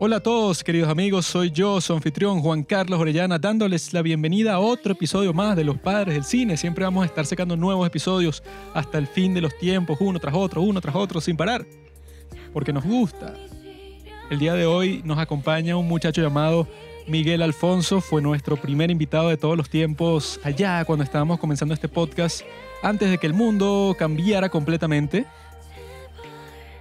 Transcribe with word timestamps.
Hola 0.00 0.18
a 0.18 0.20
todos, 0.20 0.62
queridos 0.62 0.88
amigos, 0.88 1.26
soy 1.26 1.50
yo, 1.50 1.80
su 1.80 1.92
anfitrión 1.92 2.40
Juan 2.40 2.62
Carlos 2.62 3.00
Orellana, 3.00 3.36
dándoles 3.36 3.92
la 3.92 4.00
bienvenida 4.00 4.54
a 4.54 4.60
otro 4.60 4.92
episodio 4.92 5.32
más 5.32 5.56
de 5.56 5.64
Los 5.64 5.76
Padres 5.76 6.14
del 6.14 6.22
Cine. 6.22 6.56
Siempre 6.56 6.84
vamos 6.84 7.02
a 7.02 7.06
estar 7.06 7.26
sacando 7.26 7.56
nuevos 7.56 7.84
episodios 7.84 8.44
hasta 8.74 8.96
el 8.98 9.08
fin 9.08 9.34
de 9.34 9.40
los 9.40 9.58
tiempos, 9.58 9.98
uno 10.00 10.20
tras 10.20 10.36
otro, 10.36 10.62
uno 10.62 10.80
tras 10.80 10.94
otro, 10.94 11.20
sin 11.20 11.36
parar, 11.36 11.66
porque 12.52 12.72
nos 12.72 12.84
gusta. 12.84 13.34
El 14.30 14.38
día 14.38 14.54
de 14.54 14.66
hoy 14.66 15.02
nos 15.04 15.18
acompaña 15.18 15.76
un 15.76 15.88
muchacho 15.88 16.22
llamado 16.22 16.68
Miguel 17.08 17.42
Alfonso, 17.42 18.00
fue 18.00 18.22
nuestro 18.22 18.56
primer 18.56 18.92
invitado 18.92 19.30
de 19.30 19.36
todos 19.36 19.56
los 19.56 19.68
tiempos 19.68 20.38
allá 20.44 20.84
cuando 20.84 21.02
estábamos 21.02 21.40
comenzando 21.40 21.74
este 21.74 21.88
podcast, 21.88 22.42
antes 22.84 23.10
de 23.10 23.18
que 23.18 23.26
el 23.26 23.34
mundo 23.34 23.96
cambiara 23.98 24.48
completamente. 24.48 25.26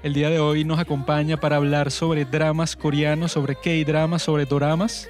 El 0.04 0.14
día 0.14 0.30
de 0.30 0.40
hoy 0.40 0.64
nos 0.64 0.78
acompaña 0.78 1.38
para 1.38 1.56
hablar 1.56 1.90
sobre 1.90 2.24
dramas 2.24 2.76
coreanos, 2.76 3.32
sobre 3.32 3.56
K-dramas, 3.56 4.22
sobre 4.22 4.46
doramas. 4.46 5.10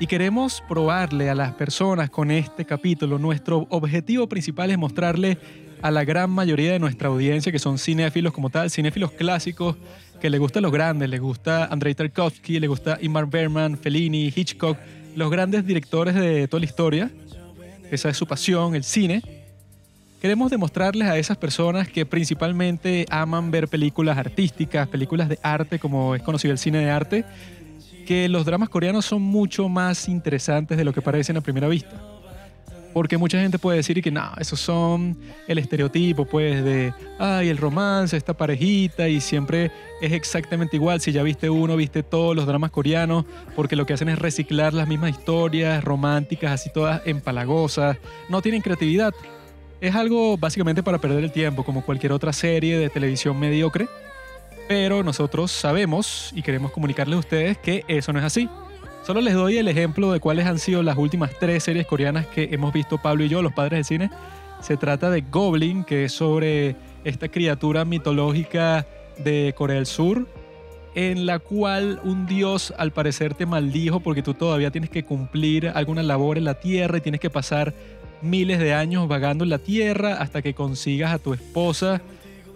Y 0.00 0.08
queremos 0.08 0.62
probarle 0.68 1.30
a 1.30 1.34
las 1.34 1.54
personas 1.54 2.10
con 2.10 2.32
este 2.32 2.64
capítulo. 2.64 3.20
Nuestro 3.20 3.68
objetivo 3.70 4.28
principal 4.28 4.72
es 4.72 4.78
mostrarle 4.78 5.38
a 5.80 5.92
la 5.92 6.04
gran 6.04 6.28
mayoría 6.28 6.72
de 6.72 6.80
nuestra 6.80 7.08
audiencia, 7.08 7.52
que 7.52 7.60
son 7.60 7.78
cinéfilos 7.78 8.32
como 8.32 8.50
tal, 8.50 8.68
cinéfilos 8.68 9.12
clásicos, 9.12 9.76
que 10.20 10.28
le 10.28 10.38
gustan 10.38 10.64
los 10.64 10.72
grandes, 10.72 11.08
les 11.08 11.20
gusta 11.20 11.66
Andrei 11.66 11.94
Tarkovsky, 11.94 12.58
le 12.58 12.66
gusta 12.66 12.98
Ingmar 13.00 13.26
Bergman, 13.26 13.78
Fellini, 13.78 14.32
Hitchcock, 14.34 14.76
los 15.14 15.30
grandes 15.30 15.64
directores 15.64 16.16
de 16.16 16.48
toda 16.48 16.60
la 16.60 16.66
historia. 16.66 17.10
Esa 17.92 18.08
es 18.08 18.16
su 18.16 18.26
pasión, 18.26 18.74
el 18.74 18.82
cine. 18.82 19.39
Queremos 20.20 20.50
demostrarles 20.50 21.08
a 21.08 21.16
esas 21.16 21.38
personas 21.38 21.88
que 21.88 22.04
principalmente 22.04 23.06
aman 23.08 23.50
ver 23.50 23.68
películas 23.68 24.18
artísticas, 24.18 24.86
películas 24.86 25.30
de 25.30 25.38
arte, 25.42 25.78
como 25.78 26.14
es 26.14 26.22
conocido 26.22 26.52
el 26.52 26.58
cine 26.58 26.78
de 26.78 26.90
arte, 26.90 27.24
que 28.06 28.28
los 28.28 28.44
dramas 28.44 28.68
coreanos 28.68 29.06
son 29.06 29.22
mucho 29.22 29.70
más 29.70 30.10
interesantes 30.10 30.76
de 30.76 30.84
lo 30.84 30.92
que 30.92 31.00
parecen 31.00 31.38
a 31.38 31.40
primera 31.40 31.68
vista. 31.68 31.98
Porque 32.92 33.16
mucha 33.16 33.40
gente 33.40 33.58
puede 33.58 33.78
decir 33.78 34.02
que 34.02 34.10
no, 34.10 34.30
esos 34.38 34.60
son 34.60 35.16
el 35.48 35.56
estereotipo, 35.56 36.26
pues, 36.26 36.62
de, 36.64 36.92
ay, 37.18 37.48
el 37.48 37.56
romance, 37.56 38.14
esta 38.14 38.34
parejita, 38.34 39.08
y 39.08 39.22
siempre 39.22 39.70
es 40.02 40.12
exactamente 40.12 40.76
igual. 40.76 41.00
Si 41.00 41.12
ya 41.12 41.22
viste 41.22 41.48
uno, 41.48 41.76
viste 41.76 42.02
todos 42.02 42.36
los 42.36 42.46
dramas 42.46 42.72
coreanos, 42.72 43.24
porque 43.56 43.74
lo 43.74 43.86
que 43.86 43.94
hacen 43.94 44.10
es 44.10 44.18
reciclar 44.18 44.74
las 44.74 44.86
mismas 44.86 45.12
historias 45.12 45.82
románticas, 45.82 46.50
así 46.52 46.68
todas 46.68 47.00
empalagosas. 47.06 47.96
No 48.28 48.42
tienen 48.42 48.60
creatividad. 48.60 49.14
Es 49.80 49.94
algo 49.94 50.36
básicamente 50.36 50.82
para 50.82 50.98
perder 50.98 51.24
el 51.24 51.32
tiempo, 51.32 51.64
como 51.64 51.82
cualquier 51.82 52.12
otra 52.12 52.34
serie 52.34 52.78
de 52.78 52.90
televisión 52.90 53.38
mediocre. 53.38 53.88
Pero 54.68 55.02
nosotros 55.02 55.50
sabemos 55.50 56.32
y 56.34 56.42
queremos 56.42 56.70
comunicarles 56.70 57.16
a 57.16 57.20
ustedes 57.20 57.58
que 57.58 57.84
eso 57.88 58.12
no 58.12 58.18
es 58.18 58.24
así. 58.26 58.48
Solo 59.06 59.22
les 59.22 59.32
doy 59.32 59.56
el 59.56 59.68
ejemplo 59.68 60.12
de 60.12 60.20
cuáles 60.20 60.46
han 60.46 60.58
sido 60.58 60.82
las 60.82 60.98
últimas 60.98 61.30
tres 61.40 61.64
series 61.64 61.86
coreanas 61.86 62.26
que 62.26 62.50
hemos 62.52 62.74
visto 62.74 62.98
Pablo 62.98 63.24
y 63.24 63.30
yo, 63.30 63.40
los 63.40 63.54
padres 63.54 63.78
del 63.78 63.84
cine. 63.86 64.10
Se 64.60 64.76
trata 64.76 65.08
de 65.08 65.22
Goblin, 65.22 65.84
que 65.84 66.04
es 66.04 66.12
sobre 66.12 66.76
esta 67.04 67.28
criatura 67.28 67.86
mitológica 67.86 68.86
de 69.16 69.54
Corea 69.56 69.76
del 69.76 69.86
Sur, 69.86 70.26
en 70.94 71.24
la 71.24 71.38
cual 71.38 72.00
un 72.04 72.26
dios 72.26 72.74
al 72.76 72.92
parecer 72.92 73.32
te 73.32 73.46
maldijo 73.46 74.00
porque 74.00 74.22
tú 74.22 74.34
todavía 74.34 74.70
tienes 74.70 74.90
que 74.90 75.04
cumplir 75.04 75.68
alguna 75.68 76.02
labor 76.02 76.36
en 76.36 76.44
la 76.44 76.60
tierra 76.60 76.98
y 76.98 77.00
tienes 77.00 77.20
que 77.20 77.30
pasar 77.30 77.72
miles 78.22 78.58
de 78.58 78.74
años 78.74 79.08
vagando 79.08 79.44
en 79.44 79.50
la 79.50 79.58
tierra 79.58 80.14
hasta 80.14 80.42
que 80.42 80.54
consigas 80.54 81.12
a 81.12 81.18
tu 81.18 81.34
esposa 81.34 82.02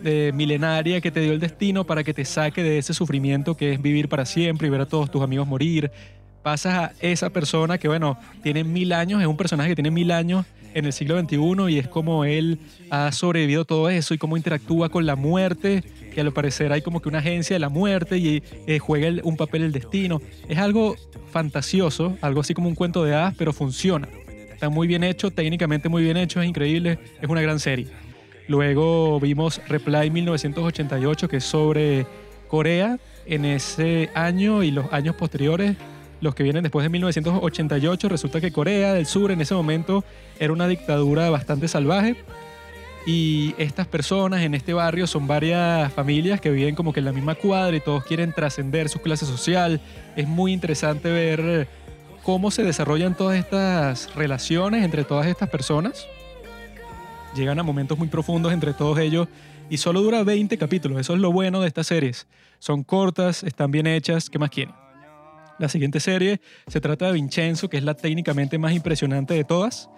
eh, 0.07 0.33
milenaria 0.35 1.01
que 1.01 1.11
te 1.11 1.21
dio 1.21 1.33
el 1.33 1.41
destino 1.41 1.85
para 1.85 2.05
que 2.05 2.13
te 2.13 2.27
saque 2.27 2.63
de 2.63 2.77
ese 2.77 2.93
sufrimiento 2.93 3.57
que 3.57 3.73
es 3.73 3.81
vivir 3.81 4.09
para 4.09 4.27
siempre 4.27 4.67
y 4.67 4.71
ver 4.71 4.83
a 4.83 4.87
todos 4.87 5.11
tus 5.11 5.23
amigos 5.23 5.47
morir. 5.47 5.91
Pasas 6.43 6.75
a 6.75 6.93
esa 7.01 7.31
persona 7.31 7.79
que, 7.79 7.89
bueno, 7.89 8.19
tiene 8.43 8.65
mil 8.65 8.93
años, 8.93 9.23
es 9.23 9.27
un 9.27 9.39
personaje 9.39 9.71
que 9.71 9.77
tiene 9.77 9.91
mil 9.91 10.11
años 10.11 10.45
en 10.75 10.85
el 10.85 10.93
siglo 10.93 11.19
XXI 11.19 11.73
y 11.73 11.79
es 11.79 11.89
como 11.89 12.27
él 12.27 12.59
ha 12.91 13.13
sobrevivido 13.13 13.65
todo 13.65 13.89
eso 13.89 14.13
y 14.13 14.19
cómo 14.19 14.37
interactúa 14.37 14.91
con 14.91 15.07
la 15.07 15.17
muerte, 15.17 15.83
que 16.13 16.21
al 16.21 16.33
parecer 16.33 16.71
hay 16.73 16.83
como 16.83 17.01
que 17.01 17.09
una 17.09 17.21
agencia 17.21 17.55
de 17.55 17.61
la 17.61 17.71
muerte 17.71 18.19
y 18.19 18.43
eh, 18.67 18.79
juega 18.81 19.23
un 19.23 19.39
papel 19.39 19.63
el 19.63 19.73
destino. 19.73 20.21
Es 20.49 20.59
algo 20.59 20.97
fantasioso, 21.33 22.19
algo 22.21 22.43
así 22.43 22.53
como 22.53 22.69
un 22.69 22.75
cuento 22.75 23.05
de 23.05 23.15
hadas, 23.15 23.35
pero 23.39 23.55
funciona. 23.55 24.07
Está 24.65 24.75
muy 24.75 24.87
bien 24.87 25.05
hecho, 25.05 25.31
técnicamente 25.31 25.91
muy 25.91 26.03
bien 26.03 26.17
hecho, 26.17 26.41
es 26.41 26.49
increíble, 26.49 26.99
es 27.21 27.29
una 27.29 27.43
gran 27.43 27.61
serie. 27.61 27.87
Luego 28.49 29.21
vimos 29.21 29.61
Reply 29.69 30.09
1988, 30.09 31.29
que 31.29 31.37
es 31.37 31.45
sobre 31.45 32.07
Corea 32.49 32.99
en 33.27 33.45
ese 33.45 34.09
año 34.15 34.63
y 34.63 34.71
los 34.71 34.91
años 34.91 35.17
posteriores, 35.17 35.77
los 36.23 36.35
que 36.35 36.45
vienen 36.45 36.63
después 36.63 36.83
de 36.83 36.89
1988. 36.89 38.09
Resulta 38.09 38.41
que 38.41 38.53
Corea 38.53 38.95
del 38.95 39.05
Sur 39.05 39.33
en 39.33 39.43
ese 39.43 39.53
momento 39.53 40.03
era 40.41 40.55
una 40.55 40.67
dictadura 40.67 41.29
bastante 41.29 41.69
salvaje. 41.69 42.17
Y 43.05 43.55
estas 43.59 43.87
personas 43.87 44.41
en 44.45 44.55
este 44.55 44.73
barrio 44.73 45.07
son 45.07 45.27
varias 45.27 45.93
familias 45.93 46.41
que 46.41 46.49
viven 46.49 46.75
como 46.75 46.95
que 46.95 47.01
en 47.01 47.05
la 47.05 47.13
misma 47.13 47.35
cuadra 47.35 47.77
y 47.77 47.81
todos 47.81 48.03
quieren 48.05 48.33
trascender 48.33 48.89
su 48.89 49.01
clase 49.01 49.27
social. 49.27 49.83
Es 50.17 50.27
muy 50.27 50.55
interesante 50.55 51.11
ver 51.11 51.69
cómo 52.25 52.51
se 52.51 52.63
desarrollan 52.63 53.15
todas 53.15 53.39
estas 53.39 54.13
relaciones 54.15 54.83
entre 54.83 55.05
todas 55.05 55.27
estas 55.27 55.51
personas. 55.51 56.07
Llegan 57.37 57.59
a 57.59 57.63
momentos 57.63 57.99
muy 57.99 58.09
profundos 58.09 58.53
entre 58.53 58.73
todos 58.73 58.99
ellos 58.99 59.29
y 59.69 59.77
solo 59.77 60.01
dura 60.01 60.25
20 60.25 60.57
capítulos. 60.57 60.99
Eso 60.99 61.15
es 61.15 61.21
lo 61.21 61.31
bueno 61.33 61.61
de 61.61 61.69
estas 61.69 61.87
series. 61.87 62.27
Son 62.59 62.83
cortas, 62.83 63.43
están 63.43 63.71
bien 63.71 63.87
hechas. 63.87 64.31
¿Qué 64.31 64.39
más 64.39 64.51
quieren? 64.51 64.75
La 65.59 65.69
siguiente 65.69 66.01
serie 66.01 66.41
se 66.67 66.81
trata 66.81 67.07
de 67.07 67.13
Vincenzo, 67.13 67.69
que 67.69 67.77
es 67.77 67.85
la 67.85 67.95
técnicamente 67.95 68.59
más 68.59 68.73
impresionante 68.73 69.35
de 69.35 69.45
todas. 69.45 69.91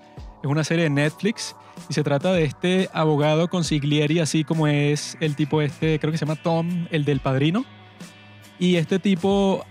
Es 0.42 0.50
una 0.50 0.64
serie 0.64 0.84
de 0.84 0.90
Netflix 0.90 1.54
y 1.88 1.94
se 1.94 2.02
trata 2.02 2.32
de 2.32 2.44
este 2.44 2.90
abogado 2.92 3.48
consiglieri, 3.48 4.18
así 4.18 4.42
como 4.42 4.66
es 4.66 5.16
el 5.20 5.36
tipo 5.36 5.62
este, 5.62 5.98
creo 5.98 6.10
que 6.10 6.18
se 6.18 6.26
llama 6.26 6.40
Tom, 6.42 6.88
el 6.90 7.04
del 7.04 7.20
padrino. 7.20 7.64
Y 8.58 8.76
este 8.76 8.98
tipo 8.98 9.64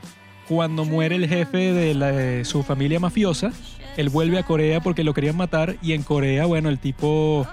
cuando 0.47 0.85
muere 0.85 1.16
el 1.16 1.28
jefe 1.28 1.73
de, 1.73 2.45
su 2.45 2.63
familia 2.63 3.00
mafiosa, 3.00 3.51
él 3.97 4.09
vuelve 4.09 4.38
a 4.38 4.44
Corea 4.44 4.81
porque 4.81 5.03
lo 5.03 5.13
querían 5.13 5.38
matar 5.38 5.78
y 5.81 5.94
en 5.94 6.03
Corea, 6.03 6.45
bueno, 6.45 6.69
el 6.69 6.79
tipo 6.79 7.47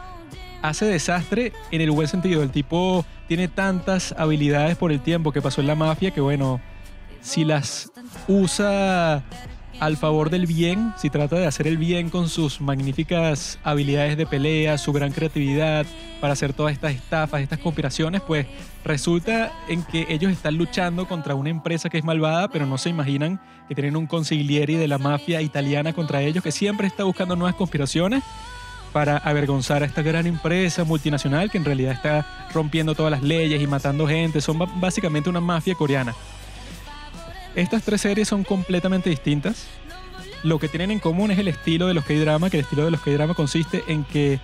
hace 0.62 0.86
desastre 0.86 1.52
en 1.70 1.80
el 1.80 1.90
buen 1.90 2.08
sentido. 2.08 2.42
El 2.42 2.50
tipo 2.50 3.04
tiene 3.28 3.48
tantas 3.48 4.14
habilidades 4.18 4.76
por 4.76 4.92
el 4.92 5.00
tiempo 5.00 5.32
que 5.32 5.42
pasó 5.42 5.60
en 5.60 5.66
la 5.66 5.74
mafia 5.74 6.10
que, 6.10 6.20
bueno, 6.20 6.60
si 7.20 7.44
las 7.44 7.90
usa 8.28 9.22
al 9.80 9.96
favor 9.96 10.30
del 10.30 10.46
bien, 10.46 10.92
si 10.96 11.10
trata 11.10 11.36
de 11.36 11.46
hacer 11.46 11.66
el 11.66 11.76
bien 11.76 12.10
con 12.10 12.28
sus 12.28 12.60
magníficas 12.60 13.58
habilidades 13.64 14.16
de 14.16 14.26
pelea, 14.26 14.78
su 14.78 14.92
gran 14.92 15.12
creatividad 15.12 15.86
para 16.20 16.34
hacer 16.34 16.52
todas 16.52 16.72
estas 16.72 16.94
estafas, 16.94 17.40
estas 17.40 17.58
conspiraciones, 17.58 18.20
pues 18.20 18.46
resulta 18.84 19.52
en 19.68 19.82
que 19.82 20.06
ellos 20.08 20.30
están 20.30 20.56
luchando 20.56 21.08
contra 21.08 21.34
una 21.34 21.50
empresa 21.50 21.88
que 21.88 21.98
es 21.98 22.04
malvada, 22.04 22.48
pero 22.48 22.66
no 22.66 22.78
se 22.78 22.90
imaginan 22.90 23.40
que 23.68 23.74
tienen 23.74 23.96
un 23.96 24.06
consiglieri 24.06 24.76
de 24.76 24.88
la 24.88 24.98
mafia 24.98 25.42
italiana 25.42 25.92
contra 25.92 26.22
ellos 26.22 26.44
que 26.44 26.52
siempre 26.52 26.86
está 26.86 27.04
buscando 27.04 27.36
nuevas 27.36 27.56
conspiraciones 27.56 28.22
para 28.92 29.16
avergonzar 29.16 29.82
a 29.82 29.86
esta 29.86 30.02
gran 30.02 30.26
empresa 30.26 30.84
multinacional 30.84 31.50
que 31.50 31.58
en 31.58 31.64
realidad 31.64 31.92
está 31.92 32.48
rompiendo 32.52 32.94
todas 32.94 33.10
las 33.10 33.22
leyes 33.22 33.60
y 33.60 33.66
matando 33.66 34.06
gente. 34.06 34.40
Son 34.40 34.58
básicamente 34.80 35.30
una 35.30 35.40
mafia 35.40 35.74
coreana. 35.74 36.14
Estas 37.54 37.82
tres 37.82 38.00
series 38.00 38.28
son 38.28 38.44
completamente 38.44 39.10
distintas. 39.10 39.66
Lo 40.42 40.58
que 40.58 40.68
tienen 40.68 40.90
en 40.90 40.98
común 40.98 41.30
es 41.30 41.38
el 41.38 41.48
estilo 41.48 41.86
de 41.86 41.94
los 41.94 42.04
K-drama, 42.04 42.50
que 42.50 42.58
el 42.58 42.64
estilo 42.64 42.84
de 42.84 42.90
los 42.90 43.00
K-drama 43.00 43.34
consiste 43.34 43.84
en 43.86 44.04
que 44.04 44.40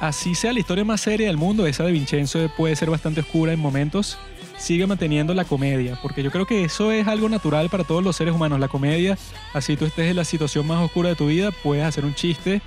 así 0.00 0.34
sea 0.34 0.52
la 0.52 0.60
historia 0.60 0.84
más 0.84 1.00
seria 1.00 1.28
del 1.28 1.36
mundo, 1.36 1.66
esa 1.66 1.84
de 1.84 1.92
Vincenzo 1.92 2.50
puede 2.56 2.76
ser 2.76 2.90
bastante 2.90 3.20
oscura 3.20 3.52
en 3.52 3.60
momentos, 3.60 4.18
sigue 4.58 4.86
manteniendo 4.86 5.32
la 5.32 5.44
comedia, 5.44 5.98
porque 6.02 6.24
yo 6.24 6.30
creo 6.32 6.44
que 6.44 6.64
eso 6.64 6.90
es 6.90 7.06
algo 7.06 7.28
natural 7.28 7.68
para 7.70 7.84
todos 7.84 8.02
los 8.02 8.16
seres 8.16 8.34
humanos, 8.34 8.58
la 8.58 8.68
comedia, 8.68 9.16
así 9.54 9.76
tú 9.76 9.84
estés 9.84 10.10
en 10.10 10.16
la 10.16 10.24
situación 10.24 10.66
más 10.66 10.82
oscura 10.84 11.10
de 11.10 11.14
tu 11.14 11.28
vida, 11.28 11.50
puedes 11.62 11.84
hacer 11.84 12.04
un 12.04 12.14
chiste, 12.14 12.60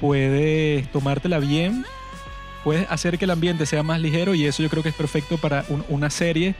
puedes 0.00 0.90
tomártela 0.92 1.40
bien, 1.40 1.84
puedes 2.62 2.88
hacer 2.88 3.18
que 3.18 3.24
el 3.24 3.32
ambiente 3.32 3.66
sea 3.66 3.82
más 3.82 4.00
ligero 4.00 4.36
y 4.36 4.46
eso 4.46 4.62
yo 4.62 4.70
creo 4.70 4.84
que 4.84 4.90
es 4.90 4.94
perfecto 4.94 5.38
para 5.38 5.64
una 5.88 6.10
serie 6.10 6.54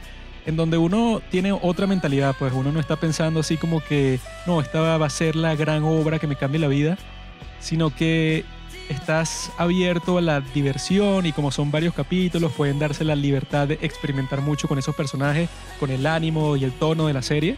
en 0.47 0.55
donde 0.55 0.77
uno 0.77 1.21
tiene 1.29 1.51
otra 1.51 1.87
mentalidad, 1.87 2.33
pues 2.39 2.53
uno 2.53 2.71
no 2.71 2.79
está 2.79 2.95
pensando 2.95 3.41
así 3.41 3.57
como 3.57 3.81
que, 3.81 4.17
no, 4.47 4.61
esta 4.61 4.97
va 4.97 5.05
a 5.05 5.09
ser 5.09 5.35
la 5.35 5.55
gran 5.55 5.83
obra 5.83 6.19
que 6.19 6.25
me 6.25 6.37
cambie 6.37 6.57
la 6.57 6.69
vida, 6.69 6.97
sino 7.59 7.93
que 7.93 8.45
estás 8.87 9.51
abierto 9.57 10.17
a 10.17 10.21
la 10.21 10.39
diversión 10.39 11.25
y 11.25 11.33
como 11.33 11.51
son 11.51 11.69
varios 11.69 11.93
capítulos, 11.93 12.53
pueden 12.53 12.79
darse 12.79 13.03
la 13.03 13.15
libertad 13.15 13.67
de 13.67 13.77
experimentar 13.81 14.39
mucho 14.39 14.69
con 14.69 14.79
esos 14.79 14.95
personajes, 14.95 15.49
con 15.81 15.91
el 15.91 16.07
ánimo 16.07 16.55
y 16.55 16.63
el 16.63 16.71
tono 16.71 17.07
de 17.07 17.13
la 17.13 17.21
serie. 17.21 17.57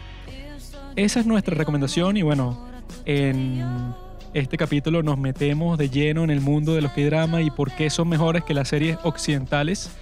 Esa 0.96 1.20
es 1.20 1.26
nuestra 1.26 1.54
recomendación 1.54 2.16
y 2.16 2.22
bueno, 2.22 2.66
en 3.04 3.94
este 4.34 4.56
capítulo 4.56 5.04
nos 5.04 5.16
metemos 5.16 5.78
de 5.78 5.90
lleno 5.90 6.24
en 6.24 6.30
el 6.30 6.40
mundo 6.40 6.74
de 6.74 6.82
los 6.82 6.90
K-drama 6.90 7.40
y 7.40 7.52
por 7.52 7.70
qué 7.70 7.88
son 7.88 8.08
mejores 8.08 8.42
que 8.42 8.52
las 8.52 8.66
series 8.66 8.98
occidentales 9.04 9.92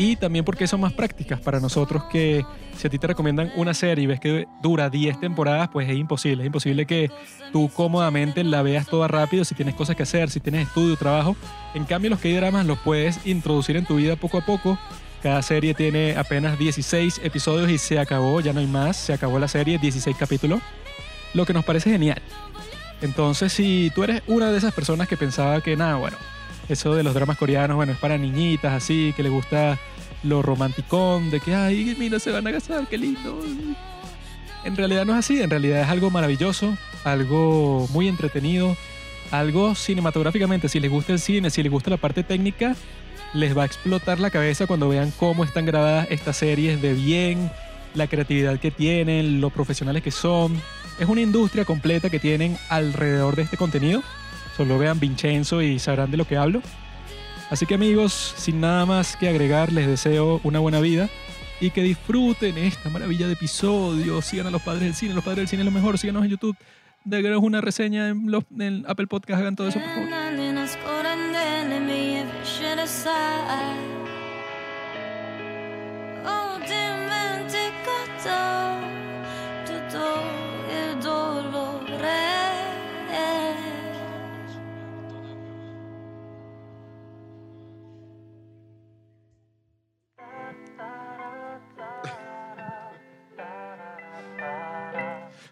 Y 0.00 0.16
también 0.16 0.46
porque 0.46 0.66
son 0.66 0.80
más 0.80 0.94
prácticas 0.94 1.40
para 1.40 1.60
nosotros 1.60 2.04
que 2.04 2.42
si 2.74 2.86
a 2.86 2.90
ti 2.90 2.98
te 2.98 3.06
recomiendan 3.06 3.52
una 3.56 3.74
serie 3.74 4.04
y 4.04 4.06
ves 4.06 4.18
que 4.18 4.46
dura 4.62 4.88
10 4.88 5.20
temporadas, 5.20 5.68
pues 5.68 5.90
es 5.90 5.94
imposible. 5.94 6.42
Es 6.42 6.46
imposible 6.46 6.86
que 6.86 7.10
tú 7.52 7.68
cómodamente 7.68 8.42
la 8.42 8.62
veas 8.62 8.86
toda 8.86 9.08
rápido 9.08 9.44
si 9.44 9.54
tienes 9.54 9.74
cosas 9.74 9.96
que 9.96 10.04
hacer, 10.04 10.30
si 10.30 10.40
tienes 10.40 10.68
estudio, 10.68 10.96
trabajo. 10.96 11.36
En 11.74 11.84
cambio, 11.84 12.08
los 12.08 12.18
K-dramas 12.18 12.64
los 12.64 12.78
puedes 12.78 13.26
introducir 13.26 13.76
en 13.76 13.84
tu 13.84 13.96
vida 13.96 14.16
poco 14.16 14.38
a 14.38 14.46
poco. 14.46 14.78
Cada 15.22 15.42
serie 15.42 15.74
tiene 15.74 16.16
apenas 16.16 16.58
16 16.58 17.20
episodios 17.22 17.68
y 17.68 17.76
se 17.76 17.98
acabó, 17.98 18.40
ya 18.40 18.54
no 18.54 18.60
hay 18.60 18.66
más. 18.66 18.96
Se 18.96 19.12
acabó 19.12 19.38
la 19.38 19.48
serie, 19.48 19.76
16 19.76 20.16
capítulos. 20.16 20.62
Lo 21.34 21.44
que 21.44 21.52
nos 21.52 21.66
parece 21.66 21.90
genial. 21.90 22.22
Entonces, 23.02 23.52
si 23.52 23.92
tú 23.94 24.04
eres 24.04 24.22
una 24.28 24.50
de 24.50 24.56
esas 24.56 24.72
personas 24.72 25.08
que 25.08 25.18
pensaba 25.18 25.60
que 25.60 25.76
nada, 25.76 25.96
bueno, 25.96 26.16
eso 26.70 26.94
de 26.94 27.02
los 27.02 27.14
dramas 27.14 27.36
coreanos, 27.36 27.76
bueno, 27.76 27.92
es 27.92 27.98
para 27.98 28.16
niñitas 28.16 28.72
así, 28.72 29.12
que 29.16 29.22
le 29.22 29.28
gusta 29.28 29.78
lo 30.22 30.42
romanticón, 30.42 31.30
de 31.30 31.40
que, 31.40 31.54
ay, 31.54 31.96
mira, 31.98 32.18
se 32.18 32.30
van 32.30 32.46
a 32.46 32.52
casar, 32.52 32.86
qué 32.88 32.98
lindo. 32.98 33.42
En 34.64 34.76
realidad 34.76 35.06
no 35.06 35.12
es 35.12 35.18
así, 35.18 35.40
en 35.40 35.50
realidad 35.50 35.82
es 35.82 35.88
algo 35.88 36.10
maravilloso, 36.10 36.76
algo 37.04 37.88
muy 37.92 38.08
entretenido, 38.08 38.76
algo 39.30 39.74
cinematográficamente, 39.74 40.68
si 40.68 40.80
les 40.80 40.90
gusta 40.90 41.12
el 41.12 41.18
cine, 41.18 41.50
si 41.50 41.62
les 41.62 41.72
gusta 41.72 41.90
la 41.90 41.96
parte 41.96 42.22
técnica, 42.22 42.76
les 43.32 43.56
va 43.56 43.62
a 43.62 43.66
explotar 43.66 44.20
la 44.20 44.30
cabeza 44.30 44.66
cuando 44.66 44.88
vean 44.88 45.12
cómo 45.18 45.44
están 45.44 45.64
grabadas 45.66 46.08
estas 46.10 46.36
series 46.36 46.82
de 46.82 46.94
bien, 46.94 47.50
la 47.94 48.06
creatividad 48.06 48.58
que 48.58 48.70
tienen, 48.70 49.40
lo 49.40 49.50
profesionales 49.50 50.02
que 50.02 50.10
son. 50.10 50.60
Es 50.98 51.08
una 51.08 51.20
industria 51.20 51.64
completa 51.64 52.10
que 52.10 52.18
tienen 52.18 52.58
alrededor 52.68 53.36
de 53.36 53.42
este 53.42 53.56
contenido. 53.56 54.02
Solo 54.60 54.78
vean 54.78 55.00
Vincenzo 55.00 55.62
y 55.62 55.78
sabrán 55.78 56.10
de 56.10 56.18
lo 56.18 56.26
que 56.26 56.36
hablo. 56.36 56.60
Así 57.48 57.64
que 57.64 57.76
amigos, 57.76 58.34
sin 58.36 58.60
nada 58.60 58.84
más 58.84 59.16
que 59.16 59.26
agregar, 59.26 59.72
les 59.72 59.86
deseo 59.86 60.38
una 60.44 60.58
buena 60.58 60.80
vida 60.80 61.08
y 61.62 61.70
que 61.70 61.82
disfruten 61.82 62.58
esta 62.58 62.90
maravilla 62.90 63.26
de 63.26 63.32
episodios. 63.32 64.22
Sigan 64.22 64.48
a 64.48 64.50
los 64.50 64.60
padres 64.60 64.82
del 64.82 64.94
cine, 64.94 65.14
los 65.14 65.24
padres 65.24 65.38
del 65.38 65.48
cine 65.48 65.62
es 65.62 65.64
lo 65.64 65.70
mejor. 65.70 65.96
Síganos 65.96 66.24
en 66.24 66.32
YouTube, 66.32 66.58
déganos 67.04 67.42
una 67.42 67.62
reseña 67.62 68.08
en, 68.08 68.30
los, 68.30 68.44
Apple 68.86 69.06
Podcast, 69.06 69.40
hagan 69.40 69.56
todo 69.56 69.68
eso 69.68 69.78
por 69.78 69.88
favor. 69.88 70.10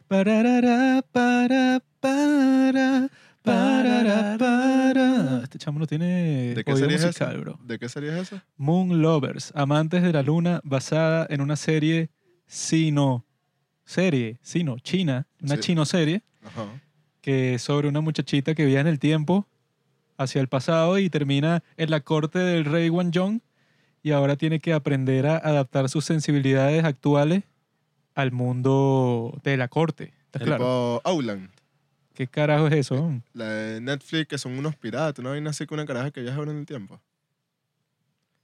Pararara, 0.08 1.02
para, 1.12 1.82
para, 2.00 3.08
parara, 3.43 4.37
para. 4.38 5.40
Este 5.43 5.58
chamo 5.58 5.78
no 5.78 5.87
tiene 5.87 6.55
¿De 6.55 6.64
qué 6.64 6.72
oído 6.72 6.87
serie 6.87 6.96
es 6.96 7.05
musical, 7.05 7.32
esa? 7.32 7.38
bro. 7.40 7.58
¿De 7.62 7.78
qué 7.78 7.88
serie 7.90 8.10
es 8.19 8.32
esa? 8.32 8.43
Moon 8.56 9.02
Lovers, 9.02 9.52
amantes 9.55 10.02
de 10.02 10.12
la 10.14 10.22
luna, 10.22 10.62
basada 10.64 11.26
en 11.28 11.43
una 11.43 11.56
serie 11.56 12.08
sino 12.46 13.26
serie, 13.84 14.38
sino 14.40 14.78
china, 14.78 15.26
una 15.43 15.56
Sí. 15.56 15.60
chino 15.60 15.84
serie 15.84 16.22
Ajá. 16.43 16.64
que 17.20 17.55
es 17.55 17.62
sobre 17.62 17.87
una 17.88 18.00
muchachita 18.00 18.55
que 18.55 18.64
viaja 18.64 18.81
en 18.81 18.87
el 18.87 18.99
tiempo 18.99 19.46
hacia 20.16 20.40
el 20.40 20.49
pasado 20.49 20.99
y 20.99 21.10
termina 21.10 21.62
en 21.76 21.90
la 21.90 22.00
corte 22.00 22.38
del 22.38 22.64
rey 22.64 22.88
Wanjong 22.88 23.40
y 24.02 24.12
ahora 24.12 24.37
tiene 24.37 24.58
que 24.58 24.72
aprender 24.72 25.26
a 25.26 25.37
adaptar 25.37 25.90
sus 25.90 26.06
sensibilidades 26.06 26.82
actuales 26.84 27.44
al 28.19 28.32
mundo 28.32 29.38
de 29.44 29.56
la 29.56 29.69
corte. 29.69 30.12
¿Estás 30.26 30.43
claro? 30.43 30.59
Tipo 30.65 31.00
Outland. 31.05 31.49
¿Qué 32.15 32.26
carajo 32.26 32.67
es 32.67 32.75
eso? 32.75 33.12
La 33.32 33.44
de 33.49 33.81
Netflix, 33.81 34.26
que 34.26 34.38
son 34.38 34.59
unos 34.59 34.75
piratas, 34.75 35.23
¿no? 35.25 35.31
Hay 35.31 35.47
así 35.47 35.67
con 35.67 35.79
una 35.79 35.87
caraja 35.87 36.11
que 36.11 36.20
viaja 36.23 36.43
en 36.43 36.49
el 36.49 36.67
tiempo. 36.67 37.00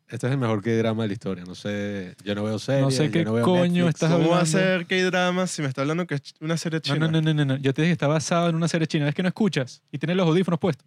Este 0.07 0.27
es 0.29 0.33
el 0.33 0.39
mejor 0.39 0.63
que 0.63 0.77
drama 0.77 1.03
de 1.03 1.09
la 1.09 1.13
historia. 1.15 1.45
No 1.45 1.57
sé, 1.57 2.15
yo 2.23 2.37
no 2.37 2.45
veo 2.45 2.59
series, 2.61 2.83
No 2.85 2.91
sé 2.93 3.07
yo 3.07 3.11
qué 3.13 3.25
no 3.25 3.33
veo 3.33 3.45
coño 3.45 3.87
Netflix. 3.87 3.89
estás 3.97 4.13
¿Cómo 4.13 4.29
va 4.29 4.37
a 4.37 4.41
hablando? 4.43 4.59
ser 4.59 4.87
K-drama 4.87 5.47
si 5.49 5.63
me 5.63 5.69
está 5.69 5.81
hablando 5.81 6.07
que 6.07 6.15
es 6.15 6.35
una 6.41 6.57
serie 6.57 6.77
No, 6.77 6.81
china? 6.83 6.99
no, 7.09 7.21
no, 7.21 7.21
no, 7.21 7.35
no, 7.35 7.45
no. 7.45 7.57
Yo 7.57 7.75
te 7.75 7.83
dije 7.83 7.91
que 7.91 7.95
está 7.95 8.07
basado 8.07 8.49
en 8.51 8.55
una 8.55 8.69
serie 8.69 8.87
china. 8.87 9.09
Es 9.09 9.15
que 9.17 9.23
no 9.23 9.29
escuchas 9.29 9.83
y 9.91 9.99
tienes 9.99 10.17
los 10.17 10.29
audífonos 10.29 10.61
puestos. 10.61 10.87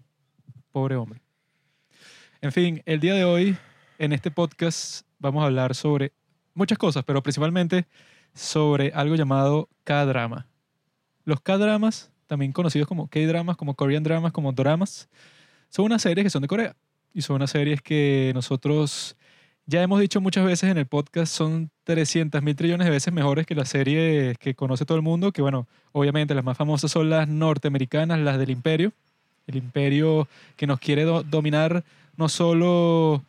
Pobre 0.72 0.96
hombre. 0.96 1.20
En 2.40 2.54
fin, 2.54 2.82
el 2.86 3.02
día 3.02 3.16
de 3.16 3.26
hoy, 3.26 3.58
en 4.00 4.14
este 4.14 4.32
podcast, 4.32 5.02
vamos 5.20 5.44
a 5.44 5.48
hablar 5.48 5.76
sobre 5.76 6.14
muchas 6.54 6.78
cosas, 6.78 7.04
pero 7.04 7.22
principalmente 7.22 7.86
sobre 8.38 8.92
algo 8.94 9.16
llamado 9.16 9.68
K-drama. 9.84 10.46
Los 11.26 11.42
K-dramas, 11.42 12.12
también 12.28 12.52
conocidos 12.54 12.88
como 12.88 13.08
K-dramas, 13.08 13.58
como 13.58 13.74
Korean 13.76 14.04
dramas, 14.04 14.32
como 14.32 14.52
doramas, 14.52 15.10
son 15.70 15.86
unas 15.86 16.02
series 16.02 16.24
que 16.24 16.30
son 16.30 16.42
de 16.42 16.48
Corea. 16.48 16.76
Y 17.14 17.22
son 17.22 17.38
unas 17.38 17.50
series 17.52 17.82
que 17.82 18.32
nosotros 18.36 19.16
ya 19.66 19.82
hemos 19.82 20.00
dicho 20.00 20.22
muchas 20.22 20.46
veces 20.46 20.70
en 20.70 20.78
el 20.78 20.86
podcast, 20.86 21.34
son 21.34 21.70
300 21.84 22.42
mil 22.42 22.56
trillones 22.56 22.86
de 22.86 22.92
veces 22.92 23.12
mejores 23.12 23.46
que 23.46 23.56
las 23.56 23.70
series 23.70 24.38
que 24.38 24.54
conoce 24.56 24.86
todo 24.86 24.98
el 24.98 25.04
mundo, 25.04 25.32
que 25.32 25.42
bueno, 25.42 25.68
obviamente 25.92 26.34
las 26.36 26.44
más 26.46 26.56
famosas 26.58 26.92
son 26.92 27.10
las 27.10 27.28
norteamericanas, 27.28 28.20
las 28.20 28.38
del 28.38 28.52
imperio. 28.52 28.94
El 29.48 29.56
imperio 29.56 30.28
que 30.58 30.68
nos 30.68 30.80
quiere 30.80 31.04
do- 31.04 31.24
dominar 31.24 31.84
no 32.18 32.30
solo 32.30 33.24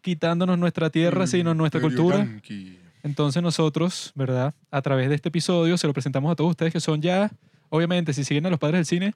quitándonos 0.00 0.58
nuestra 0.58 0.90
tierra, 0.90 1.26
sino 1.26 1.54
nuestra 1.54 1.80
cultura. 1.80 2.18
Yankee. 2.18 2.78
Entonces 3.02 3.42
nosotros, 3.42 4.12
¿verdad? 4.14 4.54
A 4.70 4.80
través 4.82 5.08
de 5.08 5.16
este 5.16 5.28
episodio 5.28 5.76
se 5.76 5.86
lo 5.86 5.92
presentamos 5.92 6.30
a 6.30 6.36
todos 6.36 6.50
ustedes 6.50 6.72
que 6.72 6.80
son 6.80 7.02
ya, 7.02 7.30
obviamente, 7.68 8.12
si 8.12 8.22
siguen 8.24 8.46
a 8.46 8.50
los 8.50 8.58
padres 8.58 8.78
del 8.78 8.86
cine, 8.86 9.14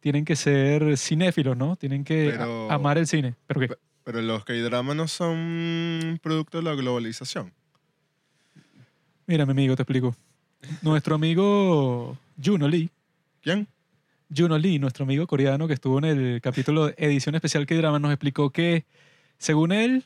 tienen 0.00 0.24
que 0.24 0.36
ser 0.36 0.98
cinéfilos, 0.98 1.56
¿no? 1.56 1.76
Tienen 1.76 2.04
que 2.04 2.30
Pero- 2.36 2.70
amar 2.70 2.98
el 2.98 3.06
cine. 3.06 3.34
¿Pero 3.46 3.60
qué? 3.60 3.68
Pero 4.04 4.20
los 4.20 4.44
K-dramas 4.44 4.96
no 4.96 5.06
son 5.08 6.18
producto 6.22 6.58
de 6.58 6.64
la 6.64 6.74
globalización. 6.74 7.52
Mira, 9.26 9.46
mi 9.46 9.52
amigo, 9.52 9.76
te 9.76 9.82
explico. 9.82 10.14
Nuestro 10.82 11.14
amigo 11.14 12.18
Juno 12.42 12.68
Lee, 12.68 12.90
¿Quién? 13.40 13.66
Juno 14.34 14.58
Lee, 14.58 14.78
nuestro 14.78 15.04
amigo 15.04 15.26
coreano 15.26 15.68
que 15.68 15.74
estuvo 15.74 15.98
en 15.98 16.04
el 16.04 16.40
capítulo 16.40 16.86
de 16.86 16.94
edición 16.98 17.34
especial 17.34 17.66
K-Drama, 17.66 17.98
nos 17.98 18.12
explicó 18.12 18.50
que, 18.50 18.84
según 19.38 19.72
él, 19.72 20.04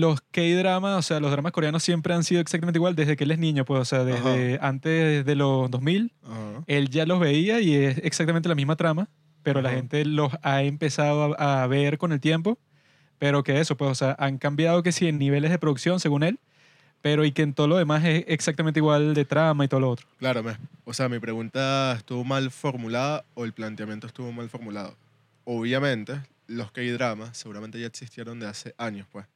los 0.00 0.20
K-Dramas, 0.30 0.98
o 0.98 1.02
sea, 1.02 1.20
los 1.20 1.30
dramas 1.30 1.52
coreanos 1.52 1.82
siempre 1.82 2.14
han 2.14 2.24
sido 2.24 2.40
exactamente 2.40 2.78
igual 2.78 2.94
desde 2.96 3.16
que 3.16 3.24
él 3.24 3.30
es 3.30 3.38
niño, 3.38 3.64
pues, 3.64 3.80
o 3.80 3.84
sea, 3.84 4.04
desde 4.04 4.58
antes 4.60 5.24
de 5.24 5.34
los 5.34 5.70
2000, 5.70 6.12
Ajá. 6.24 6.64
él 6.66 6.90
ya 6.90 7.06
los 7.06 7.20
veía 7.20 7.60
y 7.60 7.74
es 7.74 7.98
exactamente 7.98 8.48
la 8.48 8.54
misma 8.54 8.76
trama, 8.76 9.08
pero 9.42 9.62
la 9.62 9.68
Ajá. 9.70 9.78
gente 9.78 10.04
los 10.04 10.32
ha 10.42 10.62
empezado 10.62 11.38
a, 11.40 11.62
a 11.62 11.66
ver 11.66 11.98
con 11.98 12.12
el 12.12 12.20
tiempo, 12.20 12.58
pero 13.18 13.42
que 13.44 13.60
eso, 13.60 13.76
pues, 13.76 13.90
o 13.90 13.94
sea, 13.94 14.16
han 14.18 14.38
cambiado 14.38 14.82
que 14.82 14.92
sí 14.92 15.06
en 15.06 15.18
niveles 15.18 15.50
de 15.50 15.58
producción, 15.58 16.00
según 16.00 16.22
él, 16.24 16.38
pero 17.00 17.24
y 17.24 17.32
que 17.32 17.42
en 17.42 17.52
todo 17.54 17.68
lo 17.68 17.76
demás 17.76 18.02
es 18.04 18.24
exactamente 18.28 18.80
igual 18.80 19.14
de 19.14 19.24
trama 19.24 19.64
y 19.64 19.68
todo 19.68 19.80
lo 19.80 19.90
otro. 19.90 20.06
Claro, 20.18 20.42
me- 20.42 20.56
o 20.84 20.92
sea, 20.94 21.08
mi 21.08 21.18
pregunta 21.18 21.92
estuvo 21.96 22.24
mal 22.24 22.50
formulada 22.50 23.24
o 23.34 23.44
el 23.44 23.52
planteamiento 23.52 24.06
estuvo 24.06 24.32
mal 24.32 24.48
formulado. 24.48 24.96
Obviamente, 25.44 26.14
los 26.46 26.72
K-dramas 26.72 27.36
seguramente 27.36 27.78
ya 27.78 27.86
existieron 27.86 28.40
de 28.40 28.46
hace 28.46 28.74
años, 28.78 29.06
pues. 29.12 29.26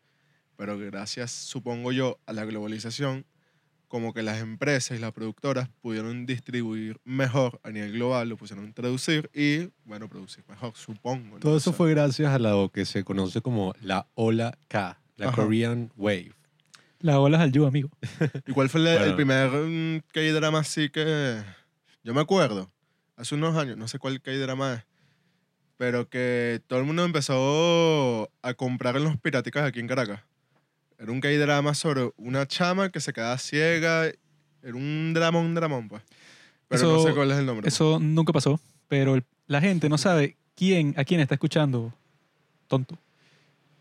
Pero 0.59 0.77
gracias, 0.77 1.31
supongo 1.31 1.93
yo, 1.93 2.19
a 2.27 2.33
la 2.33 2.45
globalización, 2.45 3.25
como 3.87 4.13
que 4.13 4.23
las 4.25 4.41
empresas 4.41 4.99
y 4.99 5.01
las 5.01 5.13
productoras 5.13 5.69
pudieron 5.81 6.27
distribuir 6.27 6.99
mejor 7.05 7.61
a 7.63 7.71
nivel 7.71 7.93
global, 7.93 8.29
lo 8.29 8.37
pusieron 8.37 8.67
a 8.69 8.73
traducir 8.75 9.31
y, 9.33 9.71
bueno, 9.85 10.09
producir 10.09 10.43
mejor, 10.49 10.73
supongo. 10.75 11.35
¿no? 11.37 11.39
Todo 11.39 11.57
eso 11.57 11.71
O 11.71 11.73
sea, 11.73 11.77
fue 11.79 11.91
gracias 11.93 12.33
a 12.33 12.41
lo 12.41 12.71
que 12.73 12.85
se 12.87 13.05
conoce 13.05 13.41
como 13.41 13.73
la 13.81 14.09
ola 14.17 14.59
K, 14.67 15.01
la 15.17 15.29
Ajá. 15.29 15.37
Korean 15.37 15.93
Wave. 15.97 16.33
La 16.99 17.21
ola 17.21 17.41
al 17.41 17.53
yu, 17.53 17.65
amigo. 17.65 17.89
¿Y 18.49 18.51
cuál 18.51 18.69
fue 18.69 18.81
el, 18.81 18.89
el 18.89 18.99
Bueno. 18.99 19.15
primer 19.17 19.51
mm, 19.53 20.01
K-drama 20.13 20.59
así 20.59 20.91
que... 20.91 21.41
Yo 22.03 22.15
me 22.15 22.21
acuerdo, 22.21 22.69
hace 23.15 23.37
unos 23.37 23.57
años, 23.57 23.77
no 23.77 23.87
sé 23.87 24.01
cuál 24.01 24.21
K-drama 24.21 24.75
es, 24.75 24.83
pero 25.77 26.09
que 26.09 26.61
todo 26.67 26.81
el 26.81 26.85
mundo 26.85 27.05
empezó 27.05 28.29
a 28.43 28.55
comprar 28.55 28.97
en 28.97 29.05
los 29.05 29.17
piraticas 29.19 29.63
aquí 29.65 29.79
en 29.79 29.87
Caracas. 29.87 30.21
Era 30.99 31.13
un 31.13 31.21
K-drama 31.21 31.75
sobre 31.75 32.11
una 32.17 32.47
chama 32.47 32.91
que 32.91 33.01
se 33.01 33.13
quedaba 33.13 33.39
ciega. 33.39 34.07
Era 34.07 34.75
un 34.75 35.13
dramón, 35.15 35.47
un 35.47 35.55
dramón, 35.55 35.89
pues. 35.89 36.03
Pero 36.69 36.83
no 36.83 36.97
Eso- 36.99 37.09
sé 37.09 37.15
cuál 37.15 37.31
es 37.31 37.39
el 37.39 37.47
nombre. 37.47 37.69
Eso 37.69 37.99
nunca 38.01 38.33
pasó, 38.33 38.61
pero 38.89 39.15
el- 39.15 39.25
la 39.47 39.61
gente 39.61 39.89
no 39.89 39.97
sabe 39.97 40.37
quién, 40.57 40.95
a 40.97 41.05
quién 41.05 41.21
está 41.21 41.35
escuchando. 41.35 41.93
Tonto. 42.67 42.99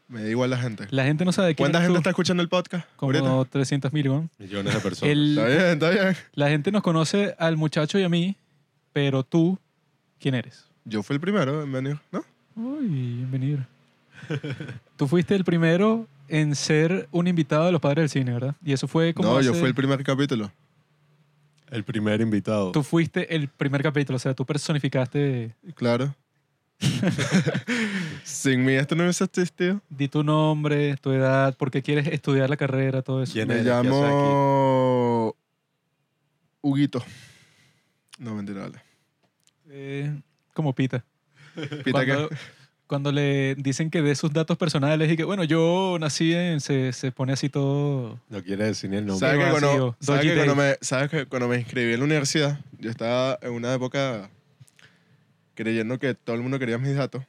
Me 0.08 0.24
da 0.24 0.30
igual 0.30 0.50
la 0.52 0.58
gente. 0.58 0.88
La 0.92 1.04
gente 1.04 1.26
no 1.26 1.34
sabe 1.34 1.54
quién 1.56 1.66
¿Cuánta 1.66 1.80
gente 1.80 1.94
tú. 1.94 1.98
está 1.98 2.10
escuchando 2.12 2.42
el 2.42 2.48
podcast? 2.48 2.88
ahorita? 3.00 3.24
Como 3.26 3.44
300 3.46 3.92
mil, 3.92 4.08
weón. 4.10 4.30
Millones 4.38 4.74
de 4.74 4.80
personas. 4.80 5.12
El- 5.12 5.38
Está 5.38 5.48
bien, 5.48 5.62
está 5.74 5.90
bien. 5.90 6.16
La 6.34 6.50
gente 6.50 6.72
nos 6.72 6.82
conoce 6.84 7.36
al 7.40 7.58
muchacho 7.58 8.00
y 8.00 8.04
a 8.04 8.10
mí, 8.10 8.38
pero 8.94 9.24
tú, 9.24 9.60
¿quién 10.20 10.36
eres? 10.36 10.64
Yo 10.86 11.04
fui 11.04 11.16
el 11.16 11.20
primero 11.20 11.62
en 11.64 11.72
venir, 11.74 12.00
¿no? 12.14 12.24
Uy, 12.56 12.88
bienvenido. 12.88 13.66
tú 14.96 15.08
fuiste 15.10 15.36
el 15.36 15.44
primero 15.44 16.08
en 16.28 16.56
ser 16.56 17.08
un 17.12 17.28
invitado 17.28 17.66
de 17.66 17.72
los 17.72 17.82
padres 17.82 18.04
del 18.04 18.10
cine, 18.10 18.34
¿verdad? 18.34 18.56
Y 18.64 18.74
eso 18.74 18.88
fue 18.88 19.14
como. 19.14 19.30
No, 19.30 19.42
yo 19.42 19.52
hace- 19.52 19.60
fui 19.60 19.70
el 19.70 19.76
primer 19.76 20.04
capítulo. 20.04 20.52
El 21.70 21.84
primer 21.84 22.22
invitado. 22.22 22.72
Tú 22.72 22.82
fuiste 22.82 23.36
el 23.36 23.50
primer 23.50 23.84
capítulo, 23.84 24.16
o 24.16 24.20
sea, 24.20 24.34
tú 24.34 24.46
personificaste. 24.46 25.54
Claro. 25.76 26.16
Sin 28.24 28.64
mí 28.64 28.74
esto 28.74 28.96
no 28.96 29.04
hubiese 29.04 29.24
existido. 29.24 29.82
Di 29.90 30.08
tu 30.08 30.24
nombre, 30.24 30.96
tu 30.98 31.12
edad, 31.12 31.56
por 31.58 31.72
qué 31.72 31.82
quieres 31.82 32.08
estudiar 32.08 32.50
la 32.50 32.58
carrera, 32.58 33.02
todo 33.02 33.24
eso. 33.24 33.34
¿Quién 33.34 33.48
Me 33.48 33.56
eres? 33.56 33.66
¿Qué 33.66 33.72
haces 33.72 33.90
llamo 33.92 35.36
Huguito. 36.62 37.04
No, 38.20 38.36
mentira, 38.36 38.62
vale. 38.62 38.82
Eh, 39.70 40.14
como 40.54 40.74
Pita. 40.74 41.04
Pita 41.56 41.92
cuando, 41.92 42.06
que 42.06 42.06
cuando 42.06 42.30
le 43.12 43.56
dicen 43.56 43.90
que 43.90 44.02
dé 44.02 44.16
sus 44.16 44.32
datos 44.32 44.58
personales 44.58 45.12
y 45.12 45.18
que, 45.18 45.24
bueno, 45.24 45.44
yo 45.44 45.98
nací 46.00 46.34
en. 46.34 46.60
Se, 46.60 46.94
se 46.94 47.12
pone 47.12 47.34
así 47.34 47.50
todo. 47.50 48.20
No 48.30 48.44
quiere 48.44 48.66
decir 48.66 48.90
ni 48.90 48.98
el 48.98 49.06
nombre. 49.06 49.28
¿Sabes 49.28 49.46
que, 49.46 49.52
cuando, 49.52 49.98
¿sabes 50.00 50.22
que 50.22 50.36
cuando 50.36 50.56
me, 50.56 50.76
sabes 50.82 51.10
que 51.10 51.26
cuando 51.26 51.48
me 51.48 51.58
inscribí 51.58 51.94
en 51.94 52.00
la 52.00 52.06
universidad, 52.06 52.60
yo 52.80 52.90
estaba 52.90 53.38
en 53.42 53.52
una 53.52 53.74
época 53.74 54.30
creyendo 55.56 56.00
que 56.00 56.14
todo 56.14 56.36
el 56.36 56.42
mundo 56.42 56.60
quería 56.60 56.78
mis 56.78 56.96
datos 56.96 57.24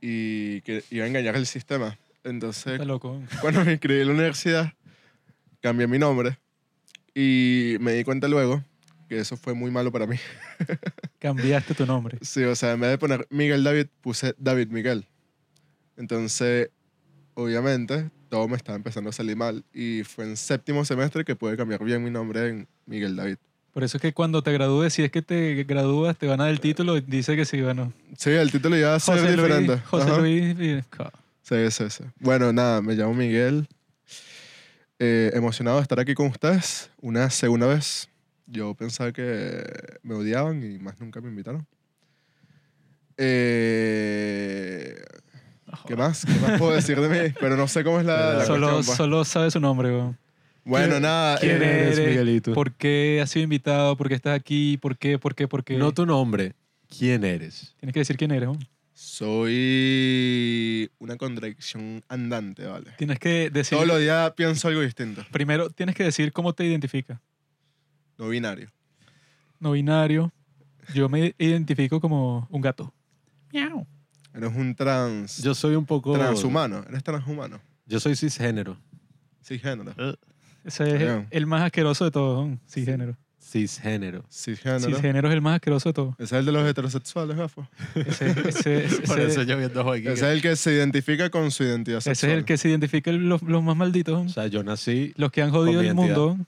y 0.00 0.60
que 0.62 0.84
iba 0.90 1.04
a 1.04 1.08
engañar 1.08 1.36
el 1.36 1.46
sistema. 1.46 1.98
Entonces, 2.24 2.74
Está 2.74 2.84
loco. 2.84 3.20
cuando 3.40 3.64
me 3.64 3.72
inscribí 3.72 4.00
en 4.00 4.08
la 4.08 4.14
universidad, 4.14 4.72
cambié 5.60 5.86
mi 5.86 5.98
nombre 5.98 6.38
y 7.14 7.76
me 7.80 7.92
di 7.92 8.04
cuenta 8.04 8.28
luego 8.28 8.64
que 9.14 9.20
eso 9.20 9.36
fue 9.36 9.54
muy 9.54 9.70
malo 9.70 9.92
para 9.92 10.06
mí. 10.06 10.16
Cambiaste 11.18 11.74
tu 11.74 11.86
nombre. 11.86 12.18
Sí, 12.22 12.42
o 12.44 12.54
sea, 12.56 12.72
en 12.72 12.80
vez 12.80 12.90
de 12.90 12.98
poner 12.98 13.26
Miguel 13.30 13.62
David, 13.64 13.86
puse 14.00 14.34
David 14.38 14.68
Miguel. 14.68 15.06
Entonces, 15.96 16.70
obviamente, 17.34 18.10
todo 18.28 18.48
me 18.48 18.56
estaba 18.56 18.76
empezando 18.76 19.10
a 19.10 19.12
salir 19.12 19.36
mal. 19.36 19.64
Y 19.72 20.02
fue 20.04 20.24
en 20.24 20.36
séptimo 20.36 20.84
semestre 20.84 21.24
que 21.24 21.36
pude 21.36 21.56
cambiar 21.56 21.82
bien 21.84 22.02
mi 22.02 22.10
nombre 22.10 22.48
en 22.48 22.68
Miguel 22.86 23.16
David. 23.16 23.36
Por 23.72 23.82
eso 23.84 23.96
es 23.96 24.02
que 24.02 24.12
cuando 24.12 24.42
te 24.42 24.52
gradúes, 24.52 24.92
si 24.92 25.02
es 25.02 25.10
que 25.10 25.22
te 25.22 25.64
gradúas, 25.64 26.16
te 26.16 26.26
van 26.26 26.40
a 26.40 26.44
dar 26.44 26.52
el 26.52 26.60
título 26.60 26.96
y 26.96 27.00
dice 27.00 27.34
que 27.36 27.44
sí, 27.44 27.60
bueno. 27.60 27.92
Sí, 28.16 28.30
el 28.30 28.50
título 28.52 28.76
iba 28.76 28.94
a 28.94 29.00
ser 29.00 29.18
José 29.18 29.30
diferente. 29.32 29.72
Luis, 29.72 29.84
José 29.86 30.10
Ajá. 30.10 30.18
Luis. 30.20 30.56
y- 30.60 30.80
Sí, 31.42 31.70
sí, 31.70 31.90
sí. 31.90 32.04
Bueno, 32.20 32.52
nada, 32.52 32.80
me 32.80 32.94
llamo 32.94 33.14
Miguel. 33.14 33.68
Eh, 35.00 35.32
emocionado 35.34 35.76
de 35.78 35.82
estar 35.82 35.98
aquí 35.98 36.14
con 36.14 36.28
ustedes 36.28 36.88
una 37.00 37.28
segunda 37.30 37.66
vez. 37.66 38.08
Yo 38.46 38.74
pensaba 38.74 39.12
que 39.12 39.62
me 40.02 40.14
odiaban 40.14 40.62
y 40.62 40.78
más 40.78 41.00
nunca 41.00 41.20
me 41.20 41.28
invitaron. 41.28 41.66
Eh, 43.16 44.94
¿Qué 45.86 45.96
más? 45.96 46.24
¿Qué 46.26 46.32
más 46.40 46.58
puedo 46.58 46.72
decir 46.74 47.00
de 47.00 47.08
mí? 47.08 47.34
Pero 47.40 47.56
no 47.56 47.66
sé 47.68 47.82
cómo 47.84 48.00
es 48.00 48.06
la, 48.06 48.34
la 48.34 48.44
Solo, 48.44 48.66
cuestión, 48.72 48.84
pues. 48.86 48.96
solo 48.96 49.24
sabe 49.24 49.50
su 49.50 49.60
nombre, 49.60 49.88
weón. 49.90 50.18
Bueno, 50.64 50.90
¿Quién- 50.92 51.02
nada. 51.02 51.38
quién 51.38 51.62
eh, 51.62 51.80
eres? 51.92 51.98
Miguelito? 51.98 52.52
¿Por 52.54 52.72
qué 52.72 53.20
has 53.22 53.30
sido 53.30 53.44
invitado? 53.44 53.96
¿Por 53.96 54.08
qué 54.08 54.14
estás 54.14 54.34
aquí? 54.38 54.76
¿Por 54.78 54.96
qué? 54.96 55.18
¿Por 55.18 55.34
qué? 55.34 55.46
¿Por 55.48 55.62
qué? 55.64 55.76
No 55.76 55.92
tu 55.92 56.06
nombre. 56.06 56.54
¿Quién 56.88 57.24
eres? 57.24 57.74
Tienes 57.80 57.92
que 57.92 58.00
decir 58.00 58.16
quién 58.16 58.30
eres, 58.30 58.48
weón. 58.48 58.66
Soy 58.94 60.90
una 60.98 61.16
contradicción 61.16 62.02
andante, 62.08 62.64
¿vale? 62.64 62.92
Tienes 62.96 63.18
que 63.18 63.50
decir... 63.50 63.76
Todos 63.76 63.88
los 63.88 63.98
días 64.00 64.30
pienso 64.32 64.68
algo 64.68 64.80
distinto. 64.80 65.24
Primero, 65.32 65.68
tienes 65.70 65.94
que 65.96 66.04
decir 66.04 66.32
cómo 66.32 66.52
te 66.52 66.64
identifica. 66.64 67.20
No 68.18 68.28
binario. 68.28 68.70
No 69.60 69.72
binario. 69.72 70.32
Yo 70.94 71.08
me 71.08 71.34
identifico 71.38 72.00
como 72.00 72.46
un 72.50 72.60
gato. 72.60 72.92
Miau. 73.52 73.86
Eres 74.34 74.52
un 74.54 74.74
trans... 74.74 75.42
Yo 75.42 75.54
soy 75.54 75.76
un 75.76 75.86
poco. 75.86 76.12
transhumano. 76.14 76.84
Eres 76.88 77.02
transhumano. 77.02 77.60
Yo 77.86 78.00
soy 78.00 78.16
cisgénero. 78.16 78.76
Cisgénero. 79.42 79.92
Ese 80.64 80.96
es 81.20 81.26
el 81.30 81.46
más 81.46 81.62
asqueroso 81.62 82.04
de 82.04 82.10
todos, 82.10 82.50
cisgénero. 82.68 83.16
Cisgénero. 83.38 84.24
Cisgénero. 84.30 84.80
Cisgénero 84.96 85.28
es 85.28 85.34
el 85.34 85.42
más 85.42 85.56
asqueroso 85.56 85.90
de 85.90 85.92
todos. 85.92 86.14
Ese 86.18 86.24
es 86.36 86.40
el 86.40 86.46
de 86.46 86.52
los 86.52 86.66
heterosexuales, 86.66 87.36
gafo. 87.36 87.68
Ese, 87.94 88.30
ese- 88.48 88.84
ese- 88.86 89.00
Por 89.02 89.20
ese- 89.20 89.26
eso 89.28 89.42
yo 89.42 89.58
viendo 89.58 89.92
aquí. 89.92 90.08
Ese 90.08 90.12
es 90.12 90.22
el 90.22 90.40
que 90.42 90.56
se 90.56 90.72
identifica 90.72 91.28
con 91.28 91.50
su 91.50 91.62
identidad 91.62 91.98
ese 91.98 92.10
sexual. 92.14 92.32
es 92.32 92.38
el 92.38 92.44
que 92.46 92.56
se 92.56 92.70
identifica 92.70 93.12
los, 93.12 93.42
los 93.42 93.62
más 93.62 93.76
malditos. 93.76 94.26
O 94.26 94.28
sea, 94.30 94.46
yo 94.46 94.62
nací. 94.64 95.12
Los 95.16 95.30
que 95.30 95.42
han 95.42 95.50
jodido 95.50 95.80
mi 95.82 95.88
el 95.88 95.94
identidad. 95.94 96.16
mundo. 96.16 96.46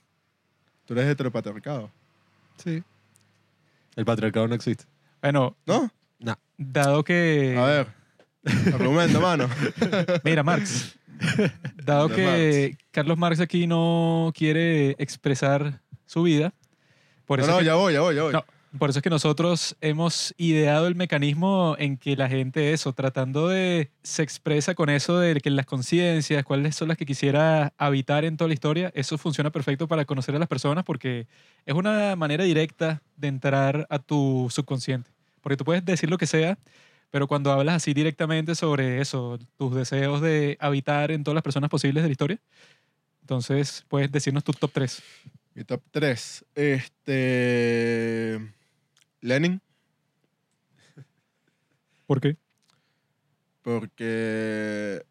Tú 0.87 0.93
eres 0.93 1.05
heteropatriarcado. 1.09 1.91
Sí. 2.63 2.81
El 3.97 4.05
patriarcado 4.05 4.47
no 4.47 4.55
existe. 4.55 4.85
Bueno, 5.21 5.55
¿No? 5.65 5.91
dado 6.57 7.03
que... 7.03 7.55
A 7.57 7.65
ver. 7.65 7.87
Argumento, 8.73 9.19
mano. 9.19 9.49
Mira, 10.23 10.43
Marx. 10.43 10.97
Dado 11.83 12.07
De 12.07 12.15
que 12.15 12.77
Carlos 12.91 13.17
Marx 13.17 13.41
aquí 13.41 13.67
no 13.67 14.31
quiere 14.33 14.91
expresar 14.97 15.81
su 16.05 16.23
vida, 16.23 16.53
por 17.25 17.39
No, 17.39 17.45
eso, 17.45 17.51
no, 17.53 17.59
que, 17.59 17.65
ya 17.65 17.75
voy, 17.75 17.93
ya 17.93 18.01
voy, 18.01 18.15
ya 18.15 18.23
voy. 18.23 18.33
No. 18.33 18.45
Por 18.77 18.89
eso 18.89 18.99
es 18.99 19.03
que 19.03 19.09
nosotros 19.09 19.75
hemos 19.81 20.33
ideado 20.37 20.87
el 20.87 20.95
mecanismo 20.95 21.75
en 21.79 21.97
que 21.97 22.15
la 22.15 22.27
gente, 22.27 22.73
eso, 22.73 22.93
tratando 22.93 23.47
de, 23.47 23.91
se 24.03 24.23
expresa 24.23 24.75
con 24.75 24.89
eso 24.89 25.19
de 25.19 25.39
que 25.39 25.49
las 25.49 25.65
conciencias, 25.65 26.43
cuáles 26.43 26.75
son 26.75 26.89
las 26.89 26.97
que 26.97 27.05
quisiera 27.05 27.73
habitar 27.77 28.25
en 28.25 28.35
toda 28.35 28.49
la 28.49 28.53
historia, 28.53 28.91
eso 28.93 29.17
funciona 29.17 29.51
perfecto 29.51 29.87
para 29.87 30.05
conocer 30.05 30.35
a 30.35 30.39
las 30.39 30.47
personas 30.47 30.83
porque 30.83 31.27
es 31.65 31.75
una 31.75 32.15
manera 32.15 32.43
directa 32.43 33.01
de 33.15 33.29
entrar 33.29 33.87
a 33.89 33.99
tu 33.99 34.47
subconsciente. 34.49 35.09
Porque 35.41 35.57
tú 35.57 35.63
puedes 35.63 35.85
decir 35.85 36.09
lo 36.09 36.17
que 36.17 36.27
sea, 36.27 36.57
pero 37.09 37.27
cuando 37.27 37.51
hablas 37.51 37.75
así 37.77 37.93
directamente 37.93 38.53
sobre 38.53 38.99
eso, 38.99 39.39
tus 39.57 39.73
deseos 39.73 40.21
de 40.21 40.57
habitar 40.59 41.11
en 41.11 41.23
todas 41.23 41.35
las 41.35 41.43
personas 41.43 41.69
posibles 41.69 42.03
de 42.03 42.09
la 42.09 42.11
historia, 42.11 42.39
entonces 43.21 43.85
puedes 43.87 44.11
decirnos 44.11 44.43
tu 44.43 44.51
top 44.51 44.71
3. 44.73 45.03
Mi 45.57 45.63
top 45.63 45.81
3. 45.89 46.45
Este. 46.53 48.39
Lenin, 49.21 49.59
¿Por 52.05 52.21
qué? 52.21 52.37
porque. 53.63 55.01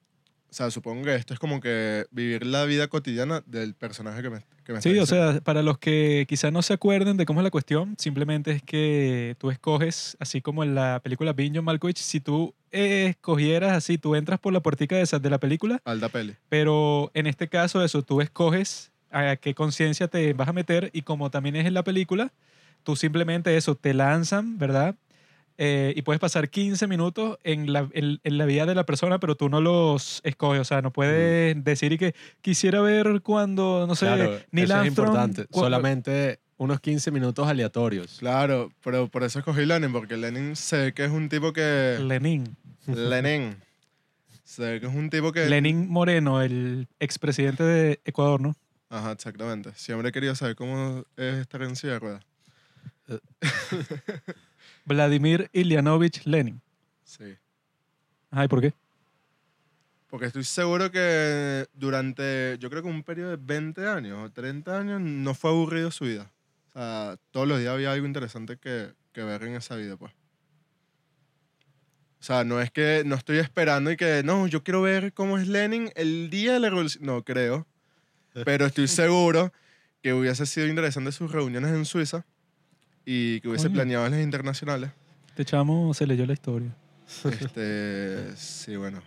O 0.48 0.54
sea, 0.56 0.70
supongo 0.70 1.02
que 1.02 1.16
esto 1.16 1.34
es 1.34 1.40
como 1.40 1.60
que 1.60 2.06
vivir 2.12 2.46
la 2.46 2.64
vida 2.64 2.86
cotidiana 2.86 3.42
del 3.44 3.74
personaje 3.74 4.22
que 4.22 4.30
me, 4.30 4.38
que 4.62 4.72
me 4.72 4.78
está 4.78 4.88
Sí, 4.88 4.96
o 5.00 5.04
sea, 5.04 5.40
para 5.40 5.62
los 5.62 5.78
que 5.78 6.26
quizás 6.28 6.52
no 6.52 6.62
se 6.62 6.74
acuerden 6.74 7.16
de 7.16 7.26
cómo 7.26 7.40
es 7.40 7.44
la 7.44 7.50
cuestión, 7.50 7.96
simplemente 7.98 8.52
es 8.52 8.62
que 8.62 9.34
tú 9.38 9.50
escoges, 9.50 10.16
así 10.20 10.40
como 10.40 10.62
en 10.62 10.76
la 10.76 11.00
película 11.02 11.32
Binjo 11.32 11.60
Malkovich, 11.60 11.98
si 11.98 12.20
tú 12.20 12.54
escogieras 12.70 13.72
así, 13.72 13.98
tú 13.98 14.14
entras 14.14 14.38
por 14.38 14.52
la 14.52 14.60
puertica 14.60 14.94
de, 14.94 15.02
esa, 15.02 15.18
de 15.18 15.28
la 15.28 15.38
película, 15.38 15.82
Alda 15.84 16.08
peli. 16.08 16.36
pero 16.48 17.10
en 17.14 17.26
este 17.26 17.48
caso 17.48 17.84
eso, 17.84 18.02
tú 18.02 18.20
escoges 18.22 18.92
a 19.16 19.36
qué 19.36 19.54
conciencia 19.54 20.08
te 20.08 20.32
vas 20.32 20.48
a 20.48 20.52
meter 20.52 20.90
y 20.92 21.02
como 21.02 21.30
también 21.30 21.56
es 21.56 21.66
en 21.66 21.74
la 21.74 21.82
película, 21.84 22.32
tú 22.82 22.96
simplemente 22.96 23.56
eso, 23.56 23.74
te 23.74 23.94
lanzan, 23.94 24.58
¿verdad? 24.58 24.94
Eh, 25.58 25.94
y 25.96 26.02
puedes 26.02 26.20
pasar 26.20 26.50
15 26.50 26.86
minutos 26.86 27.38
en 27.42 27.72
la, 27.72 27.88
en, 27.92 28.20
en 28.22 28.36
la 28.38 28.44
vida 28.44 28.66
de 28.66 28.74
la 28.74 28.84
persona, 28.84 29.18
pero 29.18 29.36
tú 29.36 29.48
no 29.48 29.62
los 29.62 30.20
escoges. 30.22 30.60
O 30.60 30.64
sea, 30.64 30.82
no 30.82 30.92
puedes 30.92 31.64
decir 31.64 31.92
y 31.92 31.98
que 31.98 32.14
quisiera 32.42 32.82
ver 32.82 33.22
cuando, 33.22 33.86
no 33.88 33.94
sé, 33.94 34.04
claro, 34.04 34.38
Neil 34.50 34.64
eso 34.66 34.74
es 34.74 34.80
Armstrong, 34.80 35.08
importante. 35.08 35.46
cu- 35.46 35.60
Solamente 35.60 36.40
unos 36.58 36.78
15 36.80 37.10
minutos 37.10 37.48
aleatorios. 37.48 38.16
Claro, 38.18 38.70
pero 38.84 39.08
por 39.08 39.24
eso 39.24 39.38
escogí 39.38 39.64
Lenin, 39.64 39.92
porque 39.92 40.18
Lenin 40.18 40.56
sé 40.56 40.92
que 40.92 41.06
es 41.06 41.10
un 41.10 41.30
tipo 41.30 41.54
que. 41.54 41.98
Lenin. 42.02 42.54
Lenin. 42.86 43.56
Sé 44.44 44.78
que 44.80 44.86
es 44.86 44.94
un 44.94 45.08
tipo 45.10 45.32
que. 45.32 45.46
Lenin 45.46 45.88
Moreno, 45.88 46.40
el 46.42 46.86
expresidente 47.00 47.62
de 47.64 48.00
Ecuador, 48.04 48.40
¿no? 48.42 48.54
Ajá, 48.96 49.12
exactamente. 49.12 49.74
Siempre 49.74 50.08
he 50.08 50.12
querido 50.12 50.34
saber 50.34 50.56
cómo 50.56 51.04
es 51.18 51.34
estar 51.34 51.60
en 51.60 51.76
silla 51.76 51.94
de 51.94 51.98
ruedas. 51.98 52.24
Vladimir 54.86 55.50
Ilyanovich 55.52 56.24
Lenin. 56.24 56.62
Sí. 57.04 57.36
Ajá, 58.30 58.46
¿y 58.46 58.48
por 58.48 58.62
qué? 58.62 58.72
Porque 60.08 60.26
estoy 60.26 60.44
seguro 60.44 60.90
que 60.90 61.66
durante, 61.74 62.56
yo 62.58 62.70
creo 62.70 62.82
que 62.82 62.88
un 62.88 63.02
periodo 63.02 63.30
de 63.32 63.36
20 63.38 63.86
años 63.86 64.18
o 64.18 64.32
30 64.32 64.78
años 64.78 65.00
no 65.02 65.34
fue 65.34 65.50
aburrido 65.50 65.90
su 65.90 66.06
vida. 66.06 66.32
O 66.70 66.72
sea, 66.72 67.18
todos 67.32 67.46
los 67.46 67.58
días 67.58 67.74
había 67.74 67.92
algo 67.92 68.06
interesante 68.06 68.56
que, 68.56 68.94
que 69.12 69.24
ver 69.24 69.42
en 69.42 69.56
esa 69.56 69.76
vida, 69.76 69.98
pues. 69.98 70.12
O 72.18 72.24
sea, 72.24 72.44
no 72.44 72.62
es 72.62 72.70
que 72.70 73.02
no 73.04 73.14
estoy 73.14 73.38
esperando 73.38 73.90
y 73.90 73.98
que, 73.98 74.22
no, 74.24 74.46
yo 74.46 74.64
quiero 74.64 74.80
ver 74.80 75.12
cómo 75.12 75.36
es 75.36 75.48
Lenin 75.48 75.90
el 75.96 76.30
día 76.30 76.54
de 76.54 76.60
la 76.60 76.70
revolución. 76.70 77.04
No 77.04 77.22
creo. 77.22 77.66
Pero 78.44 78.66
estoy 78.66 78.88
seguro 78.88 79.52
que 80.02 80.12
hubiese 80.12 80.46
sido 80.46 80.66
interesante 80.66 81.12
sus 81.12 81.32
reuniones 81.32 81.70
en 81.72 81.84
Suiza 81.84 82.24
y 83.04 83.40
que 83.40 83.48
hubiese 83.48 83.66
Coño. 83.66 83.74
planeado 83.74 84.08
las 84.08 84.20
internacionales. 84.20 84.90
Este 85.28 85.44
chamo 85.44 85.92
se 85.94 86.06
leyó 86.06 86.26
la 86.26 86.32
historia. 86.32 86.74
Este, 87.24 88.36
sí, 88.36 88.76
bueno. 88.76 89.00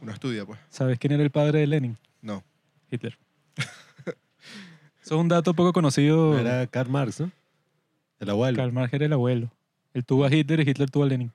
Uno 0.00 0.12
estudia, 0.12 0.46
pues. 0.46 0.58
¿Sabes 0.70 0.98
quién 0.98 1.12
era 1.12 1.22
el 1.22 1.30
padre 1.30 1.60
de 1.60 1.66
Lenin? 1.66 1.98
No. 2.22 2.42
Hitler. 2.90 3.18
Eso 5.02 5.14
es 5.14 5.20
un 5.20 5.28
dato 5.28 5.54
poco 5.54 5.72
conocido. 5.72 6.38
Era 6.38 6.66
Karl 6.66 6.90
Marx, 6.90 7.20
¿no? 7.20 7.30
El 8.18 8.30
abuelo. 8.30 8.56
Karl 8.56 8.72
Marx 8.72 8.92
era 8.94 9.06
el 9.06 9.12
abuelo. 9.12 9.50
Él 9.92 10.04
tuvo 10.04 10.24
a 10.24 10.34
Hitler 10.34 10.60
y 10.60 10.70
Hitler 10.70 10.90
tuvo 10.90 11.04
a 11.04 11.06
Lenin. 11.08 11.32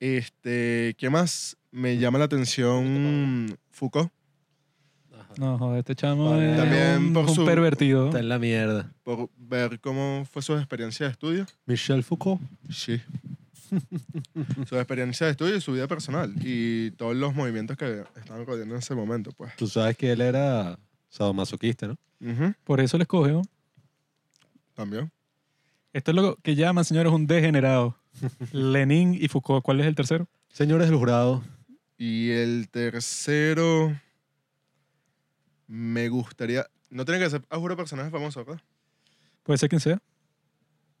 Este, 0.00 0.94
¿qué 0.98 1.10
más? 1.10 1.56
Me 1.70 1.98
llama 1.98 2.18
la 2.18 2.26
atención 2.26 3.58
Foucault. 3.70 4.10
No, 5.38 5.58
joder, 5.58 5.80
este 5.80 5.94
chamo 5.94 6.30
Vale. 6.30 6.52
es 6.52 6.56
También 6.56 6.96
un, 7.08 7.12
por 7.12 7.24
un 7.26 7.34
su- 7.34 7.44
pervertido. 7.44 8.06
Está 8.06 8.20
en 8.20 8.28
la 8.28 8.38
mierda. 8.38 8.90
Por 9.02 9.28
ver 9.36 9.80
cómo 9.80 10.26
fue 10.30 10.40
su 10.42 10.54
experiencia 10.56 11.06
de 11.06 11.12
estudio. 11.12 11.46
Michel 11.66 12.02
Foucault. 12.04 12.40
Sí. 12.70 13.00
su 14.68 14.76
experiencia 14.76 15.26
de 15.26 15.32
estudio 15.32 15.56
y 15.56 15.60
su 15.60 15.72
vida 15.72 15.86
personal. 15.88 16.32
Y 16.40 16.92
todos 16.92 17.14
los 17.16 17.34
movimientos 17.34 17.76
que 17.76 18.04
estaban 18.16 18.46
rodeando 18.46 18.74
en 18.76 18.78
ese 18.80 18.94
momento, 18.94 19.30
pues. 19.36 19.54
Tú 19.56 19.66
sabes 19.66 19.96
que 19.96 20.12
él 20.12 20.20
era 20.20 20.78
sadomasoquista, 21.10 21.88
¿no? 21.88 21.96
Ujú, 22.20 22.54
Por 22.64 22.80
eso 22.80 22.96
le 22.96 23.02
escogió. 23.02 23.42
También. 24.74 25.10
Esto 25.92 26.10
es 26.10 26.14
lo 26.14 26.36
que 26.36 26.54
llaman, 26.54 26.84
señores, 26.84 27.12
un 27.12 27.26
degenerado. 27.26 27.96
Lenin 28.52 29.14
y 29.14 29.28
Foucault. 29.28 29.62
¿Cuál 29.62 29.80
es 29.80 29.86
el 29.86 29.94
tercero? 29.94 30.26
Señores 30.52 30.88
del 30.88 30.96
jurado, 30.98 31.42
Y 31.98 32.30
el 32.30 32.68
tercero. 32.70 33.94
Me 35.66 36.08
gustaría. 36.08 36.66
No 36.90 37.04
tiene 37.04 37.20
que 37.20 37.30
ser, 37.30 37.42
a 37.50 37.56
juro, 37.58 37.76
personaje 37.76 38.10
famoso, 38.10 38.44
¿verdad? 38.44 38.62
Puede 39.42 39.58
ser 39.58 39.68
quien 39.68 39.80
sea. 39.80 39.98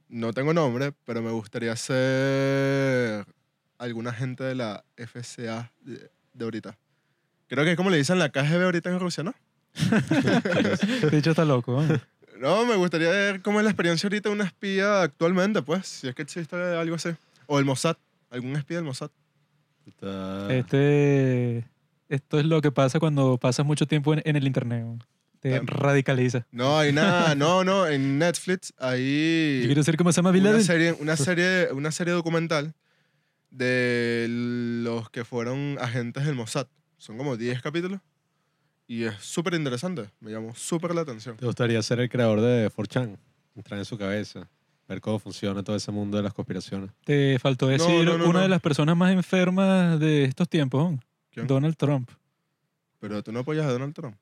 No 0.08 0.32
tengo 0.32 0.52
nombre, 0.54 0.92
pero 1.04 1.20
me 1.22 1.30
gustaría 1.30 1.74
ser 1.76 3.26
alguna 3.78 4.12
gente 4.12 4.44
de 4.44 4.54
la 4.54 4.84
FCA 4.96 5.72
de, 5.80 6.10
de 6.32 6.44
ahorita. 6.44 6.78
Creo 7.48 7.64
que 7.64 7.72
es 7.72 7.76
como 7.76 7.90
le 7.90 7.96
dicen 7.96 8.18
la 8.18 8.28
KGB 8.30 8.64
ahorita 8.64 8.90
en 8.90 9.00
Rusia, 9.00 9.22
¿no? 9.24 9.34
De 11.10 11.18
hecho, 11.18 11.30
está 11.30 11.44
loco. 11.44 11.82
¿eh? 11.84 12.00
No, 12.40 12.64
me 12.66 12.76
gustaría 12.76 13.08
ver 13.10 13.42
cómo 13.42 13.60
es 13.60 13.64
la 13.64 13.70
experiencia 13.70 14.06
ahorita 14.06 14.28
de 14.28 14.34
una 14.34 14.44
espía 14.44 15.02
actualmente, 15.02 15.62
pues, 15.62 15.86
si 15.86 16.08
es 16.08 16.14
que 16.14 16.22
existe 16.22 16.56
algo 16.56 16.96
así. 16.96 17.10
O 17.46 17.58
el 17.58 17.64
Mossad, 17.64 17.96
algún 18.30 18.56
espía 18.56 18.76
del 18.78 18.84
Mossad. 18.86 19.10
está- 19.86 20.52
Este, 20.52 21.64
esto 22.08 22.38
es 22.38 22.46
lo 22.46 22.60
que 22.60 22.72
pasa 22.72 22.98
cuando 23.00 23.38
pasas 23.38 23.64
mucho 23.66 23.86
tiempo 23.86 24.12
en, 24.14 24.22
en 24.24 24.36
el 24.36 24.46
internet. 24.46 24.84
Te 25.40 25.60
Tam- 25.60 25.66
radicaliza. 25.66 26.46
No, 26.50 26.78
hay 26.78 26.92
nada, 26.92 27.34
no, 27.36 27.62
no, 27.64 27.86
en 27.86 28.18
Netflix 28.18 28.72
Yo 28.78 28.86
hay 28.86 29.62
quiero 29.66 29.82
ser 29.82 29.96
como 29.96 30.10
Osama 30.10 30.30
Bin 30.30 30.42
una 30.42 30.50
Laden. 30.52 30.64
serie, 30.64 30.92
una, 30.98 31.16
serie, 31.16 31.68
una 31.72 31.90
serie 31.92 32.14
documental 32.14 32.74
de 33.50 34.26
los 34.28 35.10
que 35.10 35.24
fueron 35.24 35.78
agentes 35.80 36.24
del 36.26 36.34
Mossad. 36.34 36.66
Son 36.98 37.16
como 37.18 37.36
10 37.36 37.60
capítulos 37.62 38.00
y 38.88 39.04
es 39.04 39.14
súper 39.20 39.54
interesante, 39.54 40.10
me 40.20 40.30
llamó 40.30 40.54
súper 40.54 40.94
la 40.94 41.02
atención. 41.02 41.36
¿Te 41.36 41.46
gustaría 41.46 41.80
ser 41.82 42.00
el 42.00 42.08
creador 42.08 42.40
de 42.40 42.70
4chan? 42.70 43.16
Entrar 43.54 43.78
en 43.78 43.84
su 43.84 43.98
cabeza, 43.98 44.48
ver 44.88 45.00
cómo 45.00 45.18
funciona 45.18 45.62
todo 45.62 45.76
ese 45.76 45.90
mundo 45.90 46.16
de 46.16 46.22
las 46.22 46.32
conspiraciones. 46.32 46.90
Te 47.04 47.38
faltó 47.38 47.66
No, 47.66 47.72
decir 47.72 48.04
no, 48.04 48.16
no, 48.18 48.24
una 48.24 48.34
no. 48.34 48.40
de 48.40 48.48
las 48.48 48.60
personas 48.60 48.96
más 48.96 49.12
enfermas 49.12 49.98
de 50.00 50.24
estos 50.24 50.48
tiempos, 50.48 50.92
¿no? 50.92 51.00
¿Quién? 51.36 51.46
Donald 51.46 51.76
Trump. 51.76 52.10
Pero 52.98 53.22
tú 53.22 53.30
no 53.30 53.40
apoyas 53.40 53.66
a 53.66 53.72
Donald 53.72 53.94
Trump. 53.94 54.16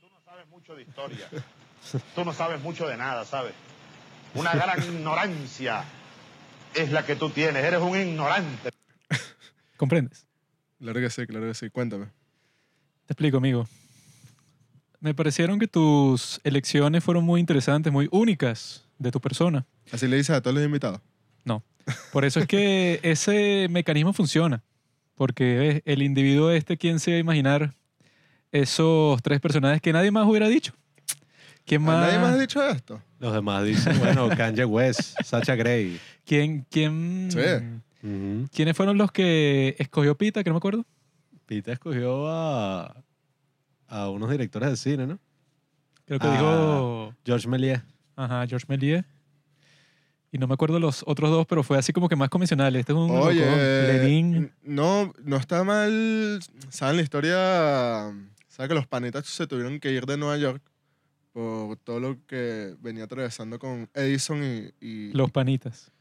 Tú 0.00 0.08
no 0.08 0.18
sabes 0.24 0.48
mucho 0.48 0.74
de 0.74 0.82
historia. 0.82 1.28
Tú 2.14 2.24
no 2.24 2.32
sabes 2.32 2.60
mucho 2.62 2.88
de 2.88 2.96
nada, 2.96 3.26
¿sabes? 3.26 3.52
Una 4.34 4.54
gran 4.54 4.82
ignorancia 4.94 5.84
es 6.74 6.90
la 6.90 7.04
que 7.04 7.16
tú 7.16 7.28
tienes. 7.28 7.62
Eres 7.62 7.82
un 7.82 7.98
ignorante. 7.98 8.70
¿Comprendes? 9.76 10.26
Claro 10.78 11.00
que 11.00 11.10
sí, 11.10 11.26
claro 11.26 11.46
que 11.46 11.54
sí. 11.54 11.68
Cuéntame. 11.68 12.06
Te 13.04 13.12
explico, 13.12 13.36
amigo. 13.36 13.68
Me 15.00 15.12
parecieron 15.12 15.58
que 15.58 15.68
tus 15.68 16.40
elecciones 16.44 17.04
fueron 17.04 17.24
muy 17.24 17.40
interesantes, 17.40 17.92
muy 17.92 18.08
únicas 18.10 18.86
de 18.98 19.10
tu 19.10 19.20
persona. 19.20 19.66
Así 19.92 20.08
le 20.08 20.16
dices 20.16 20.34
a 20.34 20.40
todos 20.40 20.54
los 20.56 20.64
invitados. 20.64 21.00
Por 22.12 22.24
eso 22.24 22.40
es 22.40 22.46
que 22.46 23.00
ese 23.02 23.68
mecanismo 23.70 24.12
funciona. 24.12 24.62
Porque 25.18 25.82
el 25.84 26.00
individuo 26.02 26.50
este, 26.52 26.76
¿quién 26.78 27.00
se 27.00 27.10
iba 27.10 27.16
a 27.16 27.20
imaginar 27.20 27.74
esos 28.52 29.20
tres 29.20 29.40
personajes 29.40 29.82
que 29.82 29.92
nadie 29.92 30.10
más 30.12 30.26
hubiera 30.26 30.48
dicho? 30.48 30.72
¿Quién 31.66 31.82
¿A 31.82 31.86
más? 31.86 32.06
¿Nadie 32.06 32.18
más 32.20 32.34
ha 32.34 32.38
dicho 32.38 32.66
esto? 32.66 33.02
Los 33.18 33.32
demás 33.34 33.64
dicen, 33.64 33.98
bueno, 33.98 34.28
Kanye 34.36 34.64
West, 34.64 35.16
Sacha 35.24 35.56
Gray. 35.56 35.98
¿Quién, 36.24 36.64
quién, 36.70 37.28
Sí. 37.30 38.48
¿Quiénes 38.54 38.76
fueron 38.76 38.96
los 38.96 39.10
que 39.10 39.74
escogió 39.80 40.16
Pita, 40.16 40.44
que 40.44 40.50
no 40.50 40.54
me 40.54 40.58
acuerdo? 40.58 40.86
Pita 41.46 41.72
escogió 41.72 42.28
a, 42.28 43.02
a 43.88 44.08
unos 44.08 44.30
directores 44.30 44.70
de 44.70 44.76
cine, 44.76 45.06
¿no? 45.08 45.18
Creo 46.06 46.20
que 46.20 46.26
Ah. 46.28 46.32
dijo 46.32 47.14
George 47.26 47.48
Méliès. 47.48 47.82
ajá, 48.16 48.46
George 48.46 48.66
Méliès. 48.68 49.04
Y 50.30 50.38
no 50.38 50.46
me 50.46 50.54
acuerdo 50.54 50.78
los 50.78 51.02
otros 51.06 51.30
dos, 51.30 51.46
pero 51.46 51.62
fue 51.62 51.78
así 51.78 51.92
como 51.92 52.08
que 52.08 52.16
más 52.16 52.28
convencional. 52.28 52.76
Este 52.76 52.92
es 52.92 52.98
un 52.98 53.10
Oye, 53.10 53.40
loco, 53.46 53.56
Lenin. 53.56 54.52
no, 54.62 55.12
no 55.24 55.36
está 55.36 55.64
mal. 55.64 56.40
¿Saben 56.68 56.96
la 56.96 57.02
historia? 57.02 57.36
¿Saben 58.48 58.68
que 58.68 58.74
los 58.74 58.86
panitas 58.86 59.26
se 59.26 59.46
tuvieron 59.46 59.80
que 59.80 59.90
ir 59.92 60.04
de 60.04 60.16
Nueva 60.18 60.36
York 60.36 60.62
por 61.32 61.76
todo 61.78 62.00
lo 62.00 62.18
que 62.26 62.74
venía 62.80 63.04
atravesando 63.04 63.58
con 63.58 63.88
Edison 63.94 64.42
y, 64.42 64.70
y- 64.84 65.12
Los 65.12 65.30
panitas. 65.30 65.92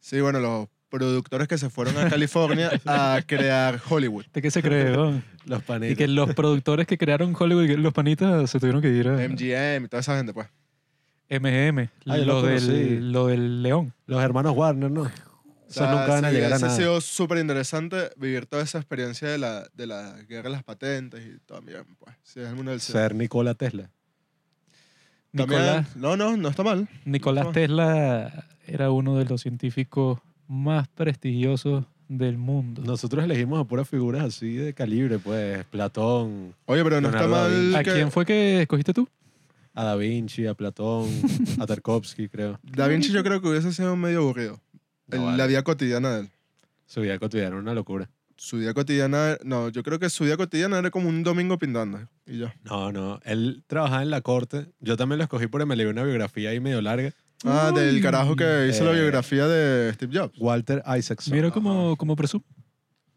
Sí, 0.00 0.20
bueno, 0.20 0.38
los 0.38 0.68
productores 0.88 1.48
que 1.48 1.58
se 1.58 1.68
fueron 1.68 1.98
a 1.98 2.08
California 2.08 2.70
a 2.86 3.20
crear 3.26 3.80
Hollywood. 3.88 4.24
¿De 4.32 4.40
qué 4.40 4.50
se 4.50 4.62
cree? 4.62 4.92
weón? 4.92 5.24
Los 5.44 5.62
panitas. 5.64 5.92
y 5.92 5.96
que 5.96 6.08
los 6.08 6.34
productores 6.34 6.86
que 6.86 6.96
crearon 6.98 7.34
Hollywood, 7.38 7.64
y 7.64 7.76
los 7.76 7.92
panitas, 7.92 8.48
se 8.50 8.58
tuvieron 8.60 8.80
que 8.82 8.88
ir 8.88 9.08
a 9.08 9.12
MGM 9.28 9.84
y 9.84 9.88
toda 9.88 10.00
esa 10.00 10.16
gente, 10.16 10.32
pues. 10.32 10.48
MGM, 11.28 11.88
Ah, 12.06 12.16
yo 12.18 12.24
lo, 12.24 12.34
lo 12.34 12.40
conocí. 12.42 12.66
del, 12.68 13.12
lo 13.12 13.26
del 13.26 13.62
León. 13.62 13.92
Los 14.06 14.22
hermanos 14.22 14.56
Warner, 14.56 14.90
¿no? 14.90 15.02
O 15.02 15.06
Eso 15.06 15.80
sea, 15.80 15.90
nunca 15.90 16.06
van 16.06 16.24
a 16.24 16.28
sí, 16.30 16.34
llegar 16.36 16.52
a 16.52 16.56
ese 16.56 16.64
nada. 16.66 16.74
ha 16.74 16.78
sido 16.78 17.00
súper 17.00 17.38
interesante 17.38 18.10
vivir 18.16 18.46
toda 18.46 18.62
esa 18.62 18.78
experiencia 18.78 19.28
de 19.28 19.38
la, 19.38 19.66
de 19.74 19.86
la 19.88 20.16
guerra 20.28 20.44
de 20.44 20.50
las 20.50 20.62
patentes 20.62 21.24
y 21.26 21.38
también, 21.46 21.84
pues. 21.98 22.14
Sí, 22.22 22.38
es 22.40 22.46
el 22.48 22.54
mundo 22.54 22.70
del 22.70 22.80
cine. 22.80 22.98
Ser 23.00 23.14
Nikola 23.16 23.54
Tesla. 23.54 23.90
También- 25.34 25.60
Nicolás, 25.60 25.96
no, 25.96 26.16
no, 26.16 26.36
no 26.36 26.48
está 26.48 26.62
mal. 26.62 26.88
Nicolás 27.04 27.46
no. 27.46 27.52
Tesla 27.52 28.46
era 28.66 28.90
uno 28.90 29.16
de 29.18 29.24
los 29.26 29.42
científicos 29.42 30.20
más 30.46 30.88
prestigiosos 30.88 31.84
del 32.08 32.38
mundo. 32.38 32.82
Nosotros 32.84 33.24
elegimos 33.24 33.60
a 33.60 33.64
puras 33.64 33.88
figuras 33.88 34.22
así 34.24 34.54
de 34.54 34.72
calibre, 34.72 35.18
pues. 35.18 35.64
Platón, 35.66 36.54
Oye, 36.66 36.84
pero 36.84 37.00
no 37.00 37.08
está 37.08 37.22
Leonardo 37.22 37.44
da 37.44 37.48
mal. 37.50 37.60
Vinci. 37.60 37.76
¿A 37.76 37.82
que- 37.82 37.92
quién 37.92 38.10
fue 38.12 38.24
que 38.24 38.62
escogiste 38.62 38.94
tú? 38.94 39.08
A 39.76 39.84
Da 39.84 39.94
Vinci, 39.96 40.46
a 40.46 40.54
Platón, 40.54 41.08
a 41.60 41.66
Tarkovsky, 41.66 42.28
creo. 42.28 42.58
Da 42.64 42.88
Vinci 42.88 43.12
yo 43.12 43.22
creo 43.22 43.40
que 43.40 43.48
hubiese 43.48 43.72
sido 43.72 43.94
medio 43.94 44.18
aburrido. 44.20 44.60
No, 45.06 45.16
El- 45.16 45.22
vale. 45.22 45.36
La 45.38 45.46
vida 45.46 45.62
cotidiana 45.62 46.10
de 46.16 46.20
él. 46.22 46.30
Su 46.86 47.00
vida 47.02 47.18
cotidiana 47.18 47.48
era 47.50 47.58
una 47.58 47.74
locura. 47.74 48.08
Su 48.38 48.58
día 48.58 48.74
cotidiana, 48.74 49.38
no, 49.44 49.70
yo 49.70 49.82
creo 49.82 49.98
que 49.98 50.10
su 50.10 50.24
día 50.26 50.36
cotidiana 50.36 50.78
era 50.78 50.90
como 50.90 51.08
un 51.08 51.22
domingo 51.22 51.58
pintando. 51.58 52.06
Y 52.26 52.38
ya. 52.40 52.54
No, 52.64 52.92
no. 52.92 53.18
Él 53.24 53.62
trabajaba 53.66 54.02
en 54.02 54.10
la 54.10 54.20
corte. 54.20 54.66
Yo 54.80 54.96
también 54.96 55.16
lo 55.18 55.24
escogí 55.24 55.46
porque 55.46 55.64
me 55.64 55.74
leí 55.76 55.86
una 55.86 56.02
biografía 56.04 56.50
ahí 56.50 56.60
medio 56.60 56.82
larga. 56.82 57.12
Ah, 57.44 57.72
del 57.74 58.00
carajo 58.02 58.36
que 58.36 58.68
hizo 58.68 58.84
la 58.84 58.90
Eh. 58.92 59.00
biografía 59.00 59.46
de 59.46 59.92
Steve 59.94 60.18
Jobs. 60.18 60.38
Walter 60.38 60.82
Isaacson. 60.98 61.34
Mira 61.34 61.50
cómo, 61.50 61.96
cómo 61.96 62.14
presumo. 62.16 62.44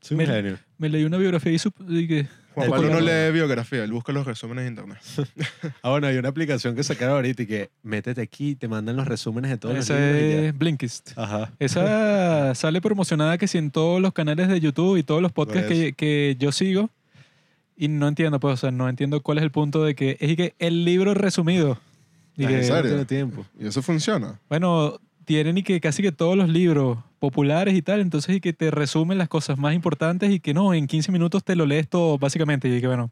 Sí, 0.01 0.13
un 0.13 0.19
Mira. 0.19 0.33
genio. 0.35 0.57
Me 0.77 0.87
leí 0.89 1.03
una 1.03 1.17
biografía 1.17 1.51
y, 1.51 1.55
sup- 1.57 1.73
y 1.89 2.07
que... 2.07 2.27
Juan 2.53 2.65
El 2.65 2.71
Pablo 2.71 2.89
no 2.89 2.99
lee 2.99 3.31
biografía, 3.31 3.83
él 3.83 3.91
busca 3.91 4.11
los 4.11 4.25
resúmenes 4.25 4.63
de 4.65 4.69
internet. 4.69 4.97
Ah, 5.81 5.91
bueno, 5.91 6.07
hay 6.07 6.17
una 6.17 6.29
aplicación 6.29 6.75
que 6.75 6.83
sacaron 6.83 7.15
ahorita 7.15 7.43
y 7.43 7.45
que 7.45 7.69
métete 7.83 8.21
aquí 8.21 8.49
y 8.49 8.55
te 8.55 8.67
mandan 8.67 8.97
los 8.97 9.07
resúmenes 9.07 9.51
de 9.51 9.57
todos 9.57 9.75
los 9.75 9.85
Esa 9.85 9.97
libros 9.99 10.21
y 10.21 10.45
es 10.45 10.57
Blinkist. 10.57 11.11
Ajá. 11.17 11.51
Esa 11.59 12.53
sale 12.55 12.81
promocionada 12.81 13.37
que 13.37 13.47
si 13.47 13.57
en 13.57 13.71
todos 13.71 14.01
los 14.01 14.13
canales 14.13 14.47
de 14.47 14.59
YouTube 14.59 14.97
y 14.97 15.03
todos 15.03 15.21
los 15.21 15.31
podcasts 15.31 15.69
que, 15.69 15.93
que 15.93 16.35
yo 16.39 16.51
sigo. 16.51 16.89
Y 17.77 17.87
no 17.87 18.09
entiendo, 18.09 18.41
pues, 18.41 18.55
o 18.55 18.57
sea, 18.57 18.71
no 18.71 18.89
entiendo 18.89 19.21
cuál 19.21 19.37
es 19.37 19.43
el 19.43 19.51
punto 19.51 19.83
de 19.83 19.95
que 19.95 20.17
es 20.19 20.31
y 20.31 20.35
que 20.35 20.53
el 20.59 20.83
libro 20.83 21.13
resumido. 21.13 21.79
Y 22.35 22.45
Ah, 22.45 22.47
que, 22.47 22.65
¿en 22.65 22.73
No 22.73 22.81
tiene 22.81 23.05
tiempo. 23.05 23.45
Y 23.57 23.67
eso 23.67 23.81
funciona. 23.81 24.39
Bueno, 24.49 24.99
tienen 25.25 25.57
y 25.57 25.63
que 25.63 25.79
casi 25.79 26.01
que 26.01 26.11
todos 26.11 26.35
los 26.35 26.49
libros 26.49 26.97
populares 27.19 27.75
y 27.75 27.81
tal, 27.81 27.99
entonces 27.99 28.37
y 28.37 28.41
que 28.41 28.53
te 28.53 28.71
resumen 28.71 29.17
las 29.17 29.29
cosas 29.29 29.57
más 29.57 29.75
importantes 29.75 30.31
y 30.31 30.39
que 30.39 30.53
no, 30.53 30.73
en 30.73 30.87
15 30.87 31.11
minutos 31.11 31.43
te 31.43 31.55
lo 31.55 31.65
lees 31.65 31.87
todo 31.87 32.17
básicamente 32.17 32.67
y 32.67 32.81
que 32.81 32.87
bueno, 32.87 33.11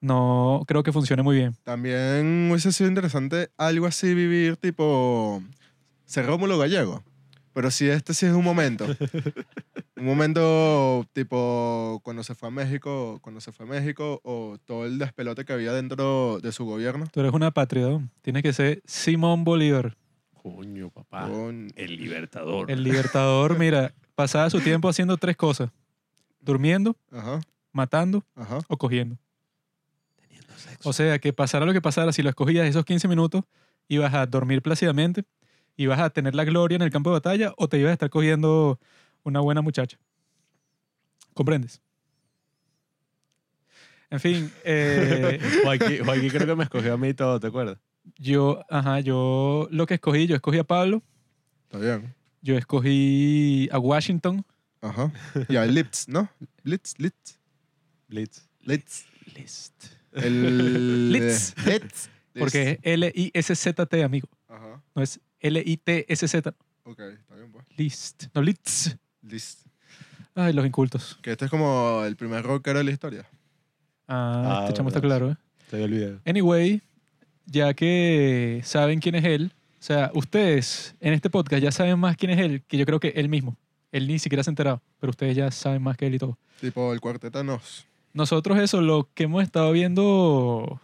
no 0.00 0.62
creo 0.66 0.82
que 0.82 0.92
funcione 0.92 1.22
muy 1.22 1.36
bien. 1.36 1.54
También 1.64 2.48
hubiese 2.50 2.72
sido 2.72 2.88
interesante 2.88 3.50
algo 3.58 3.86
así 3.86 4.14
vivir 4.14 4.56
tipo 4.56 5.42
ser 6.06 6.26
Rómulo 6.26 6.58
Gallego. 6.58 7.02
Pero 7.52 7.70
si 7.70 7.88
este 7.88 8.14
sí 8.14 8.26
es 8.26 8.32
un 8.32 8.44
momento. 8.44 8.86
un 9.96 10.04
momento 10.04 11.04
tipo 11.12 12.00
cuando 12.02 12.22
se 12.22 12.34
fue 12.34 12.48
a 12.48 12.50
México, 12.52 13.18
cuando 13.22 13.40
se 13.40 13.52
fue 13.52 13.66
a 13.66 13.68
México 13.68 14.20
o 14.24 14.56
todo 14.64 14.86
el 14.86 14.98
despelote 14.98 15.44
que 15.44 15.52
había 15.52 15.72
dentro 15.72 16.38
de 16.40 16.52
su 16.52 16.64
gobierno. 16.64 17.06
Tú 17.12 17.20
eres 17.20 17.32
una 17.32 17.50
patria, 17.50 18.00
tienes 18.22 18.42
que 18.42 18.52
ser 18.52 18.82
Simón 18.86 19.44
Bolívar, 19.44 19.96
Coño, 20.42 20.88
papá. 20.90 21.28
Con- 21.28 21.70
El 21.76 21.96
libertador. 21.96 22.70
el 22.70 22.82
libertador, 22.82 23.58
mira, 23.58 23.92
pasaba 24.14 24.48
su 24.48 24.60
tiempo 24.60 24.88
haciendo 24.88 25.16
tres 25.18 25.36
cosas, 25.36 25.70
durmiendo, 26.40 26.96
Ajá, 27.12 27.40
matando 27.72 28.24
ajá. 28.34 28.58
o 28.68 28.76
cogiendo. 28.78 29.18
O 30.84 30.92
sea, 30.94 31.18
que 31.18 31.32
pasara 31.34 31.66
lo 31.66 31.72
que 31.74 31.82
pasara, 31.82 32.10
si 32.12 32.22
lo 32.22 32.30
escogías 32.30 32.66
esos 32.66 32.84
15 32.86 33.06
minutos, 33.06 33.44
ibas 33.88 34.14
a 34.14 34.24
dormir 34.26 34.62
plácidamente, 34.62 35.24
ibas 35.76 35.98
a 36.00 36.08
tener 36.08 36.34
la 36.34 36.44
gloria 36.44 36.76
en 36.76 36.82
el 36.82 36.90
campo 36.90 37.10
de 37.10 37.14
batalla 37.14 37.52
o 37.58 37.68
te 37.68 37.78
ibas 37.78 37.90
a 37.90 37.92
estar 37.94 38.08
cogiendo 38.08 38.78
una 39.22 39.40
buena 39.40 39.60
muchacha. 39.60 39.98
¿Comprendes? 41.34 41.82
En 44.08 44.20
fin, 44.20 44.50
eh, 44.64 45.38
Joaquín, 45.64 46.04
Joaquín 46.04 46.28
creo 46.30 46.46
que 46.46 46.56
me 46.56 46.64
escogió 46.64 46.94
a 46.94 46.96
mí 46.96 47.08
y 47.08 47.14
todo, 47.14 47.38
¿te 47.38 47.46
acuerdas? 47.48 47.78
Yo, 48.16 48.64
ajá, 48.68 49.00
yo 49.00 49.68
lo 49.70 49.86
que 49.86 49.94
escogí, 49.94 50.26
yo 50.26 50.34
escogí 50.36 50.58
a 50.58 50.64
Pablo, 50.64 51.02
Está 51.64 51.78
bien. 51.78 52.14
yo 52.42 52.56
escogí 52.56 53.68
a 53.72 53.78
Washington. 53.78 54.44
Ajá. 54.82 55.12
Y 55.48 55.56
a 55.56 55.66
Litz, 55.66 56.08
¿no? 56.08 56.30
Litz, 56.64 56.94
Litz, 56.98 57.38
Blitz. 58.08 58.48
Litz. 58.62 59.04
List. 59.36 59.84
El... 60.12 61.12
Litz. 61.12 61.54
Litz. 61.66 62.08
Porque 62.38 62.72
es 62.72 62.78
L-I-S-Z-T, 62.82 64.02
amigo. 64.04 64.28
Ajá. 64.48 64.82
No 64.94 65.02
es 65.02 65.20
L-I-T-S-Z. 65.40 66.54
Ok, 66.84 66.98
está 67.00 67.34
bien, 67.36 67.52
pues. 67.52 67.64
List. 67.76 68.24
No, 68.34 68.42
Litz. 68.42 68.96
Litz. 69.22 69.64
Ay, 70.34 70.52
los 70.52 70.64
incultos. 70.66 71.18
Que 71.22 71.32
este 71.32 71.44
es 71.44 71.50
como 71.50 72.02
el 72.04 72.16
primer 72.16 72.42
rockero 72.44 72.78
de 72.78 72.84
la 72.84 72.90
historia. 72.92 73.26
Ah, 74.08 74.42
Ah, 74.46 74.60
este 74.64 74.74
chamo 74.78 74.88
está 74.88 75.00
claro, 75.00 75.30
¿eh? 75.32 75.36
Te 75.70 75.82
olvidé. 75.82 76.18
Anyway, 76.24 76.80
ya 77.50 77.74
que 77.74 78.60
saben 78.64 79.00
quién 79.00 79.16
es 79.16 79.24
él, 79.24 79.52
o 79.80 79.82
sea, 79.82 80.10
ustedes 80.14 80.94
en 81.00 81.12
este 81.12 81.30
podcast 81.30 81.62
ya 81.62 81.72
saben 81.72 81.98
más 81.98 82.16
quién 82.16 82.30
es 82.30 82.38
él 82.38 82.62
que 82.66 82.78
yo 82.78 82.86
creo 82.86 83.00
que 83.00 83.08
él 83.16 83.28
mismo. 83.28 83.56
Él 83.92 84.06
ni 84.06 84.18
siquiera 84.20 84.44
se 84.44 84.50
ha 84.50 84.52
enterado, 84.52 84.80
pero 85.00 85.10
ustedes 85.10 85.36
ya 85.36 85.50
saben 85.50 85.82
más 85.82 85.96
que 85.96 86.06
él 86.06 86.14
y 86.14 86.18
todo. 86.18 86.38
Tipo 86.60 86.92
el 86.92 87.00
cuarteto 87.00 87.42
Nos. 87.42 87.86
Nosotros 88.12 88.58
eso, 88.58 88.80
lo 88.80 89.08
que 89.14 89.24
hemos 89.24 89.42
estado 89.42 89.72
viendo 89.72 90.80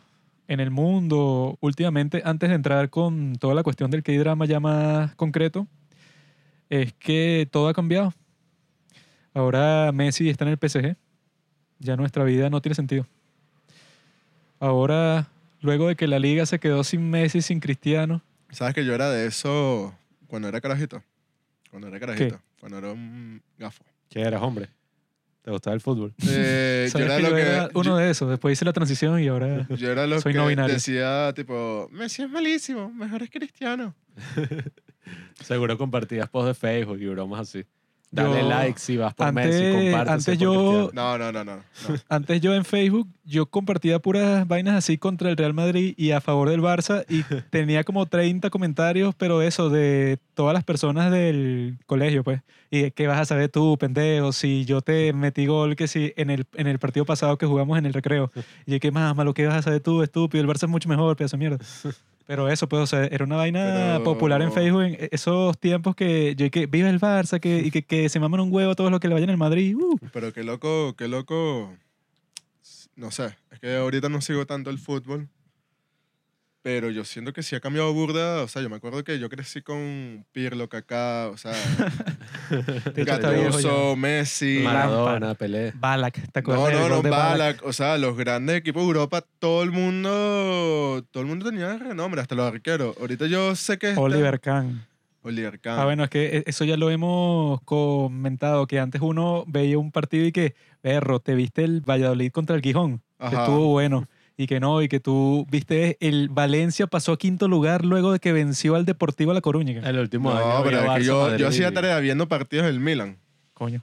en 0.48 0.60
el 0.60 0.70
mundo 0.70 1.56
últimamente, 1.60 2.22
antes 2.24 2.48
de 2.48 2.56
entrar 2.56 2.90
con 2.90 3.36
toda 3.36 3.54
la 3.54 3.62
cuestión 3.62 3.90
del 3.90 4.02
K-drama 4.02 4.46
ya 4.46 4.58
más 4.58 5.14
concreto, 5.14 5.68
es 6.68 6.92
que 6.94 7.48
todo 7.50 7.68
ha 7.68 7.74
cambiado. 7.74 8.12
Ahora 9.34 9.92
Messi 9.92 10.28
está 10.28 10.44
en 10.44 10.52
el 10.52 10.58
PSG. 10.58 10.96
Ya 11.78 11.96
nuestra 11.96 12.24
vida 12.24 12.50
no 12.50 12.60
tiene 12.60 12.74
sentido. 12.74 13.06
Ahora, 14.58 15.28
luego 15.60 15.88
de 15.88 15.96
que 15.96 16.06
la 16.06 16.18
liga 16.18 16.46
se 16.46 16.58
quedó 16.58 16.84
sin 16.84 17.10
Messi, 17.10 17.42
sin 17.42 17.60
Cristiano, 17.60 18.22
¿Sabes 18.50 18.74
que 18.74 18.84
yo 18.84 18.94
era 18.94 19.10
de 19.10 19.26
eso 19.26 19.94
cuando 20.28 20.48
era 20.48 20.60
carajito? 20.60 21.02
Cuando 21.70 21.88
era 21.88 21.98
carajito. 21.98 22.40
Cuando 22.60 22.78
era 22.78 22.92
un 22.92 23.42
gafo. 23.58 23.84
¿Qué 24.08 24.20
eras, 24.20 24.40
hombre? 24.42 24.68
¿Te 25.42 25.50
gustaba 25.50 25.74
el 25.74 25.80
fútbol? 25.80 26.14
Eh, 26.26 26.88
yo 26.94 27.00
era 27.00 27.16
que 27.16 27.22
lo 27.22 27.28
yo 27.30 27.34
que... 27.34 27.42
era 27.42 27.68
uno 27.74 27.84
yo, 27.84 27.96
de 27.96 28.10
esos. 28.10 28.30
Después 28.30 28.52
hice 28.52 28.64
la 28.64 28.72
transición 28.72 29.20
y 29.20 29.28
ahora... 29.28 29.66
yo 29.76 29.90
era 29.90 30.06
lo 30.06 30.20
soy 30.20 30.32
que 30.32 30.38
no 30.38 30.46
binario. 30.46 30.74
decía, 30.74 31.32
tipo, 31.34 31.88
Messi 31.92 32.22
es 32.22 32.30
malísimo, 32.30 32.90
mejor 32.90 33.22
es 33.22 33.30
Cristiano. 33.30 33.94
Seguro 35.44 35.76
compartías 35.76 36.28
posts 36.28 36.48
de 36.48 36.54
Facebook 36.54 36.98
y 37.00 37.06
bromas 37.06 37.40
así. 37.40 37.64
Dale 38.10 38.40
Yo- 38.42 38.48
like 38.48 38.78
si 38.78 38.96
vas 38.96 39.12
por 39.14 39.26
antes- 39.26 39.46
Messi, 39.46 39.72
comparte. 39.90 40.12
antes 40.12 40.38
yo- 40.38 40.90
No, 40.94 41.18
no, 41.18 41.32
no, 41.32 41.44
no. 41.44 41.56
no. 41.56 41.62
Antes 42.08 42.40
yo 42.40 42.54
en 42.54 42.64
Facebook, 42.64 43.08
yo 43.24 43.46
compartía 43.46 43.98
puras 43.98 44.46
vainas 44.46 44.76
así 44.76 44.96
contra 44.96 45.28
el 45.28 45.36
Real 45.36 45.52
Madrid 45.54 45.92
y 45.96 46.12
a 46.12 46.20
favor 46.20 46.48
del 46.48 46.62
Barça 46.62 47.04
y 47.08 47.22
tenía 47.50 47.82
como 47.84 48.06
30 48.06 48.48
comentarios, 48.48 49.14
pero 49.16 49.42
eso, 49.42 49.68
de 49.70 50.18
todas 50.34 50.54
las 50.54 50.62
personas 50.64 51.10
del 51.10 51.78
colegio, 51.86 52.22
pues. 52.22 52.40
Y 52.70 52.90
qué 52.92 53.06
vas 53.06 53.20
a 53.20 53.24
saber 53.24 53.50
tú, 53.50 53.76
pendejo, 53.78 54.32
si 54.32 54.64
yo 54.64 54.80
te 54.82 55.12
metí 55.12 55.46
gol 55.46 55.76
que 55.76 55.88
si 55.88 56.12
en 56.16 56.30
el, 56.30 56.46
en 56.54 56.68
el 56.68 56.78
partido 56.78 57.04
pasado 57.04 57.36
que 57.38 57.46
jugamos 57.46 57.76
en 57.78 57.86
el 57.86 57.92
recreo. 57.92 58.30
Y 58.66 58.78
qué 58.80 58.90
más, 58.92 59.14
malo, 59.16 59.34
qué 59.34 59.46
vas 59.46 59.56
a 59.56 59.62
saber 59.62 59.80
tú, 59.80 60.02
estúpido, 60.02 60.42
el 60.42 60.48
Barça 60.48 60.64
es 60.64 60.68
mucho 60.70 60.88
mejor, 60.88 61.16
pedazo 61.16 61.36
de 61.36 61.38
mierda. 61.38 61.58
Pero 62.26 62.48
eso, 62.48 62.68
pues, 62.68 62.82
o 62.82 62.86
sea, 62.86 63.04
era 63.04 63.24
una 63.24 63.36
vaina 63.36 63.94
Pero- 63.98 64.04
popular 64.04 64.42
en 64.42 64.52
Facebook 64.52 64.82
en 64.82 65.08
esos 65.12 65.56
tiempos 65.58 65.94
que 65.94 66.34
yo 66.36 66.50
que 66.50 66.66
viva 66.66 66.88
el 66.90 67.00
Barça 67.00 67.38
que, 67.38 67.58
y 67.58 67.70
que, 67.70 67.82
que 67.84 68.08
se 68.08 68.18
maman 68.18 68.40
un 68.40 68.52
huevo 68.52 68.74
todos 68.74 68.90
los 68.90 68.98
que 68.98 69.06
le 69.08 69.14
vayan 69.14 69.30
al 69.30 69.36
Madrid. 69.36 69.76
Uh. 69.76 69.96
Pero 70.12 70.32
qué 70.32 70.42
loco, 70.42 70.94
qué 70.96 71.06
loco. 71.06 71.72
No 72.96 73.10
sé, 73.10 73.36
es 73.52 73.60
que 73.60 73.76
ahorita 73.76 74.08
no 74.08 74.20
sigo 74.20 74.46
tanto 74.46 74.70
el 74.70 74.78
fútbol. 74.78 75.28
Pero 76.66 76.90
yo 76.90 77.04
siento 77.04 77.32
que 77.32 77.44
sí 77.44 77.54
ha 77.54 77.60
cambiado 77.60 77.94
burda. 77.94 78.42
O 78.42 78.48
sea, 78.48 78.60
yo 78.60 78.68
me 78.68 78.74
acuerdo 78.74 79.04
que 79.04 79.20
yo 79.20 79.28
crecí 79.28 79.62
con 79.62 80.26
Pirlo, 80.32 80.68
Kaká, 80.68 81.28
o 81.32 81.36
sea. 81.36 81.52
Gattuso, 82.96 83.94
Messi. 83.94 84.62
Maradona, 84.64 85.36
Pelé. 85.36 85.72
Balak, 85.76 86.20
¿te 86.32 86.40
acuerdas? 86.40 86.72
No, 86.72 86.80
no, 86.80 86.80
gol 86.80 86.90
no, 86.90 87.02
de 87.02 87.10
Balak. 87.10 87.64
O 87.64 87.72
sea, 87.72 87.96
los 87.98 88.16
grandes 88.16 88.56
equipos 88.56 88.82
de 88.82 88.88
Europa, 88.88 89.22
todo 89.38 89.62
el 89.62 89.70
mundo, 89.70 91.04
todo 91.12 91.22
el 91.22 91.28
mundo 91.28 91.48
tenía 91.48 91.78
renombre, 91.78 92.20
hasta 92.20 92.34
los 92.34 92.52
arqueros. 92.52 92.96
Ahorita 93.00 93.26
yo 93.28 93.54
sé 93.54 93.78
que 93.78 93.90
este- 93.90 94.00
Oliver 94.00 94.40
Kahn. 94.40 94.84
Oliver 95.22 95.60
Kahn. 95.60 95.78
Ah, 95.78 95.84
bueno, 95.84 96.02
es 96.02 96.10
que 96.10 96.42
eso 96.48 96.64
ya 96.64 96.76
lo 96.76 96.90
hemos 96.90 97.60
comentado, 97.62 98.66
que 98.66 98.80
antes 98.80 99.00
uno 99.02 99.44
veía 99.46 99.78
un 99.78 99.92
partido 99.92 100.26
y 100.26 100.32
que, 100.32 100.56
perro, 100.80 101.20
te 101.20 101.36
viste 101.36 101.62
el 101.62 101.80
Valladolid 101.80 102.32
contra 102.32 102.56
el 102.56 102.62
Gijón, 102.62 103.02
Ajá. 103.20 103.44
estuvo 103.44 103.68
bueno, 103.68 104.08
y 104.36 104.46
que 104.46 104.60
no, 104.60 104.82
y 104.82 104.88
que 104.88 105.00
tú 105.00 105.46
viste 105.50 105.96
el 106.00 106.28
Valencia 106.28 106.86
pasó 106.86 107.12
a 107.12 107.18
quinto 107.18 107.48
lugar 107.48 107.84
luego 107.84 108.12
de 108.12 108.18
que 108.18 108.32
venció 108.32 108.74
al 108.74 108.84
Deportivo 108.84 109.32
La 109.32 109.40
Coruña. 109.40 109.80
El 109.88 109.98
último 109.98 110.30
año. 110.30 110.58
No, 110.58 110.64
pero 110.64 110.80
es 110.80 110.98
que 110.98 111.04
yo, 111.04 111.36
yo 111.36 111.48
hacía 111.48 111.72
tarea 111.72 111.98
viendo 112.00 112.28
partidos 112.28 112.66
del 112.66 112.80
Milan. 112.80 113.18
Coño. 113.54 113.82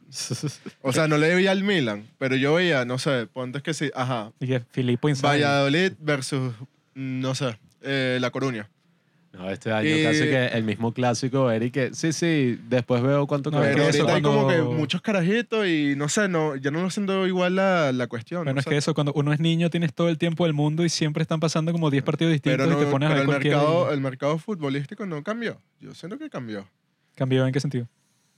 O 0.83 0.93
sea, 0.93 1.07
no 1.07 1.17
le 1.17 1.33
veía 1.33 1.49
al 1.51 1.63
Milan, 1.63 2.05
pero 2.19 2.35
yo 2.35 2.53
veía, 2.53 2.85
no 2.85 2.99
sé, 2.99 3.25
ponte 3.25 3.61
que 3.61 3.73
sí, 3.73 3.89
ajá, 3.95 4.31
Y 4.39 4.45
que 4.45 4.59
Filippo 4.69 5.09
Inzaghi. 5.09 5.41
Valladolid 5.41 5.93
versus, 5.99 6.53
no 6.93 7.33
sé, 7.33 7.57
eh, 7.81 8.19
La 8.21 8.29
Coruña. 8.29 8.69
No, 9.33 9.49
este 9.49 9.71
año 9.71 9.89
Y- 9.89 10.03
casi 10.03 10.19
que 10.25 10.45
el 10.47 10.63
mismo 10.63 10.93
clásico, 10.93 11.49
Eric. 11.49 11.73
que 11.73 11.93
Sí, 11.95 12.13
sí, 12.13 12.59
después 12.69 13.01
veo 13.01 13.25
cuánto 13.25 13.49
No, 13.49 13.61
Pero 13.61 13.81
eso 13.83 14.01
ahorita 14.03 14.15
hay 14.15 14.21
como 14.21 14.47
que 14.47 14.55
cuando- 14.57 14.71
muchos 14.73 15.01
carajitos 15.01 15.65
y 15.67 15.95
no 15.97 16.07
sé, 16.07 16.29
no, 16.29 16.55
ya 16.55 16.69
no 16.69 16.83
lo 16.83 16.89
siento 16.91 17.25
igual 17.25 17.55
la, 17.55 17.91
la 17.91 18.05
cuestión. 18.05 18.41
Bueno, 18.43 18.53
no 18.53 18.59
es 18.59 18.65
que 18.67 18.77
eso, 18.77 18.93
cuando 18.93 19.11
uno 19.13 19.33
es 19.33 19.39
niño 19.39 19.71
tienes 19.71 19.91
todo 19.93 20.09
el 20.09 20.19
tiempo 20.19 20.45
del 20.45 20.53
mundo 20.53 20.85
y 20.85 20.89
siempre 20.89 21.23
están 21.23 21.39
pasando 21.39 21.71
como 21.71 21.89
10 21.89 22.03
partidos 22.03 22.31
distintos 22.31 22.59
pero, 22.67 22.71
no, 22.75 22.79
y 22.81 22.85
te 22.85 22.91
pones 22.91 23.07
a 23.07 23.13
pero 23.13 23.15
ver 23.15 23.21
el, 23.21 23.25
cualquiera 23.27 23.57
mercado, 23.57 23.89
y- 23.89 23.93
el 23.95 24.01
mercado 24.01 24.37
futbolístico 24.37 25.05
no 25.07 25.23
cambió. 25.23 25.59
Yo 25.79 25.95
siento 25.95 26.19
que 26.19 26.29
cambió. 26.29 26.67
¿Cambió 27.15 27.45
en 27.47 27.53
qué 27.53 27.59
sentido? 27.59 27.87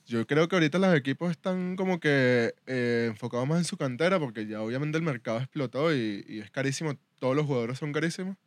Yo 0.07 0.25
creo 0.27 0.47
que 0.47 0.55
ahorita 0.55 0.77
los 0.79 0.95
equipos 0.95 1.29
están 1.31 1.75
como 1.75 1.99
que 1.99 2.53
eh, 2.67 3.07
enfocados 3.09 3.45
más 3.47 3.57
en 3.57 3.63
su 3.65 3.75
cantera 3.75 4.17
porque 4.19 4.45
ya 4.47 4.61
obviamente 4.61 4.97
el 4.97 5.03
mercado 5.03 5.39
explotó 5.39 5.93
y, 5.93 6.23
y 6.29 6.39
es 6.39 6.51
carísimo. 6.51 6.93
Todos 7.19 7.35
los 7.35 7.45
jugadores 7.47 7.79
son 7.79 7.91
carísimos. 7.91 8.37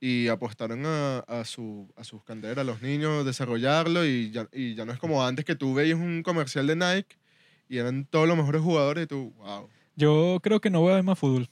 Y 0.00 0.28
apostaron 0.28 0.86
a, 0.86 1.18
a, 1.20 1.44
su, 1.44 1.92
a 1.96 2.04
sus 2.04 2.22
canteras, 2.22 2.58
a 2.58 2.64
los 2.64 2.82
niños, 2.82 3.24
desarrollarlo 3.24 4.04
y 4.06 4.30
ya, 4.30 4.48
y 4.52 4.74
ya 4.74 4.84
no 4.84 4.92
es 4.92 4.98
como 4.98 5.24
antes 5.24 5.44
que 5.44 5.56
tú 5.56 5.74
veías 5.74 5.98
un 5.98 6.22
comercial 6.22 6.66
de 6.68 6.76
Nike 6.76 7.16
y 7.68 7.78
eran 7.78 8.04
todos 8.04 8.28
los 8.28 8.36
mejores 8.36 8.62
jugadores 8.62 9.04
y 9.04 9.06
tú, 9.08 9.32
wow. 9.38 9.68
Yo 9.96 10.38
creo 10.42 10.60
que 10.60 10.70
no 10.70 10.80
voy 10.80 10.92
a 10.92 10.96
ver 10.96 11.04
más 11.04 11.18
fútbol 11.18 11.48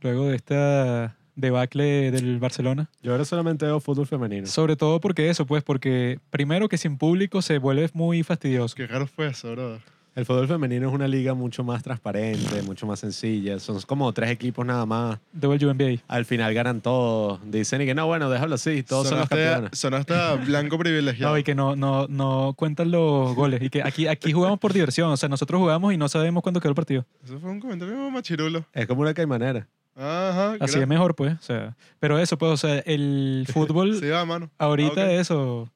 luego 0.00 0.28
de 0.28 0.36
esta 0.36 1.16
debacle 1.36 2.10
del 2.10 2.38
Barcelona. 2.38 2.90
Yo 3.02 3.12
ahora 3.12 3.24
solamente 3.24 3.64
veo 3.64 3.80
fútbol 3.80 4.06
femenino. 4.06 4.46
Sobre 4.46 4.76
todo 4.76 5.00
porque 5.00 5.28
eso, 5.28 5.46
pues, 5.46 5.62
porque 5.62 6.18
primero 6.30 6.68
que 6.68 6.78
sin 6.78 6.98
público 6.98 7.42
se 7.42 7.58
vuelve 7.58 7.88
muy 7.94 8.22
fastidioso. 8.22 8.74
Qué 8.74 8.86
raro 8.86 9.06
fue 9.06 9.28
eso, 9.28 9.52
brother. 9.52 9.80
El 10.14 10.26
fútbol 10.26 10.46
femenino 10.46 10.88
es 10.88 10.94
una 10.94 11.08
liga 11.08 11.32
mucho 11.32 11.64
más 11.64 11.82
transparente, 11.82 12.60
mucho 12.62 12.86
más 12.86 13.00
sencilla. 13.00 13.58
Son 13.58 13.80
como 13.82 14.12
tres 14.12 14.30
equipos 14.30 14.66
nada 14.66 14.84
más. 14.84 15.18
De 15.32 15.46
el 15.46 15.58
NBA. 15.74 16.02
Al 16.06 16.26
final 16.26 16.52
ganan 16.52 16.82
todos. 16.82 17.40
Dicen 17.50 17.80
y 17.80 17.86
que 17.86 17.94
no, 17.94 18.06
bueno, 18.06 18.28
déjalo 18.28 18.56
así. 18.56 18.82
Todos 18.82 19.08
son 19.08 19.18
los 19.20 19.28
Sonaste- 19.28 19.44
campeones. 19.52 19.78
Sonaste 19.78 20.14
a 20.14 20.34
blanco 20.34 20.76
privilegiado. 20.78 21.32
No, 21.32 21.38
y 21.38 21.42
que 21.42 21.54
no, 21.54 21.76
no, 21.76 22.06
no 22.08 22.52
cuentan 22.58 22.90
los 22.90 23.34
goles. 23.34 23.62
Y 23.62 23.70
que 23.70 23.82
aquí, 23.82 24.06
aquí 24.06 24.32
jugamos 24.32 24.58
por 24.58 24.74
diversión. 24.74 25.10
O 25.10 25.16
sea, 25.16 25.30
nosotros 25.30 25.58
jugamos 25.58 25.94
y 25.94 25.96
no 25.96 26.08
sabemos 26.10 26.42
cuándo 26.42 26.60
quedó 26.60 26.68
el 26.70 26.76
partido. 26.76 27.06
Eso 27.24 27.38
fue 27.40 27.50
un 27.50 27.60
comentario 27.60 28.10
machirulo. 28.10 28.66
Es 28.74 28.86
como 28.86 29.00
una 29.00 29.14
caimanera. 29.14 29.66
Ajá. 29.96 30.56
Así 30.60 30.78
es 30.78 30.86
mejor, 30.86 31.14
pues. 31.14 31.34
O 31.38 31.42
sea, 31.42 31.74
pero 32.00 32.18
eso, 32.18 32.36
pues, 32.36 32.52
o 32.52 32.56
sea, 32.58 32.80
el 32.80 33.46
fútbol 33.52 33.98
Sí, 33.98 34.08
va, 34.08 34.26
mano. 34.26 34.50
ahorita 34.58 35.02
Ah, 35.04 35.12
eso, 35.12 35.70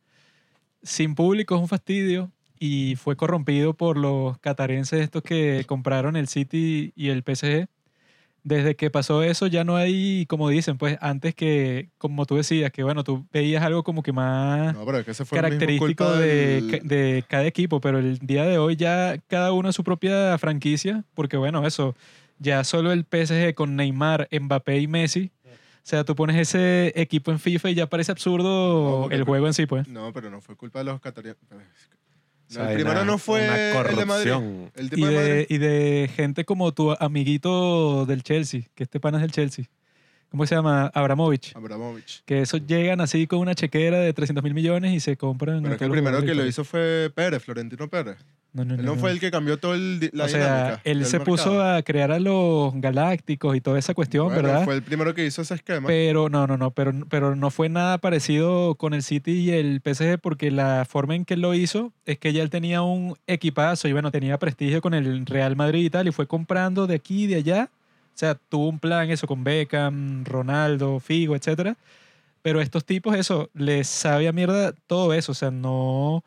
sin 0.83 1.14
público 1.14 1.55
es 1.55 1.61
un 1.62 1.68
fastidio 1.68 2.31
y 2.59 2.97
fue 2.97 3.16
corrompido 3.16 3.75
por 3.75 3.97
los 3.97 4.38
catarenses 4.38 5.01
estos 5.01 5.23
que 5.23 5.64
compraron 5.66 6.16
el 6.16 6.29
City 6.29 6.92
y 6.97 7.09
el 7.09 7.23
PSG. 7.23 7.69
Desde 8.42 8.77
que 8.77 8.90
pasó 8.90 9.25
eso 9.25 9.49
ya 9.49 9.64
no 9.64 9.75
hay, 9.75 10.25
como 10.27 10.49
dicen, 10.49 10.79
pues 10.79 10.99
antes 11.01 11.35
que, 11.35 11.88
como 11.99 12.27
tú 12.27 12.37
decías, 12.37 12.71
que 12.71 12.85
bueno, 12.85 13.03
tú 13.03 13.27
veías 13.33 13.64
algo 13.64 13.83
como 13.83 14.05
que 14.05 14.12
más 14.12 14.73
No, 14.73 14.87
pero 14.87 14.99
es 14.99 15.05
que 15.05 15.11
ese 15.11 15.25
fue 15.25 15.40
característico 15.40 16.12
de, 16.12 16.62
del- 16.62 16.87
de 16.88 17.25
cada 17.29 17.45
equipo, 17.45 17.81
pero 17.81 17.99
el 17.99 18.19
día 18.19 18.45
de 18.45 18.59
hoy 18.59 18.77
ya 18.77 19.19
cada 19.27 19.53
uno 19.53 19.73
su 19.73 19.83
propia 19.83 20.38
franquicia, 20.38 21.03
porque 21.14 21.37
bueno, 21.37 21.66
eso, 21.66 21.97
ya 22.38 22.62
solo 22.62 22.92
el 22.92 23.05
PSG 23.05 23.53
con 23.55 23.75
Neymar, 23.75 24.29
Mbappé 24.31 24.79
y 24.79 24.87
Messi, 24.87 25.33
o 25.45 25.88
sea, 25.88 26.05
tú 26.05 26.14
pones 26.14 26.37
ese 26.37 26.92
equipo 27.01 27.33
en 27.33 27.40
FIFA 27.40 27.71
y 27.71 27.75
ya 27.75 27.88
parece 27.88 28.11
No, 28.11 28.14
absurdo 28.14 28.99
porque- 29.03 29.16
el 29.16 29.25
juego 29.25 29.49
en 29.49 29.55
sí, 29.55 29.66
pues. 29.66 29.88
No, 29.88 30.12
pero 30.12 30.31
no 30.31 30.40
fue 30.40 30.55
culpa 30.55 30.79
de 30.81 30.85
los 30.85 31.01
catarianos. 31.01 31.40
O 32.48 32.52
sea, 32.52 32.68
el 32.70 32.74
primero 32.76 33.00
una- 33.02 33.04
no 33.04 33.18
fue 33.18 33.40
el 33.44 33.50
de 33.96 34.04
Madrid. 34.06 34.30
corrupción. 34.30 34.70
El 34.76 34.87
Y 34.87 34.88
tipo 34.90 35.06
de, 35.06 35.12
de, 35.12 35.28
Madrid. 35.30 35.46
y 35.48 35.59
de 35.59 36.11
gente 36.14 36.44
como 36.44 36.72
tu 36.72 36.92
amiguito 36.92 38.06
del 38.06 38.22
Chelsea, 38.22 38.62
que 38.74 38.85
este 38.85 39.00
pana 39.00 39.18
es 39.18 39.22
del 39.22 39.32
Chelsea. 39.32 39.64
¿Cómo 40.30 40.44
se 40.46 40.54
llama? 40.54 40.90
Abramovich. 40.92 41.54
Abramovich. 41.56 42.22
Que 42.24 42.42
esos 42.42 42.66
llegan 42.66 43.00
así 43.00 43.26
con 43.26 43.38
una 43.38 43.54
chequera 43.54 43.98
de 44.00 44.12
300 44.12 44.42
mil 44.44 44.54
millones 44.54 44.92
y 44.92 45.00
se 45.00 45.16
compran. 45.16 45.62
Pero 45.62 45.76
que 45.78 45.85
el 45.85 45.90
primero 45.90 46.20
que 46.22 46.35
lo 46.35 46.44
hizo 46.44 46.64
fue 46.64 47.11
Pérez, 47.14 47.42
Florentino 47.44 47.88
Pérez. 47.88 48.16
No, 48.57 48.64
no, 48.64 48.75
Él 48.75 48.87
no. 48.87 48.95
no 48.95 48.99
fue 48.99 49.11
el 49.11 49.21
que 49.21 49.31
cambió 49.31 49.59
todo 49.59 49.75
el, 49.75 50.09
la 50.14 50.25
o 50.25 50.29
sea, 50.29 50.38
dinámica 50.38 50.81
él 50.85 50.99
del 51.01 51.07
se 51.07 51.21
puso 51.21 51.62
a 51.62 51.83
crear 51.83 52.11
a 52.11 52.19
los 52.19 52.73
galácticos 52.77 53.55
y 53.55 53.61
toda 53.61 53.79
esa 53.79 53.92
cuestión, 53.92 54.29
Bueno, 54.29 54.45
¿verdad? 54.45 54.64
Fue 54.64 54.75
el 54.77 54.83
primero 54.83 55.14
que 55.14 55.27
hizo 55.27 55.42
ese 55.42 55.57
esquema. 55.57 55.87
Pero 55.87 56.31
no, 56.31 56.47
no, 56.47 56.57
no, 56.57 56.71
pero, 56.71 56.95
pero 57.11 57.37
no 57.37 57.51
fue 57.51 57.69
nada 57.69 57.99
parecido 57.99 58.75
con 58.77 58.95
el 58.95 59.03
City 59.03 59.33
y 59.33 59.51
el 59.51 59.83
PSG 59.85 60.19
porque 60.19 60.51
la 60.51 60.87
forma 60.88 61.14
en 61.14 61.27
que 61.27 61.35
él 61.35 61.42
lo 61.42 61.53
hizo 61.53 61.92
es 62.07 62.19
que 62.19 62.33
ya 62.33 62.42
él 62.42 62.49
tenía 62.49 62.81
un 62.81 63.19
equipazo 63.27 63.88
y 63.88 63.92
bueno, 63.92 64.11
tenía 64.11 64.38
prestigio 64.38 64.81
con 64.81 64.95
el 64.95 65.27
Real 65.27 65.55
Madrid 65.55 65.85
y 65.85 65.90
tal 65.90 66.09
y 66.09 66.12
fue 66.12 66.27
comprando 66.27 66.87
de 66.87 66.95
aquí 66.95 67.25
y 67.25 67.27
de 67.27 67.35
allá. 67.35 67.69
O 68.14 68.19
sea, 68.19 68.37
tuvo 68.37 68.71
un 68.71 68.79
plan 68.79 69.11
eso 69.11 69.27
con 69.27 69.45
Beckham, 69.45 70.25
Ronaldo, 70.25 70.99
Figo, 70.99 71.37
etcétera. 71.37 71.77
Pero 72.40 72.62
estos 72.62 72.87
tipos, 72.87 73.14
eso, 73.16 73.51
les 73.53 73.87
sabe 73.87 74.29
a 74.29 74.33
mierda 74.33 74.73
todo 74.87 75.12
eso. 75.12 75.33
O 75.33 75.35
sea, 75.35 75.51
no 75.51 76.25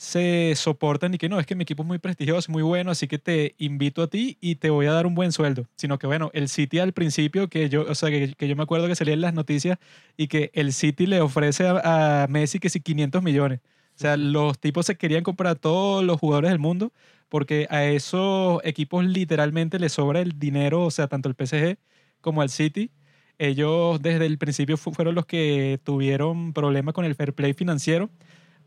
se 0.00 0.54
soportan 0.56 1.12
y 1.12 1.18
que 1.18 1.28
no, 1.28 1.38
es 1.38 1.44
que 1.46 1.54
mi 1.54 1.62
equipo 1.64 1.82
es 1.82 1.86
muy 1.86 1.98
prestigioso, 1.98 2.50
muy 2.50 2.62
bueno, 2.62 2.90
así 2.90 3.06
que 3.06 3.18
te 3.18 3.54
invito 3.58 4.02
a 4.02 4.06
ti 4.08 4.38
y 4.40 4.54
te 4.56 4.70
voy 4.70 4.86
a 4.86 4.92
dar 4.92 5.06
un 5.06 5.14
buen 5.14 5.30
sueldo. 5.30 5.68
Sino 5.76 5.98
que 5.98 6.06
bueno, 6.06 6.30
el 6.32 6.48
City 6.48 6.78
al 6.78 6.94
principio, 6.94 7.48
que 7.50 7.68
yo, 7.68 7.82
o 7.82 7.94
sea, 7.94 8.08
que, 8.10 8.32
que 8.34 8.48
yo 8.48 8.56
me 8.56 8.62
acuerdo 8.62 8.86
que 8.88 8.94
salían 8.94 9.20
las 9.20 9.34
noticias 9.34 9.78
y 10.16 10.28
que 10.28 10.50
el 10.54 10.72
City 10.72 11.04
le 11.06 11.20
ofrece 11.20 11.66
a, 11.66 12.22
a 12.24 12.26
Messi 12.28 12.58
que 12.60 12.70
si 12.70 12.80
500 12.80 13.22
millones. 13.22 13.60
O 13.94 13.98
sea, 14.00 14.16
los 14.16 14.58
tipos 14.58 14.86
se 14.86 14.96
querían 14.96 15.22
comprar 15.22 15.52
a 15.52 15.54
todos 15.56 16.02
los 16.02 16.18
jugadores 16.18 16.50
del 16.50 16.58
mundo 16.60 16.92
porque 17.28 17.66
a 17.70 17.84
esos 17.84 18.60
equipos 18.64 19.04
literalmente 19.04 19.78
les 19.78 19.92
sobra 19.92 20.20
el 20.20 20.38
dinero, 20.38 20.82
o 20.84 20.90
sea, 20.90 21.08
tanto 21.08 21.28
el 21.28 21.34
PSG 21.34 21.76
como 22.22 22.40
al 22.42 22.48
City. 22.50 22.90
Ellos 23.38 24.00
desde 24.02 24.26
el 24.26 24.38
principio 24.38 24.76
fu- 24.76 24.92
fueron 24.92 25.14
los 25.14 25.26
que 25.26 25.78
tuvieron 25.84 26.52
problemas 26.52 26.94
con 26.94 27.04
el 27.04 27.14
fair 27.14 27.34
play 27.34 27.52
financiero 27.54 28.10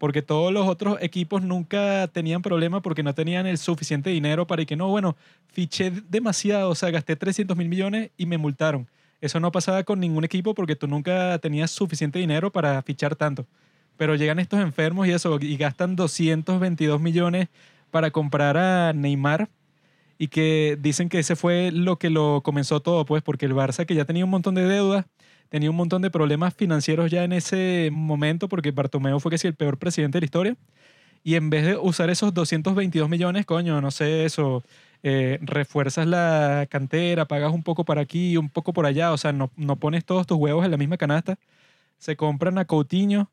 porque 0.04 0.22
todos 0.22 0.52
los 0.52 0.68
otros 0.68 0.98
equipos 1.00 1.44
nunca 1.44 2.10
tenían 2.10 2.42
problema 2.42 2.82
porque 2.82 3.04
no 3.04 3.16
tenían 3.16 3.48
el 3.48 3.58
suficiente 3.58 4.10
dinero 4.10 4.46
para 4.46 4.66
que 4.66 4.76
no, 4.76 4.90
bueno, 4.90 5.16
fiché 5.48 5.92
demasiado, 6.10 6.72
o 6.72 6.76
sea, 6.76 6.92
gasté 6.92 7.16
300 7.16 7.56
mil 7.56 7.70
millones 7.70 8.12
y 8.18 8.26
me 8.26 8.38
multaron. 8.38 8.90
Eso 9.22 9.40
no 9.40 9.50
pasaba 9.54 9.82
con 9.86 10.02
ningún 10.02 10.26
equipo 10.26 10.54
porque 10.56 10.76
tú 10.76 10.90
nunca 10.90 11.38
tenías 11.38 11.72
suficiente 11.72 12.20
dinero 12.20 12.52
para 12.52 12.82
fichar 12.82 13.16
tanto. 13.16 13.46
Pero 13.96 14.16
llegan 14.16 14.40
estos 14.40 14.60
enfermos 14.60 15.08
y 15.08 15.12
eso, 15.12 15.38
y 15.40 15.56
gastan 15.56 15.96
222 15.96 17.00
millones 17.00 17.48
para 17.90 18.12
comprar 18.12 18.58
a 18.58 18.92
Neymar 18.92 19.48
y 20.18 20.28
que 20.28 20.78
dicen 20.82 21.08
que 21.08 21.20
ese 21.20 21.38
fue 21.38 21.72
lo 21.72 21.98
que 21.98 22.10
lo 22.10 22.42
comenzó 22.44 22.82
todo, 22.82 23.06
pues, 23.06 23.24
porque 23.24 23.46
el 23.46 23.54
Barça 23.54 23.86
que 23.86 23.96
ya 23.96 24.04
tenía 24.04 24.26
un 24.26 24.32
montón 24.32 24.56
de 24.56 24.66
deudas, 24.66 25.06
tenía 25.54 25.70
un 25.70 25.76
montón 25.76 26.02
de 26.02 26.10
problemas 26.10 26.56
financieros 26.56 27.12
ya 27.12 27.24
en 27.24 27.32
ese 27.32 27.92
momento, 27.94 28.50
porque 28.50 28.72
Bartomeu 28.72 29.20
fue 29.20 29.30
que 29.38 29.48
el 29.48 29.54
peor 29.54 29.78
presidente 29.78 30.16
de 30.18 30.22
la 30.22 30.26
historia, 30.26 30.56
y 31.24 31.36
en 31.36 31.52
vez 31.52 31.64
de 31.64 31.78
usar 31.78 32.10
esos 32.10 32.34
222 32.34 33.08
millones, 33.08 33.46
coño, 33.46 33.80
no 33.80 33.92
sé, 33.92 34.26
eso, 34.26 34.64
eh, 35.04 35.38
refuerzas 35.44 36.08
la 36.08 36.66
cantera, 36.72 37.26
pagas 37.28 37.54
un 37.54 37.62
poco 37.62 37.86
para 37.86 38.02
aquí, 38.02 38.36
un 38.36 38.50
poco 38.50 38.74
por 38.74 38.88
allá, 38.88 39.12
o 39.14 39.18
sea, 39.18 39.32
no, 39.32 39.52
no 39.56 39.76
pones 39.76 40.06
todos 40.06 40.26
tus 40.26 40.40
huevos 40.40 40.66
en 40.66 40.72
la 40.72 40.78
misma 40.78 40.98
canasta, 40.98 41.38
se 42.00 42.16
compran 42.16 42.58
a 42.58 42.66
Coutinho, 42.66 43.30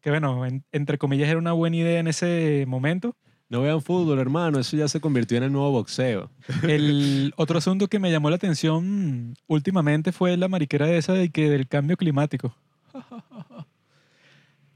que 0.00 0.10
bueno, 0.10 0.46
en- 0.46 0.64
entre 0.72 0.98
comillas 0.98 1.28
era 1.28 1.38
una 1.38 1.52
buena 1.52 1.76
idea 1.76 2.00
en 2.00 2.08
ese 2.08 2.64
momento, 2.68 3.16
No 3.50 3.60
vean 3.62 3.82
fútbol, 3.82 4.18
hermano. 4.20 4.58
Eso 4.60 4.76
ya 4.76 4.86
se 4.88 5.00
convirtió 5.00 5.36
en 5.36 5.42
el 5.44 5.52
nuevo 5.52 5.72
boxeo. 5.72 6.30
El 6.62 7.34
otro 7.36 7.58
asunto 7.58 7.88
que 7.88 7.98
me 7.98 8.10
llamó 8.10 8.30
la 8.30 8.36
atención 8.36 9.34
últimamente 9.48 10.12
fue 10.12 10.36
la 10.36 10.46
mariquera 10.48 10.88
esa 10.92 11.12
de 11.12 11.28
que 11.30 11.50
del 11.50 11.66
cambio 11.66 11.96
climático. 11.96 12.54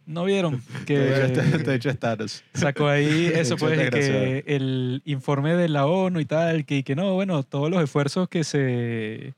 ¿No 0.07 0.25
vieron? 0.25 0.61
Te 0.85 0.85
Que 0.85 1.59
te 1.65 1.71
he 1.71 1.75
hecho 1.77 1.89
status. 1.89 2.43
sacó 2.53 2.89
ahí 2.89 3.27
eso, 3.35 3.57
pues, 3.57 3.79
desgraciado. 3.79 4.21
que 4.21 4.45
el 4.49 5.01
informe 5.07 5.55
de 5.55 5.69
la 5.71 5.87
ONU 5.87 6.21
y 6.21 6.27
tal, 6.27 6.67
que, 6.67 6.83
que 6.85 6.95
no, 6.95 7.15
bueno, 7.15 7.43
todos 7.43 7.71
los 7.71 7.83
esfuerzos 7.83 8.29
que 8.29 8.45
se 8.45 9.33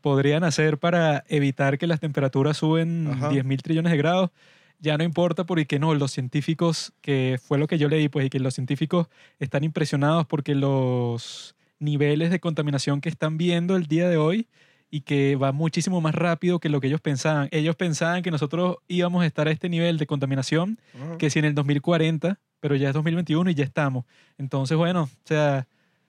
podrían 0.00 0.42
hacer 0.44 0.78
para 0.78 1.24
evitar 1.28 1.76
que 1.76 1.86
las 1.86 2.00
temperaturas 2.00 2.56
suben 2.56 3.08
Ajá. 3.12 3.28
10 3.28 3.44
mil 3.44 3.60
trillones 3.62 3.92
de 3.92 3.98
grados, 3.98 4.30
ya 4.78 4.98
no 4.98 5.04
importa 5.04 5.44
porque 5.44 5.78
no, 5.78 5.94
los 5.94 6.12
científicos, 6.12 6.92
que 7.00 7.38
fue 7.42 7.58
lo 7.58 7.66
que 7.66 7.78
yo 7.78 7.88
leí, 7.88 8.08
pues, 8.08 8.26
y 8.26 8.30
que 8.30 8.40
los 8.40 8.54
científicos 8.54 9.08
están 9.38 9.64
impresionados 9.64 10.26
porque 10.26 10.54
los 10.54 11.54
niveles 11.78 12.30
de 12.30 12.40
contaminación 12.40 13.00
que 13.00 13.08
están 13.08 13.36
viendo 13.36 13.76
el 13.76 13.86
día 13.86 14.08
de 14.08 14.16
hoy 14.16 14.48
y 14.90 15.00
que 15.02 15.36
va 15.36 15.52
muchísimo 15.52 16.00
más 16.00 16.14
rápido 16.14 16.58
que 16.58 16.68
lo 16.68 16.80
que 16.80 16.86
ellos 16.86 17.00
pensaban. 17.00 17.48
Ellos 17.50 17.76
pensaban 17.76 18.22
que 18.22 18.30
nosotros 18.30 18.76
íbamos 18.88 19.22
a 19.22 19.26
estar 19.26 19.48
a 19.48 19.50
este 19.50 19.68
nivel 19.68 19.98
de 19.98 20.06
contaminación 20.06 20.78
que 21.18 21.28
si 21.28 21.38
en 21.38 21.44
el 21.44 21.54
2040, 21.54 22.38
pero 22.60 22.76
ya 22.76 22.88
es 22.88 22.94
2021 22.94 23.50
y 23.50 23.54
ya 23.54 23.64
estamos. 23.64 24.04
Entonces, 24.38 24.76
bueno, 24.76 25.02
o 25.02 25.26
sea, 25.26 25.66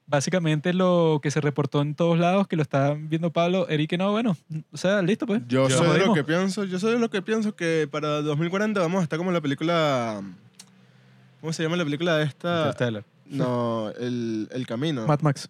básicamente 0.08 0.74
lo 0.74 1.20
que 1.22 1.32
se 1.32 1.42
reportó 1.42 1.82
en 1.82 1.94
todos 1.94 2.18
lados, 2.18 2.48
que 2.48 2.56
lo 2.56 2.64
está 2.64 2.96
viendo 2.98 3.32
Pablo, 3.32 3.68
Eric, 3.70 3.92
que 3.92 3.98
no, 3.98 4.12
bueno, 4.12 4.36
o 4.72 4.78
sea, 4.78 5.02
listo 5.02 5.28
pues. 5.28 5.42
Yo 5.48 5.68
Ya 5.70 5.78
soy 5.78 6.00
de 6.00 6.06
lo 6.06 6.14
que 6.14 6.24
pienso, 6.24 6.64
yo 6.64 6.80
soy 6.80 6.94
de 6.94 7.00
lo 7.00 7.10
que 7.10 7.22
pienso 7.22 7.56
que 7.56 7.88
para 7.92 8.22
2040 8.22 8.80
vamos 8.80 9.02
a 9.02 9.04
estar 9.04 9.20
como 9.20 9.32
la 9.32 9.42
película 9.42 10.24
¿Cómo 11.42 11.54
se 11.54 11.64
llama 11.64 11.78
la 11.78 11.84
película 11.84 12.18
de 12.18 12.26
esta? 12.26 12.58
Interstellar. 12.58 13.04
No, 13.26 13.90
el, 13.92 14.48
el 14.52 14.66
camino. 14.66 15.06
Mad 15.06 15.22
Max. 15.22 15.50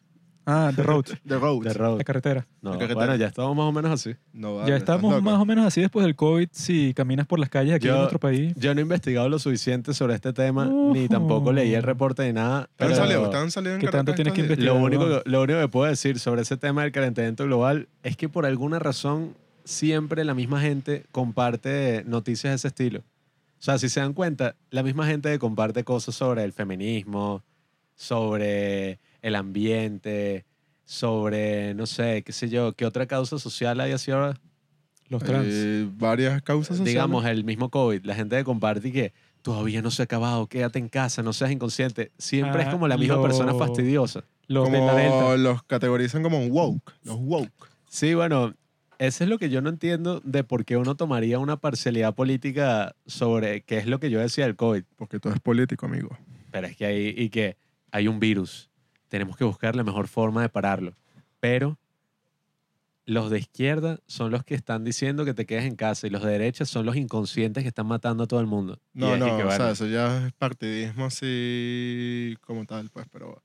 Ah, 0.49 0.71
The 0.73 0.81
Road, 0.81 1.03
The 1.27 1.37
Road. 1.37 1.63
The 1.63 1.73
Road. 1.73 1.97
la 1.97 2.03
carretera. 2.05 2.47
No, 2.61 2.71
La 2.71 2.77
carretera. 2.77 2.95
bueno, 2.95 3.15
ya 3.17 3.27
estamos 3.27 3.53
más 3.55 3.65
o 3.65 3.71
menos 3.73 3.91
así. 3.91 4.15
No, 4.31 4.55
vale, 4.55 4.69
ya 4.69 4.77
estás 4.77 4.95
estamos 4.95 5.11
loco. 5.15 5.21
más 5.23 5.41
o 5.41 5.45
menos 5.45 5.65
así 5.65 5.81
después 5.81 6.05
del 6.05 6.15
COVID 6.15 6.47
si 6.53 6.93
caminas 6.93 7.27
por 7.27 7.37
las 7.39 7.49
calles 7.49 7.75
aquí 7.75 7.87
en 7.87 7.93
Yo- 7.93 7.97
nuestro 7.97 8.19
país. 8.19 8.53
Yo 8.55 8.73
no 8.73 8.79
he 8.79 8.83
investigado 8.83 9.27
lo 9.27 9.39
suficiente 9.39 9.93
sobre 9.93 10.13
este 10.15 10.31
tema, 10.31 10.65
ni 10.65 11.09
tampoco 11.09 11.51
leí 11.51 11.73
el 11.73 11.83
reporte 11.83 12.25
ni 12.25 12.31
nada. 12.31 12.61
¿Están 12.61 12.75
pero 12.77 12.95
saliendo? 12.95 13.25
¿Están 13.25 13.51
saliendo 13.51 13.75
en 13.75 13.81
¿Qué 13.81 13.91
tanto 13.91 14.13
tienes 14.15 14.33
que 14.33 14.41
estos 14.41 14.57
días? 14.57 14.65
Lo 14.73 14.75
investigar? 14.79 15.05
único, 15.07 15.23
que- 15.23 15.29
lo 15.29 15.41
único 15.41 15.59
que 15.59 15.67
puedo 15.67 15.89
decir 15.89 16.17
sobre 16.17 16.43
ese 16.43 16.55
tema 16.55 16.83
del 16.83 16.93
calentamiento 16.93 17.43
global 17.43 17.89
es 18.03 18.15
que 18.15 18.29
por 18.29 18.45
alguna 18.45 18.79
razón 18.79 19.35
siempre 19.65 20.23
la 20.23 20.33
misma 20.33 20.61
gente 20.61 21.03
comparte 21.11 22.03
noticias 22.07 22.51
de 22.51 22.55
ese 22.55 22.67
estilo. 22.69 22.99
O 22.99 23.61
sea, 23.61 23.77
si 23.79 23.89
se 23.89 23.99
dan 23.99 24.13
cuenta, 24.13 24.55
la 24.69 24.81
misma 24.81 25.05
gente 25.07 25.37
comparte 25.39 25.83
cosas 25.83 26.15
sobre 26.15 26.43
el 26.45 26.53
feminismo, 26.53 27.43
sobre 27.95 28.99
el 29.27 29.35
ambiente, 29.35 30.45
sobre, 30.85 31.73
no 31.73 31.85
sé, 31.85 32.23
qué 32.23 32.31
sé 32.31 32.49
yo, 32.49 32.73
qué 32.73 32.85
otra 32.85 33.05
causa 33.05 33.37
social 33.37 33.79
hay 33.79 33.91
así 33.91 34.11
ahora. 34.11 34.39
Los 35.09 35.23
trans. 35.23 35.47
Eh, 35.49 35.87
varias 35.97 36.41
causas 36.41 36.77
sociales. 36.77 36.93
Digamos, 36.93 37.25
el 37.25 37.43
mismo 37.43 37.69
COVID, 37.69 38.03
la 38.05 38.15
gente 38.15 38.35
que 38.37 38.43
comparte 38.43 38.87
y 38.89 38.91
que 38.91 39.13
todavía 39.41 39.81
no 39.81 39.91
se 39.91 40.01
ha 40.01 40.05
acabado, 40.05 40.47
quédate 40.47 40.79
en 40.79 40.89
casa, 40.89 41.23
no 41.23 41.31
seas 41.33 41.51
inconsciente. 41.51 42.11
Siempre 42.17 42.61
es 42.63 42.67
Ah, 42.67 42.71
como 42.71 42.87
la 42.87 42.97
misma 42.97 43.15
lo- 43.15 43.21
persona 43.21 43.53
fastidiosa. 43.53 44.23
los 44.47 44.69
de 44.71 44.79
la 44.79 44.95
Delta. 44.95 45.11
como 45.17 45.35
los 45.37 45.63
categorizan 45.63 46.23
como 46.23 46.39
un 46.39 46.51
woke. 46.51 46.93
Los 47.03 47.17
woke. 47.19 47.51
Sí, 47.89 48.13
bueno, 48.15 48.53
eso 48.99 49.23
es 49.23 49.29
lo 49.29 49.37
que 49.37 49.49
yo 49.49 49.61
no 49.61 49.69
entiendo 49.69 50.21
de 50.25 50.43
por 50.43 50.65
qué 50.65 50.75
uno 50.77 50.95
tomaría 50.95 51.39
una 51.39 51.57
parcialidad 51.57 52.13
política 52.15 52.93
sobre 53.05 53.61
qué 53.61 53.77
es 53.77 53.87
lo 53.87 53.99
que 53.99 54.09
yo 54.09 54.19
decía 54.19 54.45
del 54.45 54.55
COVID. 54.57 54.83
Porque 54.97 55.19
todo 55.19 55.33
es 55.33 55.39
político, 55.39 55.85
amigo. 55.85 56.17
Pero 56.51 56.67
es 56.67 56.75
que 56.75 56.85
hay, 56.85 57.07
y 57.17 57.29
que 57.29 57.55
hay 57.91 58.07
un 58.09 58.19
virus. 58.19 58.69
Tenemos 59.09 59.37
que 59.37 59.43
buscar 59.43 59.75
la 59.75 59.83
mejor 59.83 60.07
forma 60.07 60.41
de 60.41 60.49
pararlo. 60.49 60.93
Pero 61.39 61.77
los 63.05 63.29
de 63.29 63.39
izquierda 63.39 63.99
son 64.05 64.31
los 64.31 64.43
que 64.43 64.53
están 64.53 64.83
diciendo 64.83 65.23
que 65.23 65.33
te 65.33 65.45
quedes 65.45 65.63
en 65.63 65.75
casa 65.77 66.07
y 66.07 66.09
los 66.09 66.23
de 66.23 66.31
derecha 66.31 66.65
son 66.65 66.85
los 66.85 66.97
inconscientes 66.97 67.63
que 67.63 67.69
están 67.69 67.87
matando 67.87 68.23
a 68.25 68.27
todo 68.27 68.41
el 68.41 68.47
mundo. 68.47 68.79
No, 68.93 69.15
no, 69.15 69.37
que, 69.37 69.43
o 69.43 69.51
sea, 69.51 69.71
eso 69.71 69.87
ya 69.87 70.27
es 70.27 70.33
partidismo 70.33 71.05
así 71.05 72.35
como 72.41 72.65
tal, 72.65 72.89
pues, 72.89 73.05
pero... 73.11 73.41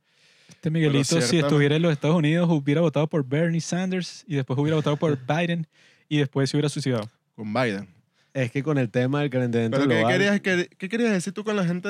Este 0.48 0.70
Miguelito, 0.70 1.04
si 1.04 1.10
ciertamente- 1.14 1.46
estuviera 1.46 1.76
en 1.76 1.82
los 1.82 1.92
Estados 1.92 2.16
Unidos, 2.16 2.48
hubiera 2.50 2.80
votado 2.80 3.08
por 3.08 3.24
Bernie 3.26 3.60
Sanders 3.60 4.24
y 4.26 4.34
después 4.36 4.58
hubiera 4.58 4.76
votado 4.76 4.96
por 4.96 5.16
Biden 5.26 5.66
y 6.08 6.18
después 6.18 6.50
se 6.50 6.56
hubiera 6.56 6.68
suicidado. 6.68 7.08
Con 7.34 7.52
Biden. 7.52 7.88
es 8.34 8.50
que 8.50 8.62
con 8.62 8.78
el 8.78 8.90
tema 8.90 9.20
del 9.20 9.30
calentamiento 9.30 9.76
¿Pero 9.78 9.88
qué 9.88 9.94
global... 9.96 10.12
querías, 10.12 10.40
qué, 10.40 10.68
qué 10.76 10.88
querías 10.88 11.12
decir 11.12 11.32
tú 11.32 11.44
con 11.44 11.54
la 11.56 11.64
gente? 11.64 11.88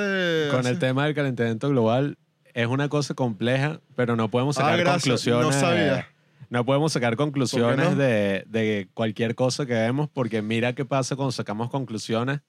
Con 0.51 0.61
así? 0.61 0.69
el 0.69 0.79
tema 0.79 1.05
del 1.07 1.15
calentamiento 1.15 1.69
global 1.71 2.19
es 2.55 2.67
una 2.67 2.89
cosa 2.89 3.15
compleja, 3.15 3.81
pero 3.97 4.17
no 4.17 4.31
podemos 4.31 4.59
Ah, 4.59 4.63
sacar 4.63 4.79
gracias. 4.81 5.03
conclusiones. 5.03 5.47
No 5.47 5.53
sabía. 5.53 6.09
no 6.51 6.65
podemos 6.65 6.93
sacar 6.93 7.17
conclusiones 7.17 7.91
no? 7.91 7.97
de, 7.97 8.45
de 8.47 8.89
cualquier 8.95 9.35
cosa 9.35 9.65
que 9.67 9.73
vemos, 9.75 10.09
porque 10.13 10.43
mira 10.43 10.75
qué 10.75 10.85
pasa 10.85 11.17
cuando 11.17 11.33
sacamos 11.33 11.71
conclusiones. 11.71 12.41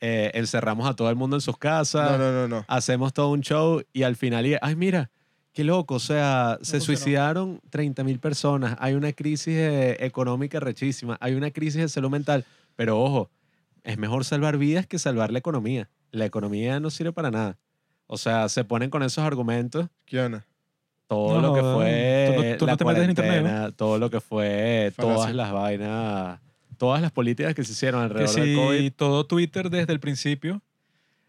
Eh, 0.00 0.30
encerramos 0.34 0.86
a 0.88 0.94
todo 0.94 1.08
el 1.08 1.16
mundo 1.16 1.36
en 1.36 1.40
sus 1.40 1.56
casas, 1.56 2.12
No, 2.12 2.18
no, 2.18 2.32
no, 2.32 2.48
no. 2.48 2.64
hacemos 2.68 3.14
todo 3.14 3.30
un 3.30 3.40
show 3.40 3.82
y 3.94 4.02
al 4.02 4.14
final, 4.14 4.46
y- 4.46 4.54
ay, 4.60 4.76
mira, 4.76 5.10
qué 5.54 5.64
loco, 5.64 5.94
o 5.94 5.98
sea, 5.98 6.58
se 6.60 6.80
suicidaron 6.80 7.62
30 7.70 8.04
mil 8.04 8.20
personas, 8.20 8.76
hay 8.78 8.92
una 8.92 9.12
crisis 9.14 9.54
eh, 9.56 9.96
económica 10.04 10.60
rechísima, 10.60 11.16
hay 11.18 11.32
una 11.34 11.50
crisis 11.50 11.80
de 11.80 11.88
salud 11.88 12.10
mental, 12.10 12.44
pero 12.76 13.00
ojo, 13.00 13.30
es 13.84 13.96
mejor 13.96 14.26
salvar 14.26 14.58
vidas 14.58 14.86
que 14.86 14.98
salvar 14.98 15.32
la 15.32 15.38
economía. 15.38 15.88
La 16.10 16.26
economía 16.26 16.78
no 16.78 16.90
sirve 16.90 17.12
para 17.12 17.30
nada. 17.30 17.56
O 18.06 18.16
sea, 18.18 18.48
se 18.48 18.64
ponen 18.64 18.90
con 18.90 19.02
esos 19.02 19.24
argumentos 19.24 19.88
Kiana. 20.04 20.44
todo 21.08 21.40
No, 21.40 21.48
lo 21.48 21.54
que 21.54 21.60
fue 21.60 22.32
Tú 22.34 22.42
no- 22.42 22.56
tú 22.58 22.66
no 22.66 22.72
la 22.72 22.76
te 22.76 22.84
metes 22.84 23.02
en 23.04 23.10
internet, 23.10 23.40
cuarentena, 23.42 23.72
todo 23.72 23.98
lo 23.98 24.10
que 24.10 24.20
fue 24.20 24.92
Falacia. 24.94 25.14
todas 25.16 25.34
las 25.34 25.52
vainas, 25.52 26.40
todas 26.78 27.00
las 27.02 27.10
políticas 27.12 27.54
que 27.54 27.64
se 27.64 27.72
hicieron 27.72 28.00
Que 28.00 28.04
alrededor 28.04 28.34
del 28.34 28.44
si 28.44 28.54
COVID. 28.54 28.92
todo 28.92 29.26
Twitter 29.26 29.70
desde 29.70 29.92
el 29.92 30.00
principio, 30.00 30.62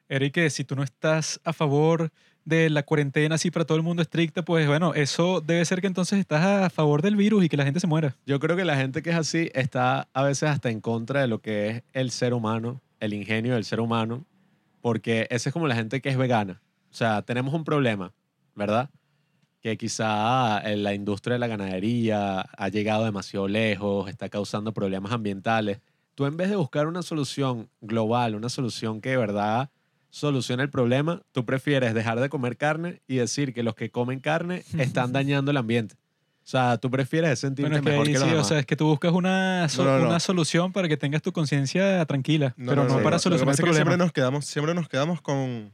Eric, 0.10 0.34
que 0.36 0.50
si 0.50 0.64
tú 0.64 0.76
no 0.76 0.84
estás 0.84 1.40
a 1.44 1.54
favor 1.54 2.10
de 2.46 2.70
la 2.70 2.84
cuarentena 2.84 3.36
así 3.36 3.52
para 3.52 3.66
todo 3.66 3.78
el 3.78 3.84
mundo 3.84 4.02
estricta, 4.02 4.42
pues 4.46 4.66
bueno, 4.68 4.94
eso 4.94 5.42
debe 5.42 5.66
ser 5.66 5.82
que 5.82 5.88
entonces 5.88 6.18
estás 6.18 6.44
a 6.46 6.70
favor 6.70 7.02
del 7.02 7.18
virus 7.18 7.44
y 7.44 7.50
que 7.50 7.58
la 7.58 7.66
gente 7.66 7.80
se 7.82 7.88
muera. 7.88 8.16
Yo 8.26 8.40
creo 8.40 8.56
que 8.56 8.64
la 8.64 8.78
gente 8.78 9.02
que 9.04 9.10
es 9.10 9.18
así 9.18 9.50
está 9.54 10.08
a 10.14 10.24
veces 10.24 10.50
hasta 10.50 10.70
en 10.70 10.80
contra 10.80 11.20
de 11.22 11.28
lo 11.28 11.40
que 11.42 11.68
es 11.70 11.84
el 11.94 12.10
ser 12.12 12.34
humano, 12.34 12.80
el 13.02 13.14
ingenio 13.14 13.56
del 13.56 13.66
ser 13.66 13.82
humano, 13.82 14.24
porque 14.82 15.28
esa 15.30 15.50
es 15.50 15.54
como 15.54 15.68
la 15.68 15.76
gente 15.76 16.00
que 16.00 16.08
es 16.08 16.18
vegana. 16.18 16.62
O 16.98 17.00
sea, 17.00 17.22
tenemos 17.22 17.54
un 17.54 17.64
problema, 17.64 18.12
¿verdad? 18.56 18.90
Que 19.62 19.78
quizá 19.78 20.58
eh, 20.66 20.76
la 20.78 20.96
industria 20.96 21.34
de 21.34 21.40
la 21.40 21.46
ganadería 21.46 22.42
ha 22.42 22.70
llegado 22.70 23.06
demasiado 23.06 23.48
lejos, 23.48 24.10
está 24.10 24.30
causando 24.30 24.74
problemas 24.74 25.12
ambientales. 25.12 25.80
Tú 26.16 26.26
en 26.26 26.38
vez 26.38 26.50
de 26.50 26.56
buscar 26.56 26.88
una 26.88 27.04
solución 27.04 27.70
global, 27.82 28.34
una 28.34 28.50
solución 28.50 29.00
que 29.00 29.10
de 29.12 29.18
verdad 29.18 29.70
solucione 30.10 30.64
el 30.64 30.72
problema, 30.72 31.22
tú 31.34 31.46
prefieres 31.46 31.94
dejar 31.94 32.20
de 32.20 32.30
comer 32.30 32.58
carne 32.58 33.04
y 33.08 33.18
decir 33.18 33.54
que 33.54 33.62
los 33.62 33.76
que 33.76 33.92
comen 33.92 34.20
carne 34.20 34.64
están 34.80 35.12
dañando 35.14 35.52
el 35.52 35.58
ambiente. 35.58 35.94
O 35.98 36.50
sea, 36.50 36.80
tú 36.80 36.90
prefieres 36.90 37.38
sentirte 37.38 37.70
Bueno, 37.70 37.76
es 37.76 37.82
que 37.84 37.90
mejor 37.92 38.08
ahí 38.08 38.14
que 38.14 38.18
los 38.20 38.24
sí, 38.24 38.30
o 38.30 38.34
demás. 38.38 38.48
sea, 38.48 38.58
es 38.58 38.66
que 38.66 38.76
tú 38.76 38.88
buscas 38.88 39.12
una, 39.14 39.70
so- 39.70 39.84
No, 39.84 39.92
no, 39.92 40.00
no. 40.00 40.08
una 40.10 40.20
solución 40.20 40.72
para 40.74 40.88
que 40.88 40.98
tengas 40.98 41.22
tu 41.22 41.32
conciencia 41.32 42.04
tranquila, 42.08 42.56
pero 42.58 42.86
no, 42.86 42.98
no, 42.98 43.04
para 43.04 43.20
solucionar 43.20 43.54
el 43.54 43.54
es 43.54 43.58
que 43.60 43.66
siempre 43.66 43.84
problema. 43.84 43.98
nos 44.04 44.12
quedamos, 44.12 44.46
siempre 44.48 44.74
nos 44.74 44.90
quedamos 44.90 45.22
con, 45.22 45.74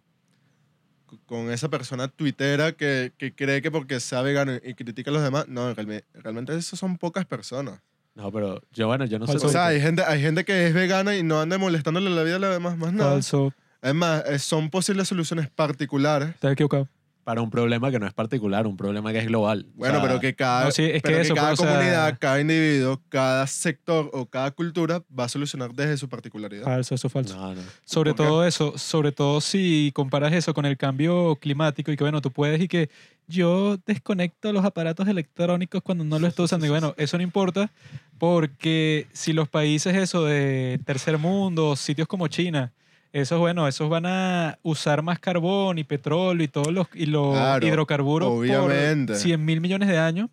con 1.33 1.51
esa 1.51 1.67
persona 1.67 2.07
tuitera 2.09 2.73
que, 2.73 3.11
que 3.17 3.33
cree 3.33 3.63
que 3.63 3.71
porque 3.71 3.99
sea 3.99 4.21
vegano 4.21 4.53
y 4.63 4.75
critica 4.75 5.09
a 5.09 5.13
los 5.15 5.23
demás, 5.23 5.47
no, 5.47 5.73
realmente, 5.73 6.05
realmente 6.13 6.55
eso 6.55 6.75
son 6.75 6.95
pocas 6.99 7.25
personas. 7.25 7.81
No, 8.13 8.31
pero 8.31 8.61
yo, 8.71 8.85
bueno, 8.85 9.05
yo 9.05 9.17
no 9.17 9.25
sé. 9.25 9.37
O 9.43 9.49
sea, 9.49 9.65
hay 9.65 9.81
gente, 9.81 10.03
hay 10.03 10.21
gente 10.21 10.45
que 10.45 10.67
es 10.67 10.75
vegana 10.75 11.15
y 11.15 11.23
no 11.23 11.41
anda 11.41 11.57
molestándole 11.57 12.11
la 12.11 12.21
vida 12.21 12.35
a 12.35 12.39
los 12.39 12.51
demás, 12.51 12.77
más 12.77 12.93
nada. 12.93 13.13
Falso, 13.13 13.51
Es 13.81 13.95
más, 13.95 14.23
son 14.43 14.69
posibles 14.69 15.07
soluciones 15.07 15.49
particulares. 15.49 16.29
estás 16.29 16.51
equivocado. 16.53 16.87
Para 17.23 17.41
un 17.41 17.49
problema 17.49 17.89
que 17.89 17.99
no 17.99 18.05
es 18.07 18.13
particular, 18.13 18.67
un 18.67 18.75
problema 18.77 19.11
que 19.13 19.19
es 19.19 19.25
global. 19.27 19.65
O 19.75 19.77
Bueno, 19.77 19.99
sea, 19.99 20.07
pero 20.07 20.19
que 20.19 20.33
cada, 20.35 20.65
no, 20.65 20.71
sí, 20.71 20.83
es 20.83 21.01
que 21.01 21.09
pero 21.09 21.19
eso, 21.19 21.33
cada 21.35 21.53
o 21.53 21.55
sea- 21.55 21.67
comunidad, 21.67 22.17
cada 22.19 22.41
individuo, 22.41 23.01
cada 23.09 23.47
sector 23.47 24.09
o 24.13 24.25
cada 24.25 24.51
cultura 24.51 25.01
va 25.17 25.23
a 25.25 25.29
solucionar 25.29 25.73
desde 25.73 25.97
su 25.97 26.09
particularidad. 26.09 26.65
Falso, 26.65 26.95
eso 26.95 27.07
es 27.07 27.13
falso. 27.13 27.35
No, 27.35 27.55
no. 27.55 27.61
Sobre 27.85 28.13
todo 28.13 28.45
eso, 28.45 28.77
sobre 28.77 29.11
todo 29.11 29.39
si 29.41 29.91
comparas 29.95 30.33
eso 30.33 30.53
con 30.53 30.65
el 30.65 30.75
cambio 30.77 31.35
climático 31.37 31.91
y 31.91 31.95
que 31.97 32.03
bueno, 32.03 32.21
tú 32.21 32.31
puedes 32.31 32.59
y 32.61 32.67
que 32.67 32.89
yo 33.27 33.77
desconecto 33.85 34.51
los 34.51 34.65
aparatos 34.65 35.07
electrónicos 35.07 35.81
cuando 35.81 36.03
no 36.03 36.19
lo 36.19 36.27
estoy 36.27 36.45
usando. 36.45 36.65
Y 36.65 36.69
bueno, 36.69 36.93
eso 36.97 37.15
no 37.17 37.23
importa 37.23 37.71
porque 38.17 39.07
si 39.13 39.33
los 39.33 39.47
países 39.49 39.95
eso 39.95 40.25
de 40.25 40.79
tercer 40.85 41.17
mundo, 41.17 41.75
sitios 41.75 42.07
como 42.07 42.27
China, 42.27 42.71
esos 43.13 43.39
bueno, 43.39 43.67
esos 43.67 43.89
van 43.89 44.05
a 44.05 44.57
usar 44.63 45.03
más 45.03 45.19
carbón 45.19 45.77
y 45.77 45.83
petróleo 45.83 46.43
y 46.43 46.47
todos 46.47 46.73
los 46.73 46.87
y 46.93 47.05
los 47.05 47.33
Claro, 47.33 47.65
hidrocarburos 47.65 48.29
obviamente. 48.29 49.13
por 49.13 49.21
100 49.21 49.45
mil 49.45 49.61
millones 49.61 49.87
de 49.87 49.97
años 49.99 50.29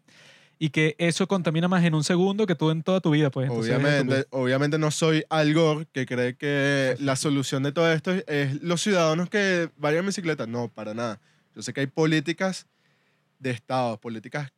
y 0.58 0.70
que 0.70 0.94
eso 0.98 1.26
contamina 1.28 1.68
más 1.68 1.84
en 1.84 1.94
un 1.94 2.04
segundo 2.04 2.46
que 2.46 2.54
tú 2.54 2.70
en 2.70 2.82
toda 2.82 3.00
tu 3.00 3.10
vida, 3.10 3.30
pues. 3.30 3.48
Entonces, 3.48 3.76
Obviamente, 3.76 4.26
obviamente 4.30 4.78
no 4.78 4.90
soy 4.90 5.22
Al 5.30 5.54
Gore 5.54 5.86
que 5.92 6.04
cree 6.06 6.36
que 6.36 6.96
la 7.00 7.16
solución 7.16 7.62
de 7.62 7.72
todo 7.72 7.92
esto 7.92 8.12
es 8.26 8.60
los 8.62 8.80
ciudadanos 8.82 9.28
que 9.30 9.68
vayan 9.76 10.00
en 10.00 10.06
bicicleta. 10.06 10.46
No, 10.46 10.68
para 10.68 10.92
nada. 10.94 11.20
Yo 11.54 11.62
sé 11.62 11.72
que 11.72 11.80
hay 11.80 11.86
políticas 11.86 12.66
de 13.38 13.50
Estado, 13.50 13.98
políticas 13.98 14.52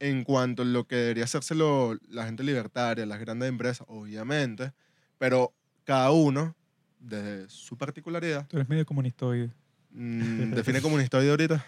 en 0.00 0.24
cuanto 0.24 0.62
a 0.62 0.64
lo 0.66 0.86
que 0.86 0.96
debería 0.96 1.24
hacérselo 1.24 1.98
la 2.08 2.24
gente 2.24 2.42
libertaria, 2.42 3.04
las 3.06 3.18
grandes 3.20 3.48
empresas, 3.48 3.86
obviamente, 3.88 4.72
pero 5.18 5.52
cada 5.84 6.10
uno, 6.10 6.54
desde 7.06 7.48
su 7.48 7.76
particularidad. 7.76 8.46
Tú 8.48 8.56
eres 8.56 8.68
medio 8.68 8.84
comunistoide. 8.84 9.50
Mm, 9.90 10.50
define 10.54 10.80
comunistoide 10.80 11.30
ahorita. 11.30 11.64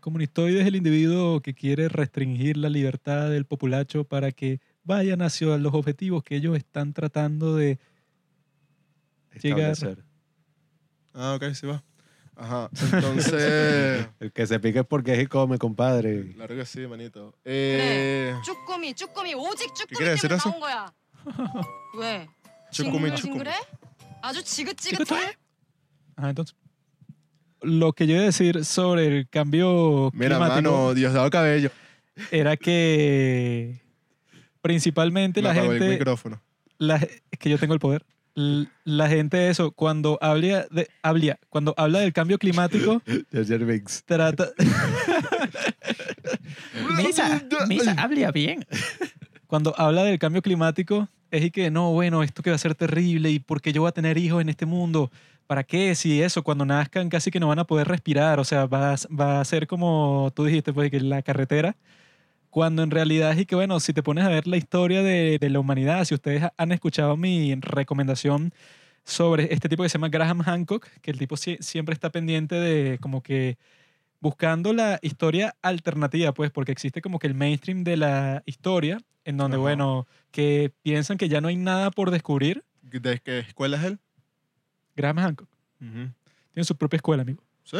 Comunistoide 0.00 0.60
es 0.60 0.66
el 0.66 0.76
individuo 0.76 1.40
que 1.40 1.54
quiere 1.54 1.88
restringir 1.88 2.56
la 2.56 2.68
libertad 2.68 3.30
del 3.30 3.44
populacho 3.44 4.04
para 4.04 4.30
que 4.30 4.60
vayan 4.84 5.20
hacia 5.22 5.56
los 5.56 5.74
objetivos 5.74 6.22
que 6.22 6.36
ellos 6.36 6.56
están 6.56 6.92
tratando 6.92 7.56
de 7.56 7.78
Establecer. 9.32 9.88
llegar. 9.88 10.04
Ah, 11.12 11.34
ok, 11.34 11.54
sí 11.54 11.66
va. 11.66 11.82
Ajá, 12.36 12.70
entonces... 12.92 14.06
el 14.20 14.30
que 14.32 14.46
se 14.46 14.60
pique 14.60 14.80
es 14.80 14.86
porque 14.86 15.20
es 15.20 15.28
come, 15.28 15.58
compadre. 15.58 16.32
Claro 16.34 16.54
que 16.54 16.66
sí, 16.66 16.86
manito. 16.86 17.34
Eh... 17.44 18.34
¿Qué 19.88 19.94
quiere 19.96 20.12
decir 20.12 20.32
eso? 20.32 20.54
¿Qué? 21.92 22.28
온 24.15 24.23
거야. 24.23 24.31
왜? 24.31 24.43
쭈꾸미, 24.43 24.43
징글징글해? 24.43 24.43
아주 24.43 24.43
지긋지긋해? 24.43 25.35
Ajá, 26.17 26.29
entonces. 26.29 26.55
Lo 27.63 27.93
que 27.93 28.07
yo 28.07 28.15
iba 28.15 28.23
a 28.23 28.25
decir 28.25 28.65
sobre 28.65 29.05
el 29.07 29.29
cambio 29.29 30.09
mira, 30.13 30.37
climático 30.37 30.71
mano, 30.71 30.93
Diosdado 30.95 31.29
Cabello. 31.29 31.69
era 32.31 32.57
que 32.57 33.79
principalmente 34.61 35.41
Me 35.41 35.47
la 35.47 35.51
apagó 35.53 35.71
el 35.73 35.79
gente... 35.79 35.93
micrófono. 35.93 36.41
la, 36.79 36.95
es 36.95 37.37
que 37.39 37.49
yo 37.49 37.57
tengo 37.59 37.73
el 37.75 37.79
poder. 37.79 38.03
L- 38.35 38.67
La 38.85 39.07
gente 39.09 39.49
eso, 39.49 39.71
cuando 39.71 40.17
habla, 40.21 40.65
de, 40.71 40.87
habla, 41.03 41.37
cuando 41.49 41.73
habla 41.77 41.99
del 41.99 42.13
cambio 42.13 42.37
climático, 42.39 43.01
Jar 43.31 43.63
Binks. 43.65 44.03
trata... 44.05 44.49
Misa, 46.97 47.41
Misa, 47.67 47.91
habla 47.97 48.31
bien. 48.31 48.65
Cuando 49.47 49.73
habla 49.77 50.03
del 50.03 50.17
cambio 50.17 50.41
climático, 50.41 51.07
y 51.42 51.50
que 51.50 51.70
no, 51.70 51.92
bueno, 51.92 52.22
esto 52.22 52.42
que 52.42 52.50
va 52.50 52.56
a 52.56 52.58
ser 52.58 52.74
terrible 52.74 53.30
y 53.30 53.38
porque 53.38 53.72
yo 53.72 53.82
voy 53.82 53.88
a 53.88 53.92
tener 53.92 54.18
hijos 54.18 54.40
en 54.42 54.48
este 54.48 54.66
mundo. 54.66 55.10
¿Para 55.46 55.62
qué? 55.64 55.94
Si 55.94 56.22
eso, 56.22 56.42
cuando 56.42 56.64
nazcan 56.64 57.08
casi 57.08 57.30
que 57.30 57.40
no 57.40 57.48
van 57.48 57.58
a 57.60 57.64
poder 57.66 57.88
respirar. 57.88 58.40
O 58.40 58.44
sea, 58.44 58.66
va 58.66 58.94
a, 58.94 58.96
va 59.14 59.40
a 59.40 59.44
ser 59.44 59.66
como 59.66 60.32
tú 60.34 60.44
dijiste, 60.44 60.72
pues 60.72 60.90
que 60.90 61.00
la 61.00 61.22
carretera. 61.22 61.76
Cuando 62.50 62.82
en 62.82 62.90
realidad 62.90 63.32
es 63.32 63.40
y 63.40 63.46
que, 63.46 63.54
bueno, 63.56 63.80
si 63.80 63.92
te 63.92 64.02
pones 64.02 64.24
a 64.24 64.28
ver 64.30 64.46
la 64.46 64.56
historia 64.56 65.02
de, 65.02 65.38
de 65.38 65.50
la 65.50 65.60
humanidad, 65.60 66.04
si 66.04 66.14
ustedes 66.14 66.44
han 66.56 66.72
escuchado 66.72 67.16
mi 67.16 67.54
recomendación 67.56 68.52
sobre 69.04 69.52
este 69.54 69.68
tipo 69.68 69.82
que 69.82 69.88
se 69.90 69.94
llama 69.98 70.08
Graham 70.08 70.40
Hancock, 70.42 70.88
que 71.02 71.10
el 71.10 71.18
tipo 71.18 71.36
sie- 71.36 71.60
siempre 71.62 71.92
está 71.94 72.10
pendiente 72.10 72.54
de 72.56 72.98
como 73.00 73.22
que 73.22 73.58
buscando 74.20 74.72
la 74.72 74.98
historia 75.02 75.56
alternativa, 75.62 76.32
pues, 76.32 76.50
porque 76.50 76.72
existe 76.72 77.02
como 77.02 77.18
que 77.18 77.26
el 77.26 77.34
mainstream 77.34 77.84
de 77.84 77.96
la 77.96 78.42
historia, 78.46 78.98
en 79.24 79.36
donde, 79.36 79.56
Ajá. 79.56 79.62
bueno, 79.62 80.06
que 80.30 80.72
piensan 80.82 81.18
que 81.18 81.28
ya 81.28 81.40
no 81.40 81.48
hay 81.48 81.56
nada 81.56 81.90
por 81.90 82.10
descubrir. 82.10 82.64
¿De 82.82 83.20
qué 83.20 83.40
escuela 83.40 83.76
es 83.76 83.84
él? 83.84 83.98
Graham 84.96 85.18
Hancock 85.18 85.48
tiene 86.56 86.64
su 86.64 86.74
propia 86.74 86.96
escuela, 86.96 87.22
amigo. 87.22 87.42
¿Sí? 87.64 87.76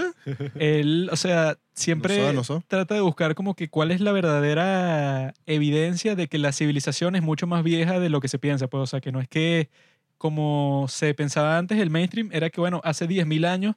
Él, 0.57 1.09
o 1.11 1.17
sea, 1.17 1.57
siempre 1.73 2.19
No 2.33 2.43
no 2.43 2.63
trata 2.67 2.95
de 2.95 3.01
buscar 3.01 3.35
como 3.35 3.55
que 3.55 3.71
cuál 3.71 3.91
es 3.91 4.03
la 4.03 4.13
verdadera 4.13 5.33
evidencia 5.47 6.15
de 6.15 6.29
que 6.29 6.37
la 6.39 6.53
civilización 6.53 7.17
es 7.17 7.23
mucho 7.23 7.47
más 7.47 7.63
vieja 7.63 8.01
de 8.01 8.11
lo 8.11 8.21
que 8.21 8.29
se 8.29 8.39
piensa, 8.39 8.67
pues, 8.67 8.83
o 8.83 8.87
sea, 8.87 9.01
que 9.01 9.13
no 9.13 9.21
es 9.21 9.29
que 9.29 9.71
como 10.19 10.87
se 10.89 11.15
pensaba 11.15 11.57
antes, 11.57 11.79
el 11.79 11.89
mainstream 11.89 12.29
era 12.33 12.51
que, 12.51 12.61
bueno, 12.61 12.83
hace 12.85 13.07
10.000 13.07 13.47
años 13.47 13.77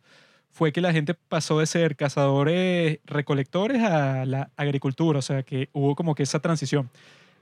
fue 0.51 0.71
que 0.71 0.81
la 0.81 0.91
gente 0.91 1.13
pasó 1.13 1.59
de 1.59 1.65
ser 1.65 1.95
cazadores 1.95 2.99
recolectores 3.05 3.81
a 3.83 4.25
la 4.25 4.49
agricultura, 4.57 5.19
o 5.19 5.21
sea, 5.21 5.43
que 5.43 5.69
hubo 5.73 5.95
como 5.95 6.15
que 6.15 6.23
esa 6.23 6.39
transición. 6.39 6.89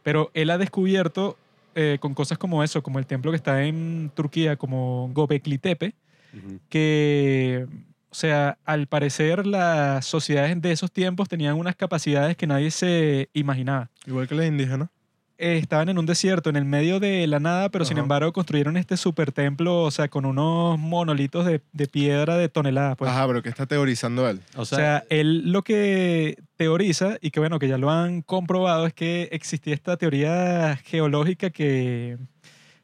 Pero 0.03 0.31
él 0.33 0.49
ha 0.49 0.57
descubierto 0.57 1.37
eh, 15.37 15.55
o 15.55 15.59
estaban 15.59 15.89
en 15.89 15.97
un 15.97 16.05
desierto, 16.05 16.49
en 16.49 16.55
el 16.55 16.65
medio 16.65 16.99
de 16.99 17.27
la 17.27 17.39
nada, 17.39 17.69
pero 17.69 17.85
sin 17.85 17.97
embargo 17.97 18.33
construyeron 18.33 18.77
este 18.77 18.97
super 18.97 19.31
templo, 19.31 19.83
o 19.83 19.91
sea, 19.91 20.07
con 20.07 20.25
unos 20.25 20.77
monolitos 20.79 21.45
de, 21.45 21.61
de 21.73 21.87
piedra 21.87 22.37
de 22.37 22.49
toneladas. 22.49 22.97
Pues. 22.97 23.11
Ajá, 23.11 23.27
pero 23.27 23.43
¿qué 23.43 23.49
está 23.49 23.65
teorizando 23.65 24.27
él? 24.29 24.41
O 24.55 24.61
O 24.61 24.65
sea, 24.65 24.77
sea, 24.77 25.03
él 25.09 25.51
lo 25.51 25.63
que 25.63 26.37
teoriza, 26.55 27.17
y 27.21 27.31
que 27.31 27.39
bueno, 27.39 27.59
que 27.59 27.67
ya 27.67 27.77
lo 27.77 27.89
han 27.89 28.21
comprobado, 28.21 28.87
es 28.87 28.93
que 28.93 29.29
existía 29.31 29.73
esta 29.73 29.97
teoría 29.97 30.77
geológica 30.83 31.49
que 31.49 32.17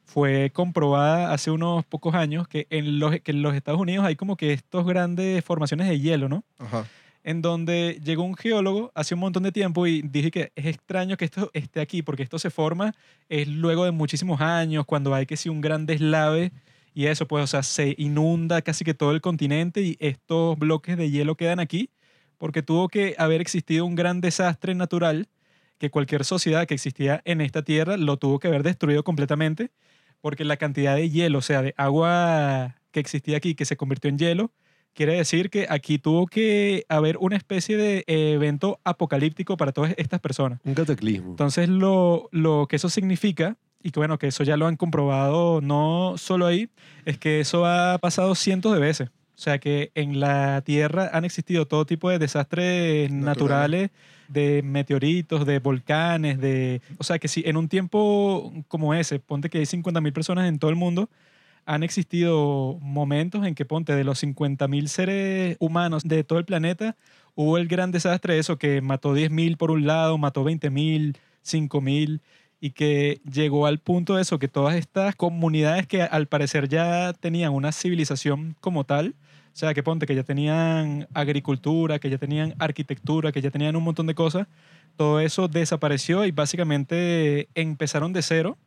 fue 0.06 0.52
comprobada 0.54 1.34
hace 1.34 1.50
unos 1.50 1.86
pocos 1.86 2.14
años, 2.14 2.48
que 2.48 2.68
en 2.70 3.00
los, 3.00 3.20
que 3.22 3.32
en 3.32 3.42
los 3.42 3.56
Estados 3.56 3.82
Unidos 3.82 4.06
hay 4.06 4.16
como 4.16 4.38
que 4.38 4.54
estos 4.54 4.86
grandes 4.86 5.44
formaciones 5.44 5.88
de 5.90 6.00
hielo, 6.00 6.30
¿no? 6.30 6.44
Ajá. 6.60 6.86
En 7.24 7.42
donde 7.42 8.00
llegó 8.04 8.24
un 8.24 8.36
geólogo 8.36 8.92
hace 8.96 9.14
un 9.14 9.22
montón 9.22 9.44
de 9.44 9.52
tiempo 9.52 9.88
y 9.88 10.02
dije 10.02 10.30
que 10.30 10.52
es 10.56 10.66
extraño 10.66 11.16
que 11.18 11.26
esto 11.26 11.50
esté 11.54 11.80
aquí, 11.80 12.02
porque 12.02 12.24
esto 12.24 12.38
se 12.38 12.50
forma 12.50 12.94
es 13.30 13.48
luego 13.48 13.86
de 13.86 13.92
muchísimos 13.92 14.42
años, 14.42 14.86
cuando 14.86 15.14
hay 15.16 15.26
que 15.26 15.38
si 15.38 15.50
un 15.50 15.62
gran 15.62 15.86
deslave 15.86 16.52
y 16.94 17.08
eso, 17.08 17.28
pues, 17.28 17.44
o 17.44 17.48
sea, 17.48 17.64
se 17.64 17.96
inunda 17.98 18.62
casi 18.62 18.86
que 18.86 18.94
todo 18.94 19.12
el 19.12 19.22
continente 19.22 19.82
y 19.82 19.98
estos 20.00 20.60
bloques 20.60 20.98
de 20.98 21.10
hielo 21.10 21.36
quedan 21.36 21.60
aquí 21.60 21.90
porque 22.38 22.62
tuvo 22.62 22.90
que 22.90 23.16
haber 23.18 23.42
existido 23.42 23.86
un 23.86 23.96
gran 23.96 24.20
desastre 24.20 24.76
natural 24.76 25.30
que 25.78 25.90
cualquier 25.90 26.26
sociedad 26.26 26.68
que 26.68 26.74
existía 26.74 27.22
en 27.26 27.42
esta 27.42 27.64
tierra 27.64 27.98
lo 27.98 28.18
tuvo 28.18 28.40
que 28.40 28.48
haber 28.50 28.64
destruido 28.64 29.04
completamente 29.04 29.72
porque 30.24 30.46
la 30.46 30.58
cantidad 30.58 30.96
de 30.96 31.10
hielo, 31.10 31.40
o 31.40 31.42
sea, 31.42 31.62
de 31.62 31.74
agua 31.78 32.76
que 32.92 33.00
existía 33.02 33.38
aquí, 33.38 33.56
que 33.56 33.66
se 33.66 33.76
convirtió 33.76 34.10
en 34.10 34.18
hielo, 34.18 34.52
quiere 34.94 35.16
decir 35.16 35.50
que 35.50 35.68
aquí 35.70 36.00
tuvo 36.00 36.28
que 36.28 36.86
haber 36.90 37.18
una 37.18 37.36
especie 37.36 37.78
de 37.78 38.04
evento 38.08 38.80
apocalíptico 38.84 39.58
para 39.58 39.72
todas 39.72 39.94
estas 39.98 40.20
personas. 40.20 40.60
Un 40.64 40.74
cataclismo. 40.74 41.32
Entonces, 41.32 41.70
lo, 41.70 42.30
lo 42.32 42.68
que 42.68 42.76
eso 42.76 42.90
significa, 42.90 43.58
y 43.82 43.92
que 43.92 44.00
bueno, 44.00 44.18
que 44.18 44.28
eso 44.28 44.44
ya 44.44 44.58
lo 44.58 44.68
han 44.68 44.78
comprobado 44.78 45.62
no 45.62 46.16
solo 46.18 46.46
ahí, 46.46 46.70
es 47.06 47.18
que 47.18 47.40
eso 47.40 47.66
ha 47.66 47.98
pasado 48.00 48.36
cientos 48.36 48.74
de 48.74 48.80
veces. 48.80 49.10
O 49.36 49.42
sea, 49.44 49.58
que 49.58 49.92
en 49.96 50.20
la 50.20 50.62
Tierra 50.62 51.10
han 51.12 51.26
existido 51.26 51.68
todo 51.68 51.86
tipo 51.86 52.10
de 52.10 52.20
desastres 52.20 53.12
naturales, 53.12 53.90
de 54.28 54.62
meteoritos, 54.64 55.46
de 55.46 55.60
volcanes, 55.60 56.40
de... 56.40 56.82
O 56.98 57.04
sea, 57.04 57.18
que 57.18 57.28
si 57.28 57.42
en 57.46 57.58
un 57.58 57.68
tiempo 57.68 58.54
como 58.68 58.94
ese, 58.94 59.20
ponte 59.20 59.50
que 59.50 59.58
hay 59.58 59.66
50.000 59.66 60.14
personas 60.14 60.48
en 60.48 60.60
todo 60.60 60.70
el 60.70 60.78
mundo, 60.78 61.10
han 61.66 61.84
existido 61.84 62.78
momentos 62.82 63.46
en 63.46 63.56
que, 63.56 63.66
ponte, 63.66 63.96
de 63.96 64.04
los 64.04 64.24
50.000 64.24 64.88
seres 64.88 65.58
humanos 65.60 66.04
de 66.04 66.24
todo 66.24 66.40
el 66.40 66.46
planeta, 66.46 66.96
hubo 67.36 67.58
el 67.58 67.68
gran 67.68 67.92
desastre, 67.92 68.38
eso, 68.38 68.58
que 68.58 68.82
mató 68.82 69.16
10.000 69.16 69.58
por 69.58 69.72
un 69.72 69.86
lado, 69.86 70.18
mató 70.18 70.44
20.000, 70.44 71.16
5.000, 71.44 72.22
y 72.60 72.72
que 72.72 73.20
llegó 73.30 73.66
al 73.68 73.80
punto 73.80 74.16
de 74.16 74.22
eso, 74.22 74.40
que 74.40 74.48
todas 74.48 74.76
estas 74.76 75.16
comunidades 75.16 75.86
que 75.86 76.02
al 76.02 76.28
parecer 76.28 76.70
ya 76.70 77.12
tenían 77.14 77.54
una 77.54 77.72
civilización 77.72 78.56
como 78.62 78.86
tal, 78.86 79.16
o 79.54 79.56
sea, 79.56 79.74
que 79.74 79.84
ponte 79.84 80.06
que 80.06 80.16
ya 80.16 80.24
tenían 80.24 81.08
agricultura, 81.14 82.00
que 82.00 82.10
ya 82.10 82.18
tenían 82.18 82.56
arquitectura, 82.60 83.32
que 83.32 83.42
ya 83.42 83.52
tenían 83.52 83.76
un 83.76 83.84
montón 83.84 84.08
de 84.08 84.16
cosas, 84.16 84.48
todo 84.96 85.20
eso 85.20 85.48
desapareció 85.48 86.26
y 86.26 86.32
básicamente 86.32 87.50
empezaron 87.54 88.14
de 88.14 88.22
cero 88.22 88.58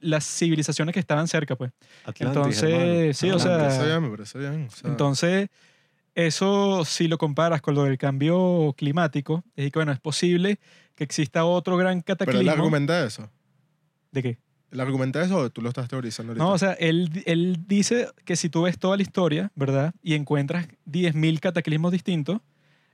las 0.00 0.24
civilizaciones 0.26 0.92
que 0.92 1.00
estaban 1.00 1.28
cerca, 1.28 1.56
pues. 1.56 1.72
Atlantis, 2.04 2.62
Entonces, 2.62 2.70
hermano. 2.72 3.12
sí, 3.14 3.30
o 3.30 3.34
Me 3.34 3.40
sea, 3.40 3.58
parece 3.58 3.86
bien, 3.86 4.02
me 4.02 4.10
parece 4.10 4.38
bien. 4.38 4.66
o 4.66 4.70
sea, 4.70 4.90
entonces, 4.90 5.48
eso 6.14 6.84
si 6.84 7.08
lo 7.08 7.18
comparas 7.18 7.60
con 7.60 7.74
lo 7.74 7.84
del 7.84 7.98
cambio 7.98 8.74
climático, 8.76 9.44
es 9.54 9.70
que, 9.70 9.78
bueno, 9.78 9.92
es 9.92 10.00
posible 10.00 10.58
que 10.94 11.04
exista 11.04 11.44
otro 11.44 11.76
gran 11.76 12.00
pero 12.00 12.14
él 12.14 12.18
cataclismo. 12.18 12.52
argumenta 12.52 13.04
eso. 13.04 13.30
¿De 14.12 14.22
qué? 14.22 14.38
¿Él 14.70 14.80
argumenta 14.80 15.22
eso 15.22 15.36
o 15.36 15.50
tú 15.50 15.60
lo 15.62 15.68
estás 15.68 15.88
teorizando 15.88 16.32
ahorita? 16.32 16.44
No, 16.44 16.52
o 16.52 16.58
sea, 16.58 16.72
él, 16.72 17.22
él 17.26 17.58
dice 17.66 18.08
que 18.24 18.34
si 18.36 18.48
tú 18.48 18.62
ves 18.62 18.78
toda 18.78 18.96
la 18.96 19.02
historia, 19.02 19.52
¿verdad? 19.54 19.94
Y 20.02 20.14
encuentras 20.14 20.66
10.000 20.86 21.38
cataclismos 21.40 21.92
distintos, 21.92 22.40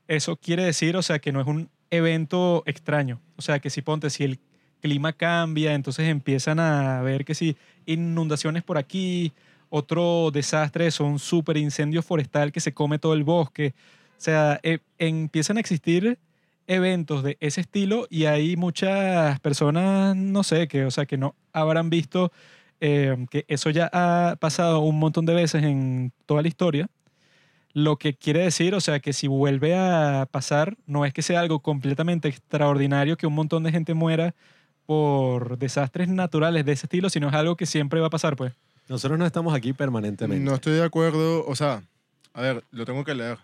eso 0.08 0.36
quiere 0.36 0.64
decir, 0.64 0.96
o 0.96 1.02
sea, 1.02 1.18
que 1.20 1.32
no 1.32 1.40
es 1.40 1.46
un 1.46 1.70
evento 1.90 2.62
extraño. 2.66 3.20
O 3.36 3.42
sea, 3.42 3.60
que 3.60 3.70
si 3.70 3.82
ponte, 3.82 4.10
si 4.10 4.24
el 4.24 4.40
clima 4.82 5.12
cambia, 5.12 5.74
entonces 5.74 6.08
empiezan 6.08 6.60
a 6.60 7.00
ver 7.02 7.24
que 7.24 7.34
si 7.34 7.56
inundaciones 7.86 8.62
por 8.62 8.76
aquí, 8.76 9.32
otro 9.70 10.30
desastre 10.30 10.86
es 10.88 11.00
un 11.00 11.18
super 11.18 11.56
incendio 11.56 12.02
forestal 12.02 12.52
que 12.52 12.60
se 12.60 12.74
come 12.74 12.98
todo 12.98 13.14
el 13.14 13.24
bosque. 13.24 13.74
O 14.18 14.20
sea, 14.20 14.60
eh, 14.62 14.80
empiezan 14.98 15.56
a 15.56 15.60
existir 15.60 16.18
eventos 16.66 17.22
de 17.22 17.38
ese 17.40 17.62
estilo 17.62 18.06
y 18.10 18.26
hay 18.26 18.56
muchas 18.56 19.40
personas, 19.40 20.14
no 20.16 20.42
sé, 20.42 20.68
que, 20.68 20.84
o 20.84 20.90
sea, 20.90 21.06
que 21.06 21.16
no 21.16 21.34
habrán 21.52 21.90
visto 21.90 22.32
eh, 22.80 23.26
que 23.30 23.44
eso 23.48 23.70
ya 23.70 23.88
ha 23.92 24.36
pasado 24.40 24.80
un 24.80 24.98
montón 24.98 25.24
de 25.24 25.34
veces 25.34 25.62
en 25.62 26.12
toda 26.26 26.42
la 26.42 26.48
historia. 26.48 26.88
Lo 27.74 27.96
que 27.96 28.14
quiere 28.14 28.40
decir, 28.40 28.74
o 28.74 28.80
sea, 28.80 29.00
que 29.00 29.12
si 29.12 29.28
vuelve 29.28 29.74
a 29.76 30.28
pasar, 30.30 30.76
no 30.86 31.06
es 31.06 31.14
que 31.14 31.22
sea 31.22 31.40
algo 31.40 31.60
completamente 31.60 32.28
extraordinario 32.28 33.16
que 33.16 33.26
un 33.26 33.34
montón 33.34 33.62
de 33.62 33.72
gente 33.72 33.94
muera 33.94 34.34
por 34.92 35.58
desastres 35.58 36.08
naturales 36.08 36.64
de 36.64 36.72
ese 36.72 36.86
estilo, 36.86 37.08
sino 37.10 37.28
es 37.28 37.34
algo 37.34 37.56
que 37.56 37.66
siempre 37.66 38.00
va 38.00 38.08
a 38.08 38.10
pasar, 38.10 38.36
pues. 38.36 38.52
Nosotros 38.88 39.18
no 39.18 39.24
estamos 39.26 39.54
aquí 39.54 39.72
permanentemente. 39.72 40.44
No 40.44 40.54
estoy 40.54 40.74
de 40.74 40.84
acuerdo, 40.84 41.46
o 41.46 41.54
sea, 41.56 41.82
a 42.34 42.42
ver, 42.42 42.64
lo 42.70 42.84
tengo 42.84 43.04
que 43.04 43.14
leer. 43.14 43.38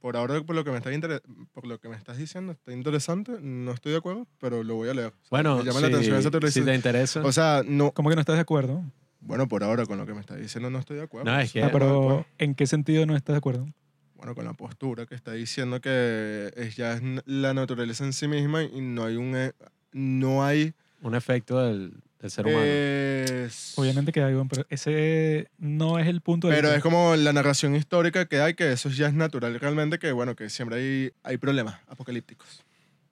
Por 0.00 0.16
ahora, 0.16 0.40
por 0.42 0.54
lo 0.56 0.64
que 0.64 0.70
me 0.70 0.78
estás, 0.78 0.92
inter- 0.94 1.22
por 1.52 1.66
lo 1.66 1.78
que 1.78 1.88
me 1.88 1.96
estás 1.96 2.16
diciendo, 2.16 2.52
está 2.52 2.72
interesante, 2.72 3.32
no 3.40 3.72
estoy 3.72 3.92
de 3.92 3.98
acuerdo, 3.98 4.26
pero 4.38 4.62
lo 4.62 4.76
voy 4.76 4.88
a 4.88 4.94
leer. 4.94 5.08
O 5.08 5.12
sea, 5.12 5.28
Bueno, 5.30 5.56
me 5.58 5.64
llama 5.64 5.74
si, 5.78 5.82
la 5.82 5.88
atención 5.88 6.16
esa 6.16 6.28
si 6.28 6.30
teorización. 6.30 6.64
te 6.66 6.74
interesa. 6.74 7.20
O 7.22 7.32
sea, 7.32 7.62
no, 7.66 7.90
¿Cómo 7.92 8.08
que 8.08 8.14
no 8.14 8.20
estás 8.20 8.36
de 8.36 8.42
acuerdo? 8.42 8.82
bueno, 9.22 9.46
por 9.48 9.62
ahora 9.62 9.84
con 9.84 9.98
lo 9.98 10.06
que 10.06 10.14
me 10.14 10.20
estás 10.20 10.38
diciendo 10.40 10.70
no 10.70 10.78
estoy 10.78 10.96
de 10.96 11.02
acuerdo. 11.02 11.30
No, 11.30 11.38
es 11.38 11.52
que- 11.52 11.62
Ah, 11.62 11.68
pero 11.70 12.02
pues, 12.24 12.26
¿en 12.38 12.54
qué 12.54 12.66
sentido 12.66 13.04
no 13.04 13.14
estás 13.16 13.34
de 13.34 13.38
acuerdo? 13.38 13.66
bueno, 14.14 14.34
con 14.34 14.44
la 14.44 14.52
postura 14.52 15.04
que 15.06 15.14
está 15.14 15.32
diciendo 15.32 15.80
que 15.80 16.52
es 16.56 16.76
ya 16.76 16.92
es 16.94 17.02
la 17.24 17.52
naturaleza 17.54 18.04
en 18.04 18.12
sí 18.14 18.28
misma 18.28 18.62
y 18.62 18.80
no 18.82 19.04
hay 19.04 19.16
un 19.16 19.34
eh, 19.34 19.52
no 19.92 20.44
hay 20.44 20.72
un 21.02 21.14
efecto 21.14 21.58
del, 21.60 21.92
del 22.20 22.30
ser 22.30 22.46
humano. 22.46 22.62
es- 22.64 23.74
Obviamente 23.76 24.12
que 24.12 24.22
hay, 24.22 24.34
un- 24.34 24.48
pero 24.48 24.66
ese 24.68 25.48
no 25.58 25.98
es 25.98 26.06
el 26.06 26.20
punto 26.20 26.48
de 26.48 26.54
pero 26.54 26.68
vista. 26.68 26.76
es 26.78 26.82
como 26.82 27.16
la 27.16 27.32
narración 27.32 27.74
histórica 27.74 28.26
que 28.26 28.40
hay 28.40 28.54
que 28.54 28.72
eso 28.72 28.88
ya 28.90 29.06
es 29.08 29.14
natural 29.14 29.58
realmente 29.58 29.98
que 29.98 30.12
bueno 30.12 30.36
que 30.36 30.50
siempre 30.50 30.76
hay 30.76 31.12
hay 31.22 31.36
problemas 31.38 31.76
apocalípticos 31.88 32.62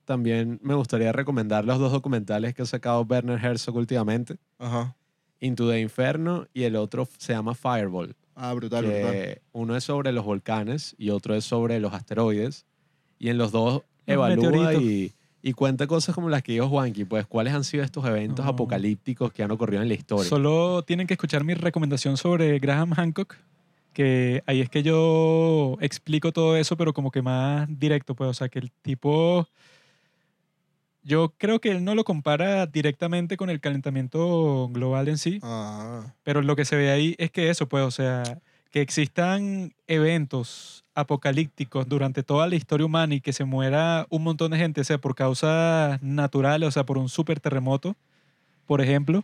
También 0.05 0.59
me 0.63 0.73
gustaría 0.75 1.11
recomendar 1.11 1.65
los 1.65 1.77
dos 1.79 1.91
documentales 1.91 2.53
que 2.55 2.61
ha 2.63 2.65
sacado 2.65 3.01
Werner 3.09 3.43
Herzog 3.43 3.75
últimamente. 3.75 4.37
ajá 4.59 4.95
Into 5.41 5.69
the 5.69 5.79
Inferno 5.79 6.47
y 6.53 6.63
el 6.63 6.75
otro 6.75 7.07
se 7.17 7.31
llama 7.33 7.55
Fireball. 7.55 8.15
ah 8.35 8.53
brutal 8.53 8.85
brutal 8.85 9.11
que 9.11 9.41
uno 9.53 9.75
es 9.77 9.83
sobre 9.85 10.11
los 10.11 10.25
volcanes 10.25 10.95
y 10.97 11.11
otro 11.11 11.33
es 11.35 11.45
sobre 11.45 11.79
los 11.79 11.93
asteroides. 11.93 12.65
Y 13.19 13.29
en 13.29 13.37
los 13.37 13.51
dos 13.51 13.83
evalúa 14.05 14.73
y, 14.75 15.13
y 15.41 15.53
cuenta 15.53 15.87
cosas 15.87 16.13
como 16.15 16.29
las 16.29 16.43
que 16.43 16.51
dijo 16.53 16.67
Juanqui, 16.67 17.05
pues 17.05 17.25
cuáles 17.25 17.53
han 17.53 17.63
sido 17.63 17.83
estos 17.83 18.05
eventos 18.05 18.45
No. 18.45 18.51
apocalípticos 18.51 19.31
que 19.31 19.41
han 19.43 19.51
ocurrido 19.51 19.81
en 19.81 19.87
la 19.87 19.93
historia. 19.93 20.27
Solo 20.29 20.83
tienen 20.83 21.07
que 21.07 21.13
escuchar 21.13 21.43
mi 21.43 21.53
recomendación 21.53 22.17
sobre 22.17 22.59
Graham 22.59 22.91
Hancock, 22.93 23.35
que 23.93 24.43
ahí 24.45 24.59
es 24.61 24.69
que 24.69 24.83
yo 24.83 25.77
explico 25.81 26.31
todo 26.31 26.57
eso, 26.57 26.75
pero 26.77 26.93
como 26.93 27.09
que 27.11 27.21
más 27.21 27.67
directo, 27.79 28.15
pues, 28.15 28.29
o 28.29 28.33
sea, 28.33 28.49
que 28.49 28.59
el 28.59 28.71
tipo, 28.81 29.47
yo 31.03 31.33
creo 31.37 31.59
que 31.61 31.71
él 31.71 31.83
no 31.83 31.95
lo 31.95 32.03
compara 32.03 32.65
directamente 32.65 33.37
con 33.37 33.49
el 33.49 33.59
calentamiento 33.61 34.67
global 34.71 35.07
en 35.07 35.17
sí, 35.17 35.39
ah 35.41 36.13
pero 36.23 36.41
lo 36.41 36.55
que 36.55 36.65
se 36.65 36.75
ve 36.75 36.91
ahí 36.91 37.15
es 37.17 37.31
que 37.31 37.49
eso, 37.49 37.67
pues, 37.67 37.83
o 37.83 37.91
sea, 37.91 38.23
que 38.71 38.81
existan 38.81 39.73
eventos 39.87 40.85
apocalípticos 40.93 41.87
durante 41.87 42.23
toda 42.23 42.47
la 42.47 42.55
historia 42.55 42.85
humana 42.85 43.15
y 43.15 43.21
que 43.21 43.33
se 43.33 43.45
muera 43.45 44.05
un 44.09 44.23
montón 44.23 44.51
de 44.51 44.57
gente, 44.57 44.83
sea 44.83 44.99
por 44.99 45.15
causas 45.15 46.01
naturales, 46.03 46.67
o 46.67 46.71
sea, 46.71 46.85
por 46.85 46.97
un 46.97 47.09
super 47.09 47.39
terremoto, 47.39 47.95
por 48.65 48.81
ejemplo, 48.81 49.23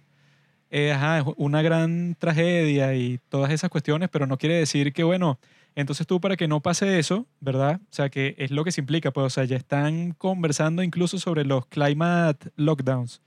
eh, 0.71 0.91
ajá, 0.91 1.23
una 1.37 1.61
gran 1.61 2.15
tragedia 2.17 2.95
y 2.95 3.19
todas 3.29 3.51
esas 3.51 3.69
cuestiones, 3.69 4.09
pero 4.09 4.25
no 4.25 4.37
quiere 4.37 4.55
decir 4.55 4.93
que, 4.93 5.03
bueno, 5.03 5.39
entonces 5.75 6.07
tú 6.07 6.19
para 6.19 6.37
que 6.37 6.47
no 6.47 6.61
pase 6.61 6.97
eso, 6.97 7.27
¿verdad? 7.39 7.79
O 7.83 7.93
sea, 7.93 8.09
que 8.09 8.35
es 8.37 8.49
lo 8.51 8.63
que 8.63 8.71
se 8.71 8.81
implica, 8.81 9.11
pues, 9.11 9.27
o 9.27 9.29
sea, 9.29 9.43
ya 9.43 9.57
están 9.57 10.13
conversando 10.13 10.81
incluso 10.81 11.19
sobre 11.19 11.45
los 11.45 11.65
climate 11.67 12.49
lockdowns. 12.55 13.21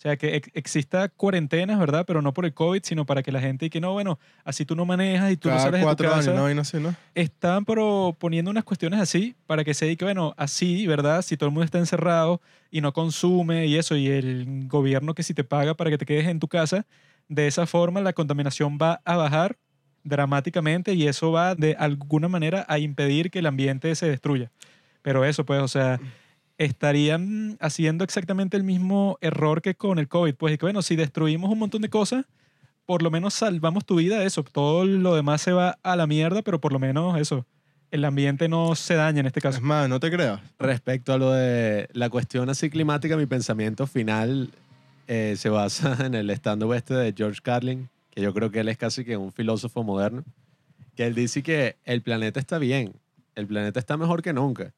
O 0.00 0.02
sea, 0.02 0.16
que 0.16 0.36
ex- 0.36 0.50
exista 0.54 1.10
cuarentenas, 1.10 1.78
¿verdad? 1.78 2.06
Pero 2.06 2.22
no 2.22 2.32
por 2.32 2.46
el 2.46 2.54
COVID, 2.54 2.80
sino 2.82 3.04
para 3.04 3.22
que 3.22 3.30
la 3.30 3.40
gente 3.42 3.66
y 3.66 3.68
que 3.70 3.82
no, 3.82 3.92
bueno, 3.92 4.18
así 4.46 4.64
tú 4.64 4.74
no 4.74 4.86
manejas 4.86 5.30
y 5.30 5.36
tú 5.36 5.50
no 5.50 5.56
cada 5.56 5.66
sales 5.66 5.80
de 5.80 5.82
tu 5.82 5.86
cuatro 5.88 6.08
años 6.10 6.24
casa. 6.24 6.36
no 6.38 6.44
vaina 6.44 6.62
así 6.62 6.78
no 6.78 6.94
Están 7.14 7.66
proponiendo 7.66 8.50
unas 8.50 8.64
cuestiones 8.64 8.98
así 8.98 9.34
para 9.46 9.62
que 9.62 9.74
se 9.74 9.84
diga, 9.84 10.06
bueno, 10.06 10.32
así, 10.38 10.86
¿verdad? 10.86 11.20
Si 11.20 11.36
todo 11.36 11.48
el 11.48 11.52
mundo 11.52 11.66
está 11.66 11.76
encerrado 11.76 12.40
y 12.70 12.80
no 12.80 12.94
consume 12.94 13.66
y 13.66 13.76
eso, 13.76 13.94
y 13.94 14.06
el 14.06 14.68
gobierno 14.68 15.12
que 15.12 15.22
si 15.22 15.34
te 15.34 15.44
paga 15.44 15.74
para 15.74 15.90
que 15.90 15.98
te 15.98 16.06
quedes 16.06 16.28
en 16.28 16.40
tu 16.40 16.48
casa, 16.48 16.86
de 17.28 17.46
esa 17.46 17.66
forma 17.66 18.00
la 18.00 18.14
contaminación 18.14 18.78
va 18.80 19.02
a 19.04 19.16
bajar 19.18 19.58
dramáticamente 20.02 20.94
y 20.94 21.06
eso 21.08 21.30
va 21.30 21.54
de 21.54 21.76
alguna 21.78 22.28
manera 22.28 22.64
a 22.68 22.78
impedir 22.78 23.30
que 23.30 23.40
el 23.40 23.46
ambiente 23.46 23.94
se 23.94 24.08
destruya. 24.08 24.50
Pero 25.02 25.26
eso, 25.26 25.44
pues, 25.44 25.60
o 25.60 25.68
sea, 25.68 26.00
estarían 26.60 27.56
haciendo 27.58 28.04
exactamente 28.04 28.54
el 28.58 28.64
mismo 28.64 29.16
error 29.22 29.62
que 29.62 29.74
con 29.74 29.98
el 29.98 30.08
COVID. 30.08 30.34
Pues, 30.34 30.58
que 30.58 30.66
bueno, 30.66 30.82
si 30.82 30.94
destruimos 30.94 31.50
un 31.50 31.58
montón 31.58 31.80
de 31.80 31.88
cosas, 31.88 32.26
por 32.84 33.02
lo 33.02 33.10
menos 33.10 33.32
salvamos 33.32 33.86
tu 33.86 33.96
vida, 33.96 34.22
eso. 34.24 34.44
Todo 34.44 34.84
lo 34.84 35.14
demás 35.14 35.40
se 35.40 35.52
va 35.52 35.78
a 35.82 35.96
la 35.96 36.06
mierda, 36.06 36.42
pero 36.42 36.60
por 36.60 36.74
lo 36.74 36.78
menos 36.78 37.18
eso. 37.18 37.46
El 37.90 38.04
ambiente 38.04 38.46
no 38.48 38.74
se 38.74 38.94
daña 38.94 39.20
en 39.20 39.26
este 39.26 39.40
caso. 39.40 39.56
es 39.56 39.64
más 39.64 39.88
no 39.88 39.98
te 39.98 40.12
creas 40.12 40.40
Respecto 40.58 41.12
a 41.12 41.18
lo 41.18 41.32
de 41.32 41.88
la 41.92 42.10
cuestión 42.10 42.50
así 42.50 42.68
climática, 42.68 43.16
mi 43.16 43.26
pensamiento 43.26 43.86
final 43.86 44.50
eh, 45.08 45.34
se 45.38 45.48
basa 45.48 45.96
en 46.06 46.14
el 46.14 46.28
stand-up 46.30 46.74
este 46.74 46.92
de 46.92 47.14
George 47.16 47.40
Carlin, 47.42 47.88
que 48.10 48.20
yo 48.20 48.34
creo 48.34 48.50
que 48.50 48.60
él 48.60 48.68
es 48.68 48.76
casi 48.76 49.04
que 49.04 49.16
un 49.16 49.32
filósofo 49.32 49.82
moderno, 49.82 50.24
que 50.94 51.06
él 51.06 51.14
dice 51.14 51.42
que 51.42 51.76
el 51.84 52.02
planeta 52.02 52.38
está 52.38 52.58
bien, 52.58 52.92
el 53.34 53.46
planeta 53.46 53.80
está 53.80 53.96
mejor 53.96 54.20
que 54.20 54.34
nunca. 54.34 54.74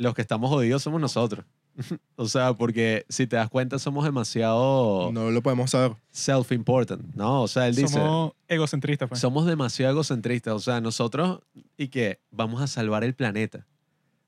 Los 0.00 0.14
que 0.14 0.22
estamos 0.22 0.48
jodidos 0.48 0.82
somos 0.82 0.98
nosotros. 0.98 1.44
o 2.16 2.26
sea, 2.26 2.54
porque 2.54 3.04
si 3.10 3.26
te 3.26 3.36
das 3.36 3.50
cuenta 3.50 3.78
somos 3.78 4.04
demasiado 4.04 5.10
no 5.12 5.30
lo 5.30 5.42
podemos 5.42 5.70
saber 5.70 5.92
self-important, 6.10 7.14
¿no? 7.14 7.42
O 7.42 7.48
sea, 7.48 7.68
él 7.68 7.76
dice... 7.76 7.94
Somos 7.98 8.32
egocentristas, 8.48 9.08
pues. 9.10 9.20
Somos 9.20 9.44
demasiado 9.44 9.92
egocentristas. 9.92 10.54
O 10.54 10.58
sea, 10.58 10.80
nosotros 10.80 11.40
y 11.76 11.88
que 11.88 12.18
vamos 12.30 12.62
a 12.62 12.66
salvar 12.66 13.04
el 13.04 13.14
planeta. 13.14 13.66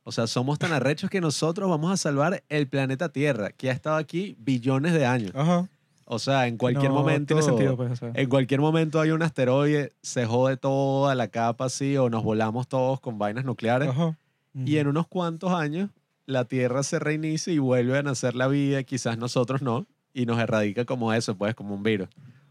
O 0.04 0.12
sea, 0.12 0.26
somos 0.26 0.58
tan 0.58 0.72
arrechos 0.72 1.08
que 1.08 1.20
nosotros 1.22 1.70
vamos 1.70 1.90
a 1.90 1.96
salvar 1.96 2.42
el 2.50 2.68
planeta 2.68 3.08
Tierra, 3.10 3.50
que 3.50 3.70
ha 3.70 3.72
estado 3.72 3.96
aquí 3.96 4.36
billones 4.38 4.92
de 4.92 5.06
años. 5.06 5.32
ajá 5.34 5.68
O 6.04 6.18
sea, 6.18 6.48
en 6.48 6.58
cualquier 6.58 6.90
No, 6.90 6.98
momento. 6.98 7.34
Tiene 7.34 7.42
sentido, 7.42 7.76
pues. 7.76 7.92
o 7.92 7.96
sea. 7.96 8.12
En 8.14 8.28
cualquier 8.28 8.60
momento 8.60 9.00
hay 9.00 9.10
un 9.12 9.22
asteroide, 9.22 9.92
se 10.02 10.26
jode 10.26 10.58
toda 10.58 11.14
la 11.14 11.28
capa 11.28 11.64
así, 11.64 11.96
o 11.96 12.10
nos 12.10 12.22
volamos 12.24 12.68
todos 12.68 13.00
con 13.00 13.18
vainas 13.18 13.46
nucleares. 13.46 13.88
Ajá. 13.88 14.18
Y 14.54 14.76
en 14.76 14.86
unos 14.86 15.06
cuantos 15.06 15.52
años, 15.52 15.90
la 16.26 16.44
Tierra 16.44 16.82
se 16.82 16.98
reinicia 16.98 17.52
y 17.52 17.58
vuelve 17.58 17.98
a 17.98 18.02
nacer 18.02 18.34
la 18.34 18.48
vida, 18.48 18.82
quizás 18.82 19.18
nosotros 19.18 19.62
no, 19.62 19.86
y 20.12 20.26
nos 20.26 20.38
erradica 20.38 20.84
como 20.84 21.12
eso, 21.12 21.36
pues, 21.36 21.54
como 21.54 21.74
un 21.74 21.82
virus. 21.82 22.08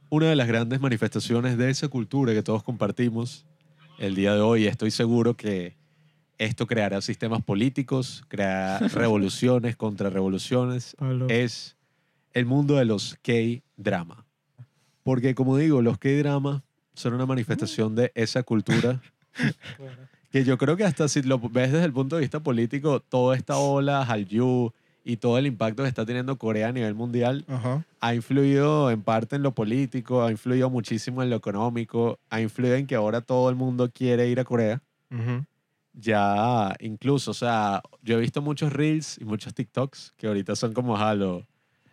Una 0.10 0.28
de 0.28 0.36
las 0.36 0.48
grandes 0.48 0.82
manifestaciones 0.82 1.58
de 1.58 1.70
esa 1.70 1.88
cultura 1.88 2.34
que 2.34 2.44
todos 2.44 2.64
compartimos 2.64 3.46
el 4.00 4.16
día 4.16 4.34
de 4.34 4.42
hoy, 4.42 4.66
estoy 4.66 4.92
seguro 4.92 5.36
que 5.38 5.78
esto 6.38 6.66
creará 6.66 7.02
sistemas 7.02 7.44
políticos, 7.44 8.24
creará 8.28 8.80
revoluciones, 8.88 9.76
contrarrevoluciones, 9.76 10.96
es 11.30 11.78
el 12.34 12.46
mundo 12.46 12.76
de 12.76 12.86
los 12.86 13.18
K-drama. 13.22 14.26
Porque, 15.04 15.36
como 15.36 15.58
digo, 15.58 15.82
los 15.82 15.98
K-drama 15.98 16.64
son 16.94 17.14
una 17.14 17.26
manifestación 17.26 17.96
de 17.96 18.12
esa 18.16 18.44
cultura 18.44 19.02
que 20.32 20.44
yo 20.44 20.58
creo 20.58 20.78
que 20.78 20.84
hasta 20.84 21.08
si 21.08 21.22
lo 21.22 21.40
ves 21.40 21.72
desde 21.72 21.86
el 21.86 21.94
punto 21.94 22.16
de 22.16 22.22
vista 22.22 22.40
político, 22.40 23.02
toda 23.02 23.36
esta 23.36 23.58
ola, 23.58 24.06
Hallyu 24.06 24.72
y 25.04 25.18
todo 25.18 25.38
el 25.38 25.48
impacto 25.48 25.84
que 25.84 25.90
está 25.90 26.06
teniendo 26.06 26.38
Corea 26.38 26.70
a 26.70 26.72
nivel 26.72 26.94
mundial 26.94 27.44
Ajá. 27.48 27.84
ha 28.00 28.14
influido 28.14 28.92
en 28.92 29.02
parte 29.02 29.36
en 29.36 29.44
lo 29.44 29.52
político, 29.54 30.24
ha 30.24 30.32
influido 30.32 30.70
muchísimo 30.70 31.24
en 31.24 31.30
lo 31.30 31.36
económico, 31.36 32.20
ha 32.30 32.40
influido 32.40 32.76
en 32.76 32.88
que 32.88 32.96
ahora 32.96 33.22
todo 33.22 33.50
el 33.50 33.56
mundo 33.56 33.90
quiere 33.92 34.28
ir 34.28 34.40
a 34.40 34.46
Corea. 34.46 34.82
Ya, 35.94 36.74
incluso, 36.80 37.32
o 37.32 37.34
sea, 37.34 37.82
yo 38.02 38.18
he 38.18 38.22
visto 38.22 38.42
muchos 38.42 38.72
reels 38.72 39.18
y 39.20 39.26
muchos 39.26 39.54
TikToks 39.54 40.14
que 40.16 40.28
ahorita 40.28 40.56
son 40.56 40.74
como 40.74 40.96
jalo. 40.96 41.46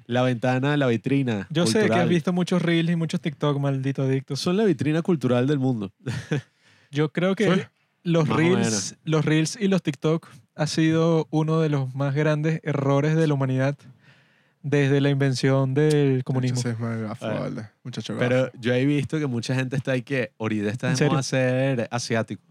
La 0.06 0.22
ventana, 0.22 0.76
la 0.76 0.86
vitrina. 0.86 1.48
Yo 1.50 1.66
sé 1.66 1.86
que 1.86 1.94
has 1.94 2.08
visto 2.08 2.32
muchos 2.32 2.62
reels 2.62 2.90
y 2.90 2.96
muchos 2.96 3.20
TikTok, 3.20 3.58
maldito 3.58 4.02
adicto. 4.02 4.36
Son 4.36 4.56
la 4.56 4.64
vitrina 4.64 5.02
cultural 5.02 5.46
del 5.46 5.58
mundo. 5.58 5.90
Yo 6.90 7.12
creo 7.12 7.34
que. 7.34 7.66
Los 8.08 8.28
Más 8.28 8.36
reels, 8.36 8.96
los 9.04 9.24
reels 9.24 9.56
y 9.60 9.68
los 9.68 9.82
TikTok 9.82 10.26
ha 10.54 10.66
sido 10.66 11.26
uno 11.30 11.60
de 11.60 11.68
los 11.68 11.94
más 11.94 12.14
grandes 12.14 12.60
errores 12.64 13.14
de 13.16 13.26
la 13.26 13.34
humanidad 13.34 13.76
desde 14.62 15.00
la 15.00 15.10
invención 15.10 15.72
del 15.74 16.24
comunismo. 16.24 16.58
Es 16.68 16.78
más 16.78 16.98
gafo, 17.00 17.26
Ah. 17.26 17.38
vale. 17.40 17.68
Muchacho 17.84 18.16
Pero 18.18 18.50
yo 18.60 18.74
he 18.74 18.84
visto 18.84 19.18
que 19.18 19.26
mucha 19.26 19.54
gente 19.54 19.76
está 19.76 19.92
ahí 19.92 20.02
que 20.02 20.32
ahorita 20.38 20.68
está 20.68 20.90
¿En 20.90 20.96
de 20.96 21.08
moda 21.08 21.22
ser 21.22 21.88
asiático. 21.90 22.42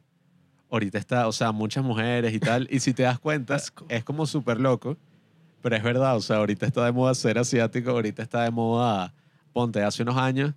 Ahorita 0.69 0.97
está, 0.97 1.27
o 1.27 1.31
sea, 1.31 1.51
muchas 1.51 1.83
mujeres 1.83 2.33
y 2.33 2.39
tal. 2.39 2.67
Y 2.71 2.79
si 2.79 2.93
te 2.93 3.03
das 3.03 3.19
cuenta, 3.19 3.55
Asco. 3.55 3.85
es 3.89 4.03
como 4.03 4.25
súper 4.25 4.59
loco. 4.59 4.97
Pero 5.61 5.75
es 5.75 5.83
verdad, 5.83 6.15
o 6.15 6.21
sea, 6.21 6.37
ahorita 6.37 6.65
está 6.65 6.85
de 6.85 6.91
moda 6.91 7.13
ser 7.15 7.37
asiático, 7.39 7.89
ahorita 7.91 8.21
está 8.23 8.43
de 8.43 8.51
moda, 8.51 9.13
ponte, 9.53 9.81
hace 9.83 10.03
unos 10.03 10.15
años, 10.15 10.53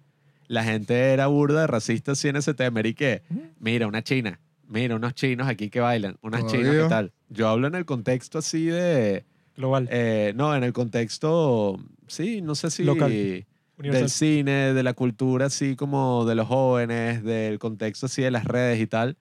la 0.47 0.63
gente 0.63 0.95
era 1.13 1.27
burda 1.27 1.67
racista 1.67 2.13
así 2.13 2.29
en 2.29 2.37
ese 2.37 2.55
tema. 2.55 2.81
Y 2.87 2.95
que, 2.95 3.23
mira, 3.59 3.87
una 3.87 4.03
china, 4.03 4.39
mira, 4.71 4.97
unos 4.97 5.15
chinos 5.15 5.49
aquí 5.49 5.69
que 5.69 5.81
bailan, 5.81 6.17
unas 6.23 6.47
chinas 6.47 6.75
que 6.75 6.89
tal. 6.89 7.13
Yo 7.29 7.49
hablo 7.49 7.67
en 7.67 7.75
el 7.75 7.85
contexto 7.85 8.39
así 8.39 8.67
de, 8.67 9.25
Global, 9.57 9.89
eh, 9.91 10.33
no, 10.37 10.55
en 10.55 10.65
el 10.65 10.73
contexto, 10.73 11.79
sí, 12.07 12.41
no 12.41 12.55
sé 12.55 12.71
si 12.71 12.85
Local. 12.85 13.11
del 13.11 13.47
universal. 13.77 14.11
cine, 14.11 14.73
de 14.73 14.83
la 14.83 14.95
cultura 14.95 15.47
así 15.47 15.77
como 15.77 16.25
de 16.25 16.35
los 16.35 16.47
jóvenes, 16.47 17.23
del 17.23 17.59
contexto 17.59 18.07
así 18.07 18.23
de 18.23 18.31
las 18.31 18.45
redes 18.45 18.81
y 18.81 18.87
tal. 18.87 19.17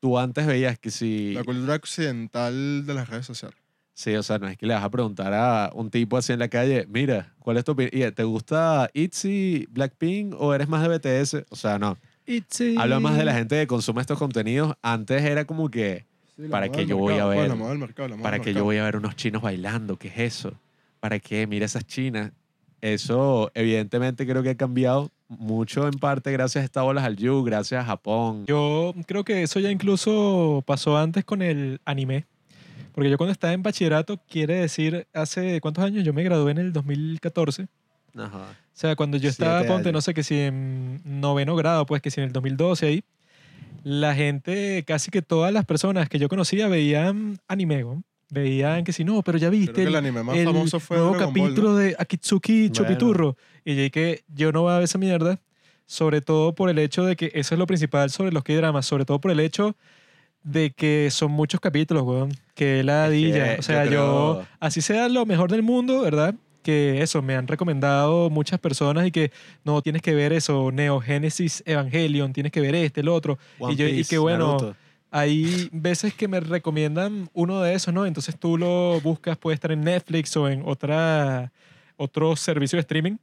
Tú 0.00 0.18
antes 0.18 0.46
veías 0.46 0.78
que 0.78 0.90
si... 0.90 1.34
La 1.34 1.44
cultura 1.44 1.74
occidental 1.74 2.84
de 2.86 2.94
las 2.94 3.08
redes 3.08 3.26
sociales. 3.26 3.58
Sí, 3.94 4.14
o 4.14 4.22
sea, 4.22 4.38
no 4.38 4.46
es 4.46 4.58
que 4.58 4.66
le 4.66 4.74
vas 4.74 4.84
a 4.84 4.90
preguntar 4.90 5.32
a 5.32 5.70
un 5.74 5.90
tipo 5.90 6.18
así 6.18 6.32
en 6.32 6.38
la 6.38 6.48
calle, 6.48 6.86
mira, 6.88 7.34
¿cuál 7.38 7.56
es 7.56 7.64
tu 7.64 7.72
opinión? 7.72 8.12
¿Te 8.12 8.24
gusta 8.24 8.90
ITZY, 8.92 9.68
Blackpink 9.70 10.34
o 10.38 10.52
eres 10.52 10.68
más 10.68 10.86
de 10.86 10.98
BTS? 10.98 11.46
O 11.48 11.56
sea, 11.56 11.78
no. 11.78 11.96
Habla 12.78 13.00
más 13.00 13.16
de 13.16 13.24
la 13.24 13.34
gente 13.34 13.56
que 13.56 13.66
consume 13.66 14.00
estos 14.00 14.18
contenidos. 14.18 14.74
Antes 14.82 15.22
era 15.22 15.44
como 15.44 15.70
que, 15.70 16.04
¿Para 16.50 16.68
qué 16.68 16.84
yo 16.84 16.98
voy 16.98 17.14
a 17.14 17.24
ver? 17.26 17.50
Del 17.50 17.78
mercado, 17.78 18.16
¿para 18.22 18.38
qué 18.38 18.52
yo 18.52 18.60
mercado. 18.60 18.64
voy 18.64 18.76
a 18.76 18.84
ver 18.84 18.96
unos 18.96 19.16
chinos 19.16 19.42
bailando? 19.42 19.96
¿Qué 19.96 20.08
es 20.08 20.18
eso? 20.18 20.52
¿Para 21.00 21.18
qué? 21.18 21.46
Mira 21.46 21.64
esas 21.64 21.86
chinas. 21.86 22.32
Eso, 22.80 23.50
evidentemente, 23.54 24.26
creo 24.26 24.42
que 24.42 24.50
ha 24.50 24.54
cambiado 24.54 25.10
mucho 25.28 25.86
en 25.86 25.94
parte 25.94 26.30
gracias 26.30 26.62
a 26.62 26.64
esta 26.64 26.84
ola 26.84 27.04
al 27.04 27.16
Yu, 27.16 27.42
gracias 27.42 27.82
a 27.82 27.86
Japón. 27.86 28.44
Yo 28.46 28.94
creo 29.06 29.24
que 29.24 29.42
eso 29.42 29.60
ya 29.60 29.70
incluso 29.70 30.62
pasó 30.66 30.98
antes 30.98 31.24
con 31.24 31.42
el 31.42 31.80
anime. 31.84 32.26
Porque 32.92 33.10
yo 33.10 33.18
cuando 33.18 33.32
estaba 33.32 33.52
en 33.52 33.62
bachillerato, 33.62 34.18
quiere 34.28 34.54
decir, 34.54 35.06
hace 35.12 35.60
cuántos 35.60 35.84
años 35.84 36.04
yo 36.04 36.12
me 36.12 36.22
gradué 36.22 36.52
en 36.52 36.58
el 36.58 36.72
2014. 36.72 37.66
Ajá. 38.16 38.38
O 38.50 38.78
sea, 38.78 38.96
cuando 38.96 39.16
yo 39.16 39.28
estaba, 39.28 39.58
Siete 39.60 39.72
ponte, 39.72 39.88
años. 39.88 39.94
no 39.94 40.00
sé, 40.02 40.14
que 40.14 40.22
si 40.22 40.38
en 40.38 41.00
noveno 41.04 41.56
grado, 41.56 41.86
pues 41.86 42.02
que 42.02 42.10
si 42.10 42.20
en 42.20 42.26
el 42.26 42.32
2012 42.32 42.86
ahí, 42.86 43.04
la 43.84 44.14
gente, 44.14 44.84
casi 44.86 45.10
que 45.10 45.22
todas 45.22 45.52
las 45.52 45.64
personas 45.64 46.08
que 46.08 46.18
yo 46.18 46.28
conocía 46.28 46.68
veían 46.68 47.38
anime, 47.48 47.82
¿no? 47.82 48.02
Veían 48.30 48.82
que 48.82 48.92
si 48.92 49.04
no, 49.04 49.22
pero 49.22 49.38
ya 49.38 49.48
Creo 49.48 49.60
viste 49.60 49.72
que 49.74 49.82
el 49.82 49.88
el, 49.88 49.94
anime 49.96 50.22
más 50.24 50.36
el 50.36 50.46
famoso 50.46 50.80
fue 50.80 50.96
nuevo 50.96 51.12
Dragon 51.12 51.32
Ball, 51.32 51.42
¿no? 51.42 51.46
capítulo 51.48 51.76
de 51.76 51.94
Akitsuki 51.98 52.62
Bueno. 52.62 52.74
Chopiturro. 52.74 53.36
Y 53.64 53.76
yo 53.76 53.82
dije, 53.82 54.24
yo 54.34 54.50
no 54.50 54.62
voy 54.62 54.72
a 54.72 54.76
ver 54.76 54.84
esa 54.84 54.98
mierda, 54.98 55.38
sobre 55.86 56.20
todo 56.20 56.52
por 56.54 56.68
el 56.68 56.78
hecho 56.80 57.04
de 57.04 57.14
que 57.14 57.30
eso 57.34 57.54
es 57.54 57.58
lo 57.58 57.66
principal 57.68 58.10
sobre 58.10 58.32
los 58.32 58.42
K-dramas, 58.42 58.84
sobre 58.84 59.04
todo 59.04 59.20
por 59.20 59.30
el 59.30 59.38
hecho 59.38 59.76
de 60.42 60.72
que 60.72 61.08
son 61.12 61.30
muchos 61.30 61.60
capítulos, 61.60 62.02
weón. 62.02 62.30
Que 62.54 62.82
la 62.82 63.06
Es 63.06 63.10
que 63.12 63.16
ladilla. 63.30 63.52
O 63.52 63.56
yo 63.56 63.62
sea, 63.62 63.84
yo, 63.84 63.90
creo- 63.90 64.46
así 64.58 64.80
sea 64.80 65.08
lo 65.08 65.24
mejor 65.26 65.50
del 65.52 65.62
mundo, 65.62 66.00
¿verdad? 66.02 66.34
Que 66.66 67.00
eso, 67.00 67.22
me 67.22 67.36
han 67.36 67.46
recomendado 67.46 68.28
muchas 68.28 68.58
personas 68.58 69.06
y 69.06 69.12
que 69.12 69.30
no, 69.62 69.82
tienes 69.82 70.02
que 70.02 70.16
ver 70.16 70.32
eso, 70.32 70.72
Neo 70.72 71.00
Genesis 71.00 71.62
Evangelion, 71.64 72.32
tienes 72.32 72.50
que 72.50 72.60
ver 72.60 72.74
este, 72.74 73.02
el 73.02 73.08
otro. 73.08 73.38
One 73.60 73.74
y, 73.74 73.76
yo, 73.76 73.86
y 73.86 74.04
que 74.04 74.18
bueno, 74.18 74.54
Naruto. 74.54 74.76
hay 75.12 75.68
veces 75.70 76.12
que 76.12 76.26
me 76.26 76.40
recomiendan 76.40 77.30
uno 77.34 77.62
de 77.62 77.74
esos, 77.74 77.94
¿no? 77.94 78.04
Entonces 78.04 78.36
tú 78.36 78.58
lo 78.58 79.00
buscas, 79.00 79.38
puede 79.38 79.54
estar 79.54 79.70
en 79.70 79.82
Netflix 79.82 80.36
o 80.36 80.48
en 80.48 80.62
otra, 80.64 81.52
otro 81.96 82.34
servicio 82.34 82.78
de 82.78 82.80
streaming. 82.80 83.16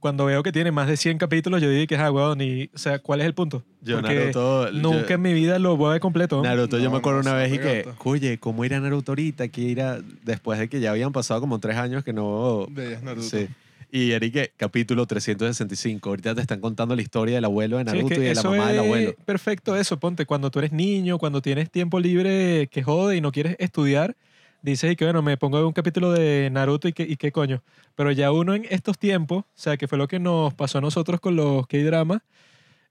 Cuando 0.00 0.24
veo 0.24 0.42
que 0.42 0.50
tiene 0.50 0.72
más 0.72 0.88
de 0.88 0.96
100 0.96 1.18
capítulos, 1.18 1.60
yo 1.60 1.68
digo 1.70 1.86
que, 1.86 1.96
ah, 1.96 2.10
weón, 2.10 2.40
y, 2.40 2.70
o 2.74 2.78
sea, 2.78 2.98
¿cuál 2.98 3.20
es 3.20 3.26
el 3.26 3.34
punto? 3.34 3.62
Yo 3.82 4.00
Porque 4.00 4.14
Naruto... 4.14 4.72
Nunca 4.72 5.08
yo- 5.08 5.14
en 5.14 5.22
mi 5.22 5.34
vida 5.34 5.58
lo 5.58 5.76
voy 5.76 5.90
a 5.90 5.92
ver 5.92 6.00
completo. 6.00 6.42
Naruto, 6.42 6.78
yo 6.78 6.84
No, 6.84 6.90
me 6.92 6.96
acuerdo 6.96 7.22
no, 7.22 7.30
una 7.30 7.38
vez 7.38 7.52
y 7.52 7.58
que, 7.58 7.86
oye, 8.04 8.38
¿cómo 8.38 8.64
ir 8.64 8.74
a 8.74 8.80
Naruto 8.80 9.12
ahorita? 9.12 9.48
Que 9.48 9.60
ir 9.60 9.82
a... 9.82 10.00
Después 10.24 10.58
de 10.58 10.68
que 10.70 10.80
ya 10.80 10.90
habían 10.90 11.12
pasado 11.12 11.40
como 11.40 11.58
tres 11.60 11.76
años 11.76 12.02
que 12.02 12.12
no... 12.14 12.66
Veías 12.70 13.02
Naruto. 13.02 13.28
Sí. 13.28 13.46
Y 13.92 14.12
Eric, 14.12 14.52
capítulo 14.56 15.04
365. 15.04 16.08
Ahorita 16.08 16.34
te 16.34 16.40
están 16.40 16.60
contando 16.60 16.94
la 16.96 17.02
historia 17.02 17.34
del 17.34 17.44
abuelo 17.44 17.76
de 17.78 17.84
Sí, 17.84 17.88
es 17.88 17.94
Naruto 17.94 18.14
que 18.14 18.20
y 18.20 18.24
de 18.28 18.34
la 18.34 18.42
mamá 18.42 18.66
del 18.68 18.76
es 18.76 18.82
abuelo. 18.84 19.14
Perfecto 19.26 19.76
eso, 19.76 19.98
ponte, 19.98 20.24
cuando 20.26 20.50
tú 20.50 20.60
eres 20.60 20.72
niño, 20.72 21.18
cuando 21.18 21.42
tienes 21.42 21.70
tiempo 21.70 22.00
libre 22.00 22.68
que 22.70 22.82
jode 22.82 23.16
y 23.16 23.20
no 23.20 23.32
quieres 23.32 23.56
estudiar, 23.58 24.16
dices 24.62 24.92
y 24.92 24.96
que 24.96 25.04
bueno, 25.04 25.22
me 25.22 25.36
pongo 25.36 25.58
a 25.58 25.66
un 25.66 25.72
capítulo 25.72 26.12
de 26.12 26.48
Naruto 26.50 26.88
y 26.88 26.92
qué, 26.92 27.04
y 27.04 27.16
qué 27.16 27.32
coño. 27.32 27.62
Pero 27.94 28.12
ya 28.12 28.32
uno 28.32 28.54
en 28.54 28.66
estos 28.70 28.98
tiempos, 28.98 29.44
o 29.44 29.46
sea, 29.54 29.76
que 29.76 29.88
fue 29.88 29.98
lo 29.98 30.08
que 30.08 30.18
nos 30.18 30.54
pasó 30.54 30.78
a 30.78 30.80
nosotros 30.80 31.20
con 31.20 31.36
los 31.36 31.66
K-dramas, 31.66 32.22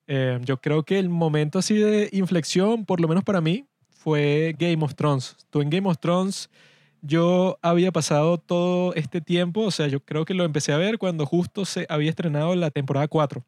eh, 0.08 0.40
yo 0.44 0.58
creo 0.58 0.84
que 0.84 0.98
el 0.98 1.10
momento 1.10 1.60
así 1.60 1.76
de 1.76 2.10
inflexión, 2.12 2.86
por 2.86 3.00
lo 3.00 3.08
menos 3.08 3.24
para 3.24 3.42
mí, 3.42 3.66
fue 3.90 4.56
Game 4.58 4.84
of 4.84 4.96
Thrones. 4.96 5.36
Tú 5.52 5.62
en 5.62 5.70
Game 5.70 5.88
of 5.88 6.00
Thrones, 6.00 6.50
yo 7.02 7.60
había 7.62 7.92
pasado 7.92 8.38
todo 8.40 8.94
este 8.96 9.22
tiempo, 9.22 9.62
o 9.62 9.72
sea, 9.72 9.88
yo 9.88 10.00
creo 10.00 10.26
que 10.26 10.34
lo 10.34 10.46
empecé 10.46 10.74
a 10.74 10.78
ver 10.78 10.98
cuando 10.98 11.26
justo 11.26 11.66
se 11.66 11.86
había 11.90 12.10
estrenado 12.10 12.56
la 12.56 12.72
temporada 12.72 13.08
4. 13.08 13.44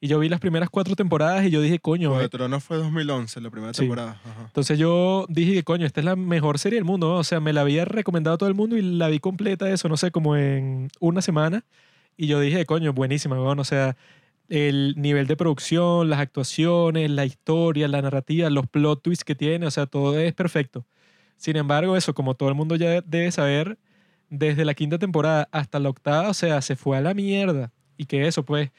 Y 0.00 0.08
yo 0.08 0.18
vi 0.18 0.28
las 0.28 0.40
primeras 0.40 0.68
cuatro 0.68 0.94
temporadas 0.96 1.46
y 1.46 1.50
yo 1.50 1.62
dije, 1.62 1.78
coño, 1.78 2.08
Juego 2.10 2.20
eh, 2.20 2.24
de 2.24 2.28
Tronos 2.28 2.62
fue 2.62 2.76
2011, 2.76 3.40
la 3.40 3.50
primera 3.50 3.72
Sí. 3.72 3.80
temporada. 3.82 4.20
Ajá. 4.24 4.42
entonces 4.46 4.78
yo 4.78 5.24
dije, 5.28 5.62
coño, 5.62 5.86
esta 5.86 6.00
es 6.00 6.04
la 6.04 6.14
mejor 6.16 6.58
serie 6.58 6.76
del 6.78 6.84
mundo. 6.84 7.08
¿no? 7.08 7.16
O 7.18 7.24
sea, 7.24 7.40
me 7.40 7.52
la 7.54 7.62
había 7.62 7.84
recomendado 7.86 8.34
a 8.34 8.38
todo 8.38 8.48
el 8.48 8.54
mundo 8.54 8.76
y 8.76 8.82
la 8.82 9.08
vi 9.08 9.18
completa, 9.18 9.70
eso, 9.70 9.88
no 9.88 9.96
sé, 9.96 10.10
como 10.10 10.36
en 10.36 10.88
una 11.00 11.22
semana. 11.22 11.64
Y 12.16 12.26
yo 12.26 12.38
dije, 12.40 12.66
coño, 12.66 12.92
buenísima, 12.92 13.36
weón. 13.40 13.58
O 13.60 13.64
sea, 13.64 13.96
el 14.50 14.94
nivel 14.98 15.26
de 15.26 15.36
producción, 15.36 16.10
las 16.10 16.18
actuaciones, 16.20 17.10
la 17.10 17.24
historia, 17.24 17.88
la 17.88 18.02
narrativa, 18.02 18.50
los 18.50 18.66
plot 18.66 19.02
twists 19.02 19.24
que 19.24 19.34
tiene, 19.34 19.66
o 19.66 19.70
sea, 19.70 19.86
todo 19.86 20.18
es 20.18 20.34
perfecto. 20.34 20.84
Sin 21.38 21.56
embargo, 21.56 21.96
eso, 21.96 22.14
como 22.14 22.34
todo 22.34 22.50
el 22.50 22.54
mundo 22.54 22.76
ya 22.76 23.00
debe 23.00 23.32
saber, 23.32 23.78
desde 24.28 24.64
la 24.66 24.74
quinta 24.74 24.98
temporada 24.98 25.48
hasta 25.50 25.78
la 25.78 25.88
octava, 25.88 26.28
o 26.28 26.34
sea, 26.34 26.60
se 26.60 26.76
fue 26.76 26.96
a 26.98 27.00
la 27.00 27.14
mierda. 27.14 27.72
Y 27.96 28.04
que 28.04 28.26
eso, 28.26 28.44
pues, 28.44 28.70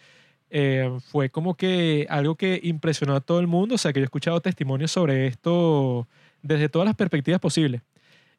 eh, 0.57 0.89
fue 1.11 1.29
como 1.29 1.55
que 1.55 2.07
algo 2.09 2.35
que 2.35 2.61
impresionó 2.63 3.13
a 3.13 3.19
todo 3.19 3.41
el 3.41 3.47
mundo. 3.47 3.75
O 3.75 3.77
sea, 3.77 3.91
que 3.91 3.99
yo 3.99 4.03
he 4.03 4.05
escuchado 4.05 4.39
testimonios 4.39 4.89
sobre 4.89 5.27
esto 5.27 6.07
desde 6.41 6.69
todas 6.69 6.85
las 6.85 6.95
perspectivas 6.95 7.41
posibles. 7.41 7.81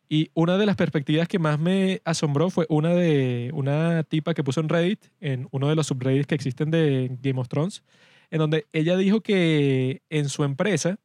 Y 0.09 0.31
una 0.33 0.57
de 0.57 0.65
las 0.65 0.77
perspectivas 0.77 1.29
que 1.29 1.39
más 1.39 1.59
me 1.59 2.01
asombró 2.07 2.49
fue 2.49 2.65
una 2.71 2.95
de 2.95 3.51
una 3.53 4.03
tipa 4.05 4.33
que 4.33 4.43
puso 4.43 4.61
en 4.61 4.71
Reddit, 4.71 5.01
en 5.21 5.47
uno 5.51 5.69
de 5.69 5.77
los 5.77 5.89
subreddits 5.89 6.27
que 6.27 6.35
existen 6.37 6.71
de 6.71 7.11
Game 7.21 7.39
of 7.39 7.49
Thrones, 7.49 7.83
en 8.31 8.39
donde 8.39 8.65
ella 8.73 8.97
dijo 8.97 9.21
que 9.21 10.01
en 10.09 10.31
su 10.31 10.43
empresa, 10.45 10.97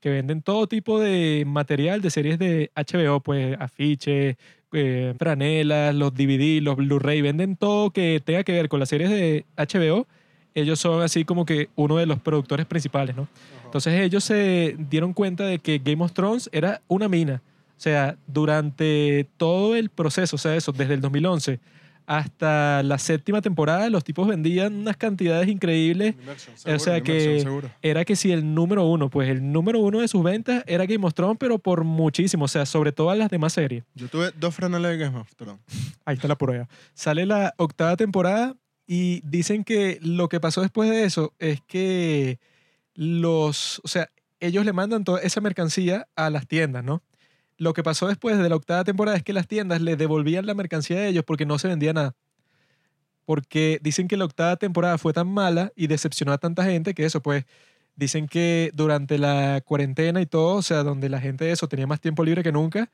que 0.00 0.08
venden 0.08 0.40
todo 0.40 0.66
tipo 0.66 0.98
de 0.98 1.44
material 1.46 2.00
de 2.00 2.08
series 2.08 2.38
de 2.38 2.70
HBO, 2.74 3.20
pues 3.20 3.54
afiches, 3.60 4.36
eh, 4.72 5.14
franelas, 5.18 5.94
los 5.94 6.14
DVD, 6.14 6.62
los 6.62 6.76
Blu-ray, 6.76 7.20
venden 7.20 7.56
todo 7.56 7.90
que 7.90 8.22
tenga 8.24 8.44
que 8.44 8.52
ver 8.52 8.70
con 8.70 8.80
las 8.80 8.88
series 8.88 9.10
de 9.10 9.44
HBO. 9.58 10.06
Ellos 10.54 10.78
son 10.78 11.02
así 11.02 11.24
como 11.24 11.44
que 11.44 11.68
uno 11.74 11.96
de 11.96 12.06
los 12.06 12.20
productores 12.20 12.64
principales, 12.66 13.16
¿no? 13.16 13.26
Entonces 13.64 14.00
ellos 14.00 14.22
se 14.22 14.76
dieron 14.78 15.12
cuenta 15.12 15.44
de 15.44 15.58
que 15.58 15.78
Game 15.78 16.02
of 16.04 16.12
Thrones 16.12 16.48
era 16.52 16.80
una 16.88 17.08
mina. 17.08 17.42
O 17.76 17.80
sea, 17.84 18.16
durante 18.26 19.26
todo 19.36 19.74
el 19.74 19.90
proceso, 19.90 20.36
o 20.36 20.38
sea, 20.38 20.54
eso, 20.54 20.70
desde 20.72 20.94
el 20.94 21.00
2011 21.00 21.58
hasta 22.06 22.82
la 22.82 22.98
séptima 22.98 23.40
temporada, 23.40 23.88
los 23.88 24.04
tipos 24.04 24.28
vendían 24.28 24.74
unas 24.74 24.96
cantidades 24.96 25.48
increíbles. 25.48 26.14
Inmersion, 26.20 26.54
O 26.54 26.58
seguro, 26.58 26.78
sea 26.78 27.00
que 27.00 27.40
seguro. 27.40 27.70
era 27.80 28.04
que 28.04 28.14
si 28.14 28.30
el 28.30 28.54
número 28.54 28.84
uno, 28.84 29.08
pues 29.08 29.28
el 29.30 29.50
número 29.50 29.80
uno 29.80 30.00
de 30.00 30.08
sus 30.08 30.22
ventas 30.22 30.62
era 30.66 30.84
Game 30.84 31.06
of 31.06 31.14
Thrones, 31.14 31.38
pero 31.40 31.58
por 31.58 31.84
muchísimo, 31.84 32.44
o 32.44 32.48
sea, 32.48 32.66
sobre 32.66 32.92
todas 32.92 33.16
las 33.16 33.30
demás 33.30 33.54
series. 33.54 33.84
Yo 33.94 34.08
tuve 34.08 34.32
dos 34.38 34.54
franelas 34.54 34.92
de 34.92 34.98
Game 34.98 35.18
of 35.18 35.34
Thrones. 35.34 35.60
Ahí 36.04 36.16
está 36.16 36.28
la 36.28 36.36
prueba. 36.36 36.68
Sale 36.92 37.24
la 37.24 37.54
octava 37.56 37.96
temporada 37.96 38.54
y 38.86 39.20
dicen 39.24 39.64
que 39.64 39.98
lo 40.02 40.28
que 40.28 40.40
pasó 40.40 40.60
después 40.60 40.90
de 40.90 41.04
eso 41.04 41.32
es 41.38 41.60
que 41.62 42.38
los, 42.94 43.80
o 43.84 43.88
sea, 43.88 44.10
ellos 44.40 44.64
le 44.64 44.72
mandan 44.72 45.04
toda 45.04 45.20
esa 45.20 45.40
mercancía 45.40 46.06
a 46.16 46.30
las 46.30 46.46
tiendas, 46.46 46.84
¿no? 46.84 47.02
Lo 47.56 47.72
que 47.72 47.82
pasó 47.82 48.08
después 48.08 48.38
de 48.38 48.48
la 48.48 48.56
octava 48.56 48.84
temporada 48.84 49.16
es 49.16 49.22
que 49.22 49.32
las 49.32 49.46
tiendas 49.48 49.80
le 49.80 49.96
devolvían 49.96 50.46
la 50.46 50.54
mercancía 50.54 50.98
a 50.98 51.06
ellos 51.06 51.24
porque 51.24 51.46
no 51.46 51.58
se 51.58 51.68
vendía 51.68 51.92
nada. 51.92 52.14
Porque 53.24 53.78
dicen 53.82 54.08
que 54.08 54.16
la 54.16 54.26
octava 54.26 54.56
temporada 54.56 54.98
fue 54.98 55.12
tan 55.12 55.28
mala 55.28 55.72
y 55.76 55.86
decepcionó 55.86 56.32
a 56.32 56.38
tanta 56.38 56.64
gente 56.64 56.94
que 56.94 57.06
eso, 57.06 57.22
pues, 57.22 57.44
dicen 57.96 58.26
que 58.28 58.70
durante 58.74 59.18
la 59.18 59.62
cuarentena 59.64 60.20
y 60.20 60.26
todo, 60.26 60.56
o 60.56 60.62
sea, 60.62 60.82
donde 60.82 61.08
la 61.08 61.20
gente 61.20 61.50
eso 61.50 61.68
tenía 61.68 61.86
más 61.86 62.00
tiempo 62.00 62.24
libre 62.24 62.42
que 62.42 62.52
nunca, 62.52 62.90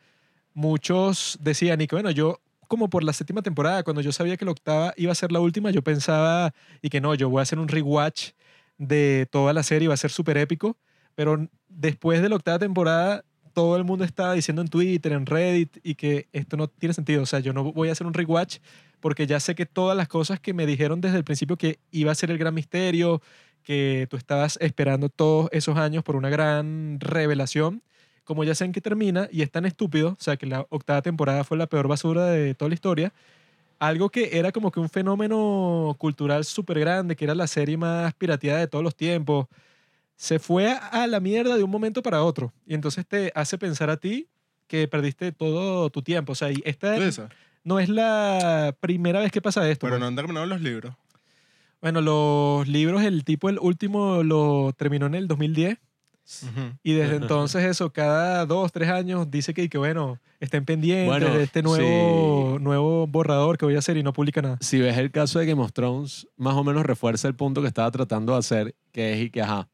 muchos 0.54 1.38
decían, 1.40 1.80
y 1.80 1.86
que 1.86 1.96
bueno, 1.96 2.10
yo 2.10 2.40
como 2.70 2.88
por 2.88 3.02
la 3.02 3.12
séptima 3.12 3.42
temporada, 3.42 3.82
cuando 3.82 4.00
yo 4.00 4.12
sabía 4.12 4.36
que 4.36 4.44
la 4.44 4.52
octava 4.52 4.94
iba 4.96 5.10
a 5.10 5.14
ser 5.16 5.32
la 5.32 5.40
última, 5.40 5.72
yo 5.72 5.82
pensaba, 5.82 6.54
y 6.80 6.88
que 6.88 7.00
no, 7.00 7.16
yo 7.16 7.28
voy 7.28 7.40
a 7.40 7.42
hacer 7.42 7.58
un 7.58 7.66
rewatch 7.66 8.30
de 8.78 9.26
toda 9.32 9.52
la 9.52 9.64
serie, 9.64 9.88
va 9.88 9.94
a 9.94 9.96
ser 9.96 10.12
súper 10.12 10.38
épico, 10.38 10.76
pero 11.16 11.48
después 11.68 12.22
de 12.22 12.28
la 12.28 12.36
octava 12.36 12.60
temporada, 12.60 13.24
todo 13.54 13.76
el 13.76 13.82
mundo 13.82 14.04
estaba 14.04 14.34
diciendo 14.34 14.62
en 14.62 14.68
Twitter, 14.68 15.10
en 15.10 15.26
Reddit, 15.26 15.78
y 15.82 15.96
que 15.96 16.28
esto 16.32 16.56
no 16.56 16.68
tiene 16.68 16.94
sentido, 16.94 17.24
o 17.24 17.26
sea, 17.26 17.40
yo 17.40 17.52
no 17.52 17.72
voy 17.72 17.88
a 17.88 17.92
hacer 17.92 18.06
un 18.06 18.14
rewatch 18.14 18.58
porque 19.00 19.26
ya 19.26 19.40
sé 19.40 19.56
que 19.56 19.66
todas 19.66 19.96
las 19.96 20.06
cosas 20.06 20.38
que 20.38 20.54
me 20.54 20.64
dijeron 20.64 21.00
desde 21.00 21.16
el 21.16 21.24
principio 21.24 21.56
que 21.56 21.80
iba 21.90 22.12
a 22.12 22.14
ser 22.14 22.30
el 22.30 22.38
gran 22.38 22.54
misterio, 22.54 23.20
que 23.64 24.06
tú 24.08 24.16
estabas 24.16 24.58
esperando 24.60 25.08
todos 25.08 25.48
esos 25.50 25.76
años 25.76 26.04
por 26.04 26.14
una 26.14 26.28
gran 26.28 27.00
revelación, 27.00 27.82
como 28.24 28.44
ya 28.44 28.54
saben 28.54 28.72
que 28.72 28.80
termina 28.80 29.28
y 29.32 29.42
es 29.42 29.50
tan 29.50 29.66
estúpido, 29.66 30.10
o 30.10 30.22
sea 30.22 30.36
que 30.36 30.46
la 30.46 30.66
octava 30.70 31.02
temporada 31.02 31.44
fue 31.44 31.56
la 31.58 31.66
peor 31.66 31.88
basura 31.88 32.26
de 32.26 32.54
toda 32.54 32.68
la 32.68 32.74
historia, 32.74 33.12
algo 33.78 34.10
que 34.10 34.38
era 34.38 34.52
como 34.52 34.70
que 34.70 34.78
un 34.80 34.88
fenómeno 34.90 35.94
cultural 35.98 36.44
súper 36.44 36.78
grande, 36.80 37.16
que 37.16 37.24
era 37.24 37.34
la 37.34 37.46
serie 37.46 37.76
más 37.76 38.12
pirateada 38.14 38.60
de 38.60 38.66
todos 38.68 38.84
los 38.84 38.94
tiempos, 38.94 39.46
se 40.16 40.38
fue 40.38 40.70
a- 40.72 41.06
la 41.06 41.18
mierda 41.20 41.56
de 41.56 41.62
un 41.62 41.70
momento 41.70 42.02
para 42.02 42.22
otro. 42.22 42.52
Y 42.66 42.74
entonces 42.74 43.06
te 43.06 43.32
hace 43.34 43.56
pensar 43.56 43.88
a 43.88 43.96
ti 43.96 44.28
que 44.66 44.86
perdiste 44.86 45.32
todo 45.32 45.88
tu 45.90 46.02
tiempo. 46.02 46.32
O 46.32 46.34
sea, 46.34 46.50
y 46.52 46.60
esta 46.66 46.94
no 47.64 47.80
es 47.80 47.88
la 47.88 48.76
primera 48.80 49.20
vez 49.20 49.32
que 49.32 49.40
pasa 49.40 49.68
esto. 49.70 49.86
Pero 49.86 49.92
pues. 49.94 50.00
no 50.00 50.06
han 50.08 50.16
terminado 50.16 50.44
los 50.46 50.60
libros. 50.60 50.94
Bueno, 51.80 52.02
los 52.02 52.68
libros, 52.68 53.02
el 53.02 53.24
tipo, 53.24 53.48
el 53.48 53.58
último 53.58 54.22
lo 54.22 54.74
terminó 54.76 55.06
en 55.06 55.14
el 55.14 55.26
2010. 55.26 55.78
Y 56.82 56.92
desde 56.94 57.16
entonces 57.16 57.64
eso, 57.64 57.92
cada 57.92 58.46
dos, 58.46 58.72
tres 58.72 58.88
años 58.88 59.30
dice 59.30 59.52
que, 59.54 59.68
que 59.68 59.78
bueno, 59.78 60.18
estén 60.40 60.64
pendientes 60.64 61.06
Bueno, 61.08 61.34
de 61.36 61.42
este 61.44 61.62
nuevo, 61.62 62.56
sí. 62.58 62.62
nuevo 62.64 63.06
borrador 63.06 63.58
que 63.58 63.64
voy 63.64 63.76
a 63.76 63.78
hacer 63.80 63.96
y 63.96 64.02
no 64.02 64.12
publica 64.12 64.40
nada. 64.42 64.56
Si 64.60 64.78
ves 64.78 64.96
el 64.98 65.10
caso 65.10 65.38
de 65.38 65.46
Game 65.46 65.62
of 65.62 65.72
Thrones, 65.72 66.26
más 66.36 66.54
o 66.54 66.64
menos 66.64 66.84
refuerza 66.84 67.28
el 67.28 67.34
punto 67.34 67.60
que 67.62 67.68
estaba 67.68 67.90
tratando 67.90 68.32
de 68.32 68.38
hacer, 68.38 68.74
que 68.92 69.14
es 69.14 69.20
y 69.22 69.30
que, 69.30 69.42
ajá, 69.42 69.68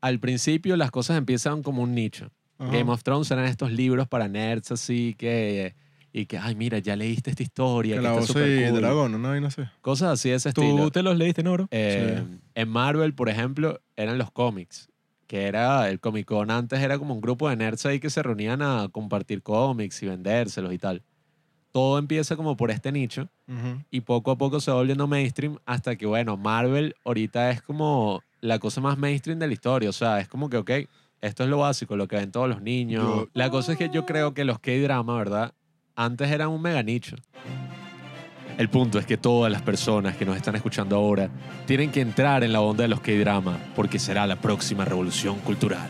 al 0.00 0.20
principio 0.20 0.76
las 0.76 0.90
cosas 0.90 1.16
empiezan 1.16 1.62
como 1.62 1.82
un 1.82 1.94
nicho. 1.94 2.30
Ajá. 2.58 2.70
Game 2.70 2.90
of 2.92 3.02
Thrones 3.02 3.30
eran 3.30 3.46
estos 3.46 3.72
libros 3.72 4.06
para 4.08 4.28
nerds 4.28 4.70
así 4.72 5.14
que... 5.18 5.74
Y 6.16 6.26
que, 6.26 6.38
ay, 6.38 6.54
mira, 6.54 6.78
ya 6.78 6.94
leíste 6.94 7.30
esta 7.30 7.42
historia. 7.42 7.96
Que 7.96 7.98
que 8.00 8.02
la 8.04 8.10
está 8.10 8.20
voz 8.20 8.28
súper 8.28 8.48
y 8.48 8.70
cool". 8.70 8.80
dragón, 8.80 9.20
¿no? 9.20 9.36
Y 9.36 9.40
no 9.40 9.50
sé. 9.50 9.68
Cosas 9.80 10.12
así 10.12 10.28
de 10.30 10.36
ese 10.36 10.50
estilo. 10.50 10.84
¿Tú 10.84 10.90
te 10.92 11.02
los 11.02 11.16
leíste, 11.16 11.42
Noro? 11.42 11.66
Eh, 11.72 12.22
Sí. 12.24 12.38
En 12.54 12.68
Marvel, 12.68 13.14
por 13.14 13.28
ejemplo, 13.28 13.80
eran 13.96 14.16
los 14.16 14.30
cómics, 14.30 14.88
que 15.26 15.44
era 15.46 15.88
el 15.88 16.00
Comic 16.00 16.26
Con 16.26 16.50
antes 16.50 16.80
era 16.80 16.98
como 16.98 17.14
un 17.14 17.20
grupo 17.20 17.48
de 17.48 17.56
nerds 17.56 17.86
ahí 17.86 18.00
que 18.00 18.10
se 18.10 18.22
reunían 18.22 18.62
a 18.62 18.88
compartir 18.90 19.42
cómics 19.42 20.02
y 20.02 20.06
vendérselos 20.06 20.72
y 20.72 20.78
tal. 20.78 21.02
Todo 21.72 21.98
empieza 21.98 22.36
como 22.36 22.56
por 22.56 22.70
este 22.70 22.92
nicho 22.92 23.28
y 23.90 24.00
poco 24.02 24.30
a 24.30 24.38
poco 24.38 24.60
se 24.60 24.70
va 24.70 24.76
volviendo 24.76 25.06
mainstream 25.08 25.58
hasta 25.66 25.96
que, 25.96 26.06
bueno, 26.06 26.36
Marvel 26.36 26.94
ahorita 27.04 27.50
es 27.50 27.62
como 27.62 28.22
la 28.40 28.58
cosa 28.58 28.80
más 28.80 28.96
mainstream 28.98 29.38
de 29.38 29.46
la 29.48 29.52
historia. 29.54 29.90
O 29.90 29.92
sea, 29.92 30.20
es 30.20 30.28
como 30.28 30.48
que, 30.48 30.56
ok, 30.58 30.70
esto 31.20 31.42
es 31.44 31.48
lo 31.50 31.58
básico, 31.58 31.96
lo 31.96 32.06
que 32.06 32.16
ven 32.16 32.30
todos 32.30 32.48
los 32.48 32.62
niños. 32.62 33.02
Yo- 33.02 33.28
La 33.34 33.50
cosa 33.50 33.72
es 33.72 33.78
que 33.78 33.88
yo 33.90 34.04
creo 34.06 34.34
que 34.34 34.44
los 34.44 34.58
K-drama, 34.60 35.16
¿verdad? 35.16 35.54
Antes 35.96 36.30
eran 36.30 36.48
un 36.50 36.60
mega 36.62 36.82
nicho. 36.82 37.16
El 38.56 38.68
punto 38.68 38.98
es 39.00 39.06
que 39.06 39.16
todas 39.16 39.50
las 39.50 39.62
personas 39.62 40.16
que 40.16 40.24
nos 40.24 40.36
están 40.36 40.54
escuchando 40.54 40.96
ahora 40.96 41.28
tienen 41.66 41.90
que 41.90 42.00
entrar 42.00 42.44
en 42.44 42.52
la 42.52 42.60
onda 42.60 42.82
de 42.82 42.88
los 42.88 43.00
K-drama 43.00 43.58
porque 43.74 43.98
será 43.98 44.26
la 44.26 44.36
próxima 44.36 44.84
revolución 44.84 45.38
cultural. 45.40 45.88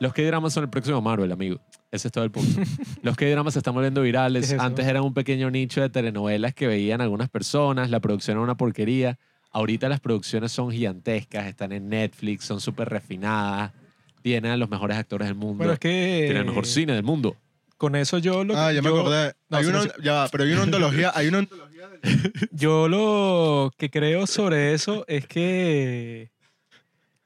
Los 0.00 0.12
K-dramas 0.12 0.52
son 0.52 0.64
el 0.64 0.70
próximo 0.70 1.00
Marvel, 1.00 1.30
amigo. 1.30 1.60
Ese 1.90 2.08
es 2.08 2.12
todo 2.12 2.24
el 2.24 2.32
punto. 2.32 2.60
Los 3.02 3.16
K-dramas 3.16 3.52
se 3.52 3.60
están 3.60 3.74
volviendo 3.74 4.02
virales. 4.02 4.52
Antes 4.58 4.86
eran 4.86 5.04
un 5.04 5.14
pequeño 5.14 5.50
nicho 5.50 5.80
de 5.80 5.88
telenovelas 5.88 6.52
que 6.52 6.66
veían 6.66 7.00
algunas 7.00 7.28
personas. 7.28 7.88
La 7.90 8.00
producción 8.00 8.36
era 8.36 8.42
una 8.42 8.56
porquería. 8.56 9.18
Ahorita 9.52 9.88
las 9.88 10.00
producciones 10.00 10.50
son 10.50 10.72
gigantescas, 10.72 11.46
están 11.46 11.70
en 11.70 11.88
Netflix, 11.88 12.44
son 12.44 12.60
súper 12.60 12.88
refinadas. 12.88 13.72
Tienen 14.20 14.50
a 14.50 14.56
los 14.56 14.68
mejores 14.68 14.96
actores 14.96 15.28
del 15.28 15.36
mundo. 15.36 15.58
Bueno, 15.58 15.74
es 15.74 15.78
que 15.78 16.22
tienen 16.24 16.38
el 16.38 16.46
mejor 16.46 16.66
cine 16.66 16.92
del 16.94 17.04
mundo. 17.04 17.36
Con 17.76 17.96
eso 17.96 18.18
yo 18.18 18.44
lo 18.44 18.56
Ah, 18.56 18.72
ya 18.72 18.82
me 18.82 18.88
yo- 18.88 19.00
acordé. 19.00 19.34
no, 19.48 19.56
hay 19.58 19.64
sí, 19.64 19.70
una, 19.70 19.82
sí. 19.82 19.88
ya 20.02 20.12
va, 20.14 20.28
pero 20.28 20.44
hay 20.44 20.52
una 20.52 20.62
ontología, 20.62 21.12
hay 21.14 21.28
una 21.28 21.38
ontología 21.38 21.88
del- 21.88 22.00
Yo 22.52 22.88
lo 22.88 23.70
que 23.76 23.90
creo 23.90 24.26
sobre 24.26 24.74
eso 24.74 25.04
es 25.08 25.26
que 25.26 26.30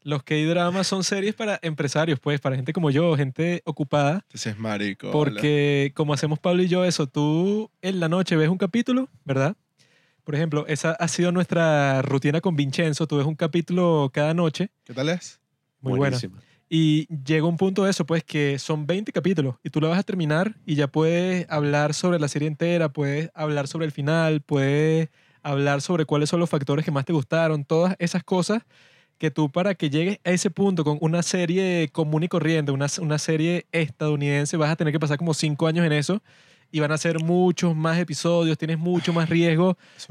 los 0.03 0.23
K-dramas 0.23 0.87
son 0.87 1.05
series 1.05 1.35
para 1.35 1.59
empresarios, 1.63 2.19
pues, 2.21 2.41
para 2.41 2.57
gente 2.57 2.73
como 2.73 2.91
yo, 2.91 3.15
gente 3.17 3.61
ocupada. 3.67 4.25
Ese 4.33 4.51
es 4.51 4.59
marico. 4.59 5.11
Porque 5.11 5.93
como 5.95 6.15
hacemos 6.15 6.39
Pablo 6.39 6.63
y 6.63 6.69
yo 6.69 6.85
eso, 6.85 7.07
tú 7.07 7.71
en 7.83 8.01
la 8.01 8.09
noche 8.09 8.35
ves 8.37 8.49
un 8.49 8.57
capítulo, 8.59 9.09
¿verdad? 9.25 9.55
Por 10.25 10.35
ejemplo, 10.35 10.67
esa 10.67 10.93
ha 10.93 11.09
sido 11.09 11.33
nuestra 11.33 12.01
rutina 12.03 12.41
con 12.41 12.55
Vincenzo. 12.57 13.07
Tú 13.07 13.17
ves 13.17 13.27
un 13.27 13.35
capítulo 13.35 14.11
cada 14.13 14.35
noche, 14.35 14.71
¿Qué 14.85 14.95
tal 14.95 15.09
es? 15.11 15.41
muy 15.81 15.99
buena. 15.99 16.19
Y 16.69 17.07
llega 17.25 17.47
un 17.47 17.57
punto 17.57 17.85
de 17.85 17.91
eso, 17.91 18.05
pues, 18.05 18.25
que 18.25 18.59
son 18.59 18.87
20 18.87 19.11
capítulos 19.13 19.57
y 19.65 19.71
tú 19.71 19.81
lo 19.81 19.89
vas 19.89 19.99
a 19.99 20.03
terminar 20.03 20.55
y 20.67 20.75
ya 20.75 20.87
puedes 20.89 21.47
hablar 21.49 21.95
sobre 21.95 22.19
la 22.19 22.29
serie 22.29 22.49
entera, 22.49 22.91
puedes 22.91 23.31
hablar 23.35 23.69
sobre 23.69 23.87
el 23.87 23.93
final, 23.93 24.43
puedes 24.43 25.09
hablar 25.43 25.81
sobre 25.81 26.05
cuáles 26.05 26.29
son 26.29 26.41
los 26.41 26.51
factores 26.51 26.85
que 26.85 26.91
más 26.91 27.07
te 27.07 27.13
gustaron, 27.15 27.65
todas 27.65 27.97
esas 27.99 28.23
cosas 28.23 28.65
que 29.17 29.31
tú 29.31 29.51
para 29.51 29.75
que 29.75 29.91
llegues 29.91 30.21
a 30.25 30.31
ese 30.31 30.51
punto 30.51 30.85
con 30.85 30.99
una 31.01 31.23
serie 31.23 31.89
común 31.91 32.23
y 32.25 32.29
corriente, 32.29 32.71
una, 32.71 32.87
una 33.01 33.19
serie 33.19 33.67
estadounidense, 33.73 34.57
vas 34.57 34.71
a 34.71 34.77
tener 34.77 34.93
que 34.93 35.01
pasar 35.01 35.19
como 35.19 35.35
5 35.35 35.67
años 35.67 35.87
en 35.87 35.93
eso 35.93 36.23
y 36.71 36.81
van 36.81 36.93
a 36.93 36.99
ser 36.99 37.23
muchos 37.23 37.75
más 37.75 37.99
episodios, 37.99 38.59
tienes 38.59 38.79
mucho 38.79 39.13
más 39.13 39.29
riesgo 39.29 39.79
Es 39.97 40.07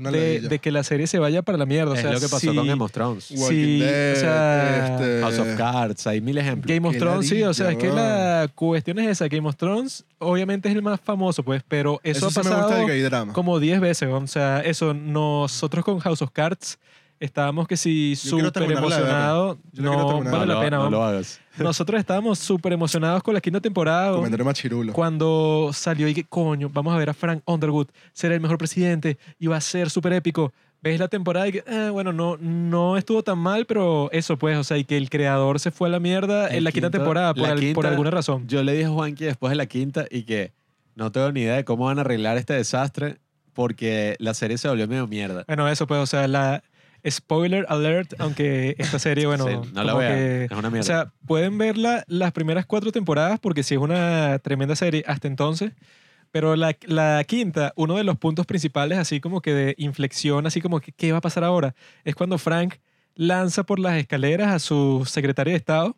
de, 0.49 0.60
que 0.60 0.72
la 0.72 0.84
serie 0.84 1.05
se 1.05 1.20
vaya 1.20 1.41
para 1.43 1.58
la 1.58 1.66
mierda. 1.66 1.91
O 1.91 1.95
es 1.95 2.01
sea, 2.01 2.12
lo 2.12 2.20
que 2.20 2.28
pasó 2.28 2.39
si- 2.39 2.55
con 2.55 2.66
Game 2.68 2.84
of 2.84 2.91
Thrones. 2.91 3.32
Walking 3.32 3.47
sí, 3.55 3.80
Dead, 3.80 4.14
o 4.14 4.20
sea, 4.20 4.88
este, 4.88 5.22
House 5.22 5.39
of 5.39 5.55
Cards, 5.58 6.08
hay 6.08 6.22
mil 6.22 6.38
ejemplos. 6.38 6.74
Game 6.76 6.88
of 6.88 6.97
Thrones, 6.97 7.28
sí, 7.28 7.43
o 7.43 7.53
sea, 7.53 7.72
es 7.72 7.78
que 7.78 7.89
la 7.89 8.49
cuestión 8.55 8.97
es 8.99 9.08
esa. 9.10 9.28
Game 9.28 9.47
of 9.47 9.55
Thrones, 9.55 10.05
obviamente 10.18 10.68
es 10.70 10.76
el 10.76 10.82
más 10.82 10.99
famoso, 10.99 11.43
pues, 11.43 11.62
pero 11.68 11.99
eso, 12.03 12.28
Eso, 12.28 12.39
ha 12.39 12.43
sí 12.43 12.49
me 12.49 12.55
gusta 12.55 12.68
pasado 13.05 13.34
como 13.34 13.60
10 13.60 13.80
veces, 13.80 14.10
o 14.12 14.28
sea, 14.28 14.62
eso, 14.62 14.93
nosotros 14.93 15.86
con 15.86 15.99
House 15.99 16.22
of 16.22 16.32
Cards 16.32 16.80
estábamos 17.20 17.68
que 17.68 17.76
quiero 17.76 18.15
súper 18.15 18.72
emocionados. 18.72 19.57
No, 19.74 20.22
vale 20.24 20.45
la 20.53 20.59
pena, 20.61 20.78
no 20.78 20.89
lo 20.89 21.03
hagas. 21.03 21.39
Nosotros 21.57 21.99
estábamos 21.99 22.38
súper 22.39 22.74
emocionados 22.74 23.24
con 23.24 23.34
la 23.34 23.41
quinta 23.41 23.59
temporada. 23.59 24.11
Comentario 24.15 24.45
machirulo. 24.45 24.93
Cuando 24.93 25.72
salió 25.74 26.07
y 26.07 26.13
que, 26.13 26.24
coño, 26.24 26.70
vamos 26.72 26.93
a 26.93 26.97
ver 26.97 27.09
a 27.09 27.13
Frank 27.13 27.41
Underwood, 27.45 27.88
ser 28.13 28.32
el 28.32 28.39
mejor 28.39 28.57
presidente 28.57 29.18
y 29.39 29.47
va 29.47 29.57
a 29.57 29.61
ser 29.61 29.89
súper 29.89 30.13
épico. 30.13 30.53
Ves 30.80 30.99
la 30.99 31.07
temporada 31.07 31.47
y 31.47 31.53
que, 31.53 31.63
eh, 31.65 31.89
bueno, 31.91 32.13
no, 32.13 32.38
no 32.38 32.97
estuvo 32.97 33.24
tan 33.24 33.39
mal, 33.39 33.65
pero 33.65 34.09
eso 34.11 34.38
pues, 34.38 34.55
o 34.57 34.63
sea, 34.63 34.78
y 34.78 34.84
que 34.84 34.95
el 34.95 35.09
creador 35.09 35.59
se 35.59 35.72
fue 35.72 35.88
a 35.88 35.91
la 35.91 35.99
mierda 35.99 36.47
El 36.49 36.57
en 36.57 36.63
la 36.65 36.72
quinta, 36.72 36.88
quinto- 36.89 36.97
temporada 36.99 37.34
por, 37.34 37.43
la 37.47 37.49
al- 37.49 37.55
por 37.55 37.63
quinta- 37.65 37.89
alguna 37.89 38.11
razón. 38.11 38.47
Yo 38.47 38.61
le 38.61 38.74
dije 38.74 38.86
a 38.86 38.89
Juanqui 38.91 39.26
después 39.26 39.49
de 39.49 39.55
la 39.55 39.65
quinta 39.65 40.05
y 40.11 40.22
que 40.24 40.51
no 40.93 41.11
tengo 41.11 41.32
ni 41.32 41.41
idea 41.41 41.55
de 41.55 41.65
cómo 41.65 41.86
van 41.86 41.97
a 41.97 42.01
arreglar 42.01 42.38
este 42.38 42.53
desastre 42.53 43.18
porque 43.53 44.15
la 44.20 44.36
serie 44.36 44.59
se 44.59 44.68
volvió 44.70 44.88
medio 44.88 45.07
mierda. 45.07 45.43
Bueno, 45.47 45.68
eso 45.68 45.88
pues, 45.88 45.99
o 45.99 46.05
sea, 46.05 46.28
la, 46.28 46.63
Spoiler 47.10 47.66
alert, 47.70 48.14
aunque 48.20 48.76
esta 48.78 48.99
serie, 48.99 49.26
bueno, 49.28 49.45
Sí, 49.47 49.70
no 49.74 49.84
la 49.84 49.91
como 49.93 49.99
vean, 49.99 50.14
que- 50.16 50.45
es 50.45 50.51
una 50.51 50.70
mierda. 50.70 50.80
o 50.80 50.84
sea, 50.84 51.14
pueden 51.26 51.58
verla 51.58 52.03
las 52.08 52.32
primeras 52.32 52.66
cuatro 52.66 52.91
temporadas 52.91 53.39
porque 53.39 53.64
sí 53.64 53.76
es 53.76 53.80
una 53.82 54.39
tremenda 54.39 54.76
serie 54.76 55.03
hasta 55.08 55.28
entonces. 55.28 55.74
Pero 56.32 56.55
la, 56.58 56.76
la 56.84 57.24
quinta, 57.26 57.72
uno 57.78 57.95
de 57.95 58.03
los 58.03 58.18
puntos 58.18 58.45
principales, 58.45 58.97
así 58.97 59.22
como 59.22 59.41
que 59.41 59.53
de 59.53 59.76
inflexión, 59.78 60.45
así 60.45 60.60
como 60.60 60.82
que 60.82 60.91
qué 60.91 61.12
va 61.14 61.20
a 61.20 61.22
pasar 61.22 61.43
ahora, 61.45 61.74
es 62.03 62.16
cuando 62.16 62.38
Frank 62.38 62.76
lanza 63.16 63.64
por 63.64 63.80
las 63.80 63.95
escaleras 63.97 64.53
a 64.53 64.60
su 64.60 65.03
secretario 65.08 65.53
de 65.53 65.58
Estado, 65.58 65.95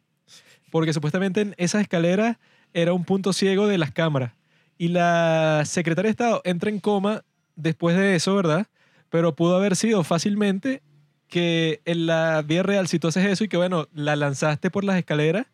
porque 0.71 0.93
supuestamente 0.93 1.41
en 1.41 1.55
esas 1.57 1.81
escaleras 1.81 2.37
era 2.73 2.93
un 2.93 3.03
punto 3.05 3.33
ciego 3.33 3.67
de 3.67 3.79
las 3.79 3.91
cámaras. 3.91 4.33
Y 4.77 4.89
la 4.89 5.63
secretaria 5.65 6.09
de 6.09 6.11
Estado 6.11 6.41
entra 6.45 6.69
en 6.69 6.79
coma 6.79 7.23
después 7.55 7.97
de 7.97 8.15
eso, 8.15 8.35
¿verdad? 8.35 8.67
Pero 9.09 9.35
pudo 9.35 9.55
haber 9.57 9.75
sido 9.75 10.03
fácilmente 10.03 10.83
que 11.29 11.81
en 11.85 12.05
la 12.07 12.41
vida 12.41 12.63
real, 12.63 12.87
si 12.87 12.99
tú 12.99 13.07
haces 13.07 13.25
eso 13.25 13.43
y 13.43 13.47
que, 13.47 13.57
bueno, 13.57 13.87
la 13.93 14.15
lanzaste 14.15 14.69
por 14.71 14.83
las 14.83 14.97
escaleras, 14.97 15.45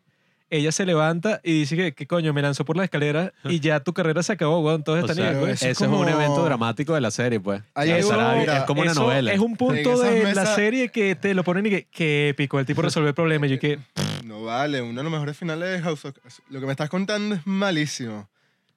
ella 0.48 0.70
se 0.70 0.86
levanta 0.86 1.40
y 1.42 1.52
dice 1.58 1.76
que, 1.76 1.92
¿qué 1.92 2.06
coño? 2.06 2.32
Me 2.32 2.40
lanzó 2.40 2.64
por 2.64 2.76
las 2.76 2.84
escaleras 2.84 3.32
y 3.44 3.58
ya 3.58 3.80
tu 3.80 3.92
carrera 3.92 4.22
se 4.22 4.32
acabó, 4.32 4.60
weón. 4.60 4.84
Todo 4.84 4.94
O 4.94 4.98
está 5.00 5.12
sea, 5.14 5.26
nivel, 5.32 5.40
pues. 5.40 5.52
ese 5.54 5.70
es 5.70 5.80
es, 5.80 5.86
un 5.88 5.92
como- 5.94 6.08
evento 6.08 6.44
dramático 6.44 6.94
de 6.94 7.00
la 7.00 7.10
serie, 7.10 7.40
pues. 7.40 7.62
Hay 7.74 7.90
Es 7.90 8.08
algo- 8.10 8.40
es 8.52 8.62
como 8.62 8.82
una 8.82 8.92
Eso 8.92 9.02
novela. 9.02 9.32
Es 9.32 9.40
un 9.40 9.50
En 9.52 9.56
punto 9.56 9.92
esas 9.94 10.12
de 10.14 10.22
la 10.22 10.28
mesas- 10.42 10.54
serie 10.54 10.88
que 10.90 11.16
te 11.16 11.34
lo 11.34 11.42
ponen 11.42 11.66
y 11.66 11.70
que, 11.70 11.86
qué 11.90 12.28
épico, 12.28 12.60
el 12.60 12.66
tipo 12.66 12.80
resuelve 12.80 13.08
el 13.08 13.14
problema. 13.14 13.46
Y 13.46 13.50
yo 13.50 13.58
que, 13.58 13.78
No 14.24 14.44
vale, 14.44 14.82
uno 14.82 14.94
de 15.00 15.02
los 15.02 15.12
mejores 15.12 15.36
finales 15.36 15.68
de 15.68 15.82
House 15.82 16.04
of 16.04 16.14
Lo 16.48 16.60
que 16.60 16.66
me 16.66 16.72
estás 16.72 16.88
contando 16.90 17.34
es 17.34 17.46
malísimo. 17.46 18.28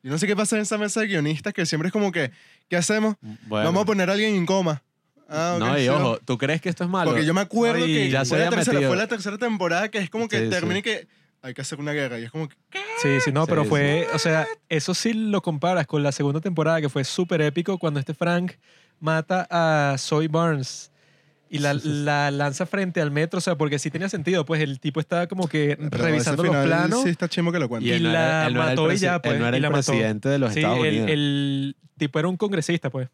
Yo 0.02 0.10
no 0.12 0.18
sé 0.18 0.26
qué 0.28 0.36
pasa 0.36 0.56
en 0.56 0.64
esa 0.64 0.78
mesa 0.80 1.02
de 1.02 1.08
guionistas 1.08 1.54
que 1.54 1.66
siempre 1.68 1.88
es 1.90 1.94
como 1.94 2.12
que, 2.12 2.32
¿qué 2.68 2.78
hacemos? 2.78 3.16
Bueno. 3.48 3.66
Vamos 3.68 3.84
a 3.84 3.86
poner 3.86 4.10
a 4.10 4.14
alguien 4.14 4.34
en 4.34 4.46
coma. 4.48 4.82
Ah, 5.30 5.58
no, 5.60 5.78
y 5.78 5.82
sí, 5.84 5.90
ojo. 5.90 6.18
¿tú 6.26 6.38
crees 6.38 6.60
que 6.62 6.70
esto 6.70 6.84
es 6.84 6.90
malo? 6.90 7.12
Porque 7.12 7.26
yo 7.26 7.34
me 7.34 7.42
acuerdo 7.42 7.86
Ay, 7.86 7.94
que 7.94 8.10
ya 8.10 8.26
se 8.26 8.30
fue, 8.30 8.40
la 8.40 8.48
había 8.48 8.58
tercera, 8.58 8.74
metido. 8.76 8.90
fue 8.90 8.98
la 8.98 9.08
tercera 9.08 9.38
temporada 9.38 9.90
que 9.90 10.00
es 10.00 10.10
como 10.10 10.28
que 10.28 10.38
Sí, 10.40 10.44
sí. 10.46 10.50
termina 10.50 10.80
y 10.80 10.82
que 10.82 11.08
hay 11.42 11.54
que 11.54 11.62
hacer 11.62 11.80
una 11.80 11.94
guerra. 11.94 12.20
Y 12.20 12.24
es 12.24 12.32
como 12.32 12.50
que, 12.50 12.56
Sí, 13.02 13.20
sí, 13.24 13.32
no, 13.32 13.46
Sí, 13.46 13.50
pero 13.50 13.64
sí. 13.64 13.70
fue, 13.70 14.08
o 14.14 14.20
sea, 14.20 14.48
eso 14.70 14.94
sí 14.94 15.14
lo 15.14 15.42
comparas 15.42 15.86
con 15.88 16.02
la 16.04 16.12
segunda 16.12 16.42
temporada 16.42 16.82
que 16.82 16.90
fue 16.90 17.04
súper 17.04 17.42
épico 17.42 17.78
cuando 17.78 18.00
este 18.00 18.14
Frank 18.14 18.54
mata 19.00 19.48
a 19.50 19.96
Zoe 19.98 20.28
Barnes 20.28 20.92
y 21.52 21.60
la, 21.60 21.74
la 21.84 22.30
lanza 22.30 22.66
frente 22.66 23.02
al 23.02 23.10
metro, 23.10 23.38
o 23.38 23.42
sea, 23.42 23.56
porque 23.58 23.80
sí 23.80 23.90
tenía 23.90 24.08
sentido, 24.10 24.46
pues 24.46 24.62
el 24.62 24.80
tipo 24.80 25.00
estaba 25.00 25.26
como 25.28 25.48
que 25.48 25.78
pero 25.90 26.04
revisando 26.04 26.44
ese 26.44 26.52
los 26.54 26.62
final 26.64 26.80
planos. 26.80 27.04
Sí, 27.04 27.10
está 27.10 27.28
chimo 27.28 27.52
que 27.52 27.58
lo 27.60 27.68
cuente. 27.70 27.88
Y 27.88 27.92
él 27.94 28.04
no 28.04 28.12
la 28.12 28.20
era- 28.26 28.48
él 28.48 28.54
no 28.54 28.62
era 28.62 28.70
el 28.72 28.76
mató 28.78 28.92
y 28.92 28.96
presi- 28.96 29.00
ya, 29.00 29.22
pues, 29.22 29.34
Él 29.36 29.40
no 29.42 29.48
era 29.48 29.58
y 29.58 29.62
la 29.62 29.68
el 29.68 29.74
mató. 29.74 29.92
presidente 29.92 30.30
de 30.30 30.38
los 30.40 30.54
Sí, 30.54 30.60
Estados 30.60 30.80
el, 30.80 30.88
Unidos. 30.88 31.10
el 31.10 31.76
tipo 31.98 32.20
era 32.20 32.28
un 32.28 32.38
congresista, 32.38 32.90
pues. 32.92 33.10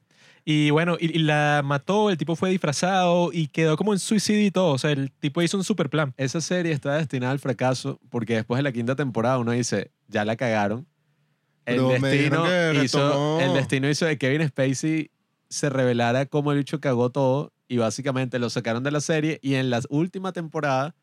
Y 0.47 0.69
bueno, 0.69 0.95
y, 0.99 1.17
y 1.17 1.23
la 1.23 1.63
mató, 1.65 2.11
el 2.11 2.17
tipo 2.17 2.35
fue 2.35 2.51
disfrazado 2.51 3.31
y 3.33 3.47
quedó 3.47 3.75
como 3.77 3.93
en 3.93 3.99
suicidio 3.99 4.45
y 4.45 4.51
todo, 4.51 4.73
o 4.73 4.77
sea, 4.77 4.91
el 4.91 5.11
tipo 5.11 5.41
hizo 5.41 5.57
un 5.57 5.63
super 5.63 5.89
plan. 5.89 6.13
Esa 6.17 6.39
serie 6.39 6.71
está 6.71 6.93
destinada 6.93 7.31
al 7.31 7.39
fracaso 7.39 7.99
porque 8.09 8.35
después 8.35 8.59
de 8.59 8.63
la 8.63 8.71
quinta 8.71 8.95
temporada 8.95 9.39
uno 9.39 9.51
dice, 9.51 9.91
ya 10.07 10.23
la 10.23 10.35
cagaron. 10.35 10.85
El 11.65 11.87
destino, 11.87 12.45
hizo, 12.83 13.39
el 13.41 13.53
destino 13.55 13.89
hizo 13.89 14.05
de 14.05 14.19
Kevin 14.19 14.47
Spacey 14.47 15.09
se 15.49 15.69
revelara 15.69 16.27
cómo 16.27 16.51
el 16.51 16.59
bicho 16.59 16.79
cagó 16.79 17.09
todo 17.09 17.51
y 17.67 17.77
básicamente 17.77 18.37
lo 18.37 18.51
sacaron 18.51 18.83
de 18.83 18.91
la 18.91 19.01
serie 19.01 19.39
y 19.41 19.55
en 19.55 19.71
la 19.71 19.81
última 19.89 20.31
temporada 20.31 20.95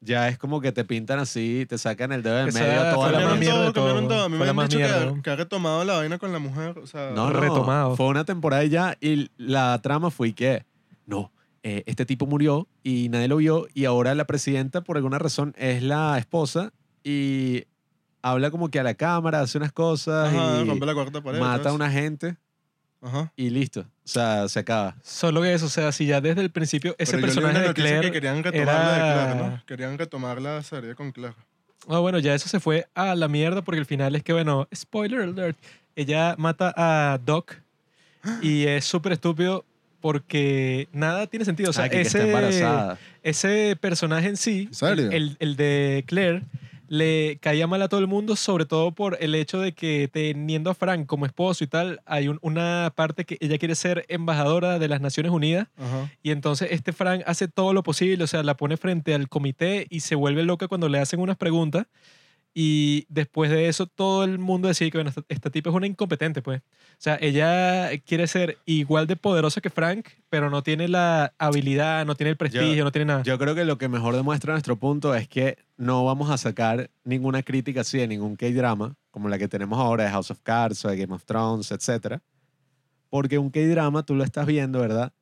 ya 0.00 0.28
es 0.28 0.38
como 0.38 0.60
que 0.60 0.70
te 0.72 0.84
pintan 0.84 1.18
así, 1.18 1.66
te 1.68 1.76
sacan 1.78 2.12
el 2.12 2.22
dedo 2.22 2.40
en 2.40 2.48
Esa 2.48 2.60
medio 2.60 2.80
fue 2.80 2.92
toda 2.94 3.12
la 3.12 3.18
mierda. 3.18 3.36
mierda 3.36 3.62
de 3.66 3.72
todo, 3.72 3.94
todo. 3.94 4.08
todo. 4.08 4.24
A 4.24 4.28
mí 4.28 4.36
Fue 4.38 4.52
me 4.52 4.62
han 4.62 4.68
dicho 4.68 4.78
mierda. 4.78 5.14
que, 5.14 5.22
que 5.22 5.30
ha 5.30 5.36
retomado 5.36 5.84
la 5.84 5.94
vaina 5.96 6.18
con 6.18 6.32
la 6.32 6.38
mujer. 6.38 6.78
O 6.78 6.86
sea, 6.86 7.10
No, 7.14 7.30
no, 7.30 7.40
retomado. 7.40 7.96
Fue 7.96 8.06
una 8.06 8.24
temporada 8.24 8.64
y 8.64 8.68
ya 8.68 8.96
y 9.00 9.30
la 9.38 9.78
trama 9.82 10.10
fue 10.10 10.32
que, 10.34 10.64
no, 11.06 11.32
eh, 11.62 11.82
este 11.86 12.06
tipo 12.06 12.26
murió 12.26 12.68
y 12.84 13.08
nadie 13.08 13.28
lo 13.28 13.36
vio 13.38 13.66
y 13.74 13.84
ahora 13.86 14.14
la 14.14 14.26
presidenta 14.26 14.80
por 14.82 14.96
alguna 14.96 15.18
razón 15.18 15.54
es 15.58 15.82
la 15.82 16.16
esposa 16.18 16.72
y 17.02 17.64
habla 18.22 18.50
como 18.50 18.68
que 18.68 18.78
a 18.78 18.82
la 18.84 18.94
cámara, 18.94 19.40
hace 19.40 19.58
unas 19.58 19.72
cosas 19.72 20.32
Ajá, 20.32 20.60
y 20.62 20.68
rompe 20.68 20.86
la 20.86 20.94
cuarta 20.94 21.20
pared. 21.22 21.40
mata 21.40 21.54
a 21.54 21.62
todo 21.64 21.74
una 21.74 21.90
gente. 21.90 22.36
Ajá. 23.00 23.32
y 23.36 23.50
listo. 23.50 23.80
O 23.80 24.08
sea, 24.08 24.48
se 24.48 24.58
acaba. 24.60 24.96
Solo 25.02 25.42
que 25.42 25.52
eso, 25.54 25.66
o 25.66 25.68
sea, 25.68 25.92
si 25.92 26.06
ya 26.06 26.20
desde 26.20 26.40
el 26.40 26.50
principio 26.50 26.94
ese 26.98 27.12
Pero 27.12 27.26
yo 27.26 27.26
leí 27.26 27.34
personaje 27.34 27.50
una 27.54 27.60
de 27.62 27.68
noticia 27.68 27.88
Claire 27.90 28.06
que 28.08 28.12
querían 28.12 28.42
retomarla 28.42 28.92
de 28.92 28.98
Claire, 29.12 29.34
¿no? 29.50 29.62
Querían 29.66 29.98
retomar 29.98 30.40
la 30.42 30.62
serie 30.62 30.94
con 30.94 31.12
Claire. 31.12 31.36
Ah, 31.88 31.98
bueno, 32.00 32.18
ya 32.18 32.34
eso 32.34 32.48
se 32.48 32.58
fue 32.60 32.86
a 32.94 33.14
la 33.14 33.28
mierda 33.28 33.62
porque 33.62 33.78
el 33.78 33.86
final 33.86 34.14
es 34.16 34.22
que, 34.22 34.32
bueno, 34.32 34.66
spoiler 34.74 35.20
alert, 35.22 35.56
ella 35.96 36.34
mata 36.38 36.74
a 36.76 37.18
Doc 37.24 37.54
y 38.42 38.66
es 38.66 38.84
súper 38.84 39.12
estúpido 39.12 39.64
porque 40.00 40.88
nada 40.92 41.26
tiene 41.26 41.44
sentido. 41.44 41.70
O 41.70 41.72
sea, 41.72 41.84
Ah, 41.84 41.88
que, 41.88 41.96
que 41.96 42.02
está 42.02 42.18
ese, 42.18 42.26
embarazada. 42.28 42.98
ese 43.22 43.76
personaje 43.80 44.28
en 44.28 44.36
sí, 44.36 44.64
¿En 44.68 44.74
serio? 44.74 45.10
El, 45.10 45.36
el 45.40 45.56
de 45.56 46.04
Claire, 46.06 46.42
le 46.88 47.38
caía 47.40 47.66
mal 47.66 47.82
a 47.82 47.88
todo 47.88 48.00
el 48.00 48.06
mundo, 48.06 48.34
sobre 48.34 48.64
todo 48.66 48.92
por 48.92 49.16
el 49.20 49.34
hecho 49.34 49.60
de 49.60 49.72
que 49.72 50.08
teniendo 50.12 50.70
a 50.70 50.74
Frank 50.74 51.06
como 51.06 51.26
esposo 51.26 51.62
y 51.62 51.66
tal, 51.66 52.00
hay 52.06 52.28
un- 52.28 52.38
una 52.42 52.92
parte 52.96 53.24
que 53.24 53.36
ella 53.40 53.58
quiere 53.58 53.74
ser 53.74 54.04
embajadora 54.08 54.78
de 54.78 54.88
las 54.88 55.00
Naciones 55.00 55.30
Unidas 55.32 55.68
Ajá. 55.76 56.10
y 56.22 56.30
entonces 56.30 56.68
este 56.72 56.92
Frank 56.92 57.22
hace 57.26 57.46
todo 57.48 57.72
lo 57.72 57.82
posible, 57.82 58.24
o 58.24 58.26
sea, 58.26 58.42
la 58.42 58.56
pone 58.56 58.76
frente 58.76 59.14
al 59.14 59.28
comité 59.28 59.86
y 59.90 60.00
se 60.00 60.14
vuelve 60.14 60.42
loca 60.44 60.66
cuando 60.66 60.88
le 60.88 60.98
hacen 60.98 61.20
unas 61.20 61.36
preguntas. 61.36 61.86
Y 62.60 63.06
después 63.08 63.52
de 63.52 63.68
eso, 63.68 63.86
todo 63.86 64.24
el 64.24 64.40
mundo 64.40 64.66
decide 64.66 64.90
que 64.90 64.98
bueno, 64.98 65.10
esta, 65.10 65.22
esta 65.28 65.48
tipa 65.48 65.70
es 65.70 65.76
una 65.76 65.86
incompetente, 65.86 66.42
pues. 66.42 66.60
O 66.60 66.96
sea, 66.98 67.16
ella 67.20 67.88
quiere 68.04 68.26
ser 68.26 68.58
igual 68.66 69.06
de 69.06 69.14
poderosa 69.14 69.60
que 69.60 69.70
Frank, 69.70 70.08
pero 70.28 70.50
no 70.50 70.64
tiene 70.64 70.88
la 70.88 71.32
habilidad, 71.38 72.04
no 72.04 72.16
tiene 72.16 72.30
el 72.30 72.36
prestigio, 72.36 72.82
no 72.82 72.90
tiene 72.90 73.04
nada. 73.04 73.22
Yo 73.22 73.38
creo 73.38 73.54
que 73.54 73.64
lo 73.64 73.78
que 73.78 73.86
mejor 73.86 74.16
demuestra 74.16 74.54
nuestro 74.54 74.74
punto 74.74 75.14
es 75.14 75.28
que 75.28 75.56
no 75.76 76.04
vamos 76.04 76.30
a 76.30 76.36
sacar 76.36 76.90
ninguna 77.04 77.44
crítica 77.44 77.82
así 77.82 77.98
de 77.98 78.08
ningún 78.08 78.34
K-drama, 78.34 78.96
como 79.12 79.28
la 79.28 79.38
que 79.38 79.46
tenemos 79.46 79.78
ahora 79.78 80.02
de 80.02 80.10
House 80.10 80.32
of 80.32 80.40
Cards 80.42 80.84
o 80.84 80.88
de 80.88 80.96
Game 80.96 81.14
of 81.14 81.24
Thrones, 81.26 81.70
etc. 81.70 82.18
Porque 83.08 83.38
un 83.38 83.50
K-drama 83.50 84.02
tú 84.02 84.16
lo 84.16 84.24
estás 84.24 84.46
viendo, 84.46 84.80
¿verdad? 84.80 85.12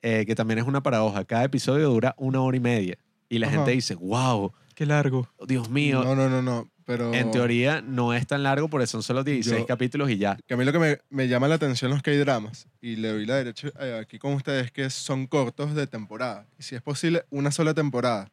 Eh, 0.00 0.24
que 0.26 0.34
también 0.34 0.60
es 0.60 0.66
una 0.66 0.82
paradoja. 0.82 1.26
Cada 1.26 1.44
episodio 1.44 1.90
dura 1.90 2.14
una 2.16 2.40
hora 2.40 2.56
y 2.56 2.60
media. 2.60 2.96
Y 3.28 3.38
la 3.38 3.48
Ajá. 3.48 3.56
gente 3.56 3.72
dice, 3.72 3.96
wow, 3.96 4.50
Qué 4.74 4.86
largo. 4.86 5.28
Dios 5.46 5.68
mío. 5.70 6.02
No, 6.04 6.14
no, 6.14 6.28
no, 6.28 6.42
no. 6.42 6.68
Pero 6.86 7.14
En 7.14 7.30
teoría 7.30 7.80
no 7.80 8.12
es 8.12 8.26
tan 8.26 8.42
largo 8.42 8.68
porque 8.68 8.86
son 8.86 9.02
solo 9.02 9.24
16 9.24 9.60
Yo- 9.60 9.66
capítulos 9.66 10.10
y 10.10 10.18
ya. 10.18 10.36
que 10.46 10.52
a 10.52 10.56
mí 10.58 10.64
lo 10.66 10.72
que 10.72 10.78
me, 10.78 10.98
me 11.08 11.28
llama 11.28 11.48
la 11.48 11.54
atención 11.54 11.90
los 11.90 12.02
K-dramas, 12.02 12.66
y 12.82 12.96
le 12.96 13.08
doy 13.08 13.24
la 13.24 13.36
derecha 13.36 13.68
eh, 13.80 13.98
aquí 14.02 14.18
con 14.18 14.34
ustedes, 14.34 14.70
que 14.70 14.90
son 14.90 15.26
cortos 15.26 15.74
de 15.74 15.86
temporada. 15.86 16.46
Y 16.58 16.62
si 16.62 16.74
es 16.74 16.82
posible, 16.82 17.24
una 17.30 17.50
sola 17.52 17.72
temporada, 17.72 18.30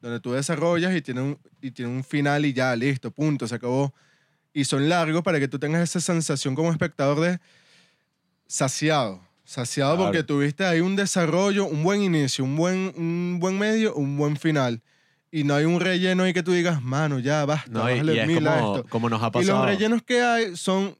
donde 0.00 0.18
tú 0.18 0.32
desarrollas 0.32 0.92
y 0.96 1.02
tiene 1.02 1.20
un, 1.20 1.38
y 1.62 1.70
tiene 1.70 1.92
un 1.92 2.02
final 2.02 2.44
y 2.44 2.52
ya, 2.52 2.74
listo, 2.74 3.12
punto, 3.12 3.46
se 3.46 3.54
acabó. 3.54 3.94
Y 4.52 4.64
son 4.64 4.88
largos 4.88 5.22
para 5.22 5.38
que 5.38 5.46
tú 5.46 5.60
tengas 5.60 5.82
esa 5.82 6.00
sensación 6.00 6.56
como 6.56 6.72
espectador 6.72 7.20
de 7.20 7.38
saciado. 8.46 9.20
Saciado 9.44 9.96
Claro. 9.96 10.08
porque 10.10 10.22
tuviste 10.24 10.64
ahí 10.64 10.80
un 10.80 10.96
desarrollo, 10.96 11.66
un 11.66 11.82
buen 11.82 12.02
inicio, 12.02 12.44
un 12.44 12.56
buen, 12.56 12.92
un 12.96 13.38
buen 13.40 13.58
medio, 13.58 13.94
un 13.94 14.16
buen 14.16 14.36
final. 14.36 14.80
Y 15.36 15.42
no 15.42 15.54
hay 15.56 15.64
un 15.64 15.80
relleno 15.80 16.22
ahí 16.22 16.32
que 16.32 16.44
tú 16.44 16.52
digas, 16.52 16.80
mano, 16.80 17.18
ya 17.18 17.44
basta, 17.44 17.68
No, 17.70 17.90
y, 17.90 17.94
y 18.14 18.18
es 18.20 18.26
mil 18.28 18.46
a 18.46 18.58
como, 18.60 18.76
esto". 18.76 18.88
como 18.88 19.08
nos 19.10 19.20
ha 19.20 19.26
Y 19.26 19.30
pasado. 19.32 19.58
los 19.58 19.66
rellenos 19.66 20.02
que 20.04 20.22
hay 20.22 20.56
son, 20.56 20.96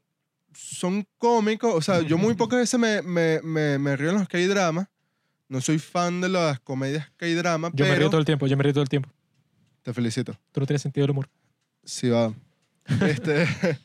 son 0.53 1.07
cómicos. 1.17 1.73
O 1.73 1.81
sea, 1.81 2.01
yo 2.01 2.17
muy 2.17 2.33
pocas 2.35 2.59
veces 2.59 2.77
me, 2.77 3.01
me, 3.01 3.39
me, 3.43 3.77
me 3.79 3.95
río 3.95 4.09
en 4.09 4.17
los 4.17 4.27
K-dramas. 4.27 4.87
No 5.47 5.61
soy 5.61 5.79
fan 5.79 6.19
de 6.19 6.27
las 6.27 6.59
comedias 6.59 7.09
K-drama, 7.15 7.69
Yo 7.73 7.85
me 7.85 7.91
río 7.91 7.97
pero 7.99 8.09
todo 8.09 8.19
el 8.19 8.25
tiempo, 8.25 8.45
yo 8.47 8.57
me 8.57 8.63
río 8.63 8.73
todo 8.73 8.83
el 8.83 8.89
tiempo. 8.89 9.09
te 9.83 9.93
felicito. 9.93 10.33
Tú 10.51 10.59
no 10.59 10.65
tienes 10.65 10.81
sentido 10.81 11.03
del 11.05 11.11
humor. 11.11 11.29
Sí, 11.85 12.09
va. 12.09 12.33
Este, 13.07 13.43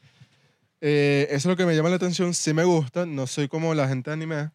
eh, 0.80 1.26
eso 1.30 1.36
es 1.36 1.46
lo 1.46 1.56
que 1.56 1.66
me 1.66 1.76
llama 1.76 1.90
la 1.90 1.96
atención. 1.96 2.34
Sí 2.34 2.52
me 2.54 2.64
gusta. 2.64 3.06
No 3.06 3.26
soy 3.26 3.46
como 3.48 3.72
la 3.74 3.86
gente 3.88 4.10
de 4.10 4.14
anime. 4.14 4.50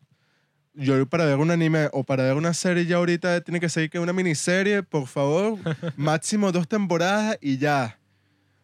Yo 0.78 1.06
para 1.06 1.26
ver 1.26 1.38
un 1.38 1.52
anime 1.52 1.90
o 1.94 2.04
para 2.04 2.24
ver 2.24 2.34
una 2.34 2.54
serie 2.54 2.86
ya 2.86 2.98
ahorita 2.98 3.42
tiene 3.42 3.60
que 3.60 3.70
ser 3.70 3.90
que 3.90 4.00
una 4.00 4.14
miniserie, 4.14 4.84
por 4.84 5.08
favor. 5.08 5.58
máximo 5.98 6.52
dos 6.52 6.68
temporadas 6.68 7.38
y 7.42 7.58
ya. 7.58 7.98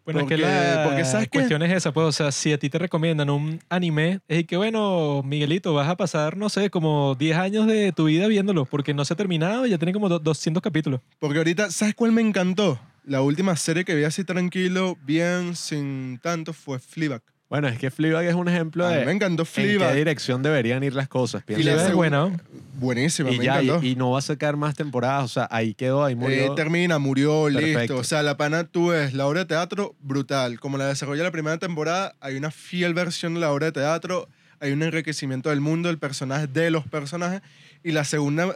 Bueno, 0.03 0.21
es 0.21 0.25
que 0.25 0.35
Porque- 0.35 0.41
la 0.47 0.83
porque, 0.87 1.05
¿sabes 1.05 1.27
qué? 1.29 1.37
cuestión 1.37 1.61
es 1.61 1.71
esa, 1.71 1.91
pues, 1.93 2.07
o 2.07 2.11
sea, 2.11 2.31
si 2.31 2.51
a 2.51 2.57
ti 2.57 2.69
te 2.71 2.79
recomiendan 2.79 3.29
un 3.29 3.59
anime, 3.69 4.19
es 4.27 4.45
que, 4.47 4.57
bueno, 4.57 5.21
Miguelito, 5.23 5.75
vas 5.75 5.87
a 5.87 5.95
pasar, 5.95 6.35
no 6.37 6.49
sé, 6.49 6.71
como 6.71 7.13
10 7.15 7.37
años 7.37 7.67
de 7.67 7.91
tu 7.91 8.05
vida 8.05 8.25
viéndolo, 8.27 8.65
porque 8.65 8.95
no 8.95 9.05
se 9.05 9.13
ha 9.13 9.15
terminado 9.17 9.65
y 9.67 9.69
ya 9.69 9.77
tiene 9.77 9.93
como 9.93 10.09
do- 10.09 10.17
200 10.17 10.61
capítulos. 10.63 11.01
Porque 11.19 11.37
ahorita, 11.37 11.69
¿sabes 11.69 11.93
cuál 11.93 12.11
me 12.13 12.21
encantó? 12.21 12.79
La 13.05 13.21
última 13.21 13.55
serie 13.55 13.85
que 13.85 13.93
vi 13.95 14.03
así 14.03 14.23
tranquilo, 14.23 14.97
bien, 15.05 15.55
sin 15.55 16.17
tanto, 16.19 16.51
fue 16.51 16.79
Fleabag. 16.79 17.21
Bueno, 17.51 17.67
es 17.67 17.77
que 17.77 17.91
Fleabag 17.91 18.25
es 18.25 18.33
un 18.33 18.47
ejemplo 18.47 18.87
A 18.87 18.91
mí 18.91 18.95
de 18.95 19.05
me 19.05 19.11
encantó 19.11 19.43
en 19.43 19.47
qué 19.47 19.51
Fleabag. 19.75 19.93
dirección 19.95 20.41
deberían 20.41 20.81
ir 20.83 20.95
las 20.95 21.07
cosas. 21.09 21.43
Y 21.47 21.51
la. 21.51 21.57
Fleabag 21.59 21.81
es 21.81 21.87
segunda- 21.89 22.19
buena, 22.23 22.37
¿no? 22.37 22.59
Buenísima, 22.79 23.29
y 23.29 23.37
me 23.39 23.43
ya, 23.45 23.61
y, 23.61 23.67
encantó. 23.67 23.85
y 23.87 23.95
no 23.95 24.11
va 24.11 24.19
a 24.19 24.21
sacar 24.21 24.55
más 24.57 24.73
temporadas. 24.73 25.25
O 25.25 25.27
sea, 25.27 25.47
ahí 25.51 25.73
quedó, 25.75 26.03
ahí 26.03 26.13
Eh, 26.13 26.15
murió. 26.15 26.55
termina, 26.55 26.97
murió, 26.97 27.43
Perfecto. 27.53 27.79
listo. 27.79 27.97
O 27.97 28.03
sea, 28.05 28.23
la 28.23 28.37
pana, 28.37 28.63
tú 28.63 28.87
ves 28.87 29.13
la 29.13 29.27
obra 29.27 29.41
de 29.41 29.45
teatro 29.47 29.93
brutal. 30.01 30.59
Como 30.61 30.77
la 30.77 30.87
desarrolla 30.87 31.23
la 31.23 31.31
primera 31.31 31.57
temporada, 31.57 32.15
hay 32.21 32.37
una 32.37 32.51
fiel 32.51 32.93
versión 32.93 33.33
de 33.35 33.41
la 33.41 33.51
obra 33.51 33.65
de 33.67 33.73
teatro, 33.73 34.29
hay 34.61 34.71
un 34.71 34.81
enriquecimiento 34.81 35.49
del 35.49 35.59
mundo, 35.59 35.89
del 35.89 35.99
personaje, 35.99 36.47
de 36.47 36.71
los 36.71 36.87
personajes. 36.87 37.41
Y 37.83 37.91
la 37.91 38.05
segunda 38.05 38.55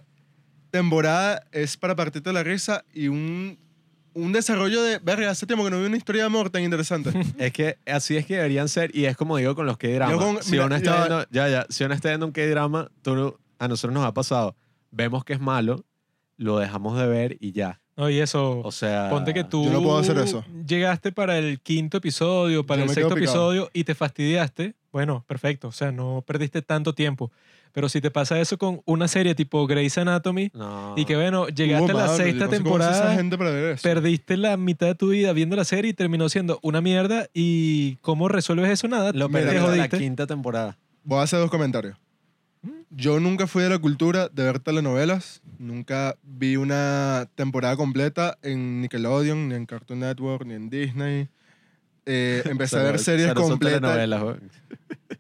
temporada 0.72 1.44
es 1.52 1.78
para 1.78 1.96
partirte 1.96 2.32
la 2.34 2.44
risa 2.44 2.86
y 2.94 3.10
un, 3.10 3.58
un 4.16 4.32
desarrollo 4.32 4.82
de. 4.82 4.98
Verga, 5.00 5.30
hace 5.30 5.46
tiempo 5.46 5.64
que 5.64 5.70
no 5.72 5.80
vi 5.80 5.86
una 5.86 5.98
historia 5.98 6.24
de 6.24 6.26
amor 6.28 6.50
tan 6.50 6.64
interesante. 6.64 7.12
Es 7.38 7.54
que 7.54 7.78
así 7.86 8.18
es 8.18 8.26
que 8.26 8.38
deberían 8.38 8.68
ser 8.70 8.90
y 8.96 9.06
es 9.06 9.16
como 9.16 9.38
digo 9.38 9.54
con 9.56 9.66
los 9.68 9.78
K-drama. 9.78 10.12
Yo 10.12 10.18
con- 10.18 10.42
Si 10.42 10.58
uno 10.58 10.76
está 10.76 10.98
viendo, 11.06 11.26
ya, 11.30 11.48
ya, 11.50 11.66
si 11.70 11.84
uno 11.84 11.94
está 11.94 12.10
viendo 12.10 12.26
un 12.26 12.32
K-drama, 12.32 12.90
a 13.60 13.68
nosotros 13.68 13.94
nos 13.94 14.04
ha 14.06 14.14
pasado. 14.14 14.56
Vemos 14.92 15.24
que 15.24 15.34
es 15.34 15.40
malo, 15.40 15.86
lo 16.38 16.58
dejamos 16.58 16.98
de 16.98 17.06
ver 17.08 17.38
y 17.40 17.52
ya. 17.52 17.82
No, 17.98 18.10
y 18.10 18.20
eso, 18.20 18.60
O 18.60 18.72
sea, 18.74 19.10
ponte 19.10 19.34
que 19.34 19.46
tú 19.46 19.64
Yo 19.66 19.72
no 19.72 19.82
puedo 19.82 19.98
hacer 19.98 20.18
eso. 20.18 20.44
llegaste 20.68 21.14
para 21.14 21.38
el 21.38 21.62
quinto 21.62 21.98
episodio, 21.98 22.66
para 22.66 22.82
Yo 22.82 22.90
el 22.90 22.94
sexto 22.94 23.16
episodio 23.16 23.70
y 23.74 23.86
te 23.86 23.96
fastidiaste. 23.96 24.76
Bueno, 24.92 25.24
perfecto. 25.28 25.70
O 25.70 25.72
sea, 25.72 25.92
no 25.94 26.24
perdiste 26.28 26.62
tanto 26.62 26.94
tiempo. 26.94 27.32
Pero 27.76 27.90
si 27.90 28.00
te 28.00 28.10
pasa 28.10 28.40
eso 28.40 28.58
con 28.58 28.80
una 28.86 29.10
serie 29.10 29.36
tipo 29.36 29.68
Grey's 29.68 29.98
Anatomy 29.98 30.50
No. 30.54 30.94
y 30.96 31.04
que, 31.04 31.16
bueno, 31.18 31.50
llegaste 31.50 31.92
a 31.92 31.96
la 31.96 32.08
yo 32.08 32.16
sexta 32.16 32.46
no 32.46 32.52
sé 32.52 32.58
temporada, 32.58 33.14
gente 33.16 33.38
para 33.38 33.52
ver 33.52 33.74
eso. 33.74 33.84
perdiste 33.84 34.38
la 34.38 34.56
mitad 34.56 34.88
de 34.88 34.96
tu 34.96 35.10
vida 35.10 35.34
viendo 35.34 35.58
la 35.58 35.66
serie 35.66 35.92
y 35.92 35.94
terminó 35.94 36.30
siendo 36.30 36.58
una 36.64 36.80
mierda. 36.80 37.28
¿Y 37.34 37.98
cómo 37.98 38.30
resuelves 38.30 38.70
eso? 38.72 38.88
Nada. 38.88 39.12
lo 39.14 39.28
Mira, 39.28 39.42
te 39.42 39.46
perdí 39.60 39.72
en 39.74 39.78
la 39.78 39.90
quinta 39.90 40.26
temporada. 40.26 40.78
Voy 41.04 41.20
a 41.20 41.24
hacer 41.24 41.40
dos 41.40 41.52
comentarios. 41.52 41.98
Yo 42.92 43.20
nunca 43.20 43.46
fui 43.46 43.62
de 43.62 43.70
la 43.70 43.78
cultura 43.78 44.30
de 44.30 44.44
ver 44.44 44.60
telenovelas. 44.60 45.42
Nunca 45.60 46.16
vi 46.24 46.56
una 46.56 47.28
temporada 47.36 47.76
completa 47.76 48.38
en 48.42 48.80
Nickelodeon, 48.82 49.50
ni 49.50 49.56
en 49.56 49.66
Cartoon 49.66 50.00
Network, 50.00 50.46
ni 50.48 50.54
en 50.54 50.70
Disney 50.70 51.28
Eh, 52.07 52.43
empecé 52.47 52.77
a 52.77 52.83
ver 52.83 52.93
Pero- 52.93 53.05
series 53.05 53.29
pero 53.29 53.41
son 53.43 53.51
completas. 53.51 53.81
telenovelas, 53.81 54.23
güey. 54.23 54.37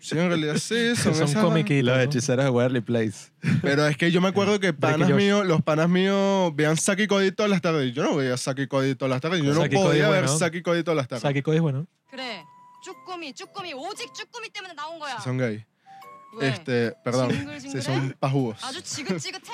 Sí, 0.01 0.19
en 0.19 0.29
realidad 0.29 0.57
sí, 0.57 0.97
son, 0.97 1.15
Son 1.15 1.25
esas- 1.29 1.43
comiquitas. 1.45 1.85
Los 1.85 1.97
¿no? 1.97 2.03
hechiceros 2.03 2.45
de 2.45 2.51
Waverly 2.51 2.81
Place. 2.81 3.31
Pero 3.61 3.87
es 3.87 3.97
que 3.97 4.11
yo 4.11 4.21
me 4.21 4.29
acuerdo 4.29 4.59
que 4.59 4.73
panas 4.73 5.09
Josh. 5.11 5.17
míos, 5.17 5.47
los 5.47 5.63
panas 5.63 5.89
míos 5.89 6.53
veían 6.57 6.77
Saki 6.77 7.07
Cody 7.07 7.33
todas 7.33 7.51
las 7.51 7.61
tardes. 7.61 7.93
Yo 7.95 8.03
no 8.03 8.17
veía 8.17 8.37
Saki 8.37 8.67
Cody 8.67 8.95
todas 8.95 9.11
las 9.11 9.21
tardes. 9.21 9.43
Yo 9.43 9.53
no 9.53 9.61
Saki 9.63 9.77
Cody, 9.77 9.87
podía 9.89 10.09
ver 10.09 10.23
bueno. 10.25 10.39
Saki 10.39 10.63
Cody 10.63 10.83
todas 10.83 10.97
las 10.97 11.07
tardes. 11.09 11.23
Saki 11.23 11.43
Cody 11.43 11.57
es 11.57 11.63
bueno. 11.63 11.87
그래. 12.11 12.45
쭈꾸미, 12.83 13.35
쭈꾸미, 13.35 13.75
오직 13.75 14.09
쭈꾸미 14.15 14.49
때문에 14.51 14.73
나온 14.75 14.99
거야. 14.99 15.17
Si 15.19 15.25
son 15.25 15.37
gay. 15.39 15.67
왜? 16.41 16.49
Este, 16.49 16.93
perdón. 17.05 17.29
징글징글해? 17.29 17.61
Si 17.61 17.83
son 17.83 18.17
pajudos. 18.19 18.57
아주 18.65 18.81
지긋지긋해? 18.83 19.53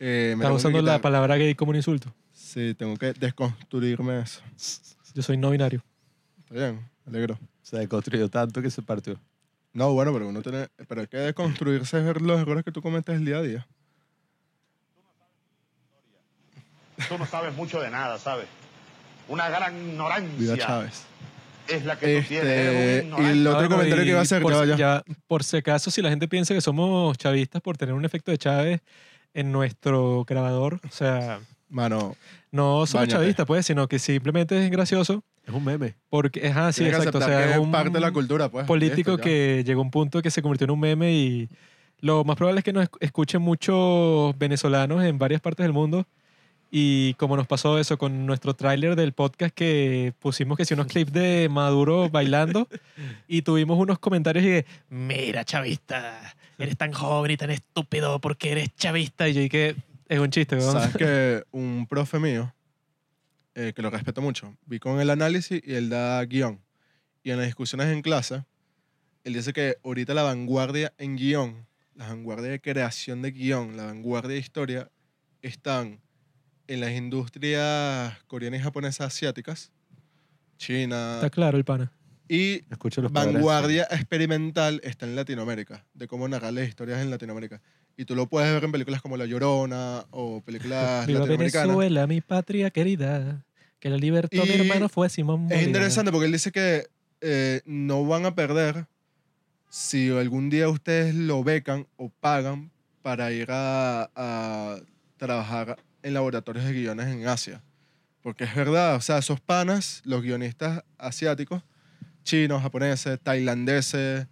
Eh, 0.00 0.34
me 0.38 0.44
Estás 0.44 0.46
tengo 0.46 0.48
que 0.50 0.54
usando 0.54 0.82
la 0.82 0.92
quitar. 0.92 1.00
palabra 1.00 1.36
gay 1.36 1.54
como 1.56 1.70
un 1.70 1.76
insulto. 1.76 2.14
Sí, 2.32 2.74
tengo 2.78 2.96
que 2.96 3.12
desconstruirme 3.14 4.20
eso. 4.20 4.40
Yo 5.14 5.22
soy 5.22 5.36
no 5.36 5.50
binario. 5.50 5.82
Está 6.53 6.65
bien, 6.67 6.87
me 7.05 7.17
alegro. 7.17 7.39
Se 7.63 7.77
deconstruyó 7.77 8.29
tanto 8.29 8.61
que 8.61 8.69
se 8.69 8.83
partió. 8.83 9.19
No, 9.73 9.91
bueno, 9.93 10.13
pero 10.13 10.27
uno 10.27 10.43
tiene. 10.43 10.67
Pero 10.87 11.01
hay 11.01 11.07
que 11.07 11.17
desconstruirse 11.17 11.97
es 11.97 12.05
ver 12.05 12.21
los 12.21 12.39
errores 12.39 12.63
que 12.63 12.71
tú 12.71 12.79
cometes 12.79 13.15
el 13.15 13.25
día 13.25 13.37
a 13.37 13.41
día. 13.41 13.67
Tú 17.09 17.17
no 17.17 17.25
sabes 17.25 17.55
mucho 17.55 17.81
de 17.81 17.89
nada, 17.89 18.19
¿sabes? 18.19 18.45
Una 19.27 19.49
gran 19.49 19.73
Vida 19.73 20.53
ignorancia 20.53 20.57
Chávez. 20.57 21.03
es 21.69 21.85
la 21.85 21.97
que 21.97 22.21
tú 22.21 22.27
tienes. 22.27 22.45
Este, 22.45 23.13
un 23.15 23.25
y 23.25 23.29
el 23.29 23.47
otro 23.47 23.59
Bueno, 23.61 23.75
comentario 23.77 24.03
que 24.03 24.09
iba 24.11 24.19
a 24.19 24.21
hacer, 24.21 24.41
por, 24.43 24.77
ya 24.77 25.03
por 25.25 25.43
si 25.43 25.57
acaso, 25.57 25.89
si 25.89 26.03
la 26.03 26.09
gente 26.11 26.27
piensa 26.27 26.53
que 26.53 26.61
somos 26.61 27.17
chavistas 27.17 27.63
por 27.63 27.77
tener 27.77 27.95
un 27.95 28.05
efecto 28.05 28.29
de 28.29 28.37
Chávez 28.37 28.81
en 29.33 29.51
nuestro 29.51 30.23
grabador, 30.27 30.79
o 30.87 30.91
sea, 30.91 31.39
Mano, 31.67 32.15
no 32.51 32.85
somos 32.85 32.93
Báñate. 32.93 33.13
chavistas, 33.13 33.47
pues, 33.47 33.65
sino 33.65 33.87
que 33.87 33.97
simplemente 33.97 34.63
es 34.63 34.69
gracioso 34.69 35.23
Es 35.45 35.53
un 35.53 35.63
meme. 35.65 35.95
porque 36.09 36.39
es 36.47 36.55
así, 36.55 36.81
tienes 36.83 36.99
que 36.99 37.07
exacto. 37.07 37.17
O 37.17 37.21
aceptar 37.21 37.39
sea, 37.41 37.47
que 37.47 37.53
es 37.53 37.59
un 37.59 37.71
parte 37.71 37.89
de 37.89 37.99
la 37.99 38.11
cultura, 38.11 38.49
pues. 38.49 38.65
político 38.65 39.17
ya. 39.17 39.23
que 39.23 39.63
llegó 39.65 39.81
a 39.81 39.83
un 39.83 39.91
punto 39.91 40.21
que 40.21 40.31
se 40.31 40.41
convirtió 40.41 40.65
en 40.65 40.71
un 40.71 40.79
meme 40.79 41.11
y 41.13 41.49
lo 41.99 42.23
más 42.23 42.35
probable 42.35 42.59
es 42.59 42.63
que 42.65 42.73
nos 42.73 42.85
esc- 42.89 42.97
escuchen 43.01 43.41
muchos 43.41 44.37
venezolanos 44.37 45.03
en 45.03 45.17
varias 45.19 45.41
partes 45.41 45.63
del 45.65 45.73
mundo. 45.73 46.05
Y 46.75 47.13
como 47.15 47.37
nos 47.37 47.45
pasó 47.45 47.77
eso 47.77 47.99
con 47.99 48.25
nuestro 48.25 48.55
tráiler 48.55 48.95
del 48.95 49.13
podcast 49.13 49.53
que 49.53 50.11
pusimos 50.19 50.57
que 50.57 50.65
si 50.65 50.73
unos 50.73 50.87
clips 50.87 51.13
de 51.13 51.47
Maduro 51.51 52.09
bailando 52.09 52.67
y 53.27 53.43
tuvimos 53.43 53.77
unos 53.77 53.99
comentarios 53.99 54.43
y 54.43 54.49
de, 54.49 54.65
mira 54.89 55.45
chavista, 55.45 56.33
eres 56.57 56.75
tan 56.75 56.91
joven 56.91 57.29
y 57.31 57.37
tan 57.37 57.51
estúpido 57.51 58.19
porque 58.19 58.53
eres 58.53 58.75
chavista. 58.75 59.29
Y 59.29 59.33
yo 59.33 59.41
dije, 59.41 59.75
es 60.09 60.19
un 60.19 60.31
chiste, 60.31 60.55
weón. 60.57 60.71
Sabes 60.71 60.95
que 60.97 61.43
un 61.51 61.85
profe 61.87 62.17
mío, 62.17 62.51
eh, 63.55 63.73
que 63.75 63.81
lo 63.81 63.89
respeto 63.89 64.21
mucho, 64.21 64.55
vi 64.65 64.79
con 64.79 64.99
el 64.99 65.09
análisis 65.09 65.61
y 65.63 65.73
él 65.75 65.89
da 65.89 66.23
guion. 66.25 66.59
Y 67.23 67.31
en 67.31 67.37
las 67.37 67.45
discusiones 67.45 67.87
en 67.87 68.01
clase, 68.01 68.43
él 69.23 69.33
dice 69.33 69.53
que 69.53 69.77
ahorita 69.83 70.13
la 70.13 70.23
vanguardia 70.23 70.93
en 70.97 71.15
guion, 71.15 71.65
la 71.95 72.07
vanguardia 72.07 72.49
de 72.49 72.59
creación 72.61 73.21
de 73.21 73.31
guion, 73.31 73.77
la 73.77 73.85
vanguardia 73.85 74.33
de 74.33 74.39
historia, 74.39 74.91
están 75.41 76.01
en 76.67 76.79
las 76.81 76.91
industrias 76.91 78.17
coreanas 78.27 78.59
y 78.59 78.63
japonesas 78.63 79.07
asiáticas, 79.07 79.71
China, 80.57 81.15
Está 81.15 81.29
claro 81.29 81.57
el 81.57 81.65
pana. 81.65 81.91
y 82.29 82.63
Escucho 82.71 83.01
los 83.01 83.11
padres. 83.11 83.33
vanguardia 83.33 83.83
experimental 83.91 84.79
está 84.83 85.05
en 85.05 85.15
Latinoamérica, 85.15 85.85
de 85.93 86.07
cómo 86.07 86.27
narrar 86.27 86.53
las 86.53 86.67
historias 86.67 87.01
en 87.01 87.09
Latinoamérica. 87.09 87.61
Y 87.95 88.05
tú 88.05 88.15
lo 88.15 88.27
puedes 88.27 88.51
ver 88.51 88.63
en 88.63 88.71
películas 88.71 89.01
como 89.01 89.17
La 89.17 89.25
Llorona 89.25 90.05
o 90.11 90.41
películas 90.41 91.05
Viva 91.07 91.19
latinoamericanas. 91.19 91.67
Venezuela, 91.67 92.07
mi 92.07 92.21
patria 92.21 92.69
querida, 92.71 93.43
que 93.79 93.89
la 93.89 93.97
libertad 93.97 94.43
mi 94.43 94.49
Y 94.49 94.61
hermano 94.61 94.89
fue 94.89 95.09
Simón 95.09 95.41
Es 95.43 95.49
Bolívar. 95.49 95.63
interesante 95.63 96.11
porque 96.11 96.25
él 96.25 96.31
dice 96.31 96.51
que 96.51 96.87
eh, 97.21 97.61
no 97.65 98.05
van 98.05 98.25
a 98.25 98.33
perder 98.35 98.87
si 99.69 100.09
algún 100.09 100.49
día 100.49 100.69
ustedes 100.69 101.15
lo 101.15 101.43
becan 101.43 101.87
o 101.97 102.09
pagan 102.09 102.71
para 103.01 103.31
ir 103.31 103.47
a, 103.51 104.09
a 104.15 104.77
trabajar 105.17 105.77
en 106.03 106.13
laboratorios 106.13 106.65
de 106.65 106.73
guiones 106.73 107.07
en 107.07 107.27
Asia. 107.27 107.61
Porque 108.21 108.45
es 108.45 108.55
verdad, 108.55 108.95
o 108.95 109.01
sea, 109.01 109.17
esos 109.17 109.39
panas, 109.41 110.01
los 110.05 110.21
guionistas 110.21 110.83
asiáticos, 110.97 111.61
chinos, 112.23 112.61
japoneses, 112.61 113.19
tailandeses, 113.21 114.27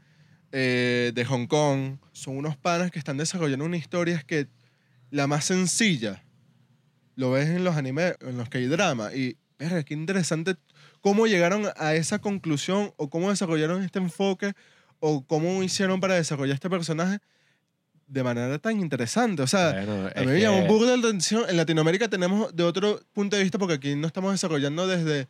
eh, 0.52 1.12
de 1.14 1.26
Hong 1.26 1.48
Kong, 1.48 1.98
son 2.12 2.38
unos 2.38 2.58
panas 2.58 2.92
que 2.92 3.00
están 3.00 3.18
desarrollando 3.18 3.66
una 3.66 3.78
historia 3.78 4.22
que 4.26 4.48
la 5.10 5.28
más 5.28 5.46
sencilla 5.46 6.24
lo 7.16 7.32
ves 7.32 7.50
en 7.50 7.64
los 7.64 7.76
animes, 7.76 8.16
en 8.22 8.38
los 8.38 8.50
K-drama. 8.50 9.14
Y, 9.14 9.38
verga, 9.60 9.84
qué 9.84 9.94
interesante 9.94 10.56
cómo 11.02 11.28
llegaron 11.28 11.68
a 11.78 11.94
esa 11.96 12.20
conclusión 12.20 12.94
o 12.98 13.10
cómo 13.10 13.30
desarrollaron 13.30 13.84
este 13.84 14.00
enfoque 14.00 14.54
o 15.00 15.26
cómo 15.26 15.64
hicieron 15.64 16.00
para 16.00 16.16
desarrollar 16.16 16.54
este 16.56 16.70
personaje 16.70 17.20
de 18.08 18.24
manera 18.24 18.60
tan 18.60 18.80
interesante. 18.80 19.42
O 19.42 19.48
sea, 19.48 19.72
Bueno, 19.72 20.10
a 20.16 20.20
mí 20.22 20.26
me 20.28 20.40
llamó 20.42 20.62
que- 20.64 20.68
burda 20.68 20.96
la 20.98 21.08
atención. 21.08 21.46
En 21.50 21.58
Latinoamérica 21.58 22.08
tenemos 22.10 22.56
de 22.56 22.64
otro 22.64 23.00
punto 23.14 23.36
de 23.38 23.44
vista 23.44 23.58
porque 23.58 23.76
aquí 23.76 23.96
no 23.96 24.08
estamos 24.08 24.32
desarrollando 24.32 24.86
desde 24.88 25.28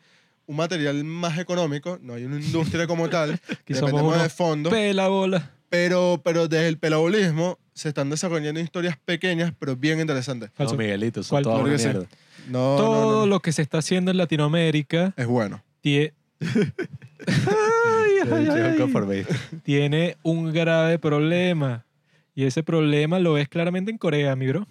un 0.52 0.58
material 0.58 1.04
más 1.04 1.38
económico, 1.39 1.97
no 2.02 2.14
hay 2.14 2.26
una 2.26 2.39
industria 2.39 2.88
como 2.88 3.10
tal, 3.10 3.39
Que 3.66 3.74
somos 3.74 3.91
dependemos 3.91 4.22
de 4.22 4.30
fondos, 4.30 4.72
Pela 4.74 5.08
bola. 5.08 5.52
pero, 5.70 6.22
pero 6.24 6.47
desde 6.47 6.68
el 6.68 6.78
pelabolismo 6.78 7.58
se 7.74 7.89
están 7.89 8.10
desarrollando 8.10 8.60
historias 8.60 8.97
pequeñas 9.04 9.54
pero 9.58 9.76
bien 9.76 9.99
interesantes. 9.99 10.52
Falso. 10.54 10.74
No, 10.74 10.80
Miguelito, 10.80 11.24
son 11.24 11.36
¿Cuál? 11.36 11.43
toda 11.43 11.56
Claro 11.64 11.70
una 11.70 11.78
mierda. 11.84 12.08
No, 12.49 12.76
Todo 12.78 13.12
no, 13.12 13.20
no. 13.22 13.26
lo 13.28 13.39
que 13.39 13.52
se 13.52 13.62
está 13.62 13.78
haciendo 13.78 14.12
en 14.12 14.18
Latinoamérica 14.18 15.14
es 15.16 15.28
bueno. 15.28 15.64
tiene 19.64 20.18
un 20.24 20.52
grave 20.52 20.99
problema. 20.99 21.86
Y 22.34 22.45
ese 22.45 22.64
problema 22.64 23.20
lo 23.20 23.34
ves 23.34 23.49
claramente 23.49 23.91
en 23.91 23.97
Corea, 23.97 24.36
mi 24.36 24.47
bro. 24.47 24.66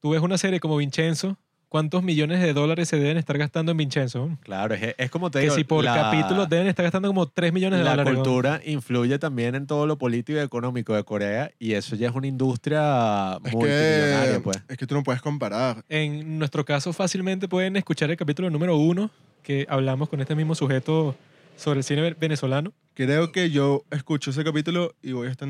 Tú 0.00 0.10
ves 0.10 0.20
una 0.22 0.38
serie 0.38 0.60
como 0.60 0.76
Vincenzo, 0.76 1.36
¿cuántos 1.70 2.02
millones 2.02 2.40
de 2.42 2.52
dólares 2.52 2.88
se 2.88 2.98
deben 2.98 3.16
estar 3.16 3.38
gastando 3.38 3.72
en 3.72 3.78
Vincenzo? 3.78 4.36
Claro, 4.42 4.74
es, 4.74 4.94
es 4.98 5.10
como 5.10 5.30
te 5.30 5.38
Que 5.38 5.44
digo. 5.44 5.54
si 5.54 5.64
por 5.64 5.82
la- 5.82 5.94
capítulo 5.94 6.44
deben 6.44 6.66
estar 6.66 6.82
gastando 6.82 7.08
como 7.08 7.28
3 7.28 7.50
millones 7.54 7.78
de 7.78 7.84
La 7.86 7.92
dólares. 7.92 8.12
cultura 8.14 8.60
influye 8.66 9.18
también 9.18 9.54
en 9.54 9.66
todo 9.66 9.86
lo 9.86 9.96
político 9.96 10.38
y 10.38 10.42
económico 10.42 10.94
de 10.94 11.04
Corea 11.04 11.50
y 11.58 11.72
eso 11.72 11.96
ya 11.96 12.08
es 12.10 12.14
una 12.14 12.26
industria 12.26 13.38
Es 13.44 13.52
multimillonaria, 13.52 14.34
que, 14.34 14.40
pues. 14.40 14.62
es 14.68 14.76
que 14.76 14.86
tú 14.86 14.94
no 14.94 15.02
puedes 15.02 15.22
comparar. 15.22 15.82
En 15.88 16.38
nuestro 16.38 16.64
caso, 16.66 16.92
fácilmente 16.92 17.48
pueden 17.48 17.76
escuchar 17.76 18.10
el 18.10 18.16
capítulo 18.18 18.50
número 18.50 18.76
uno 18.76 19.10
que 19.42 19.66
hablamos 19.70 20.08
con 20.10 20.20
este 20.20 20.34
mismo 20.34 20.54
sujeto 20.54 21.14
sobre 21.56 21.78
el 21.78 21.84
cine 21.84 22.14
venezolano. 22.18 22.72
Creo 22.94 23.32
que 23.32 23.50
yo 23.50 23.84
escucho 23.90 24.30
ese 24.30 24.44
capítulo 24.44 24.94
y 25.02 25.12
voy 25.12 25.28
a 25.28 25.30
estar. 25.30 25.48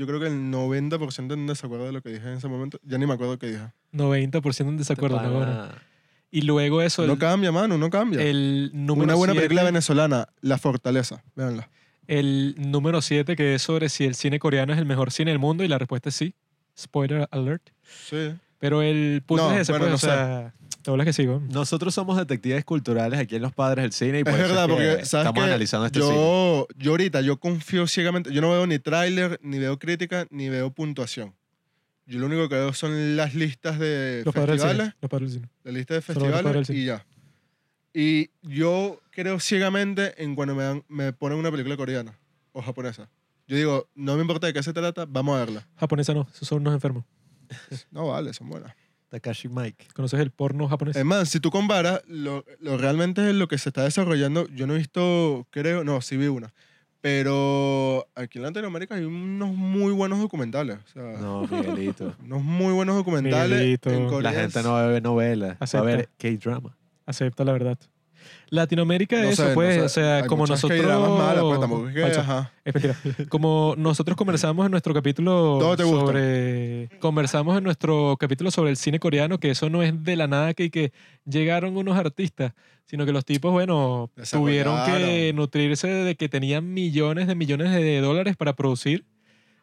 Yo 0.00 0.06
creo 0.06 0.18
que 0.18 0.26
el 0.28 0.50
90% 0.50 1.34
en 1.34 1.46
desacuerdo 1.46 1.84
de 1.84 1.92
lo 1.92 2.00
que 2.00 2.08
dije 2.08 2.26
en 2.26 2.38
ese 2.38 2.48
momento. 2.48 2.80
Ya 2.82 2.96
ni 2.96 3.06
me 3.06 3.12
acuerdo 3.12 3.38
qué 3.38 3.48
dije. 3.48 3.64
90% 3.92 4.68
en 4.68 4.78
desacuerdo. 4.78 5.20
Y 6.30 6.42
luego 6.42 6.80
eso, 6.80 7.06
No 7.06 7.14
el, 7.14 7.18
cambia, 7.18 7.52
mano, 7.52 7.76
no 7.76 7.90
cambia. 7.90 8.22
el 8.22 8.70
número 8.72 9.04
Una 9.04 9.14
buena 9.14 9.32
siete- 9.32 9.46
película 9.48 9.64
venezolana, 9.64 10.28
La 10.40 10.58
Fortaleza. 10.58 11.22
Véanla. 11.34 11.68
El 12.06 12.54
número 12.56 13.02
7, 13.02 13.36
que 13.36 13.54
es 13.56 13.62
sobre 13.62 13.88
si 13.88 14.04
el 14.04 14.14
cine 14.14 14.38
coreano 14.38 14.72
es 14.72 14.78
el 14.78 14.86
mejor 14.86 15.10
cine 15.10 15.32
del 15.32 15.38
mundo, 15.38 15.64
y 15.64 15.68
la 15.68 15.78
respuesta 15.78 16.08
es 16.08 16.14
sí. 16.14 16.34
Spoiler 16.78 17.28
alert. 17.30 17.70
Sí. 17.82 18.32
Pero 18.60 18.82
el 18.82 19.22
punto 19.26 19.48
No, 19.48 19.54
es 19.54 19.62
ese, 19.62 19.72
bueno, 19.72 19.86
pues, 19.86 19.90
no 19.90 19.96
o 19.96 19.98
sea, 20.14 20.54
te 20.82 20.90
hablas 20.90 21.16
que 21.16 21.26
güey. 21.26 21.40
Nosotros 21.48 21.92
somos 21.92 22.16
detectives 22.16 22.64
culturales 22.64 23.18
aquí 23.18 23.34
en 23.36 23.42
Los 23.42 23.52
Padres 23.52 23.82
del 23.82 23.92
Cine 23.92 24.20
y 24.20 24.24
por 24.24 24.34
Es 24.34 24.40
eso 24.40 24.48
verdad, 24.50 24.66
que 24.66 24.72
porque 24.72 24.86
¿sabes 25.06 25.08
estamos 25.26 25.34
qué? 25.34 25.40
analizando 25.40 25.86
este 25.86 26.00
cine. 26.00 26.14
yo, 26.14 26.66
yo 26.76 26.90
ahorita, 26.92 27.20
yo 27.22 27.38
confío 27.40 27.86
ciegamente. 27.88 28.32
Yo 28.32 28.40
no 28.40 28.50
veo 28.50 28.66
ni 28.68 28.78
tráiler, 28.78 29.40
ni 29.42 29.58
veo 29.58 29.78
crítica, 29.78 30.26
ni 30.30 30.48
veo 30.48 30.70
puntuación. 30.70 31.34
Yo 32.06 32.18
lo 32.20 32.26
único 32.26 32.48
que 32.48 32.54
veo 32.54 32.72
son 32.72 33.16
las 33.16 33.34
listas 33.34 33.78
de 33.78 34.22
Los 34.24 34.34
padres 34.34 34.48
del 34.50 34.58
festivales, 34.58 34.86
cine. 34.88 34.96
Los 35.00 35.10
padres 35.10 35.30
del 35.32 35.40
cine. 35.40 35.52
la 35.64 35.72
lista 35.72 35.94
de 35.94 36.00
festivales 36.02 36.70
y 36.70 36.84
ya. 36.84 37.06
Y 37.92 38.30
yo 38.42 39.00
creo 39.10 39.40
ciegamente 39.40 40.22
en 40.22 40.34
cuando 40.34 40.54
me, 40.54 40.62
dan- 40.62 40.84
me 40.88 41.12
ponen 41.12 41.38
una 41.38 41.50
película 41.50 41.76
coreana 41.76 42.18
o 42.52 42.62
japonesa. 42.62 43.08
Yo 43.48 43.56
digo, 43.56 43.88
no 43.94 44.14
me 44.16 44.22
importa 44.22 44.46
de 44.46 44.52
qué 44.52 44.62
se 44.62 44.72
trata, 44.72 45.06
vamos 45.08 45.36
a 45.36 45.40
verla. 45.40 45.66
Japonesa 45.76 46.14
no, 46.14 46.28
esos 46.32 46.46
son 46.46 46.60
unos 46.60 46.74
enfermos. 46.74 47.04
No 47.90 48.08
vale, 48.08 48.32
son 48.32 48.48
buenas. 48.48 48.74
Takashi 49.08 49.48
Mike. 49.48 49.88
¿Conoces 49.92 50.20
el 50.20 50.30
porno 50.30 50.68
japonés? 50.68 50.96
Es 50.96 51.04
más, 51.04 51.28
si 51.28 51.40
tú 51.40 51.50
comparas, 51.50 52.02
lo, 52.06 52.44
lo 52.60 52.78
realmente 52.78 53.32
lo 53.32 53.48
que 53.48 53.58
se 53.58 53.70
está 53.70 53.82
desarrollando, 53.82 54.46
yo 54.48 54.66
no 54.68 54.74
he 54.74 54.78
visto, 54.78 55.46
creo, 55.50 55.82
no, 55.82 56.00
sí 56.00 56.16
vi 56.16 56.28
una. 56.28 56.52
Pero 57.00 58.06
aquí 58.14 58.38
en 58.38 58.44
Latinoamérica 58.44 58.94
hay 58.94 59.04
unos 59.04 59.54
muy 59.54 59.92
buenos 59.92 60.18
documentales. 60.20 60.78
O 60.78 60.88
sea, 60.92 61.18
No, 61.18 61.42
Miguelito. 61.46 62.14
unos 62.24 62.42
muy 62.42 62.72
buenos 62.72 62.94
documentales. 62.94 63.58
Miguelito. 63.58 63.90
en 63.90 64.04
La 64.04 64.10
Corea 64.10 64.32
La 64.32 64.40
gente 64.40 64.62
no 64.62 64.72
va 64.72 64.84
a 64.84 64.86
ver 64.86 65.02
novelas, 65.02 65.56
va 65.58 65.78
a 65.78 65.82
ver 65.82 66.08
K-drama. 66.18 66.76
Acepta 67.06 67.44
la 67.44 67.52
verdad. 67.52 67.78
Latinoamérica, 68.48 69.16
no 69.16 69.28
eso, 69.28 69.42
sé, 69.42 69.48
no 69.48 69.54
pues, 69.54 69.74
sé, 69.74 69.80
o 69.82 69.88
sea, 69.88 70.26
como 70.26 70.46
nosotros. 70.46 70.80
Malas, 70.82 71.42
pues, 71.42 71.60
tampoco 71.60 71.88
es 71.88 71.94
que, 71.94 72.00
Falso. 72.02 72.20
ajá. 72.20 72.52
Es 72.64 72.74
mentira. 72.74 72.96
Como 73.28 73.74
nosotros 73.78 74.16
conversamos 74.16 74.66
en 74.66 74.70
nuestro 74.72 74.92
capítulo 74.92 75.30
Todo 75.60 75.76
te 75.76 75.84
gusta. 75.84 76.06
sobre. 76.06 76.88
Conversamos 77.00 77.56
en 77.56 77.64
nuestro 77.64 78.16
capítulo 78.18 78.50
sobre 78.50 78.70
el 78.70 78.76
cine 78.76 78.98
coreano, 78.98 79.38
que 79.38 79.50
eso 79.50 79.70
no 79.70 79.82
es 79.82 80.04
de 80.04 80.16
la 80.16 80.26
nada 80.26 80.54
que, 80.54 80.70
que 80.70 80.92
llegaron 81.24 81.76
unos 81.76 81.96
artistas, 81.96 82.52
sino 82.86 83.06
que 83.06 83.12
los 83.12 83.24
tipos, 83.24 83.52
bueno, 83.52 84.10
tuvieron 84.30 84.84
que 84.84 85.32
nutrirse 85.34 85.88
de 85.88 86.16
que 86.16 86.28
tenían 86.28 86.72
millones 86.72 87.28
de 87.28 87.34
millones 87.34 87.70
de 87.70 88.00
dólares 88.00 88.36
para 88.36 88.54
producir. 88.54 89.04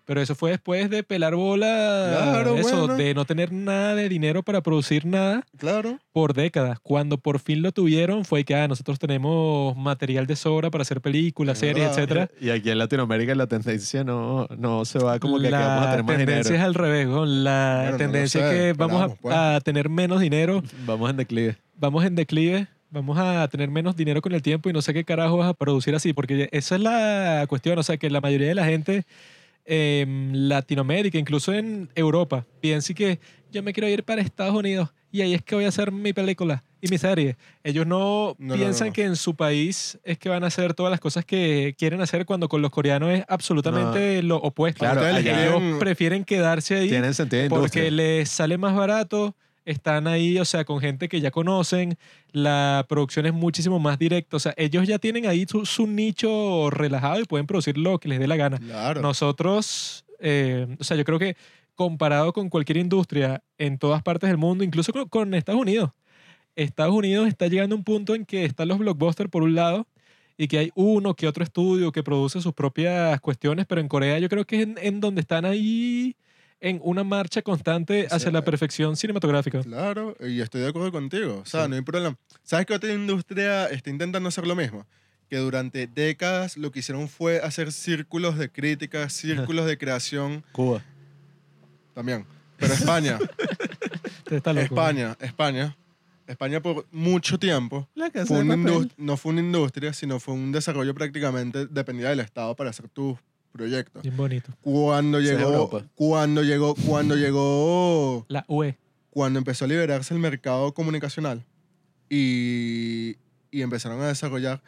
Pero 0.08 0.22
eso 0.22 0.36
fue 0.36 0.52
después 0.52 0.90
de 0.90 1.04
pelar 1.04 1.36
bola, 1.36 2.16
Claro, 2.32 2.56
eso, 2.56 2.80
bueno. 2.88 2.96
de 2.96 3.14
no 3.14 3.26
tener 3.26 3.52
nada 3.52 3.94
de 3.94 4.08
dinero 4.08 4.42
para 4.42 4.62
producir 4.62 5.06
nada 5.06 5.44
Claro. 5.58 6.00
por 6.14 6.34
décadas. 6.34 6.80
Cuando 6.82 7.18
por 7.18 7.40
fin 7.40 7.62
lo 7.62 7.74
tuvieron 7.74 8.24
fue 8.24 8.46
que 8.46 8.56
ah, 8.56 8.70
nosotros 8.70 9.00
tenemos 9.00 9.76
material 9.76 10.26
de 10.26 10.38
sobra 10.38 10.72
para 10.72 10.84
hacer 10.84 11.02
películas, 11.02 11.56
Es 11.58 11.60
series, 11.60 11.90
etcétera. 11.90 12.30
Y 12.40 12.52
aquí 12.52 12.70
en 12.70 12.78
Latinoamérica 12.78 13.36
la 13.36 13.48
tendencia 13.48 14.06
no, 14.06 14.48
no 14.58 14.86
se 14.86 14.98
va 15.00 15.20
como 15.20 15.40
que 15.40 15.52
la 15.52 15.60
vamos 15.60 15.86
a 15.88 15.90
tener 15.92 16.04
más 16.06 16.16
tendencia 16.18 16.52
dinero. 16.54 16.56
es 16.58 16.62
al 16.68 16.74
revés. 16.74 17.08
¿no? 17.08 17.26
La 17.26 17.82
no 17.88 17.92
lo 17.92 17.98
tendencia 17.98 18.42
sé, 18.42 18.48
es 18.48 18.54
que 18.74 18.74
vamos 18.80 19.02
a- 19.02 19.16
pues. 19.16 19.36
a, 19.36 19.60
tener 19.60 19.90
menos 19.90 20.22
dinero, 20.22 20.64
Vamos 20.86 21.10
en 21.10 21.18
declive. 21.18 21.58
vamos 21.76 22.06
en 22.06 22.16
declive, 22.16 22.68
vamos 22.90 23.18
a 23.20 23.46
tener 23.50 23.70
menos 23.70 23.98
dinero 23.98 24.22
con 24.22 24.32
el 24.34 24.42
tiempo 24.42 24.70
y 24.70 24.74
no 24.74 24.82
sé 24.82 24.94
qué 24.94 25.04
carajo 25.04 25.36
vas 25.36 25.50
a 25.50 25.54
producir 25.54 25.94
así, 25.96 26.14
porque 26.14 26.48
esa 26.54 26.76
es 26.76 26.82
la 26.82 27.46
cuestión. 27.50 27.78
O 27.78 27.84
sea, 27.84 27.98
que 27.98 28.10
la 28.10 28.22
mayoría 28.22 28.48
de 28.48 28.56
la 28.56 28.66
gente 28.66 29.04
en 29.68 30.48
Latinoamérica, 30.50 31.18
incluso 31.18 31.54
en 31.54 31.90
Europa, 31.94 32.46
piensa 32.62 32.94
que 32.94 33.20
yo 33.52 33.62
me 33.62 33.74
quiero 33.74 33.88
ir 33.90 34.04
para 34.04 34.22
Estados 34.22 34.56
Unidos 34.56 34.90
y 35.12 35.22
ahí 35.22 35.34
es 35.34 35.42
que 35.42 35.56
voy 35.56 35.66
a 35.66 35.70
hacer 35.70 35.92
mi 35.92 36.14
película 36.14 36.64
y 36.82 36.88
mi 36.90 36.98
serie. 36.98 37.38
Ellos 37.64 37.86
no, 37.86 38.36
No, 38.38 38.54
no, 38.54 38.56
piensan 38.56 38.88
no. 38.88 38.94
que 38.94 39.04
en 39.04 39.16
su 39.16 39.36
país 39.36 40.00
es 40.04 40.18
que 40.18 40.30
van 40.30 40.44
a 40.44 40.48
hacer 40.48 40.74
todas 40.74 40.92
las 40.92 41.00
cosas 41.00 41.26
que 41.26 41.76
quieren 41.78 42.02
hacer 42.02 42.26
cuando 42.26 42.48
con 42.50 42.62
los 42.62 42.72
coreanos 42.72 43.12
es 43.12 43.24
absolutamente 43.28 44.22
lo 44.24 44.38
opuesto. 44.38 44.80
Claro, 44.80 45.06
Ellos 45.08 45.80
prefieren 45.80 46.24
quedarse 46.24 46.76
ahí 46.76 46.92
porque 47.50 47.92
les 47.92 48.30
sale 48.30 48.58
más 48.58 48.76
barato, 48.76 49.36
están 49.68 50.08
ahí, 50.08 50.40
o 50.40 50.46
sea, 50.46 50.64
con 50.64 50.80
gente 50.80 51.10
que 51.10 51.20
ya 51.20 51.30
conocen, 51.30 51.98
la 52.32 52.86
producción 52.88 53.26
es 53.26 53.34
muchísimo 53.34 53.80
más 53.80 54.00
directa, 54.00 54.38
o 54.38 54.40
sea, 54.40 54.54
ellos 54.56 54.88
ya 54.88 54.98
tienen 54.98 55.28
ahí 55.28 55.46
su, 55.48 55.66
su 55.66 55.88
nicho 55.88 56.70
relajado 56.70 57.20
y 57.20 57.26
pueden 57.26 57.48
producir 57.48 57.78
lo 57.78 58.00
que 58.00 58.08
les 58.08 58.20
dé 58.20 58.28
la 58.28 58.38
gana. 58.38 58.60
Claro. 58.60 59.02
Nosotros, 59.02 60.06
eh, 60.20 60.68
o 60.80 60.84
sea, 60.86 60.96
yo 60.96 61.04
creo 61.04 61.20
que 61.20 61.36
comparado 61.76 62.32
con 62.32 62.50
cualquier 62.50 62.78
industria 62.78 63.44
en 63.58 63.78
todas 63.78 64.02
partes 64.02 64.30
del 64.30 64.38
mundo, 64.38 64.64
incluso 64.64 64.94
con, 64.94 65.10
con 65.10 65.34
Estados 65.34 65.62
Unidos, 65.62 65.92
Estados 66.56 66.96
Unidos 66.96 67.28
está 67.28 67.48
llegando 67.48 67.76
a 67.76 67.78
un 67.78 67.84
punto 67.84 68.16
en 68.16 68.26
que 68.26 68.46
están 68.46 68.70
los 68.70 68.80
blockbusters 68.80 69.30
por 69.30 69.44
un 69.44 69.54
lado 69.54 69.86
y 70.38 70.48
que 70.48 70.60
hay 70.60 70.72
uno 70.76 71.14
que 71.14 71.28
otro 71.28 71.44
estudio 71.44 71.92
que 71.92 72.04
produce 72.04 72.40
sus 72.40 72.54
propias 72.54 73.20
cuestiones, 73.20 73.66
pero 73.68 73.82
en 73.82 73.90
Corea 73.90 74.18
yo 74.20 74.30
creo 74.30 74.46
que 74.46 74.62
es 74.62 74.64
en, 74.64 74.76
en 74.82 75.02
donde 75.02 75.22
están 75.22 75.44
ahí 75.44 76.16
en 76.60 76.80
una 76.84 77.04
marcha 77.04 77.42
constante 77.42 78.08
hacia 78.08 78.30
Sí. 78.30 78.32
la 78.32 78.44
perfección 78.44 78.96
cinematográfica. 78.98 79.62
Claro, 79.62 80.16
y 80.20 80.42
estoy 80.42 80.62
de 80.62 80.70
acuerdo 80.70 80.92
contigo. 80.92 81.40
O 81.44 81.46
sea, 81.46 81.68
no 81.68 81.76
hay 81.76 81.82
problema. 81.82 82.18
¿Sabes 82.44 82.66
qué 82.66 82.74
otra 82.74 82.92
industria 82.94 83.68
está 83.68 83.90
intentando 83.90 84.28
hacer 84.30 84.48
lo 84.48 84.56
mismo? 84.56 84.86
Que 85.30 85.38
durante 85.38 85.88
décadas 85.88 86.58
lo 86.58 86.72
que 86.72 86.80
hicieron 86.80 87.10
fue 87.10 87.40
hacer 87.42 87.72
círculos 87.72 88.38
de 88.38 88.50
crítica, 88.50 89.08
círculos 89.10 89.66
de 89.66 89.78
creación 89.78 90.44
Cuba. 90.52 90.82
también. 91.94 92.26
Pero 92.58 92.74
España, 92.74 93.20
Está 94.32 94.52
loco. 94.52 94.66
España, 94.66 95.16
España, 95.20 95.78
España 96.26 96.60
por 96.62 96.86
mucho 96.92 97.38
tiempo 97.38 97.88
fue 98.26 98.40
una 98.40 98.58
no 98.98 99.16
fue 99.16 99.32
una 99.32 99.42
industria, 99.42 99.94
sino 99.94 100.20
fue 100.20 100.34
un 100.34 100.52
desarrollo 100.52 100.94
prácticamente 100.96 101.68
dependía 101.68 102.10
del 102.10 102.20
Estado 102.20 102.56
para 102.56 102.72
hacer 102.72 102.90
tus 102.90 103.18
proyectos. 103.52 104.04
Bien 104.04 104.16
bonito. 104.18 104.52
Cuando 104.62 105.20
llegó, 105.20 105.42
Europa. 105.54 105.86
cuando 105.96 106.44
llegó, 106.44 106.76
cuando 106.76 107.16
llegó 107.16 108.26
La. 108.30 108.46
UE. 108.48 108.78
cuando 109.10 109.40
empezó 109.40 109.66
a 109.66 109.68
liberarse 109.68 110.14
el 110.14 110.20
mercado 110.20 110.74
comunicacional 110.74 111.44
y, 112.10 113.16
y 113.52 113.62
empezaron 113.62 114.02
a 114.02 114.08
desarrollar 114.08 114.62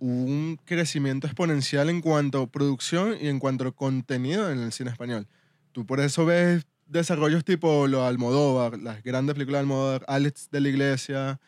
un 0.00 0.58
crecimiento 0.64 1.26
exponencial 1.26 1.88
en 1.88 2.00
cuanto 2.00 2.42
a 2.42 2.46
producción 2.46 3.16
y 3.20 3.28
en 3.28 3.38
cuanto 3.38 3.66
a 3.68 3.72
contenido 3.72 4.50
en 4.50 4.58
el 4.60 4.72
cine 4.72 4.90
español. 4.90 5.26
Tú 5.72 5.86
por 5.86 6.00
eso 6.00 6.24
ves 6.26 6.66
desarrollos 6.86 7.44
tipo 7.44 7.86
lo 7.86 8.02
de 8.02 8.08
Almodóvar, 8.08 8.78
las 8.78 9.02
grandes 9.02 9.34
películas 9.34 9.60
de 9.60 9.60
Almodóvar, 9.60 10.04
Alex 10.08 10.48
de 10.50 10.60
la 10.60 10.68
Iglesia. 10.68 11.40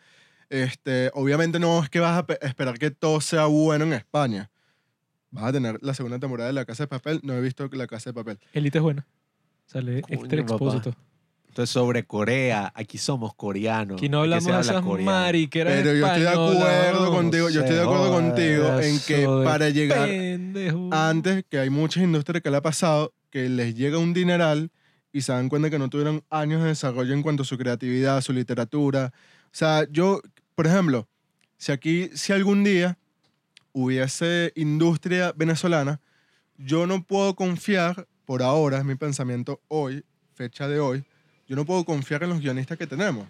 Este, 0.49 1.11
obviamente 1.13 1.59
no 1.59 1.83
es 1.83 1.89
que 1.89 1.99
vas 1.99 2.17
a 2.17 2.25
pe- 2.25 2.39
esperar 2.41 2.79
que 2.79 2.89
todo 2.89 3.21
sea 3.21 3.45
bueno 3.45 3.85
en 3.85 3.93
España. 3.93 4.49
Vas 5.37 5.49
a 5.49 5.53
tener 5.53 5.77
la 5.81 5.93
segunda 5.93 6.17
temporada 6.17 6.47
de 6.47 6.53
La 6.53 6.65
Casa 6.65 6.83
de 6.83 6.87
Papel. 6.87 7.19
No 7.21 7.33
he 7.33 7.41
visto 7.41 7.69
La 7.71 7.85
Casa 7.85 8.09
de 8.09 8.13
Papel. 8.15 8.39
Elite 8.53 8.79
es 8.79 8.81
buena. 8.81 9.05
Sale 9.67 10.01
Coño, 10.01 10.19
Extra 10.19 10.41
papá. 10.41 10.53
Expósito. 10.53 10.93
Entonces, 11.47 11.73
sobre 11.73 12.03
Corea, 12.03 12.71
aquí 12.75 12.97
somos 12.97 13.33
coreanos. 13.35 13.97
Aquí 13.97 14.09
no 14.09 14.21
hablamos 14.21 14.45
de 14.45 14.59
esas 14.59 14.83
mariqueras 14.83 15.73
Pero 15.73 15.93
yo 15.93 16.05
estoy 16.05 16.21
de 16.21 16.29
acuerdo 16.29 17.05
¿no? 17.05 17.11
contigo, 17.11 17.49
yo 17.49 17.61
estoy 17.61 17.75
de 17.75 17.81
acuerdo 17.81 18.11
contigo 18.11 18.79
en 18.79 18.99
que 18.99 19.27
para 19.43 19.69
llegar 19.69 20.07
pendejo. 20.07 20.89
antes, 20.91 21.45
que 21.49 21.59
hay 21.59 21.69
muchas 21.69 22.03
industrias 22.03 22.43
que 22.43 22.51
le 22.51 22.57
ha 22.57 22.61
pasado, 22.61 23.13
que 23.29 23.49
les 23.49 23.75
llega 23.75 23.97
un 23.97 24.13
dineral 24.13 24.71
y 25.11 25.21
se 25.21 25.31
dan 25.31 25.49
cuenta 25.49 25.69
que 25.69 25.79
no 25.79 25.89
tuvieron 25.89 26.23
años 26.29 26.61
de 26.61 26.69
desarrollo 26.69 27.13
en 27.13 27.23
cuanto 27.23 27.43
a 27.43 27.45
su 27.45 27.57
creatividad, 27.57 28.21
su 28.21 28.33
literatura. 28.33 29.11
O 29.45 29.49
sea, 29.51 29.87
yo, 29.89 30.21
por 30.53 30.67
ejemplo, 30.67 31.07
si 31.57 31.71
aquí, 31.71 32.09
si 32.13 32.33
algún 32.33 32.63
día 32.63 32.99
hubiese 33.77 34.51
industria 34.55 35.31
venezolana, 35.35 36.01
yo 36.57 36.87
no 36.87 37.03
puedo 37.03 37.35
confiar, 37.35 38.07
por 38.25 38.41
ahora, 38.41 38.79
es 38.79 38.85
mi 38.85 38.95
pensamiento 38.95 39.61
hoy, 39.67 40.03
fecha 40.33 40.67
de 40.67 40.79
hoy, 40.79 41.05
yo 41.47 41.55
no 41.55 41.63
puedo 41.63 41.85
confiar 41.85 42.23
en 42.23 42.29
los 42.29 42.39
guionistas 42.39 42.77
que 42.77 42.87
tenemos. 42.87 43.27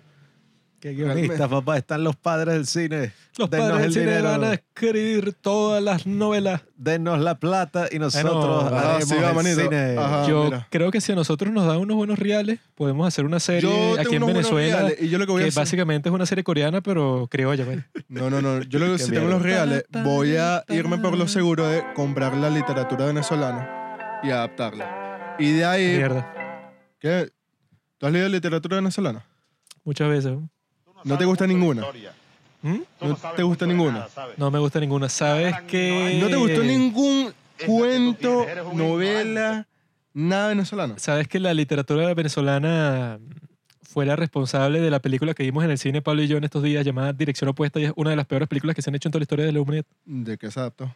¿Qué 0.80 0.92
guionistas, 0.94 1.50
papá? 1.50 1.76
Están 1.78 2.04
los 2.04 2.16
padres 2.16 2.54
del 2.54 2.68
cine. 2.68 3.12
Los 3.38 3.50
Denos 3.50 3.68
padres 3.72 3.78
del 3.80 3.86
el 3.88 3.94
cine 3.94 4.06
dinero. 4.18 4.30
van 4.30 4.44
a 4.44 4.54
escribir 4.54 5.34
todas 5.34 5.82
las 5.82 6.06
novelas. 6.06 6.62
Denos 6.76 7.20
la 7.20 7.40
plata 7.40 7.88
y 7.92 7.98
nosotros 7.98 8.66
Ajá, 8.66 8.96
haremos 8.96 9.10
sí, 9.10 9.16
va, 9.16 9.42
el 9.42 9.56
cine. 9.56 9.96
Ajá. 9.98 10.28
Yo 10.28 10.44
mira. 10.46 10.68
creo 10.70 10.92
que 10.92 11.02
si 11.02 11.12
a 11.12 11.16
nosotros 11.16 11.52
nos 11.52 11.66
dan 11.66 11.78
unos 11.78 11.98
buenos 11.98 12.20
reales, 12.20 12.60
podemos 12.76 13.08
hacer 13.08 13.26
una 13.26 13.40
serie 13.40 13.62
Yo 13.68 14.00
aquí 14.00 14.16
en 14.18 14.26
Venezuela 14.28 14.78
reales, 14.82 15.02
y 15.02 15.10
yo 15.10 15.18
lo 15.18 15.26
que 15.26 15.32
voy 15.32 15.42
a 15.42 15.46
que 15.46 15.50
hacer- 15.50 15.62
básicamente 15.62 16.10
es 16.10 16.14
una 16.16 16.28
serie 16.28 16.44
coreana, 16.44 16.82
pero 16.82 17.28
criolla. 17.32 17.66
pues. 17.66 17.80
No, 18.08 18.30
no, 18.30 18.42
no. 18.44 18.62
Yo 18.62 18.78
lo 18.78 18.86
que 18.96 19.00
si 19.04 19.12
tengo 19.12 19.28
los 19.30 19.42
reales, 19.42 19.84
voy 20.04 20.36
a 20.38 20.64
irme 20.70 21.00
por 21.00 21.18
lo 21.18 21.28
seguro 21.28 21.68
de 21.68 21.84
comprar 21.96 22.38
la 22.38 22.52
literatura 22.52 23.06
venezolana 23.08 24.20
y 24.24 24.30
adaptarla. 24.30 25.36
Y 25.40 25.54
de 25.54 25.66
ahí, 25.66 25.98
Mierda. 25.98 26.32
¿qué? 27.00 27.32
¿Tú 27.98 28.06
has 28.06 28.12
leído 28.12 28.30
literatura 28.30 28.76
venezolana? 28.76 29.26
Muchas 29.84 30.08
veces. 30.10 30.32
¿no? 30.34 30.50
¿No 31.04 31.18
te 31.18 31.26
gusta 31.26 31.48
ninguna? 31.48 31.84
¿Mm? 32.62 32.78
¿No 33.02 33.16
te 33.36 33.44
gusta 33.44 33.66
ninguna? 33.66 34.08
No 34.38 34.52
me 34.52 34.60
gusta 34.60 34.80
ninguna. 34.80 35.10
¿Sabes 35.10 35.56
qué? 35.68 36.18
¿No 36.22 36.28
te 36.28 36.36
gustó 36.36 36.64
ningún 36.64 37.32
cuento, 37.66 38.46
novela, 38.74 39.68
nada 40.14 40.50
venezolano? 40.50 40.96
¿Sabes 40.98 41.28
que 41.28 41.40
la 41.40 41.54
literatura 41.54 42.14
venezolana 42.14 43.20
fue 43.84 44.06
la 44.06 44.16
responsable 44.16 44.80
de 44.82 44.92
la 44.92 45.00
película 45.00 45.34
que 45.34 45.44
vimos 45.44 45.64
en 45.64 45.72
el 45.72 45.78
cine 45.78 46.02
Pablo 46.02 46.22
y 46.24 46.28
yo 46.28 46.38
en 46.38 46.44
estos 46.44 46.62
días 46.64 46.86
llamada 46.86 47.14
Dirección 47.14 47.50
Opuesta 47.50 47.80
y 47.80 47.86
es 47.86 47.94
una 47.96 48.10
de 48.12 48.16
las 48.16 48.26
peores 48.26 48.48
películas 48.48 48.76
que 48.76 48.82
se 48.82 48.90
han 48.90 48.96
hecho 48.96 49.08
en 49.08 49.12
toda 49.12 49.20
la 49.22 49.24
historia 49.24 49.46
de 49.46 49.52
la 49.54 49.62
humanidad? 49.62 49.86
¿De 50.06 50.38
qué 50.38 50.52
se 50.52 50.60
adaptó? 50.60 50.94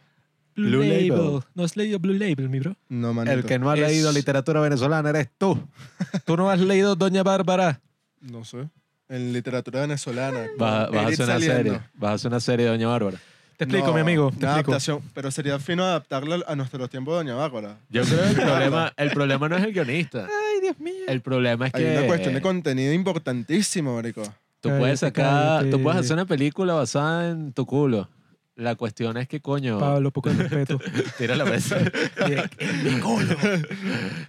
Blue, 0.54 0.68
Blue 0.68 0.80
Label. 0.82 1.08
Label. 1.08 1.40
¿No 1.54 1.64
has 1.64 1.76
leído 1.76 1.98
Blue 1.98 2.12
Label, 2.12 2.48
mi 2.50 2.58
bro? 2.60 2.76
No, 2.90 3.14
manito. 3.14 3.32
El 3.34 3.44
que 3.44 3.58
no 3.58 3.70
ha 3.70 3.74
Es- 3.74 3.80
leído 3.80 4.12
literatura 4.12 4.60
venezolana 4.60 5.08
eres 5.10 5.28
tú. 5.38 5.58
¿Tú 6.26 6.36
no 6.36 6.50
has 6.50 6.60
leído 6.60 6.94
Doña 6.94 7.22
Bárbara? 7.22 7.80
No 8.20 8.44
sé. 8.44 8.68
En 9.12 9.32
literatura 9.34 9.82
venezolana. 9.82 10.46
Vas, 10.56 10.72
a 10.72 10.84
hacer 11.06 11.24
una 11.24 11.32
saliendo. 11.34 11.56
serie. 11.56 11.80
Vas 11.94 12.10
a 12.10 12.14
hacer 12.14 12.28
una 12.30 12.40
serie 12.40 12.64
de 12.64 12.72
Doña 12.72 12.88
Bárbara. 12.88 13.18
Te 13.58 13.64
explico, 13.64 13.88
No, 13.88 13.92
mi 13.92 14.00
amigo. 14.00 14.30
Te 14.30 14.36
una 14.38 14.46
explico. 14.46 14.70
adaptación, 14.70 15.02
pero 15.12 15.30
sería 15.30 15.58
fino 15.58 15.84
adaptarla 15.84 16.42
a 16.46 16.56
nuestros 16.56 16.88
tiempos 16.88 17.12
de 17.12 17.16
Doña 17.18 17.34
Bárbara. 17.34 17.76
Yo 17.90 18.02
creo 18.04 18.22
que 18.22 18.28
el 18.30 18.34
problema, 18.36 18.92
el 18.96 19.10
problema 19.10 19.48
no 19.50 19.56
es 19.58 19.64
el 19.64 19.72
guionista. 19.74 20.24
Ay, 20.26 20.60
Dios 20.62 20.78
mío. 20.80 20.94
El 21.06 21.20
problema 21.20 21.66
es 21.66 21.74
Hay 21.74 21.84
que 21.84 21.98
una 21.98 22.06
cuestión 22.06 22.34
de 22.34 22.40
contenido 22.40 22.92
importantísimo, 22.94 23.94
marico. 23.96 24.22
tú 24.22 24.30
Cállate, 24.70 24.80
puedes 24.80 25.00
sacar, 25.00 25.58
tú 25.58 25.64
cállate. 25.66 25.82
puedes 25.82 26.00
hacer 26.00 26.14
una 26.14 26.24
película 26.26 26.72
basada 26.72 27.28
en 27.30 27.52
tu 27.52 27.66
culo. 27.66 28.08
La 28.56 28.76
cuestión 28.76 29.16
es 29.18 29.28
que, 29.28 29.40
coño, 29.40 29.78
Pablo, 29.78 30.10
poco 30.10 30.30
de 30.30 30.36
respeto. 30.42 30.78
tira 31.18 31.36
la 31.36 31.44
mesa. 31.44 31.76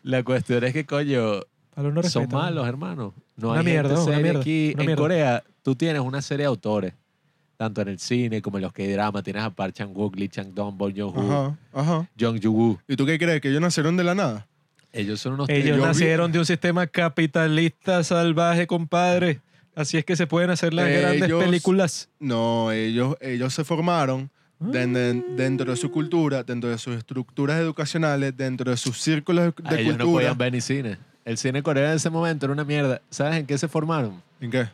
La 0.03 0.23
cuestión 0.23 0.63
es 0.63 0.73
que, 0.73 0.85
coño, 0.85 1.41
Son 2.09 2.27
malos, 2.31 2.67
hermano. 2.67 3.13
No 3.35 3.49
Una 3.51 3.59
hay 3.59 3.65
mierda, 3.65 3.89
gente 3.89 4.01
una 4.01 4.05
seria 4.05 4.21
mierda, 4.23 4.39
aquí. 4.41 4.71
una 4.73 4.83
en 4.83 4.85
mierda. 4.87 5.01
Corea, 5.01 5.43
tú 5.63 5.75
tienes 5.75 6.01
una 6.01 6.21
serie 6.21 6.43
de 6.43 6.47
autores, 6.47 6.93
tanto 7.57 7.81
en 7.81 7.87
el 7.87 7.99
cine 7.99 8.41
como 8.41 8.57
en 8.57 8.63
los 8.63 8.73
que 8.73 8.91
drama 8.91 9.23
Tienes 9.23 9.43
a 9.43 9.49
Park 9.49 9.73
Chan-wook, 9.73 10.15
Lee 10.15 10.29
Chang-dong, 10.29 10.77
Bong 10.77 10.93
Joon-ho, 10.95 11.57
Ajá, 11.73 11.81
ajá. 11.93 12.09
Jung 12.19 12.39
Joo-woo. 12.41 12.79
¿Y 12.87 12.95
tú 12.95 13.05
qué 13.05 13.17
crees? 13.17 13.41
¿Que 13.41 13.49
ellos 13.49 13.61
nacieron 13.61 13.97
de 13.97 14.03
la 14.03 14.13
nada? 14.15 14.47
Ellos 14.91 15.19
son 15.19 15.33
unos 15.33 15.49
Ellos 15.49 15.77
vi- 15.77 15.83
nacieron 15.83 16.31
de 16.31 16.37
un 16.39 16.45
sistema 16.45 16.85
capitalista 16.85 18.03
salvaje, 18.03 18.67
compadre. 18.67 19.39
Así 19.75 19.97
es 19.97 20.05
que 20.05 20.15
se 20.15 20.27
pueden 20.27 20.51
hacer 20.51 20.71
las 20.73 20.87
Ellos- 20.87 21.01
grandes 21.01 21.33
películas. 21.45 22.09
No, 22.19 22.71
ellos, 22.71 23.15
ellos 23.21 23.51
se 23.55 23.63
formaron 23.63 24.29
den- 24.59 24.93
den- 24.93 25.35
dentro 25.35 25.71
de 25.71 25.77
su 25.77 25.89
cultura, 25.89 26.43
dentro 26.43 26.69
de 26.69 26.77
sus 26.77 26.95
estructuras 26.95 27.59
educacionales, 27.59 28.37
dentro 28.37 28.69
de 28.69 28.77
sus 28.77 29.01
círculos 29.01 29.45
de, 29.45 29.53
A 29.65 29.69
de 29.71 29.75
Ah, 29.75 29.79
ellos 29.79 29.97
no 29.97 30.05
cultura. 30.05 30.13
podían 30.27 30.37
ver 30.37 30.51
ni 30.53 30.61
cine. 30.61 30.97
El 31.25 31.37
cine 31.37 31.63
coreano 31.63 31.91
en 31.91 31.95
ese 31.97 32.09
momento 32.09 32.45
era 32.45 32.53
una 32.53 32.63
mierda. 32.65 33.01
¿Sabes 33.09 33.35
en 33.39 33.45
qué 33.45 33.57
se 33.57 33.67
formaron? 33.67 34.21
¿En 34.41 34.51
qué? 34.51 34.67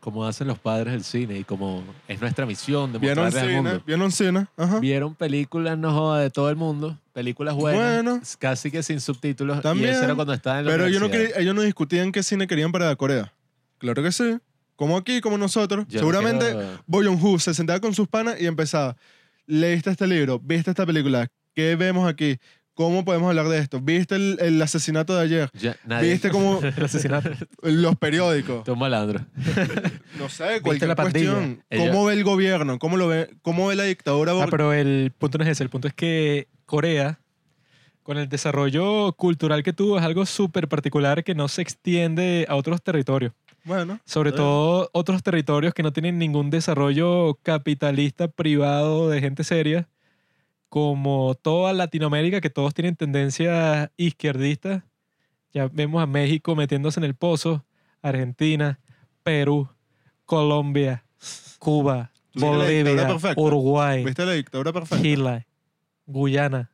Como 0.00 0.24
hacen 0.26 0.46
los 0.46 0.58
padres 0.58 0.92
del 0.92 1.02
cine 1.02 1.38
y 1.38 1.44
como 1.44 1.82
es 2.06 2.20
nuestra 2.20 2.46
misión 2.46 2.92
de 2.92 2.98
¿Vieron 2.98 3.24
mostrarles 3.24 3.42
al 3.52 3.58
cine? 3.58 3.70
mundo. 3.70 3.84
¿Vieron 3.86 4.12
cine? 4.12 4.46
Ajá. 4.56 4.78
Vieron 4.78 5.14
películas, 5.14 5.76
no 5.76 5.92
joda, 5.92 6.20
de 6.20 6.30
todo 6.30 6.50
el 6.50 6.56
mundo. 6.56 6.96
Películas 7.12 7.54
buenas. 7.54 7.82
Bueno. 8.04 8.20
Casi 8.38 8.70
que 8.70 8.82
sin 8.82 9.00
subtítulos. 9.00 9.60
También. 9.60 9.90
Y 9.90 9.96
eso 9.96 10.04
era 10.04 10.14
cuando 10.14 10.32
estaban 10.34 10.60
en 10.60 10.66
la 10.66 10.70
Pero 10.72 10.86
ellos 10.86 11.00
no, 11.00 11.06
universidad. 11.08 11.40
ellos 11.40 11.54
no 11.54 11.62
discutían 11.62 12.12
qué 12.12 12.22
cine 12.22 12.46
querían 12.46 12.70
para 12.70 12.94
Corea. 12.96 13.32
Claro 13.78 14.02
que 14.02 14.12
sí. 14.12 14.38
Como 14.76 14.96
aquí, 14.96 15.20
como 15.20 15.36
nosotros. 15.36 15.86
Yo 15.88 15.94
no 15.94 15.98
Seguramente 16.00 16.44
quiero- 16.88 17.38
se 17.40 17.52
sentaba 17.54 17.80
con 17.80 17.92
sus 17.94 18.06
panas 18.06 18.40
y 18.40 18.46
empezaba. 18.46 18.96
Leíste 19.46 19.90
este 19.90 20.06
libro, 20.06 20.38
viste 20.38 20.70
esta 20.70 20.84
película, 20.86 21.26
¿qué 21.54 21.74
vemos 21.74 22.08
aquí? 22.08 22.38
¿Cómo 22.78 23.04
podemos 23.04 23.28
hablar 23.28 23.48
de 23.48 23.58
esto? 23.58 23.80
¿Viste 23.80 24.14
el, 24.14 24.38
el 24.40 24.62
asesinato 24.62 25.16
de 25.16 25.22
ayer? 25.24 25.50
Ya, 25.52 25.76
nadie- 25.84 26.12
¿Viste 26.12 26.30
cómo 26.30 26.60
El 26.76 26.84
asesinato. 26.84 27.28
los 27.60 27.96
periódicos? 27.96 28.62
Tú 28.62 28.74
un 28.74 28.78
malandro. 28.78 29.18
No 30.16 30.28
sé, 30.28 30.60
cualquier 30.62 30.86
la 30.88 30.94
pandilla? 30.94 31.32
cuestión. 31.32 31.64
Ella- 31.70 31.90
¿Cómo 31.90 32.04
ve 32.04 32.12
el 32.14 32.22
gobierno? 32.22 32.78
¿Cómo, 32.78 32.96
lo 32.96 33.08
ve, 33.08 33.30
¿Cómo 33.42 33.66
ve 33.66 33.74
la 33.74 33.82
dictadura? 33.82 34.30
Ah, 34.40 34.46
pero 34.48 34.72
el 34.72 35.12
punto 35.18 35.38
no 35.38 35.44
es 35.44 35.50
ese. 35.50 35.64
El 35.64 35.70
punto 35.70 35.88
es 35.88 35.94
que 35.94 36.46
Corea, 36.66 37.18
con 38.04 38.16
el 38.16 38.28
desarrollo 38.28 39.12
cultural 39.14 39.64
que 39.64 39.72
tuvo, 39.72 39.98
es 39.98 40.04
algo 40.04 40.24
súper 40.24 40.68
particular 40.68 41.24
que 41.24 41.34
no 41.34 41.48
se 41.48 41.62
extiende 41.62 42.46
a 42.48 42.54
otros 42.54 42.80
territorios. 42.80 43.32
Bueno, 43.64 43.98
Sobre 44.04 44.30
Está 44.30 44.40
bien. 44.42 44.50
todo 44.52 44.90
otros 44.92 45.24
territorios 45.24 45.74
que 45.74 45.82
no 45.82 45.92
tienen 45.92 46.16
ningún 46.16 46.48
desarrollo 46.48 47.34
capitalista 47.42 48.28
privado 48.28 49.10
de 49.10 49.20
gente 49.20 49.42
seria, 49.42 49.88
como 50.68 51.34
toda 51.34 51.72
Latinoamérica, 51.72 52.40
que 52.40 52.50
todos 52.50 52.74
tienen 52.74 52.96
tendencias 52.96 53.90
izquierdistas. 53.96 54.82
Ya 55.52 55.68
vemos 55.68 56.02
a 56.02 56.06
México 56.06 56.54
metiéndose 56.54 57.00
en 57.00 57.04
el 57.04 57.14
pozo, 57.14 57.64
Argentina, 58.02 58.78
Perú, 59.22 59.68
Colombia, 60.26 61.04
Cuba, 61.58 62.12
Bolivia. 62.34 63.18
Uruguay, 63.36 64.04
¿viste 64.04 64.24
la 64.26 64.32
dictadura 64.32 64.72
perfecta? 64.72 65.02
Chile, 65.02 65.46
Guyana, 66.06 66.70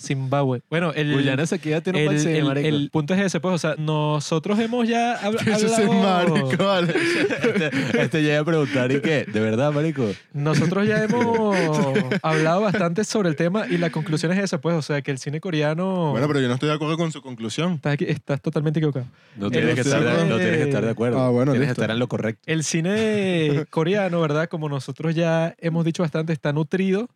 Zimbabue. 0.00 0.62
Bueno, 0.70 0.92
el, 0.94 1.12
Guyana 1.12 1.46
se 1.46 1.58
queda 1.58 1.80
tiene 1.80 2.06
un 2.08 2.14
el, 2.14 2.26
el- 2.26 2.44
marico. 2.44 2.68
el 2.68 2.90
punto 2.90 3.14
es 3.14 3.20
ese, 3.20 3.40
pues, 3.40 3.54
o 3.54 3.58
sea, 3.58 3.74
nosotros 3.78 4.58
hemos 4.58 4.88
ya 4.88 5.20
habl- 5.20 5.40
Eso 5.46 5.66
es 5.66 5.72
hablado- 5.78 6.32
marico, 6.32 6.64
vale. 6.64 6.94
este, 6.94 7.70
este 8.02 8.22
llega 8.22 8.40
a 8.40 8.44
preguntar, 8.44 8.90
¿y 8.92 9.00
qué? 9.00 9.24
¿De 9.30 9.40
verdad, 9.40 9.72
marico? 9.72 10.06
Nosotros 10.32 10.86
ya 10.88 11.02
hemos 11.04 11.54
hablado 12.22 12.62
bastante 12.62 13.04
sobre 13.04 13.28
el 13.28 13.36
tema 13.36 13.66
y 13.68 13.76
la 13.78 13.90
conclusión 13.90 14.32
es 14.32 14.38
esa, 14.42 14.60
pues, 14.60 14.74
o 14.76 14.82
sea, 14.82 15.02
que 15.02 15.10
el 15.10 15.18
cine 15.18 15.40
coreano... 15.40 16.10
Bueno, 16.12 16.26
pero 16.26 16.40
yo 16.40 16.48
no 16.48 16.54
estoy 16.54 16.68
de 16.70 16.74
acuerdo 16.74 16.96
con 16.96 17.12
su 17.12 17.20
conclusión. 17.22 17.74
estás, 17.74 17.92
aquí- 17.94 18.06
estás 18.08 18.40
totalmente 18.40 18.78
equivocado. 18.78 19.06
No 19.36 19.50
tienes, 19.50 19.74
que 19.74 19.82
estar, 19.82 20.00
cine- 20.00 20.16
de- 20.16 20.24
no 20.24 20.36
tienes 20.38 20.56
que 20.56 20.62
estar 20.64 20.84
de 20.84 20.90
acuerdo. 20.90 21.20
Ah, 21.20 21.28
bueno, 21.28 21.52
tienes 21.52 21.68
listo. 21.68 21.80
que 21.80 21.82
estar 21.84 21.94
en 21.94 21.98
lo 21.98 22.08
correcto. 22.08 22.42
El 22.46 22.64
cine 22.64 23.66
coreano, 23.70 24.20
¿verdad? 24.20 24.48
Como 24.48 24.68
nosotros 24.68 25.14
ya 25.14 25.54
hemos 25.58 25.84
dicho 25.84 26.02
bastante, 26.02 26.32
está 26.32 26.52
nutrido 26.52 27.08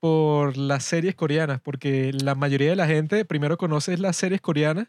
por 0.00 0.56
las 0.56 0.84
series 0.84 1.14
coreanas, 1.14 1.60
porque 1.60 2.12
la 2.12 2.34
mayoría 2.34 2.70
de 2.70 2.76
la 2.76 2.86
gente 2.86 3.24
primero 3.24 3.56
conoce 3.56 3.96
las 3.98 4.16
series 4.16 4.40
coreanas 4.40 4.88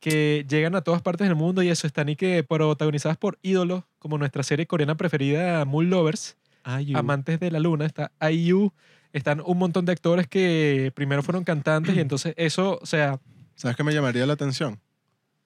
que 0.00 0.44
llegan 0.48 0.74
a 0.74 0.80
todas 0.80 1.00
partes 1.00 1.28
del 1.28 1.36
mundo 1.36 1.62
y 1.62 1.68
eso 1.68 1.86
están 1.86 2.08
y 2.08 2.16
que 2.16 2.42
protagonizadas 2.42 3.16
por 3.16 3.38
ídolos, 3.42 3.84
como 4.00 4.18
nuestra 4.18 4.42
serie 4.42 4.66
coreana 4.66 4.96
preferida, 4.96 5.64
Moon 5.64 5.90
Lovers, 5.90 6.36
Amantes 6.64 7.38
de 7.38 7.52
la 7.52 7.60
Luna, 7.60 7.86
está 7.86 8.10
IU, 8.30 8.72
están 9.12 9.42
un 9.44 9.58
montón 9.58 9.84
de 9.84 9.92
actores 9.92 10.26
que 10.26 10.90
primero 10.94 11.22
fueron 11.22 11.44
cantantes 11.44 11.96
y 11.96 12.00
entonces 12.00 12.34
eso, 12.36 12.80
o 12.82 12.86
sea, 12.86 13.20
¿Sabes 13.54 13.76
qué 13.76 13.84
me 13.84 13.94
llamaría 13.94 14.26
la 14.26 14.32
atención? 14.32 14.80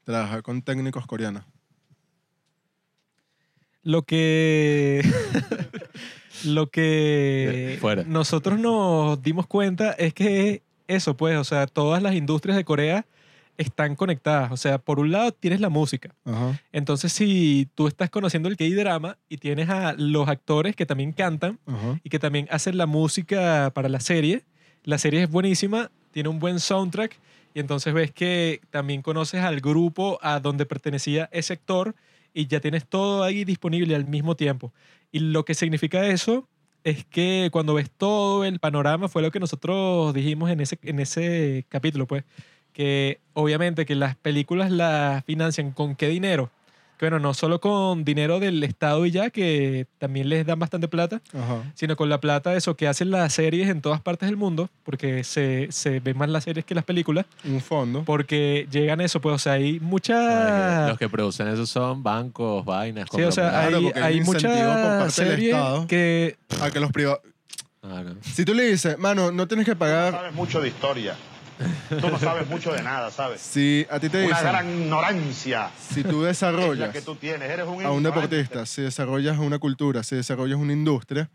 Trabajar 0.04 0.42
con 0.42 0.62
técnicos 0.62 1.06
coreanos. 1.06 1.44
lo 3.82 4.02
que 4.02 5.02
lo 6.44 6.68
que 6.70 7.74
Eh, 7.74 7.78
fuera. 7.78 8.04
nosotros 8.04 8.58
nos 8.58 9.22
dimos 9.22 9.46
cuenta 9.46 9.92
es 9.92 10.12
que 10.14 10.62
eso 10.88 11.16
pues 11.16 11.36
o 11.36 11.44
sea 11.44 11.66
todas 11.66 12.02
las 12.02 12.14
industrias 12.14 12.56
de 12.56 12.64
Corea 12.64 13.06
están 13.58 13.96
conectadas 13.96 14.52
o 14.52 14.56
sea 14.56 14.78
por 14.78 14.98
un 15.00 15.10
lado 15.12 15.32
tienes 15.32 15.60
la 15.60 15.68
música 15.70 16.14
Ajá. 16.24 16.60
entonces 16.72 17.12
si 17.12 17.68
tú 17.74 17.86
estás 17.88 18.10
conociendo 18.10 18.48
el 18.48 18.56
K-drama 18.56 19.16
y 19.28 19.38
tienes 19.38 19.68
a 19.70 19.94
los 19.96 20.28
actores 20.28 20.76
que 20.76 20.84
también 20.86 21.12
cantan 21.12 21.58
Ajá. 21.66 21.98
y 22.04 22.10
que 22.10 22.18
también 22.18 22.46
hacen 22.50 22.76
la 22.76 22.86
música 22.86 23.70
para 23.74 23.88
la 23.88 24.00
serie 24.00 24.42
la 24.84 24.98
serie 24.98 25.22
es 25.22 25.30
buenísima 25.30 25.90
tiene 26.12 26.28
un 26.28 26.38
buen 26.38 26.60
soundtrack 26.60 27.16
y 27.54 27.60
entonces 27.60 27.94
ves 27.94 28.10
que 28.12 28.60
también 28.70 29.00
conoces 29.00 29.40
al 29.40 29.60
grupo 29.60 30.18
a 30.22 30.40
donde 30.40 30.66
pertenecía 30.66 31.28
ese 31.32 31.54
actor 31.54 31.94
y 32.34 32.46
ya 32.48 32.60
tienes 32.60 32.84
todo 32.86 33.22
ahí 33.22 33.44
disponible 33.46 33.96
al 33.96 34.04
mismo 34.06 34.36
tiempo. 34.36 34.70
Y 35.12 35.20
lo 35.20 35.44
que 35.44 35.54
significa 35.54 36.06
eso 36.06 36.48
es 36.84 37.04
que 37.04 37.48
cuando 37.52 37.74
ves 37.74 37.90
todo 37.90 38.44
el 38.44 38.60
panorama, 38.60 39.08
fue 39.08 39.22
lo 39.22 39.30
que 39.30 39.40
nosotros 39.40 40.14
dijimos 40.14 40.50
en 40.50 40.60
ese, 40.60 40.78
en 40.82 41.00
ese 41.00 41.66
capítulo, 41.68 42.06
pues, 42.06 42.24
que 42.72 43.20
obviamente 43.32 43.86
que 43.86 43.94
las 43.94 44.16
películas 44.16 44.70
las 44.70 45.24
financian 45.24 45.72
con 45.72 45.96
qué 45.96 46.08
dinero. 46.08 46.50
Que 46.98 47.04
bueno, 47.06 47.18
no 47.18 47.34
solo 47.34 47.60
con 47.60 48.04
dinero 48.06 48.40
del 48.40 48.62
Estado 48.64 49.04
y 49.04 49.10
ya, 49.10 49.28
que 49.28 49.86
también 49.98 50.30
les 50.30 50.46
dan 50.46 50.58
bastante 50.58 50.88
plata, 50.88 51.20
Ajá. 51.34 51.62
sino 51.74 51.94
con 51.94 52.08
la 52.08 52.20
plata 52.20 52.52
de 52.52 52.58
eso 52.58 52.74
que 52.74 52.88
hacen 52.88 53.10
las 53.10 53.34
series 53.34 53.68
en 53.68 53.82
todas 53.82 54.00
partes 54.00 54.28
del 54.28 54.38
mundo, 54.38 54.70
porque 54.82 55.22
se, 55.24 55.68
se 55.70 56.00
ven 56.00 56.16
más 56.16 56.30
las 56.30 56.44
series 56.44 56.64
que 56.64 56.74
las 56.74 56.84
películas, 56.84 57.26
Un 57.44 57.60
fondo. 57.60 58.02
porque 58.04 58.66
llegan 58.70 59.02
eso, 59.02 59.20
pues, 59.20 59.34
o 59.34 59.38
sea, 59.38 59.52
hay 59.54 59.74
Los 59.74 59.82
muchas... 59.82 60.96
que 60.98 61.08
producen 61.10 61.48
eso 61.48 61.66
son 61.66 62.02
bancos, 62.02 62.64
vainas, 62.64 63.06
Sí, 63.14 63.22
o 63.22 63.30
sea, 63.32 63.50
Claro, 63.50 63.76
hay, 63.78 63.84
porque 63.84 64.00
hay 64.00 64.20
muchas 64.22 65.12
series 65.14 65.54
que... 65.88 66.36
A 66.62 66.70
que 66.70 66.80
los 66.80 66.90
privados. 66.92 67.20
Ah, 67.82 68.02
no. 68.04 68.16
Si 68.22 68.44
tú 68.44 68.54
le 68.54 68.64
dices, 68.70 68.98
mano, 68.98 69.30
no 69.30 69.46
tienes 69.46 69.64
que 69.66 69.72
no 69.72 69.78
pagar. 69.78 70.12
sabes 70.12 70.32
mucho 70.34 70.60
de 70.60 70.68
historia. 70.68 71.14
Tú 71.88 72.08
no 72.10 72.18
sabes 72.18 72.46
mucho 72.48 72.72
de 72.72 72.82
nada, 72.82 73.10
¿sabes? 73.10 73.40
Si 73.40 73.86
a 73.90 73.98
ti 74.00 74.08
te 74.08 74.18
Una 74.26 74.28
dicen, 74.36 74.48
gran 74.52 74.80
ignorancia 74.82 75.70
si 75.78 76.02
tú 76.02 76.08
es 76.08 76.14
la 76.22 76.28
desarrollas 76.28 76.90
que 76.90 77.00
tú 77.02 77.14
tienes. 77.14 77.48
Eres 77.50 77.66
un 77.66 77.84
a 77.84 77.90
un 77.90 78.02
deportista, 78.02 78.66
si 78.66 78.82
desarrollas 78.82 79.38
una 79.38 79.58
cultura, 79.58 80.02
si 80.02 80.16
desarrollas 80.16 80.58
una 80.58 80.72
industria, 80.72 81.30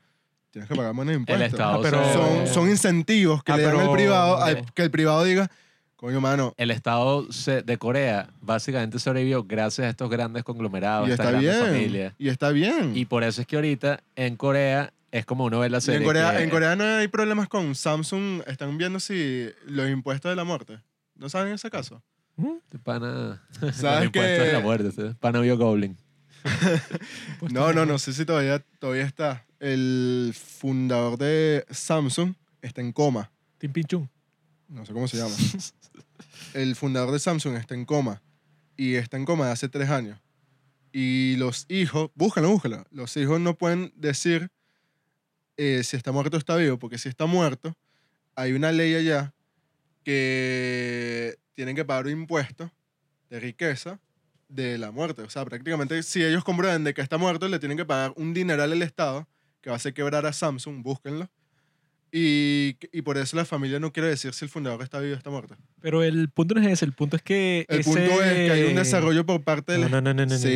tienes 0.52 0.68
que 0.70 0.76
pagar 0.76 0.94
menos 0.94 1.16
impuestos. 1.16 1.48
Estado 1.48 1.80
Ah, 1.80 1.80
pero- 1.82 2.04
se- 2.06 2.14
Son, 2.14 2.48
son 2.54 2.70
incentivos 2.70 3.44
que 3.44 3.52
Ah, 3.54 3.58
le 3.58 3.64
dan 3.64 3.74
al 3.74 3.80
pero- 3.82 3.94
privado, 3.94 4.42
al- 4.44 4.66
que 4.74 4.84
el 4.84 4.92
privado 4.92 5.24
diga, 5.24 5.50
coño, 5.96 6.20
mano, 6.22 6.54
el 6.58 6.72
Estado 6.72 7.32
se- 7.32 7.62
de 7.62 7.78
Corea 7.78 8.28
básicamente 8.42 9.00
sobrevivió 9.00 9.44
gracias 9.44 9.88
a 9.88 9.90
estos 9.90 10.10
grandes 10.10 10.44
conglomerados, 10.44 11.08
y 11.08 11.12
estas 11.12 11.28
está 11.28 11.32
grandes 11.42 11.56
bien. 11.62 11.72
familias. 11.74 12.14
Y 12.20 12.30
está 12.30 12.50
bien. 12.50 12.92
Y 12.96 13.06
por 13.06 13.24
eso 13.24 13.42
es 13.42 13.48
que 13.48 13.56
ahorita 13.56 14.02
en 14.16 14.36
Corea 14.36 14.92
es 15.12 15.26
como 15.26 15.46
uno 15.46 15.60
ve 15.60 15.70
la 15.70 15.82
serie. 15.82 16.00
en, 16.00 16.06
Corea, 16.06 16.38
que- 16.38 16.44
en 16.44 16.50
Corea 16.50 16.76
no 16.76 16.84
hay 16.84 17.08
problemas 17.08 17.48
con 17.50 17.76
Samsung. 17.76 18.42
Están 18.48 18.78
viendo 18.78 19.00
si 19.00 19.50
los 19.66 19.90
impuestos 19.90 20.30
de 20.32 20.36
la 20.36 20.44
muerte. 20.44 20.80
¿No 21.16 21.30
saben 21.30 21.54
ese 21.54 21.70
caso? 21.70 22.02
de 22.38 22.80
Pana. 22.80 23.44
¿Sabes 23.60 23.82
los 23.84 24.06
impuestos 24.06 24.12
que- 24.40 24.46
de 24.48 24.54
la 24.54 24.60
muerte. 24.62 24.92
¿sí? 24.92 25.16
Pana 25.20 25.40
vio 25.42 25.58
Goblin. 25.58 25.98
No, 27.52 27.74
no, 27.74 27.86
no 27.86 27.98
sé 28.00 28.14
si 28.14 28.26
todavía, 28.26 28.60
todavía 28.80 29.04
está. 29.04 29.46
El 29.60 30.34
fundador 30.36 31.18
de 31.18 31.66
Samsung 31.70 32.34
está 32.62 32.82
en 32.82 32.92
coma. 32.94 33.32
Tim 33.58 33.72
Pinchun. 33.72 34.10
No 34.68 34.86
sé 34.86 34.94
cómo 34.94 35.08
se 35.08 35.18
llama. 35.18 35.36
El 36.54 36.76
fundador 36.76 37.12
de 37.12 37.20
Samsung 37.20 37.56
está 37.56 37.76
en 37.76 37.86
coma. 37.86 38.22
Y 38.78 38.96
está 38.96 39.18
en 39.18 39.26
coma 39.26 39.48
de 39.48 39.52
hace 39.52 39.70
tres 39.70 39.90
años. 39.90 40.20
Y 40.92 41.36
los 41.38 41.66
hijos, 41.70 42.10
búscalo, 42.16 42.50
búscalo. 42.50 42.86
Los 42.92 43.16
hijos 43.18 43.40
no 43.40 43.56
pueden 43.58 43.94
decir 43.96 44.50
eh, 45.64 45.84
si 45.84 45.96
está 45.96 46.12
muerto 46.12 46.38
está 46.38 46.56
vivo, 46.56 46.80
porque 46.80 46.98
si 46.98 47.08
está 47.08 47.28
muerto, 47.28 47.78
hay 48.36 48.54
una 48.54 48.72
ley 48.72 48.96
allá 48.96 49.32
que 50.04 51.36
tienen 51.54 51.76
que 51.76 51.86
pagar 51.86 52.08
un 52.08 52.14
impuesto 52.14 52.72
de 53.30 53.40
riqueza 53.40 54.00
de 54.50 54.80
la 54.80 54.90
muerte. 54.90 55.22
O 55.22 55.30
sea, 55.30 55.46
prácticamente 55.46 56.02
si 56.02 56.24
ellos 56.24 56.44
comprueban 56.44 56.84
de 56.84 56.96
que 56.96 57.02
está 57.02 57.20
muerto, 57.20 57.48
le 57.48 57.60
tienen 57.60 57.78
que 57.78 57.86
pagar 57.86 58.12
un 58.16 58.34
dineral 58.34 58.72
al 58.72 58.82
Estado 58.82 59.28
que 59.62 59.70
va 59.70 59.76
a 59.76 59.78
hacer 59.78 59.94
quebrar 59.94 60.26
a 60.26 60.34
Samsung, 60.34 60.82
búsquenlo. 60.82 61.30
Y, 62.14 62.76
y 62.92 63.04
por 63.04 63.18
eso 63.18 63.38
la 63.38 63.46
familia 63.46 63.80
no 63.80 63.94
quiere 63.94 64.10
decir 64.10 64.34
si 64.34 64.44
el 64.44 64.52
fundador 64.52 64.82
está 64.84 65.00
vivo 65.00 65.14
o 65.14 65.18
está 65.18 65.30
muerto. 65.30 65.56
Pero 65.80 66.04
el 66.04 66.28
punto 66.30 66.56
no 66.56 66.62
es 66.62 66.68
ese, 66.68 66.84
el 66.84 66.92
punto 66.92 67.16
es 67.16 67.22
que. 67.22 67.66
El 67.70 67.80
ese- 67.80 67.90
punto 67.90 68.22
es 68.22 68.34
que 68.34 68.52
hay 68.52 68.64
un 68.64 68.76
desarrollo 68.76 69.26
por 69.26 69.42
parte 69.44 69.72
del... 69.72 69.82
No, 69.84 69.88
no, 69.90 70.02
no, 70.02 70.14
no, 70.14 70.26
no, 70.26 70.34
no, 70.34 70.38
sí. 70.38 70.48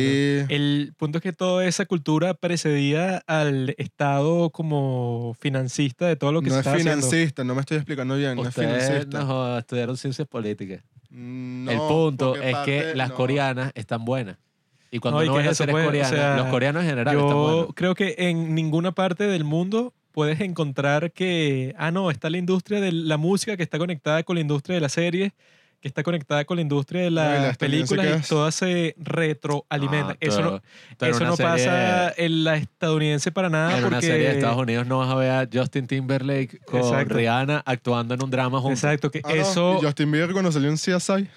El 0.50 0.92
punto 0.98 1.16
es 1.18 1.22
que 1.22 1.32
toda 1.32 1.64
esa 1.66 1.86
cultura 1.86 2.34
precedía 2.34 3.22
al 3.26 3.74
Estado 3.78 4.50
como 4.50 5.34
financista 5.40 6.06
de 6.06 6.16
todo 6.16 6.30
lo 6.32 6.42
que 6.42 6.48
no 6.48 6.54
se 6.56 6.60
es 6.60 6.66
estaba 6.66 6.76
haciendo. 6.76 7.06
financista, 7.06 7.44
no 7.44 7.54
me 7.54 7.60
estoy 7.60 7.78
explicando 7.78 8.16
bien, 8.16 8.36
no 8.36 8.46
es 8.46 8.54
financista. 8.54 9.24
no 9.24 9.58
estudiaron 9.58 9.96
ciencias 9.96 10.28
políticas. 10.28 10.82
No, 11.08 11.70
el 11.70 11.78
punto 11.78 12.34
es 12.36 12.42
que 12.66 12.80
parte- 12.80 12.94
las 12.96 13.08
no. 13.08 13.14
coreanas 13.14 13.72
están 13.74 14.04
buenas. 14.04 14.36
Y 14.90 14.98
cuando 14.98 15.20
No, 15.20 15.24
y 15.24 15.28
no 15.28 15.32
que 15.32 15.38
ves 15.38 15.48
a 15.48 15.50
eso, 15.52 15.56
seres 15.64 15.72
pues, 15.72 15.84
o 15.84 15.88
coreanas, 15.88 16.10
sea, 16.10 16.36
los 16.36 16.46
coreanos 16.48 16.82
en 16.82 16.88
general 16.90 17.14
están 17.16 17.28
Yo 17.30 17.38
buenos. 17.42 17.68
creo 17.74 17.94
que 17.94 18.14
en 18.18 18.54
ninguna 18.54 18.92
parte 18.92 19.24
del 19.26 19.44
mundo 19.44 19.94
puedes 20.16 20.40
encontrar 20.40 21.12
que, 21.12 21.74
ah, 21.76 21.90
no, 21.90 22.10
está 22.10 22.30
la 22.30 22.38
industria 22.38 22.80
de 22.80 22.90
la 22.90 23.18
música 23.18 23.54
que 23.58 23.62
está 23.62 23.76
conectada 23.76 24.22
con 24.22 24.36
la 24.36 24.40
industria 24.40 24.76
de 24.76 24.80
la 24.80 24.88
serie, 24.88 25.34
que 25.78 25.88
está 25.88 26.02
conectada 26.02 26.46
con 26.46 26.56
la 26.56 26.62
industria 26.62 27.02
de 27.02 27.10
No, 27.10 27.12
y 27.12 27.14
la 27.16 27.38
las 27.48 27.58
películas 27.58 28.24
y 28.24 28.28
todas 28.30 28.54
se 28.54 28.94
retroalimentan. 28.98 30.12
Ah, 30.12 30.16
eso 30.20 30.40
no, 30.40 30.62
pero 30.96 31.14
eso 31.14 31.22
no 31.26 31.36
serie- 31.36 31.52
pasa 31.52 32.14
en 32.16 32.44
la 32.44 32.56
estadounidense 32.56 33.30
para 33.30 33.50
nada 33.50 33.72
En 33.76 33.82
porque... 33.82 33.88
una 33.94 34.00
serie 34.00 34.28
de 34.28 34.34
Estados 34.36 34.56
Unidos 34.56 34.86
no 34.86 35.00
vas 35.00 35.10
a 35.10 35.14
ver 35.16 35.30
a 35.32 35.46
Justin 35.52 35.86
Timberlake 35.86 36.60
con 36.64 36.80
Exacto. 36.80 37.12
Rihanna 37.14 37.62
actuando 37.66 38.14
en 38.14 38.22
un 38.24 38.30
drama 38.30 38.58
juntos. 38.60 38.82
Exacto, 38.82 39.10
que 39.10 39.20
Ah, 39.22 39.28
no, 39.28 39.34
eso... 39.34 39.78
y 39.82 39.84
Justin 39.84 40.10
Bieber 40.12 40.32
cuando 40.32 40.50
salió 40.50 40.70
en 40.70 40.76
CSI. 40.76 41.28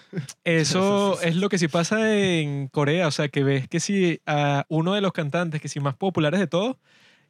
Eso 0.45 1.19
es 1.21 1.35
lo 1.35 1.49
que 1.49 1.57
sí 1.57 1.67
pasa 1.67 2.17
en 2.17 2.69
Corea, 2.69 3.07
o 3.07 3.11
sea, 3.11 3.27
que 3.27 3.43
ves 3.43 3.67
que 3.67 3.81
si 3.81 4.21
a 4.25 4.65
uno 4.69 4.93
de 4.93 5.01
los 5.01 5.11
cantantes 5.11 5.61
que 5.61 5.67
sí 5.67 5.81
más 5.81 5.95
populares 5.95 6.39
de 6.39 6.47
todos, 6.47 6.77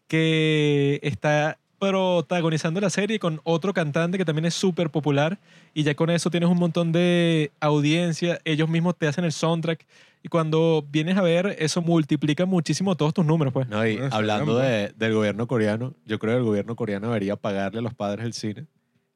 que 0.09 0.99
está 1.03 1.57
protagonizando 1.79 2.81
la 2.81 2.89
serie 2.89 3.19
con 3.19 3.39
otro 3.45 3.73
cantante 3.73 4.17
que 4.17 4.25
también 4.25 4.43
es 4.45 4.53
súper 4.53 4.89
popular 4.89 5.39
y 5.73 5.83
ya 5.83 5.95
con 5.95 6.09
eso 6.09 6.29
tienes 6.29 6.49
un 6.49 6.57
montón 6.57 6.91
de 6.91 7.51
audiencia, 7.61 8.39
ellos 8.43 8.67
mismos 8.67 8.97
te 8.97 9.07
hacen 9.07 9.23
el 9.23 9.31
soundtrack 9.31 9.85
y 10.21 10.27
cuando 10.27 10.85
vienes 10.91 11.15
a 11.15 11.21
ver 11.21 11.55
eso 11.59 11.81
multiplica 11.81 12.45
muchísimo 12.45 12.97
todos 12.97 13.13
tus 13.13 13.25
números, 13.25 13.53
pues. 13.53 13.69
No, 13.69 13.87
y 13.87 13.95
Bueno, 13.95 14.09
hablando 14.13 14.57
de- 14.57 14.91
del 14.97 15.13
gobierno 15.13 15.47
coreano, 15.47 15.93
yo 16.05 16.19
creo 16.19 16.33
que 16.33 16.39
el 16.39 16.43
gobierno 16.43 16.75
coreano 16.75 17.07
debería 17.07 17.37
pagarle 17.37 17.79
a 17.79 17.83
los 17.83 17.93
padres 17.93 18.23
del 18.25 18.33
cine. 18.33 18.65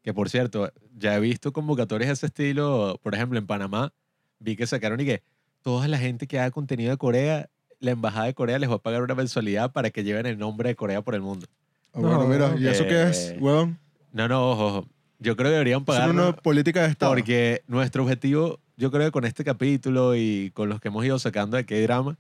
Que 0.04 0.14
por 0.14 0.30
cierto, 0.30 0.72
ya 0.98 1.16
he 1.16 1.20
visto 1.20 1.52
convocatorias 1.52 2.08
de 2.10 2.14
ese 2.14 2.26
estilo. 2.28 3.00
Por 3.04 3.16
ejemplo, 3.16 3.40
en 3.40 3.48
Panamá 3.48 3.92
vi 4.40 4.56
que 4.56 4.68
sacaron 4.68 5.00
y 5.02 5.06
que 5.06 5.24
toda 5.62 5.88
la 5.90 5.98
gente 5.98 6.28
que 6.28 6.40
haga 6.40 6.52
contenido 6.52 6.92
de 6.92 6.98
Corea, 6.98 7.50
la 7.84 7.92
embajada 7.92 8.26
de 8.28 8.34
Corea 8.34 8.58
les 8.60 8.70
va 8.70 8.76
a 8.76 8.80
pagar 8.80 9.02
una 9.02 9.14
mensualidad 9.14 9.72
para 9.72 9.90
que 9.90 10.04
lleven 10.04 10.26
el 10.26 10.38
nombre 10.38 10.70
de 10.70 10.76
Corea 10.76 11.02
por 11.02 11.16
el 11.16 11.22
mundo. 11.22 11.46
Ah, 11.94 12.00
bueno, 12.00 12.18
No, 12.24 12.28
mira, 12.28 12.56
¿y 12.58 12.66
eso 12.68 12.86
qué 12.86 13.04
es, 13.04 13.32
eh, 13.32 13.38
huevón? 13.40 13.78
No, 14.14 14.28
no, 14.28 14.52
ojo, 14.52 14.66
ojo. 14.68 14.88
Yo 15.20 15.36
creo 15.36 15.50
que 15.50 15.54
deberían 15.54 15.84
Es 15.88 16.08
una 16.08 16.34
política 16.34 16.84
de 16.84 16.90
Estado. 16.90 17.12
porque 17.12 17.62
nuestro 17.68 18.04
objetivo, 18.04 18.60
yo 18.78 18.90
creo 18.90 19.06
que 19.06 19.12
con 19.12 19.26
este 19.26 19.44
capítulo 19.44 20.16
y 20.16 20.52
con 20.54 20.70
los 20.70 20.80
que 20.80 20.88
hemos 20.88 21.06
ido 21.06 21.20
sacando 21.20 21.58
de 21.58 21.66
K-drama, 21.66 22.18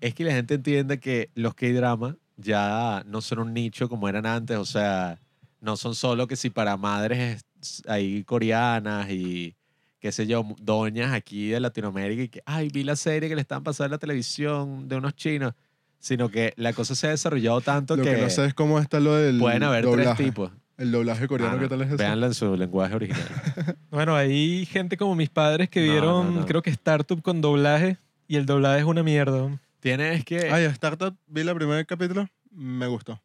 es 0.00 0.14
que 0.14 0.24
la 0.24 0.32
gente 0.32 0.54
entienda 0.54 0.96
que 0.96 1.30
los 1.34 1.54
K-drama 1.54 2.16
ya 2.36 3.02
no 3.06 3.20
son 3.20 3.38
un 3.40 3.54
nicho 3.54 3.88
como 3.88 4.08
eran 4.08 4.26
antes. 4.26 4.56
O 4.56 4.64
sea, 4.64 5.18
no 5.60 5.76
son 5.76 5.94
solo 5.94 6.26
que 6.26 6.36
si 6.36 6.50
para 6.50 6.76
madres 6.76 7.44
ahí 7.86 8.24
coreanas 8.24 9.10
y 9.10 9.54
qué 10.04 10.12
sé 10.12 10.26
yo, 10.26 10.44
doñas 10.60 11.14
aquí 11.14 11.48
de 11.48 11.60
Latinoamérica 11.60 12.22
y 12.24 12.28
que, 12.28 12.42
ay, 12.44 12.68
vi 12.68 12.84
la 12.84 12.94
serie 12.94 13.26
que 13.26 13.34
le 13.34 13.40
están 13.40 13.64
pasando 13.64 13.86
en 13.86 13.90
la 13.92 13.98
televisión 13.98 14.86
de 14.86 14.96
unos 14.96 15.14
chinos, 15.16 15.54
sino 15.98 16.28
que 16.28 16.52
la 16.58 16.74
cosa 16.74 16.94
se 16.94 17.06
ha 17.06 17.10
desarrollado 17.10 17.62
tanto 17.62 17.96
Lo 17.96 18.02
que, 18.04 18.14
que 18.14 18.20
no 18.20 18.28
sé 18.28 18.44
es 18.44 18.52
cómo 18.52 18.78
está 18.80 19.00
lo 19.00 19.14
del 19.14 19.38
pueden 19.38 19.62
haber 19.62 19.86
doblaje. 19.86 20.14
tres 20.16 20.26
tipos. 20.28 20.50
El 20.76 20.92
doblaje 20.92 21.26
coreano, 21.26 21.56
Ah, 21.56 21.58
¿qué 21.58 21.68
tal 21.68 21.80
es 21.80 21.88
eso? 21.88 21.96
Véanlo 21.96 22.26
en 22.26 22.34
su 22.34 22.54
lenguaje 22.54 22.94
original. 22.94 23.24
Bueno, 23.90 24.14
hay 24.14 24.66
gente 24.66 24.98
como 24.98 25.14
mis 25.14 25.30
padres 25.30 25.70
que 25.70 25.80
No, 25.86 25.90
vieron, 25.90 26.34
no, 26.34 26.40
no. 26.40 26.46
creo 26.46 26.60
que 26.60 26.68
Startup 26.68 27.22
con 27.22 27.40
doblaje 27.40 27.96
y 28.28 28.36
el 28.36 28.44
doblaje 28.44 28.80
es 28.80 28.84
una 28.84 29.02
mierda. 29.02 29.58
Tienes 29.80 30.22
que, 30.26 30.50
Ay, 30.50 30.64
Startup, 30.66 31.16
vi 31.28 31.40
el 31.40 31.54
primer 31.54 31.86
capítulo, 31.86 32.28
me 32.50 32.86
gustó. 32.88 33.22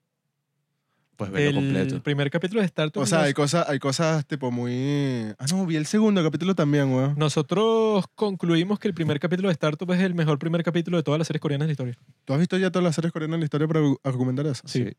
Pues, 1.20 1.30
verlo 1.32 1.50
El 1.50 1.56
completo. 1.66 2.02
primer 2.02 2.32
capítulo 2.32 2.62
de 2.62 2.66
Startup 2.66 3.02
O 3.04 3.06
sea, 3.06 3.20
nos- 3.20 3.28
hay 3.28 3.34
cosas, 3.34 3.70
hay 3.70 3.78
cosas 3.78 4.26
tipo 4.26 4.50
muy... 4.52 5.26
Ah, 5.38 5.46
no, 5.52 5.66
vi 5.66 5.76
el 5.76 5.86
segundo 5.86 6.24
capítulo 6.24 6.56
también, 6.56 6.92
weón. 6.92 7.14
Nosotros 7.18 8.06
concluimos 8.16 8.80
que 8.80 8.88
el 8.88 8.94
primer 8.94 9.20
capítulo 9.20 9.50
de 9.50 9.54
Startup 9.54 9.92
es 9.92 10.00
el 10.00 10.16
mejor 10.16 10.40
primer 10.40 10.64
capítulo 10.64 10.98
de 10.98 11.04
todas 11.04 11.20
las 11.20 11.28
series 11.28 11.42
coreanas 11.42 11.66
de 11.66 11.68
la 11.68 11.72
historia. 11.74 11.98
¿Tú 12.26 12.34
has 12.34 12.40
visto 12.40 12.58
ya 12.58 12.72
todas 12.72 12.84
las 12.86 12.96
series 12.96 13.12
coreanas 13.12 13.36
en 13.36 13.42
la 13.42 13.44
historia 13.46 13.68
para 13.68 13.82
argumentar 14.04 14.48
eso? 14.48 14.62
Sí. 14.66 14.94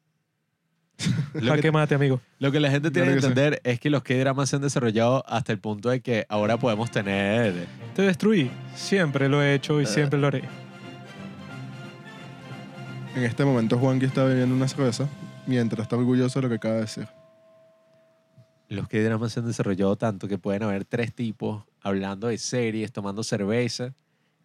Lo 1.33 1.49
Jaque 1.53 1.63
que, 1.63 1.73
mate, 1.73 1.95
amigo. 1.95 2.21
lo 2.39 2.53
que 2.53 2.61
la 2.61 2.71
gente 2.71 2.91
tiene 2.91 3.07
Claro 3.09 3.17
que 3.17 3.23
sí. 3.23 3.29
entender 3.29 3.61
es 3.65 3.81
que 3.81 3.89
los 3.89 4.03
K-dramas 4.03 4.51
se 4.51 4.57
han 4.57 4.63
desarrollado 4.63 5.25
hasta 5.27 5.51
el 5.53 5.59
punto 5.59 5.89
de 5.89 6.03
que 6.03 6.27
ahora 6.29 6.59
podemos 6.59 6.91
tener 6.91 7.67
Te 7.97 8.03
destruí. 8.03 8.51
Siempre 8.75 9.31
lo 9.31 9.43
he 9.43 9.55
hecho 9.55 9.81
y 9.81 9.87
siempre 9.87 10.19
lo 10.21 10.27
haré. 10.27 10.43
En 13.17 13.25
este 13.25 13.45
momento 13.47 13.79
Juanqui 13.79 14.05
está 14.07 14.25
bebiendo 14.25 14.55
una 14.55 14.69
cerveza 14.69 15.09
mientras 15.51 15.83
está 15.83 15.97
orgulloso 15.97 16.39
de 16.39 16.45
lo 16.45 16.49
que 16.49 16.55
acaba 16.55 16.75
de 16.77 16.81
decir. 16.83 17.09
los 18.69 18.87
K-dramas 18.87 19.33
se 19.33 19.41
han 19.41 19.47
desarrollado 19.47 19.97
tanto 19.97 20.29
que 20.29 20.39
pueden 20.39 20.63
haber 20.63 20.85
tres 20.85 21.13
tipos 21.13 21.65
hablando 21.81 22.29
de 22.29 22.39
series, 22.39 22.93
tomando 22.93 23.25
cerveza 23.25 23.93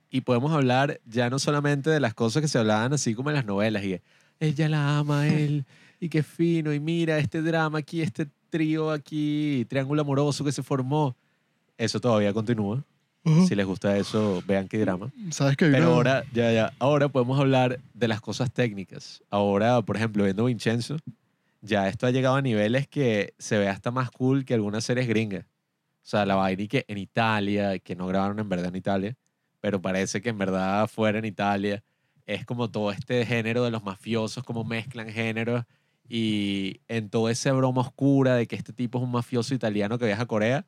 y 0.09 0.21
podemos 0.21 0.51
hablar 0.51 0.99
ya 1.05 1.29
no 1.29 1.37
solamente 1.37 1.91
de 1.91 1.99
las 1.99 2.15
cosas 2.15 2.41
que 2.41 2.47
se 2.47 2.57
hablaban 2.57 2.91
así 2.93 3.13
como 3.13 3.29
en 3.29 3.35
las 3.35 3.45
novelas 3.45 3.83
y 3.83 4.01
ella 4.39 4.67
la 4.67 4.97
ama 4.97 5.27
él 5.27 5.65
y 5.99 6.09
qué 6.09 6.23
fino 6.23 6.73
y 6.73 6.79
mira 6.79 7.19
este 7.19 7.43
drama 7.43 7.79
aquí, 7.79 8.01
este 8.01 8.27
trío 8.49 8.89
aquí, 8.89 9.65
triángulo 9.69 10.01
amoroso 10.01 10.43
que 10.43 10.51
se 10.51 10.63
formó. 10.63 11.15
Eso 11.77 11.99
todavía 11.99 12.33
continúa. 12.33 12.83
Si 13.47 13.55
les 13.55 13.65
gusta 13.65 13.97
eso, 13.97 14.43
vean 14.45 14.67
qué 14.67 14.77
drama. 14.77 15.11
¿Sabes 15.31 15.57
hay 15.59 15.71
Pero 15.71 15.93
ahora, 15.93 16.23
ya, 16.31 16.51
ya, 16.51 16.73
ahora 16.77 17.09
podemos 17.09 17.39
hablar 17.39 17.79
de 17.93 18.07
las 18.07 18.21
cosas 18.21 18.51
técnicas. 18.51 19.23
Ahora, 19.31 19.81
por 19.81 19.95
ejemplo, 19.95 20.23
viendo 20.23 20.45
Vincenzo, 20.45 20.97
ya 21.61 21.87
esto 21.87 22.05
ha 22.05 22.11
llegado 22.11 22.35
a 22.35 22.41
niveles 22.43 22.87
que 22.87 23.33
se 23.39 23.57
ve 23.57 23.67
hasta 23.67 23.89
más 23.89 24.11
cool 24.11 24.45
que 24.45 24.53
algunas 24.53 24.83
series 24.83 25.07
gringas. 25.07 25.43
O 25.43 26.07
sea, 26.07 26.25
la 26.27 26.35
vaina 26.35 26.61
y 26.61 26.67
que 26.67 26.85
en 26.87 26.99
Italia, 26.99 27.79
que 27.79 27.95
no 27.95 28.05
grabaron 28.05 28.37
en 28.39 28.47
verdad 28.47 28.67
en 28.67 28.75
Italia, 28.75 29.17
pero 29.59 29.81
parece 29.81 30.21
que 30.21 30.29
en 30.29 30.37
verdad 30.37 30.87
fuera 30.87 31.17
en 31.17 31.25
Italia, 31.25 31.83
es 32.27 32.45
como 32.45 32.69
todo 32.69 32.91
este 32.91 33.25
género 33.25 33.63
de 33.63 33.71
los 33.71 33.83
mafiosos, 33.83 34.43
como 34.43 34.63
mezclan 34.63 35.09
géneros 35.09 35.65
y 36.07 36.81
en 36.87 37.09
toda 37.09 37.31
esa 37.31 37.51
broma 37.53 37.81
oscura 37.81 38.35
de 38.35 38.47
que 38.47 38.55
este 38.55 38.73
tipo 38.73 38.99
es 38.99 39.03
un 39.03 39.11
mafioso 39.11 39.55
italiano 39.55 39.97
que 39.97 40.05
viaja 40.05 40.23
a 40.23 40.27
Corea, 40.27 40.65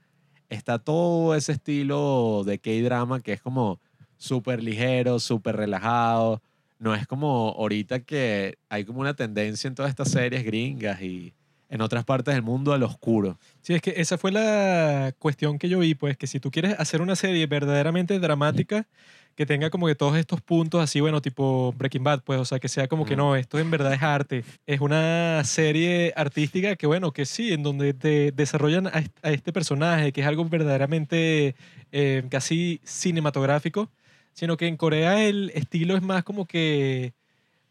está 0.50 0.80
todo 0.80 1.36
ese 1.36 1.54
estilo 1.54 2.44
de 2.46 2.60
K-drama 2.60 3.20
que 3.22 3.34
es 3.34 3.42
como 3.42 3.80
súper 4.18 4.64
ligero, 4.64 5.20
súper 5.20 5.56
relajado. 5.56 6.42
No 6.80 6.94
es 6.94 7.08
como 7.08 7.56
ahorita 7.58 8.02
que 8.02 8.58
hay 8.70 8.86
como 8.86 9.02
una 9.02 9.16
tendencia 9.16 9.68
en 9.68 9.76
todas 9.76 9.90
estas 9.90 10.12
series 10.12 10.44
gringas 10.44 11.02
y 11.02 11.34
en 11.70 11.82
otras 11.82 12.06
partes 12.06 12.34
del 12.34 12.44
mundo 12.44 12.74
al 12.74 12.84
oscuro. 12.84 13.40
Sí, 13.62 13.74
es 13.74 13.82
que 13.82 13.94
esa 13.98 14.18
fue 14.18 14.32
la 14.32 15.14
cuestión 15.20 15.60
que 15.60 15.70
yo 15.70 15.80
vi, 15.80 15.96
pues, 15.96 16.18
que 16.18 16.28
si 16.28 16.40
tú 16.40 16.52
quieres 16.52 16.80
hacer 16.80 17.02
una 17.02 17.16
serie 17.16 17.46
verdaderamente 17.48 18.20
dramática, 18.20 18.88
que 19.38 19.46
tenga 19.46 19.70
como 19.70 19.86
que 19.88 19.94
todos 19.96 20.18
estos 20.18 20.42
puntos 20.42 20.82
así, 20.82 21.00
bueno, 21.00 21.22
tipo 21.22 21.72
Breaking 21.78 22.04
Bad, 22.04 22.24
pues, 22.24 22.40
o 22.40 22.44
sea, 22.46 22.60
que 22.60 22.68
sea 22.68 22.88
como 22.88 23.06
que 23.06 23.16
no, 23.16 23.36
esto 23.36 23.60
en 23.60 23.70
verdad 23.70 23.94
es 23.94 24.02
arte. 24.02 24.44
Es 24.66 24.82
una 24.82 25.44
serie 25.46 26.12
artística 26.16 26.76
que, 26.76 26.88
bueno, 26.88 27.12
que 27.12 27.26
sí, 27.28 27.54
en 27.54 27.62
donde 27.62 27.94
te 27.94 28.32
desarrollan 28.32 28.88
a, 28.88 28.98
est- 29.00 29.16
a 29.24 29.30
este 29.32 29.54
personaje, 29.54 30.12
que 30.12 30.22
es 30.22 30.28
algo 30.28 30.44
verdaderamente 30.46 31.56
eh, 31.92 32.24
casi 32.32 32.82
cinematográfico, 32.84 33.92
sino 34.34 34.58
que 34.58 34.66
en 34.68 34.76
Corea 34.76 35.24
el 35.24 35.52
estilo 35.54 35.96
es 35.96 36.02
más 36.02 36.24
como 36.24 36.46
que 36.48 37.14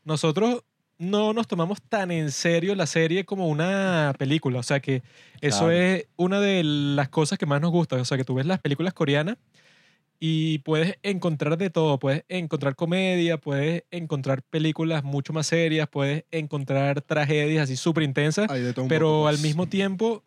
nosotros 0.04 0.62
no 0.98 1.32
nos 1.32 1.46
tomamos 1.48 1.82
tan 1.82 2.10
en 2.10 2.30
serio 2.30 2.74
la 2.76 2.86
serie 2.86 3.24
como 3.24 3.48
una 3.48 4.14
película. 4.18 4.60
O 4.60 4.62
sea 4.62 4.80
que 4.80 5.02
eso 5.40 5.66
Claro. 5.66 5.72
es 5.72 6.06
una 6.16 6.40
de 6.40 6.62
las 6.64 7.08
cosas 7.08 7.38
que 7.38 7.44
más 7.46 7.60
nos 7.60 7.70
gusta. 7.72 7.96
O 7.96 8.04
sea 8.04 8.16
que 8.16 8.24
tú 8.24 8.34
ves 8.34 8.46
las 8.46 8.60
películas 8.60 8.94
coreanas 8.94 9.36
y 10.18 10.58
puedes 10.58 10.96
encontrar 11.02 11.58
de 11.58 11.70
todo. 11.70 11.98
Puedes 11.98 12.24
encontrar 12.28 12.74
comedia, 12.74 13.38
puedes 13.38 13.84
encontrar 13.90 14.42
películas 14.42 15.04
mucho 15.04 15.32
más 15.32 15.46
serias, 15.46 15.88
puedes 15.88 16.24
encontrar 16.30 17.02
tragedias 17.02 17.64
así 17.64 17.76
súper 17.76 18.04
intensas, 18.04 18.48
pero 18.88 19.26
al 19.26 19.34
pues. 19.34 19.42
mismo 19.42 19.66
tiempo 19.66 20.22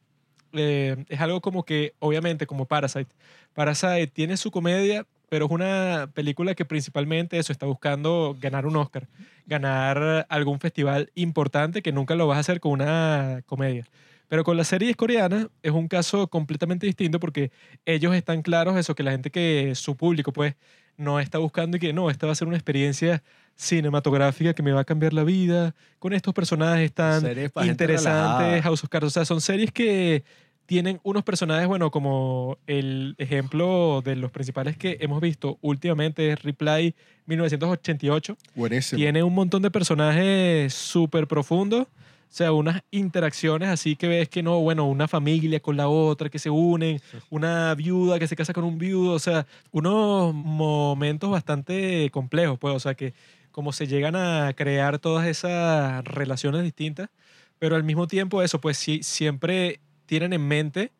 eh, 0.53 1.05
es 1.09 1.21
algo 1.21 1.41
como 1.41 1.63
que, 1.63 1.93
obviamente, 1.99 2.47
como 2.47 2.65
Parasite. 2.65 3.11
Parasite 3.53 4.07
tiene 4.07 4.37
su 4.37 4.51
comedia, 4.51 5.05
pero 5.29 5.45
es 5.45 5.51
una 5.51 6.09
película 6.13 6.55
que 6.55 6.65
principalmente 6.65 7.37
eso 7.37 7.51
está 7.51 7.65
buscando 7.65 8.35
ganar 8.39 8.65
un 8.65 8.75
Oscar, 8.75 9.07
ganar 9.45 10.25
algún 10.29 10.59
festival 10.59 11.11
importante 11.15 11.81
que 11.81 11.91
nunca 11.91 12.15
lo 12.15 12.27
vas 12.27 12.37
a 12.37 12.41
hacer 12.41 12.59
con 12.59 12.73
una 12.73 13.41
comedia. 13.45 13.85
Pero 14.29 14.43
con 14.43 14.55
las 14.55 14.67
series 14.67 14.95
coreanas 14.95 15.47
es 15.61 15.71
un 15.71 15.87
caso 15.87 16.27
completamente 16.27 16.85
distinto 16.85 17.19
porque 17.19 17.51
ellos 17.85 18.15
están 18.15 18.41
claros 18.41 18.77
eso, 18.77 18.95
que 18.95 19.03
la 19.03 19.11
gente 19.11 19.31
que 19.31 19.73
su 19.75 19.97
público 19.97 20.31
pues 20.31 20.55
no 20.97 21.19
está 21.19 21.39
buscando 21.39 21.77
y 21.77 21.79
que 21.79 21.93
no, 21.93 22.09
esta 22.09 22.27
va 22.27 22.33
a 22.33 22.35
ser 22.35 22.47
una 22.47 22.57
experiencia 22.57 23.23
cinematográfica 23.55 24.53
que 24.53 24.63
me 24.63 24.71
va 24.71 24.81
a 24.81 24.85
cambiar 24.85 25.13
la 25.13 25.23
vida, 25.23 25.75
con 25.97 26.13
estos 26.13 26.33
personajes 26.33 26.93
tan 26.93 27.23
interesantes. 27.63 28.63
House 28.63 28.83
of 28.83 28.89
Cards, 28.89 29.07
o 29.07 29.09
sea, 29.09 29.25
son 29.25 29.41
series 29.41 29.71
que 29.71 30.23
tienen 30.65 30.99
unos 31.01 31.23
personajes, 31.23 31.67
bueno, 31.67 31.89
como 31.89 32.59
el 32.67 33.15
ejemplo 33.17 34.03
de 34.05 34.15
los 34.15 34.29
principales 34.29 34.77
que 34.77 34.97
hemos 35.01 35.19
visto 35.19 35.57
últimamente 35.61 36.31
es 36.31 36.43
Reply 36.43 36.93
1988, 37.25 38.37
Buenísimo. 38.53 38.97
tiene 38.97 39.23
un 39.23 39.33
montón 39.33 39.63
de 39.63 39.71
personajes 39.71 40.71
súper 40.73 41.25
profundos. 41.27 41.87
O 42.29 42.31
sea, 42.31 42.51
unas 42.51 42.83
interacciones 42.91 43.69
así 43.69 43.95
que 43.95 44.07
ves 44.07 44.29
que 44.29 44.43
no, 44.43 44.59
bueno, 44.59 44.85
una 44.85 45.07
familia 45.07 45.59
con 45.59 45.75
la 45.77 45.87
otra 45.87 46.29
que 46.29 46.37
se 46.37 46.51
unen, 46.51 47.01
una 47.31 47.73
viuda 47.73 48.19
que 48.19 48.27
se 48.27 48.35
casa 48.35 48.53
con 48.53 48.63
un 48.65 48.77
viudo, 48.77 49.13
o 49.13 49.19
sea, 49.19 49.47
unos 49.71 50.33
momentos 50.35 51.31
bastante 51.31 52.09
complejos, 52.11 52.59
pues, 52.59 52.75
o 52.75 52.79
sea, 52.79 52.93
que 52.93 53.15
como 53.51 53.73
se 53.73 53.87
llegan 53.87 54.15
a 54.15 54.53
crear 54.55 54.99
todas 54.99 55.27
esas 55.27 56.03
relaciones 56.05 56.63
distintas, 56.63 57.09
pero 57.57 57.75
al 57.75 57.83
mismo 57.83 58.07
tiempo 58.07 58.43
eso, 58.43 58.61
pues 58.61 58.77
sí, 58.77 59.01
siempre 59.01 59.79
tienen 60.05 60.31
en 60.33 60.47
mente 60.47 60.91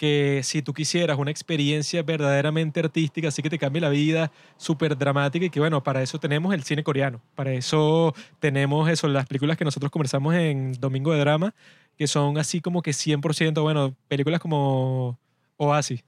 que 0.00 0.40
si 0.44 0.62
tú 0.62 0.72
quisieras 0.72 1.18
una 1.18 1.30
experiencia 1.30 2.02
verdaderamente 2.02 2.80
artística, 2.80 3.28
así 3.28 3.42
que 3.42 3.50
te 3.50 3.58
cambie 3.58 3.82
la 3.82 3.90
vida, 3.90 4.32
súper 4.56 4.96
dramática, 4.96 5.44
y 5.44 5.50
que 5.50 5.60
bueno, 5.60 5.82
para 5.82 6.00
eso 6.00 6.18
tenemos 6.18 6.54
el 6.54 6.62
cine 6.62 6.82
coreano, 6.82 7.20
para 7.34 7.52
eso 7.52 8.14
tenemos 8.38 8.88
eso, 8.88 9.08
las 9.08 9.26
películas 9.26 9.58
que 9.58 9.64
nosotros 9.66 9.90
conversamos 9.92 10.34
en 10.34 10.72
Domingo 10.80 11.12
de 11.12 11.20
Drama, 11.20 11.54
que 11.98 12.06
son 12.06 12.38
así 12.38 12.62
como 12.62 12.80
que 12.80 12.92
100%, 12.94 13.60
bueno, 13.60 13.94
películas 14.08 14.40
como 14.40 15.18
Oasis. 15.58 16.02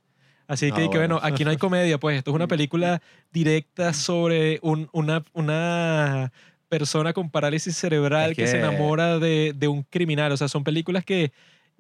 Así 0.49 0.71
Ah, 0.73 0.75
que, 0.75 0.89
que, 0.89 0.97
bueno. 0.97 1.21
aquí 1.23 1.45
no 1.45 1.51
hay 1.51 1.57
comedia, 1.69 1.99
pues 1.99 2.17
esto 2.17 2.31
es 2.31 2.35
una 2.35 2.47
película 2.49 3.03
directa 3.31 3.93
sobre 3.93 4.59
un- 4.63 4.89
una, 4.93 5.23
una 5.35 6.33
persona 6.71 7.13
con 7.13 7.29
parálisis 7.31 7.77
cerebral 7.77 8.31
Es 8.31 8.37
que... 8.39 8.47
se 8.47 8.55
que- 8.55 8.59
enamora 8.61 9.19
de, 9.19 9.53
de 9.55 9.69
un 9.69 9.83
criminal. 9.83 10.33
O 10.33 10.37
sea, 10.39 10.49
son 10.49 10.65
películas 10.65 11.05
que 11.05 11.31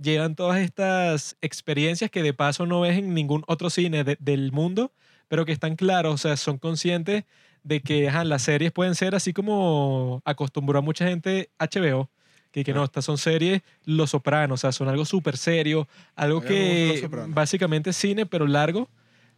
llevan 0.00 0.34
todas 0.34 0.60
estas 0.60 1.36
experiencias 1.40 2.10
que 2.10 2.22
de 2.22 2.32
paso 2.34 2.66
no 2.66 2.80
ves 2.80 2.98
en 2.98 3.14
ningún 3.14 3.44
otro 3.46 3.70
cine 3.70 4.04
de- 4.04 4.16
del 4.20 4.52
mundo, 4.52 4.92
pero 5.28 5.44
que 5.44 5.52
están 5.52 5.76
claros, 5.76 6.14
o 6.14 6.18
sea, 6.18 6.36
son 6.36 6.58
conscientes 6.58 7.24
de 7.62 7.80
que 7.80 8.08
ajá, 8.08 8.24
las 8.24 8.42
series 8.42 8.72
pueden 8.72 8.94
ser 8.94 9.14
así 9.14 9.32
como 9.32 10.20
acostumbró 10.24 10.78
a 10.78 10.82
mucha 10.82 11.06
gente 11.06 11.50
HBO. 11.58 12.08
Que, 12.50 12.64
que 12.64 12.74
no, 12.74 12.84
estas 12.84 13.06
son 13.06 13.16
series 13.16 13.62
Los 13.86 14.10
Sopranos, 14.10 14.60
o 14.60 14.60
sea, 14.60 14.72
son 14.72 14.86
algo 14.88 15.06
súper 15.06 15.38
serio, 15.38 15.88
algo 16.14 16.42
que 16.42 17.08
básicamente 17.28 17.90
es 17.90 17.96
cine, 17.96 18.26
pero 18.26 18.46
largo. 18.46 18.90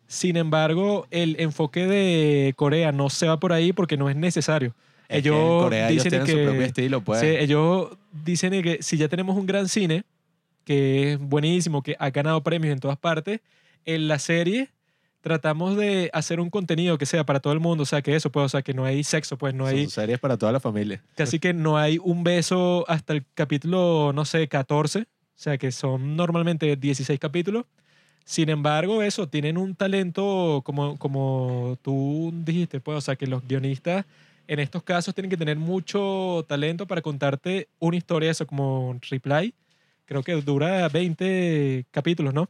Sin 0.09 0.37
embargo, 0.37 1.07
el 1.13 1.37
enfoque 1.39 1.87
de 1.87 2.55
Corea 2.57 2.91
no 2.91 3.11
se 3.11 3.29
va 3.29 3.39
por 3.39 3.53
ahí 3.53 3.73
porque 3.73 3.97
no 3.97 4.11
es 4.11 4.17
necesario. 4.17 4.75
Es 5.09 5.23
que 5.23 5.29
en 5.29 5.35
ellos 5.35 5.63
Corea 5.63 5.91
ellos 5.91 6.05
dicen 6.05 6.11
tienen 6.11 6.27
que, 6.27 6.33
su 6.43 6.49
propio 6.51 6.67
estilo, 6.67 7.05
pues. 7.05 7.21
Sí, 7.21 7.27
ellos 7.27 7.91
dicen 8.25 8.61
que 8.63 8.79
si 8.83 8.97
ya 8.97 9.07
tenemos 9.09 9.37
un 9.37 9.47
gran 9.47 9.69
cine, 9.69 10.05
que 10.65 11.13
es 11.13 11.19
buenísimo, 11.19 11.83
que 11.83 11.97
ha 11.99 12.11
ganado 12.11 12.43
premios 12.43 12.73
en 12.73 12.81
todas 12.81 12.99
partes, 12.99 13.41
en 13.85 14.09
la 14.09 14.19
serie 14.19 14.71
tratamos 15.25 15.75
de 15.79 16.11
hacer 16.13 16.39
un 16.39 16.51
contenido 16.51 16.99
que 16.99 17.07
sea 17.07 17.25
para 17.25 17.41
todo 17.41 17.55
el 17.55 17.61
mundo, 17.61 17.85
o 17.85 17.87
sea, 17.87 18.03
que 18.03 18.15
eso, 18.15 18.31
pues, 18.31 18.45
o 18.45 18.49
sea, 18.51 18.61
que 18.61 18.75
no 18.75 18.85
hay 18.85 19.03
sexo, 19.03 19.39
pues, 19.39 19.55
no 19.55 19.65
hay, 19.65 19.85
Son 19.85 19.91
series 19.91 20.19
para 20.19 20.37
toda 20.37 20.53
la 20.53 20.61
familia. 20.61 21.03
casi 21.17 21.39
que 21.39 21.55
no 21.55 21.79
hay 21.79 21.99
un 22.03 22.25
beso 22.25 22.85
hasta 22.89 23.15
el 23.15 23.25
capítulo, 23.33 24.13
no 24.15 24.27
sé, 24.27 24.47
14, 24.49 25.01
o 25.01 25.07
sea, 25.35 25.57
que 25.57 25.73
son 25.73 26.15
normalmente 26.15 26.77
16 26.77 27.19
capítulos. 27.19 27.65
Sin 28.27 28.51
embargo, 28.51 29.03
eso, 29.03 29.27
tienen 29.27 29.57
un 29.57 29.75
talento, 29.75 30.61
como, 30.63 30.99
como 30.99 31.79
tú 31.81 32.31
dijiste, 32.45 32.81
pues, 32.81 32.99
o 32.99 33.01
sea, 33.01 33.17
que 33.17 33.27
los 33.27 33.47
guionistas 33.49 34.05
en 34.47 34.61
estos 34.61 34.83
casos 34.83 35.15
tienen 35.15 35.31
que 35.31 35.39
tener 35.39 35.57
mucho 35.57 36.45
talento 36.47 36.87
para 36.87 37.01
contarte 37.01 37.69
una 37.79 37.97
historia, 37.97 38.31
eso 38.31 38.47
como 38.47 38.99
Reply, 39.11 39.55
creo 40.05 40.23
que 40.23 40.35
dura 40.35 40.89
20 40.89 41.87
capítulos, 41.91 42.35
¿no? 42.35 42.49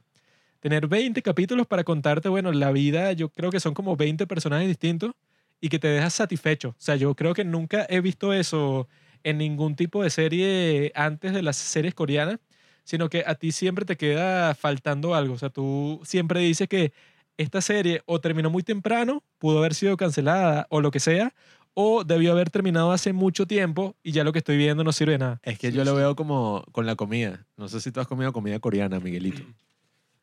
Tener 0.61 0.87
20 0.89 1.23
capítulos 1.23 1.67
para 1.67 1.85
contarte, 1.85 2.29
bueno, 2.29 2.53
la 2.53 2.73
vida, 2.73 3.13
yo 3.13 3.29
creo 3.29 3.51
que 3.51 3.61
son 3.61 3.75
como 3.75 3.97
20 3.97 4.27
personajes 4.27 4.67
distintos 4.69 5.13
y 5.61 5.69
que 5.69 5.79
te 5.79 5.89
dejas 5.89 6.15
satisfecho. 6.15 6.71
O 6.71 6.77
sea, 6.79 6.97
yo 6.97 7.15
creo 7.15 7.35
que 7.35 7.45
nunca 7.45 7.87
he 7.89 8.01
visto 8.01 8.33
eso 8.33 8.89
en 9.23 9.39
ningún 9.39 9.77
tipo 9.77 10.03
de 10.03 10.11
serie 10.11 10.93
antes 10.95 11.33
de 11.33 11.43
las 11.43 11.57
series 11.57 11.95
coreanas, 11.95 12.39
sino 12.85 13.09
que 13.09 13.25
a 13.27 13.35
ti 13.35 13.53
siempre 13.53 13.85
te 13.85 13.97
queda 13.97 14.55
faltando 14.55 15.15
algo. 15.15 15.35
O 15.35 15.39
sea, 15.39 15.51
tú 15.51 16.01
siempre 16.05 16.41
dices 16.41 16.69
que 16.69 16.93
esta 17.37 17.61
serie 17.61 18.03
o 18.07 18.21
terminó 18.21 18.51
muy 18.51 18.63
temprano, 18.63 19.23
pudo 19.39 19.59
haber 19.59 19.75
sido 19.75 19.97
cancelada 19.97 20.67
o 20.71 20.81
lo 20.81 20.91
que 20.91 21.01
sea, 21.01 21.35
o 21.75 22.05
debió 22.05 22.33
haber 22.33 22.51
terminado 22.51 22.93
hace 22.93 23.13
mucho 23.13 23.47
tiempo 23.47 23.97
y 24.03 24.13
ya 24.13 24.25
lo 24.25 24.33
que 24.33 24.39
estoy 24.39 24.57
viendo 24.57 24.85
no 24.85 24.93
sirve 24.93 25.13
de 25.13 25.19
nada. 25.19 25.41
Es 25.43 25.59
que 25.59 25.73
yo 25.73 25.85
lo 25.85 25.95
veo 25.95 26.17
como 26.17 26.65
con 26.73 26.87
la 26.87 26.97
comida. 26.97 27.47
No 27.57 27.69
sé 27.69 27.81
si 27.81 27.91
tú 27.91 28.01
has 28.01 28.07
comido 28.07 28.33
comida 28.33 28.59
coreana, 28.61 29.01
Miguelito. 29.01 29.43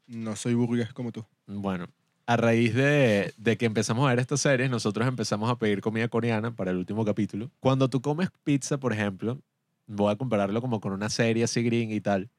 No 0.08 0.36
soy 0.36 0.54
burgués 0.54 0.94
como 0.94 1.12
tú. 1.12 1.26
Bueno, 1.46 1.88
a 2.26 2.38
raíz 2.38 2.74
de, 2.74 3.34
de 3.38 3.58
que 3.58 3.66
empezamos 3.66 4.06
a 4.06 4.10
ver 4.10 4.20
estas 4.20 4.42
series, 4.42 4.70
nosotros 4.70 5.08
empezamos 5.08 5.50
a 5.50 5.58
pedir 5.58 5.82
comida 5.82 6.08
coreana 6.08 6.56
para 6.56 6.72
el 6.72 6.78
último 6.78 7.06
capítulo. 7.06 7.52
Cuando 7.60 7.90
tú 7.90 8.02
comes 8.02 8.30
pizza, 8.44 8.78
por 8.78 8.94
ejemplo, 8.94 9.40
voy 9.88 10.12
a 10.12 10.16
compararlo 10.16 10.62
como 10.62 10.80
con 10.80 10.94
una 10.94 11.10
serie 11.10 11.44
así 11.44 11.62
gringa 11.64 11.94
y 11.94 12.02
tal, 12.02 12.30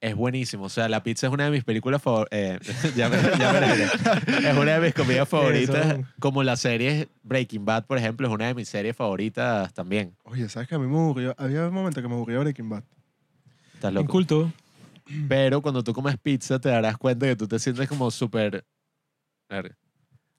es 0.00 0.14
buenísimo. 0.14 0.64
O 0.64 0.68
sea, 0.68 0.88
la 0.88 1.02
pizza 1.02 1.26
es 1.26 1.32
una 1.32 1.44
de 1.46 1.50
mis 1.50 1.64
películas 1.64 2.00
favoritas. 2.02 2.60
ya, 2.96 3.08
me- 3.08 3.16
ya 3.38 3.52
verás. 3.52 3.94
Es 4.44 4.56
una 4.56 4.78
de 4.78 4.80
mis 4.80 4.94
comidas 4.94 5.28
favoritas. 5.28 5.86
Eso. 5.98 6.04
Como 6.20 6.42
la 6.42 6.56
serie 6.56 7.08
Breaking 7.22 7.64
Bad, 7.64 7.86
por 7.86 7.98
ejemplo, 7.98 8.26
es 8.28 8.32
una 8.32 8.46
de 8.46 8.54
mis 8.54 8.68
series 8.68 8.94
favoritas 8.96 9.72
también. 9.74 10.14
Oye, 10.24 10.48
¿sabes 10.48 10.68
que 10.68 10.74
a 10.74 10.78
mí 10.78 10.86
me 10.86 10.96
aburrió? 10.96 11.34
Había 11.38 11.66
un 11.66 11.74
momento 11.74 12.00
que 12.00 12.08
me 12.08 12.14
aburrió 12.14 12.40
Breaking 12.40 12.68
Bad. 12.68 12.84
Estás 13.74 13.92
loco. 13.92 14.04
Inculto. 14.04 14.52
Pero 15.28 15.62
cuando 15.62 15.82
tú 15.82 15.92
comes 15.94 16.16
pizza 16.18 16.58
te 16.60 16.68
darás 16.68 16.98
cuenta 16.98 17.26
que 17.26 17.34
tú 17.36 17.48
te 17.48 17.58
sientes 17.58 17.88
como 17.88 18.10
súper... 18.10 18.64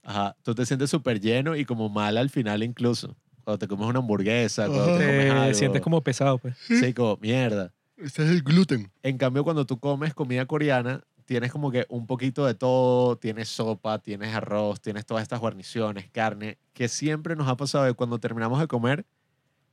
Ajá, 0.03 0.35
tú 0.43 0.55
te 0.55 0.65
sientes 0.65 0.89
súper 0.89 1.19
lleno 1.19 1.55
y 1.55 1.65
como 1.65 1.89
mal 1.89 2.17
al 2.17 2.29
final 2.29 2.63
incluso. 2.63 3.15
Cuando 3.43 3.57
te 3.59 3.67
comes 3.67 3.87
una 3.87 3.99
hamburguesa, 3.99 4.67
cuando 4.67 4.85
te 4.97 5.05
comes 5.05 5.25
Te 5.25 5.29
algo. 5.31 5.53
sientes 5.55 5.81
como 5.81 6.01
pesado, 6.03 6.37
pues. 6.37 6.55
Sí, 6.67 6.93
como 6.93 7.17
mierda. 7.17 7.73
Este 8.01 8.23
es 8.23 8.29
el 8.29 8.43
gluten. 8.43 8.91
En 9.03 9.17
cambio, 9.17 9.43
cuando 9.43 9.65
tú 9.65 9.79
comes 9.79 10.13
comida 10.13 10.45
coreana, 10.45 11.03
tienes 11.25 11.51
como 11.51 11.69
que 11.69 11.85
un 11.89 12.07
poquito 12.07 12.45
de 12.45 12.55
todo. 12.55 13.17
Tienes 13.17 13.49
sopa, 13.49 13.99
tienes 13.99 14.33
arroz, 14.33 14.81
tienes 14.81 15.05
todas 15.05 15.23
estas 15.23 15.39
guarniciones, 15.39 16.09
carne, 16.09 16.57
que 16.73 16.87
siempre 16.87 17.35
nos 17.35 17.47
ha 17.47 17.57
pasado 17.57 17.85
que 17.85 17.93
cuando 17.93 18.19
terminamos 18.19 18.59
de 18.59 18.67
comer 18.67 19.05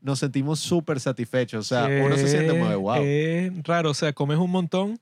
nos 0.01 0.21
sentimos 0.21 0.61
súper 0.61 1.01
satisfechos. 1.01 1.61
O 1.61 1.69
sea, 1.69 1.87
uno 2.05 2.17
se 2.17 2.29
siente 2.29 2.51
como 2.51 2.69
de 2.69 2.77
wow. 2.77 3.03
Es 3.03 3.53
raro, 3.65 3.91
o 3.91 3.95
sea, 3.95 4.13
comes 4.13 4.39
un 4.39 4.51
montón, 4.51 5.01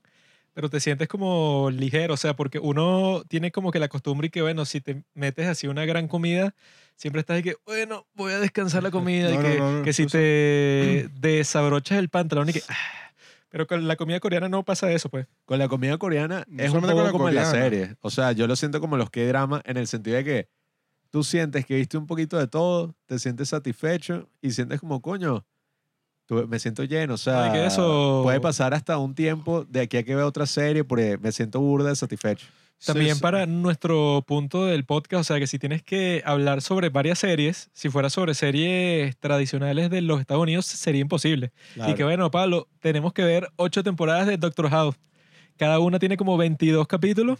pero 0.53 0.69
te 0.69 0.79
sientes 0.79 1.07
como 1.07 1.69
ligero, 1.71 2.13
o 2.13 2.17
sea, 2.17 2.35
porque 2.35 2.59
uno 2.59 3.23
tiene 3.27 3.51
como 3.51 3.71
que 3.71 3.79
la 3.79 3.87
costumbre 3.87 4.27
y 4.27 4.29
que, 4.29 4.41
bueno, 4.41 4.65
si 4.65 4.81
te 4.81 5.03
metes 5.13 5.47
así 5.47 5.67
una 5.67 5.85
gran 5.85 6.07
comida, 6.07 6.55
siempre 6.95 7.19
estás 7.19 7.37
de 7.37 7.43
que, 7.43 7.55
bueno, 7.65 8.07
voy 8.15 8.33
a 8.33 8.39
descansar 8.39 8.81
la 8.81 8.91
comida 8.91 9.29
y 9.31 9.35
No, 9.35 9.41
no, 9.43 9.49
que, 9.49 9.59
no, 9.59 9.71
no, 9.79 9.83
que 9.83 9.93
si 9.93 10.07
te 10.07 11.09
desabrochas 11.19 11.99
el 11.99 12.09
pantalón 12.09 12.49
y 12.49 12.53
que... 12.53 12.61
ah, 12.69 12.75
pero 13.55 13.67
con 13.67 13.87
la 13.87 13.95
comida 13.95 14.19
coreana 14.19 14.49
no 14.49 14.63
pasa 14.65 14.91
eso, 14.91 15.07
pues. 15.07 15.27
Con 15.45 15.57
la 15.59 15.69
comida 15.69 15.97
coreana 15.97 16.43
No 16.49 16.61
es 16.61 16.73
un 16.73 16.81
poco 16.81 17.09
como 17.09 17.29
en 17.29 17.35
la 17.35 17.45
serie. 17.49 17.95
O 18.01 18.09
sea, 18.09 18.33
yo 18.33 18.47
lo 18.47 18.57
siento 18.57 18.81
como 18.81 18.97
los 18.97 19.09
que 19.09 19.25
drama 19.25 19.61
en 19.63 19.77
el 19.77 19.87
sentido 19.87 20.17
de 20.17 20.25
que 20.25 20.49
tú 21.09 21.23
sientes 21.23 21.65
que 21.65 21.75
viste 21.75 21.97
un 21.97 22.05
poquito 22.05 22.37
de 22.37 22.47
todo, 22.47 22.95
te 23.05 23.17
sientes 23.17 23.47
satisfecho 23.47 24.27
y 24.41 24.51
sientes 24.51 24.81
como, 24.81 25.01
coño, 25.01 25.45
tú- 26.25 26.45
me 26.49 26.59
siento 26.59 26.83
lleno. 26.83 27.13
O 27.13 27.17
sea, 27.17 27.45
Ay, 27.45 27.51
que 27.53 27.65
eso- 27.65 28.19
puede 28.23 28.41
pasar 28.41 28.73
hasta 28.73 28.97
un 28.97 29.15
tiempo 29.15 29.63
de 29.63 29.79
aquí 29.79 29.95
a 29.95 30.03
que 30.03 30.15
vea 30.15 30.25
otra 30.25 30.45
serie 30.47 30.83
porque 30.83 31.17
me 31.17 31.31
siento 31.31 31.61
burda 31.61 31.87
de 31.87 31.95
satisfecho. 31.95 32.47
También 32.85 33.11
Sí, 33.11 33.15
sí. 33.15 33.21
para 33.21 33.45
nuestro 33.45 34.23
punto 34.27 34.65
del 34.65 34.85
podcast, 34.85 35.21
o 35.21 35.23
sea, 35.23 35.39
que 35.39 35.47
si 35.47 35.59
tienes 35.59 35.83
que 35.83 36.21
hablar 36.25 36.61
sobre 36.61 36.89
varias 36.89 37.19
series, 37.19 37.69
si 37.73 37.89
fuera 37.89 38.09
sobre 38.09 38.33
series 38.33 39.17
tradicionales 39.17 39.89
de 39.89 40.01
los 40.01 40.19
Estados 40.19 40.43
Unidos, 40.43 40.65
sería 40.65 41.01
imposible. 41.01 41.51
Y 41.87 41.93
que 41.95 42.03
bueno, 42.03 42.29
Pablo, 42.31 42.67
tenemos 42.79 43.13
que 43.13 43.23
ver 43.23 43.49
ocho 43.55 43.83
temporadas 43.83 44.27
de 44.27 44.37
Doctor 44.37 44.69
House. 44.69 44.95
Cada 45.57 45.79
una 45.79 45.99
tiene 45.99 46.17
como 46.17 46.37
22 46.37 46.87
capítulos. 46.87 47.39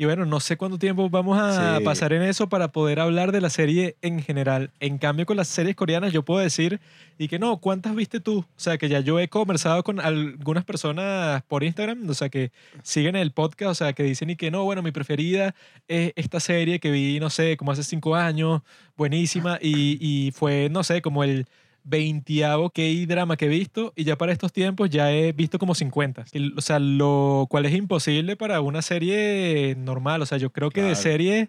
Y 0.00 0.06
bueno, 0.06 0.24
no 0.24 0.40
sé 0.40 0.56
cuánto 0.56 0.78
tiempo 0.78 1.10
vamos 1.10 1.38
a 1.38 1.76
Sí. 1.76 1.84
pasar 1.84 2.14
en 2.14 2.22
eso 2.22 2.48
para 2.48 2.68
poder 2.72 3.00
hablar 3.00 3.32
de 3.32 3.42
la 3.42 3.50
serie 3.50 3.96
en 4.00 4.22
general. 4.22 4.70
En 4.80 4.96
cambio, 4.96 5.26
con 5.26 5.36
las 5.36 5.46
series 5.48 5.76
coreanas 5.76 6.10
yo 6.10 6.22
puedo 6.24 6.40
decir, 6.40 6.80
y 7.18 7.28
que 7.28 7.38
no, 7.38 7.58
¿cuántas 7.58 7.94
viste 7.94 8.18
tú? 8.18 8.38
O 8.38 8.46
sea, 8.56 8.78
que 8.78 8.88
ya 8.88 9.00
yo 9.00 9.20
he 9.20 9.28
conversado 9.28 9.82
con 9.84 10.00
algunas 10.00 10.64
personas 10.64 11.42
por 11.48 11.64
Instagram, 11.64 12.08
o 12.08 12.14
sea, 12.14 12.30
que 12.30 12.50
siguen 12.82 13.14
el 13.14 13.32
podcast, 13.32 13.72
o 13.72 13.74
sea, 13.74 13.92
que 13.92 14.02
dicen 14.02 14.30
y 14.30 14.36
que 14.36 14.50
no, 14.50 14.64
bueno, 14.64 14.80
mi 14.80 14.90
preferida 14.90 15.54
es 15.86 16.14
esta 16.16 16.40
serie 16.40 16.80
que 16.80 16.90
vi, 16.90 17.20
no 17.20 17.28
sé, 17.28 17.58
como 17.58 17.72
hace 17.72 17.82
cinco 17.82 18.14
años, 18.16 18.62
buenísima, 18.96 19.58
y, 19.60 19.98
y 20.00 20.30
fue, 20.30 20.70
no 20.70 20.82
sé, 20.82 21.02
como 21.02 21.24
el 21.24 21.44
veintiavo 21.84 22.70
K-drama 22.70 23.36
que 23.36 23.46
he 23.46 23.48
visto 23.48 23.92
y 23.96 24.04
ya 24.04 24.16
para 24.16 24.32
estos 24.32 24.52
tiempos 24.52 24.90
ya 24.90 25.12
he 25.12 25.32
visto 25.32 25.58
como 25.58 25.74
50. 25.74 26.24
Y, 26.32 26.52
O 26.56 26.60
sea, 26.60 26.78
lo 26.78 27.46
cual 27.50 27.66
es 27.66 27.74
imposible 27.74 28.36
para 28.36 28.60
una 28.60 28.82
serie 28.82 29.74
normal. 29.78 30.22
O 30.22 30.26
sea, 30.26 30.38
yo 30.38 30.50
creo 30.50 30.70
que 30.70 30.82
de 30.82 30.94
series 30.94 31.48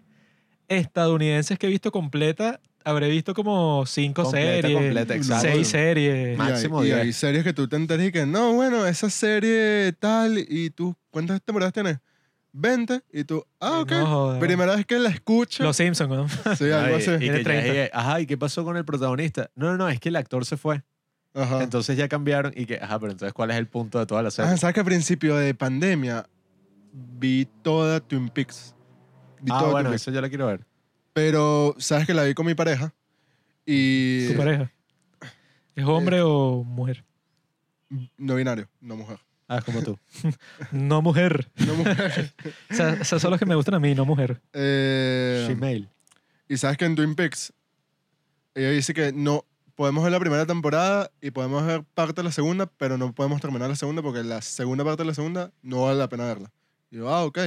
estadounidenses 0.68 1.58
que 1.58 1.66
he 1.66 1.70
visto 1.70 1.92
completa, 1.92 2.60
habré 2.84 3.08
visto 3.08 3.34
como 3.34 3.84
cinco 3.86 4.22
Completa, 4.24 4.62
series, 4.68 4.78
completa, 4.78 5.14
exacto. 5.14 5.48
seis 5.48 5.68
series. 5.68 6.38
Ma- 6.38 6.44
Y 6.44 6.46
hay- 6.46 6.52
Máximo 6.52 6.82
y, 6.82 6.86
10. 6.86 6.98
hay 6.98 7.12
series 7.12 7.44
que 7.44 7.52
tú 7.52 7.68
te 7.68 7.76
enteras 7.76 8.06
y 8.06 8.12
que, 8.12 8.26
no, 8.26 8.54
bueno, 8.54 8.86
esa 8.86 9.10
serie 9.10 9.92
tal, 9.98 10.38
y 10.38 10.70
tú, 10.70 10.96
¿cuántas 11.10 11.42
temporadas 11.42 11.72
tienes? 11.72 11.98
20, 12.52 13.02
y 13.12 13.24
tú, 13.24 13.44
ah, 13.60 13.80
ok. 13.80 13.90
No 13.92 14.06
jodas. 14.06 14.40
Primera 14.40 14.76
vez 14.76 14.86
que 14.86 14.98
la 14.98 15.08
escucho. 15.08 15.62
Los 15.62 15.76
Simpsons, 15.76 16.10
¿no? 16.10 16.56
Sí, 16.56 16.70
algo 16.70 16.96
así. 16.96 17.10
y 17.10 17.18
Tiene 17.18 17.38
que 17.38 17.38
ya 17.38 17.44
30. 17.44 17.66
llegué, 17.66 17.90
ajá, 17.92 18.20
¿y 18.20 18.26
qué 18.26 18.36
pasó 18.36 18.64
con 18.64 18.76
el 18.76 18.84
protagonista? 18.84 19.50
No, 19.54 19.66
no, 19.70 19.76
no, 19.76 19.88
es 19.88 20.00
que 20.00 20.10
el 20.10 20.16
actor 20.16 20.44
se 20.44 20.56
fue. 20.56 20.82
Ajá. 21.34 21.62
Entonces 21.62 21.96
ya 21.96 22.08
cambiaron 22.08 22.52
y 22.54 22.66
que, 22.66 22.76
ajá, 22.76 22.98
pero 22.98 23.12
entonces, 23.12 23.32
¿cuál 23.32 23.50
es 23.50 23.56
el 23.56 23.66
punto 23.66 23.98
de 23.98 24.06
toda 24.06 24.22
la 24.22 24.30
serie? 24.30 24.50
Ah, 24.50 24.56
¿sabes 24.58 24.74
que 24.74 24.80
a 24.80 24.84
principio 24.84 25.36
de 25.36 25.54
pandemia 25.54 26.26
vi 26.92 27.48
toda 27.62 28.00
Twin 28.00 28.28
Peaks? 28.28 28.74
Vi 29.40 29.50
ah, 29.50 29.58
toda 29.58 29.70
bueno, 29.72 29.88
Twin 29.88 29.92
Peaks. 29.92 30.02
eso 30.02 30.10
yo 30.10 30.20
la 30.20 30.28
quiero 30.28 30.46
ver. 30.46 30.66
Pero, 31.14 31.74
¿sabes 31.78 32.06
que 32.06 32.12
la 32.12 32.24
vi 32.24 32.34
con 32.34 32.44
mi 32.44 32.54
pareja? 32.54 32.92
Y... 33.64 34.28
Tu 34.28 34.36
pareja. 34.36 34.70
¿Es 35.74 35.84
hombre 35.86 36.20
o 36.20 36.64
mujer? 36.64 37.04
No 38.18 38.34
binario, 38.34 38.68
no 38.80 38.96
mujer. 38.96 39.18
Ah, 39.52 39.60
como 39.60 39.82
tú. 39.82 39.98
No 40.72 41.02
mujer. 41.02 41.50
No 41.66 41.74
mujer. 41.74 42.32
O 42.70 42.74
sea, 42.74 42.94
esas 42.94 43.20
son 43.20 43.30
las 43.30 43.38
que 43.38 43.44
me 43.44 43.54
gustan 43.54 43.74
a 43.74 43.80
mí, 43.80 43.94
no 43.94 44.06
mujer. 44.06 44.40
Eh, 44.54 45.46
Gmail. 45.50 45.90
y 46.48 46.56
sabes 46.56 46.78
que 46.78 46.86
en 46.86 46.96
Twin 46.96 47.14
Peaks, 47.14 47.52
ella 48.54 48.70
dice 48.70 48.94
que 48.94 49.12
no 49.12 49.44
podemos 49.74 50.02
ver 50.04 50.12
la 50.12 50.20
primera 50.20 50.46
temporada 50.46 51.10
y 51.20 51.32
podemos 51.32 51.66
ver 51.66 51.84
parte 51.94 52.22
de 52.22 52.24
la 52.24 52.32
segunda, 52.32 52.64
pero 52.64 52.96
no 52.96 53.14
podemos 53.14 53.42
terminar 53.42 53.68
la 53.68 53.76
segunda 53.76 54.00
porque 54.00 54.22
la 54.22 54.40
segunda 54.40 54.84
parte 54.84 55.02
de 55.02 55.08
la 55.08 55.14
segunda 55.14 55.52
no 55.60 55.82
vale 55.82 55.98
la 55.98 56.08
pena 56.08 56.24
verla. 56.24 56.50
Y 56.90 56.96
yo, 56.96 57.12
ah, 57.14 57.24
ok. 57.24 57.38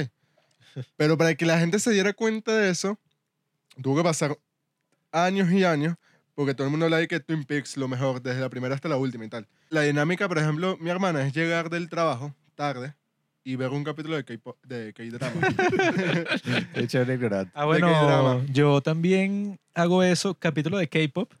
Pero 0.96 1.16
para 1.16 1.34
que 1.34 1.46
la 1.46 1.58
gente 1.58 1.80
se 1.80 1.90
diera 1.90 2.12
cuenta 2.12 2.52
de 2.52 2.70
eso, 2.70 2.98
tuvo 3.82 3.96
que 3.96 4.02
pasar 4.04 4.38
años 5.10 5.50
y 5.50 5.64
años, 5.64 5.96
porque 6.36 6.54
todo 6.54 6.66
el 6.68 6.70
mundo 6.70 6.84
habla 6.86 6.98
de 6.98 7.08
que 7.08 7.18
Twin 7.18 7.42
Peaks 7.44 7.76
lo 7.76 7.88
mejor, 7.88 8.22
desde 8.22 8.40
la 8.40 8.48
primera 8.48 8.74
hasta 8.76 8.88
la 8.88 8.96
última 8.96 9.24
y 9.24 9.28
tal. 9.28 9.48
La 9.70 9.80
dinámica, 9.80 10.28
por 10.28 10.38
ejemplo, 10.38 10.76
mi 10.80 10.90
hermana 10.90 11.26
es 11.26 11.32
llegar 11.32 11.68
del 11.70 11.88
trabajo 11.88 12.32
tarde 12.54 12.94
y 13.42 13.56
ver 13.56 13.70
un 13.70 13.82
capítulo 13.84 14.16
de 14.16 14.24
K-pop- 14.24 14.58
de 14.64 14.92
K-drama. 14.92 15.40
Ah, 17.54 17.64
¿De 17.64 17.66
qué 17.66 17.66
bueno, 17.66 18.44
yo 18.52 18.80
también 18.82 19.58
hago 19.74 20.02
eso, 20.02 20.34
capítulo 20.34 20.78
de 20.78 20.88
K-pop, 20.88 21.32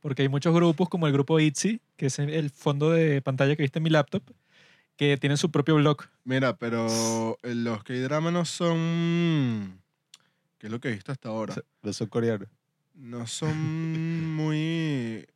porque 0.00 0.22
hay 0.22 0.28
muchos 0.28 0.54
grupos, 0.54 0.88
como 0.88 1.06
el 1.06 1.12
grupo 1.12 1.38
ITZY, 1.40 1.80
que 1.96 2.06
es 2.06 2.18
el 2.18 2.50
fondo 2.50 2.90
de 2.90 3.22
pantalla 3.22 3.56
que 3.56 3.62
viste 3.62 3.78
en 3.78 3.84
mi 3.84 3.90
laptop, 3.90 4.22
que 4.96 5.16
tienen 5.16 5.36
su 5.38 5.50
propio 5.50 5.76
blog. 5.76 6.02
Mira, 6.24 6.56
pero 6.56 7.38
eh, 7.42 7.54
los 7.54 7.82
K-drama 7.84 8.30
no 8.30 8.44
son. 8.44 9.80
¿Qué 10.58 10.66
es 10.66 10.70
lo 10.72 10.80
que 10.80 10.88
he 10.88 10.92
visto 10.92 11.10
hasta 11.12 11.28
ahora? 11.28 11.54
Los 11.82 11.96
son 11.96 12.08
coreanos. 12.08 12.48
No 12.94 13.26
son 13.26 14.34
muy. 14.34 15.26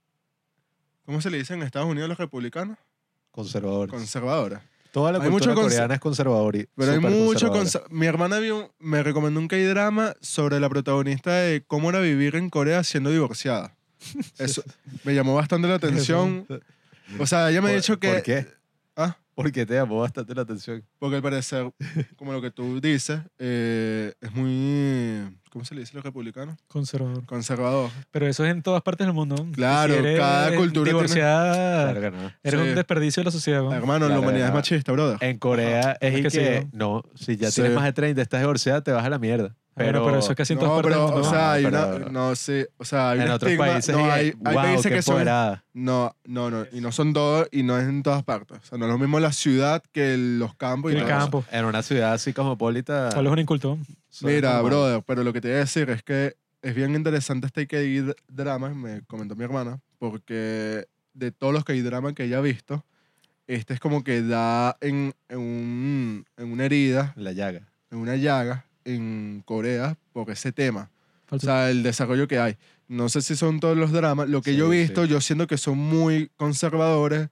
¿Cómo 1.04 1.20
se 1.20 1.30
le 1.30 1.38
dice 1.38 1.54
en 1.54 1.62
Estados 1.62 1.88
Unidos 1.88 2.06
a 2.06 2.08
los 2.08 2.18
republicanos? 2.18 2.76
Conservadores. 3.30 3.92
Conservadores. 3.92 4.58
Toda 4.92 5.12
la 5.12 5.22
Hay 5.22 5.30
cultura 5.30 5.54
coreana 5.54 5.94
es 5.94 6.00
conservadora. 6.00 6.60
Pero 6.74 6.92
hay 6.92 6.98
mucho. 7.00 7.52
Mi 7.90 8.06
hermana 8.06 8.38
vio, 8.38 8.72
me 8.78 9.02
recomendó 9.02 9.40
un 9.40 9.48
K-drama 9.48 10.14
sobre 10.20 10.58
la 10.58 10.68
protagonista 10.70 11.32
de 11.34 11.62
cómo 11.66 11.90
era 11.90 12.00
vivir 12.00 12.34
en 12.36 12.48
Corea 12.50 12.82
siendo 12.82 13.10
divorciada. 13.10 13.76
Eso 14.38 14.62
me 15.04 15.14
llamó 15.14 15.34
bastante 15.34 15.68
la 15.68 15.74
atención. 15.74 16.46
O 17.18 17.26
sea, 17.26 17.50
ella 17.50 17.60
me 17.60 17.68
ha 17.68 17.72
¿Por- 17.72 17.80
dicho 17.80 17.98
que. 17.98 18.08
¿Por 18.12 18.22
qué? 18.22 18.46
Ah, 18.96 19.18
Porque 19.34 19.66
te 19.66 19.74
llamó 19.74 20.00
bastante 20.00 20.34
la 20.34 20.42
atención. 20.42 20.82
porque 20.98 21.16
al 21.16 21.22
parecer, 21.22 21.70
como 22.16 22.32
lo 22.32 22.40
que 22.40 22.50
tú 22.50 22.80
dices, 22.80 23.20
eh, 23.38 24.14
es 24.20 24.32
muy. 24.32 25.36
¿Cómo 25.56 25.64
se 25.64 25.74
le 25.74 25.80
dice 25.80 25.92
a 25.92 25.96
los 25.96 26.04
republicanos? 26.04 26.54
Conservador. 26.68 27.24
Conservador. 27.24 27.88
Pero 28.10 28.26
eso 28.26 28.44
es 28.44 28.50
en 28.50 28.60
todas 28.62 28.82
partes 28.82 29.06
del 29.06 29.14
mundo. 29.14 29.36
¿no? 29.42 29.52
Claro, 29.52 29.94
Si 29.94 30.00
eres 30.00 30.18
cada 30.18 30.48
cultura 30.54 30.70
tiene- 30.84 30.90
divorciada, 30.90 31.92
Claro 31.92 32.00
que 32.02 32.10
no. 32.10 32.32
eres 32.42 32.60
Sí. 32.60 32.68
un 32.68 32.74
desperdicio 32.74 33.20
de 33.22 33.24
la 33.24 33.30
sociedad. 33.30 33.62
¿no? 33.62 33.72
Hermano, 33.72 34.00
la 34.00 34.06
Claro, 34.16 34.20
humanidad 34.20 34.48
es 34.48 34.52
machista, 34.54 34.92
brother. 34.92 35.16
En 35.22 35.38
Corea 35.38 35.96
es 35.98 36.14
Es 36.14 36.16
que 36.16 36.22
que, 36.38 36.60
sí, 36.60 36.68
no, 36.72 37.04
si 37.14 37.38
ya 37.38 37.50
Sí. 37.50 37.62
tienes 37.62 37.74
más 37.74 37.84
de 37.84 37.94
30 37.94 38.20
estás 38.20 38.40
divorciada, 38.40 38.82
te 38.82 38.92
vas 38.92 39.06
a 39.06 39.08
la 39.08 39.18
mierda. 39.18 39.54
Bueno, 39.74 39.92
Pero, 39.92 40.04
pero 40.06 40.18
eso 40.20 40.30
es 40.32 40.36
casi 40.36 40.52
en 40.54 40.58
No, 40.58 40.64
todas 40.66 40.82
partes 40.82 40.92
pero, 40.94 41.04
del 41.06 41.12
mundo. 41.14 41.28
o 41.28 41.30
¿no? 41.32 41.38
sea, 41.38 41.52
hay 41.52 41.64
pero- 41.64 41.96
una, 41.96 42.08
no, 42.10 42.34
sí, 42.36 42.64
o 42.78 42.84
sea, 42.86 43.10
hay 43.10 43.18
en 43.20 43.24
un 43.26 43.30
otros 43.32 43.50
estigma, 43.52 43.72
países 43.72 43.94
no, 43.96 44.04
hay, 44.10 44.26
hay 44.26 44.32
wow, 44.32 44.54
países 44.54 44.92
que 44.92 45.02
son, 45.02 45.24
no, 45.74 46.16
no, 46.24 46.50
no, 46.50 46.66
y 46.72 46.80
no 46.80 46.92
son 46.92 47.12
todos, 47.12 47.46
y 47.52 47.62
no 47.62 47.78
es 47.78 47.86
en 47.86 48.02
todas 48.02 48.22
partes, 48.22 48.58
o 48.58 48.64
sea, 48.64 48.78
no 48.78 48.86
es 48.86 48.90
lo 48.92 48.96
mismo 48.98 49.20
la 49.20 49.32
ciudad 49.32 49.82
que 49.92 50.16
los 50.16 50.54
campos 50.54 50.92
y 50.92 50.96
el 50.96 51.04
campo. 51.06 51.44
En 51.52 51.66
una 51.66 51.82
ciudad 51.82 52.14
así 52.14 52.32
cosmopolita. 52.32 53.10
Solo 53.10 53.28
es 53.28 53.32
un 53.34 53.38
inculto. 53.38 53.78
Mira, 54.22 54.60
brother, 54.62 55.02
pero 55.06 55.22
lo 55.24 55.32
que 55.32 55.40
te 55.40 55.48
iba 55.48 55.56
a 55.56 55.60
decir 55.60 55.90
es 55.90 56.02
que 56.02 56.36
es 56.62 56.74
bien 56.74 56.94
interesante 56.94 57.46
este 57.46 57.66
K-drama, 57.66 58.70
me 58.70 59.02
comentó 59.02 59.36
mi 59.36 59.44
hermana, 59.44 59.80
porque 59.98 60.86
de 61.14 61.32
todos 61.32 61.52
los 61.52 61.64
K-dramas 61.64 62.14
que 62.14 62.24
ella 62.24 62.38
ha 62.38 62.40
visto, 62.42 62.84
este 63.46 63.74
es 63.74 63.80
como 63.80 64.02
que 64.02 64.22
da 64.22 64.76
en, 64.80 65.14
en, 65.28 65.38
un- 65.38 66.26
en 66.36 66.52
una 66.52 66.64
herida, 66.64 67.12
La 67.16 67.32
llaga. 67.32 67.68
en 67.90 67.98
una 67.98 68.16
llaga 68.16 68.64
en 68.84 69.42
Corea 69.44 69.96
por 70.12 70.30
ese 70.30 70.52
tema. 70.52 70.90
O 71.30 71.38
sea, 71.38 71.70
el 71.70 71.82
desarrollo 71.82 72.28
que 72.28 72.38
hay. 72.38 72.56
No 72.88 73.08
sé 73.08 73.20
si 73.20 73.34
son 73.34 73.58
todos 73.58 73.76
los 73.76 73.90
dramas. 73.90 74.28
Lo 74.28 74.42
que 74.42 74.54
yo 74.54 74.72
he 74.72 74.78
visto, 74.78 75.04
sí. 75.04 75.10
yo 75.10 75.20
siento 75.20 75.46
que 75.48 75.58
son 75.58 75.76
muy 75.78 76.30
conservadores 76.36 77.28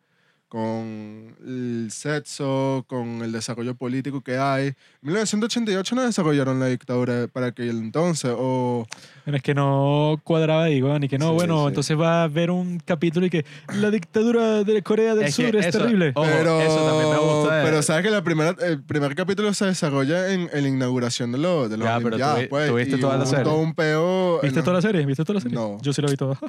con 0.54 1.34
el 1.44 1.88
sexo, 1.90 2.84
con 2.86 3.22
el 3.24 3.32
desarrollo 3.32 3.74
político 3.74 4.20
que 4.20 4.38
hay. 4.38 4.68
En 4.68 4.76
1988 5.02 5.96
no 5.96 6.02
desarrollaron 6.02 6.60
la 6.60 6.66
dictadura 6.66 7.26
para 7.26 7.46
aquel 7.46 7.70
entonces. 7.70 8.30
O, 8.38 8.86
Pero 9.24 9.36
es 9.36 9.42
que 9.42 9.52
no 9.52 10.20
cuadraba 10.22 10.62
ahí, 10.64 10.80
y 11.02 11.08
que 11.08 11.18
no, 11.18 11.30
Sí, 11.30 11.34
bueno, 11.34 11.62
sí. 11.62 11.68
entonces 11.68 11.98
va 11.98 12.22
a 12.22 12.28
ver 12.28 12.52
un 12.52 12.78
capítulo 12.78 13.26
y 13.26 13.30
que 13.30 13.44
la 13.74 13.90
dictadura 13.90 14.62
de 14.62 14.80
Corea 14.84 15.16
del 15.16 15.24
Es 15.26 15.34
Sur 15.34 15.56
es 15.56 15.66
eso- 15.66 15.78
terrible. 15.80 16.12
Ojo, 16.14 16.24
pero, 16.30 16.60
eso 16.60 16.86
también 16.86 17.10
me 17.10 17.18
gusta 17.18 17.56
de- 17.56 17.64
pero 17.64 17.82
sabes 17.82 18.04
que 18.04 18.10
la 18.10 18.22
primera, 18.22 18.54
el 18.64 18.80
primer 18.80 19.16
capítulo 19.16 19.52
se 19.54 19.66
desarrolla 19.66 20.32
en, 20.32 20.48
en 20.52 20.62
la 20.62 20.68
inauguración 20.68 21.32
de, 21.32 21.38
lo, 21.38 21.68
de 21.68 21.78
los 21.78 21.84
Ya, 21.88 21.98
pero 21.98 22.16
tú 22.16 22.48
pues, 22.48 22.68
tú 22.68 22.76
viste 22.76 22.98
toda 22.98 23.16
la 23.16 23.26
serie. 23.26 23.42
todo 23.42 23.58
un 23.58 23.74
peo. 23.74 24.38
¿Viste 24.40 24.60
en 24.60 24.64
toda 24.64 24.76
la 24.76 24.82
serie? 24.82 25.04
¿Viste 25.04 25.24
toda 25.24 25.34
la 25.34 25.40
serie? 25.40 25.56
No. 25.56 25.78
Yo 25.82 25.92
sí 25.92 26.00
la 26.00 26.08
vi 26.08 26.16
toda. 26.16 26.38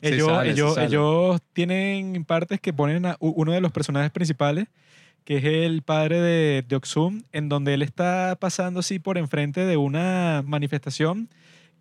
Sí 0.00 0.08
ellos, 0.08 0.28
sale, 0.28 0.50
ellos, 0.52 0.78
ellos 0.78 1.40
tienen 1.52 2.24
partes 2.24 2.60
que 2.60 2.72
ponen 2.72 3.06
a 3.06 3.16
uno 3.34 3.52
de 3.52 3.60
los 3.60 3.72
personajes 3.72 4.10
principales, 4.10 4.68
que 5.24 5.38
es 5.38 5.44
el 5.44 5.82
padre 5.82 6.20
de, 6.20 6.64
de 6.66 6.76
Oksum, 6.76 7.22
en 7.32 7.48
donde 7.48 7.74
él 7.74 7.82
está 7.82 8.36
pasando 8.40 8.80
así 8.80 8.98
por 8.98 9.18
enfrente 9.18 9.64
de 9.64 9.76
una 9.76 10.42
manifestación 10.46 11.28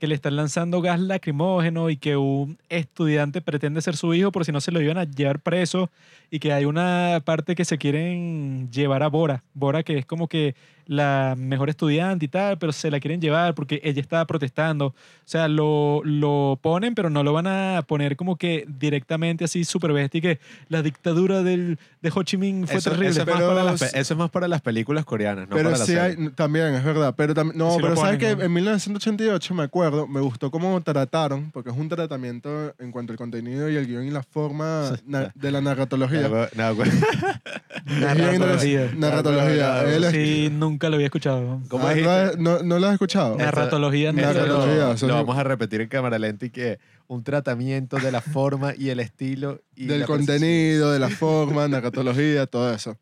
que 0.03 0.07
le 0.07 0.15
están 0.15 0.35
lanzando 0.35 0.81
gas 0.81 0.99
lacrimógeno 0.99 1.89
y 1.89 1.95
que 1.95 2.17
un 2.17 2.57
estudiante 2.67 3.39
pretende 3.39 3.81
ser 3.81 3.95
su 3.95 4.13
hijo 4.13 4.33
por 4.33 4.43
si 4.43 4.51
no 4.51 4.59
se 4.59 4.73
lo 4.73 4.81
iban 4.81 4.97
a 4.97 5.05
llevar 5.05 5.39
preso 5.39 5.89
y 6.29 6.39
que 6.39 6.51
hay 6.51 6.65
una 6.65 7.21
parte 7.23 7.55
que 7.55 7.63
se 7.63 7.77
quieren 7.77 8.69
llevar 8.69 9.01
a 9.01 9.07
Bora. 9.07 9.45
Bora 9.53 9.83
que 9.83 9.97
es 9.97 10.05
como 10.05 10.27
que 10.27 10.55
la 10.85 11.35
mejor 11.37 11.69
estudiante 11.69 12.25
y 12.25 12.27
tal, 12.27 12.57
pero 12.57 12.71
se 12.71 12.91
la 12.91 12.99
quieren 12.99 13.21
llevar 13.21 13.55
porque 13.55 13.79
ella 13.83 14.01
estaba 14.01 14.25
protestando. 14.25 14.87
O 14.87 14.93
sea, 15.25 15.47
lo, 15.47 16.01
lo 16.03 16.59
ponen, 16.61 16.95
pero 16.95 17.09
no 17.09 17.23
lo 17.23 17.33
van 17.33 17.47
a 17.47 17.81
poner 17.87 18.15
como 18.17 18.35
que 18.35 18.65
directamente 18.67 19.45
así 19.45 19.63
súper 19.63 19.93
bestia 19.93 20.17
y 20.19 20.21
que 20.21 20.39
la 20.69 20.81
dictadura 20.81 21.43
del, 21.43 21.79
de 22.01 22.11
Ho 22.13 22.23
Chi 22.23 22.37
Minh 22.37 22.67
fue 22.67 22.77
eso, 22.77 22.89
terrible. 22.91 23.09
eso 23.11 23.21
es 23.21 23.27
más 23.27 23.35
pero 23.37 23.47
para 23.49 23.63
las, 23.63 23.79
sí- 23.79 23.85
pe- 23.91 23.99
eso 23.99 24.13
es 24.13 24.17
más 24.17 24.29
para 24.29 24.47
las 24.47 24.61
películas 24.61 25.05
coreanas, 25.05 25.47
no 25.47 25.55
pero 25.55 25.69
para 25.69 25.77
las 25.77 25.87
sí 25.87 25.95
hay, 25.95 26.15
también, 26.35 26.73
es 26.75 26.83
verdad. 26.83 27.13
Pero 27.15 27.33
tam- 27.33 27.53
no, 27.53 27.77
pero 27.77 27.95
sabes 27.95 28.17
ponen, 28.17 28.19
que 28.19 28.35
¿no? 28.35 28.43
en 28.43 28.53
1988, 28.53 29.53
me 29.53 29.63
acuerdo, 29.63 30.07
me 30.07 30.19
gustó 30.19 30.51
cómo 30.51 30.81
trataron, 30.81 31.51
porque 31.51 31.69
es 31.69 31.77
un 31.77 31.87
tratamiento 31.89 32.73
en 32.79 32.91
cuanto 32.91 33.13
al 33.13 33.17
contenido 33.17 33.69
y 33.69 33.75
el 33.77 33.87
guion 33.87 34.05
y 34.05 34.11
la 34.11 34.23
forma 34.23 34.97
na- 35.05 35.31
de 35.33 35.51
la 35.51 35.61
narratología. 35.61 36.27
No, 36.55 36.73
Narratología. 37.85 38.91
Narratología. 38.95 39.83
Él 39.93 40.03
es- 40.05 40.11
Sí, 40.13 40.49
nunca 40.51 40.72
lo 40.79 40.95
había 40.95 41.05
escuchado. 41.07 41.61
¿Cómo 41.69 41.87
Ah, 41.87 41.93
dijiste? 41.93 42.37
¿no, 42.37 42.57
no, 42.59 42.63
¿No 42.63 42.79
lo 42.79 42.87
has 42.87 42.93
escuchado? 42.93 43.35
Narratología. 43.37 44.09
Eso 44.09 44.21
Narratología, 44.21 44.75
lo, 44.85 44.91
eso 44.93 45.07
lo 45.07 45.13
es- 45.13 45.19
vamos 45.19 45.37
a 45.37 45.43
repetir 45.43 45.81
en 45.81 45.87
cámara 45.89 46.19
lenta 46.19 46.45
y 46.45 46.49
que 46.49 46.79
un 47.07 47.23
tratamiento 47.23 47.97
de 47.97 48.11
la 48.11 48.21
forma 48.21 48.73
y 48.77 48.89
el 48.89 48.99
estilo 48.99 49.61
y 49.75 49.85
Del 49.87 50.01
la 50.01 50.05
contenido, 50.05 50.91
de 50.91 50.99
la 50.99 51.09
forma, 51.09 51.67
narratología, 51.67 52.45
todo 52.47 52.73
eso. 52.73 52.97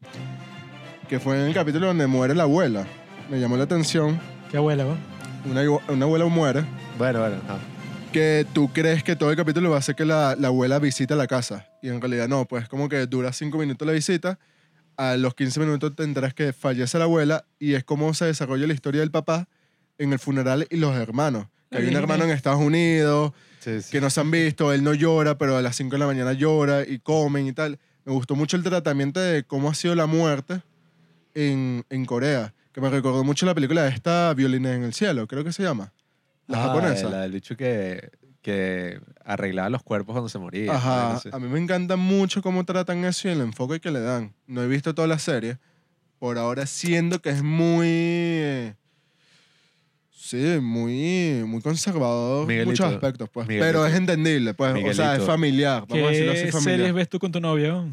Que 1.07 1.19
fue 1.19 1.39
en 1.39 1.47
el 1.47 1.53
capítulo 1.53 1.87
donde 1.87 2.07
muere 2.07 2.33
la 2.35 2.43
abuela. 2.43 2.85
Me 3.29 3.39
llamó 3.39 3.57
la 3.57 3.63
atención. 3.63 4.19
Qué 4.49 4.57
abuela, 4.57 4.83
¿no? 4.85 4.97
Una, 5.89 6.05
abuela 6.05 6.25
muere. 6.25 6.63
Bueno, 6.97 7.19
bueno, 7.19 7.35
ajá. 7.47 7.57
que 8.13 8.45
tú 8.53 8.69
crees 8.73 9.03
que 9.03 9.15
todo 9.15 9.31
el 9.31 9.35
capítulo 9.37 9.71
va 9.71 9.77
a 9.77 9.81
ser 9.81 9.95
que 9.95 10.05
la, 10.05 10.35
la 10.37 10.47
abuela 10.49 10.77
visita 10.79 11.15
la 11.15 11.27
casa. 11.27 11.67
Y 11.81 11.89
en 11.89 11.99
realidad 11.99 12.27
no, 12.27 12.45
pues 12.45 12.67
como 12.69 12.87
que 12.89 13.05
dura 13.07 13.33
cinco 13.33 13.57
minutos 13.57 13.85
la 13.87 13.93
visita. 13.93 14.37
A 15.01 15.17
los 15.17 15.33
15 15.33 15.59
minutos 15.61 15.95
te 15.95 16.03
enteras 16.03 16.33
que 16.35 16.53
fallece 16.53 16.97
la 16.99 17.05
abuela 17.05 17.45
y 17.57 17.73
es 17.73 17.83
como 17.83 18.13
se 18.13 18.25
desarrolla 18.25 18.67
la 18.67 18.73
historia 18.73 19.01
del 19.01 19.09
papá 19.09 19.47
en 19.97 20.13
el 20.13 20.19
funeral 20.19 20.67
y 20.69 20.77
los 20.77 20.95
hermanos. 20.95 21.47
Que 21.71 21.77
hay 21.79 21.87
un 21.87 21.95
hermano 21.95 22.25
en 22.25 22.29
Estados 22.29 22.59
Unidos, 22.59 23.31
Sí, 23.61 23.81
sí. 23.81 23.89
que 23.91 23.99
no 24.01 24.09
se 24.11 24.19
han 24.21 24.29
visto, 24.29 24.71
él 24.73 24.83
no 24.83 24.93
llora, 24.93 25.37
pero 25.39 25.57
a 25.57 25.61
las 25.63 25.75
5 25.75 25.91
de 25.95 25.97
la 25.99 26.05
mañana 26.05 26.33
llora 26.33 26.83
y 26.87 26.99
comen 26.99 27.47
y 27.47 27.53
tal. 27.53 27.79
Me 28.05 28.11
gustó 28.13 28.35
mucho 28.35 28.57
el 28.57 28.63
tratamiento 28.63 29.19
de 29.19 29.43
cómo 29.43 29.69
ha 29.71 29.73
sido 29.73 29.95
la 29.95 30.05
muerte 30.05 30.61
en, 31.33 31.83
en 31.89 32.05
Corea, 32.05 32.53
que 32.71 32.79
me 32.81 32.89
recordó 32.89 33.23
mucho 33.23 33.45
la 33.47 33.55
película 33.55 33.83
de 33.83 33.89
esta 33.89 34.33
Violines 34.35 34.75
en 34.75 34.83
el 34.83 34.93
Cielo, 34.93 35.25
creo 35.27 35.43
que 35.43 35.51
se 35.53 35.63
llama. 35.63 35.93
La 36.47 36.59
Ah, 36.63 36.67
japonesa. 36.67 37.09
La 37.09 37.21
del 37.21 37.31
bicho 37.31 37.55
que, 37.57 38.09
que 38.41 38.99
arreglaba 39.23 39.69
los 39.69 39.83
cuerpos 39.83 40.13
cuando 40.13 40.29
se 40.29 40.39
moría. 40.39 40.73
Ajá, 40.75 41.21
a 41.31 41.39
mí 41.39 41.47
me 41.47 41.59
encanta 41.59 41.95
mucho 41.95 42.41
cómo 42.41 42.65
tratan 42.65 43.05
eso 43.05 43.27
y 43.27 43.31
el 43.31 43.41
enfoque 43.41 43.79
que 43.79 43.91
le 43.91 43.99
dan. 43.99 44.33
No 44.47 44.63
he 44.63 44.67
visto 44.67 44.93
toda 44.95 45.07
la 45.07 45.19
serie. 45.19 45.57
Por 46.19 46.37
ahora 46.37 46.65
siento 46.65 47.21
que 47.21 47.29
es 47.29 47.43
muy... 47.43 47.87
eh, 47.89 48.75
Sí, 50.13 50.59
muy, 50.61 51.43
muy 51.45 51.61
conservador 51.61 52.49
en 52.49 52.65
muchos 52.65 52.85
aspectos, 52.85 53.27
pues. 53.29 53.47
Miguelito. 53.47 53.65
Pero 53.67 53.85
es 53.85 53.93
entendible, 53.95 54.53
pues. 54.53 54.73
O 54.85 54.93
sea, 54.93 55.15
es 55.17 55.23
familiar. 55.23 55.83
Vamos 55.89 56.07
a 56.07 56.11
decirlo 56.11 56.31
así, 56.31 56.43
¿Qué 56.45 56.51
familiar. 56.53 56.77
series 56.77 56.93
ves 56.93 57.09
tú 57.09 57.19
con 57.19 57.31
tu 57.33 57.41
novia? 57.41 57.83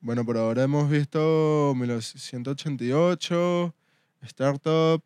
Bueno, 0.00 0.24
por 0.24 0.36
ahora 0.36 0.62
hemos 0.62 0.88
visto 0.88 1.72
1988, 1.76 3.74
Startup. 4.22 5.02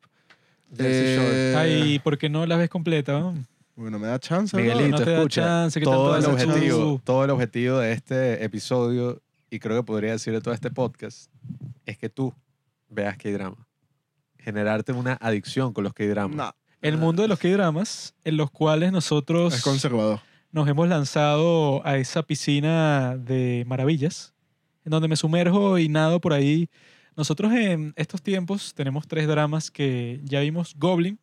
Eh, 0.79 1.55
Ay, 1.57 1.99
¿por 2.01 2.19
qué 2.19 2.29
no 2.29 2.45
las 2.47 2.59
ves 2.59 2.69
completa? 2.69 3.33
Porque 3.81 3.93
no 3.93 3.99
me 3.99 4.09
da 4.09 4.19
chance. 4.19 4.55
¿no? 4.55 4.63
Miguelito, 4.63 4.99
no 4.99 5.05
te 5.05 5.11
da 5.11 5.17
escucha, 5.17 5.41
chance, 5.41 5.81
¿qué 5.81 5.85
todo, 5.87 6.15
el 6.15 6.27
objetivo, 6.27 7.01
todo 7.03 7.25
el 7.25 7.31
objetivo 7.31 7.79
de 7.79 7.93
este 7.93 8.45
episodio, 8.45 9.23
y 9.49 9.59
creo 9.59 9.79
que 9.79 9.83
podría 9.85 10.13
decir 10.13 10.35
de 10.35 10.43
todo 10.43 10.53
este 10.53 10.71
podcast, 10.71 11.33
es 11.87 11.97
que 11.97 12.11
tú 12.11 12.35
veas 12.91 13.17
K-drama. 13.17 13.67
Generarte 14.39 14.93
una 14.93 15.15
adicción 15.15 15.73
con 15.73 15.85
los 15.85 15.95
K-dramas. 15.95 16.37
No, 16.37 16.55
El 16.83 16.99
mundo 16.99 17.23
de 17.23 17.29
los 17.29 17.39
K-dramas, 17.39 18.15
en 18.23 18.37
los 18.37 18.51
cuales 18.51 18.93
nosotros 18.93 19.55
es 19.55 19.63
conservador. 19.63 20.21
nos 20.53 20.69
hemos 20.69 20.87
lanzado 20.87 21.81
a 21.87 21.97
esa 21.97 22.23
piscina 22.23 23.17
de 23.17 23.65
maravillas, 23.67 24.35
en 24.85 24.91
donde 24.91 25.09
me 25.09 25.17
sumerjo 25.17 25.79
y 25.79 25.89
nado 25.89 26.21
por 26.21 26.35
ahí. 26.35 26.69
Nosotros 27.17 27.51
en 27.55 27.95
estos 27.97 28.21
tiempos 28.21 28.75
tenemos 28.75 29.09
tres 29.09 29.27
dramas 29.27 29.71
que 29.71 30.21
ya 30.23 30.41
vimos 30.41 30.75
Goblin, 30.77 31.19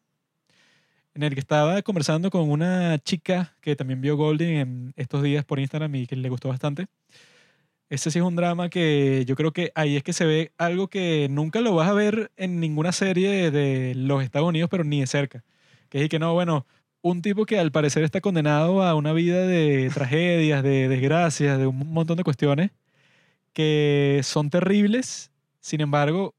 en 1.18 1.24
el 1.24 1.34
que 1.34 1.40
estaba 1.40 1.82
conversando 1.82 2.30
con 2.30 2.50
una 2.52 3.00
chica 3.00 3.56
que 3.62 3.76
también 3.76 4.02
vio 4.02 4.16
Goblin 4.16 4.50
en 4.50 4.94
estos 4.96 5.24
días 5.24 5.44
por 5.44 5.60
Instagram 5.60 5.96
y 5.96 6.06
que 6.06 6.16
le 6.16 6.30
gustó 6.30 6.50
bastante. 6.50 6.86
Ese 7.90 8.12
sí 8.12 8.20
es 8.20 8.26
un 8.26 8.36
drama 8.36 8.70
que 8.70 9.26
yo 9.26 9.36
creo 9.36 9.52
que 9.52 9.72
ahí 9.74 9.96
es 9.98 10.04
que 10.04 10.14
se 10.14 10.26
ve 10.26 10.52
algo 10.60 10.90
que 10.90 11.28
nunca 11.32 11.60
lo 11.62 11.74
vas 11.74 11.90
a 11.90 11.94
ver 11.94 12.32
en 12.38 12.60
ninguna 12.60 12.92
serie 12.92 13.50
de 13.50 13.96
los 13.96 14.24
Estados 14.24 14.48
Unidos, 14.48 14.70
pero 14.70 14.84
ni 14.84 15.00
de 15.00 15.08
cerca. 15.08 15.44
Que 15.90 16.04
es 16.04 16.10
que 16.10 16.20
no, 16.20 16.34
bueno, 16.36 16.68
un 17.02 17.24
tipo 17.24 17.48
que 17.48 17.58
al 17.58 17.72
parecer 17.72 18.04
está 18.04 18.22
condenado 18.22 18.84
a 18.84 18.94
una 18.94 19.12
vida 19.14 19.48
de 19.48 19.90
tragedias, 19.92 20.62
de 20.62 20.88
desgracias, 20.88 21.58
de 21.58 21.66
un 21.66 21.78
montón 21.94 22.18
de 22.18 22.24
cuestiones 22.24 22.72
que 23.54 24.22
son 24.24 24.52
terribles. 24.52 25.32
Sin 25.62 25.82
embargo, 25.82 26.36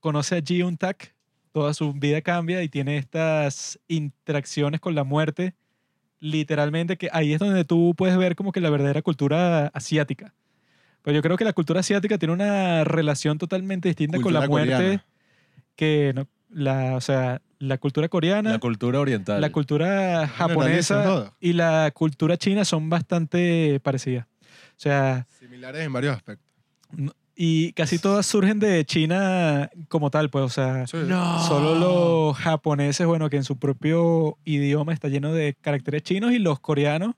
conoce 0.00 0.36
a 0.36 0.40
Ji 0.42 0.62
Un 0.62 0.78
Tak, 0.78 1.14
toda 1.52 1.74
su 1.74 1.92
vida 1.92 2.20
cambia 2.22 2.62
y 2.62 2.68
tiene 2.68 2.96
estas 2.96 3.78
interacciones 3.88 4.80
con 4.80 4.94
la 4.94 5.04
muerte. 5.04 5.54
Literalmente, 6.20 6.96
que 6.96 7.08
ahí 7.12 7.32
es 7.32 7.40
donde 7.40 7.64
tú 7.64 7.94
puedes 7.96 8.16
ver 8.16 8.36
como 8.36 8.52
que 8.52 8.60
la 8.60 8.70
verdadera 8.70 9.02
cultura 9.02 9.66
asiática. 9.68 10.34
Pero 11.02 11.16
yo 11.16 11.22
creo 11.22 11.36
que 11.36 11.44
la 11.44 11.52
cultura 11.52 11.80
asiática 11.80 12.16
tiene 12.16 12.32
una 12.32 12.84
relación 12.84 13.38
totalmente 13.38 13.88
distinta 13.88 14.20
con 14.20 14.32
la 14.32 14.40
Cultura 14.46 14.48
muerte 14.48 14.74
coreana. 14.76 15.04
que 15.74 16.12
no, 16.14 16.28
la, 16.50 16.94
o 16.94 17.00
sea, 17.00 17.42
la 17.58 17.78
cultura 17.78 18.08
coreana 18.08 18.50
La 18.52 18.58
cultura 18.60 19.00
oriental. 19.00 19.40
la 19.40 19.50
cultura 19.50 20.28
japonesa 20.28 21.32
y 21.40 21.54
la 21.54 21.90
cultura 21.92 22.36
china 22.36 22.64
son 22.64 22.88
bastante 22.88 23.80
parecidas. 23.80 24.26
O 24.76 24.80
sea, 24.82 25.26
Similares 25.40 25.84
en 25.84 25.92
varios 25.92 26.16
aspectos. 26.16 26.46
Y 27.34 27.72
casi 27.72 27.98
todas 27.98 28.26
surgen 28.26 28.58
de 28.58 28.84
China 28.84 29.70
como 29.88 30.10
tal, 30.10 30.28
pues, 30.30 30.44
o 30.44 30.48
sea, 30.48 30.86
Sí. 30.86 30.98
solo 31.48 31.74
los 31.74 32.36
japoneses, 32.36 33.06
bueno, 33.06 33.30
que 33.30 33.36
en 33.36 33.44
su 33.44 33.58
propio 33.58 34.36
idioma 34.44 34.92
está 34.92 35.08
lleno 35.08 35.32
de 35.32 35.54
caracteres 35.60 36.02
chinos 36.02 36.32
y 36.32 36.38
los 36.38 36.60
coreanos, 36.60 37.14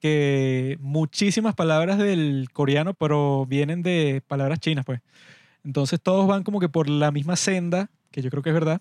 que 0.00 0.78
muchísimas 0.80 1.54
palabras 1.54 1.98
del 1.98 2.48
coreano, 2.52 2.94
pero 2.94 3.46
vienen 3.46 3.82
de 3.82 4.22
palabras 4.26 4.60
chinas, 4.60 4.84
pues. 4.84 5.00
Entonces 5.64 6.00
todos 6.00 6.26
van 6.28 6.44
como 6.44 6.60
que 6.60 6.68
por 6.68 6.88
la 6.88 7.10
misma 7.10 7.34
senda, 7.36 7.90
que 8.12 8.22
yo 8.22 8.30
creo 8.30 8.42
que 8.42 8.50
es 8.50 8.54
verdad, 8.54 8.80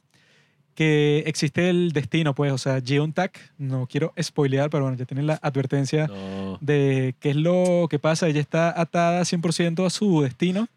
que 0.77 1.23
existe 1.25 1.71
el 1.71 1.91
destino, 1.91 2.35
pues, 2.35 2.51
o 2.51 2.57
sea, 2.59 2.79
Jeon 2.85 3.11
Tak, 3.11 3.39
no 3.57 3.87
quiero 3.87 4.13
spoilear, 4.21 4.69
pero 4.69 4.83
bueno, 4.83 4.95
ya 4.95 5.05
tienen 5.05 5.25
la 5.25 5.39
advertencia 5.41 6.05
No. 6.05 6.59
de 6.61 7.15
qué 7.19 7.31
es 7.31 7.35
lo 7.35 7.87
que 7.89 7.97
pasa. 7.97 8.27
Ella 8.27 8.41
está 8.41 8.79
atada 8.79 9.25
100% 9.25 9.87
a 9.87 9.89
su 9.89 10.21
destino. 10.21 10.67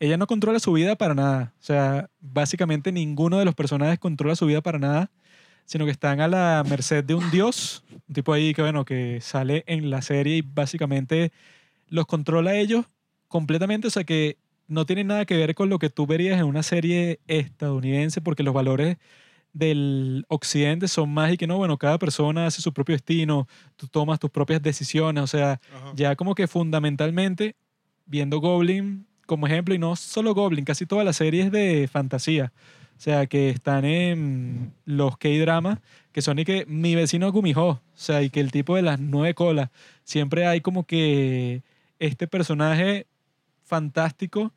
Ella 0.00 0.18
no 0.18 0.26
controla 0.26 0.60
su 0.60 0.70
vida 0.74 0.96
para 0.96 1.14
nada. 1.14 1.54
O 1.60 1.64
sea, 1.64 2.10
básicamente 2.20 2.92
ninguno 2.92 3.38
de 3.38 3.46
los 3.46 3.54
personajes 3.54 3.98
controla 3.98 4.36
su 4.36 4.44
vida 4.44 4.60
para 4.60 4.78
nada, 4.78 5.10
sino 5.64 5.86
que 5.86 5.92
están 5.92 6.20
a 6.20 6.28
la 6.28 6.62
merced 6.68 7.02
de 7.02 7.14
un 7.14 7.30
dios, 7.30 7.82
un 8.06 8.14
tipo 8.14 8.34
ahí 8.34 8.52
que, 8.52 8.60
bueno, 8.60 8.84
que 8.84 9.20
sale 9.22 9.64
en 9.66 9.88
la 9.88 10.02
serie 10.02 10.36
y 10.36 10.42
básicamente 10.42 11.32
los 11.88 12.04
controla 12.04 12.50
a 12.50 12.56
ellos 12.56 12.84
completamente. 13.28 13.88
O 13.88 13.90
sea, 13.90 14.04
que 14.04 14.36
no 14.66 14.84
tiene 14.84 15.04
nada 15.04 15.24
que 15.24 15.38
ver 15.38 15.54
con 15.54 15.70
lo 15.70 15.78
que 15.78 15.88
tú 15.88 16.06
verías 16.06 16.38
en 16.38 16.44
una 16.44 16.62
serie 16.62 17.20
estadounidense, 17.28 18.20
porque 18.20 18.42
los 18.42 18.52
valores 18.52 18.98
del 19.52 20.24
occidente 20.28 20.88
son 20.88 21.10
más 21.10 21.32
y 21.32 21.36
que 21.36 21.46
no, 21.46 21.56
bueno, 21.56 21.76
cada 21.78 21.98
persona 21.98 22.46
hace 22.46 22.62
su 22.62 22.72
propio 22.72 22.94
destino, 22.94 23.48
tú 23.76 23.86
tomas 23.88 24.20
tus 24.20 24.30
propias 24.30 24.62
decisiones, 24.62 25.24
o 25.24 25.26
sea, 25.26 25.60
Ajá. 25.74 25.92
ya 25.94 26.16
como 26.16 26.34
que 26.34 26.46
fundamentalmente, 26.46 27.56
viendo 28.06 28.40
Goblin 28.40 29.06
como 29.26 29.46
ejemplo, 29.46 29.74
y 29.74 29.78
no 29.78 29.94
solo 29.94 30.32
Goblin, 30.34 30.64
casi 30.64 30.86
todas 30.86 31.04
las 31.04 31.16
series 31.16 31.52
de 31.52 31.86
fantasía, 31.92 32.50
o 32.96 33.00
sea, 33.00 33.26
que 33.26 33.50
están 33.50 33.84
en 33.84 34.72
los 34.86 35.18
K-dramas, 35.18 35.78
que 36.12 36.22
son 36.22 36.38
y 36.38 36.46
que 36.46 36.64
mi 36.66 36.94
vecino 36.94 37.30
Gumiho, 37.30 37.68
o 37.68 37.80
sea, 37.94 38.22
y 38.22 38.30
que 38.30 38.40
el 38.40 38.50
tipo 38.50 38.74
de 38.74 38.82
las 38.82 38.98
nueve 38.98 39.34
colas, 39.34 39.68
siempre 40.02 40.46
hay 40.46 40.62
como 40.62 40.84
que 40.84 41.62
este 41.98 42.26
personaje 42.26 43.06
fantástico 43.64 44.52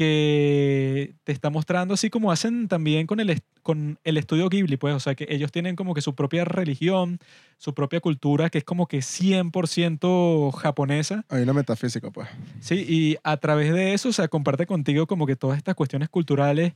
que 0.00 1.12
te 1.24 1.32
está 1.32 1.50
mostrando 1.50 1.92
así 1.92 2.08
como 2.08 2.32
hacen 2.32 2.68
también 2.68 3.06
con 3.06 3.20
el, 3.20 3.42
con 3.60 3.98
el 4.02 4.16
estudio 4.16 4.48
Ghibli, 4.48 4.78
pues, 4.78 4.94
o 4.94 5.00
sea, 5.00 5.14
que 5.14 5.26
ellos 5.28 5.52
tienen 5.52 5.76
como 5.76 5.92
que 5.92 6.00
su 6.00 6.14
propia 6.14 6.46
religión, 6.46 7.18
su 7.58 7.74
propia 7.74 8.00
cultura, 8.00 8.48
que 8.48 8.56
es 8.56 8.64
como 8.64 8.86
que 8.86 9.00
100% 9.00 10.52
japonesa, 10.52 11.26
Hay 11.28 11.42
una 11.42 11.52
metafísica, 11.52 12.10
pues. 12.10 12.30
Sí, 12.60 12.76
y 12.88 13.18
a 13.24 13.36
través 13.36 13.74
de 13.74 13.92
eso, 13.92 14.08
o 14.08 14.12
sea, 14.14 14.28
comparte 14.28 14.64
contigo 14.64 15.06
como 15.06 15.26
que 15.26 15.36
todas 15.36 15.58
estas 15.58 15.74
cuestiones 15.74 16.08
culturales, 16.08 16.72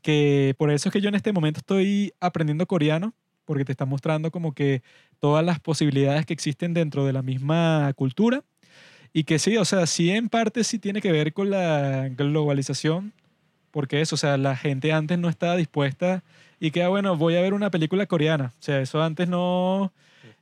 que 0.00 0.54
por 0.56 0.70
eso 0.70 0.88
es 0.88 0.92
que 0.92 1.00
yo 1.00 1.08
en 1.08 1.16
este 1.16 1.32
momento 1.32 1.58
estoy 1.58 2.12
aprendiendo 2.20 2.64
coreano, 2.66 3.12
porque 3.44 3.64
te 3.64 3.72
está 3.72 3.86
mostrando 3.86 4.30
como 4.30 4.52
que 4.52 4.82
todas 5.18 5.44
las 5.44 5.58
posibilidades 5.58 6.26
que 6.26 6.32
existen 6.32 6.74
dentro 6.74 7.04
de 7.04 7.12
la 7.12 7.22
misma 7.22 7.92
cultura, 7.96 8.44
y 9.12 9.24
que 9.24 9.38
sí, 9.38 9.56
o 9.56 9.64
sea, 9.64 9.86
sí 9.86 10.10
en 10.10 10.28
parte 10.28 10.64
sí 10.64 10.78
tiene 10.78 11.00
que 11.00 11.12
ver 11.12 11.32
con 11.32 11.50
la 11.50 12.08
globalización, 12.08 13.12
porque 13.70 14.00
eso, 14.00 14.14
o 14.14 14.18
sea, 14.18 14.36
la 14.36 14.56
gente 14.56 14.92
antes 14.92 15.18
no 15.18 15.28
estaba 15.28 15.56
dispuesta 15.56 16.22
y 16.60 16.70
que, 16.70 16.82
ah, 16.82 16.88
bueno, 16.88 17.16
voy 17.16 17.36
a 17.36 17.40
ver 17.40 17.54
una 17.54 17.70
película 17.70 18.06
coreana, 18.06 18.52
o 18.58 18.62
sea, 18.62 18.80
eso 18.80 19.02
antes 19.02 19.28
no 19.28 19.92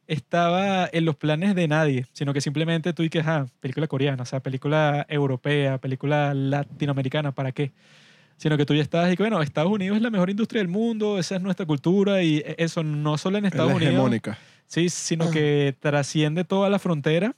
estaba 0.06 0.88
en 0.93 1.05
los 1.05 1.16
planes 1.16 1.55
de 1.55 1.68
nadie, 1.68 2.06
sino 2.12 2.32
que 2.32 2.40
simplemente 2.40 2.93
tú 2.93 3.02
y 3.02 3.10
que, 3.10 3.20
ah, 3.20 3.47
película 3.60 3.86
coreana, 3.86 4.22
o 4.22 4.26
sea, 4.26 4.40
película 4.40 5.05
europea, 5.09 5.78
película 5.78 6.32
latinoamericana, 6.34 7.32
¿para 7.32 7.52
qué? 7.52 7.72
Sino 8.36 8.56
que 8.56 8.66
tú 8.66 8.74
ya 8.74 8.82
estabas 8.82 9.12
y 9.12 9.16
que, 9.16 9.22
bueno, 9.22 9.43
Estados 9.43 9.72
Unidos 9.72 9.97
es 9.97 10.02
la 10.02 10.10
mejor 10.10 10.30
industria 10.30 10.60
del 10.60 10.68
mundo, 10.68 11.18
esa 11.18 11.36
es 11.36 11.43
nuestra 11.43 11.66
cultura 11.66 12.22
y 12.22 12.43
eso 12.59 12.82
no 12.82 13.18
solo 13.18 13.38
en 13.38 13.47
Es 13.47 13.52
Estados 13.52 13.70
la 13.70 13.76
Unidos, 13.76 14.20
sí, 14.66 14.88
sino 14.90 15.30
que 15.30 15.74
trasciende 15.80 16.44
toda 16.44 16.70
la 16.70 16.78
frontera. 16.78 17.34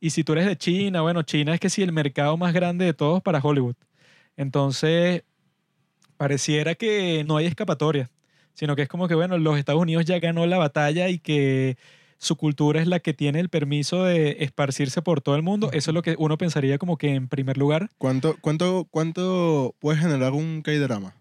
Y 0.00 0.10
si 0.10 0.24
tú 0.24 0.32
eres 0.32 0.46
de 0.46 0.56
China, 0.56 1.02
bueno, 1.02 1.22
China 1.22 1.54
es 1.54 1.60
que 1.60 1.70
sí 1.70 1.82
el 1.82 1.92
mercado 1.92 2.36
más 2.36 2.52
grande 2.52 2.84
de 2.84 2.94
todos 2.94 3.22
para 3.22 3.40
Hollywood. 3.40 3.74
Entonces, 4.36 5.24
pareciera 6.16 6.74
que 6.74 7.24
no 7.26 7.36
hay 7.36 7.46
escapatoria, 7.46 8.10
sino 8.54 8.76
que 8.76 8.82
es 8.82 8.88
como 8.88 9.08
que, 9.08 9.14
bueno, 9.14 9.38
los 9.38 9.58
Estados 9.58 9.82
Unidos 9.82 10.04
ya 10.04 10.18
ganó 10.20 10.46
la 10.46 10.58
batalla 10.58 11.08
y 11.08 11.18
que 11.18 11.76
su 12.18 12.36
cultura 12.36 12.80
es 12.80 12.86
la 12.86 13.00
que 13.00 13.14
tiene 13.14 13.40
el 13.40 13.48
permiso 13.48 14.04
de 14.04 14.38
esparcirse 14.40 15.02
por 15.02 15.20
todo 15.20 15.36
el 15.36 15.42
mundo. 15.42 15.70
Eso 15.72 15.90
es 15.90 15.94
lo 15.94 16.02
que 16.02 16.16
uno 16.18 16.36
pensaría 16.36 16.78
como 16.78 16.96
que 16.96 17.14
en 17.14 17.28
primer 17.28 17.56
lugar. 17.56 17.90
¿Cuánto, 17.98 18.36
cuánto, 18.40 18.86
¿Cuánto 18.90 19.74
puede 19.78 19.98
generar 19.98 20.32
un 20.32 20.62
K-drama? 20.62 21.14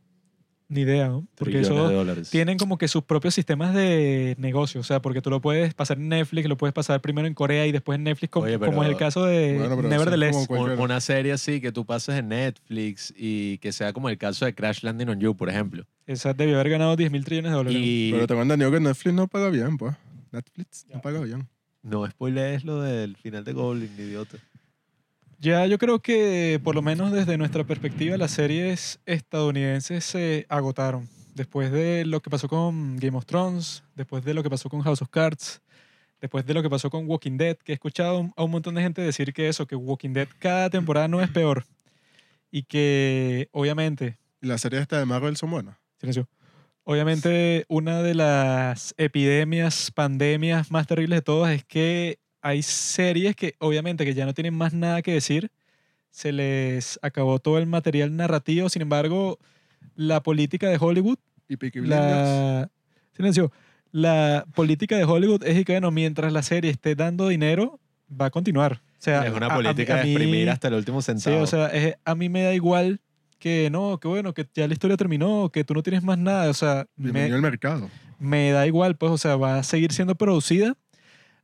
Ni 0.70 0.82
idea, 0.82 1.08
¿no? 1.08 1.26
Porque 1.36 1.62
eso 1.62 1.88
de 1.88 1.96
dólares. 1.96 2.30
tienen 2.30 2.58
como 2.58 2.78
que 2.78 2.90
sus 2.90 3.02
propios 3.04 3.34
sistemas 3.34 3.74
de 3.74 4.36
negocio. 4.38 4.82
O 4.82 4.84
sea, 4.84 5.02
porque 5.02 5.22
tú 5.22 5.30
lo 5.30 5.40
puedes 5.40 5.74
pasar 5.74 5.98
en 5.98 6.10
Netflix, 6.10 6.50
lo 6.50 6.58
puedes 6.58 6.74
pasar 6.74 7.00
primero 7.00 7.26
en 7.26 7.34
Corea 7.34 7.66
y 7.68 7.72
después 7.72 7.96
en 7.96 8.04
Netflix, 8.04 8.30
como, 8.32 8.46
Oye, 8.48 8.60
pero- 8.60 8.72
como 8.72 8.84
es 8.84 8.90
el 8.90 8.98
caso 8.98 9.24
de 9.26 9.58
Bueno, 9.58 9.82
Nevertheless. 9.82 10.48
Una 10.78 11.00
serie 11.00 11.32
así 11.32 11.62
que 11.62 11.72
tú 11.72 11.86
pases 11.86 12.16
en 12.16 12.28
Netflix 12.28 13.14
y 13.16 13.60
que 13.60 13.72
sea 13.72 13.94
como 13.94 14.10
el 14.10 14.18
caso 14.18 14.44
de 14.46 14.54
Crash 14.54 14.84
Landing 14.84 15.08
on 15.08 15.20
You, 15.22 15.36
por 15.38 15.50
ejemplo. 15.50 15.86
Esa 16.06 16.34
debió 16.34 16.56
haber 16.56 16.70
ganado 16.70 16.98
10 16.98 17.12
mil 17.12 17.24
trillones 17.24 17.52
de 17.52 17.58
dólares. 17.58 17.80
Y 17.82 18.12
Pero 18.12 18.28
tengo 18.28 18.42
entendido 18.42 18.70
que 18.72 18.80
Netflix 18.82 19.14
no 19.16 19.28
paga 19.30 19.50
bien, 19.50 19.78
pues. 19.78 19.96
Netflix 20.34 20.86
no 20.94 21.02
paga 21.02 21.22
bien. 21.22 21.48
no 21.82 22.06
spoilees 22.10 22.66
lo 22.66 22.82
del 22.82 23.16
final 23.16 23.46
de 23.46 23.54
Goblin, 23.54 23.90
idiota. 23.98 24.38
Ya 25.40 25.66
yo 25.68 25.78
creo 25.78 26.00
que 26.00 26.60
por 26.64 26.74
lo 26.74 26.82
menos 26.82 27.12
desde 27.12 27.38
nuestra 27.38 27.64
perspectiva 27.64 28.18
las 28.18 28.32
series 28.32 29.00
estadounidenses 29.06 30.04
se 30.04 30.46
agotaron. 30.50 31.08
Después 31.36 31.72
de 31.72 32.06
lo 32.06 32.22
que 32.22 32.32
pasó 32.32 32.48
con 32.48 32.98
Game 32.98 33.16
of 33.16 33.26
Thrones, 33.26 33.84
después 33.96 34.24
de 34.26 34.34
lo 34.34 34.42
que 34.42 34.50
pasó 34.50 34.70
con 34.70 34.82
House 34.82 35.04
of 35.04 35.10
Cards, 35.10 35.62
después 36.20 36.46
de 36.46 36.56
lo 36.56 36.64
que 36.64 36.70
pasó 36.70 36.90
con 36.90 37.08
Walking 37.08 37.38
Dead, 37.38 37.58
que 37.58 37.74
he 37.74 37.76
escuchado 37.76 38.32
a 38.36 38.44
un 38.44 38.52
montón 38.52 38.74
de 38.74 38.82
gente 38.82 39.04
decir 39.04 39.32
que 39.34 39.48
eso, 39.48 39.68
que 39.68 39.76
Walking 39.76 40.14
Dead 40.14 40.28
cada 40.40 40.72
temporada 40.72 41.08
no 41.08 41.22
es 41.22 41.30
peor. 41.30 41.66
Y 42.50 42.64
que 42.64 43.50
obviamente 43.52 44.18
¿Y 44.42 44.48
la 44.48 44.58
serie 44.58 44.80
esta 44.80 45.00
de 45.00 45.06
Marvel 45.06 45.36
son 45.36 45.50
buenas? 45.50 45.78
Silencio. 46.00 46.28
Obviamente, 46.84 47.66
una 47.68 48.02
de 48.02 48.16
las 48.16 48.94
epidemias, 48.98 49.92
pandemias 49.92 50.72
más 50.72 50.88
terribles 50.88 51.18
de 51.18 51.22
todas 51.22 51.54
es 51.54 51.66
que 51.66 52.20
hay 52.48 52.62
series 52.64 53.36
que 53.36 53.56
obviamente 53.60 54.06
que 54.06 54.14
ya 54.14 54.26
no 54.26 54.34
tienen 54.34 54.54
más 54.54 54.74
nada 54.74 55.02
que 55.02 55.14
decir. 55.14 55.52
Se 56.12 56.32
les 56.32 56.98
acabó 57.02 57.40
todo 57.40 57.58
el 57.58 57.68
material 57.68 58.16
narrativo. 58.16 58.70
Sin 58.70 58.82
embargo, 58.82 59.38
la 59.96 60.22
política 60.24 60.68
de 60.70 60.78
Hollywood, 60.80 61.18
¿Y 61.50 61.58
Peaky 61.58 61.82
la... 61.82 62.70
Silencio. 63.16 63.52
La 63.92 64.46
política 64.56 64.98
de 64.98 65.04
Hollywood 65.06 65.44
es 65.46 65.64
que, 65.66 65.74
bueno, 65.74 65.92
mientras 65.92 66.32
la 66.34 66.42
serie 66.44 66.70
esté 66.72 66.94
dando 66.96 67.28
dinero, 67.28 67.80
va 68.10 68.26
a 68.28 68.30
continuar. 68.30 68.82
O 69.00 69.02
sea, 69.02 69.26
es 69.26 69.34
una 69.34 69.48
a- 69.48 69.54
a 69.54 69.58
mí- 69.58 69.64
política 69.64 69.96
a 69.96 69.98
de 70.00 70.04
mí- 70.06 70.12
exprimir 70.14 70.50
hasta 70.50 70.68
el 70.68 70.74
último 70.76 71.02
Sí, 71.02 71.06
centavo. 71.06 71.42
o 71.42 71.48
sea, 71.48 71.68
es- 71.68 71.96
a 72.04 72.16
mí 72.16 72.30
me 72.30 72.44
da 72.44 72.54
igual 72.54 73.00
que 73.40 73.70
no, 73.72 74.00
que 74.00 74.08
bueno, 74.08 74.34
que 74.34 74.46
ya 74.54 74.68
la 74.68 74.74
historia 74.74 74.98
terminó, 74.98 75.50
que 75.54 75.64
tú 75.64 75.74
no 75.74 75.84
tienes 75.84 76.04
más 76.04 76.18
nada. 76.18 76.50
O 76.50 76.54
sea, 76.54 76.88
Bienvenido 76.96 77.30
me, 77.32 77.36
al 77.36 77.42
mercado. 77.52 77.90
me 78.20 78.52
da 78.52 78.66
igual, 78.68 78.96
pues, 78.98 79.12
o 79.12 79.18
sea, 79.18 79.36
va 79.36 79.60
a 79.60 79.64
seguir 79.64 79.94
siendo 79.94 80.16
producida. 80.16 80.76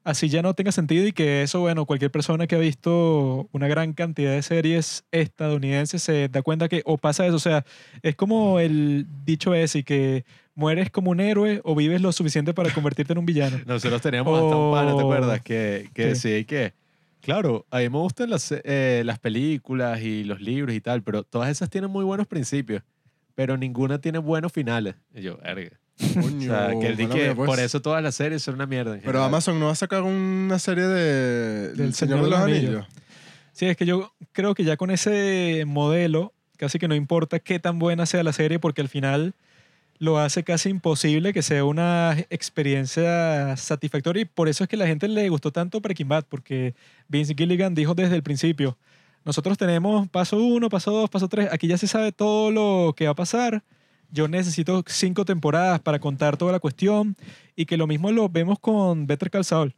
Así 0.05 0.27
ya 0.27 0.41
no 0.41 0.53
tenga 0.53 0.73
sentido 0.73 1.07
y 1.07 1.13
que 1.13 1.43
eso, 1.43 1.61
bueno, 1.61 1.85
cualquier 1.85 2.11
persona 2.11 2.45
que 2.45 2.55
ha 2.55 2.59
visto 2.59 3.47
una 3.53 3.67
gran 3.69 3.93
cantidad 3.93 4.31
de 4.33 4.41
series 4.41 5.05
estadounidenses 5.11 6.03
se 6.03 6.27
da 6.27 6.41
cuenta 6.41 6.67
que 6.67 6.81
o 6.85 6.97
pasa 6.97 7.25
eso, 7.25 7.37
o 7.37 7.39
sea, 7.39 7.63
es 8.01 8.15
como 8.15 8.59
el 8.59 9.05
dicho 9.23 9.53
ese 9.55 9.83
que 9.83 10.25
mueres 10.55 10.89
como 10.91 11.11
un 11.11 11.21
héroe 11.21 11.61
o 11.63 11.73
vives 11.73 12.01
lo 12.01 12.11
suficiente 12.11 12.53
para 12.53 12.69
convertirte 12.73 13.13
en 13.13 13.19
un 13.19 13.25
villano. 13.25 13.59
Nosotros 13.65 14.01
teníamos 14.01 14.37
hasta 14.43 14.55
un 14.57 14.71
pana, 14.73 14.95
¿te 14.95 15.01
acuerdas? 15.03 15.41
Que, 15.41 15.89
que 15.93 16.03
Sí. 16.15 16.29
decía 16.29 16.43
que, 16.43 16.73
claro, 17.21 17.65
a 17.71 17.77
mí 17.79 17.89
me 17.89 17.97
gustan 17.99 18.29
las, 18.29 18.51
eh, 18.51 19.03
las 19.05 19.19
películas 19.19 20.01
y 20.01 20.25
los 20.25 20.41
libros 20.41 20.75
y 20.75 20.81
tal, 20.81 21.01
pero 21.01 21.23
todas 21.23 21.49
esas 21.49 21.69
tienen 21.69 21.89
muy 21.89 22.03
buenos 22.03 22.27
principios, 22.27 22.83
pero 23.35 23.55
ninguna 23.55 23.99
tiene 24.01 24.17
buenos 24.19 24.51
finales. 24.51 24.95
Y 25.15 25.21
yo, 25.21 25.39
verga. 25.99 26.19
O 26.19 26.23
Coño, 26.23 26.41
sea, 26.41 26.79
que 26.79 26.87
él 26.87 26.97
di 26.97 27.03
mala 27.03 27.15
que 27.15 27.23
mía, 27.23 27.35
pues. 27.35 27.47
por 27.47 27.59
eso 27.59 27.81
todas 27.81 28.03
las 28.03 28.15
series 28.15 28.43
son 28.43 28.55
una 28.55 28.65
mierda. 28.65 28.93
Pero 28.93 29.01
general. 29.01 29.25
Amazon 29.25 29.59
no 29.59 29.67
va 29.67 29.71
a 29.71 29.75
sacar 29.75 30.03
una 30.03 30.59
serie 30.59 30.85
de 30.85 31.73
del 31.73 31.93
Señor, 31.93 32.23
de 32.23 32.29
los 32.29 32.39
Anillos. 32.39 32.85
Sí, 33.53 33.67
es 33.67 33.77
que 33.77 33.85
yo 33.85 34.13
creo 34.31 34.55
que 34.55 34.63
ya 34.63 34.77
con 34.77 34.89
ese 34.89 35.63
modelo, 35.67 36.33
casi 36.57 36.79
que 36.79 36.87
no 36.87 36.95
importa 36.95 37.39
qué 37.39 37.59
tan 37.59 37.77
buena 37.79 38.05
sea 38.05 38.23
la 38.23 38.33
serie, 38.33 38.59
porque 38.59 38.81
al 38.81 38.89
final 38.89 39.35
lo 39.99 40.17
hace 40.17 40.43
casi 40.43 40.69
imposible 40.69 41.33
que 41.33 41.41
sea 41.41 41.63
una 41.63 42.17
experiencia 42.29 43.55
satisfactoria. 43.55 44.23
Y 44.23 44.25
por 44.25 44.49
eso 44.49 44.63
es 44.63 44.67
que 44.69 44.75
a 44.75 44.79
la 44.79 44.87
gente 44.87 45.07
le 45.07 45.29
gustó 45.29 45.51
tanto 45.51 45.79
Breaking 45.79 46.09
Bad, 46.09 46.25
porque 46.27 46.73
Vince 47.07 47.35
Gilligan 47.37 47.75
dijo 47.75 47.93
desde 47.93 48.15
el 48.15 48.23
principio, 48.23 48.77
nosotros 49.23 49.57
tenemos 49.57 50.09
paso 50.09 50.37
uno, 50.37 50.69
paso 50.69 50.91
dos, 50.91 51.09
paso 51.09 51.27
tres, 51.29 51.47
aquí 51.51 51.67
ya 51.67 51.77
se 51.77 51.87
sabe 51.87 52.11
todo 52.11 52.51
lo 52.51 52.93
que 52.95 53.05
va 53.05 53.11
a 53.11 53.15
pasar. 53.15 53.63
Yo 54.13 54.27
necesito 54.27 54.83
cinco 54.85 55.25
temporadas 55.25 55.79
para 55.79 55.97
contar 55.97 56.37
toda 56.37 56.51
la 56.51 56.59
cuestión 56.59 57.15
y 57.55 57.65
que 57.65 57.77
lo 57.77 57.87
mismo 57.87 58.11
lo 58.11 58.29
vemos 58.29 58.59
con 58.59 59.07
Better 59.07 59.31
Call. 59.31 59.73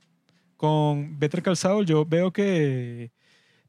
Con 0.57 1.17
Better 1.17 1.41
Call 1.41 1.85
yo 1.85 2.05
veo 2.05 2.33
que 2.33 3.13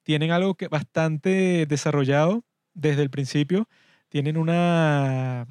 tienen 0.02 0.32
algo 0.32 0.56
que 0.56 0.66
bastante 0.66 1.66
desarrollado 1.66 2.42
desde 2.74 3.02
el 3.02 3.10
principio. 3.10 3.68
Tienen 4.08 4.36
una 4.36 5.46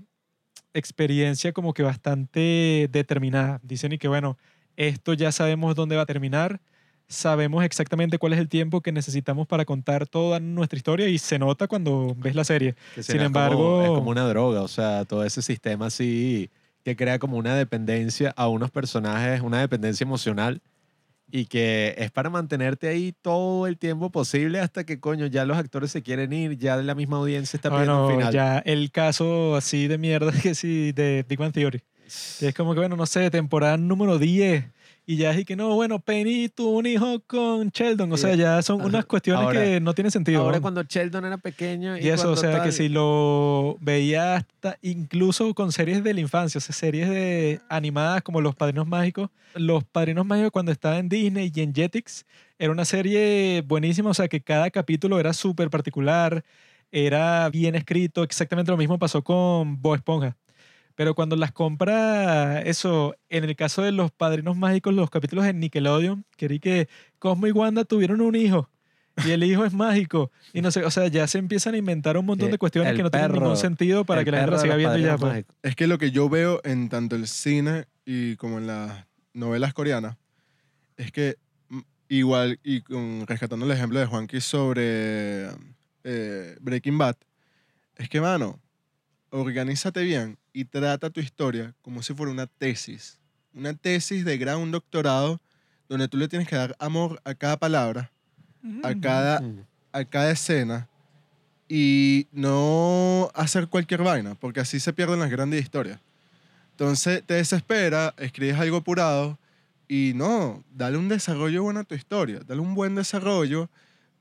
experiencia 0.73 1.53
como 1.53 1.73
que 1.73 1.83
bastante 1.83 2.89
determinada. 2.91 3.61
Dicen 3.63 3.93
y 3.93 3.97
que 3.97 4.09
bueno, 4.09 4.37
esto 4.75 5.13
ya 5.13 5.31
sabemos 5.31 5.75
dónde 5.75 5.95
va 5.95 6.01
a 6.01 6.05
terminar, 6.05 6.59
sabemos 7.07 7.63
exactamente 7.63 8.17
cuál 8.17 8.33
es 8.33 8.39
el 8.39 8.49
tiempo 8.49 8.81
que 8.81 8.91
necesitamos 8.91 9.47
para 9.47 9.65
contar 9.65 10.07
toda 10.07 10.39
nuestra 10.39 10.77
historia 10.77 11.07
y 11.07 11.17
se 11.17 11.37
nota 11.39 11.67
cuando 11.67 12.15
ves 12.17 12.35
la 12.35 12.43
serie. 12.43 12.75
Que 12.95 13.03
si 13.03 13.11
sin 13.13 13.21
es 13.21 13.27
como- 13.27 13.39
embargo- 13.39 13.81
es 13.83 13.89
como 13.89 14.09
una 14.09 14.27
droga, 14.27 14.61
o 14.61 14.67
sea, 14.67 15.05
todo 15.05 15.23
ese 15.23 15.41
sistema 15.41 15.87
así 15.87 16.49
que 16.83 16.95
crea 16.95 17.17
como 17.19 17.37
una 17.37 17.55
dependencia 17.55 18.33
a 18.37 18.47
unos 18.47 18.69
personajes, 18.71 19.41
una 19.41 19.59
dependencia 19.59 20.03
emocional 20.03 20.61
y 21.31 21.45
que 21.45 21.95
es 21.97 22.11
para 22.11 22.29
mantenerte 22.29 22.87
ahí 22.87 23.11
todo 23.21 23.65
el 23.65 23.77
tiempo 23.79 24.11
posible 24.11 24.59
hasta 24.59 24.83
que, 24.83 24.99
coño, 24.99 25.25
ya 25.25 25.45
los 25.45 25.57
actores 25.57 25.89
se 25.91 26.03
quieren 26.03 26.31
ir, 26.33 26.57
ya 26.57 26.75
la 26.77 26.93
misma 26.93 27.17
audiencia 27.17 27.57
está 27.57 27.69
pidiendo 27.71 27.93
Bueno, 28.03 28.07
un 28.07 28.17
final. 28.19 28.33
ya 28.33 28.59
el 28.59 28.91
caso 28.91 29.55
así 29.55 29.87
de 29.87 29.97
mierda 29.97 30.31
que 30.51 30.53
sí 30.55 30.91
de 30.91 31.25
Big 31.27 31.39
Bang 31.39 31.51
Theory. 31.53 31.81
Es 32.05 32.53
como 32.55 32.73
que, 32.75 32.79
bueno, 32.81 32.95
no 32.95 33.07
sé, 33.07 33.31
temporada 33.31 33.77
número 33.77 34.19
10. 34.19 34.65
Y 35.07 35.17
ya 35.17 35.31
es 35.31 35.45
que 35.45 35.55
no, 35.55 35.75
bueno, 35.75 35.99
Penny 35.99 36.49
tuvo 36.49 36.77
un 36.79 36.87
hijo 36.87 37.19
con 37.27 37.69
Sheldon. 37.69 38.11
O 38.11 38.17
sea, 38.17 38.33
ya 38.33 38.59
son 38.63 38.79
Ajá. 38.79 38.87
unas 38.89 39.05
cuestiones 39.05 39.43
Ahora- 39.45 39.61
que 39.63 39.79
no 39.79 39.93
tienen 39.93 40.09
sentido. 40.09 40.41
Ahora 40.41 40.55
¿no? 40.57 40.61
cuando 40.63 40.81
Sheldon 40.81 41.25
era 41.25 41.37
pequeño 41.37 41.95
y, 41.97 42.01
Y 42.05 42.09
eso, 42.09 42.31
o 42.31 42.35
sea, 42.35 42.63
que 42.63 42.71
si 42.71 42.89
lo 42.89 43.77
veía 43.81 44.37
hasta 44.37 44.79
incluso 44.81 45.53
con 45.53 45.71
series 45.71 46.03
de 46.03 46.13
la 46.15 46.21
infancia, 46.21 46.57
o 46.57 46.61
sea, 46.61 46.73
series 46.73 47.07
de 47.07 47.59
animadas 47.69 48.23
como 48.23 48.41
Los 48.41 48.55
Padrinos 48.55 48.87
Mágicos. 48.87 49.29
Los 49.53 49.83
Padrinos 49.83 50.25
Mágicos 50.25 50.51
cuando 50.51 50.71
estaba 50.71 50.97
en 50.97 51.07
Disney 51.07 51.51
y 51.53 51.61
en 51.61 51.73
Jetix, 51.73 52.25
era 52.57 52.71
una 52.71 52.83
serie 52.85 53.61
buenísima, 53.67 54.09
o 54.09 54.13
sea, 54.15 54.27
que 54.27 54.41
cada 54.41 54.71
capítulo 54.71 55.19
era 55.19 55.33
súper 55.33 55.69
particular, 55.69 56.43
era 56.91 57.47
bien 57.49 57.75
escrito, 57.75 58.23
exactamente 58.23 58.71
lo 58.71 58.77
mismo 58.77 58.97
pasó 58.97 59.23
con 59.23 59.81
Bob 59.81 59.95
Esponja. 59.95 60.35
Pero 60.95 61.13
cuando 61.13 61.35
las 61.35 61.51
compra, 61.51 62.61
eso, 62.61 63.15
en 63.29 63.43
el 63.43 63.55
caso 63.55 63.81
de 63.81 63.91
los 63.91 64.11
Padrinos 64.11 64.55
Mágicos, 64.57 64.93
los 64.93 65.09
capítulos 65.09 65.43
de 65.45 65.53
Nickelodeon, 65.53 66.25
querí 66.37 66.59
que 66.59 66.87
Cosmo 67.19 67.47
y 67.47 67.51
Wanda 67.51 67.83
tuvieron 67.83 68.21
un 68.21 68.35
hijo. 68.35 68.69
Y 69.25 69.31
el 69.31 69.43
hijo 69.43 69.63
es 69.65 69.73
mágico. 69.73 70.31
Y 70.53 70.61
no 70.61 70.71
sé, 70.71 70.83
o 70.83 70.91
sea, 70.91 71.07
ya 71.07 71.25
se 71.27 71.37
empiezan 71.37 71.73
a 71.73 71.77
inventar 71.77 72.17
un 72.17 72.25
montón 72.25 72.49
Eh, 72.49 72.51
de 72.51 72.57
cuestiones 72.57 72.91
el 72.91 72.97
que 72.97 73.03
no 73.03 73.11
tienen 73.11 73.29
perro- 73.31 73.41
ningún 73.41 73.57
sentido 73.57 74.03
para 74.05 74.23
que 74.25 74.31
la 74.31 74.39
gente 74.41 74.59
siga 74.59 74.75
viendo 74.75 74.97
y 74.97 75.03
ya. 75.03 75.17
Pues. 75.17 75.45
Es 75.63 75.75
que 75.75 75.87
lo 75.87 75.97
que 75.97 76.11
yo 76.11 76.27
veo 76.29 76.59
en 76.65 76.89
tanto 76.89 77.15
el 77.15 77.27
cine 77.27 77.85
y 78.05 78.35
como 78.37 78.57
en 78.57 78.67
las 78.67 79.05
novelas 79.33 79.73
coreanas 79.73 80.17
es 80.97 81.11
que 81.13 81.37
mm, 81.69 81.79
igual 82.09 82.59
y 82.63 82.83
rescatando 83.25 83.65
el 83.65 83.71
ejemplo 83.71 83.99
de 83.99 84.05
Juanqui 84.05 84.39
sobre 84.41 85.49
eh, 86.03 86.57
Breaking 86.61 86.97
Bad, 86.97 87.15
es 87.97 88.09
que, 88.09 88.19
mano, 88.19 88.59
organízate 89.41 90.03
bien 90.03 90.37
y 90.53 90.65
trata 90.65 91.09
tu 91.09 91.19
historia 91.19 91.73
como 91.81 92.01
si 92.01 92.13
fuera 92.13 92.31
una 92.31 92.47
tesis. 92.47 93.19
Una 93.53 93.73
tesis 93.73 94.25
de 94.25 94.37
grado, 94.37 94.59
un 94.59 94.71
doctorado, 94.71 95.39
donde 95.89 96.07
tú 96.07 96.17
le 96.17 96.27
tienes 96.27 96.47
que 96.47 96.55
dar 96.55 96.75
amor 96.79 97.21
a 97.23 97.33
cada 97.35 97.57
palabra, 97.57 98.11
a 98.83 98.95
cada, 98.95 99.41
Mm. 99.41 99.59
a 99.91 100.05
cada 100.05 100.31
escena 100.31 100.87
y 101.69 102.27
no 102.31 103.29
hacer 103.33 103.67
cualquier 103.67 104.01
vaina, 104.03 104.35
porque 104.35 104.59
así 104.59 104.79
se 104.79 104.93
pierden 104.93 105.19
las 105.19 105.29
grandes 105.29 105.61
historias. 105.63 105.99
Entonces 106.71 107.23
te 107.25 107.35
desespera, 107.35 108.13
escribes 108.17 108.57
algo 108.59 108.77
apurado 108.77 109.37
y 109.87 110.13
no, 110.15 110.63
dale 110.73 110.97
un 110.97 111.07
desarrollo 111.09 111.63
bueno 111.63 111.81
a 111.81 111.83
tu 111.83 111.95
historia, 111.95 112.39
dale 112.45 112.61
un 112.61 112.73
buen 112.75 112.95
desarrollo, 112.95 113.69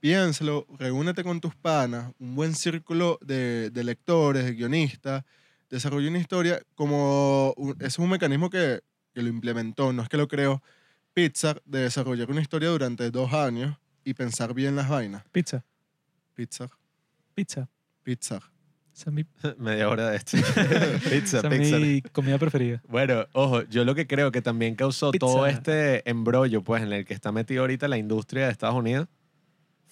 piénsalo, 0.09 0.67
reúnete 0.79 1.25
con 1.25 1.41
tus 1.41 1.55
panas, 1.55 2.13
un 2.19 2.35
buen 2.35 2.55
círculo 2.55 3.19
de, 3.25 3.71
de 3.71 3.85
lectores, 3.85 4.45
de 4.45 4.53
guionistas, 4.53 5.25
desarrolla 5.71 6.11
una 6.11 6.19
historia 6.19 6.61
como, 6.75 7.55
un- 7.57 7.75
ese 7.79 7.87
es 7.87 7.99
un 7.99 8.11
mecanismo 8.11 8.51
que, 8.51 8.83
que 9.15 9.23
lo 9.23 9.31
implementó, 9.31 9.95
no 9.95 10.03
es 10.03 10.11
que 10.11 10.19
lo 10.19 10.29
creó 10.29 10.63
Pixar, 11.15 11.63
de 11.65 11.79
desarrollar 11.85 12.31
una 12.31 12.43
historia 12.43 12.69
durante 12.69 13.11
dos 13.11 13.33
años 13.33 13.79
y 14.05 14.13
pensar 14.13 14.53
bien 14.53 14.77
las 14.77 14.91
vainas. 14.91 15.25
Pizza, 15.33 15.65
Pizza, 16.35 16.69
pizza. 17.35 17.67
pizza. 18.03 18.41
Esa 18.95 19.09
es 19.09 19.13
mi, 19.15 19.25
Media 19.57 19.89
hora 19.89 20.11
de 20.11 20.17
esto. 20.19 20.37
Pizza, 20.37 21.39
esa 21.39 21.49
es 21.49 21.59
Pixar. 21.59 21.81
mi 21.81 22.03
comida 22.03 22.37
preferida. 22.37 22.83
Bueno, 22.87 23.25
ojo, 23.33 23.63
yo 23.63 23.87
lo 23.87 23.95
que 23.95 24.07
creo 24.07 24.31
que 24.31 24.43
también 24.43 24.75
causó 24.75 25.13
Pizza. 25.13 25.21
todo 25.27 25.47
este 25.47 26.07
embrollo, 26.11 26.63
pues, 26.63 26.83
en 26.83 26.93
el 26.93 27.07
que 27.07 27.15
está 27.15 27.33
metido 27.33 27.63
ahorita 27.63 27.89
la 27.89 27.97
industria 27.97 28.45
de 28.45 28.53
Estados 28.53 28.77
Unidos, 28.77 29.09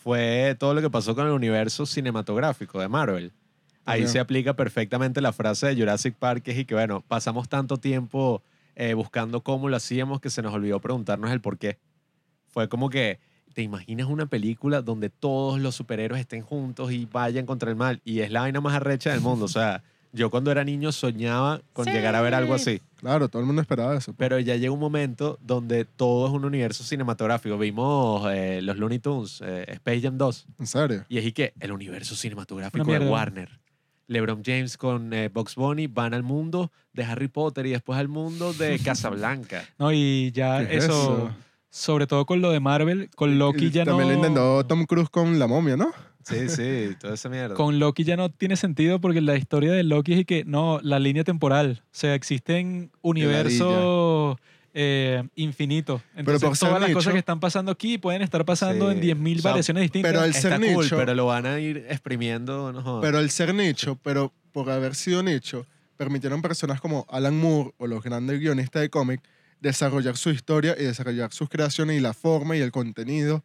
fue 0.03 0.57
todo 0.59 0.75
lo 0.75 0.81
que 0.81 0.91
pasó 0.91 1.15
con 1.15 1.27
el 1.27 1.33
universo 1.33 1.87
cinematográfico 1.87 2.81
de 2.81 2.89
Marvel. 2.89 3.33
Ahí 3.85 4.09
se 4.09 4.19
aplica 4.19 4.55
perfectamente 4.55 5.21
la 5.21 5.33
frase 5.33 5.69
de 5.69 5.77
Jurassic 5.77 6.17
Park, 6.17 6.43
que 6.43 6.51
es 6.51 6.59
y 6.59 6.65
que, 6.65 6.75
bueno, 6.75 7.05
pasamos 7.07 7.49
tanto 7.49 7.77
tiempo 7.77 8.43
eh, 8.75 8.95
buscando 8.95 9.43
cómo 9.43 9.69
lo 9.69 9.77
hacíamos 9.77 10.21
que 10.21 10.31
se 10.31 10.43
nos 10.43 10.53
olvidó 10.55 10.81
preguntarnos 10.81 11.31
el 11.31 11.41
por 11.41 11.57
qué. 11.57 11.79
Fue 12.49 12.69
como 12.69 12.91
que, 12.91 13.21
¿te 13.55 13.63
imaginas 13.63 14.09
una 14.09 14.27
película 14.27 14.83
donde 14.83 15.09
todos 15.09 15.61
los 15.61 15.77
superhéroes 15.77 16.21
estén 16.21 16.43
juntos 16.43 16.91
y 16.91 17.07
vayan 17.07 17.47
contra 17.47 17.71
el 17.71 17.77
mal? 17.77 18.01
Y 18.05 18.21
es 18.21 18.31
la 18.33 18.41
vaina 18.41 18.61
más 18.61 18.75
arrecha 18.75 19.13
del 19.13 19.21
mundo. 19.21 19.45
O 19.45 19.49
sea, 19.49 19.85
yo 20.13 20.31
cuando 20.31 20.51
era 20.51 20.63
niño 20.65 20.93
soñaba 20.93 21.61
con 21.73 21.85
Sí. 21.87 21.91
llegar 21.93 22.15
a 22.15 22.21
ver 22.21 22.35
algo 22.35 22.55
así. 22.55 22.81
Claro, 22.97 23.29
todo 23.29 23.41
el 23.41 23.47
mundo 23.47 23.63
esperaba 23.63 23.97
eso. 23.97 24.15
Pero 24.17 24.39
ya 24.39 24.57
llega 24.57 24.73
un 24.73 24.79
momento 24.81 25.39
donde 25.43 25.85
todo 25.85 26.27
es 26.27 26.33
un 26.33 26.45
universo 26.45 26.85
cinematográfico. 26.85 27.59
Vimos 27.59 28.25
eh, 28.33 28.61
los 28.63 28.77
Looney 28.77 28.99
Tunes, 28.99 29.41
eh, 29.45 29.65
Space 29.69 30.01
Jam 30.03 30.19
2. 30.19 30.47
En 30.61 30.67
serio. 30.67 31.05
Y 31.09 31.19
es 31.19 31.25
y 31.25 31.33
que 31.33 31.53
el 31.61 31.73
universo 31.73 32.15
cinematográfico 32.15 32.85
de. 32.93 32.99
Warner. 33.09 33.61
LeBron 34.09 34.43
James 34.45 34.77
con 34.77 35.13
eh, 35.15 35.29
Bugs 35.33 35.55
Bunny 35.55 35.87
van 35.87 36.13
al 36.13 36.23
mundo 36.23 36.71
de 36.93 37.05
Harry 37.05 37.29
Potter 37.29 37.65
y 37.67 37.71
después 37.71 37.99
al 37.99 38.09
mundo 38.09 38.53
de 38.53 38.79
Casablanca. 38.85 39.65
No, 39.79 39.91
y 39.93 40.31
ya 40.33 40.67
¿Qué 40.67 40.77
es 40.77 40.85
eso, 40.85 40.93
eso? 41.29 41.31
sobre 41.71 42.07
todo 42.07 42.27
con 42.27 42.43
lo 42.43 42.51
de 42.51 42.61
Marvel, 42.61 43.09
con 43.17 43.39
Loki 43.39 43.67
Y 43.67 43.71
ya 43.71 43.85
También 43.87 44.09
no... 44.09 44.13
lo 44.15 44.19
intentó 44.19 44.67
Tom 44.67 44.85
Cruise 44.85 45.09
con 45.09 45.39
la 45.39 45.47
momia, 45.47 45.77
¿no? 45.79 45.91
Sí, 46.25 46.49
sí, 46.49 46.97
toda 47.01 47.15
esa 47.15 47.29
mierda. 47.29 47.55
Con 47.55 47.79
Loki 47.79 48.05
ya 48.05 48.17
no 48.17 48.31
tiene 48.31 48.57
sentido 48.57 49.01
porque 49.01 49.21
la 49.21 49.37
historia 49.37 49.73
de 49.73 49.83
Loki 49.83 50.15
es 50.15 50.25
que 50.27 50.45
no, 50.45 50.81
la 50.83 50.99
línea 50.99 51.25
temporal. 51.25 51.83
O 51.85 51.89
sea, 51.91 52.15
existen 52.15 52.91
universos 53.53 54.37
eh, 54.75 55.23
infinitos. 55.35 56.01
Entonces, 56.17 56.43
por 56.49 56.57
ser 56.57 56.69
todas 56.69 56.81
las 56.81 56.89
nicho- 56.91 56.99
cosas 56.99 57.13
que 57.13 57.19
están 57.19 57.41
pasando 57.41 57.71
aquí 57.73 57.99
pueden 57.99 58.23
estar 58.23 58.45
pasando 58.45 58.91
Sí. 58.91 58.97
en 58.97 59.01
10.000 59.03 59.39
O 59.39 59.43
sea, 59.43 59.51
variaciones 59.51 59.83
distintas. 59.83 60.13
pero 60.13 60.25
el 60.25 60.31
Está 60.31 60.41
ser 60.49 60.61
cool, 60.61 60.85
nicho- 60.85 60.97
pero 60.97 61.15
lo 61.15 61.27
van 61.27 61.47
a 61.47 61.61
ir 61.61 61.87
exprimiendo. 61.91 62.73
No 62.73 62.83
jodas. 62.83 63.03
Pero 63.03 63.19
el 63.19 63.31
ser 63.31 63.55
nicho, 63.55 63.99
pero 64.03 64.33
por 64.53 64.71
haber 64.71 64.95
sido 64.95 65.23
nicho, 65.23 65.67
permitieron 65.97 66.41
personas 66.41 66.81
como 66.81 67.07
Alan 67.11 67.37
Moore 67.39 67.73
o 67.79 67.87
los 67.87 68.03
grandes 68.03 68.41
guionistas 68.41 68.81
de 68.83 68.89
cómic 68.91 69.21
desarrollar 69.61 70.17
su 70.17 70.31
historia 70.31 70.75
y 70.79 70.85
desarrollar 70.85 71.33
sus 71.33 71.49
creaciones 71.49 71.97
y 71.97 72.01
la 72.01 72.15
forma 72.15 72.57
y 72.57 72.61
el 72.61 72.73
contenido 72.73 73.45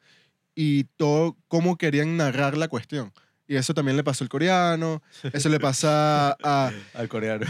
y 0.59 0.85
todo 0.95 1.37
cómo 1.47 1.77
querían 1.77 2.17
narrar 2.17 2.57
la 2.57 2.67
cuestión. 2.67 3.13
Y 3.47 3.57
eso 3.57 3.75
también 3.75 3.95
le 3.95 4.03
pasó 4.03 4.23
al 4.23 4.29
coreano, 4.29 5.03
eso 5.31 5.49
le 5.49 5.59
pasa 5.59 6.35
a... 6.43 6.71
al 6.95 7.07
coreano. 7.07 7.45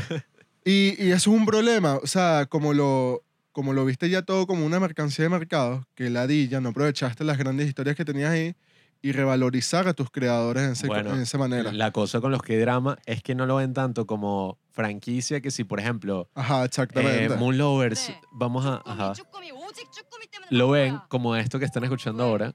Y, 0.65 0.93
y, 1.01 1.11
eso 1.11 1.31
es 1.31 1.39
un 1.39 1.45
problema, 1.45 1.95
o 1.95 2.05
sea, 2.05 2.47
como 2.49 2.73
lo, 2.73 3.23
como 3.53 3.71
lo 3.71 3.85
viste 3.85 4.09
ya 4.09 4.23
todo 4.23 4.45
como 4.45 4.65
una 4.65 4.81
mercancía 4.81 5.23
de 5.23 5.29
mercado, 5.29 5.87
que 5.95 6.09
ladilla, 6.09 6.59
no 6.59 6.69
aprovechaste 6.69 7.23
las 7.23 7.37
grandes 7.37 7.69
historias 7.69 7.95
que 7.95 8.03
tenías 8.03 8.29
ahí 8.29 8.57
y 9.01 9.13
revalorizar 9.13 9.87
a 9.87 9.93
tus 9.93 10.11
creadores 10.11 10.63
en, 10.63 10.71
ese, 10.73 10.87
bueno, 10.87 11.13
en 11.13 11.21
esa 11.21 11.37
manera. 11.37 11.71
La 11.71 11.91
cosa 11.91 12.19
con 12.19 12.33
los 12.33 12.41
que 12.41 12.59
drama 12.59 12.97
es 13.05 13.23
que 13.23 13.35
no 13.35 13.45
lo 13.45 13.55
ven 13.55 13.73
tanto 13.73 14.05
como 14.05 14.59
franquicia 14.71 15.39
que 15.39 15.49
si, 15.49 15.63
por 15.63 15.79
ejemplo, 15.79 16.29
ajá, 16.35 16.65
exactamente. 16.65 17.25
Eh, 17.33 17.37
Moon 17.37 17.57
Lovers, 17.57 18.11
vamos 18.33 18.65
a... 18.65 18.81
Ajá, 18.85 19.13
lo 20.49 20.69
ven 20.69 20.99
como 21.07 21.37
esto 21.37 21.57
que 21.57 21.65
están 21.65 21.85
escuchando 21.85 22.23
ahora, 22.23 22.53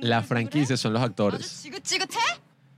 la 0.00 0.22
franquicia 0.22 0.76
son 0.76 0.92
los 0.92 1.02
actores. 1.02 1.66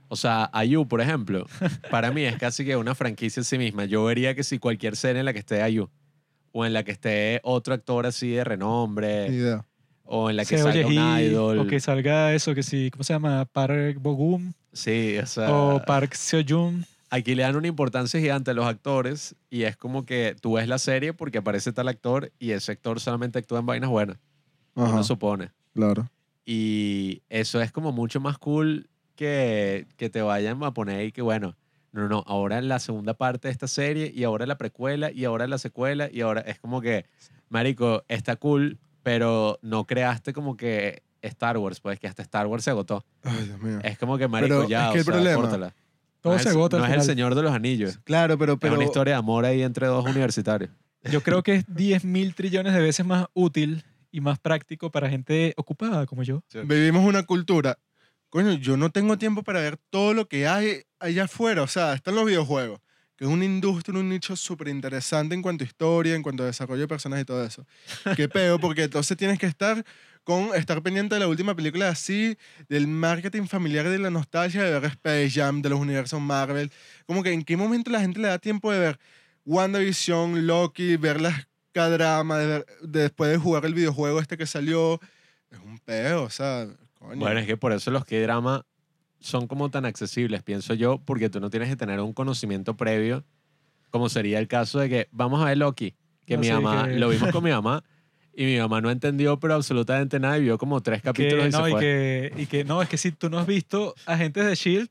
O 0.07 0.15
sea, 0.15 0.49
Ayu, 0.53 0.87
por 0.87 1.01
ejemplo, 1.01 1.45
para 1.91 2.11
mí 2.11 2.23
es 2.23 2.37
casi 2.37 2.65
que 2.65 2.75
una 2.75 2.95
franquicia 2.95 3.41
en 3.41 3.45
sí 3.45 3.57
misma. 3.57 3.85
Yo 3.85 4.03
vería 4.03 4.33
que 4.35 4.43
si 4.43 4.57
cualquier 4.57 4.95
serie 4.95 5.19
en 5.19 5.25
la 5.25 5.33
que 5.33 5.39
esté 5.39 5.61
Ayu, 5.61 5.89
o 6.51 6.65
en 6.65 6.73
la 6.73 6.83
que 6.83 6.91
esté 6.91 7.41
otro 7.43 7.75
actor 7.75 8.07
así 8.07 8.31
de 8.31 8.43
renombre, 8.43 9.53
o 10.03 10.29
en 10.31 10.35
la 10.35 10.45
que 10.45 10.57
Se 10.57 10.63
salga 10.63 10.87
un 10.87 11.19
idol. 11.19 11.59
O 11.59 11.67
que 11.67 11.79
salga 11.79 12.33
eso, 12.33 12.55
que 12.55 12.63
sí, 12.63 12.89
¿cómo 12.91 13.03
se 13.03 13.13
llama? 13.13 13.45
Park 13.45 13.97
Bogum 13.99 14.53
Sí, 14.73 15.17
o 15.17 15.25
sea. 15.27 15.51
o 15.51 15.83
Park 15.85 16.13
Seoyun. 16.13 16.85
Aquí 17.11 17.33
le 17.33 17.43
dan 17.43 17.55
una 17.55 17.67
importancia 17.67 18.19
gigante 18.19 18.51
a 18.51 18.53
los 18.53 18.65
actores 18.65 19.35
y 19.49 19.63
es 19.63 19.75
como 19.75 20.05
que 20.05 20.35
tú 20.39 20.53
ves 20.53 20.67
la 20.67 20.77
serie 20.77 21.13
porque 21.13 21.39
aparece 21.39 21.71
tal 21.71 21.87
actor 21.87 22.31
y 22.37 22.51
ese 22.51 22.71
actor 22.71 22.99
solamente 22.99 23.39
actúa 23.39 23.59
en 23.59 23.65
vainas 23.65 23.89
buenas. 23.89 24.17
Uno 24.75 25.03
supone. 25.03 25.51
claro. 25.73 26.09
Y 26.45 27.21
eso 27.29 27.61
es 27.61 27.71
como 27.71 27.91
mucho 27.91 28.19
más 28.19 28.37
cool 28.37 28.89
que, 29.15 29.87
que 29.97 30.09
te 30.09 30.21
vayan 30.21 30.63
a 30.63 30.73
poner 30.73 30.99
ahí 30.99 31.11
que, 31.11 31.21
bueno, 31.21 31.55
no, 31.91 32.07
no, 32.07 32.23
ahora 32.27 32.61
la 32.61 32.79
segunda 32.79 33.13
parte 33.13 33.47
de 33.47 33.51
esta 33.51 33.67
serie 33.67 34.11
y 34.13 34.23
ahora 34.23 34.45
la 34.45 34.57
precuela 34.57 35.11
y 35.11 35.25
ahora 35.25 35.47
la 35.47 35.57
secuela 35.57 36.09
y 36.11 36.21
ahora 36.21 36.41
es 36.41 36.59
como 36.59 36.81
que, 36.81 37.05
Marico, 37.49 38.03
está 38.07 38.35
cool, 38.35 38.77
pero 39.03 39.59
no 39.61 39.85
creaste 39.85 40.33
como 40.33 40.55
que 40.55 41.03
Star 41.21 41.57
Wars, 41.57 41.79
pues 41.81 41.99
que 41.99 42.07
hasta 42.07 42.21
Star 42.21 42.47
Wars 42.47 42.63
se 42.63 42.69
agotó. 42.69 43.03
Ay, 43.23 43.43
Dios 43.45 43.61
mío. 43.61 43.79
Es 43.83 43.97
como 43.97 44.17
que, 44.17 44.27
Marico, 44.27 44.55
Pero 44.59 44.69
ya, 44.69 44.87
es 44.87 44.91
que 44.93 44.97
o 44.97 44.99
el 44.99 45.05
sea, 45.05 45.13
problema- 45.13 45.41
córtala. 45.41 45.75
Todo 46.21 46.33
no 46.33 46.39
se 46.39 46.49
es, 46.49 46.55
agota 46.55 46.77
No 46.77 46.83
al 46.83 46.91
es 46.91 46.97
el. 46.97 47.03
Señor 47.03 47.33
de 47.33 47.41
los 47.43 47.51
Anillos. 47.53 47.99
Claro, 48.03 48.37
pero, 48.37 48.53
es 48.53 48.59
pero 48.59 48.75
una 48.75 48.83
historia 48.83 49.13
de 49.13 49.19
amor 49.19 49.45
ahí 49.45 49.61
entre 49.63 49.87
dos 49.87 50.05
universitarios. 50.05 50.69
Yo 51.09 51.21
creo 51.23 51.43
que 51.43 51.55
es 51.55 51.65
10 51.73 52.03
mil 52.03 52.35
trillones 52.35 52.73
de 52.73 52.81
veces 52.81 53.05
más 53.05 53.27
útil 53.33 53.85
y 54.11 54.21
más 54.21 54.39
práctico 54.39 54.91
para 54.91 55.09
gente 55.09 55.53
ocupada 55.57 56.05
como 56.05 56.23
yo. 56.23 56.43
vivimos 56.63 57.05
una 57.05 57.23
cultura. 57.23 57.77
Coño, 58.29 58.53
yo 58.53 58.77
no 58.77 58.91
tengo 58.91 59.17
tiempo 59.17 59.43
para 59.43 59.59
ver 59.59 59.77
todo 59.89 60.13
lo 60.13 60.27
que 60.27 60.47
hay 60.47 60.83
allá 60.99 61.23
afuera. 61.23 61.63
O 61.63 61.67
sea, 61.67 61.93
están 61.93 62.15
los 62.15 62.25
videojuegos, 62.25 62.79
que 63.15 63.25
es 63.25 63.29
una 63.29 63.45
industria, 63.45 63.99
un 63.99 64.09
nicho 64.09 64.35
súper 64.35 64.67
interesante 64.67 65.33
en 65.33 65.41
cuanto 65.41 65.63
a 65.63 65.67
historia, 65.67 66.15
en 66.15 66.21
cuanto 66.21 66.43
a 66.43 66.45
desarrollo 66.45 66.81
de 66.81 66.87
personajes 66.87 67.23
y 67.23 67.25
todo 67.25 67.43
eso. 67.43 67.65
Qué 68.15 68.29
peo, 68.29 68.59
porque 68.59 68.83
entonces 68.83 69.17
tienes 69.17 69.39
que 69.39 69.47
estar 69.47 69.83
con 70.23 70.53
estar 70.53 70.81
pendiente 70.83 71.15
de 71.15 71.21
la 71.21 71.27
última 71.27 71.55
película 71.55 71.89
así, 71.89 72.37
del 72.67 72.87
marketing 72.87 73.47
familiar, 73.47 73.89
de 73.89 73.97
la 73.97 74.11
nostalgia 74.11 74.63
de 74.63 74.79
ver 74.79 74.85
Space 74.91 75.31
Jam, 75.31 75.63
de 75.63 75.69
los 75.69 75.79
universos 75.79 76.21
Marvel. 76.21 76.71
Como 77.07 77.23
que 77.23 77.31
en 77.31 77.43
qué 77.43 77.57
momento 77.57 77.89
la 77.89 78.01
gente 78.01 78.19
le 78.19 78.27
da 78.27 78.37
tiempo 78.37 78.71
de 78.71 78.77
ver 78.77 78.99
WandaVision, 79.45 80.45
Loki, 80.45 80.97
ver 80.97 81.19
las 81.19 81.47
K-drama, 81.71 82.37
de 82.37 82.47
ver- 82.47 82.65
de 82.81 83.01
después 83.01 83.31
de 83.31 83.37
jugar 83.37 83.65
el 83.65 83.73
videojuego 83.73 84.19
este 84.19 84.37
que 84.37 84.45
salió. 84.45 84.99
Es 85.51 85.59
un 85.59 85.79
peo, 85.79 86.23
o 86.23 86.29
sea, 86.29 86.67
coño. 86.99 87.17
Bueno, 87.19 87.39
es 87.39 87.45
que 87.47 87.57
por 87.57 87.71
eso 87.71 87.91
los 87.91 88.05
K-drama 88.05 88.65
son 89.19 89.47
como 89.47 89.69
tan 89.69 89.85
accesibles, 89.85 90.43
pienso 90.43 90.73
yo, 90.73 90.99
porque 91.03 91.29
tú 91.29 91.39
no 91.39 91.49
tienes 91.49 91.69
que 91.69 91.75
tener 91.75 91.99
un 91.99 92.13
conocimiento 92.13 92.77
previo, 92.77 93.25
como 93.89 94.07
sería 94.09 94.39
el 94.39 94.47
caso 94.47 94.79
de 94.79 94.89
que 94.89 95.07
vamos 95.11 95.41
a 95.41 95.45
ver 95.45 95.57
Loki, 95.57 95.95
que 96.25 96.35
No 96.35 96.41
mi 96.41 96.49
mamá, 96.51 96.87
que- 96.87 96.93
lo 96.99 97.09
vimos 97.09 97.29
con 97.31 97.43
mi 97.43 97.49
mamá, 97.51 97.83
y 98.33 98.45
mi 98.45 98.57
mamá 98.57 98.79
no 98.79 98.89
entendió, 98.91 99.39
pero 99.39 99.55
absolutamente 99.55 100.19
nada, 100.19 100.37
y 100.37 100.43
vio 100.43 100.57
como 100.57 100.81
tres 100.81 101.01
capítulos 101.01 101.43
Que, 101.43 101.49
y 101.49 101.51
no, 101.51 101.63
se 101.65 101.69
y 101.69 101.71
fue. 101.71 101.79
que, 101.81 102.33
y 102.37 102.45
que 102.45 102.63
no, 102.63 102.81
es 102.81 102.87
que 102.87 102.97
si 102.97 103.11
tú 103.11 103.29
no 103.29 103.39
has 103.39 103.47
visto 103.47 103.95
Agentes 104.05 104.45
de 104.45 104.55
Shield, 104.55 104.89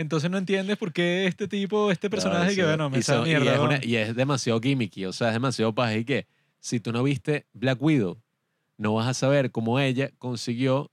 entonces 0.00 0.30
no 0.30 0.38
entiendes 0.38 0.76
por 0.76 0.92
qué 0.92 1.26
este 1.26 1.46
tipo, 1.48 1.90
este 1.90 2.08
personaje, 2.10 2.54
que 2.56 2.64
bueno, 2.64 2.90
me 2.90 2.98
y, 2.98 3.02
son- 3.02 3.26
y 3.26 3.30
mierda. 3.30 3.52
es 3.52 3.58
¿no? 3.58 3.64
una- 3.64 3.84
y 3.84 3.96
es 3.96 4.14
demasiado 4.16 4.60
gimmicky, 4.60 5.04
o 5.06 5.12
sea, 5.12 5.28
es 5.28 5.34
demasiado 5.34 5.74
paja. 5.74 5.96
Y 5.96 6.04
que 6.04 6.26
si 6.58 6.80
tú 6.80 6.92
no 6.92 7.02
viste 7.02 7.46
Black 7.52 7.80
Widow, 7.82 8.18
no 8.78 8.94
vas 8.94 9.06
a 9.08 9.14
saber 9.14 9.50
cómo 9.50 9.78
ella 9.78 10.10
consiguió 10.18 10.90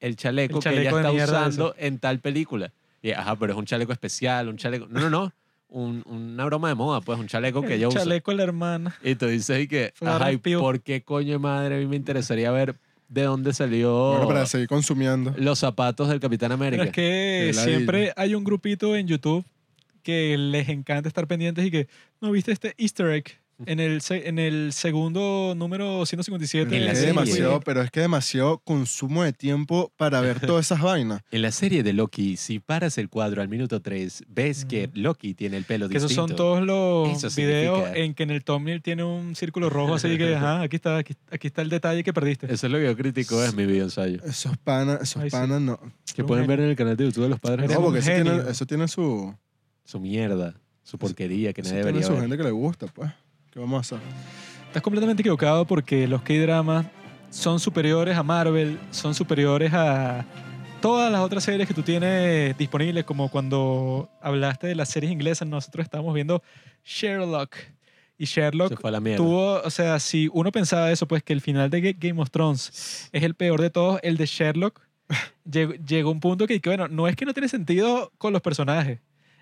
el 0.00 0.16
chaleco, 0.16 0.58
El 0.58 0.62
chaleco 0.62 0.70
que 0.70 0.76
de 0.82 0.88
ella 0.88 0.96
está 1.00 1.12
mierda 1.12 1.40
usando 1.48 1.74
en 1.78 1.98
tal 1.98 2.20
película. 2.20 2.72
Y, 3.02 3.10
ajá, 3.12 3.36
pero 3.36 3.52
es 3.54 3.58
un 3.58 3.64
chaleco 3.64 3.92
especial, 3.92 4.48
un 4.48 4.56
chaleco. 4.56 4.86
No, 4.88 5.00
no, 5.00 5.10
no. 5.10 5.32
Un- 5.70 6.02
una 6.06 6.44
broma 6.46 6.68
de 6.68 6.74
moda, 6.74 7.00
pues, 7.00 7.18
un 7.18 7.26
chaleco 7.28 7.60
que 7.62 7.68
El 7.68 7.72
ella 7.80 7.88
usa. 7.88 8.00
chaleco 8.00 8.30
de 8.30 8.36
la 8.38 8.42
hermana. 8.44 8.94
Y 9.02 9.14
tú 9.16 9.26
dices, 9.26 9.60
y 9.60 9.68
que, 9.68 9.92
Florence 9.94 10.22
ajá, 10.22 10.32
¿y 10.32 10.36
Pugh. 10.38 10.60
por 10.60 10.80
qué 10.80 11.02
coño 11.02 11.32
de 11.32 11.38
madre 11.38 11.76
a 11.76 11.78
mí 11.78 11.86
me 11.86 11.96
interesaría 11.96 12.50
ver 12.50 12.76
de 13.08 13.22
dónde 13.22 13.52
salió 13.54 14.10
Bueno, 14.12 14.28
para 14.28 14.46
seguir 14.46 14.68
consumiendo. 14.68 15.34
los 15.36 15.58
zapatos 15.58 16.08
del 16.08 16.20
Capitán 16.20 16.52
América? 16.52 16.82
Pero 16.82 16.90
es 16.90 16.94
que 16.94 17.52
Qué 17.52 17.54
siempre 17.54 18.12
hay 18.16 18.34
un 18.34 18.44
grupito 18.44 18.94
en 18.94 19.06
YouTube 19.08 19.44
que 20.02 20.36
les 20.38 20.68
encanta 20.68 21.08
estar 21.08 21.26
pendientes 21.26 21.64
y 21.66 21.70
que, 21.70 21.88
¿no 22.20 22.30
viste 22.30 22.52
este 22.52 22.74
easter 22.78 23.08
egg? 23.08 23.40
En 23.66 23.80
el, 23.80 24.00
se- 24.02 24.28
en 24.28 24.38
el 24.38 24.72
segundo 24.72 25.54
número 25.56 26.06
157. 26.06 26.76
En 26.76 26.84
la 26.84 26.92
Es 26.92 26.98
serie. 26.98 27.12
demasiado, 27.12 27.60
pero 27.60 27.82
es 27.82 27.90
que 27.90 28.00
demasiado 28.00 28.58
consumo 28.58 29.24
de 29.24 29.32
tiempo 29.32 29.92
para 29.96 30.20
ver 30.20 30.38
todas 30.40 30.66
esas 30.66 30.80
vainas. 30.80 31.22
En 31.32 31.42
la 31.42 31.50
serie 31.50 31.82
de 31.82 31.92
Loki, 31.92 32.36
si 32.36 32.60
paras 32.60 32.98
el 32.98 33.08
cuadro 33.08 33.42
al 33.42 33.48
minuto 33.48 33.80
3, 33.82 34.24
ves 34.28 34.64
que 34.64 34.88
Loki 34.94 35.34
tiene 35.34 35.56
el 35.56 35.64
pelo 35.64 35.88
Que 35.88 35.96
esos 35.98 36.10
distinto. 36.10 36.28
son 36.28 36.36
todos 36.36 36.62
los 36.62 37.24
Eso 37.24 37.40
videos 37.40 37.78
significa- 37.78 37.98
en 38.04 38.14
que 38.14 38.22
en 38.22 38.30
el 38.30 38.44
thumbnail 38.44 38.80
tiene 38.82 39.02
un 39.04 39.34
círculo 39.34 39.68
rojo 39.70 39.94
así 39.94 40.16
que, 40.16 40.36
ajá, 40.36 40.62
aquí 40.62 40.76
está, 40.76 40.96
aquí, 40.98 41.14
aquí 41.30 41.46
está 41.48 41.62
el 41.62 41.68
detalle 41.68 42.04
que 42.04 42.12
perdiste. 42.12 42.46
Eso 42.52 42.66
es 42.66 42.72
lo 42.72 42.78
que 42.78 42.84
yo 42.84 42.96
critico, 42.96 43.42
es 43.42 43.54
mi 43.54 43.66
video 43.66 43.84
ensayo. 43.84 44.20
Esos 44.24 44.56
panas, 44.58 45.00
esos 45.02 45.22
Ay, 45.22 45.30
sí. 45.30 45.36
panas 45.36 45.60
no. 45.60 45.80
Que 46.14 46.22
pueden 46.24 46.46
ver 46.46 46.60
en 46.60 46.70
el 46.70 46.76
canal 46.76 46.96
de 46.96 47.04
YouTube 47.06 47.24
de 47.24 47.30
los 47.30 47.40
padres. 47.40 47.64
Eres 47.64 47.74
No, 47.74 47.80
un 47.80 47.84
porque 47.86 47.98
eso 48.00 48.10
tiene, 48.12 48.50
eso 48.50 48.66
tiene 48.66 48.86
su, 48.88 49.34
Su 49.84 49.98
mierda, 50.00 50.54
su 50.82 50.96
porquería 50.98 51.52
que 51.52 51.60
eso 51.62 51.70
nadie 51.70 51.82
tiene 51.82 51.98
debería 51.98 52.06
su 52.06 52.12
ver. 52.12 52.20
gente 52.22 52.36
que 52.36 52.42
le 52.44 52.50
gusta, 52.50 52.86
pues. 52.86 53.10
¿Qué 53.52 53.58
vamos 53.58 53.78
a 53.92 53.96
hacer? 53.96 54.06
Estás 54.66 54.82
completamente 54.82 55.22
equivocado 55.22 55.64
porque 55.66 56.06
los 56.06 56.22
K-dramas 56.22 56.86
son 57.30 57.60
superiores 57.60 58.16
a 58.16 58.22
Marvel, 58.22 58.78
son 58.90 59.14
superiores 59.14 59.72
a 59.72 60.24
todas 60.80 61.10
las 61.10 61.20
otras 61.22 61.44
series 61.44 61.66
que 61.66 61.74
tú 61.74 61.82
tienes 61.82 62.56
disponibles, 62.58 63.04
como 63.04 63.30
cuando 63.30 64.08
hablaste 64.20 64.66
de 64.68 64.74
las 64.74 64.88
series 64.90 65.10
inglesas, 65.12 65.48
nosotros 65.48 65.84
estábamos 65.84 66.14
viendo 66.14 66.42
Sherlock. 66.84 67.56
Y 68.20 68.24
Sherlock 68.24 68.70
tuvo, 69.16 69.60
o 69.62 69.70
sea, 69.70 69.98
si 70.00 70.28
uno 70.32 70.50
pensaba 70.50 70.90
eso, 70.90 71.06
pues 71.06 71.22
que 71.22 71.32
el 71.32 71.40
final 71.40 71.70
de 71.70 71.80
Ga- 71.82 71.96
Game 71.98 72.20
of 72.20 72.30
Thrones 72.30 73.08
es 73.12 73.22
el 73.22 73.34
peor 73.34 73.60
de 73.60 73.70
todos, 73.70 74.00
el 74.02 74.16
de 74.16 74.26
Sherlock, 74.26 74.80
llegó, 75.50 75.72
llegó 75.74 76.10
un 76.10 76.18
punto 76.20 76.46
que, 76.46 76.60
que, 76.60 76.68
bueno, 76.68 76.88
no 76.88 77.06
es 77.06 77.14
que 77.16 77.24
no 77.24 77.32
tiene 77.32 77.48
sentido 77.48 78.10
con 78.18 78.32
los 78.32 78.42
personajes, 78.42 78.98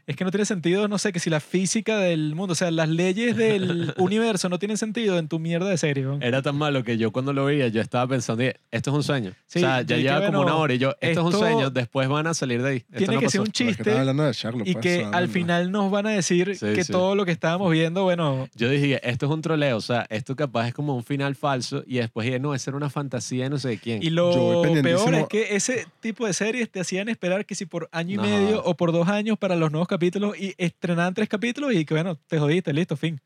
es 0.07 0.16
que 0.16 0.24
no 0.24 0.31
tiene 0.31 0.45
sentido, 0.45 0.89
no 0.89 0.99
sé, 0.99 1.12
que 1.12 1.19
si 1.20 1.31
la 1.31 1.41
física 1.41 1.99
del 1.99 2.35
mundo, 2.35 2.53
o 2.53 2.55
sea, 2.55 2.70
las 2.70 2.89
leyes 2.89 3.37
del 3.37 3.93
universo 3.99 4.49
no 4.49 4.59
tienen 4.59 4.77
sentido 4.78 5.19
en 5.19 5.28
tu 5.28 5.39
mierda 5.39 5.69
de 5.69 5.77
serie. 5.78 6.07
Era 6.20 6.43
tan 6.43 6.57
malo 6.57 6.85
que 6.85 6.97
yo 6.99 7.11
cuando 7.12 7.33
lo 7.33 7.45
veía, 7.47 7.69
yo 7.69 7.81
estaba 7.81 8.07
pensando, 8.07 8.43
"Oye, 8.43 8.57
esto 8.70 8.91
es 8.91 8.97
un 8.97 9.03
sueño. 9.03 9.33
Sí, 9.47 9.59
o 9.59 9.62
sea, 9.62 9.83
ya 9.83 9.97
lleva 9.97 10.16
como 10.27 10.39
bueno, 10.39 10.43
una 10.43 10.57
hora 10.57 10.74
y 10.74 10.78
yo, 10.78 10.91
esto, 11.01 11.20
es 11.20 11.27
un 11.27 11.33
sueño, 11.33 11.70
después 11.70 12.09
van 12.09 12.27
a 12.27 12.35
salir 12.35 12.62
de 12.62 12.69
ahí. 12.69 12.77
Esto 12.77 12.99
Tiene 12.99 13.15
no 13.15 13.20
que 13.20 13.31
ser 13.31 13.41
un 13.41 13.47
chiste 13.49 13.83
estaba 13.83 14.01
hablando 14.01 14.24
de 14.24 14.33
Sherlock. 14.33 14.66
y 14.66 14.73
pues, 14.74 14.83
que 14.83 15.05
al 15.05 15.28
final 15.28 15.70
nos 15.73 15.91
van 15.91 16.07
a 16.07 16.11
decir 16.11 16.57
Sí, 16.57 16.66
que 16.74 16.85
sí. 16.85 16.93
todo 16.93 17.15
lo 17.15 17.24
que 17.24 17.33
estábamos 17.33 17.73
viendo, 17.73 18.05
bueno, 18.05 18.49
Yo 18.55 18.69
dije, 18.69 19.01
esto 19.09 19.27
es 19.27 19.33
un 19.33 19.43
troleo, 19.43 19.77
o 19.77 19.81
sea, 19.81 20.07
esto 20.11 20.37
capaz 20.37 20.69
es 20.69 20.74
como 20.74 20.95
un 20.95 21.03
final 21.05 21.35
falso 21.35 21.83
y 21.87 21.97
después 21.99 22.27
dije, 22.27 22.39
no, 22.39 22.55
esa 22.55 22.70
era 22.70 22.77
una 22.77 22.91
fantasía 22.91 23.45
de 23.45 23.51
no 23.51 23.59
sé 23.59 23.70
de 23.70 23.78
quién. 23.78 24.03
y 24.03 24.11
lo 24.11 24.62
peor 24.83 25.15
es 25.15 25.27
que 25.28 25.57
ese 25.57 25.87
tipo 26.01 26.27
de 26.27 26.33
series 26.33 26.70
te 26.70 26.81
hacían 26.81 27.09
esperar 27.09 27.45
que 27.45 27.55
si 27.55 27.66
por 27.66 27.89
año 27.93 28.15
y 28.15 28.16
No. 28.16 28.23
medio 28.23 28.62
o 28.65 28.74
por 28.77 28.93
dos 28.93 29.09
años 29.09 29.37
para 29.39 29.57
los 29.57 29.70
nuevos 29.73 29.89
capítulos 29.97 30.39
y 30.39 30.55
estrenaban 30.59 31.14
tres 31.14 31.28
capítulos 31.28 31.73
y 31.73 31.85
que 31.86 31.94
bueno, 31.94 32.16
te 32.27 32.39
jodiste, 32.39 32.73
listo, 32.73 32.97
fin. 32.97 33.18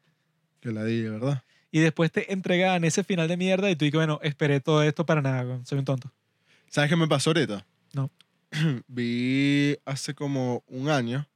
Que 0.61 0.71
la 0.71 0.85
dije, 0.85 1.09
¿verdad? 1.11 1.43
Y 1.73 1.81
después 1.81 2.13
te 2.13 2.33
entregaban 2.33 2.85
ese 2.85 3.03
final 3.03 3.27
de 3.27 3.37
mierda 3.37 3.69
y 3.71 3.77
tú 3.77 3.85
y 3.85 3.91
que 3.91 3.97
bueno, 3.97 4.21
esperé 4.23 4.61
todo 4.61 4.83
esto 4.85 5.05
para 5.05 5.21
nada, 5.21 5.61
soy 5.65 5.79
un 5.81 5.85
tonto. 5.85 6.13
¿Sabes 6.69 6.89
qué 6.89 6.97
me 6.97 7.09
pasó 7.09 7.31
ahorita? 7.31 7.67
No. 7.93 8.11
Vi 8.87 9.77
hace 9.85 10.15
como 10.15 10.63
un 10.69 10.89
año. 10.89 11.27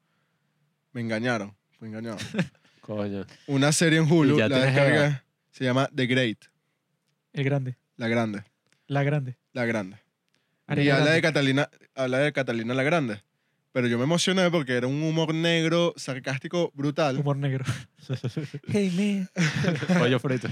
Me 0.92 1.00
engañaron. 1.00 1.54
Fui 1.78 1.88
engañado. 1.88 2.18
Coño. 2.80 3.26
Una 3.48 3.72
serie 3.72 3.98
en 3.98 4.10
Hulu. 4.10 4.36
Y 4.36 4.38
La 4.38 4.46
edad. 4.46 5.22
Se 5.50 5.64
llama 5.64 5.88
The 5.94 6.06
Great. 6.06 6.38
El 7.32 7.42
grande, 7.44 7.76
La 7.96 8.06
Grande. 8.06 8.44
la 8.86 9.02
grande. 9.02 9.36
La 9.52 9.64
Grande. 9.64 9.96
y 10.68 10.72
Ariana 10.72 10.98
habla 11.00 11.10
de. 11.12 11.22
Catalina, 11.22 11.70
habla 11.96 12.18
de 12.18 12.32
Catalina 12.32 12.74
la 12.74 12.82
Grande. 12.84 13.22
Pero 13.74 13.88
yo 13.88 13.98
me 13.98 14.04
emocioné 14.04 14.48
porque 14.52 14.74
era 14.74 14.86
un 14.86 15.02
humor 15.02 15.34
negro, 15.34 15.94
sarcástico, 15.96 16.70
brutal. 16.76 17.18
Humor 17.18 17.36
negro. 17.36 17.64
hey, 18.68 19.26
man. 19.36 19.44
Pollo 19.98 20.20
frito. 20.20 20.46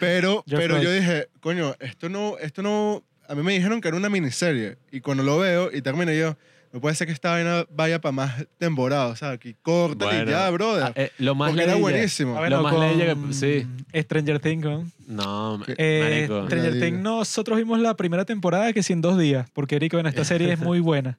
Pero, 0.00 0.42
George 0.48 0.66
pero 0.66 0.82
yo 0.82 0.90
dije, 0.90 1.28
coño, 1.40 1.74
esto 1.80 2.08
no, 2.08 2.38
esto 2.38 2.62
no. 2.62 3.04
A 3.28 3.34
mí 3.34 3.42
me 3.42 3.52
dijeron 3.52 3.82
que 3.82 3.88
era 3.88 3.96
una 3.98 4.08
miniserie. 4.08 4.78
Y 4.90 5.00
cuando 5.02 5.22
lo 5.22 5.38
veo 5.38 5.68
y 5.70 5.82
termino 5.82 6.10
yo, 6.14 6.38
no 6.72 6.80
puede 6.80 6.94
ser 6.94 7.06
que 7.06 7.12
esta 7.12 7.32
vaina 7.32 7.66
vaya 7.68 8.00
para 8.00 8.12
más 8.12 8.46
temporada. 8.56 9.08
O 9.08 9.16
sea, 9.16 9.32
aquí 9.32 9.54
corta 9.60 10.06
y 10.06 10.08
Bueno, 10.16 10.30
ya, 10.30 10.48
brother. 10.48 10.82
Ah, 10.84 10.92
eh, 10.94 11.10
lo 11.18 11.34
más 11.34 11.50
porque 11.50 11.62
era 11.62 11.72
ladilla- 11.74 11.82
buenísimo. 11.82 12.38
A 12.38 12.40
ver, 12.40 12.50
Lo 12.52 12.56
no, 12.56 12.62
más 12.62 12.72
con 12.72 12.80
ley 12.88 12.96
que- 12.96 13.34
sí. 13.34 13.66
Stranger 14.02 14.40
Things, 14.40 14.64
weón. 14.64 14.92
No. 15.06 15.60
Eh, 15.76 16.00
marico. 16.02 16.46
Stranger 16.46 16.68
Ladilla. 16.70 16.86
Things, 16.86 17.02
nosotros 17.02 17.58
vimos 17.58 17.80
la 17.80 17.94
primera 17.96 18.24
temporada 18.24 18.72
que 18.72 18.82
sí 18.82 18.94
en 18.94 19.02
dos 19.02 19.18
días, 19.18 19.46
porque 19.52 19.76
Eric, 19.76 19.92
bueno, 19.92 20.08
esta 20.08 20.24
serie 20.24 20.50
es 20.54 20.58
muy 20.58 20.80
buena. 20.80 21.18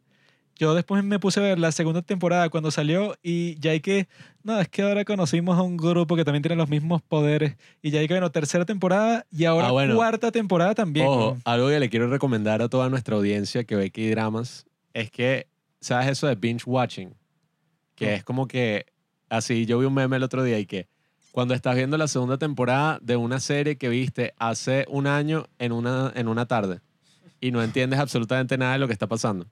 Yo 0.58 0.74
después 0.74 1.04
me 1.04 1.20
puse 1.20 1.40
a 1.40 1.44
ver 1.44 1.60
la 1.60 1.72
segunda 1.72 2.02
temporada 2.02 2.50
cuando 2.50 2.72
salió 2.72 3.16
y 3.22 3.60
ya 3.60 3.72
hay 3.72 3.80
que, 3.80 4.08
no, 4.44 4.60
es 4.60 4.68
que 4.70 4.82
ahora 4.82 5.06
conocimos 5.06 5.58
a 5.58 5.62
un 5.62 5.78
grupo 5.78 6.16
que 6.16 6.26
también 6.26 6.42
tiene 6.42 6.56
los 6.56 6.68
mismos 6.68 7.02
poderes 7.04 7.58
y 7.82 7.92
ya 7.92 8.00
hay 8.00 8.08
que, 8.08 8.16
bueno, 8.16 8.32
tercera 8.32 8.66
temporada 8.66 9.26
y 9.32 9.46
ahora 9.46 9.68
Ah, 9.68 9.72
bueno. 9.72 9.96
cuarta 9.96 10.32
temporada 10.32 10.74
también. 10.74 11.06
Ojo, 11.06 11.20
weón. 11.20 11.42
algo 11.46 11.68
que 11.70 11.80
le 11.80 11.90
quiero 11.90 12.08
recomendar 12.08 12.62
a 12.64 12.70
toda 12.70 12.90
nuestra 12.90 13.16
audiencia 13.16 13.64
que 13.66 13.76
ve 13.76 13.92
K-dramas 13.92 14.66
es 14.94 15.12
que, 15.12 15.48
¿sabes 15.80 16.08
eso 16.08 16.26
de 16.26 16.36
binge 16.36 16.64
watching? 16.66 17.14
Que 17.94 18.16
es 18.16 18.24
como 18.24 18.48
que, 18.48 18.86
así, 19.30 19.66
yo 19.68 19.78
vi 19.80 19.86
un 19.86 19.94
meme 19.94 20.18
el 20.18 20.24
otro 20.24 20.44
día 20.44 20.58
y 20.60 20.66
que 20.66 20.88
cuando 21.32 21.54
estás 21.54 21.76
viendo 21.76 21.98
la 21.98 22.08
segunda 22.08 22.38
temporada 22.40 22.98
de 23.02 23.16
una 23.16 23.40
serie 23.40 23.78
que 23.78 23.90
viste 23.90 24.34
hace 24.40 24.86
un 24.90 25.06
año 25.06 25.46
en 25.60 25.72
una, 25.72 26.12
en 26.16 26.28
una 26.28 26.48
tarde 26.48 26.80
y 27.40 27.52
no 27.52 27.62
entiendes 27.62 28.00
absolutamente 28.00 28.58
nada 28.58 28.74
de 28.74 28.80
lo 28.80 28.88
que 28.88 28.94
está 28.94 29.06
pasando. 29.06 29.46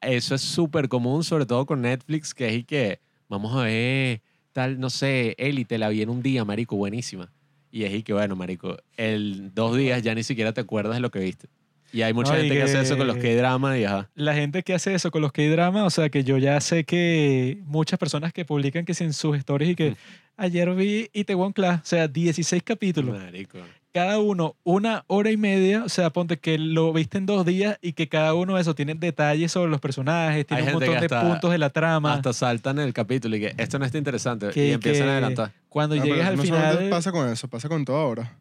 Eso 0.00 0.34
es 0.34 0.40
súper 0.40 0.88
común, 0.88 1.24
sobre 1.24 1.46
todo 1.46 1.66
con 1.66 1.82
Netflix, 1.82 2.32
que 2.34 2.48
es 2.48 2.54
y 2.54 2.64
que, 2.64 3.00
vamos 3.28 3.54
a 3.54 3.64
ver, 3.64 4.22
tal, 4.52 4.80
no 4.80 4.88
sé, 4.90 5.34
Élite, 5.38 5.78
la 5.78 5.88
vi 5.90 6.02
en 6.02 6.08
un 6.10 6.22
día, 6.22 6.44
marico, 6.44 6.76
buenísima. 6.76 7.30
Y 7.70 7.84
es 7.84 7.92
y 7.94 8.02
que, 8.02 8.12
bueno, 8.12 8.34
marico, 8.34 8.76
el 8.96 9.52
dos 9.54 9.76
días 9.76 10.02
ya 10.02 10.14
ni 10.14 10.22
siquiera 10.22 10.52
te 10.52 10.60
acuerdas 10.62 10.94
de 10.96 11.00
lo 11.00 11.10
que 11.10 11.20
viste. 11.20 11.48
Y 11.92 12.02
hay 12.02 12.12
mucha 12.14 12.32
No, 12.34 12.38
gente 12.40 12.54
que... 12.54 12.62
hace 12.62 12.80
eso 12.80 12.96
con 12.96 13.06
los 13.08 13.16
que- 13.16 13.34
K-drama 13.34 13.76
y 13.78 13.84
ajá. 13.84 14.10
La 14.14 14.34
gente 14.34 14.62
que 14.62 14.74
hace 14.74 14.94
eso 14.94 15.10
con 15.10 15.22
los 15.22 15.32
K-drama, 15.32 15.84
o 15.84 15.90
sea, 15.90 16.08
que 16.08 16.22
yo 16.24 16.38
ya 16.38 16.60
sé 16.60 16.84
que 16.84 17.58
muchas 17.64 17.98
personas 17.98 18.32
que 18.32 18.44
publican 18.44 18.84
que 18.84 18.94
si 18.94 19.04
en 19.04 19.12
sus 19.12 19.36
stories 19.38 19.70
y 19.70 19.74
que 19.74 19.90
Mm. 19.90 19.94
ayer 20.36 20.74
vi 20.74 21.10
Itaewon 21.12 21.52
Class, 21.52 21.80
o 21.82 21.86
sea, 21.86 22.08
16 22.08 22.62
capítulos. 22.62 23.18
Marico. 23.18 23.58
Cada 23.92 24.18
uno 24.20 24.56
una 24.62 25.04
hora 25.08 25.30
y 25.30 25.36
media, 25.36 25.82
o 25.84 25.88
sea, 25.88 26.10
ponte 26.10 26.38
que 26.38 26.58
lo 26.58 26.92
viste 26.92 27.18
en 27.18 27.26
dos 27.26 27.44
días 27.44 27.78
y 27.82 27.92
que 27.94 28.08
cada 28.08 28.34
uno 28.34 28.54
de 28.54 28.62
esos 28.62 28.74
tiene 28.74 28.94
detalles 28.94 29.50
sobre 29.52 29.70
los 29.70 29.80
personajes, 29.80 30.46
tiene 30.46 30.62
Hay 30.62 30.66
un 30.68 30.72
gente 30.72 30.86
montón 30.86 31.02
que 31.02 31.08
de 31.08 31.14
hasta- 31.16 31.28
puntos 31.28 31.50
de 31.50 31.58
la 31.58 31.70
trama. 31.70 32.14
Hasta 32.14 32.32
saltan 32.32 32.78
el 32.78 32.92
capítulo 32.92 33.34
y 33.36 33.40
que 33.40 33.54
esto 33.56 33.78
no 33.78 33.84
está 33.84 33.98
interesante. 33.98 34.50
que- 34.50 34.68
y 34.68 34.72
empiezan 34.72 35.04
que 35.04 35.08
a 35.08 35.12
adelantar. 35.12 35.52
Cuando 35.68 35.94
Ah, 35.96 35.98
pero 36.02 36.14
llegues 36.14 36.26
al 36.28 36.36
no 36.36 36.44
solamente 36.44 36.76
final, 36.76 36.90
pasa 36.90 37.12
con 37.12 37.28
eso, 37.28 37.48
pasa 37.48 37.68
con 37.68 37.84
todo 37.84 37.96
ahora. 37.96 38.36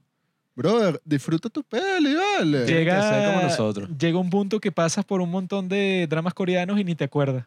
Brother, 0.55 0.99
disfruta 1.05 1.49
tu 1.49 1.63
peli, 1.63 2.13
vale. 2.15 2.59
Que 2.61 2.65
ser 2.67 2.77
llega, 2.79 3.31
como 3.33 3.43
nosotros. 3.43 3.89
llega 3.97 4.17
un 4.19 4.29
punto 4.29 4.59
que 4.59 4.71
pasas 4.73 5.05
por 5.05 5.21
un 5.21 5.31
montón 5.31 5.69
de 5.69 6.05
dramas 6.09 6.33
coreanos 6.33 6.77
y 6.79 6.83
ni 6.83 6.95
te 6.95 7.05
acuerdas. 7.05 7.45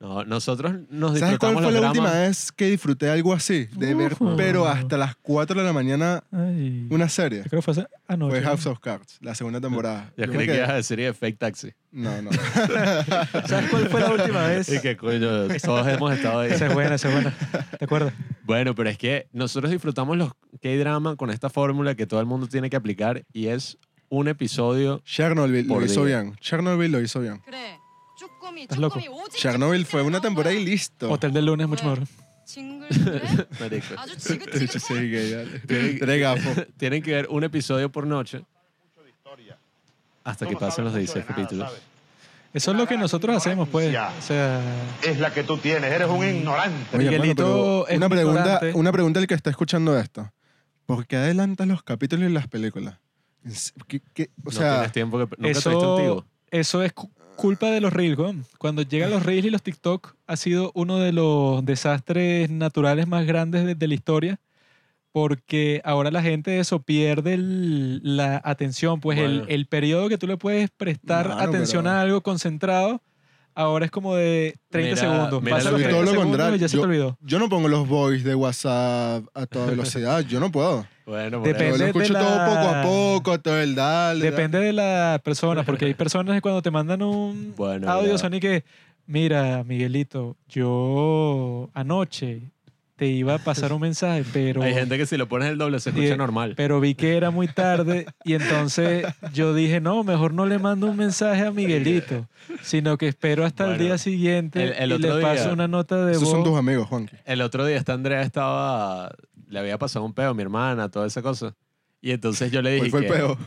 No, 0.00 0.24
nosotros 0.24 0.72
nos 0.90 1.14
disfrutamos 1.14 1.20
¿Sabes 1.20 1.38
cuál 1.38 1.64
fue 1.64 1.72
la 1.72 1.88
última 1.88 2.12
vez 2.12 2.52
que 2.52 2.66
disfruté 2.66 3.08
algo 3.10 3.32
así? 3.32 3.66
De 3.76 3.94
ver, 3.94 4.16
pero 4.36 4.66
hasta 4.66 4.96
las 4.96 5.16
4 5.16 5.60
de 5.60 5.66
la 5.66 5.72
mañana, 5.72 6.22
una 6.30 7.08
serie. 7.08 7.42
creo 7.48 7.62
que 7.62 7.72
fue 7.72 7.86
anoche. 8.06 8.42
House 8.42 8.66
of 8.66 8.80
Cards, 8.80 9.18
la 9.20 9.34
segunda 9.34 9.60
temporada. 9.60 10.12
Yo 10.16 10.26
Yo 10.26 10.32
creí 10.32 10.46
que 10.46 10.52
creo 10.52 10.56
ibas 10.64 10.70
a 10.70 10.74
decir 10.74 10.98
de 10.98 11.14
Fake 11.14 11.38
Taxi. 11.38 11.72
No, 11.90 12.22
no. 12.22 12.30
¿Sabes 13.46 13.70
cuál 13.70 13.88
fue 13.88 14.00
la 14.00 14.10
última 14.10 14.46
vez? 14.48 14.68
Y 14.68 14.80
que 14.80 14.96
coño, 14.96 15.48
todos 15.62 15.86
hemos 15.86 16.12
estado 16.12 16.40
ahí. 16.40 16.50
Esa 16.52 16.66
es 16.66 16.74
buena, 16.74 16.96
esa 16.96 17.08
es 17.08 17.14
buena. 17.14 17.34
¿Te 17.78 17.84
acuerdas? 17.84 18.12
Bueno, 18.42 18.74
pero 18.74 18.90
es 18.90 18.98
que 18.98 19.28
nosotros 19.32 19.70
disfrutamos 19.70 20.16
los 20.16 20.32
K-drama 20.60 21.16
con 21.16 21.30
esta 21.30 21.48
fórmula 21.50 21.94
que 21.94 22.06
todo 22.06 22.20
el 22.20 22.26
mundo 22.26 22.46
tiene 22.46 22.68
que 22.68 22.76
aplicar 22.76 23.24
y 23.32 23.46
es 23.46 23.78
un 24.08 24.28
episodio. 24.28 25.00
Chernobyl 25.04 25.66
lo 25.66 25.82
hizo 25.82 26.04
bien. 26.04 26.36
Chernobyl 26.40 26.90
lo 26.92 27.00
hizo 27.00 27.20
bien. 27.20 27.38
cree, 27.38 27.78
Estás 28.56 28.78
loco. 28.78 29.00
Chernobyl 29.34 29.84
fue 29.86 30.02
una 30.02 30.20
temporada 30.20 30.54
y 30.54 30.64
listo. 30.64 31.10
Hotel 31.10 31.32
del 31.32 31.46
lunes, 31.46 31.66
mucho 31.68 31.84
mejor. 31.84 32.06
Marico. 33.60 33.86
Sí, 34.18 34.38
que 34.38 35.28
ya- 35.30 35.60
Tienen, 35.66 35.98
Tres 35.98 36.20
gafos. 36.20 36.66
tienen 36.76 37.02
que 37.02 37.12
ver 37.12 37.26
un 37.30 37.42
episodio 37.44 37.90
por 37.90 38.06
noche 38.06 38.44
hasta 40.22 40.46
que 40.46 40.56
pasen 40.56 40.84
los 40.84 40.94
16 40.94 41.24
capítulos. 41.24 41.70
Eso 42.52 42.70
es 42.70 42.76
lo 42.76 42.86
que 42.86 42.96
nosotros 42.96 43.36
hacemos, 43.36 43.68
pues. 43.68 43.88
O 43.88 44.22
sea, 44.22 44.60
Es 45.02 45.18
la 45.18 45.32
que 45.32 45.42
tú 45.42 45.56
tienes, 45.58 45.90
eres 45.92 46.08
un 46.08 46.20
mm. 46.20 46.36
ignorante. 46.36 46.96
Oye, 46.96 47.10
Miguelito 47.10 47.86
es 47.88 47.96
una 47.96 48.08
pregunta, 48.08 48.40
ignorante. 48.40 48.72
una 48.78 48.92
pregunta 48.92 49.20
al 49.20 49.26
que 49.26 49.34
está 49.34 49.50
escuchando 49.50 49.98
esto. 49.98 50.30
¿Por 50.86 51.06
qué 51.06 51.16
adelantas 51.16 51.66
los 51.66 51.82
capítulos 51.82 52.30
y 52.30 52.32
las 52.32 52.46
películas? 52.46 52.98
¿Qué- 53.88 54.00
qué- 54.14 54.30
o 54.42 54.44
no 54.46 54.50
sea, 54.52 54.72
tienes 54.74 54.92
tiempo 54.92 55.18
que... 55.18 55.24
¿Nunca 55.24 55.36
te 55.36 55.48
viste 55.48 55.70
eso, 55.70 56.24
eso 56.50 56.82
es 56.82 56.92
culpa 57.36 57.70
de 57.70 57.80
los 57.80 57.92
reels, 57.92 58.18
weón. 58.18 58.44
Cuando 58.58 58.82
llegan 58.82 59.10
los 59.10 59.22
reels 59.24 59.46
y 59.46 59.50
los 59.50 59.62
TikTok, 59.62 60.14
ha 60.26 60.36
sido 60.36 60.70
uno 60.74 60.98
de 60.98 61.12
los 61.12 61.64
desastres 61.64 62.50
naturales 62.50 63.06
más 63.06 63.26
grandes 63.26 63.64
de, 63.64 63.74
de 63.74 63.88
la 63.88 63.94
historia. 63.94 64.40
Porque 65.12 65.80
ahora 65.84 66.10
la 66.10 66.22
gente 66.22 66.50
de 66.50 66.58
eso 66.58 66.80
pierde 66.82 67.34
el- 67.34 68.00
la 68.16 68.40
atención. 68.44 69.00
Pues 69.00 69.18
el, 69.18 69.38
Bueno. 69.38 69.44
el 69.48 69.66
periodo 69.66 70.08
que 70.08 70.18
tú 70.18 70.26
le 70.26 70.36
puedes 70.36 70.70
prestar 70.70 71.30
atención 71.30 71.84
pero- 71.84 71.94
a 71.94 72.00
algo 72.00 72.20
concentrado, 72.22 73.00
ahora 73.54 73.84
es 73.84 73.90
como 73.90 74.14
de 74.16 74.56
30 74.70 74.94
Mira- 74.94 74.96
segundos. 75.12 75.42
mira 75.42 75.56
Pasa 75.56 75.70
lo 75.70 75.72
los 75.72 75.80
que- 75.80 75.84
30 75.88 75.90
todo 75.96 76.02
lo 76.04 76.10
segundos 76.10 76.30
contrario. 76.36 76.56
y 76.56 76.58
ya 76.60 76.68
se 76.68 76.72
te 76.76 76.82
Yo- 76.82 76.88
olvidó. 76.88 77.18
yo 77.20 77.38
no 77.38 77.48
pongo 77.48 77.68
los 77.68 77.88
voice 77.88 78.24
de 78.28 78.34
WhatsApp 78.34 79.24
a 79.34 79.46
toda 79.46 79.66
velocidad. 79.96 80.20
Yo 80.20 80.40
no 80.40 80.50
puedo. 80.50 80.86
Bueno, 81.06 81.38
por 81.40 81.48
Depende 81.48 81.72
Yo 81.72 81.78
lo 81.78 81.84
de 81.84 81.90
escucho 81.90 82.12
la- 82.14 82.20
todo 82.20 82.46
poco 82.46 82.68
a 82.68 82.82
poco, 82.82 83.40
todo 83.40 83.60
el 83.60 83.74
dale. 83.74 84.24
Depende 84.24 84.58
de 84.58 84.72
la 84.72 85.20
persona, 85.22 85.62
porque 85.64 85.84
hay 85.84 85.94
personas 85.94 86.34
que 86.34 86.40
cuando 86.40 86.62
te 86.62 86.70
mandan 86.70 87.02
un 87.02 87.52
Bueno, 87.56 87.90
audio 87.90 88.16
son 88.18 88.32
y 88.34 88.40
que, 88.40 88.64
mira, 89.06 89.62
Miguelito, 89.64 90.36
yo 90.48 91.70
anoche 91.74 92.52
te 92.96 93.06
iba 93.06 93.34
a 93.34 93.38
pasar 93.38 93.72
un 93.72 93.80
mensaje, 93.80 94.24
pero, 94.32 94.62
Hay 94.62 94.72
gente 94.72 94.96
que 94.96 95.04
si 95.06 95.16
lo 95.16 95.28
pones 95.28 95.48
el 95.50 95.58
doble 95.58 95.80
se 95.80 95.90
escucha 95.90 96.16
normal. 96.16 96.54
pero 96.56 96.78
vi 96.80 96.94
que 96.94 97.16
era 97.16 97.30
muy 97.30 97.48
tarde 97.48 98.06
y 98.24 98.34
entonces 98.34 99.04
yo 99.32 99.52
dije, 99.54 99.80
no, 99.80 100.04
mejor 100.04 100.32
no 100.32 100.46
le 100.46 100.58
mando 100.58 100.86
un 100.86 100.96
mensaje 100.96 101.42
a 101.44 101.50
Miguelito, 101.50 102.28
sino 102.62 102.96
que 102.96 103.08
espero 103.08 103.44
hasta 103.44 103.72
el 103.72 103.78
día 103.78 103.98
siguiente 103.98 104.62
el- 104.62 104.72
el 104.74 104.90
y 104.90 104.92
otro 104.94 105.16
le 105.16 105.22
paso 105.22 105.44
día- 105.44 105.52
una 105.52 105.66
nota 105.68 106.04
de 106.06 106.12
Esos 106.12 106.28
son 106.28 106.40
voz. 106.40 106.50
tus 106.50 106.58
amigos, 106.58 106.86
Juanqui. 106.88 107.16
El 107.24 107.40
otro 107.42 107.66
día 107.66 107.76
esta 107.76 107.94
Andrea 107.94 108.22
estaba, 108.22 109.12
le 109.48 109.58
había 109.58 109.76
pasado 109.78 110.04
un 110.04 110.14
peo 110.14 110.30
a 110.30 110.34
mi 110.34 110.42
hermana, 110.42 110.88
toda 110.88 111.06
esa 111.06 111.20
cosa. 111.20 111.54
Y 112.00 112.10
entonces 112.12 112.52
yo 112.52 112.60
le 112.62 112.70
dije 112.72 112.84
Hoy 112.84 112.90
fue 112.90 113.00
el 113.00 113.06
que 113.06 113.12
peo. 113.12 113.38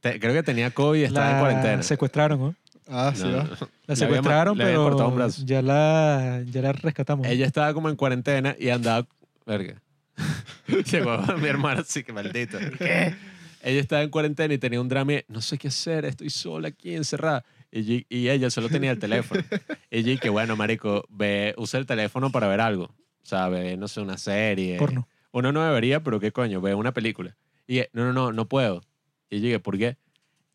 te- 0.00 0.20
creo 0.20 0.32
que 0.34 0.42
tenía 0.42 0.70
COVID 0.70 1.00
y 1.00 1.04
estaba 1.04 1.32
en 1.32 1.38
cuarentena. 1.40 1.82
secuestraron, 1.82 2.38
¿no? 2.38 2.54
Ah, 2.88 3.12
sí, 3.14 3.24
No, 3.24 3.36
va. 3.38 3.44
no. 3.44 3.68
La 3.86 3.96
secuestraron, 3.96 4.56
le 4.58 4.64
habían 4.64 4.76
pero 4.78 4.88
cortado 4.90 5.08
un 5.10 5.16
brazo. 5.16 5.42
ya 5.44 5.62
la, 5.62 6.42
ya 6.46 6.62
la 6.62 6.72
rescatamos. 6.72 7.26
Ella 7.26 7.46
estaba 7.46 7.72
como 7.74 7.88
en 7.88 7.96
cuarentena 7.96 8.54
y 8.58 8.68
andaba. 8.68 9.06
Verga. 9.44 9.82
Llegó 10.90 11.18
mi 11.38 11.46
hermana, 11.48 11.80
así 11.80 12.02
que 12.02 12.12
maldito. 12.12 12.58
¿Qué? 12.78 13.14
Ella 13.62 13.80
estaba 13.80 14.02
en 14.02 14.10
cuarentena 14.10 14.54
y 14.54 14.58
tenía 14.58 14.80
un 14.80 14.88
drama. 14.88 15.14
y, 15.14 15.24
No 15.28 15.40
sé 15.40 15.58
qué 15.58 15.68
hacer, 15.68 16.04
estoy 16.04 16.30
sola 16.30 16.68
aquí 16.68 16.94
encerrada. 16.94 17.44
Y, 17.72 17.82
yo- 17.84 18.04
y 18.08 18.28
ella 18.28 18.48
solo 18.50 18.68
tenía 18.68 18.90
el 18.92 18.98
teléfono. 18.98 19.42
y 19.90 20.02
yo, 20.02 20.18
que 20.20 20.28
bueno, 20.28 20.56
marico, 20.56 21.04
ve, 21.08 21.54
usa 21.58 21.80
el 21.80 21.86
teléfono 21.86 22.30
para 22.30 22.46
ver 22.48 22.60
algo. 22.60 22.84
O 22.84 23.28
sea, 23.28 23.48
ve, 23.48 23.76
no 23.76 23.88
sé, 23.88 24.00
una 24.00 24.18
serie. 24.18 24.76
Porno. 24.78 25.08
Uno 25.32 25.52
no 25.52 25.64
debería, 25.64 26.02
pero 26.02 26.20
qué 26.20 26.30
coño, 26.32 26.60
ve 26.60 26.74
una 26.74 26.92
película. 26.92 27.36
Y 27.66 27.74
dije, 27.74 27.90
no, 27.92 28.04
no, 28.04 28.12
no, 28.12 28.32
no 28.32 28.48
puedo. 28.48 28.82
Y 29.28 29.38
yo 29.40 29.46
dije, 29.46 29.58
¿por 29.60 29.76
qué? 29.76 29.96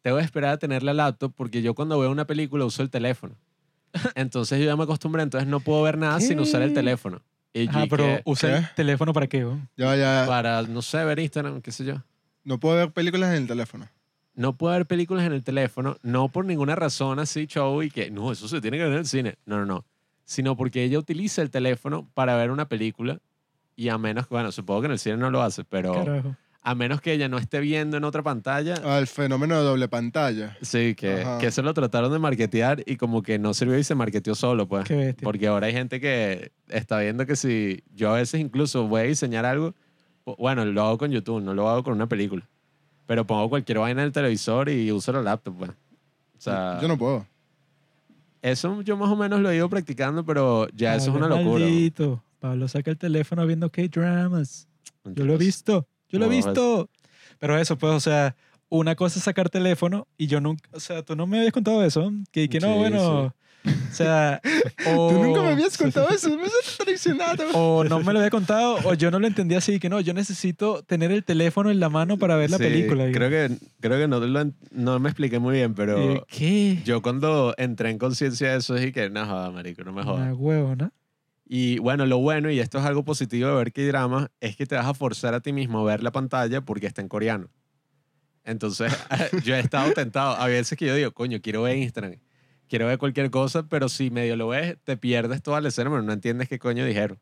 Tengo 0.01 0.17
que 0.17 0.23
esperar 0.23 0.51
a 0.53 0.57
tener 0.57 0.83
la 0.83 0.93
laptop 0.93 1.33
porque 1.35 1.61
yo 1.61 1.73
cuando 1.75 1.99
veo 1.99 2.09
una 2.11 2.25
película 2.25 2.65
uso 2.65 2.81
el 2.83 2.89
teléfono. 2.89 3.35
Entonces 4.15 4.59
yo 4.59 4.65
ya 4.65 4.75
me 4.75 4.83
acostumbré, 4.83 5.21
entonces 5.23 5.47
no 5.49 5.59
puedo 5.59 5.81
ver 5.83 5.97
nada 5.97 6.19
sin 6.21 6.39
usar 6.39 6.61
el 6.61 6.69
¿Qué? 6.69 6.75
teléfono. 6.75 7.21
Y 7.53 7.67
Ah, 7.67 7.85
pero 7.89 8.03
dije, 8.05 8.21
usa 8.25 8.49
¿Qué? 8.49 8.55
el 8.57 8.75
teléfono 8.75 9.11
para 9.13 9.27
qué, 9.27 9.43
weón? 9.45 9.67
Ya, 9.75 9.95
ya. 9.97 10.23
para, 10.25 10.61
no 10.61 10.81
sé, 10.81 11.03
ver 11.03 11.19
Instagram, 11.19 11.61
qué 11.61 11.71
sé 11.73 11.83
yo. 11.83 11.95
No 12.45 12.57
puedo 12.59 12.77
ver 12.77 12.91
películas 12.91 13.31
en 13.35 13.41
el 13.43 13.47
teléfono. 13.47 13.89
No 14.33 14.55
puedo 14.55 14.73
ver 14.73 14.85
películas 14.85 15.25
en 15.25 15.33
el 15.33 15.43
teléfono, 15.43 15.97
no 16.01 16.29
por 16.29 16.45
ninguna 16.45 16.75
razón 16.75 17.19
así, 17.19 17.47
show, 17.47 17.83
y 17.83 17.91
que 17.91 18.09
no, 18.09 18.31
eso 18.31 18.47
se 18.47 18.61
tiene 18.61 18.77
que 18.77 18.83
ver 18.83 18.93
en 18.93 18.99
el 18.99 19.05
cine. 19.05 19.35
No, 19.45 19.57
no, 19.57 19.65
no. 19.65 19.85
Sino 20.23 20.55
porque 20.55 20.85
ella 20.85 20.97
utiliza 20.97 21.41
el 21.41 21.49
teléfono 21.51 22.07
para 22.13 22.37
ver 22.37 22.49
una 22.51 22.69
película 22.69 23.19
y 23.75 23.89
a 23.89 23.97
menos 23.97 24.27
que, 24.27 24.33
bueno, 24.33 24.53
supongo 24.53 24.79
que 24.81 24.85
en 24.85 24.91
el 24.93 24.99
cine 24.99 25.17
no 25.17 25.29
lo 25.29 25.41
hace, 25.41 25.65
pero 25.65 25.91
Carajo. 25.93 26.37
A 26.63 26.75
menos 26.75 27.01
que 27.01 27.11
ella 27.13 27.27
no 27.27 27.37
esté 27.39 27.59
viendo 27.59 27.97
en 27.97 28.03
otra 28.03 28.21
pantalla, 28.21 28.75
Al 28.75 29.07
fenómeno 29.07 29.57
de 29.57 29.63
doble 29.63 29.87
pantalla. 29.87 30.57
sí, 30.61 30.93
que, 30.95 31.21
Ajá. 31.21 31.37
que 31.39 31.47
eso 31.47 31.61
lo 31.63 31.73
trataron 31.73 32.11
de 32.11 32.19
marketear 32.19 32.83
y 32.85 32.97
como 32.97 33.23
que 33.23 33.39
no 33.39 33.53
sirvió 33.53 33.77
y 33.79 33.83
se 33.83 33.95
marketeó 33.95 34.35
solo, 34.35 34.67
pues. 34.67 34.85
Qué 34.85 34.95
bestia. 34.95 35.25
Porque 35.25 35.47
ahora 35.47 35.67
hay 35.67 35.73
gente 35.73 35.99
que 35.99 36.51
está 36.69 36.99
viendo 36.99 37.25
que 37.25 37.35
si 37.35 37.83
yo 37.95 38.11
a 38.11 38.17
veces 38.17 38.39
incluso 38.41 38.87
voy 38.87 39.01
a 39.01 39.03
diseñar 39.05 39.45
algo, 39.45 39.73
bueno, 40.37 40.63
lo 40.65 40.81
hago 40.83 40.97
con 40.99 41.09
YouTube, 41.11 41.41
no 41.41 41.53
lo 41.55 41.67
hago 41.67 41.83
con 41.83 41.93
una 41.93 42.07
película. 42.07 42.47
Pero 43.07 43.25
pongo 43.25 43.49
cualquier 43.49 43.79
vaina 43.79 44.01
en 44.01 44.07
el 44.07 44.13
televisor 44.13 44.69
y 44.69 44.91
uso 44.91 45.11
la 45.11 45.21
laptop, 45.23 45.57
pues. 45.57 45.71
O 45.71 46.41
sea, 46.43 46.79
Yo 46.81 46.87
no 46.87 46.97
puedo. 46.97 47.25
eso 48.41 48.81
yo 48.81 48.97
más 48.97 49.09
o 49.09 49.15
menos 49.15 49.39
lo 49.41 49.49
he 49.51 49.55
ido 49.55 49.67
practicando, 49.69 50.23
pero 50.25 50.67
ya 50.75 50.95
eso 50.95 51.09
es 51.09 51.15
una 51.15 51.27
locura. 51.27 51.63
maldito. 51.65 52.23
Pablo 52.39 52.67
saca 52.67 52.89
el 52.91 52.97
teléfono 52.97 53.45
viendo 53.45 53.69
K-dramas. 53.71 54.67
Yo 55.05 55.25
lo 55.25 55.33
he 55.33 55.37
visto. 55.37 55.87
Yo 56.11 56.19
lo 56.19 56.25
he 56.25 56.29
No, 56.29 56.35
visto. 56.35 56.89
Pero 57.39 57.57
eso, 57.57 57.77
pues, 57.77 57.93
o 57.93 57.99
sea, 57.99 58.35
una 58.69 58.95
cosa 58.95 59.19
es 59.19 59.25
sacar 59.25 59.49
teléfono 59.49 60.07
y 60.17 60.27
yo 60.27 60.39
nunca, 60.41 60.69
o 60.73 60.79
sea, 60.79 61.03
tú 61.03 61.15
no 61.15 61.27
me 61.27 61.37
habías 61.39 61.53
contado 61.53 61.83
eso. 61.83 62.11
Que, 62.31 62.47
que 62.49 62.59
no, 62.59 62.73
Sí, 62.73 62.79
bueno, 62.79 63.21
o 63.63 63.93
sea, 63.93 64.41
o, 64.87 65.09
Tú 65.11 65.21
nunca 65.23 65.41
me 65.41 65.49
habías 65.49 65.77
contado 65.77 66.09
eso. 66.09 66.29
Me 66.35 66.43
has 66.45 66.77
traicionado. 66.77 67.43
o 67.53 67.83
no 67.83 67.99
me 67.99 68.11
lo 68.13 68.19
había 68.19 68.29
contado 68.31 68.77
o 68.85 68.93
yo 68.93 69.11
no 69.11 69.19
lo 69.19 69.27
entendía 69.27 69.57
así, 69.59 69.79
que 69.79 69.89
no, 69.89 69.99
yo 70.01 70.13
necesito 70.13 70.83
tener 70.83 71.11
el 71.11 71.23
teléfono 71.23 71.69
en 71.69 71.79
la 71.79 71.89
mano 71.89 72.17
para 72.17 72.35
ver 72.37 72.49
la 72.49 72.57
Sí, 72.57 72.63
película. 72.63 73.11
Creo 73.11 73.29
que, 73.29 73.57
creo 73.79 73.99
que 73.99 74.07
no, 74.07 74.19
lo 74.19 74.51
no 74.71 74.99
me 74.99 75.09
expliqué 75.09 75.39
muy 75.39 75.55
bien, 75.55 75.73
pero 75.75 76.25
¿Qué? 76.29 76.79
yo 76.85 77.01
cuando 77.01 77.53
entré 77.57 77.89
en 77.89 77.97
conciencia 77.97 78.51
de 78.51 78.57
eso 78.57 78.73
dije 78.75 78.91
que 78.91 79.09
no 79.09 79.25
joda, 79.25 79.51
marico, 79.51 79.83
no 79.83 79.93
me 79.93 80.03
jodas. 80.03 80.21
Una 80.21 80.33
huevona. 80.33 80.91
Y 81.53 81.79
bueno, 81.79 82.05
lo 82.05 82.17
bueno, 82.19 82.49
y 82.49 82.61
esto 82.61 82.77
es 82.79 82.85
algo 82.85 83.03
positivo 83.03 83.49
de 83.49 83.55
ver 83.55 83.73
K-drama, 83.73 84.31
es 84.39 84.55
que 84.55 84.65
te 84.65 84.75
vas 84.75 84.85
a 84.85 84.93
forzar 84.93 85.33
a 85.33 85.41
ti 85.41 85.51
mismo 85.51 85.79
a 85.81 85.83
ver 85.83 86.01
la 86.01 86.13
pantalla 86.13 86.61
porque 86.61 86.87
está 86.87 87.01
en 87.01 87.09
coreano. 87.09 87.49
Entonces, 88.45 88.93
yo 89.43 89.53
he 89.55 89.59
estado 89.59 89.91
tentado. 89.91 90.37
A 90.37 90.47
veces 90.47 90.77
que 90.77 90.85
yo 90.85 90.95
digo, 90.95 91.11
coño, 91.11 91.41
quiero 91.41 91.63
ver 91.63 91.75
Instagram, 91.75 92.15
quiero 92.69 92.87
ver 92.87 92.97
cualquier 92.97 93.29
cosa, 93.31 93.63
pero 93.67 93.89
si 93.89 94.09
medio 94.11 94.37
lo 94.37 94.47
ves, 94.47 94.77
te 94.85 94.95
pierdes 94.95 95.43
toda 95.43 95.59
la 95.59 95.67
escena, 95.67 95.89
pero 95.89 96.01
no 96.01 96.13
entiendes 96.13 96.47
qué 96.47 96.57
coño 96.57 96.85
dijeron. 96.85 97.19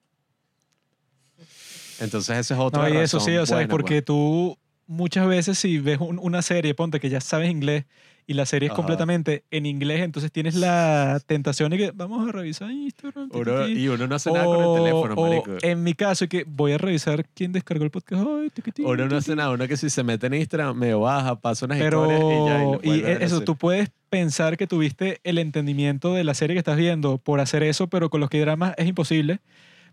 Entonces, 1.99 2.37
esa 2.37 2.53
es 2.53 2.59
otra 2.59 2.87
No, 2.87 2.89
y 2.93 2.97
eso 2.97 3.19
sí, 3.19 3.35
o 3.35 3.47
sea, 3.47 3.57
buena, 3.57 3.71
porque 3.71 4.03
tú 4.03 4.59
muchas 4.85 5.27
veces 5.27 5.57
si 5.57 5.79
ves 5.79 5.99
un- 5.99 6.19
una 6.19 6.43
serie, 6.43 6.75
ponte 6.75 6.99
que 6.99 7.09
ya 7.09 7.19
sabes 7.19 7.49
inglés 7.49 7.85
y 8.29 8.35
la 8.35 8.45
serie 8.45 8.67
es 8.67 8.71
Ajá. 8.71 8.75
completamente 8.75 9.43
en 9.49 9.65
inglés, 9.65 10.01
entonces 10.01 10.31
tienes 10.31 10.53
la 10.53 11.19
tentación 11.25 11.71
de 11.71 11.77
que 11.77 11.91
vamos 11.91 12.29
a 12.29 12.31
revisar 12.31 12.69
Instagram. 12.69 13.29
Uno- 13.33 13.67
y 13.67 13.87
uno 13.87 14.05
no 14.05 14.13
hace 14.15 14.31
nada 14.31 14.45
con 14.45 14.57
el 14.63 14.83
teléfono, 14.83 15.13
o 15.15 15.27
marico. 15.27 15.57
en 15.63 15.81
mi 15.83 15.93
caso, 15.95 16.27
que 16.27 16.45
voy 16.47 16.73
a 16.73 16.77
revisar 16.77 17.25
quién 17.33 17.51
descargó 17.51 17.83
el 17.85 17.89
podcast. 17.89 18.23
Tiqui, 18.53 18.83
Uno 18.83 19.07
no 19.07 19.17
hace 19.17 19.35
nada, 19.35 19.49
uno 19.49 19.67
que 19.67 19.77
si 19.77 19.89
se 19.89 20.03
mete 20.03 20.27
en 20.27 20.35
Instagram, 20.35 20.77
me 20.77 20.93
baja, 20.93 21.39
pasa 21.39 21.65
unas 21.65 21.79
Pero, 21.79 22.03
historias 22.03 22.81
y 22.83 22.87
ya. 22.87 22.93
y 22.93 22.97
y 22.99 23.01
ver 23.01 23.23
eso, 23.23 23.41
tú 23.41 23.55
puedes 23.55 23.89
pensar 24.11 24.57
que 24.57 24.67
tuviste 24.67 25.19
el 25.23 25.39
entendimiento 25.39 26.13
de 26.13 26.23
la 26.23 26.35
serie 26.35 26.53
que 26.53 26.59
estás 26.59 26.77
viendo 26.77 27.17
por 27.17 27.39
hacer 27.39 27.63
eso, 27.63 27.87
pero 27.87 28.11
con 28.11 28.19
los 28.21 28.29
que 28.29 28.39
dramas 28.39 28.75
es 28.77 28.87
imposible, 28.87 29.39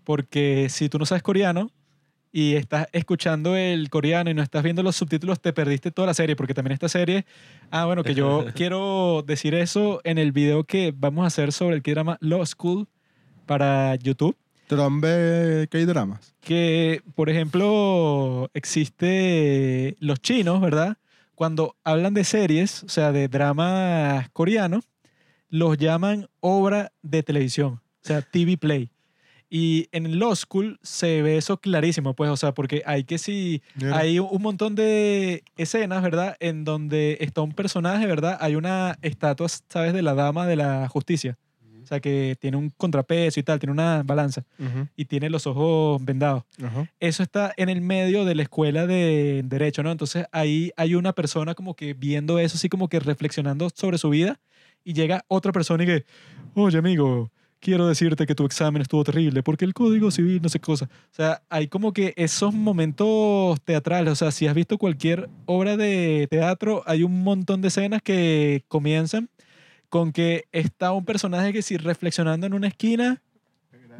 porque 0.04 0.68
si 0.70 0.88
tú 0.88 0.98
no 0.98 1.06
sabes 1.06 1.22
coreano 1.22 1.70
y 2.36 2.54
estás 2.54 2.86
escuchando 2.92 3.56
el 3.56 3.88
coreano 3.88 4.28
y 4.28 4.34
no 4.34 4.42
estás 4.42 4.62
viendo 4.62 4.82
los 4.82 4.94
subtítulos, 4.94 5.40
te 5.40 5.54
perdiste 5.54 5.90
toda 5.90 6.08
la 6.08 6.12
serie, 6.12 6.36
porque 6.36 6.52
también 6.52 6.74
esta 6.74 6.86
serie, 6.86 7.24
ah, 7.70 7.86
bueno, 7.86 8.04
que 8.04 8.14
yo 8.14 8.44
quiero 8.54 9.24
decir 9.26 9.54
eso 9.54 10.02
en 10.04 10.18
el 10.18 10.32
video 10.32 10.64
que 10.64 10.92
vamos 10.94 11.24
a 11.24 11.28
hacer 11.28 11.50
sobre 11.50 11.76
el 11.76 11.82
drama 11.82 12.18
Law 12.20 12.44
School 12.44 12.88
para 13.46 13.94
YouTube 13.94 14.36
Trump 14.66 15.02
ve 15.02 15.66
K-dramas. 15.70 16.34
que, 16.42 17.00
por 17.14 17.30
ejemplo, 17.30 18.50
existe 18.52 19.96
los 19.98 20.20
chinos, 20.20 20.60
¿verdad? 20.60 20.98
Cuando 21.34 21.74
hablan 21.84 22.12
de 22.12 22.24
series, 22.24 22.82
o 22.82 22.90
sea, 22.90 23.12
de 23.12 23.28
dramas 23.28 24.28
coreanos, 24.34 24.84
los 25.48 25.78
llaman 25.78 26.28
obra 26.40 26.92
de 27.00 27.22
televisión, 27.22 27.80
o 27.80 28.06
sea, 28.06 28.20
TV 28.20 28.58
Play. 28.58 28.90
Y 29.48 29.88
en 29.92 30.18
Law 30.18 30.34
School 30.34 30.78
se 30.82 31.22
ve 31.22 31.36
eso 31.36 31.58
clarísimo, 31.58 32.14
pues, 32.14 32.30
o 32.30 32.36
sea, 32.36 32.52
porque 32.52 32.82
hay 32.84 33.04
que 33.04 33.18
si 33.18 33.62
hay 33.92 34.18
un 34.18 34.42
montón 34.42 34.74
de 34.74 35.44
escenas, 35.56 36.02
¿verdad? 36.02 36.36
En 36.40 36.64
donde 36.64 37.18
está 37.20 37.42
un 37.42 37.52
personaje, 37.52 38.06
¿verdad? 38.06 38.36
Hay 38.40 38.56
una 38.56 38.98
estatua, 39.02 39.46
¿sabes? 39.68 39.92
De 39.92 40.02
la 40.02 40.14
dama 40.14 40.46
de 40.46 40.56
la 40.56 40.88
justicia. 40.88 41.38
O 41.82 41.86
sea, 41.88 42.00
que 42.00 42.36
tiene 42.40 42.56
un 42.56 42.70
contrapeso 42.70 43.38
y 43.38 43.44
tal, 43.44 43.60
tiene 43.60 43.70
una 43.70 44.02
balanza 44.04 44.42
Ujú, 44.58 44.88
y 44.96 45.04
tiene 45.04 45.30
los 45.30 45.46
ojos 45.46 46.04
vendados. 46.04 46.42
ajá. 46.60 46.90
Eso 46.98 47.22
está 47.22 47.52
en 47.56 47.68
el 47.68 47.80
medio 47.80 48.24
de 48.24 48.34
la 48.34 48.42
escuela 48.42 48.88
de 48.88 49.42
Derecho, 49.44 49.84
¿no? 49.84 49.92
Entonces 49.92 50.26
ahí 50.32 50.72
hay 50.76 50.96
una 50.96 51.12
persona 51.12 51.54
como 51.54 51.76
que 51.76 51.94
viendo 51.94 52.40
eso, 52.40 52.56
así 52.56 52.68
como 52.68 52.88
que 52.88 52.98
reflexionando 52.98 53.70
sobre 53.72 53.98
su 53.98 54.10
vida 54.10 54.40
y 54.82 54.94
llega 54.94 55.24
otra 55.28 55.52
persona 55.52 55.84
y 55.84 55.86
que, 55.86 56.04
oye 56.54 56.76
amigo, 56.78 57.30
quiero 57.66 57.88
decirte 57.88 58.26
que 58.26 58.36
tu 58.36 58.44
examen 58.46 58.80
estuvo 58.80 59.02
terrible 59.02 59.42
porque 59.42 59.64
el 59.64 59.74
código 59.74 60.12
civil, 60.12 60.40
no 60.40 60.48
sé 60.48 60.60
qué 60.60 60.66
cosa. 60.66 60.84
O 60.84 61.14
sea, 61.14 61.42
hay 61.48 61.66
como 61.66 61.92
que 61.92 62.14
esos 62.16 62.54
momentos 62.54 63.60
teatrales, 63.62 64.12
o 64.12 64.14
sea, 64.14 64.30
si 64.30 64.46
has 64.46 64.54
visto 64.54 64.78
cualquier 64.78 65.28
obra 65.46 65.76
de 65.76 66.28
teatro, 66.30 66.84
hay 66.86 67.02
un 67.02 67.24
montón 67.24 67.62
de 67.62 67.68
escenas 67.68 68.02
que 68.02 68.62
comienzan 68.68 69.30
con 69.88 70.12
que 70.12 70.44
está 70.52 70.92
un 70.92 71.04
personaje 71.04 71.52
que 71.52 71.60
sí 71.60 71.76
reflexionando 71.76 72.46
en 72.46 72.54
una 72.54 72.68
esquina 72.68 73.20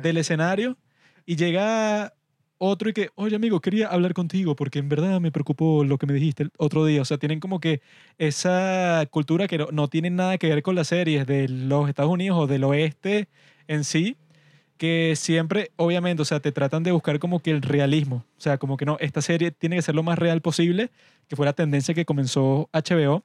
del 0.00 0.18
escenario 0.18 0.78
y 1.24 1.34
llega 1.34 2.14
otro 2.58 2.90
y 2.90 2.92
que, 2.92 3.10
oye 3.16 3.34
amigo, 3.34 3.60
quería 3.60 3.88
hablar 3.88 4.14
contigo 4.14 4.54
porque 4.54 4.78
en 4.78 4.88
verdad 4.88 5.20
me 5.20 5.32
preocupó 5.32 5.82
lo 5.82 5.98
que 5.98 6.06
me 6.06 6.12
dijiste 6.12 6.44
el 6.44 6.52
otro 6.56 6.84
día. 6.84 7.02
O 7.02 7.04
sea, 7.04 7.18
tienen 7.18 7.40
como 7.40 7.58
que 7.58 7.80
esa 8.16 9.04
cultura 9.10 9.48
que 9.48 9.58
no, 9.58 9.68
no 9.72 9.88
tiene 9.88 10.10
nada 10.10 10.38
que 10.38 10.48
ver 10.50 10.62
con 10.62 10.76
las 10.76 10.86
series 10.86 11.26
de 11.26 11.48
los 11.48 11.88
Estados 11.88 12.12
Unidos 12.12 12.38
o 12.38 12.46
del 12.46 12.62
oeste 12.62 13.28
en 13.68 13.84
sí, 13.84 14.16
que 14.76 15.14
siempre, 15.16 15.70
obviamente, 15.76 16.22
o 16.22 16.24
sea, 16.24 16.40
te 16.40 16.52
tratan 16.52 16.82
de 16.82 16.92
buscar 16.92 17.18
como 17.18 17.40
que 17.40 17.50
el 17.50 17.62
realismo. 17.62 18.24
O 18.36 18.40
sea, 18.40 18.58
como 18.58 18.76
que 18.76 18.84
no, 18.84 18.96
esta 19.00 19.22
serie 19.22 19.50
tiene 19.50 19.76
que 19.76 19.82
ser 19.82 19.94
lo 19.94 20.02
más 20.02 20.18
real 20.18 20.42
posible, 20.42 20.90
que 21.28 21.36
fue 21.36 21.46
la 21.46 21.52
tendencia 21.52 21.94
que 21.94 22.04
comenzó 22.04 22.68
HBO 22.72 23.24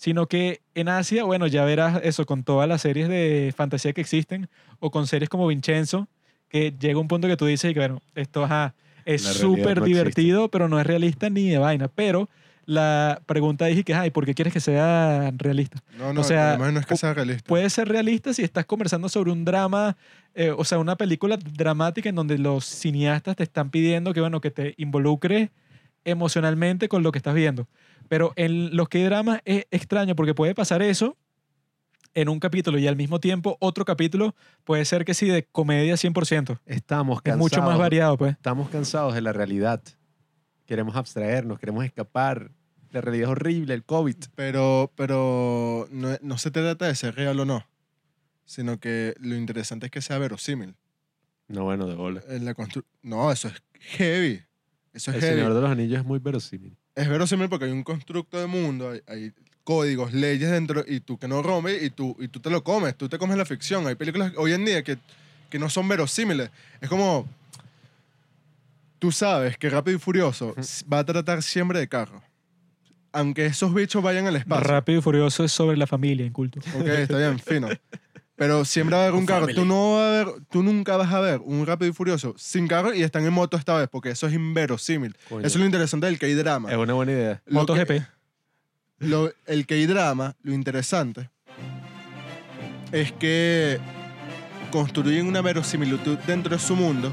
sino 0.00 0.28
que 0.28 0.62
en 0.74 0.88
Asia, 0.88 1.24
bueno, 1.24 1.46
ya 1.46 1.62
verás 1.66 2.00
eso 2.02 2.24
con 2.24 2.42
todas 2.42 2.66
las 2.66 2.80
series 2.80 3.10
de 3.10 3.52
fantasía 3.54 3.92
que 3.92 4.00
existen 4.00 4.48
o 4.78 4.90
con 4.90 5.06
series 5.06 5.28
como 5.28 5.46
Vincenzo, 5.46 6.08
que 6.48 6.72
llega 6.72 6.98
un 6.98 7.06
punto 7.06 7.28
que 7.28 7.36
tú 7.36 7.44
dices 7.44 7.74
que, 7.74 7.80
bueno, 7.80 8.00
esto 8.14 8.44
ajá, 8.44 8.74
es 9.04 9.20
súper 9.20 9.80
no 9.80 9.84
divertido, 9.84 10.50
pero 10.50 10.70
no 10.70 10.80
es 10.80 10.86
realista 10.86 11.28
ni 11.28 11.50
de 11.50 11.58
vaina. 11.58 11.88
Pero 11.88 12.30
la 12.66 13.20
pregunta 13.26 13.66
dije 13.66 13.82
que, 13.84 13.94
ay, 13.94 14.10
¿por 14.10 14.24
qué 14.26 14.34
quieres 14.34 14.52
que 14.52 14.60
sea 14.60 15.32
realista? 15.36 15.82
No, 15.98 16.12
no, 16.12 16.20
O 16.20 16.24
sea, 16.24 16.54
problema 16.56 16.72
no 16.72 16.80
es 16.80 16.86
que 16.86 16.96
sea 16.96 17.14
realista. 17.14 17.48
Puede 17.48 17.68
ser 17.70 17.88
realista 17.88 18.32
si 18.32 18.42
estás 18.42 18.66
conversando 18.66 19.08
sobre 19.08 19.32
un 19.32 19.44
drama, 19.44 19.96
eh, 20.34 20.50
o 20.56 20.64
sea, 20.64 20.78
una 20.78 20.96
película 20.96 21.36
dramática 21.36 22.08
en 22.08 22.14
donde 22.14 22.38
los 22.38 22.64
cineastas 22.64 23.36
te 23.36 23.42
están 23.42 23.70
pidiendo 23.70 24.12
que, 24.14 24.20
bueno, 24.20 24.40
que 24.40 24.50
te 24.50 24.74
involucres 24.76 25.50
emocionalmente 26.04 26.88
con 26.88 27.02
lo 27.02 27.12
que 27.12 27.18
estás 27.18 27.34
viendo. 27.34 27.68
Pero 28.08 28.32
en 28.36 28.74
los 28.76 28.88
que 28.88 29.04
dramas 29.04 29.40
es 29.44 29.66
extraño 29.70 30.14
porque 30.16 30.34
puede 30.34 30.54
pasar 30.54 30.82
eso 30.82 31.16
en 32.14 32.28
un 32.28 32.40
capítulo 32.40 32.78
y 32.78 32.88
al 32.88 32.96
mismo 32.96 33.20
tiempo 33.20 33.56
otro 33.60 33.84
capítulo 33.84 34.34
puede 34.64 34.84
ser 34.84 35.04
que 35.04 35.14
sí 35.14 35.28
de 35.28 35.44
comedia 35.44 35.94
100%. 35.94 36.58
Estamos 36.66 37.18
Es 37.18 37.22
cansados. 37.22 37.38
mucho 37.38 37.62
más 37.62 37.78
variado, 37.78 38.16
pues. 38.16 38.32
Estamos 38.32 38.68
cansados 38.70 39.14
de 39.14 39.20
la 39.20 39.32
realidad. 39.32 39.80
Queremos 40.70 40.94
abstraernos, 40.94 41.58
queremos 41.58 41.84
escapar. 41.84 42.52
La 42.92 43.00
realidad 43.00 43.24
es 43.24 43.30
horrible, 43.32 43.74
el 43.74 43.82
COVID. 43.82 44.14
Pero, 44.36 44.92
pero 44.94 45.88
no, 45.90 46.16
no 46.22 46.38
se 46.38 46.52
trata 46.52 46.86
de 46.86 46.94
ser 46.94 47.16
real 47.16 47.40
o 47.40 47.44
no, 47.44 47.66
sino 48.44 48.78
que 48.78 49.14
lo 49.18 49.34
interesante 49.34 49.86
es 49.86 49.90
que 49.90 50.00
sea 50.00 50.18
verosímil. 50.18 50.76
No, 51.48 51.64
bueno, 51.64 51.88
de 51.88 51.96
bola. 51.96 52.22
En 52.28 52.44
la 52.44 52.54
constru- 52.54 52.84
no, 53.02 53.32
eso 53.32 53.48
es 53.48 53.54
heavy. 53.80 54.42
Eso 54.92 55.10
es 55.10 55.16
El 55.16 55.22
heavy. 55.22 55.36
Señor 55.40 55.54
de 55.54 55.60
los 55.60 55.70
Anillos 55.72 55.98
es 55.98 56.04
muy 56.06 56.20
verosímil. 56.20 56.76
Es 56.94 57.08
verosímil 57.08 57.48
porque 57.48 57.64
hay 57.64 57.72
un 57.72 57.82
constructo 57.82 58.38
de 58.38 58.46
mundo, 58.46 58.90
hay, 58.90 59.00
hay 59.08 59.32
códigos, 59.64 60.12
leyes 60.12 60.52
dentro 60.52 60.84
y 60.86 61.00
tú 61.00 61.18
que 61.18 61.26
no 61.26 61.42
rompes 61.42 61.82
y 61.82 61.90
tú, 61.90 62.16
y 62.20 62.28
tú 62.28 62.38
te 62.38 62.48
lo 62.48 62.62
comes, 62.62 62.94
tú 62.96 63.08
te 63.08 63.18
comes 63.18 63.36
la 63.36 63.44
ficción. 63.44 63.88
Hay 63.88 63.96
películas 63.96 64.32
hoy 64.36 64.52
en 64.52 64.64
día 64.64 64.84
que, 64.84 64.98
que 65.50 65.58
no 65.58 65.68
son 65.68 65.88
verosímiles. 65.88 66.48
Es 66.80 66.88
como, 66.88 67.26
tú 69.00 69.10
sabes 69.10 69.58
que 69.58 69.68
Rápido 69.68 69.96
y 69.96 70.00
Furioso 70.00 70.54
va 70.92 71.00
a 71.00 71.04
tratar 71.04 71.42
siempre 71.42 71.80
de 71.80 71.88
carro. 71.88 72.22
Aunque 73.12 73.46
esos 73.46 73.74
bichos 73.74 74.00
vayan 74.04 74.28
al 74.28 74.36
espacio. 74.36 74.62
Rápido 74.68 75.00
y 75.00 75.02
Furioso 75.02 75.42
es 75.42 75.50
sobre 75.50 75.76
la 75.76 75.88
familia, 75.88 76.24
inculto. 76.24 76.60
Ok, 76.78 76.86
está 76.86 77.18
bien, 77.18 77.40
fino. 77.40 77.68
Pero 78.36 78.64
siempre 78.64 78.94
va 78.96 79.02
a 79.02 79.06
haber 79.08 79.18
un 79.18 79.26
carro. 79.26 79.48
Tú, 79.48 79.64
no 79.64 79.94
vas 79.96 80.04
a 80.04 80.10
ver, 80.10 80.26
tú 80.50 80.62
nunca 80.62 80.96
vas 80.96 81.12
a 81.12 81.18
ver 81.20 81.40
un 81.44 81.66
Rápido 81.66 81.90
y 81.90 81.92
Furioso 81.92 82.34
sin 82.38 82.68
carro 82.68 82.94
y 82.94 83.02
están 83.02 83.24
en 83.26 83.32
moto 83.32 83.56
esta 83.56 83.74
vez, 83.76 83.88
porque 83.90 84.10
eso 84.10 84.28
es 84.28 84.32
inverosímil. 84.34 85.16
Coño. 85.28 85.40
Eso 85.44 85.58
es 85.58 85.60
lo 85.60 85.66
interesante 85.66 86.06
del 86.06 86.18
K-drama. 86.18 86.70
Es 86.70 86.76
una 86.78 86.94
buena 86.94 87.12
idea. 87.12 87.42
Lo 87.46 87.66
que- 87.66 87.72
MotoGP. 87.72 88.06
lo- 89.00 89.32
el 89.46 89.66
K-drama, 89.66 90.36
lo 90.42 90.52
interesante, 90.54 91.30
es 92.92 93.12
que 93.12 93.78
construyen 94.70 95.26
una 95.26 95.42
verosimilitud 95.42 96.16
dentro 96.26 96.54
de 96.56 96.62
su 96.62 96.76
mundo 96.76 97.12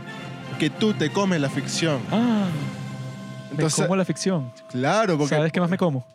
que 0.59 0.71
tú 0.71 0.93
te 0.95 1.11
comes 1.11 1.41
la 1.41 1.49
ficción. 1.49 2.01
Ah, 2.11 2.47
Entonces, 3.51 3.79
me 3.81 3.85
como 3.87 3.97
la 3.97 4.05
ficción. 4.05 4.53
claro, 4.71 5.17
porque 5.19 5.35
¿Sabes 5.35 5.53
qué 5.53 5.61
más 5.61 5.71
me 5.71 5.77
como? 5.79 6.07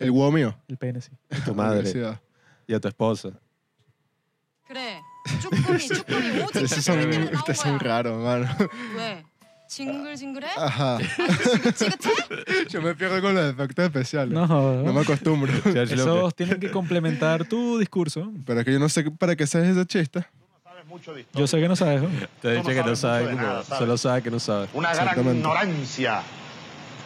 el 0.00 0.10
huevo 0.10 0.30
mío. 0.32 0.54
El 0.68 0.76
pene, 0.76 1.00
sí. 1.00 1.10
Tu 1.44 1.54
madre 1.54 1.80
Universidad. 1.80 2.20
y 2.66 2.74
a 2.74 2.80
tu 2.80 2.88
esposa. 2.88 3.30
그래 4.66 5.00
쭈꾸미 5.40 5.78
쭈꾸미 5.88 6.42
오직 6.42 6.62
Esos 6.62 6.84
son, 6.84 6.98
쭈꾸미 7.00 7.10
때문에 7.10 7.30
나온 7.30 7.34
ustedes 7.36 7.58
son 7.60 7.78
거야 7.78 7.88
raros, 7.88 8.18
mano. 8.22 8.46
왜 8.96 9.24
징글징글해? 9.68 10.46
Ajá. 10.56 10.98
지긋지긋해? 11.74 12.68
Yo 12.68 12.82
me 12.82 12.94
pierdo 12.94 13.20
con 13.22 13.34
los 13.34 13.50
efectos 13.52 13.84
especiales. 13.86 14.32
No, 14.34 14.46
jodas. 14.46 14.84
No 14.84 14.92
me 14.92 15.00
acostumbro. 15.00 15.52
George 15.62 15.96
Lucas. 15.96 16.16
Esos 16.16 16.34
tienen 16.34 16.60
que 16.60 16.70
complementar 16.70 17.44
tu 17.46 17.78
discurso. 17.78 18.30
Pero 18.46 18.60
es 18.60 18.66
que 18.66 18.72
yo 18.72 18.78
no 18.78 18.88
sé 18.88 19.10
para 19.10 19.36
qué 19.36 19.46
sabes 19.46 19.68
ese 19.76 19.86
chiste. 19.86 20.24
Sabes 20.93 21.01
mucho 21.01 21.13
de 21.13 21.21
historia. 21.21 21.39
Yo 21.41 21.47
sé 21.47 21.59
que 21.59 21.67
no 21.67 21.75
sabes. 21.75 22.01
¿no? 22.01 22.09
Te 22.09 22.49
he 22.49 22.51
Tú 22.51 22.57
dicho 22.57 22.69
no 22.69 22.83
que 22.83 22.89
no 22.89 22.95
sabes 22.95 23.27
de 23.29 23.35
nada, 23.35 23.63
¿sabes? 23.63 23.79
solo 23.79 23.97
sabe 23.97 24.21
que 24.21 24.31
no 24.31 24.39
sabe. 24.39 24.67
Una 24.73 24.93
gran 24.93 25.19
ignorancia 25.37 26.21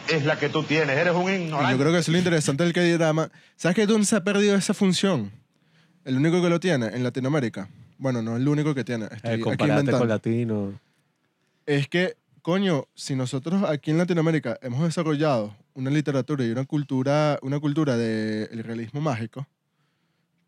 es 0.08 0.24
la 0.24 0.38
que 0.38 0.48
tú 0.48 0.62
tienes. 0.62 0.96
Eres 0.96 1.14
un 1.14 1.30
Y 1.30 1.34
ignorante. 1.34 1.72
yo 1.72 1.78
creo 1.78 1.92
que 1.92 1.98
eso 1.98 2.10
es 2.10 2.12
lo 2.12 2.18
interesante 2.18 2.64
del 2.64 2.72
K-drama. 2.72 3.30
¿Sabes 3.56 3.74
que 3.76 3.86
dónde 3.86 4.06
se 4.06 4.16
ha 4.16 4.24
perdido 4.24 4.56
esa 4.56 4.74
función? 4.74 5.30
El 6.04 6.16
único 6.16 6.40
que 6.42 6.48
lo 6.48 6.60
tiene 6.60 6.86
en 6.86 7.02
Latinoamérica. 7.02 7.68
Bueno, 7.98 8.22
no 8.22 8.36
es 8.36 8.40
el 8.42 8.48
único 8.48 8.74
que 8.74 8.84
tiene. 8.84 9.06
Estoy 9.06 9.30
Eh, 9.30 9.34
aquí 9.34 9.90
con 9.90 10.08
latino. 10.08 10.80
Es 11.66 11.88
que, 11.88 12.16
coño, 12.42 12.84
si 12.94 13.14
nosotros 13.16 13.62
aquí 13.68 13.90
en 13.90 13.98
Latinoamérica 13.98 14.58
hemos 14.62 14.82
desarrollado 14.82 15.54
una 15.74 15.90
literatura 15.90 16.44
y 16.44 16.50
una 16.50 16.64
cultura, 16.64 17.38
una 17.42 17.58
cultura 17.60 17.96
del 17.96 18.62
realismo 18.64 19.00
mágico, 19.00 19.46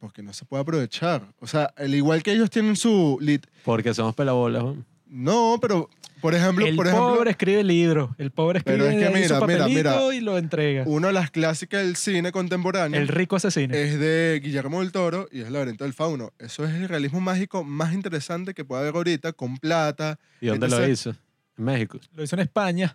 porque 0.01 0.23
no 0.23 0.33
se 0.33 0.45
puede 0.45 0.63
aprovechar. 0.63 1.23
O 1.41 1.47
sea, 1.47 1.73
al 1.77 1.95
igual 1.95 2.23
que 2.23 2.33
ellos 2.33 2.51
tienen 2.51 2.75
su 2.75 3.19
lit... 3.21 3.47
Porque 3.65 3.93
somos 3.95 4.15
pelabolas. 4.15 4.63
¿no? 4.65 4.85
No, 5.07 5.59
pero, 5.61 5.91
por 6.21 6.35
ejemplo, 6.35 6.65
El 6.67 6.77
por 6.77 6.87
ejemplo, 6.87 7.15
pobre 7.17 7.31
escribe 7.33 7.61
el 7.61 7.67
libro. 7.67 8.15
El 8.17 8.31
pobre 8.31 8.61
Pero 8.63 8.85
escribe 8.87 9.09
es 9.23 9.29
que 9.29 9.29
su 9.29 9.35
mira, 9.35 9.47
mira, 9.49 9.65
papelito 9.65 9.91
mira. 10.09 10.15
y 10.15 10.21
lo 10.21 10.39
entrega. 10.39 10.85
una 10.87 11.09
de 11.09 11.13
las 11.13 11.31
clásicas 11.31 11.83
del 11.83 11.97
cine 11.97 12.33
contemporáneo 12.33 12.99
El 13.01 13.09
rico 13.09 13.37
asesino. 13.37 13.75
es 13.75 13.99
de 13.99 14.41
Guillermo 14.43 14.81
del 14.81 14.93
Toro 14.93 15.29
y 15.31 15.41
es 15.41 15.51
laberinto 15.51 15.85
del 15.85 15.93
fauno. 15.93 16.33
Eso 16.39 16.65
es 16.65 16.73
el 16.75 16.89
realismo 16.89 17.21
mágico 17.21 17.65
más 17.65 17.93
interesante 17.93 18.55
que 18.55 18.65
puede 18.65 18.83
haber 18.83 18.95
ahorita, 18.95 19.33
con 19.33 19.59
plata. 19.59 20.19
¿Y 20.41 20.47
dónde 20.47 20.69
lo 20.69 20.89
hizo? 20.89 21.11
En 21.59 21.65
México. 21.65 21.99
Lo 22.15 22.23
hizo 22.23 22.37
en 22.37 22.41
España. 22.41 22.95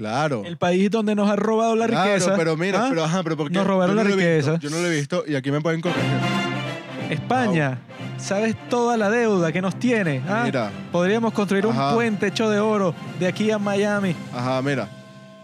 Claro. 0.00 0.44
El 0.46 0.56
país 0.56 0.90
donde 0.90 1.14
nos 1.14 1.28
ha 1.28 1.36
robado 1.36 1.76
la 1.76 1.86
Claro, 1.86 2.14
riqueza. 2.14 2.34
pero 2.34 2.56
mira, 2.56 2.86
¿Ah? 2.86 2.88
pero 2.88 3.04
ajá, 3.04 3.22
pero 3.22 3.36
porque 3.36 3.52
Nos 3.52 3.66
robaron 3.66 3.94
no 3.94 4.02
la 4.02 4.08
visto, 4.08 4.16
riqueza. 4.18 4.58
yo 4.58 4.70
no 4.70 4.78
lo 4.78 4.86
he 4.86 4.96
visto 4.96 5.24
y 5.26 5.34
aquí 5.34 5.50
me 5.50 5.60
pueden 5.60 5.82
corregir. 5.82 6.02
España. 7.10 7.78
¿Sabes 8.16 8.56
toda 8.70 8.96
la 8.96 9.10
deuda 9.10 9.52
que 9.52 9.60
nos 9.60 9.78
tiene? 9.78 10.22
¿ah? 10.26 10.42
Mira, 10.46 10.70
Podríamos 10.90 11.34
construir 11.34 11.66
Ajá. 11.66 11.88
un 11.90 11.94
puente 11.96 12.28
hecho 12.28 12.48
de 12.48 12.60
oro 12.60 12.94
de 13.18 13.26
aquí 13.26 13.50
a 13.50 13.58
Miami. 13.58 14.16
ajá, 14.34 14.62
mira. 14.62 14.88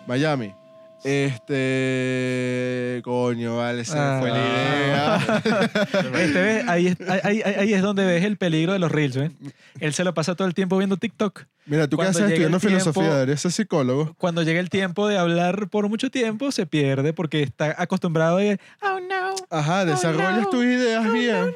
Miami. 0.07 0.55
Este. 1.07 3.01
Coño, 3.05 3.57
vale, 3.59 3.85
se 3.85 3.95
me 3.99 4.19
fue 4.21 4.31
la 4.31 4.37
Ah. 4.37 4.41
idea. 4.41 5.17
Este, 6.23 6.41
¿ves? 6.43 6.69
Ahí, 6.69 6.87
es, 6.89 6.97
ahí, 7.09 7.21
ahí- 7.45 7.55
ahí 7.59 7.73
es 7.75 7.83
donde 7.83 8.05
ves 8.05 8.25
el 8.25 8.37
peligro 8.37 8.73
de 8.73 8.79
los 8.79 8.91
reels. 8.91 9.17
¿ves? 9.17 9.31
Él 9.81 9.93
se 9.95 10.03
lo 10.05 10.13
pasa 10.15 10.35
todo 10.35 10.49
el 10.49 10.55
tiempo 10.55 10.77
viendo 10.79 10.97
TikTok. 10.97 11.45
Mira, 11.67 11.89
tú 11.89 11.97
que 11.97 12.05
haces 12.05 12.23
estudiando 12.23 12.59
tiempo- 12.59 12.69
filosofía, 12.81 13.15
deberías 13.15 13.41
ser 13.41 13.53
psicólogo. 13.53 14.15
Cuando 14.19 14.43
llega 14.43 14.61
el 14.61 14.71
tiempo 14.71 15.07
de 15.09 15.19
hablar 15.19 15.69
por 15.69 15.89
mucho 15.89 16.11
tiempo, 16.11 16.51
se 16.53 16.67
pierde 16.67 17.13
porque 17.13 17.43
está 17.43 17.75
acostumbrado 17.79 18.39
a 18.39 18.43
oh 18.83 19.01
no, 19.01 19.35
Ajá, 19.51 19.85
desarrollas 19.85 20.43
no. 20.43 20.51
tus 20.51 20.65
ideas 20.65 21.05
oh, 21.07 21.13
bien. 21.13 21.33
no, 21.37 21.47
no, 21.47 21.53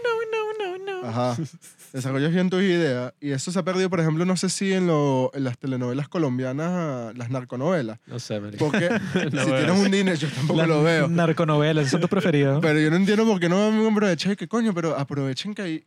no, 0.59 0.79
no, 0.79 1.03
no. 1.03 1.09
Ajá. 1.09 1.37
Desarrollas 1.93 2.33
bien 2.33 2.51
tus 2.51 2.63
ideas. 2.63 3.13
Y 3.21 3.31
eso 3.33 3.51
se 3.51 3.59
ha 3.59 3.63
perdido, 3.65 3.91
por 3.91 4.01
ejemplo, 4.01 4.25
no 4.25 4.37
sé 4.37 4.49
si 4.49 4.73
en, 4.73 4.87
lo- 4.87 5.31
en 5.35 5.45
las 5.45 5.59
telenovelas 5.59 6.09
colombianas, 6.09 7.17
las 7.17 7.31
narconovelas. 7.31 7.99
No 8.07 8.19
sé, 8.19 8.39
marico. 8.41 8.65
Porque 8.71 8.89
si 9.15 9.29
tienes 9.31 9.71
un 9.71 9.91
dinero, 9.91 10.17
yo 10.17 10.29
tampoco 10.29 10.59
Las 10.59 10.69
lo 10.69 10.83
veo. 10.83 11.09
Narconovelas, 11.09 11.83
esos 11.83 11.93
son 11.93 12.01
tus 12.03 12.11
preferidos. 12.11 12.61
Pero 12.63 12.79
yo 12.79 12.91
no 12.91 12.97
entiendo 12.97 13.25
por 13.25 13.41
qué 13.41 13.49
no 13.49 13.57
van 13.71 13.85
a 13.85 13.89
aprovechar. 13.91 14.37
Que 14.37 14.47
coño, 14.49 14.73
pero 14.75 14.97
aprovechen 14.97 15.55
que 15.55 15.63
hay, 15.63 15.85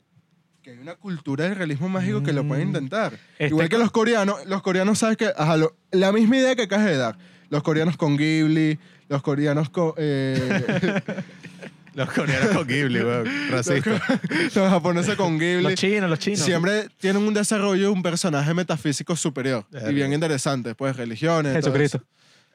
que 0.61 0.71
hay 0.71 0.77
una 0.77 0.95
cultura 0.95 1.45
del 1.45 1.55
realismo 1.55 1.88
mágico 1.89 2.21
que 2.23 2.34
lo 2.34 2.45
pueden 2.47 2.65
Mm. 2.65 2.67
intentar. 2.69 3.13
Este 3.34 3.47
Igual 3.47 3.69
que 3.69 3.77
los 3.77 3.91
coreanos. 3.91 4.45
Los 4.45 4.61
coreanos, 4.61 4.99
¿sabes 4.99 5.17
que 5.17 5.31
Ajá, 5.35 5.55
lo- 5.57 5.75
la 5.91 6.11
misma 6.11 6.38
idea 6.38 6.55
que 6.55 6.63
acabas 6.63 6.85
de 6.85 6.97
dar. 6.97 7.17
Los 7.49 7.63
coreanos 7.63 7.97
con 7.97 8.17
Ghibli, 8.17 8.80
los 9.09 9.21
coreanos 9.21 9.69
con... 9.69 9.93
eh, 9.97 11.01
Los 11.95 12.09
coreanos 12.11 12.49
con 12.55 12.67
Ghibli, 12.67 13.01
weón. 13.01 13.25
Racista. 13.51 13.91
los 14.55 14.69
japoneses 14.69 15.15
con 15.15 15.37
Ghibli. 15.37 15.63
Los 15.63 15.75
chinos, 15.75 16.09
los 16.09 16.19
chinos. 16.19 16.39
Siempre 16.39 16.87
tienen 16.99 17.21
un 17.23 17.33
desarrollo 17.33 17.83
de 17.83 17.89
un 17.89 18.01
personaje 18.03 18.53
metafísico 18.53 19.15
superior 19.15 19.65
y 19.89 19.93
bien 19.93 20.11
interesante, 20.13 20.73
pues 20.75 20.95
religiones. 20.97 21.51
todo 21.53 21.61
Jesucristo. 21.61 21.97
eso. 21.97 22.05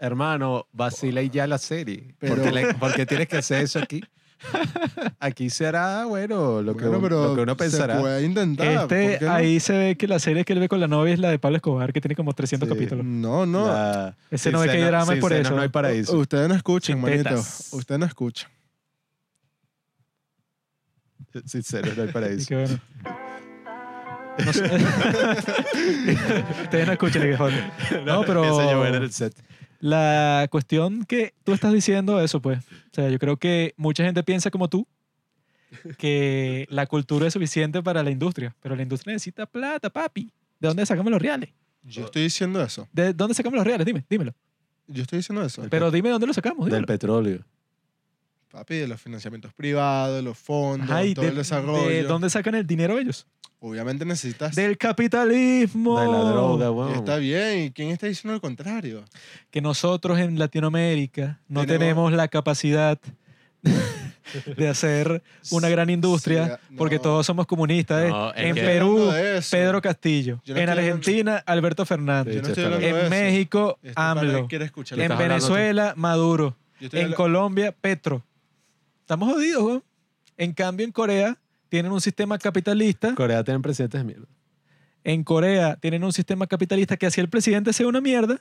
Hermano, 0.01 0.67
vacila 0.73 1.23
y 1.23 1.31
ya 1.31 1.47
la 1.47 1.59
serie. 1.59 2.15
Pero- 2.19 2.37
¿Por, 2.37 2.45
qué 2.45 2.53
le- 2.53 2.75
por 2.75 2.95
qué 2.95 3.05
tienes 3.07 3.29
que 3.29 3.39
hacer 3.39 3.63
eso 3.63 3.79
aquí? 3.81 4.03
Aquí 5.19 5.51
será, 5.51 6.05
bueno, 6.05 6.63
lo 6.63 6.77
que, 6.77 6.85
Bueno, 6.85 7.03
pero 7.03 7.29
lo 7.29 7.35
que 7.35 7.41
uno 7.41 7.57
pensará. 7.57 7.97
Se 7.97 8.01
puede 8.01 8.25
intentar. 8.25 8.87
¿por 8.87 8.97
Este, 8.97 9.25
no? 9.27 9.33
ahí 9.33 9.59
se 9.59 9.73
ve 9.77 9.97
que 9.97 10.07
la 10.07 10.21
serie 10.21 10.45
que 10.45 10.53
él 10.53 10.61
ve 10.61 10.69
con 10.69 10.79
la 10.79 10.87
novia 10.87 11.13
es 11.15 11.19
la 11.19 11.31
de 11.31 11.41
Pablo 11.41 11.57
Escobar, 11.57 11.93
que 11.93 12.01
tiene 12.01 12.15
como 12.15 12.33
300 12.33 12.69
Sí. 12.69 12.75
capítulos. 12.75 13.05
No, 13.05 13.47
no. 13.47 13.67
La- 13.67 14.17
Ese 14.31 14.45
sin 14.45 14.53
no 14.53 14.61
ve 14.61 14.67
que 14.67 14.73
hay 14.77 14.83
drama 14.85 15.17
y 15.17 15.21
por 15.21 15.33
eso. 15.33 15.55
No 15.57 15.61
hay 15.63 15.69
paraíso. 15.69 16.17
Ustedes 16.17 16.49
no 16.49 16.55
escuchan, 16.55 17.01
manito. 17.01 17.35
Ustedes 17.73 17.99
no 17.99 18.07
escuchan. 18.07 18.49
Sincero, 21.47 21.93
no 21.97 22.03
hay 22.03 22.09
Y 22.09 22.13
paraíso. 22.13 22.49
que 22.49 22.55
bueno. 22.57 22.79
No 24.45 24.53
sé. 24.53 24.63
Ustedes 26.63 26.87
no 26.87 26.93
escuchan 26.93 27.37
joder. 27.37 27.65
No, 28.05 28.23
pero 28.25 28.45
Ese 28.45 28.71
yo 28.73 28.85
era 28.85 28.97
en 28.97 29.03
el 29.03 29.13
set. 29.13 29.35
la 29.81 30.47
cuestión 30.51 31.05
que 31.05 31.35
tú 31.45 31.53
estás 31.53 31.73
diciendo 31.73 32.21
eso, 32.21 32.41
pues. 32.41 32.59
O 32.61 32.95
sea, 32.95 33.09
yo 33.09 33.19
creo 33.19 33.37
que 33.37 33.75
mucha 33.77 34.05
gente 34.05 34.23
piensa 34.23 34.51
como 34.51 34.69
tú 34.69 34.87
que 35.99 36.67
la 36.71 36.87
cultura 36.87 37.27
es 37.27 37.33
suficiente 37.35 37.83
para 37.83 38.03
la 38.03 38.11
industria, 38.11 38.55
pero 38.63 38.75
la 38.77 38.83
industria 38.83 39.13
necesita 39.13 39.45
plata, 39.47 39.91
papi. 39.91 40.33
¿De 40.61 40.69
dónde 40.69 40.87
sacamos 40.87 41.11
los 41.13 41.21
reales? 41.21 41.51
Yo 41.83 42.05
estoy 42.07 42.23
diciendo 42.23 42.63
eso. 42.63 42.89
¿De 42.93 43.13
dónde 43.13 43.35
sacamos 43.35 43.57
los 43.57 43.67
reales? 43.67 43.87
Dime, 43.87 44.05
dímelo. 44.09 44.35
Yo 44.87 45.03
estoy 45.03 45.19
diciendo 45.19 45.45
eso. 45.45 45.67
Pero 45.71 45.91
dime 45.91 46.09
dónde 46.11 46.27
los 46.27 46.37
sacamos. 46.37 46.67
Del 46.67 46.71
dímelo. 46.75 46.87
petróleo. 46.87 47.45
Papi, 48.59 48.75
de 48.75 48.89
los 48.89 49.01
financiamientos 49.01 49.53
privados, 49.55 50.23
los 50.25 50.37
fondos, 50.37 50.91
Ajá, 50.91 51.05
¿y 51.05 51.15
todo 51.15 51.25
de, 51.25 51.31
el 51.31 51.37
desarrollo. 51.37 51.89
de 51.89 52.03
dónde 52.03 52.29
sacan 52.29 52.57
el 52.57 52.67
dinero 52.67 52.99
ellos? 52.99 53.25
Obviamente 53.61 54.05
necesitas. 54.05 54.55
Del 54.57 54.77
capitalismo. 54.77 56.01
De 56.01 56.07
la 56.07 56.19
droga, 56.31 56.71
weón. 56.73 56.95
Está 56.95 57.17
bien. 57.19 57.65
¿Y 57.67 57.71
quién 57.71 57.91
está 57.91 58.07
diciendo 58.09 58.35
lo 58.35 58.41
contrario? 58.41 59.05
Que 59.51 59.61
nosotros 59.61 60.19
en 60.19 60.39
Latinoamérica 60.41 61.39
no 61.49 61.61
Tenemos- 61.61 61.79
tenemos 61.79 62.13
la 62.13 62.27
capacidad 62.29 62.99
de 64.57 64.69
hacer 64.69 65.23
una 65.53 65.69
gran 65.69 65.89
industria 65.91 66.61
Sí, 66.69 66.75
porque 66.77 66.97
no. 66.97 67.03
todos 67.03 67.27
somos 67.27 67.47
comunistas. 67.47 68.05
¿eh? 68.07 68.11
No, 68.11 68.33
en 68.35 68.55
que- 68.55 68.61
Perú. 68.63 69.11
Pedro 69.51 69.81
Castillo. 69.81 70.41
No 70.47 70.57
en 70.57 70.69
hablando- 70.69 70.81
Argentina, 70.95 71.43
Alberto 71.47 71.87
Fernández. 71.87 72.35
Yo 72.35 72.41
no 72.43 72.47
Sí, 72.47 72.51
estoy 72.53 72.65
está 72.65 72.77
hablando 72.77 72.97
de 72.99 73.05
En. 73.05 73.11
México, 73.11 73.79
Este 73.83 73.93
AMLO. 74.01 74.49
En. 74.51 75.19
Venezuela, 75.19 75.95
Maduro. 75.97 76.57
En 76.81 77.13
Colombia, 77.13 77.73
Petro. 77.73 78.23
Estamos 79.09 79.33
jodidos, 79.33 79.63
weón. 79.63 79.85
En 80.37 80.53
cambio, 80.53 80.85
en 80.85 80.93
Corea 80.93 81.39
tienen 81.71 81.91
un 81.93 82.01
sistema 82.03 82.37
capitalista. 82.37 83.15
Corea 83.15 83.43
tiene 83.43 83.59
presidentes 83.61 83.99
de 83.99 84.05
mierda. 84.05 84.27
En 85.03 85.25
Corea 85.25 85.77
tienen 85.77 86.05
un 86.05 86.13
sistema 86.13 86.47
capitalista 86.47 86.95
que 86.99 87.07
así 87.07 87.19
el 87.19 87.31
presidente 87.31 87.73
sea 87.73 87.87
una 87.89 88.03
mierda, 88.03 88.39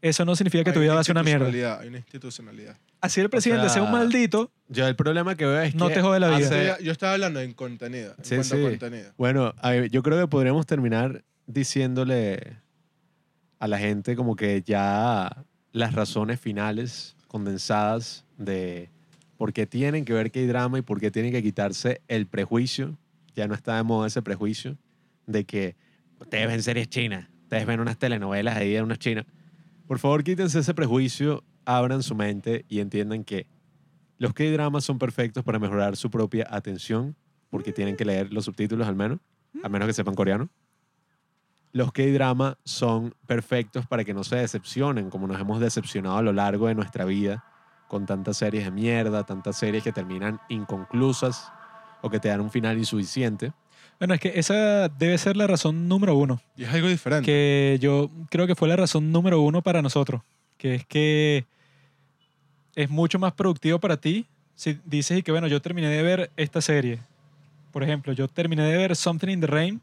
eso 0.00 0.24
no 0.24 0.34
significa 0.34 0.64
que 0.64 0.70
hay 0.70 0.74
tu 0.74 0.80
vida 0.80 0.94
va 0.94 1.00
a 1.00 1.04
ser 1.04 1.12
una 1.14 1.22
mierda. 1.22 1.44
institucionalidad, 1.44 1.80
Hay 1.82 1.88
una 1.88 1.98
institucionalidad. 1.98 2.76
Así 3.02 3.20
el 3.20 3.28
presidente 3.28 3.64
sea, 3.64 3.74
sea, 3.74 3.82
un 3.82 3.92
maldito, 3.92 4.50
Yo 4.68 4.88
el 4.88 4.96
problema 4.96 5.34
que 5.34 5.44
veo 5.44 5.60
es 5.60 5.74
No 5.74 5.88
que 5.88 5.94
te 5.96 6.00
jode 6.00 6.20
la 6.20 6.38
vida. 6.38 6.46
hace- 6.46 6.82
yo 6.82 6.90
estaba 6.90 7.12
hablando 7.12 7.40
en 7.40 7.52
contenido. 7.52 8.14
En 8.16 8.24
Sí, 8.24 8.36
cuanto 8.36 8.56
sí. 8.56 8.64
a 8.64 8.68
contenido. 8.70 9.12
Bueno, 9.18 9.52
yo 9.90 10.02
creo 10.02 10.18
que 10.18 10.26
podríamos 10.26 10.64
terminar 10.64 11.22
diciéndole 11.46 12.56
a 13.58 13.68
la 13.68 13.78
gente 13.78 14.16
como 14.16 14.36
que 14.36 14.62
ya 14.62 15.44
las 15.72 15.92
razones 15.94 16.40
finales 16.40 17.14
condensadas 17.28 18.24
de 18.38 18.88
porque 19.42 19.66
tienen 19.66 20.04
que 20.04 20.12
ver 20.12 20.30
K-drama 20.30 20.78
y 20.78 20.82
porque 20.82 21.10
tienen 21.10 21.32
que 21.32 21.42
quitarse 21.42 22.00
el 22.06 22.28
prejuicio, 22.28 22.96
ya 23.34 23.48
no 23.48 23.54
está 23.54 23.74
de 23.74 23.82
moda 23.82 24.06
ese 24.06 24.22
prejuicio, 24.22 24.78
de 25.26 25.44
que 25.44 25.74
ustedes 26.20 26.46
ven 26.46 26.62
series 26.62 26.88
chinas, 26.88 27.28
ustedes 27.42 27.66
ven 27.66 27.80
unas 27.80 27.98
telenovelas 27.98 28.56
ahí 28.56 28.74
de 28.74 28.82
unas 28.82 29.00
chinas. 29.00 29.26
Por 29.88 29.98
favor, 29.98 30.22
quítense 30.22 30.60
ese 30.60 30.74
prejuicio, 30.74 31.42
abran 31.64 32.04
su 32.04 32.14
mente 32.14 32.64
y 32.68 32.78
entiendan 32.78 33.24
que 33.24 33.48
los 34.16 34.32
K-dramas 34.32 34.84
son 34.84 35.00
perfectos 35.00 35.42
para 35.42 35.58
mejorar 35.58 35.96
su 35.96 36.08
propia 36.08 36.46
atención, 36.48 37.16
porque 37.50 37.72
tienen 37.72 37.96
que 37.96 38.04
leer 38.04 38.32
los 38.32 38.44
subtítulos 38.44 38.86
al 38.86 38.94
menos, 38.94 39.18
a 39.64 39.68
menos 39.68 39.88
que 39.88 39.92
sepan 39.92 40.14
coreano. 40.14 40.50
Los 41.72 41.90
K-dramas 41.90 42.58
son 42.64 43.12
perfectos 43.26 43.88
para 43.88 44.04
que 44.04 44.14
no 44.14 44.22
se 44.22 44.36
decepcionen, 44.36 45.10
como 45.10 45.26
nos 45.26 45.40
hemos 45.40 45.58
decepcionado 45.58 46.18
a 46.18 46.22
lo 46.22 46.32
largo 46.32 46.68
de 46.68 46.76
nuestra 46.76 47.04
vida 47.04 47.44
con 47.92 48.06
tantas 48.06 48.38
series 48.38 48.64
de 48.64 48.70
mierda, 48.70 49.22
tantas 49.24 49.58
series 49.58 49.84
que 49.84 49.92
terminan 49.92 50.40
inconclusas 50.48 51.52
o 52.00 52.08
que 52.08 52.18
te 52.18 52.28
dan 52.28 52.40
un 52.40 52.50
final 52.50 52.78
insuficiente. 52.78 53.52
Bueno, 53.98 54.14
es 54.14 54.20
que 54.20 54.32
esa 54.34 54.88
debe 54.88 55.18
ser 55.18 55.36
la 55.36 55.46
razón 55.46 55.88
número 55.88 56.16
uno. 56.16 56.40
Y 56.56 56.64
es 56.64 56.72
algo 56.72 56.88
diferente. 56.88 57.26
Que 57.26 57.76
yo 57.82 58.10
creo 58.30 58.46
que 58.46 58.54
fue 58.54 58.66
la 58.66 58.76
razón 58.76 59.12
número 59.12 59.42
uno 59.42 59.60
para 59.60 59.82
nosotros. 59.82 60.22
Que 60.56 60.76
es 60.76 60.86
que 60.86 61.44
es 62.74 62.88
mucho 62.88 63.18
más 63.18 63.34
productivo 63.34 63.78
para 63.78 63.98
ti 63.98 64.24
si 64.54 64.80
dices 64.86 65.18
y 65.18 65.22
que, 65.22 65.30
bueno, 65.30 65.46
yo 65.46 65.60
terminé 65.60 65.88
de 65.88 66.02
ver 66.02 66.30
esta 66.38 66.62
serie. 66.62 66.98
Por 67.72 67.82
ejemplo, 67.82 68.14
yo 68.14 68.26
terminé 68.26 68.62
de 68.62 68.78
ver 68.78 68.96
Something 68.96 69.28
in 69.28 69.40
the 69.42 69.46
Rain, 69.46 69.82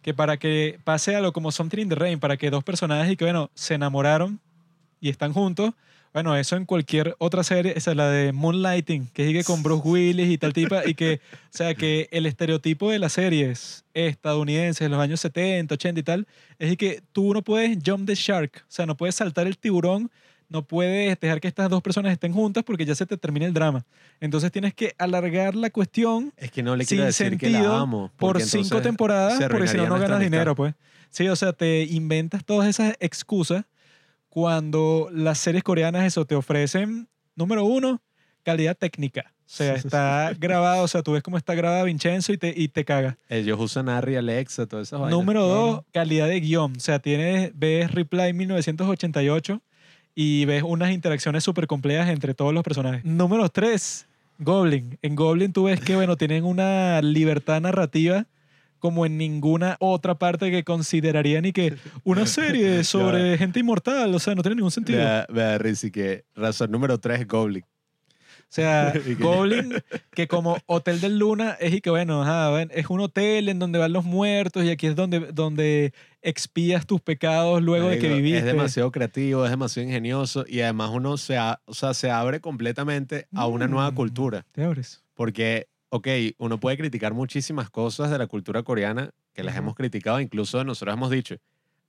que 0.00 0.14
para 0.14 0.38
que 0.38 0.80
pase 0.82 1.14
algo 1.14 1.34
como 1.34 1.52
Something 1.52 1.82
in 1.82 1.88
the 1.90 1.94
Rain, 1.94 2.18
para 2.18 2.38
que 2.38 2.48
dos 2.48 2.64
personajes 2.64 3.12
y 3.12 3.16
que, 3.18 3.26
bueno, 3.26 3.50
se 3.52 3.74
enamoraron 3.74 4.40
y 4.98 5.10
están 5.10 5.34
juntos, 5.34 5.74
bueno, 6.14 6.36
eso 6.36 6.54
en 6.54 6.64
cualquier 6.64 7.16
otra 7.18 7.42
serie, 7.42 7.72
esa 7.76 7.90
es 7.90 7.96
la 7.96 8.08
de 8.08 8.32
Moonlighting, 8.32 9.08
que 9.08 9.26
sigue 9.26 9.42
con 9.42 9.64
Bruce 9.64 9.82
Willis 9.84 10.30
y 10.30 10.38
tal 10.38 10.52
tipa, 10.52 10.86
y 10.86 10.94
que, 10.94 11.20
o 11.32 11.48
sea, 11.50 11.74
que 11.74 12.08
el 12.12 12.26
estereotipo 12.26 12.88
de 12.88 13.00
las 13.00 13.14
series 13.14 13.84
estadounidenses 13.94 14.78
de 14.78 14.88
los 14.90 15.00
años 15.00 15.18
70, 15.18 15.74
80 15.74 16.00
y 16.00 16.02
tal, 16.04 16.28
es 16.60 16.76
que 16.76 17.02
tú 17.10 17.34
no 17.34 17.42
puedes 17.42 17.76
jump 17.84 18.06
the 18.06 18.14
shark, 18.14 18.62
o 18.62 18.70
sea, 18.70 18.86
no 18.86 18.96
puedes 18.96 19.16
saltar 19.16 19.48
el 19.48 19.58
tiburón, 19.58 20.08
no 20.48 20.62
puedes 20.62 21.18
dejar 21.18 21.40
que 21.40 21.48
estas 21.48 21.68
dos 21.68 21.82
personas 21.82 22.12
estén 22.12 22.32
juntas 22.32 22.62
porque 22.62 22.84
ya 22.84 22.94
se 22.94 23.06
te 23.06 23.16
termina 23.16 23.46
el 23.46 23.52
drama. 23.52 23.84
Entonces 24.20 24.52
tienes 24.52 24.72
que 24.72 24.94
alargar 24.98 25.56
la 25.56 25.70
cuestión 25.70 26.32
Es 26.36 26.52
que 26.52 26.62
no 26.62 26.76
le 26.76 26.84
sin 26.84 26.98
decir 26.98 27.36
que 27.38 27.50
sentido 27.50 27.72
la 27.72 27.80
amo. 27.80 28.12
por 28.16 28.40
cinco 28.40 28.80
temporadas, 28.80 29.42
porque 29.50 29.66
si 29.66 29.78
no, 29.78 29.84
no 29.84 29.94
ganas 29.94 30.10
amistad. 30.10 30.20
dinero, 30.20 30.54
pues. 30.54 30.74
Sí, 31.10 31.26
o 31.26 31.34
sea, 31.34 31.52
te 31.54 31.82
inventas 31.82 32.44
todas 32.44 32.68
esas 32.68 32.94
excusas 33.00 33.64
cuando 34.34 35.10
las 35.12 35.38
series 35.38 35.62
coreanas 35.62 36.04
eso 36.04 36.24
te 36.24 36.34
ofrecen, 36.34 37.08
número 37.36 37.64
uno, 37.64 38.02
calidad 38.42 38.76
técnica. 38.76 39.32
O 39.38 39.42
sea, 39.46 39.76
está 39.76 40.32
grabado, 40.36 40.82
o 40.82 40.88
sea, 40.88 41.04
tú 41.04 41.12
ves 41.12 41.22
cómo 41.22 41.36
está 41.36 41.54
grabada 41.54 41.84
Vincenzo 41.84 42.32
y 42.32 42.38
te, 42.38 42.52
y 42.56 42.66
te 42.66 42.84
cagas. 42.84 43.16
Ellos 43.28 43.60
usan 43.60 43.88
Arri, 43.88 44.16
Alexa, 44.16 44.66
todas 44.66 44.88
esas 44.88 44.98
vainas. 44.98 45.16
Número 45.16 45.46
dos, 45.46 45.82
calidad 45.92 46.26
de 46.26 46.40
guion. 46.40 46.72
O 46.76 46.80
sea, 46.80 46.98
tienes, 46.98 47.52
ves 47.54 47.92
Reply 47.92 48.32
1988 48.32 49.62
y 50.16 50.46
ves 50.46 50.64
unas 50.64 50.90
interacciones 50.90 51.44
súper 51.44 51.68
complejas 51.68 52.08
entre 52.08 52.34
todos 52.34 52.52
los 52.52 52.64
personajes. 52.64 53.04
Número 53.04 53.48
tres, 53.50 54.08
Goblin. 54.38 54.98
En 55.02 55.14
Goblin 55.14 55.52
tú 55.52 55.64
ves 55.66 55.78
que, 55.78 55.94
bueno, 55.94 56.16
tienen 56.16 56.42
una 56.44 57.00
libertad 57.02 57.60
narrativa 57.60 58.26
como 58.84 59.06
en 59.06 59.16
ninguna 59.16 59.78
otra 59.80 60.18
parte 60.18 60.50
que 60.50 60.62
consideraría 60.62 61.40
ni 61.40 61.52
que 61.54 61.74
una 62.02 62.26
serie 62.26 62.84
sobre 62.84 63.38
gente 63.38 63.60
inmortal. 63.60 64.14
O 64.14 64.18
sea, 64.18 64.34
no 64.34 64.42
tiene 64.42 64.56
ningún 64.56 64.70
sentido. 64.70 64.98
Vea, 64.98 65.26
vea, 65.30 65.56
Rizzy, 65.56 65.90
que 65.90 66.26
razón 66.34 66.70
número 66.70 66.98
tres 67.00 67.20
es 67.22 67.26
Goblin. 67.26 67.62
O 67.62 68.46
sea, 68.54 68.92
Goblin, 69.18 69.72
que 70.14 70.28
como 70.28 70.58
Hotel 70.66 71.00
del 71.00 71.18
Luna 71.18 71.56
es 71.60 71.72
y 71.72 71.80
que, 71.80 71.88
bueno, 71.88 72.22
ajá, 72.22 72.60
es 72.72 72.90
un 72.90 73.00
hotel 73.00 73.48
en 73.48 73.58
donde 73.58 73.78
van 73.78 73.94
los 73.94 74.04
muertos 74.04 74.62
y 74.64 74.68
aquí 74.70 74.86
es 74.86 74.94
donde, 74.96 75.20
donde 75.32 75.94
expías 76.20 76.86
tus 76.86 77.00
pecados 77.00 77.62
luego 77.62 77.88
de 77.88 77.98
que 77.98 78.08
viviste. 78.12 78.40
Es 78.40 78.44
demasiado 78.44 78.92
creativo, 78.92 79.46
es 79.46 79.50
demasiado 79.50 79.88
ingenioso 79.88 80.44
y 80.46 80.60
además 80.60 80.90
uno 80.92 81.16
se, 81.16 81.38
a- 81.38 81.62
o 81.64 81.72
sea, 81.72 81.94
se 81.94 82.10
abre 82.10 82.40
completamente 82.40 83.28
a 83.34 83.46
una 83.46 83.66
nueva 83.66 83.90
Mm. 83.92 83.94
cultura. 83.94 84.44
Te 84.52 84.62
abres. 84.62 85.02
Porque, 85.14 85.68
ok, 85.96 86.08
uno 86.38 86.58
puede 86.58 86.76
criticar 86.76 87.14
muchísimas 87.14 87.70
cosas 87.70 88.10
de 88.10 88.18
la 88.18 88.26
cultura 88.26 88.62
coreana 88.64 89.10
que 89.32 89.44
las 89.44 89.56
hemos 89.56 89.74
criticado, 89.76 90.18
incluso 90.20 90.64
nosotros 90.64 90.92
hemos 90.94 91.08
dicho, 91.10 91.36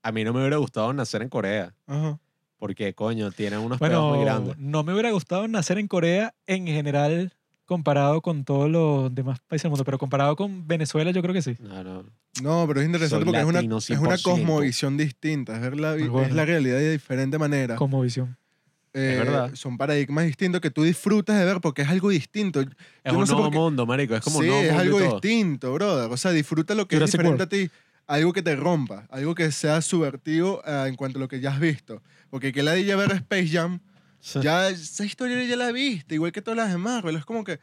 a 0.04 0.12
mí 0.12 0.24
no 0.24 0.32
me 0.32 0.42
hubiera 0.42 0.58
gustado 0.58 0.94
nacer 0.94 1.24
en 1.24 1.30
Corea, 1.30 1.74
Ajá. 1.88 2.20
porque, 2.60 2.94
coño, 2.94 3.32
tienen 3.32 3.60
unos 3.60 3.80
pedos 3.80 4.02
muy 4.04 4.18
Bueno, 4.20 4.24
grandes. 4.26 4.58
no 4.60 4.84
me 4.84 4.94
hubiera 4.94 5.10
gustado 5.12 5.48
nacer 5.48 5.80
en 5.80 5.88
Corea 5.88 6.36
en 6.46 6.68
general 6.68 7.34
comparado 7.66 8.22
con 8.22 8.44
todos 8.46 8.70
los 8.70 9.14
demás 9.16 9.40
países 9.48 9.64
del 9.64 9.72
mundo, 9.72 9.84
pero 9.86 9.98
comparado 9.98 10.36
con 10.36 10.68
Venezuela 10.68 11.10
yo 11.10 11.24
creo 11.24 11.34
que 11.34 11.42
sí. 11.42 11.56
No, 11.60 11.84
no. 11.84 12.04
No, 12.44 12.66
pero 12.68 12.82
es 12.82 12.86
interesante 12.86 13.24
Soy 13.24 13.26
porque 13.26 13.40
es 13.40 13.46
una, 13.48 13.60
es 13.62 13.90
una 14.00 14.16
100%. 14.18 14.22
cosmovisión 14.22 14.98
distinta, 14.98 15.56
es 15.56 15.62
ver 15.62 15.80
la, 15.80 15.94
bueno. 15.96 16.22
es 16.22 16.34
la 16.34 16.46
realidad 16.46 16.78
de 16.78 16.92
diferente 16.92 17.40
manera. 17.40 17.76
Como 17.76 18.02
visión. 18.02 18.38
Eh, 18.98 19.16
verdad. 19.18 19.54
Son 19.56 19.78
paradigmas 19.78 20.26
distintos 20.26 20.62
que 20.62 20.72
tú 20.72 20.84
disfrutas 20.84 21.38
de 21.38 21.44
ver 21.46 21.60
porque 21.60 21.82
es 21.82 21.90
algo 21.90 22.10
distinto. 22.10 22.62
Es 22.62 22.68
Yo 23.04 23.12
no 23.14 23.20
un 23.20 23.28
sé 23.28 23.32
por 23.34 23.40
nuevo 23.42 23.52
qué- 23.52 23.58
mundo, 23.58 23.86
marico, 23.86 24.16
es 24.16 24.22
como 24.24 24.40
sí, 24.42 24.46
un 24.46 24.48
nuevo 24.50 24.64
es 24.64 24.70
mundo 24.72 24.84
y 24.84 24.88
algo 24.88 25.00
todo. 25.00 25.20
distinto, 25.20 25.74
brother. 25.74 26.12
O 26.12 26.18
sea, 26.18 26.32
disfruta 26.32 26.74
lo 26.76 26.88
que 26.88 26.96
Jurassic 26.96 27.20
es 27.20 27.24
diferente 27.24 27.44
a 27.44 27.50
ti. 27.50 27.70
Algo 28.08 28.32
que 28.34 28.42
te 28.42 28.56
rompa, 28.56 29.08
algo 29.10 29.36
que 29.36 29.52
sea 29.52 29.82
subvertivo 29.82 30.62
eh, 30.66 30.86
en 30.88 30.96
cuanto 30.96 31.18
a 31.20 31.22
lo 31.22 31.28
que 31.28 31.40
ya 31.42 31.52
has 31.52 31.60
visto. 31.60 32.02
Porque 32.30 32.54
que 32.54 32.64
la 32.64 32.72
de 32.74 32.86
ya 32.86 32.96
ver 32.96 33.12
Space 33.12 33.50
Jam, 33.50 33.80
ya 34.42 34.70
esa 34.70 35.04
historia 35.06 35.44
ya 35.44 35.56
la 35.56 35.72
viste, 35.72 36.16
igual 36.16 36.32
que 36.32 36.42
todas 36.42 36.58
las 36.58 36.72
de 36.72 36.78
Marvel. 36.78 37.16
Es 37.18 37.26
como 37.26 37.44
que, 37.44 37.60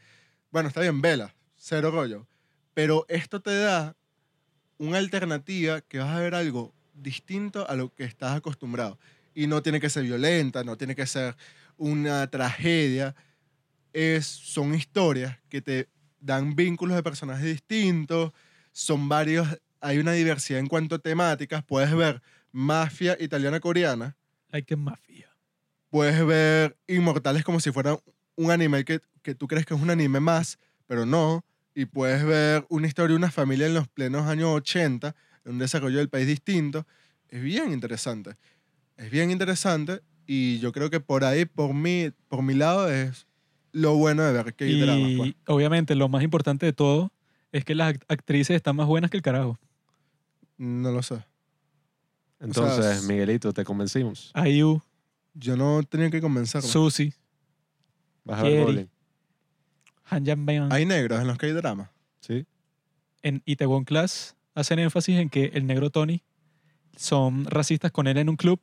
bueno, 0.50 0.68
está 0.68 0.80
bien, 0.80 1.00
vela, 1.00 1.34
cero 1.56 1.90
rollo. 1.90 2.26
Pero 2.74 3.06
esto 3.09 3.40
te 3.40 3.56
da 3.56 3.96
una 4.78 4.98
alternativa 4.98 5.80
que 5.80 5.98
vas 5.98 6.09
a 6.09 6.20
ver 6.20 6.34
algo 6.34 6.74
distinto 6.94 7.68
a 7.70 7.74
lo 7.76 7.94
que 7.94 8.04
estás 8.04 8.36
acostumbrado. 8.36 8.98
Y 9.34 9.46
no 9.46 9.62
tiene 9.62 9.80
que 9.80 9.90
ser 9.90 10.04
violenta, 10.04 10.64
no 10.64 10.76
tiene 10.76 10.94
que 10.94 11.06
ser 11.06 11.36
una 11.76 12.26
tragedia. 12.28 13.14
Es, 13.92 14.26
son 14.26 14.74
historias 14.74 15.38
que 15.48 15.60
te 15.60 15.88
dan 16.20 16.54
vínculos 16.54 16.96
de 16.96 17.02
personajes 17.02 17.44
distintos, 17.44 18.32
son 18.72 19.09
varios, 19.09 19.46
hay 19.80 19.98
una 19.98 20.12
diversidad 20.12 20.60
en 20.60 20.66
cuanto 20.66 20.94
a 20.94 20.98
temáticas. 20.98 21.64
Puedes 21.64 21.94
ver 21.94 22.22
mafia 22.52 23.16
italiana 23.20 23.60
coreana, 23.60 24.16
Like 24.50 24.74
a 24.74 24.76
mafia. 24.76 25.28
puedes 25.90 26.24
ver 26.26 26.76
Inmortales 26.86 27.42
como 27.42 27.59
si 27.60 27.72
fuera 27.72 27.98
un 28.36 28.50
anime 28.50 28.84
que, 28.84 29.00
que 29.22 29.34
tú 29.34 29.48
crees 29.48 29.66
que 29.66 29.74
es 29.74 29.80
un 29.80 29.90
anime 29.90 30.20
más, 30.20 30.59
pero 30.86 31.06
no. 31.06 31.44
Y 31.74 31.86
puedes 31.86 32.24
ver 32.24 32.66
una 32.68 32.86
historia 32.86 33.14
de 33.14 33.16
una 33.16 33.30
familia 33.30 33.66
en 33.66 33.74
los 33.74 33.88
plenos 33.88 34.26
años 34.28 34.50
80, 34.50 35.14
en 35.44 35.52
un 35.52 35.59
desarrollo 35.59 35.98
del 35.98 36.10
país 36.10 36.26
distinto. 36.26 36.86
Es 37.28 37.42
bien 37.42 37.72
interesante. 37.72 38.36
Es 38.97 39.10
bien 39.10 39.31
interesante 39.31 40.02
y 40.27 40.59
yo 40.60 40.73
creo 40.73 40.90
que 40.90 41.01
por 41.01 41.24
ahí, 41.24 41.44
por 41.44 41.74
mi, 41.74 42.10
por 42.28 42.43
mi 42.43 42.55
lado, 42.55 42.90
es 42.90 43.27
lo 43.73 43.94
bueno 43.97 44.23
de 44.23 44.32
ver 44.32 44.55
que 44.55 44.64
hay 44.64 44.81
dramas. 44.81 45.10
Y 45.10 45.16
pues. 45.16 45.35
obviamente 45.47 45.94
lo 45.94 46.09
más 46.09 46.23
importante 46.23 46.66
de 46.66 46.73
todo 46.73 47.12
es 47.52 47.64
que 47.64 47.74
las 47.74 47.94
act- 47.94 48.05
actrices 48.09 48.56
están 48.56 48.77
más 48.77 48.86
buenas 48.86 49.10
que 49.10 49.16
el 49.16 49.23
carajo. 49.23 49.59
No 50.59 50.90
lo 50.93 51.02
sé. 51.02 51.24
Entonces, 52.40 53.05
Miguelito, 53.05 53.52
te 53.52 53.64
convencimos. 53.64 54.32
IU, 54.35 54.82
Yo 55.35 55.56
no 55.56 55.82
tenía 55.82 56.10
que 56.10 56.20
convencerme. 56.20 56.69
Susie, 56.69 57.14
Vas 58.24 58.40
a 58.40 58.43
ver 58.44 58.89
Jan 60.05 60.70
Hay 60.73 60.85
negros 60.86 61.20
en 61.20 61.27
los 61.27 61.39
que 61.39 61.47
hay 61.47 61.52
drama. 61.52 61.90
¿Sí? 62.20 62.47
en 63.24 63.40
Itaewon 63.44 63.85
Class 63.85 64.36
hacen 64.55 64.78
énfasis 64.81 65.16
en 65.19 65.28
que 65.31 65.47
el 65.55 65.64
negro 65.66 65.90
Tony 65.90 66.23
son 66.97 67.44
racistas 67.47 67.93
con 67.93 68.06
él 68.09 68.19
en 68.19 68.28
un 68.28 68.36
club 68.36 68.60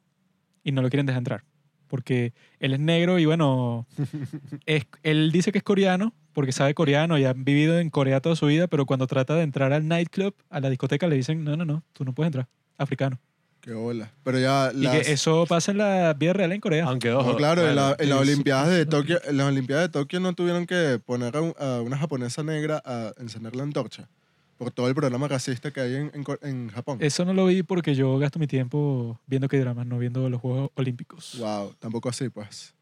y 0.63 0.71
no 0.71 0.81
lo 0.81 0.89
quieren 0.89 1.05
dejar 1.05 1.19
entrar. 1.19 1.43
Porque 1.87 2.33
él 2.59 2.73
es 2.73 2.79
negro 2.79 3.17
y 3.19 3.25
bueno, 3.25 3.87
es, 4.65 4.85
él 5.03 5.31
dice 5.31 5.51
que 5.51 5.57
es 5.59 5.63
coreano 5.63 6.13
porque 6.33 6.51
sabe 6.51 6.73
coreano 6.73 7.17
y 7.17 7.25
ha 7.25 7.33
vivido 7.33 7.79
en 7.79 7.89
Corea 7.89 8.21
toda 8.21 8.35
su 8.35 8.45
vida, 8.45 8.67
pero 8.67 8.85
cuando 8.85 9.07
trata 9.07 9.35
de 9.35 9.41
entrar 9.41 9.73
al 9.73 9.87
nightclub, 9.87 10.35
a 10.49 10.59
la 10.59 10.69
discoteca, 10.69 11.07
le 11.07 11.15
dicen, 11.15 11.43
no, 11.43 11.57
no, 11.57 11.65
no, 11.65 11.83
tú 11.93 12.05
no 12.05 12.13
puedes 12.13 12.27
entrar, 12.27 12.47
africano. 12.77 13.19
Qué 13.59 13.73
hola. 13.73 14.13
Pero 14.23 14.39
ya 14.39 14.71
Y 14.73 14.83
las- 14.83 14.93
que 15.05 15.11
eso 15.11 15.45
pasa 15.45 15.71
en 15.71 15.79
la 15.79 16.13
vida 16.13 16.31
real 16.31 16.53
en 16.53 16.61
Corea. 16.61 16.85
Aunque, 16.85 17.09
No, 17.09 17.35
claro, 17.35 17.67
en, 17.67 17.75
la- 17.75 17.89
bueno, 17.89 17.95
en 18.03 18.09
las 18.09 18.19
Olimpiadas 18.19 18.69
de 18.69 18.85
Tokio, 18.85 19.19
en 19.27 19.35
las 19.35 19.47
Olimpiadas 19.47 19.85
de 19.85 19.89
Tokio 19.89 20.19
no 20.21 20.33
tuvieron 20.33 20.65
que 20.65 20.99
poner 21.03 21.35
a 21.35 21.81
una 21.81 21.97
japonesa 21.97 22.41
negra 22.43 22.81
a 22.85 23.11
encender 23.19 23.55
la 23.57 23.63
antorcha 23.63 24.07
por 24.59 24.71
todo 24.71 24.89
el 24.89 24.93
programa 24.93 25.27
racista 25.29 25.71
que 25.71 25.79
hay 25.79 25.95
en, 25.95 26.11
en 26.13 26.23
en 26.43 26.69
Japón. 26.69 26.97
Eso 27.01 27.23
no 27.25 27.33
lo 27.33 27.45
vi 27.47 27.63
porque 27.63 27.95
yo 27.95 28.19
gasto 28.19 28.37
mi 28.39 28.45
tiempo 28.45 29.17
viendo 29.25 29.47
que 29.47 29.57
dramas, 29.57 29.87
no 29.87 29.97
viendo 29.97 30.29
los 30.29 30.39
Juegos 30.41 30.69
Olímpicos. 30.75 31.37
Wow, 31.39 31.73
tampoco 31.79 32.09
así, 32.09 32.29
pues. 32.29 32.75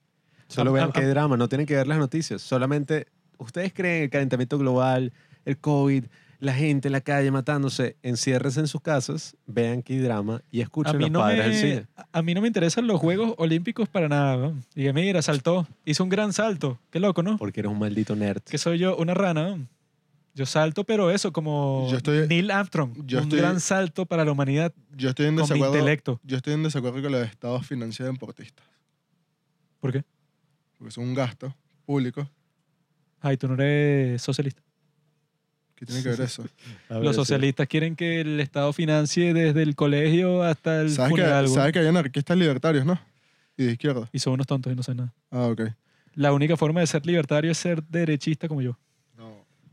Solo 0.48 0.72
Ah, 0.72 0.74
vean 0.74 0.90
ah, 0.90 0.94
qué 0.94 1.06
drama, 1.06 1.38
no 1.38 1.48
tienen 1.48 1.68
que 1.68 1.76
ver 1.76 1.88
las 1.88 2.00
noticias. 2.00 2.42
Solamente, 2.42 3.08
ustedes 3.38 3.72
creen 3.74 4.04
el 4.04 4.10
calentamiento 4.10 4.58
global, 4.58 5.14
el 5.46 5.58
COVID, 5.60 6.06
la 6.40 6.54
gente 6.54 6.88
en 6.88 6.94
la 6.94 7.02
calle 7.02 7.30
matándose, 7.32 7.96
enciérrense 8.02 8.60
en 8.60 8.68
sus 8.68 8.82
casas, 8.82 9.36
vean 9.46 9.82
qué 9.84 10.00
drama 10.00 10.42
y 10.52 10.62
A 10.62 10.64
escuchen 10.64 10.98
mí, 10.98 11.04
los 11.06 11.12
no 11.12 11.20
padres 11.20 11.44
del 11.46 11.52
me, 11.52 11.60
cine. 11.60 11.88
a 12.12 12.22
mí 12.22 12.34
no 12.34 12.42
me 12.42 12.48
interesan 12.48 12.88
los 12.88 13.00
Juegos 13.00 13.34
Olímpicos 13.38 13.88
para 13.90 14.08
nada. 14.10 14.36
¿no? 14.38 14.56
Dije, 14.74 14.94
mira, 14.94 15.22
saltó. 15.22 15.68
Hizo 15.86 16.04
un 16.04 16.10
gran 16.10 16.34
salto. 16.34 16.80
Qué 16.92 17.00
loco, 17.00 17.22
¿no? 17.24 17.38
Porque 17.38 17.60
eres 17.60 17.72
un 17.72 17.78
maldito 17.80 18.16
nerd. 18.16 18.42
Que 18.42 18.58
soy 18.58 18.78
yo, 18.80 18.96
una 18.98 19.14
rana. 19.14 19.56
¿no? 19.58 19.68
Yo 20.38 20.46
salto, 20.46 20.84
pero 20.84 21.10
eso, 21.10 21.34
como 21.34 21.88
Yo 21.90 21.98
estoy- 21.98 22.28
Neil 22.28 22.52
Armstrong. 22.52 22.94
yo 23.08 23.18
un 23.18 23.24
estoy- 23.24 23.40
gran 23.40 23.60
salto 23.60 24.06
para 24.06 24.24
la 24.24 24.32
humanidad 24.32 24.72
Yo 24.96 25.10
estoy 25.10 25.26
en 25.26 25.36
con 25.36 25.44
mi 25.44 25.48
desacuerdo. 25.50 25.74
intelecto. 25.76 26.20
Yo 26.24 26.38
estoy 26.38 26.54
en 26.54 26.62
desacuerdo 26.62 27.02
con 27.02 27.12
los 27.12 27.26
estados 27.28 27.66
financieros 27.66 28.14
deportistas. 28.14 28.64
¿Por 29.80 29.92
qué? 29.92 30.04
Porque 30.78 30.92
son 30.92 31.06
un 31.06 31.16
gasto 31.16 31.56
público. 31.88 32.30
Ay, 33.20 33.36
tú 33.36 33.48
no 33.48 33.56
eres 33.56 34.22
socialista. 34.22 34.62
¿Qué 35.74 35.88
tiene 35.88 36.04
que 36.04 36.10
ver 36.10 36.22
eso? 36.22 36.46
Los 36.90 37.16
socialistas 37.16 37.68
quieren 37.68 37.96
que 37.96 38.22
el 38.22 38.40
Estado 38.40 38.72
financie 38.74 39.34
desde 39.34 39.64
el 39.64 39.76
colegio 39.76 40.44
hasta 40.44 40.82
el 40.82 40.92
¿Sabes 40.92 41.10
funeral. 41.12 41.46
que. 41.46 41.52
¿Sabes 41.52 41.74
que 41.74 41.80
hay 41.80 41.88
anarquistas 41.88 42.38
libertarios, 42.38 42.86
no? 42.86 43.00
Y 43.58 43.64
de 43.66 43.72
izquierda. 43.72 44.08
Y 44.12 44.20
son 44.20 44.34
unos 44.34 44.46
tontos 44.46 44.72
y 44.72 44.76
no 44.76 44.84
saben 44.84 44.98
nada. 44.98 45.14
Ah, 45.32 45.48
ok. 45.48 45.62
La 46.14 46.32
única 46.32 46.58
forma 46.58 46.80
de 46.80 46.86
ser 46.88 47.04
libertario 47.08 47.50
es 47.52 47.58
ser 47.58 47.84
derechista 47.84 48.48
como 48.48 48.62
yo. 48.62 48.78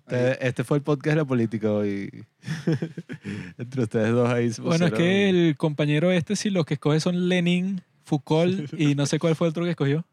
Este, 0.07 0.47
este 0.47 0.65
fue 0.65 0.77
el 0.79 0.83
podcast 0.83 1.15
de 1.15 1.17
la 1.17 1.25
política 1.25 1.73
hoy. 1.73 2.25
Entre 3.59 3.83
ustedes 3.83 4.11
dos 4.13 4.29
ahí 4.29 4.53
se 4.53 4.61
Bueno, 4.63 4.87
es 4.87 4.93
que 4.93 5.29
el 5.31 5.57
compañero 5.57 6.11
este, 6.13 6.37
si 6.37 6.51
los 6.51 6.65
que 6.67 6.75
escoge 6.75 7.01
son 7.01 7.29
Lenin, 7.29 7.81
Foucault 8.05 8.73
y 8.79 8.95
no 8.95 9.07
sé 9.07 9.19
cuál 9.19 9.35
fue 9.35 9.47
el 9.47 9.51
otro 9.51 9.65
que 9.65 9.71
escogió. 9.71 10.05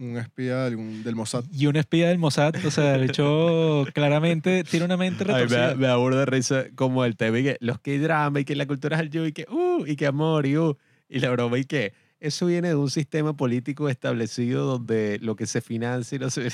Un 0.00 0.16
espía 0.16 0.58
de 0.58 0.66
algún- 0.68 1.02
del 1.02 1.16
Mossad. 1.16 1.44
Y 1.52 1.66
un 1.66 1.74
espía 1.76 2.08
del 2.08 2.18
Mossad. 2.18 2.54
O 2.64 2.70
sea, 2.70 2.94
el 2.94 3.02
hecho 3.10 3.84
claramente 3.94 4.62
tiene 4.64 4.84
una 4.86 4.96
mente 4.96 5.24
Ay, 5.24 5.28
me, 5.28 5.34
retorcida. 5.34 5.68
da- 5.68 5.74
me 5.74 5.86
da 5.88 5.96
burda 5.96 6.20
de 6.20 6.26
risa 6.26 6.64
como 6.76 7.04
el 7.04 7.16
tema 7.16 7.38
y 7.40 7.42
que 7.44 7.56
los 7.60 7.80
que 7.80 7.98
drama 7.98 8.40
y 8.40 8.44
que 8.44 8.54
la 8.56 8.66
cultura 8.66 8.96
es 8.96 9.02
el 9.02 9.10
yo 9.10 9.26
y 9.26 9.32
que 9.32 9.46
uh 9.50 9.84
y 9.86 9.96
que 9.96 10.06
amor 10.06 10.46
y 10.46 10.56
uh 10.56 10.76
y 11.08 11.18
la 11.20 11.30
broma 11.30 11.58
y 11.58 11.64
que 11.64 11.94
eso 12.20 12.46
viene 12.46 12.68
de 12.68 12.74
un 12.76 12.90
sistema 12.90 13.36
político 13.36 13.88
establecido 13.88 14.66
donde 14.66 15.18
lo 15.22 15.34
que 15.36 15.46
se 15.46 15.60
financia 15.60 16.16
y 16.16 16.18
no 16.18 16.30
se 16.30 16.48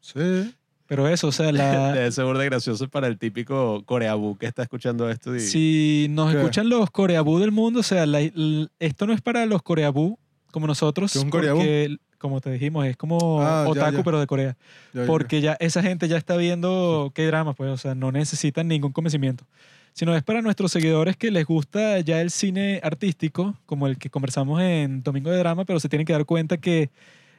Sí. 0.00 0.54
Pero 0.92 1.08
eso, 1.08 1.28
o 1.28 1.32
sea, 1.32 1.50
la, 1.52 1.92
debe 1.94 2.12
ser 2.12 2.26
burda 2.26 2.44
gracioso 2.44 2.86
para 2.86 3.06
el 3.06 3.16
típico 3.16 3.82
coreabú 3.86 4.36
que 4.36 4.44
está 4.44 4.62
escuchando 4.62 5.08
esto 5.08 5.34
y 5.34 5.40
si 5.40 6.06
nos 6.10 6.30
¿Qué? 6.30 6.36
escuchan 6.36 6.68
los 6.68 6.90
coreabú 6.90 7.38
del 7.38 7.50
mundo, 7.50 7.80
o 7.80 7.82
sea, 7.82 8.04
la- 8.04 8.20
l- 8.20 8.68
esto 8.78 9.06
no 9.06 9.14
es 9.14 9.22
para 9.22 9.46
los 9.46 9.62
coreabú 9.62 10.18
como 10.50 10.66
nosotros. 10.66 11.10
¿Qué 11.10 11.18
es 11.18 11.24
un 11.24 11.30
coreabú? 11.30 11.60
porque, 11.60 11.96
como 12.18 12.42
te 12.42 12.50
dijimos, 12.50 12.84
es 12.84 12.98
como 12.98 13.40
Ah, 13.40 13.62
ya, 13.64 13.70
otaku, 13.70 13.96
ya. 13.96 14.02
pero 14.04 14.20
de 14.20 14.26
Corea. 14.26 14.56
Ya, 14.92 15.00
ya. 15.00 15.06
Porque 15.06 15.40
ya 15.40 15.56
esa 15.60 15.82
gente 15.82 16.08
ya 16.08 16.18
está 16.18 16.36
viendo 16.36 17.10
qué 17.14 17.24
drama, 17.26 17.54
pues, 17.54 17.70
o 17.70 17.78
sea, 17.78 17.94
no 17.94 18.12
necesitan 18.12 18.68
ningún 18.68 18.92
convencimiento. 18.92 19.46
Sino 19.94 20.14
es 20.14 20.22
para 20.22 20.42
nuestros 20.42 20.72
seguidores 20.72 21.16
que 21.16 21.30
les 21.30 21.46
gusta 21.46 22.00
ya 22.00 22.20
el 22.20 22.30
cine 22.30 22.80
artístico, 22.82 23.56
como 23.64 23.86
el 23.86 23.96
que 23.96 24.10
conversamos 24.10 24.60
en 24.60 25.02
Domingo 25.02 25.30
de 25.30 25.38
Drama, 25.38 25.64
pero 25.64 25.80
se 25.80 25.88
tienen 25.88 26.04
que 26.06 26.12
dar 26.12 26.26
cuenta 26.26 26.58
que 26.58 26.90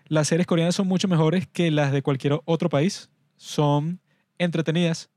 las 0.07 0.27
series 0.27 0.47
coreanas 0.47 0.73
son 0.73 0.87
mucho 0.87 1.07
mejores 1.07 1.47
que 1.47 1.69
las 1.69 1.91
de 1.91 2.01
cualquier 2.01 2.39
otro 2.45 2.67
país. 2.69 3.09
Son 3.43 3.99
entretenidas, 4.37 5.09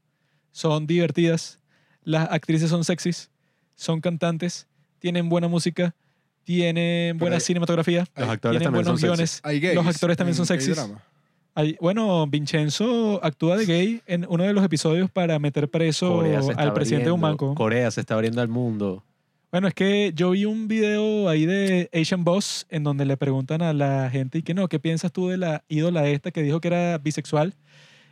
son 0.50 0.88
divertidas, 0.88 1.60
las 2.02 2.28
actrices 2.32 2.68
son 2.70 2.82
sexys, 2.82 3.30
son 3.76 4.00
cantantes, 4.00 4.66
tienen 4.98 5.28
buena 5.28 5.46
música, 5.46 5.94
tienen 6.42 7.18
buena 7.18 7.36
hay- 7.36 7.40
cinematografía, 7.40 8.04
los 8.16 8.28
actores 8.28 8.58
tienen 8.58 8.64
también 8.64 8.84
son 8.84 8.94
buenos 8.96 9.00
sexys. 9.00 9.08
guiones. 9.16 9.40
Hay 9.44 9.60
gays 9.60 9.74
los 9.76 9.86
actores 9.86 10.16
también 10.16 10.32
en 10.32 10.36
son 10.38 10.46
sexys. 10.46 10.74
K-drama. 10.74 11.04
Hay- 11.54 11.76
bueno, 11.80 12.26
Vincenzo 12.26 13.20
actúa 13.24 13.56
de 13.56 13.64
gay 13.64 14.02
en 14.06 14.26
uno 14.28 14.42
de 14.42 14.52
los 14.52 14.64
episodios 14.64 15.08
para 15.08 15.38
meter 15.38 15.68
preso 15.70 16.16
Corea 16.16 16.42
se 16.42 16.50
está 16.50 16.62
al 16.64 16.72
presidente 16.74 17.04
de 17.06 17.12
un 17.12 17.20
abriendo, 17.24 17.46
banco. 17.46 17.54
Corea 17.54 17.90
se 17.92 18.00
está 18.00 18.14
abriendo 18.14 18.40
al 18.42 18.48
mundo 18.48 19.04
Bueno, 19.52 19.68
es 19.68 19.74
que 19.74 20.10
yo 20.16 20.30
vi 20.30 20.46
un 20.46 20.66
video 20.66 21.28
ahí 21.28 21.46
de 21.46 21.88
Asian 21.94 22.24
Boss 22.24 22.66
en 22.70 22.82
donde 22.82 23.04
le 23.06 23.16
preguntan 23.16 23.62
a 23.62 23.72
la 23.72 24.10
gente 24.10 24.38
y 24.38 24.42
que 24.42 24.52
no, 24.52 24.66
¿qué 24.68 24.80
piensas 24.80 25.12
tú 25.12 25.28
de 25.28 25.36
la 25.36 25.62
ídola 25.68 26.08
esta 26.08 26.32
que 26.32 26.42
dijo 26.42 26.60
que 26.60 26.66
era 26.68 26.98
bisexual? 26.98 27.54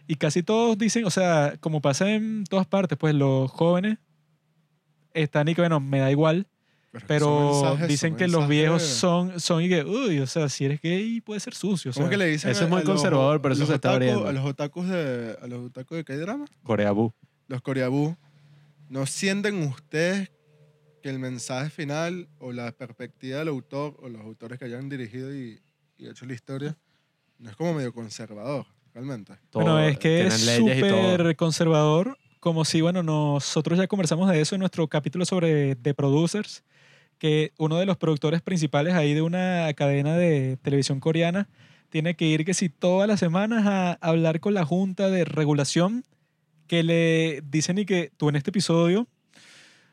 Y 0.06 0.16
casi 0.16 0.42
todos 0.42 0.76
dicen, 0.76 1.04
o 1.04 1.10
sea, 1.10 1.54
como 1.60 1.80
pasa 1.80 2.10
en 2.10 2.44
todas 2.44 2.66
partes, 2.66 2.98
pues 2.98 3.14
los 3.14 3.50
jóvenes 3.50 3.98
están 5.14 5.48
y 5.48 5.54
que, 5.54 5.62
bueno, 5.62 5.80
me 5.80 6.00
da 6.00 6.10
igual, 6.10 6.46
Pero, 6.92 7.06
pero 7.06 7.50
mensajes, 7.62 7.88
dicen 7.88 8.16
que 8.16 8.28
los 8.28 8.46
viejos 8.48 8.82
son, 8.82 9.40
son 9.40 9.62
y 9.62 9.68
que, 9.68 9.82
uy, 9.84 10.18
o 10.20 10.26
sea, 10.26 10.48
si 10.48 10.64
eres 10.64 10.80
gay 10.82 11.20
puede 11.20 11.40
ser 11.40 11.54
sucio. 11.54 11.90
O 11.90 11.94
¿Cómo 11.94 12.06
sea, 12.06 12.10
que 12.10 12.16
le 12.18 12.26
dicen 12.26 12.50
eso 12.50 12.60
es 12.60 12.66
a- 12.66 12.68
muy 12.68 12.80
a 12.80 12.84
los- 12.84 12.90
conservador, 12.94 13.40
pero 13.40 13.54
eso 13.54 13.66
se 13.66 13.74
está 13.74 13.92
abriendo. 13.92 14.26
A 14.26 14.32
los 14.32 14.44
otakus 14.44 14.88
de, 14.88 15.36
a 15.40 15.46
los 15.46 15.66
otakus 15.66 15.96
de 15.98 16.04
K-drama, 16.04 16.44
coreabú 16.62 17.12
los 17.46 17.60
coreabú, 17.60 18.16
¿no 18.88 19.04
sienten 19.06 19.62
ustedes 19.62 20.30
que 21.02 21.10
el 21.10 21.18
mensaje 21.18 21.68
final 21.70 22.28
o 22.38 22.52
la 22.52 22.72
perspectiva 22.72 23.38
del 23.40 23.48
autor 23.48 23.96
o 24.00 24.08
los 24.08 24.22
autores 24.22 24.58
que 24.58 24.64
hayan 24.64 24.88
dirigido 24.88 25.34
y, 25.34 25.60
y 25.98 26.08
hecho 26.08 26.24
la 26.24 26.32
historia 26.32 26.76
no 27.38 27.50
es 27.50 27.56
como 27.56 27.74
medio 27.74 27.92
conservador, 27.92 28.66
realmente? 28.94 29.34
Bueno, 29.52 29.78
es 29.80 29.98
que 29.98 30.26
es 30.26 30.34
súper 30.56 31.36
conservador, 31.36 32.16
como 32.40 32.64
si, 32.64 32.80
bueno, 32.80 33.02
nosotros 33.02 33.78
ya 33.78 33.86
conversamos 33.88 34.30
de 34.30 34.40
eso 34.40 34.54
en 34.54 34.60
nuestro 34.60 34.86
capítulo 34.88 35.24
sobre 35.24 35.74
The 35.76 35.94
Producers, 35.94 36.62
que 37.18 37.52
uno 37.58 37.78
de 37.78 37.86
los 37.86 37.96
productores 37.96 38.40
principales 38.40 38.94
ahí 38.94 39.12
de 39.12 39.22
una 39.22 39.72
cadena 39.74 40.16
de 40.16 40.56
televisión 40.62 41.00
coreana 41.00 41.48
tiene 41.88 42.16
que 42.16 42.26
ir 42.26 42.44
que 42.44 42.54
si 42.54 42.68
todas 42.68 43.08
las 43.08 43.20
semanas 43.20 43.66
a 43.66 43.92
hablar 44.00 44.40
con 44.40 44.54
la 44.54 44.64
junta 44.64 45.10
de 45.10 45.24
regulación 45.24 46.04
que 46.66 46.82
le 46.82 47.42
dicen 47.44 47.78
y 47.78 47.86
que 47.86 48.10
tú 48.16 48.28
en 48.28 48.36
este 48.36 48.50
episodio 48.50 49.06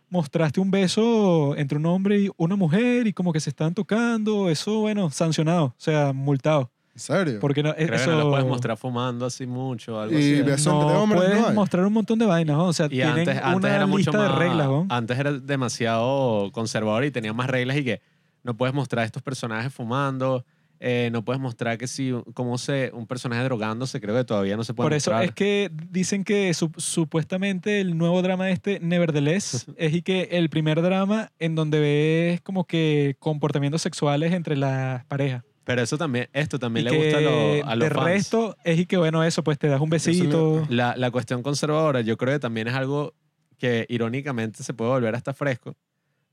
mostraste 0.09 0.59
un 0.59 0.71
beso 0.71 1.55
entre 1.57 1.77
un 1.77 1.85
hombre 1.85 2.19
y 2.19 2.29
una 2.37 2.55
mujer 2.55 3.07
y 3.07 3.13
como 3.13 3.31
que 3.31 3.39
se 3.39 3.49
están 3.49 3.73
tocando, 3.73 4.49
eso 4.49 4.79
bueno, 4.79 5.09
sancionado, 5.09 5.65
o 5.65 5.75
sea, 5.77 6.11
multado. 6.11 6.71
¿En 6.93 6.99
serio? 6.99 7.39
Porque 7.39 7.63
no, 7.63 7.73
Creo 7.73 7.87
que 7.87 7.95
eso 7.95 8.11
no 8.11 8.17
lo 8.19 8.29
puedes 8.31 8.45
mostrar 8.45 8.75
fumando 8.77 9.25
así 9.25 9.45
mucho 9.47 9.99
algo 9.99 10.13
Y 10.19 10.33
así. 10.33 10.41
beso 10.41 10.71
entre 10.73 10.93
no 10.93 11.03
hombres 11.03 11.21
puedes 11.21 11.39
no 11.41 11.47
hay. 11.47 11.55
mostrar 11.55 11.85
un 11.85 11.93
montón 11.93 12.19
de 12.19 12.25
vainas, 12.25 12.57
¿no? 12.57 12.65
o 12.67 12.73
sea, 12.73 12.87
Y 12.87 12.89
tienen 12.89 13.19
antes, 13.19 13.37
antes 13.37 13.55
una 13.55 13.75
era 13.75 13.85
mucho 13.87 14.11
lista 14.11 14.17
más. 14.17 14.31
de 14.33 14.35
reglas, 14.37 14.67
¿no? 14.67 14.87
Antes 14.89 15.17
era 15.17 15.31
demasiado 15.31 16.51
conservador 16.51 17.05
y 17.05 17.11
tenía 17.11 17.33
más 17.33 17.47
reglas 17.49 17.77
y 17.77 17.83
que 17.85 18.01
no 18.43 18.55
puedes 18.57 18.73
mostrar 18.75 19.05
estos 19.05 19.23
personajes 19.23 19.73
fumando, 19.73 20.43
eh, 20.81 21.09
no 21.13 21.23
puedes 21.23 21.39
mostrar 21.39 21.77
que 21.77 21.87
si 21.87 22.11
como 22.33 22.57
se 22.57 22.91
un 22.93 23.05
personaje 23.07 23.43
drogándose, 23.43 24.01
creo 24.01 24.15
que 24.15 24.23
todavía 24.23 24.57
no 24.57 24.63
se 24.63 24.73
puede 24.73 24.87
Por 24.89 24.93
eso 24.93 25.11
mostrar. 25.11 25.23
es 25.29 25.33
que 25.35 25.71
dicen 25.91 26.23
que 26.23 26.53
su- 26.53 26.71
supuestamente 26.75 27.79
el 27.81 27.97
nuevo 27.97 28.21
drama 28.21 28.49
este, 28.49 28.79
Nevertheless, 28.81 29.67
es 29.77 29.93
y 29.93 30.01
que 30.01 30.23
el 30.31 30.49
primer 30.49 30.81
drama 30.81 31.31
en 31.39 31.55
donde 31.55 31.79
ves 31.79 32.41
como 32.41 32.65
que 32.65 33.15
comportamientos 33.19 33.81
sexuales 33.81 34.33
entre 34.33 34.57
las 34.57 35.05
parejas. 35.05 35.43
Pero 35.63 35.81
eso 35.81 35.97
también, 35.97 36.27
esto 36.33 36.57
también 36.57 36.87
y 36.87 36.89
le 36.89 36.97
gusta 36.97 37.17
a, 37.17 37.21
los- 37.21 37.67
a 37.67 37.75
los 37.75 37.89
de 37.89 37.95
fans. 37.95 38.05
resto 38.05 38.57
es 38.63 38.79
y 38.79 38.85
que 38.85 38.97
bueno, 38.97 39.23
eso, 39.23 39.43
pues 39.43 39.59
te 39.59 39.67
das 39.67 39.79
un 39.81 39.89
besito. 39.89 40.65
La, 40.69 40.95
la 40.97 41.11
cuestión 41.11 41.43
conservadora, 41.43 42.01
yo 42.01 42.17
creo 42.17 42.33
que 42.33 42.39
también 42.39 42.67
es 42.67 42.73
algo 42.73 43.13
que 43.57 43.85
irónicamente 43.89 44.63
se 44.63 44.73
puede 44.73 44.89
volver 44.91 45.13
hasta 45.15 45.33
fresco, 45.33 45.75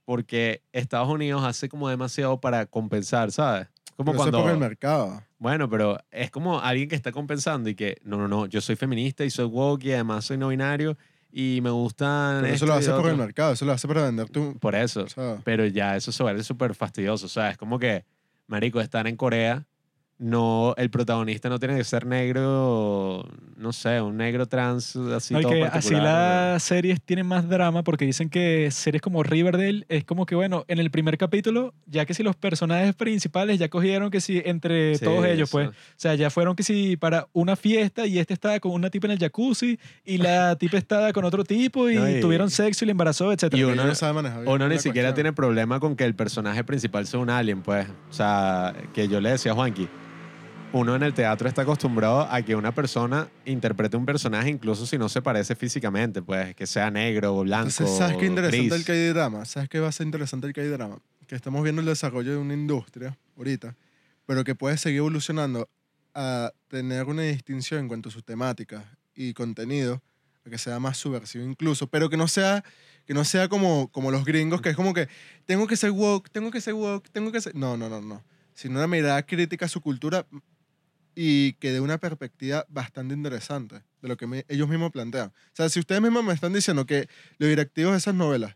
porque 0.05 0.63
Estados 0.73 1.09
Unidos 1.09 1.45
hace 1.45 1.69
como 1.69 1.89
demasiado 1.89 2.41
para 2.41 2.65
compensar, 2.67 3.31
¿sabes? 3.33 3.69
Como 3.97 4.13
Pero 4.13 4.23
eso 4.23 4.29
es 4.29 4.33
cuando... 4.33 4.43
por 4.43 4.51
el 4.53 4.59
mercado. 4.59 5.23
Bueno, 5.39 5.69
pero 5.69 5.99
es 6.11 6.31
como 6.31 6.61
alguien 6.61 6.89
que 6.89 6.97
está 6.97 7.13
compensando 7.13 7.69
y 7.69 7.75
que, 7.75 7.99
no, 8.03 8.17
no, 8.17 8.29
no, 8.29 8.47
yo 8.47 8.61
soy 8.61 8.77
feminista 8.77 9.25
y 9.25 9.31
soy 9.31 9.45
woke 9.45 9.85
y 9.85 9.93
además 9.93 10.25
soy 10.25 10.39
no 10.39 10.49
binario 10.49 10.97
y 11.31 11.61
me 11.63 11.71
gustan... 11.71 12.41
Pero 12.43 12.55
eso 12.55 12.65
lo 12.67 12.75
hace 12.75 12.91
por 12.91 13.01
otro". 13.01 13.11
el 13.11 13.17
mercado, 13.19 13.53
eso 13.53 13.65
lo 13.67 13.73
hace 13.73 13.87
para 13.87 14.05
vender 14.05 14.31
tu... 14.31 14.57
Por 14.59 14.75
eso. 14.75 15.03
O 15.03 15.09
sea, 15.09 15.37
Pero 15.45 15.67
ya 15.67 15.97
eso 15.97 16.11
se 16.13 16.23
vuelve 16.23 16.43
súper 16.43 16.75
fastidioso. 16.75 17.27
O 17.27 17.29
sea, 17.29 17.51
es 17.51 17.59
como 17.59 17.79
que, 17.79 18.05
marico, 18.49 18.81
están 18.81 19.07
en 19.07 19.17
Corea, 19.17 19.67
no, 20.21 20.75
el 20.77 20.91
protagonista 20.91 21.49
no 21.49 21.61
tiene 21.61 21.77
que 21.77 21.85
ser 21.85 22.05
negro, 22.05 23.25
no 23.57 23.73
sé, 23.73 24.01
un 24.01 24.17
negro 24.17 24.47
trans 24.47 24.97
así 24.97 25.33
No, 25.35 25.41
todo 25.43 25.53
que 25.53 25.65
así 25.65 25.95
las 25.95 26.61
series 26.63 27.01
tienen 27.01 27.25
más 27.27 27.49
drama 27.49 27.85
porque 27.85 28.05
dicen 28.05 28.29
que 28.29 28.69
series 28.73 29.01
como 29.01 29.23
Riverdale 29.23 29.87
es 29.89 30.03
como 30.05 30.27
que, 30.27 30.35
bueno, 30.35 30.65
en 30.67 30.81
el 30.81 30.91
primer 30.91 31.19
capítulo, 31.19 31.73
ya 31.87 32.05
que 32.05 32.15
si 32.15 32.25
los 32.25 32.35
personajes 32.35 32.97
principales 32.97 33.61
ya 33.61 33.69
cogieron 33.69 34.11
que 34.11 34.21
si 34.21 34.43
entre 34.45 34.97
Sí, 34.97 35.05
todos 35.05 35.25
ellos, 35.25 35.49
eso. 35.49 35.59
pues, 35.59 35.69
o 35.69 35.73
sea, 35.97 36.17
ya 36.17 36.31
fueron 36.31 36.57
que 36.57 36.65
si 36.65 36.97
para 36.97 37.29
una 37.33 37.55
fiesta 37.55 38.05
y 38.07 38.19
este 38.19 38.35
estaba 38.35 38.59
con 38.59 38.73
una 38.73 38.91
tipa 38.91 39.07
en 39.07 39.13
el 39.13 39.19
jacuzzi 39.21 39.79
y 40.05 40.19
la 40.19 40.57
tipa 40.59 40.79
estaba 40.79 41.13
con 41.13 41.25
otro 41.27 41.45
tipo 41.45 41.89
y, 41.89 41.95
No, 41.95 42.09
y- 42.11 42.21
tuvieron 42.21 42.51
sexo 42.51 42.85
y 42.85 42.87
le 42.87 42.91
embarazó, 42.91 43.31
etc. 43.33 43.55
Y 43.55 43.63
uno 43.63 43.85
no 43.85 43.95
sabe 43.95 44.15
manejar 44.15 44.41
bien 44.43 44.53
Uno 44.53 44.69
ni 44.69 44.79
siquiera 44.79 45.11
cuestión. 45.11 45.15
tiene 45.15 45.33
problema 45.33 45.79
con 45.79 45.95
que 45.95 46.05
el 46.05 46.15
personaje 46.17 46.65
principal 46.65 47.07
sea 47.07 47.21
un 47.21 47.31
alien, 47.31 47.63
pues. 47.63 47.87
O 48.11 48.13
sea, 48.13 48.75
que 48.93 49.07
yo 49.07 49.21
le 49.21 49.31
decía 49.31 49.53
a 49.53 49.55
Juanqui, 49.55 49.87
uno 50.73 50.95
en 50.95 51.03
el 51.03 51.15
teatro 51.15 51.49
está 51.49 51.63
acostumbrado 51.63 52.23
a 52.23 52.43
que 52.43 52.55
una 52.55 52.73
persona 52.73 53.29
interprete 53.47 53.97
un 53.97 54.05
personaje 54.05 54.51
incluso 54.51 54.87
si 54.87 54.99
no 54.99 55.09
se 55.09 55.23
parece 55.23 55.55
físicamente, 55.55 56.21
pues, 56.23 56.55
que 56.55 56.67
sea 56.67 56.91
negro 56.91 57.37
o 57.37 57.43
blanco. 57.43 57.69
Entonces, 57.69 57.97
¿sabes 57.97 58.17
qué 58.19 58.27
interesante 58.27 58.69
gris. 58.69 58.73
el 58.73 58.85
K-drama? 58.85 59.45
¿Sabes 59.45 59.69
qué 59.69 59.81
va 59.81 59.89
a 59.89 59.93
ser 59.93 60.07
interesante 60.07 60.47
el 60.47 60.53
K-drama? 60.53 60.99
Que 61.27 61.35
estamos 61.35 61.63
viendo 61.63 61.81
el 61.81 61.87
desarrollo 61.87 62.33
de 62.33 62.37
una 62.37 62.55
industria 62.55 63.17
ahorita, 63.37 63.77
pero 64.27 64.45
que 64.45 64.55
puede 64.55 64.77
seguir 64.77 64.99
evolucionando 64.99 65.69
a 66.15 66.53
tener 66.69 67.05
una 67.05 67.23
distinción 67.23 67.81
en 67.81 67.89
cuanto 67.89 68.09
a 68.11 68.13
sus 68.13 68.25
temáticas 68.25 68.85
y 69.15 69.33
contenido 69.33 70.03
a 70.45 70.51
que 70.51 70.59
sea 70.59 70.79
más 70.81 70.97
subversivo 70.97 71.45
incluso, 71.45 71.87
pero 71.87 72.11
que 72.11 72.17
no 72.17 72.29
sea, 72.29 72.63
que 73.07 73.15
no 73.15 73.25
sea 73.25 73.49
como, 73.49 73.89
como 73.89 74.11
los 74.11 74.25
gringos, 74.25 74.61
que 74.61 74.71
es 74.71 74.77
como 74.77 74.93
que 74.93 75.09
tengo 75.47 75.67
que 75.67 75.77
ser 75.77 75.93
woke, 75.93 76.29
tengo 76.31 76.51
que 76.51 76.61
ser 76.61 76.75
woke, 76.75 77.09
tengo 77.11 77.33
que 77.33 77.41
ser... 77.41 77.55
No, 77.55 77.77
no, 77.77 77.89
no, 77.89 78.01
no. 78.01 78.23
Sino 78.55 78.79
una 78.79 78.89
mirada 78.89 79.23
crítica 79.23 79.67
a 79.67 79.69
su 79.69 79.81
cultura 79.81 80.27
y 81.21 81.55
que 81.55 81.73
dé 81.73 81.81
una 81.81 81.99
perspectiva 81.99 82.65
bastante 82.69 83.13
interesante 83.13 83.83
de 84.03 84.09
lo 84.09 84.17
que 84.17 84.29
me- 84.29 84.45
ellos 84.49 84.69
mismos 84.69 84.93
plantean. 84.93 85.29
O 85.31 85.51
sea, 85.53 85.69
si 85.69 85.81
ustedes 85.81 86.01
mismos 86.01 86.23
me 86.23 86.33
están 86.33 86.53
diciendo 86.53 86.87
que 86.87 87.09
los 87.39 87.49
directivos 87.49 87.91
de 87.93 87.99
esas 87.99 88.15
novelas 88.15 88.55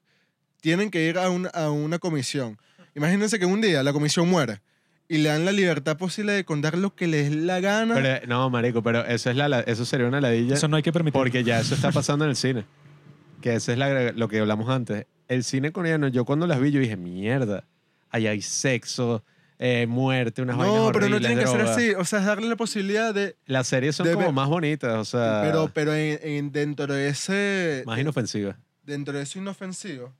tienen 0.61 0.89
que 0.91 1.09
ir 1.09 1.19
a, 1.19 1.29
un- 1.29 1.49
a 1.55 1.71
una 1.71 1.99
comisión, 1.99 2.57
imagínense 2.95 3.41
que 3.41 3.47
un 3.47 3.61
día 3.61 3.83
la 3.83 3.93
comisión 3.93 4.29
muere 4.29 4.61
y 5.09 5.19
le 5.19 5.31
dan 5.31 5.45
la 5.45 5.51
libertad 5.51 5.97
posible 5.97 6.33
de 6.35 6.45
contar 6.45 6.79
lo 6.79 6.95
que 6.95 7.09
les 7.09 7.33
la 7.35 7.59
gana. 7.59 7.95
Pero, 7.97 8.27
no, 8.29 8.49
marico, 8.49 8.81
pero 8.81 9.05
eso, 9.07 9.29
es 9.31 9.37
la, 9.37 9.49
la- 9.49 9.61
eso 9.63 9.85
sería 9.85 10.07
una 10.07 10.21
ladilla 10.21 10.55
Eso 10.55 10.69
no 10.69 10.77
hay 10.77 10.85
que 10.85 10.93
permitir. 10.93 11.19
porque 11.19 11.43
ya 11.43 11.59
eso 11.59 11.75
está 11.75 11.91
pasando 11.91 12.25
en 12.25 12.31
el 12.31 12.37
cine. 12.37 12.65
Que 13.41 13.57
eso 13.57 13.73
es 13.73 13.79
la- 13.79 14.13
lo 14.13 14.29
que 14.29 14.39
hablamos 14.39 14.69
antes. 14.69 15.07
El 15.27 15.43
cine 15.43 15.73
coreano, 15.73 16.07
yo 16.07 16.25
cuando 16.25 16.47
las 16.47 16.61
vi, 16.61 16.71
yo 16.71 16.79
dije, 16.79 16.97
mierda, 16.97 17.65
ahí 18.11 18.29
hay 18.29 18.41
sexo, 18.41 19.25
eh, 19.65 19.87
muerte, 19.87 20.43
unas 20.43 20.57
vainas 20.57 20.77
no, 20.77 20.93
pero 20.93 21.09
no 21.09 21.17
horribles, 21.17 21.21
tienen 21.29 21.39
que 21.45 21.47
ser 21.51 21.59
drogas. 21.61 21.77
así. 21.77 21.91
O 21.95 22.05
sea, 22.05 22.19
es 22.19 22.25
darle 22.27 22.49
la 22.49 22.57
posibilidad 22.57 23.15
de... 23.15 23.37
Las 23.47 23.69
series 23.69 23.95
son 23.95 24.07
de 24.09 24.15
como 24.15 24.27
ver- 24.27 24.35
más 24.35 24.49
bonitas, 24.49 24.95
o 24.99 25.05
sea, 25.05 25.41
pero 25.45 25.71
pero 25.73 25.95
en, 25.95 26.19
en- 26.23 26.51
dentro 26.53 26.93
de 26.93 27.09
ese... 27.09 27.85
más 27.87 27.99
inofensivas. 28.01 28.57
dentro 28.83 29.17
de 29.17 29.23
eso 29.23 29.39
inofensivo, 29.39 30.13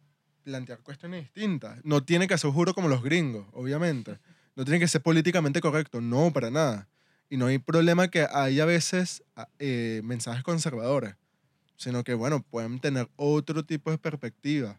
plantear 0.45 0.79
cuestiones 0.81 1.23
distintas. 1.25 1.85
No 1.85 2.05
tiene 2.05 2.29
que 2.29 2.39
ser 2.39 2.51
juro 2.51 2.73
como 2.75 2.89
los 2.89 3.03
gringos, 3.03 3.47
obviamente. 3.53 4.19
No 4.55 4.65
tiene 4.65 4.79
que 4.79 4.87
ser 4.87 5.01
políticamente 5.03 5.61
correcto, 5.61 6.01
no, 6.01 6.33
para 6.33 6.51
nada. 6.51 6.89
Y 7.31 7.37
no 7.39 7.47
hay 7.47 7.59
problema 7.59 8.09
que 8.09 8.27
haya 8.31 8.63
a 8.63 8.67
veces 8.67 9.23
a- 9.35 9.49
eh, 9.59 10.03
mensajes 10.05 10.45
conservadores, 10.45 11.17
sino 11.77 12.05
que, 12.05 12.15
bueno, 12.15 12.43
pueden 12.43 12.79
tener 12.79 13.09
otro 13.17 13.65
tipo 13.65 13.91
de 13.91 13.99
perspectiva 13.99 14.79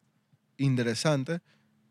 interesante. 0.58 1.42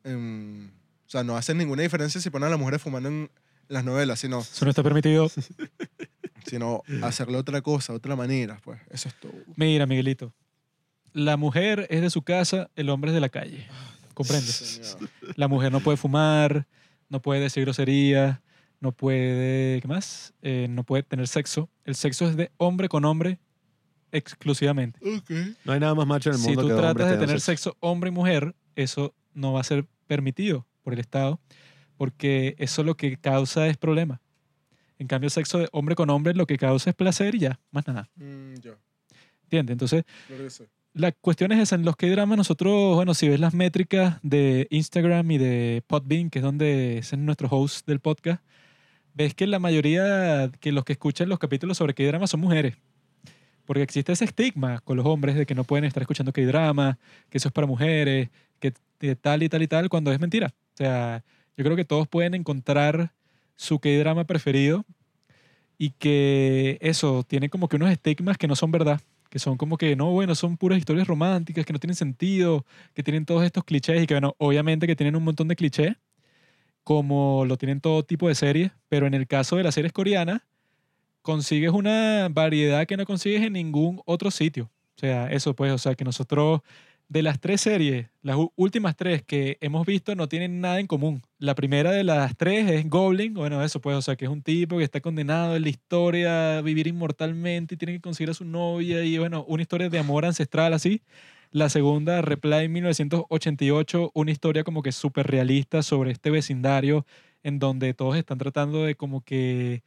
em, 0.05 0.71
sea, 1.13 1.23
no 1.25 1.37
hacen 1.37 1.59
ninguna 1.59 1.83
diferencia 1.83 2.21
si 2.21 2.31
ponen 2.31 2.47
a 2.47 2.51
las 2.51 2.59
mujeres 2.59 2.81
fumando 2.81 3.09
en 3.11 3.31
las 3.69 3.85
novelas, 3.85 4.19
sino, 4.19 4.41
Eso 4.41 4.65
no 4.65 4.71
está 4.71 4.83
permitido. 4.83 5.31
sino 6.47 6.83
hacerle 7.03 7.37
otra 7.37 7.61
cosa, 7.61 7.93
otra 7.93 8.17
manera, 8.17 8.59
pues. 8.65 8.81
Eso 8.91 9.09
es 9.09 9.15
todo. 9.21 9.33
Mira, 9.57 9.87
Miguelito. 9.87 10.33
La 11.13 11.37
mujer 11.37 11.87
es 11.91 12.01
de 12.01 12.09
su 12.09 12.23
casa, 12.23 12.71
el 12.77 12.89
hombre 12.89 13.11
es 13.11 13.15
de 13.15 13.21
la 13.21 13.29
calle. 13.29 13.67
¿Comprendes? 14.15 14.97
La 15.37 15.49
mujer 15.49 15.71
no 15.71 15.81
puede 15.81 15.99
fumar, 15.99 16.67
no 17.11 17.21
puede 17.21 17.41
decir 17.41 17.63
groserías, 17.65 18.41
no 18.81 18.93
puede. 18.93 19.81
¿Qué 19.83 19.89
más? 19.89 20.33
Eh, 20.41 20.67
no 20.71 20.85
puede 20.85 21.03
tener 21.03 21.29
sexo. 21.29 21.69
El 21.85 21.95
sexo 21.95 22.27
es 22.27 22.37
de 22.37 22.51
hombre 22.57 22.89
con 22.89 23.05
hombre 23.05 23.39
exclusivamente. 24.11 24.99
Ok. 25.17 25.31
No 25.65 25.73
hay 25.73 25.81
nada 25.81 25.95
más 25.95 26.07
macho 26.07 26.31
en 26.31 26.37
el 26.37 26.41
Si 26.41 26.49
mundo 26.49 26.63
tú 26.63 26.69
que 26.69 26.75
hombres 26.75 26.95
tratas 26.95 27.11
de 27.11 27.19
tener 27.19 27.41
sexo. 27.41 27.71
sexo 27.71 27.77
hombre 27.81 28.09
y 28.09 28.13
mujer, 28.13 28.55
eso 28.77 29.15
no 29.35 29.53
va 29.53 29.61
a 29.61 29.65
ser 29.65 29.87
permitido 30.07 30.67
por 30.83 30.93
el 30.93 31.01
Estado, 31.01 31.41
porque 31.97 32.55
eso 32.59 32.83
lo 32.83 32.97
que 32.97 33.17
causa 33.17 33.67
es 33.69 33.77
problema. 33.77 34.21
En 34.99 35.07
cambio, 35.07 35.31
sexo 35.31 35.59
de 35.59 35.69
hombre 35.73 35.95
con 35.95 36.11
hombre 36.11 36.35
lo 36.35 36.47
que 36.47 36.59
causa 36.59 36.91
es 36.91 36.97
placer 36.97 37.35
y 37.35 37.41
ya, 37.41 37.61
más 37.71 37.87
nada. 37.87 38.09
Mm, 38.17 38.55
¿Entiendes? 39.45 39.75
Entonces, 39.75 40.05
que 40.29 40.49
la 40.95 41.13
cuestión 41.13 41.53
es 41.53 41.59
esa. 41.59 41.75
En 41.75 41.85
los 41.85 41.97
que 41.97 42.11
dramas 42.11 42.39
nosotros, 42.39 42.95
bueno, 42.95 43.15
si 43.15 43.29
ves 43.29 43.41
las 43.41 43.55
métricas 43.55 44.19
de 44.23 44.67
Instagram 44.71 45.31
y 45.31 45.39
de 45.39 45.83
Podbean, 45.87 46.31
que 46.31 46.39
es 46.39 46.43
donde 46.45 46.99
es 46.99 47.17
nuestro 47.17 47.49
host 47.49 47.87
del 47.87 48.01
podcast, 48.01 48.43
ves 49.15 49.35
que 49.35 49.47
la 49.47 49.59
mayoría 49.59 50.51
que 50.61 50.73
los 50.73 50.85
que 50.85 50.93
escuchan 50.93 51.29
los 51.29 51.39
capítulos 51.39 51.79
sobre 51.79 51.95
K-drama 51.95 52.27
son 52.27 52.41
mujeres. 52.41 52.77
Porque 53.65 53.83
existe 53.83 54.13
ese 54.13 54.25
estigma 54.25 54.81
con 54.81 54.97
los 54.97 55.07
hombres 55.07 55.37
de 55.37 55.47
que 55.47 55.55
no 55.55 55.65
pueden 55.65 55.85
estar 55.85 56.03
escuchando 56.03 56.33
K-drama, 56.33 56.99
que 57.31 57.39
eso 57.39 57.49
es 57.49 57.53
para 57.53 57.67
mujeres, 57.67 58.31
que 58.59 58.73
tal 59.17 59.43
y 59.43 59.49
tal 59.49 59.63
y 59.63 59.69
tal, 59.69 59.89
cuando 59.89 60.13
es 60.13 60.21
mentira. 60.21 60.55
Sea, 60.83 61.25
yo 61.57 61.65
creo 61.65 61.77
que 61.77 61.85
todos 61.85 62.09
pueden 62.09 62.35
encontrar 62.35 63.13
su 63.57 63.79
K-drama 63.79 64.25
preferido 64.25 64.85
y 65.79 65.91
que 65.91 66.79
eso 66.81 67.25
tiene 67.25 67.49
como 67.49 67.69
que 67.69 67.77
unos 67.77 67.91
estigmas 67.91 68.37
que 68.37 68.49
no 68.49 68.57
son 68.57 68.73
verdad 68.73 69.01
que 69.33 69.39
son 69.39 69.57
como 69.57 69.79
que, 69.79 69.97
no, 69.97 70.11
bueno, 70.11 70.35
son 70.35 70.59
puras 70.59 70.79
historias 70.79 71.07
románticas, 71.09 71.65
que 71.65 71.73
no 71.73 71.79
tienen 71.79 71.95
sentido, 71.95 72.67
que 72.93 73.03
tienen 73.03 73.25
todos 73.25 73.43
estos 73.45 73.65
clichés 73.65 74.03
y 74.03 74.07
que, 74.07 74.13
bueno, 74.13 74.35
obviamente 74.37 74.87
que 74.87 74.95
tienen 74.95 75.17
un 75.17 75.25
montón 75.25 75.49
de 75.49 75.57
clichés, 75.57 75.97
como 76.85 77.47
lo 77.47 77.57
tienen 77.57 77.81
todo 77.81 78.03
tipo 78.05 78.29
de 78.29 78.35
series, 78.35 78.73
pero 78.91 79.07
en 79.07 79.15
el 79.15 79.27
caso 79.27 79.57
de 79.57 79.63
las 79.63 79.75
series 79.75 79.95
coreanas, 79.95 80.43
consigues 81.23 81.71
una 81.71 82.29
variedad 82.31 82.87
que 82.87 82.99
no 82.99 83.07
consigues 83.07 83.41
en 83.41 83.55
ningún 83.55 84.03
otro 84.05 84.31
sitio. 84.31 84.71
O 84.97 85.01
sea, 85.01 85.33
eso 85.33 85.55
pues, 85.55 85.73
o 85.73 85.79
sea, 85.79 85.95
que 85.95 86.05
nosotros, 86.05 86.61
de 87.13 87.23
las 87.23 87.39
tres 87.41 87.61
series, 87.61 88.09
las 88.23 88.39
últimas 88.57 88.97
tres 88.97 89.23
que 89.23 89.59
hemos 89.61 89.85
visto 89.85 90.15
no 90.15 90.29
tienen 90.29 90.63
nada 90.63 90.81
en 90.81 90.87
común. 90.87 91.23
La 91.39 91.55
primera 91.55 91.91
de 91.91 92.05
las 92.05 92.35
tres 92.39 92.71
es 92.71 92.89
Goblin, 92.89 93.35
bueno, 93.35 93.63
eso 93.63 93.83
pues, 93.83 93.97
o 93.97 94.01
sea, 94.01 94.17
que 94.17 94.25
es 94.25 94.31
un 94.31 94.41
tipo 94.41 94.79
que 94.79 94.85
está 94.85 95.03
condenado 95.03 95.55
en 95.55 95.63
la 95.63 95.69
historia 95.69 96.57
a 96.57 96.63
vivir 96.63 96.87
inmortalmente 96.87 97.75
y 97.75 97.79
tiene 97.79 97.93
que 97.93 98.01
conseguir 98.01 98.31
a 98.31 98.35
su 98.35 98.47
novia 98.47 99.05
y, 99.05 99.19
bueno, 99.19 99.45
una 99.47 99.61
historia 99.61 99.91
de 99.91 99.99
amor 99.99 100.25
ancestral 100.25 100.73
así. 100.73 101.03
La 101.51 101.69
segunda, 101.69 102.23
Reply 102.23 102.71
1988, 102.71 104.13
una 104.15 104.31
historia 104.31 104.65
como 104.65 104.83
que 104.83 104.93
súper 104.93 105.27
realista 105.27 105.83
sobre 105.83 106.13
este 106.13 106.31
vecindario 106.31 107.05
en 107.43 107.59
donde 107.59 107.93
todos 107.93 108.17
están 108.17 108.39
tratando 108.39 108.85
de 108.85 108.95
como 108.95 109.23
que 109.23 109.83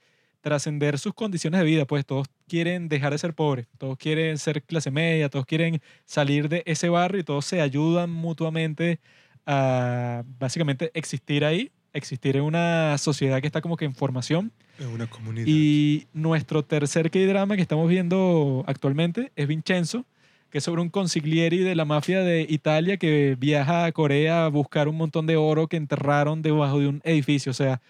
trascender 0.46 1.00
sus 1.00 1.16
condiciones 1.16 1.60
de 1.60 1.66
vida, 1.66 1.86
pues 1.86 2.06
todos 2.06 2.28
quieren 2.48 2.88
dejar 2.88 3.12
de 3.12 3.18
ser 3.18 3.34
pobres, 3.34 3.66
todos 3.80 3.98
quieren 3.98 4.38
ser 4.38 4.62
clase 4.62 4.92
media, 4.92 5.28
todos 5.28 5.48
quieren 5.48 5.82
salir 6.06 6.50
de 6.50 6.62
ese 6.68 6.88
barrio 6.88 7.22
y 7.22 7.24
todos 7.24 7.46
se 7.46 7.62
ayudan 7.62 8.12
mutuamente 8.12 9.00
a 9.48 10.22
básicamente 10.38 10.92
existir 10.94 11.46
ahí, 11.46 11.72
existir 11.94 12.38
en 12.38 12.44
una 12.44 12.96
sociedad 13.00 13.42
que 13.42 13.48
está 13.48 13.60
como 13.60 13.76
que 13.76 13.86
en 13.86 13.96
formación. 13.96 14.52
Es 14.78 14.86
una 14.86 15.08
comunidad. 15.08 15.48
Y 15.48 16.06
nuestro 16.14 16.64
tercer 16.64 17.10
K-drama 17.10 17.56
que 17.56 17.64
estamos 17.64 17.90
viendo 17.90 18.64
actualmente 18.68 19.32
es 19.36 19.48
Vincenzo, 19.48 20.06
que 20.52 20.60
es 20.60 20.64
sobre 20.64 20.84
un 20.84 20.90
consiglieri 20.90 21.58
de 21.58 21.74
la 21.74 21.86
mafia 21.86 22.22
de 22.22 22.46
Italia 22.48 22.98
que 22.98 23.36
viaja 23.40 23.86
a 23.86 23.92
Corea 23.94 24.46
a 24.46 24.50
buscar 24.50 24.90
un 24.90 24.98
montón 24.98 25.26
de 25.26 25.38
oro 25.38 25.66
que 25.66 25.78
enterraron 25.78 26.44
debajo 26.44 26.80
de 26.80 26.88
un 26.88 27.02
edificio. 27.04 27.50
O 27.50 27.56
sea, 27.56 27.82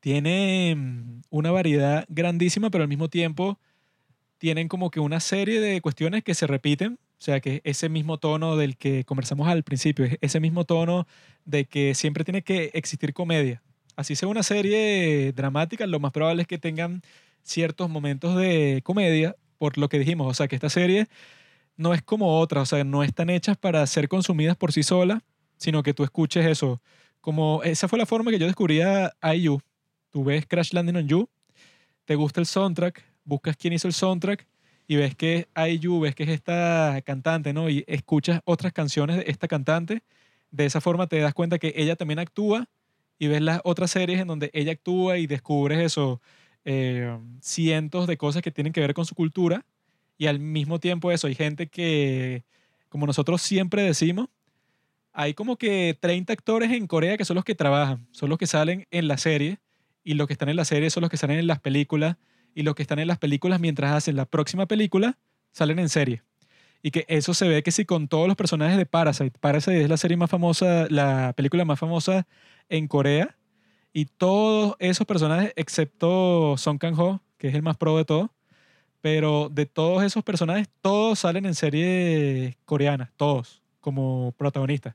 tiene 0.00 0.74
mm, 0.76 1.22
una 1.30 1.50
variedad 1.50 2.04
grandísima, 2.08 2.70
pero 2.70 2.82
al 2.82 2.88
mismo 2.88 3.08
tiempo 3.08 3.58
tienen 4.38 4.68
como 4.68 4.90
que 4.90 5.00
una 5.00 5.20
serie 5.20 5.60
de 5.60 5.80
cuestiones 5.80 6.24
que 6.24 6.34
se 6.34 6.46
repiten. 6.46 6.98
O 7.18 7.22
sea, 7.22 7.40
que 7.40 7.60
ese 7.64 7.90
mismo 7.90 8.18
tono 8.18 8.56
del 8.56 8.78
que 8.78 9.04
conversamos 9.04 9.46
al 9.48 9.62
principio, 9.62 10.06
es 10.06 10.16
ese 10.22 10.40
mismo 10.40 10.64
tono 10.64 11.06
de 11.44 11.66
que 11.66 11.94
siempre 11.94 12.24
tiene 12.24 12.42
que 12.42 12.70
existir 12.72 13.12
comedia. 13.12 13.62
Así 13.96 14.16
sea 14.16 14.28
una 14.28 14.42
serie 14.42 15.32
dramática, 15.32 15.86
lo 15.86 16.00
más 16.00 16.12
probable 16.12 16.42
es 16.42 16.48
que 16.48 16.56
tengan 16.56 17.02
ciertos 17.42 17.90
momentos 17.90 18.36
de 18.36 18.80
comedia, 18.84 19.36
por 19.58 19.76
lo 19.76 19.90
que 19.90 19.98
dijimos. 19.98 20.28
O 20.28 20.34
sea, 20.34 20.48
que 20.48 20.56
esta 20.56 20.70
serie 20.70 21.08
no 21.76 21.92
es 21.92 22.02
como 22.02 22.38
otra, 22.38 22.62
o 22.62 22.66
sea, 22.66 22.84
no 22.84 23.02
están 23.02 23.28
hechas 23.28 23.58
para 23.58 23.86
ser 23.86 24.08
consumidas 24.08 24.56
por 24.56 24.72
sí 24.72 24.82
solas, 24.82 25.22
sino 25.58 25.82
que 25.82 25.92
tú 25.92 26.04
escuches 26.04 26.46
eso. 26.46 26.80
Como 27.20 27.62
esa 27.64 27.88
fue 27.88 27.98
la 27.98 28.06
forma 28.06 28.30
que 28.30 28.38
yo 28.38 28.46
descubrí 28.46 28.80
a 28.80 29.12
IU. 29.34 29.60
Tú 30.10 30.24
ves 30.24 30.46
Crash 30.46 30.72
Landing 30.72 30.96
on 30.96 31.08
You, 31.08 31.28
te 32.04 32.14
gusta 32.16 32.40
el 32.40 32.46
soundtrack, 32.46 33.04
buscas 33.24 33.56
quién 33.56 33.72
hizo 33.72 33.86
el 33.86 33.94
soundtrack 33.94 34.46
y 34.88 34.96
ves 34.96 35.14
que 35.14 35.46
es 35.54 35.80
IU, 35.80 36.00
ves 36.00 36.14
que 36.16 36.24
es 36.24 36.30
esta 36.30 37.00
cantante, 37.04 37.52
¿no? 37.52 37.70
Y 37.70 37.84
escuchas 37.86 38.40
otras 38.44 38.72
canciones 38.72 39.16
de 39.18 39.24
esta 39.28 39.46
cantante. 39.46 40.02
De 40.50 40.64
esa 40.66 40.80
forma 40.80 41.06
te 41.06 41.20
das 41.20 41.32
cuenta 41.32 41.60
que 41.60 41.72
ella 41.76 41.94
también 41.94 42.18
actúa 42.18 42.68
y 43.16 43.28
ves 43.28 43.40
las 43.40 43.60
otras 43.62 43.92
series 43.92 44.20
en 44.20 44.26
donde 44.26 44.50
ella 44.52 44.72
actúa 44.72 45.18
y 45.18 45.28
descubres 45.28 45.78
eso, 45.78 46.20
eh, 46.64 47.16
cientos 47.40 48.08
de 48.08 48.16
cosas 48.16 48.42
que 48.42 48.50
tienen 48.50 48.72
que 48.72 48.80
ver 48.80 48.94
con 48.94 49.04
su 49.04 49.14
cultura 49.14 49.64
y 50.18 50.26
al 50.26 50.40
mismo 50.40 50.80
tiempo 50.80 51.12
eso, 51.12 51.28
hay 51.28 51.34
gente 51.34 51.68
que, 51.68 52.44
como 52.88 53.06
nosotros 53.06 53.40
siempre 53.40 53.82
decimos, 53.82 54.28
hay 55.12 55.34
como 55.34 55.56
que 55.56 55.96
30 56.00 56.32
actores 56.32 56.72
en 56.72 56.86
Corea 56.86 57.16
que 57.16 57.24
son 57.24 57.36
los 57.36 57.44
que 57.44 57.54
trabajan, 57.54 58.06
son 58.10 58.28
los 58.28 58.38
que 58.38 58.46
salen 58.46 58.86
en 58.90 59.08
la 59.08 59.16
serie 59.16 59.60
y 60.04 60.14
los 60.14 60.26
que 60.26 60.34
están 60.34 60.48
en 60.48 60.56
la 60.56 60.64
serie 60.64 60.90
son 60.90 61.02
los 61.02 61.10
que 61.10 61.16
salen 61.16 61.38
en 61.38 61.46
las 61.46 61.60
películas 61.60 62.16
y 62.54 62.62
los 62.62 62.74
que 62.74 62.82
están 62.82 62.98
en 62.98 63.08
las 63.08 63.18
películas 63.18 63.60
mientras 63.60 63.92
hacen 63.92 64.16
la 64.16 64.26
próxima 64.26 64.66
película 64.66 65.18
salen 65.52 65.78
en 65.78 65.88
serie. 65.88 66.22
Y 66.82 66.90
que 66.90 67.04
eso 67.08 67.34
se 67.34 67.46
ve 67.46 67.62
que 67.62 67.72
si 67.72 67.84
con 67.84 68.08
todos 68.08 68.26
los 68.26 68.36
personajes 68.36 68.78
de 68.78 68.86
Parasite, 68.86 69.38
Parasite 69.38 69.82
es 69.82 69.88
la 69.88 69.98
serie 69.98 70.16
más 70.16 70.30
famosa, 70.30 70.86
la 70.88 71.34
película 71.36 71.64
más 71.64 71.78
famosa 71.78 72.26
en 72.68 72.88
Corea, 72.88 73.36
y 73.92 74.04
todos 74.06 74.76
esos 74.78 75.06
personajes, 75.06 75.52
excepto 75.56 76.56
Song 76.56 76.78
Kang-ho, 76.78 77.22
que 77.38 77.48
es 77.48 77.54
el 77.54 77.62
más 77.62 77.76
pro 77.76 77.96
de 77.96 78.04
todos, 78.04 78.30
pero 79.00 79.48
de 79.48 79.66
todos 79.66 80.04
esos 80.04 80.22
personajes, 80.22 80.68
todos 80.80 81.18
salen 81.18 81.46
en 81.46 81.54
series 81.54 82.56
coreanas, 82.64 83.10
todos, 83.16 83.62
como 83.80 84.32
protagonistas. 84.36 84.94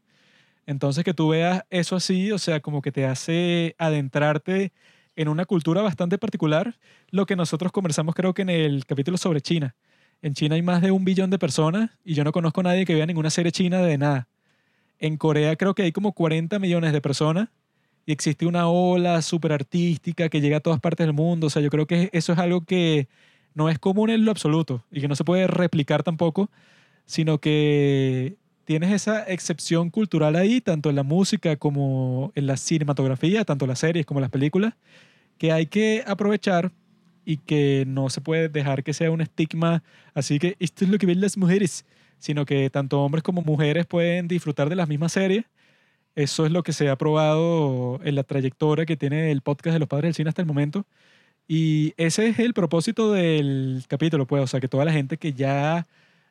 Entonces 0.66 1.04
que 1.04 1.14
tú 1.14 1.30
veas 1.30 1.64
eso 1.70 1.96
así, 1.96 2.32
o 2.32 2.38
sea, 2.40 2.62
como 2.62 2.82
que 2.82 2.92
te 2.92 3.06
hace 3.06 3.76
adentrarte 3.78 4.72
en 5.16 5.28
una 5.28 5.46
cultura 5.46 5.82
bastante 5.82 6.18
particular, 6.18 6.76
lo 7.10 7.26
que 7.26 7.36
nosotros 7.36 7.72
conversamos 7.72 8.16
creo 8.16 8.34
que 8.34 8.42
en 8.42 8.50
el 8.50 8.86
capítulo 8.86 9.18
sobre 9.18 9.42
China, 9.42 9.76
En 10.22 10.34
China 10.34 10.56
hay 10.56 10.62
más 10.62 10.82
de 10.82 10.92
un 10.92 11.06
billón 11.06 11.30
de 11.30 11.38
personas 11.40 11.92
y 12.04 12.14
yo 12.14 12.24
no 12.24 12.32
conozco 12.32 12.62
a 12.62 12.64
nadie 12.64 12.86
que 12.86 12.96
vea 12.96 13.06
ninguna 13.06 13.30
serie 13.30 13.52
china 13.52 13.82
de 13.82 13.98
nada. 13.98 14.28
En 15.00 15.18
Corea 15.18 15.56
creo 15.56 15.76
que 15.76 15.84
hay 15.84 15.92
como 15.92 16.14
40 16.14 16.58
millones 16.60 16.94
de 16.94 17.02
personas 17.02 17.50
y 18.06 18.12
existe 18.12 18.46
una 18.46 18.68
ola 18.68 19.22
súper 19.22 19.52
artística 19.52 20.30
que 20.30 20.42
llega 20.42 20.58
a 20.58 20.62
todas 20.62 20.80
partes 20.80 21.06
del 21.06 21.14
mundo. 21.14 21.48
O 21.48 21.50
sea, 21.50 21.62
yo 21.62 21.70
creo 21.70 21.86
que 21.86 22.10
eso 22.14 22.34
es 22.34 22.40
algo 22.40 22.62
que 22.62 23.08
no 23.54 23.70
es 23.70 23.80
común 23.80 24.10
en 24.10 24.26
lo 24.26 24.32
absoluto 24.32 24.84
y 24.92 25.02
que 25.02 25.08
no 25.08 25.16
se 25.16 25.24
puede 25.24 25.48
replicar 25.48 26.04
tampoco, 26.04 26.50
sino 27.06 27.40
que 27.40 28.38
tienes 28.66 28.92
esa 28.92 29.24
excepción 29.24 29.90
cultural 29.90 30.36
ahí, 30.36 30.62
tanto 30.62 30.90
en 30.90 30.96
la 30.96 31.04
música 31.04 31.56
como 31.56 32.32
en 32.36 32.48
la 32.48 32.58
cinematografía, 32.58 33.46
tanto 33.46 33.68
las 33.68 33.80
series 33.80 34.06
como 34.06 34.20
las 34.20 34.32
películas, 34.32 34.74
que 35.38 35.52
hay 35.52 35.68
que 35.68 36.04
aprovechar 36.06 36.72
y 37.26 37.38
que 37.38 37.86
no 37.88 38.10
se 38.10 38.22
puede 38.22 38.50
dejar 38.50 38.84
que 38.84 38.94
sea 38.94 39.12
un 39.12 39.22
estigma, 39.22 39.84
así 40.14 40.40
que 40.40 40.56
esto 40.60 40.86
es 40.86 40.92
lo 40.92 40.98
que 40.98 41.06
ven 41.08 41.22
las 41.22 41.38
mujeres, 41.38 41.86
sino 42.20 42.46
que 42.46 42.70
tanto 42.70 43.02
hombres 43.02 43.24
como 43.24 43.42
mujeres 43.42 43.86
pueden 43.86 44.28
disfrutar 44.28 44.70
de 44.70 44.76
las 44.76 44.88
mismas 44.88 45.14
series. 45.14 45.46
Eso 46.16 46.46
es 46.46 46.52
lo 46.52 46.64
que 46.64 46.74
se 46.74 46.90
ha 46.90 46.98
probado 46.98 48.00
en 48.04 48.16
la 48.16 48.24
trayectoria 48.24 48.86
que 48.86 48.98
tiene 48.98 49.32
el 49.32 49.42
podcast 49.42 49.74
de 49.74 49.80
los 49.80 49.90
padres 49.90 50.10
del 50.10 50.16
cine 50.16 50.30
hasta 50.30 50.42
el 50.42 50.48
momento. 50.48 50.86
Y 51.48 51.94
ese 51.98 52.28
es 52.30 52.40
el 52.40 52.54
propósito 52.54 53.12
del 53.12 53.84
capítulo, 53.88 54.26
pues, 54.28 54.44
o 54.44 54.48
sea, 54.48 54.60
que 54.60 54.68
toda 54.68 54.86
la 54.86 54.94
gente 54.94 55.18
que 55.18 55.34
ya 55.34 55.88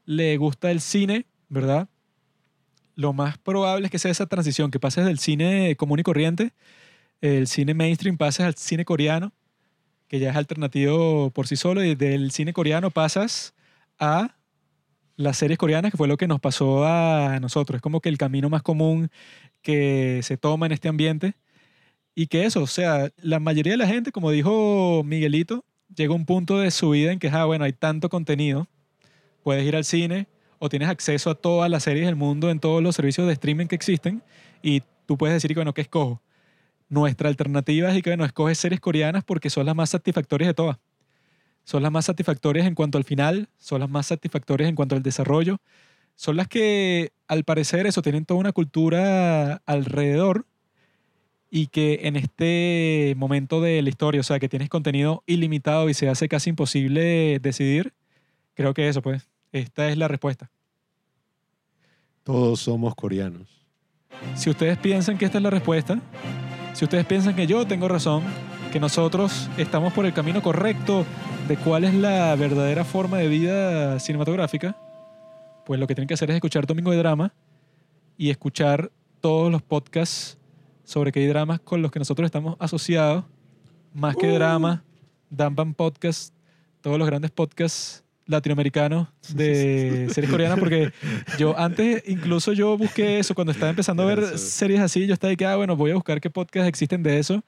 le 0.06 0.36
gusta 0.38 0.70
el 0.70 0.80
cine, 0.80 1.26
¿verdad? 1.48 1.88
Lo 2.96 3.12
más 3.12 3.38
probable 3.38 3.86
es 3.86 3.90
que 3.90 3.98
sea 3.98 4.10
esa 4.10 4.26
transición, 4.26 4.70
que 4.70 4.80
pases 4.80 5.04
del 5.04 5.18
cine 5.18 5.76
común 5.76 5.98
y 5.98 6.02
corriente, 6.02 6.52
el 7.20 7.46
cine 7.48 7.74
mainstream, 7.74 8.16
pases 8.16 8.46
al 8.46 8.54
cine 8.54 8.84
coreano, 8.84 9.32
que 10.08 10.18
ya 10.20 10.30
es 10.30 10.36
alternativo 10.36 11.30
por 11.30 11.46
sí 11.46 11.56
solo, 11.56 11.82
y 11.82 11.94
del 11.94 12.30
cine 12.30 12.52
coreano 12.52 12.90
pasas 12.90 13.54
a 13.98 14.36
las 15.16 15.36
series 15.36 15.58
coreanas, 15.58 15.90
que 15.90 15.96
fue 15.96 16.08
lo 16.08 16.16
que 16.16 16.28
nos 16.28 16.40
pasó 16.40 16.84
a 16.86 17.38
nosotros. 17.40 17.76
Es 17.76 17.82
como 17.82 18.00
que 18.00 18.08
el 18.08 18.18
camino 18.18 18.50
más 18.50 18.62
común 18.62 19.10
que 19.62 20.20
se 20.22 20.36
toma 20.36 20.66
en 20.66 20.72
este 20.72 20.88
ambiente. 20.88 21.34
Y 22.14 22.28
que 22.28 22.44
eso, 22.44 22.62
o 22.62 22.66
sea, 22.66 23.10
la 23.16 23.40
mayoría 23.40 23.72
de 23.72 23.76
la 23.78 23.88
gente, 23.88 24.12
como 24.12 24.30
dijo 24.30 25.02
Miguelito, 25.04 25.64
llega 25.94 26.14
un 26.14 26.26
punto 26.26 26.58
de 26.58 26.70
su 26.70 26.90
vida 26.90 27.12
en 27.12 27.18
que, 27.18 27.28
ah, 27.28 27.44
bueno, 27.44 27.64
hay 27.64 27.72
tanto 27.72 28.08
contenido, 28.08 28.68
puedes 29.42 29.64
ir 29.66 29.74
al 29.76 29.84
cine 29.84 30.28
o 30.64 30.68
tienes 30.70 30.88
acceso 30.88 31.28
a 31.28 31.34
todas 31.34 31.70
las 31.70 31.82
series 31.82 32.06
del 32.06 32.16
mundo 32.16 32.48
en 32.48 32.58
todos 32.58 32.82
los 32.82 32.96
servicios 32.96 33.26
de 33.26 33.34
streaming 33.34 33.66
que 33.66 33.74
existen 33.74 34.22
y 34.62 34.82
tú 35.04 35.18
puedes 35.18 35.34
decir 35.34 35.50
que, 35.50 35.56
bueno, 35.56 35.74
¿qué 35.74 35.82
escojo? 35.82 36.22
Nuestra 36.88 37.28
alternativa 37.28 37.94
es 37.94 38.02
que, 38.02 38.08
bueno, 38.08 38.24
escoges 38.24 38.56
series 38.56 38.80
coreanas 38.80 39.24
porque 39.24 39.50
son 39.50 39.66
las 39.66 39.76
más 39.76 39.90
satisfactorias 39.90 40.48
de 40.48 40.54
todas. 40.54 40.78
Son 41.64 41.82
las 41.82 41.92
más 41.92 42.06
satisfactorias 42.06 42.66
en 42.66 42.74
cuanto 42.74 42.96
al 42.96 43.04
final, 43.04 43.50
son 43.58 43.80
las 43.80 43.90
más 43.90 44.06
satisfactorias 44.06 44.70
en 44.70 44.74
cuanto 44.74 44.96
al 44.96 45.02
desarrollo, 45.02 45.58
son 46.14 46.38
las 46.38 46.48
que, 46.48 47.12
al 47.28 47.44
parecer, 47.44 47.86
eso, 47.86 48.00
tienen 48.00 48.24
toda 48.24 48.40
una 48.40 48.52
cultura 48.52 49.60
alrededor 49.66 50.46
y 51.50 51.66
que 51.66 52.00
en 52.04 52.16
este 52.16 53.12
momento 53.18 53.60
de 53.60 53.82
la 53.82 53.90
historia, 53.90 54.22
o 54.22 54.24
sea, 54.24 54.38
que 54.38 54.48
tienes 54.48 54.70
contenido 54.70 55.22
ilimitado 55.26 55.90
y 55.90 55.94
se 55.94 56.08
hace 56.08 56.26
casi 56.26 56.48
imposible 56.48 57.38
decidir, 57.38 57.92
creo 58.54 58.72
que 58.72 58.88
eso, 58.88 59.02
pues, 59.02 59.28
esta 59.52 59.90
es 59.90 59.98
la 59.98 60.08
respuesta. 60.08 60.50
Todos 62.24 62.60
somos 62.60 62.94
coreanos. 62.94 63.46
Si 64.34 64.48
ustedes 64.48 64.78
piensan 64.78 65.18
que 65.18 65.26
esta 65.26 65.38
es 65.38 65.44
la 65.44 65.50
respuesta, 65.50 66.00
si 66.72 66.84
ustedes 66.84 67.04
piensan 67.04 67.36
que 67.36 67.46
yo 67.46 67.66
tengo 67.66 67.86
razón, 67.86 68.22
que 68.72 68.80
nosotros 68.80 69.48
estamos 69.58 69.92
por 69.92 70.06
el 70.06 70.14
camino 70.14 70.42
correcto 70.42 71.04
de 71.46 71.56
cuál 71.58 71.84
es 71.84 71.94
la 71.94 72.34
verdadera 72.34 72.84
forma 72.84 73.18
de 73.18 73.28
vida 73.28 74.00
cinematográfica, 74.00 74.76
pues 75.66 75.78
lo 75.78 75.86
que 75.86 75.94
tienen 75.94 76.08
que 76.08 76.14
hacer 76.14 76.30
es 76.30 76.36
escuchar 76.36 76.66
Domingo 76.66 76.90
de 76.90 76.96
Drama 76.96 77.34
y 78.16 78.30
escuchar 78.30 78.90
todos 79.20 79.52
los 79.52 79.62
podcasts 79.62 80.38
sobre 80.84 81.12
qué 81.12 81.26
dramas 81.28 81.60
con 81.60 81.82
los 81.82 81.90
que 81.90 81.98
nosotros 81.98 82.26
estamos 82.26 82.56
asociados, 82.58 83.24
más 83.92 84.16
que 84.16 84.28
drama, 84.28 84.82
Dampan 85.30 85.74
Podcast, 85.74 86.34
todos 86.80 86.98
los 86.98 87.06
grandes 87.06 87.30
podcasts 87.30 88.03
latinoamericanos 88.26 89.08
de 89.28 90.08
series 90.12 90.30
coreanas, 90.30 90.58
porque 90.58 90.92
yo 91.38 91.54
antes, 91.58 92.02
incluso 92.06 92.52
yo 92.52 92.76
busqué 92.76 93.18
eso, 93.18 93.34
cuando 93.34 93.52
estaba 93.52 93.70
empezando 93.70 94.02
a 94.02 94.06
ver 94.06 94.38
series 94.38 94.80
así, 94.80 95.06
yo 95.06 95.14
estaba 95.14 95.30
de 95.30 95.36
que, 95.36 95.46
ah, 95.46 95.56
bueno, 95.56 95.76
voy 95.76 95.90
a 95.90 95.94
buscar 95.94 96.20
qué 96.20 96.30
podcasts 96.30 96.68
existen 96.68 97.02
de 97.02 97.18
eso. 97.18 97.44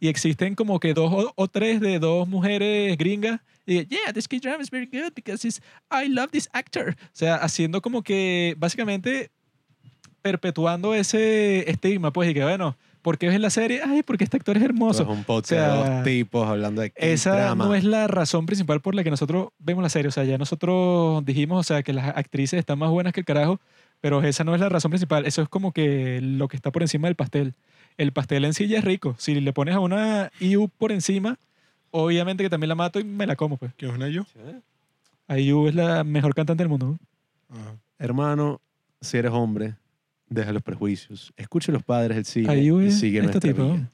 Y 0.00 0.08
existen 0.08 0.54
como 0.54 0.80
que 0.80 0.92
dos 0.92 1.10
o, 1.12 1.32
o 1.34 1.48
tres 1.48 1.80
de 1.80 1.98
dos 1.98 2.28
mujeres 2.28 2.98
gringas. 2.98 3.40
Y 3.66 3.86
yeah, 3.86 4.12
this 4.12 4.28
K-drama 4.28 4.62
is 4.62 4.70
very 4.70 4.86
good 4.86 5.14
because 5.14 5.46
it's, 5.46 5.62
I 5.90 6.08
love 6.08 6.30
this 6.30 6.48
actor. 6.52 6.90
O 6.90 7.08
sea, 7.12 7.36
haciendo 7.36 7.80
como 7.80 8.02
que 8.02 8.54
básicamente 8.58 9.30
perpetuando 10.20 10.94
ese 10.94 11.70
estigma, 11.70 12.12
pues, 12.12 12.30
y 12.30 12.34
que 12.34 12.42
bueno, 12.42 12.76
¿por 13.04 13.18
qué 13.18 13.28
ves 13.28 13.38
la 13.38 13.50
serie? 13.50 13.82
Ay, 13.86 14.02
porque 14.02 14.24
este 14.24 14.36
actor 14.38 14.56
es 14.56 14.62
Es 14.62 14.68
hermoso. 14.68 15.06
un 15.08 15.22
podcast 15.22 15.52
O 15.52 15.54
sea, 15.54 15.72
de 15.84 15.94
dos 15.94 16.04
tipos 16.04 16.48
hablando 16.48 16.80
de 16.82 16.92
Esa 16.96 17.36
drama. 17.36 17.66
no 17.66 17.74
es 17.76 17.84
la 17.84 18.08
razón 18.08 18.46
principal 18.46 18.80
por 18.80 18.96
la 18.96 19.04
que 19.04 19.10
nosotros 19.10 19.50
vemos 19.60 19.82
la 19.82 19.88
serie. 19.90 20.08
O 20.08 20.10
sea, 20.12 20.24
ya 20.24 20.38
nosotros 20.38 21.24
dijimos, 21.24 21.60
o 21.60 21.62
sea, 21.62 21.82
que 21.84 21.92
las 21.92 22.16
actrices 22.16 22.58
están 22.58 22.78
más 22.80 22.90
buenas 22.90 23.12
que 23.12 23.20
el 23.20 23.26
carajo, 23.26 23.60
pero 24.00 24.20
esa 24.22 24.42
no 24.42 24.54
es 24.54 24.60
la 24.60 24.68
razón 24.68 24.90
principal. 24.90 25.26
Eso 25.26 25.42
es 25.42 25.48
como 25.48 25.70
que 25.72 26.20
lo 26.20 26.48
que 26.48 26.56
está 26.56 26.72
por 26.72 26.82
encima 26.82 27.06
del 27.06 27.14
pastel. 27.14 27.54
El 27.98 28.10
pastel 28.12 28.44
en 28.44 28.54
sí 28.54 28.66
ya 28.66 28.78
es 28.78 28.84
rico. 28.84 29.14
Si 29.18 29.38
le 29.40 29.52
pones 29.52 29.74
a 29.76 29.80
una 29.80 30.32
IU 30.40 30.68
por 30.68 30.90
encima, 30.90 31.38
obviamente 31.92 32.42
que 32.42 32.50
también 32.50 32.70
la 32.70 32.74
mato 32.74 32.98
y 32.98 33.04
me 33.04 33.26
la 33.26 33.36
como, 33.36 33.56
pues. 33.58 33.72
¿Qué 33.76 33.86
es 33.86 33.92
una 33.92 34.08
yo? 34.08 34.24
IU 35.28 35.68
es 35.68 35.74
la 35.74 36.02
mejor 36.04 36.34
cantante 36.34 36.62
del 36.62 36.68
mundo. 36.70 36.98
¿no? 37.50 37.78
Hermano, 37.98 38.60
si 39.00 39.16
eres 39.18 39.30
hombre, 39.32 39.74
Deja 40.26 40.52
los 40.52 40.62
prejuicios. 40.62 41.32
Escuche 41.36 41.70
a 41.70 41.74
los 41.74 41.82
padres 41.82 42.16
del 42.16 42.24
cine 42.24 42.50
Ayue, 42.50 42.84
y 42.84 42.88
eh, 42.88 42.90
sigue 42.90 43.18
este 43.18 43.32
nuestra 43.32 43.52
tipo. 43.52 43.72
Vida. 43.72 43.90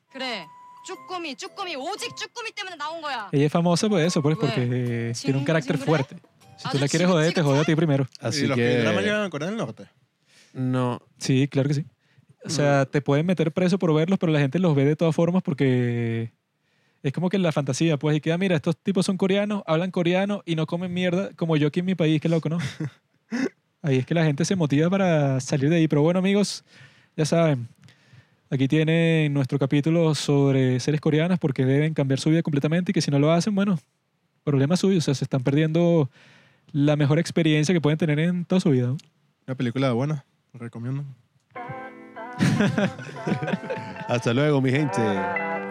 Ella 3.32 3.46
es 3.46 3.52
famosa 3.52 3.88
por 3.88 4.00
eso, 4.00 4.22
pues, 4.22 4.36
porque 4.38 5.12
tiene 5.20 5.38
un 5.38 5.44
carácter 5.44 5.78
fuerte. 5.78 6.16
Si 6.56 6.68
tú 6.68 6.78
la 6.78 6.88
quieres 6.88 7.08
joder, 7.08 7.32
te 7.32 7.42
jode 7.42 7.60
a 7.60 7.64
ti 7.64 7.74
primero. 7.74 8.06
Así 8.20 8.44
¿Y 8.44 8.46
los 8.46 8.56
que... 8.56 8.82
no 8.84 9.00
llegan 9.00 9.22
a 9.22 9.30
Corea 9.30 9.48
del 9.48 9.56
Norte? 9.56 9.88
No. 10.52 11.00
Sí, 11.18 11.48
claro 11.48 11.68
que 11.68 11.74
sí. 11.74 11.86
O 12.44 12.50
sea, 12.50 12.84
mm. 12.86 12.90
te 12.90 13.02
pueden 13.02 13.26
meter 13.26 13.52
preso 13.52 13.78
por 13.78 13.94
verlos, 13.94 14.18
pero 14.18 14.32
la 14.32 14.40
gente 14.40 14.58
los 14.58 14.74
ve 14.74 14.84
de 14.84 14.96
todas 14.96 15.14
formas 15.14 15.42
porque 15.42 16.32
es 17.02 17.12
como 17.12 17.28
que 17.28 17.38
la 17.38 17.52
fantasía, 17.52 17.98
pues, 17.98 18.16
y 18.16 18.20
queda, 18.20 18.38
mira, 18.38 18.56
estos 18.56 18.76
tipos 18.76 19.06
son 19.06 19.16
coreanos, 19.16 19.62
hablan 19.66 19.90
coreano 19.90 20.42
y 20.44 20.54
no 20.54 20.66
comen 20.66 20.92
mierda 20.92 21.30
como 21.34 21.56
yo 21.56 21.68
aquí 21.68 21.80
en 21.80 21.86
mi 21.86 21.94
país, 21.94 22.20
qué 22.20 22.28
loco, 22.28 22.48
¿no? 22.48 22.58
Ahí 23.82 23.98
es 23.98 24.06
que 24.06 24.14
la 24.14 24.24
gente 24.24 24.44
se 24.44 24.56
motiva 24.56 24.90
para 24.90 25.40
salir 25.40 25.70
de 25.70 25.76
ahí. 25.76 25.88
Pero 25.88 26.02
bueno, 26.02 26.18
amigos, 26.18 26.64
ya 27.16 27.24
saben, 27.24 27.68
aquí 28.50 28.68
tienen 28.68 29.32
nuestro 29.32 29.58
capítulo 29.58 30.14
sobre 30.14 30.78
series 30.80 31.00
coreanas 31.00 31.38
porque 31.38 31.64
deben 31.64 31.94
cambiar 31.94 32.20
su 32.20 32.28
vida 32.30 32.42
completamente 32.42 32.90
y 32.90 32.92
que 32.92 33.00
si 33.00 33.10
no 33.10 33.18
lo 33.18 33.32
hacen, 33.32 33.54
bueno, 33.54 33.78
problema 34.44 34.76
suyo. 34.76 34.98
O 34.98 35.00
sea, 35.00 35.14
se 35.14 35.24
están 35.24 35.42
perdiendo 35.42 36.10
la 36.72 36.96
mejor 36.96 37.18
experiencia 37.18 37.74
que 37.74 37.80
pueden 37.80 37.98
tener 37.98 38.18
en 38.18 38.44
toda 38.44 38.60
su 38.60 38.68
vida. 38.70 38.88
¿no? 38.88 38.98
Una 39.46 39.54
película 39.54 39.92
buena, 39.92 40.26
recomiendo. 40.52 41.04
hasta 44.08 44.34
luego, 44.34 44.60
mi 44.60 44.70
gente. 44.70 45.00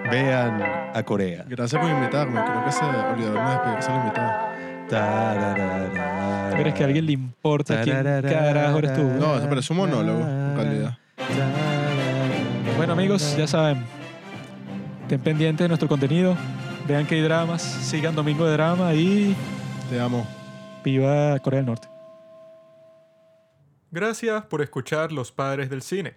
Vean 0.09 0.63
a 0.95 1.03
Corea. 1.03 1.45
Gracias 1.47 1.79
por 1.79 1.91
invitarme. 1.91 2.41
Creo 2.41 2.65
que 2.65 2.71
se 2.71 2.83
olvidaron 2.83 3.45
de 3.45 3.51
despedirse 3.51 3.91
al 3.91 3.99
invitado. 3.99 4.58
Tararara. 4.89 6.49
¿Tú 6.51 6.57
crees 6.57 6.75
que 6.75 6.83
a 6.83 6.87
alguien 6.87 7.05
le 7.05 7.11
importa 7.13 7.81
quién 7.81 8.03
carajo 8.03 8.79
eres 8.79 8.93
tú? 8.95 9.03
No, 9.03 9.37
eso 9.37 9.47
parece 9.47 9.73
un 9.73 9.77
monólogo, 9.79 10.19
en 10.21 10.55
realidad. 10.55 10.97
Bueno, 12.77 12.93
amigos, 12.93 13.35
ya 13.37 13.47
saben. 13.47 13.85
Estén 15.03 15.21
pendientes 15.21 15.63
de 15.63 15.67
nuestro 15.67 15.87
contenido. 15.87 16.35
Vean 16.87 17.05
que 17.05 17.15
hay 17.15 17.21
dramas. 17.21 17.61
Sigan 17.61 18.15
Domingo 18.15 18.45
de 18.45 18.53
Drama 18.53 18.93
y 18.93 19.35
Te 19.89 19.99
amo. 19.99 20.25
viva 20.83 21.37
Corea 21.39 21.57
del 21.59 21.65
Norte. 21.67 21.87
Gracias 23.91 24.45
por 24.45 24.61
escuchar 24.61 25.11
Los 25.11 25.31
Padres 25.31 25.69
del 25.69 25.81
Cine. 25.81 26.15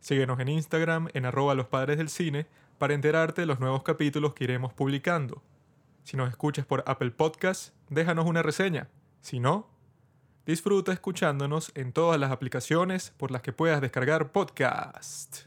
Síguenos 0.00 0.38
en 0.40 0.48
Instagram 0.48 1.08
en 1.14 1.24
arroba 1.24 1.54
los 1.54 1.66
padres 1.66 1.98
del 1.98 2.08
cine 2.08 2.46
para 2.78 2.94
enterarte 2.94 3.42
de 3.42 3.46
los 3.46 3.58
nuevos 3.58 3.82
capítulos 3.82 4.34
que 4.34 4.44
iremos 4.44 4.72
publicando. 4.72 5.42
Si 6.06 6.16
nos 6.16 6.30
escuchas 6.30 6.64
por 6.64 6.84
Apple 6.86 7.10
Podcast, 7.10 7.74
déjanos 7.90 8.26
una 8.26 8.40
reseña. 8.40 8.88
Si 9.22 9.40
no, 9.40 9.68
disfruta 10.46 10.92
escuchándonos 10.92 11.72
en 11.74 11.92
todas 11.92 12.20
las 12.20 12.30
aplicaciones 12.30 13.12
por 13.16 13.32
las 13.32 13.42
que 13.42 13.52
puedas 13.52 13.80
descargar 13.80 14.30
podcast. 14.30 15.45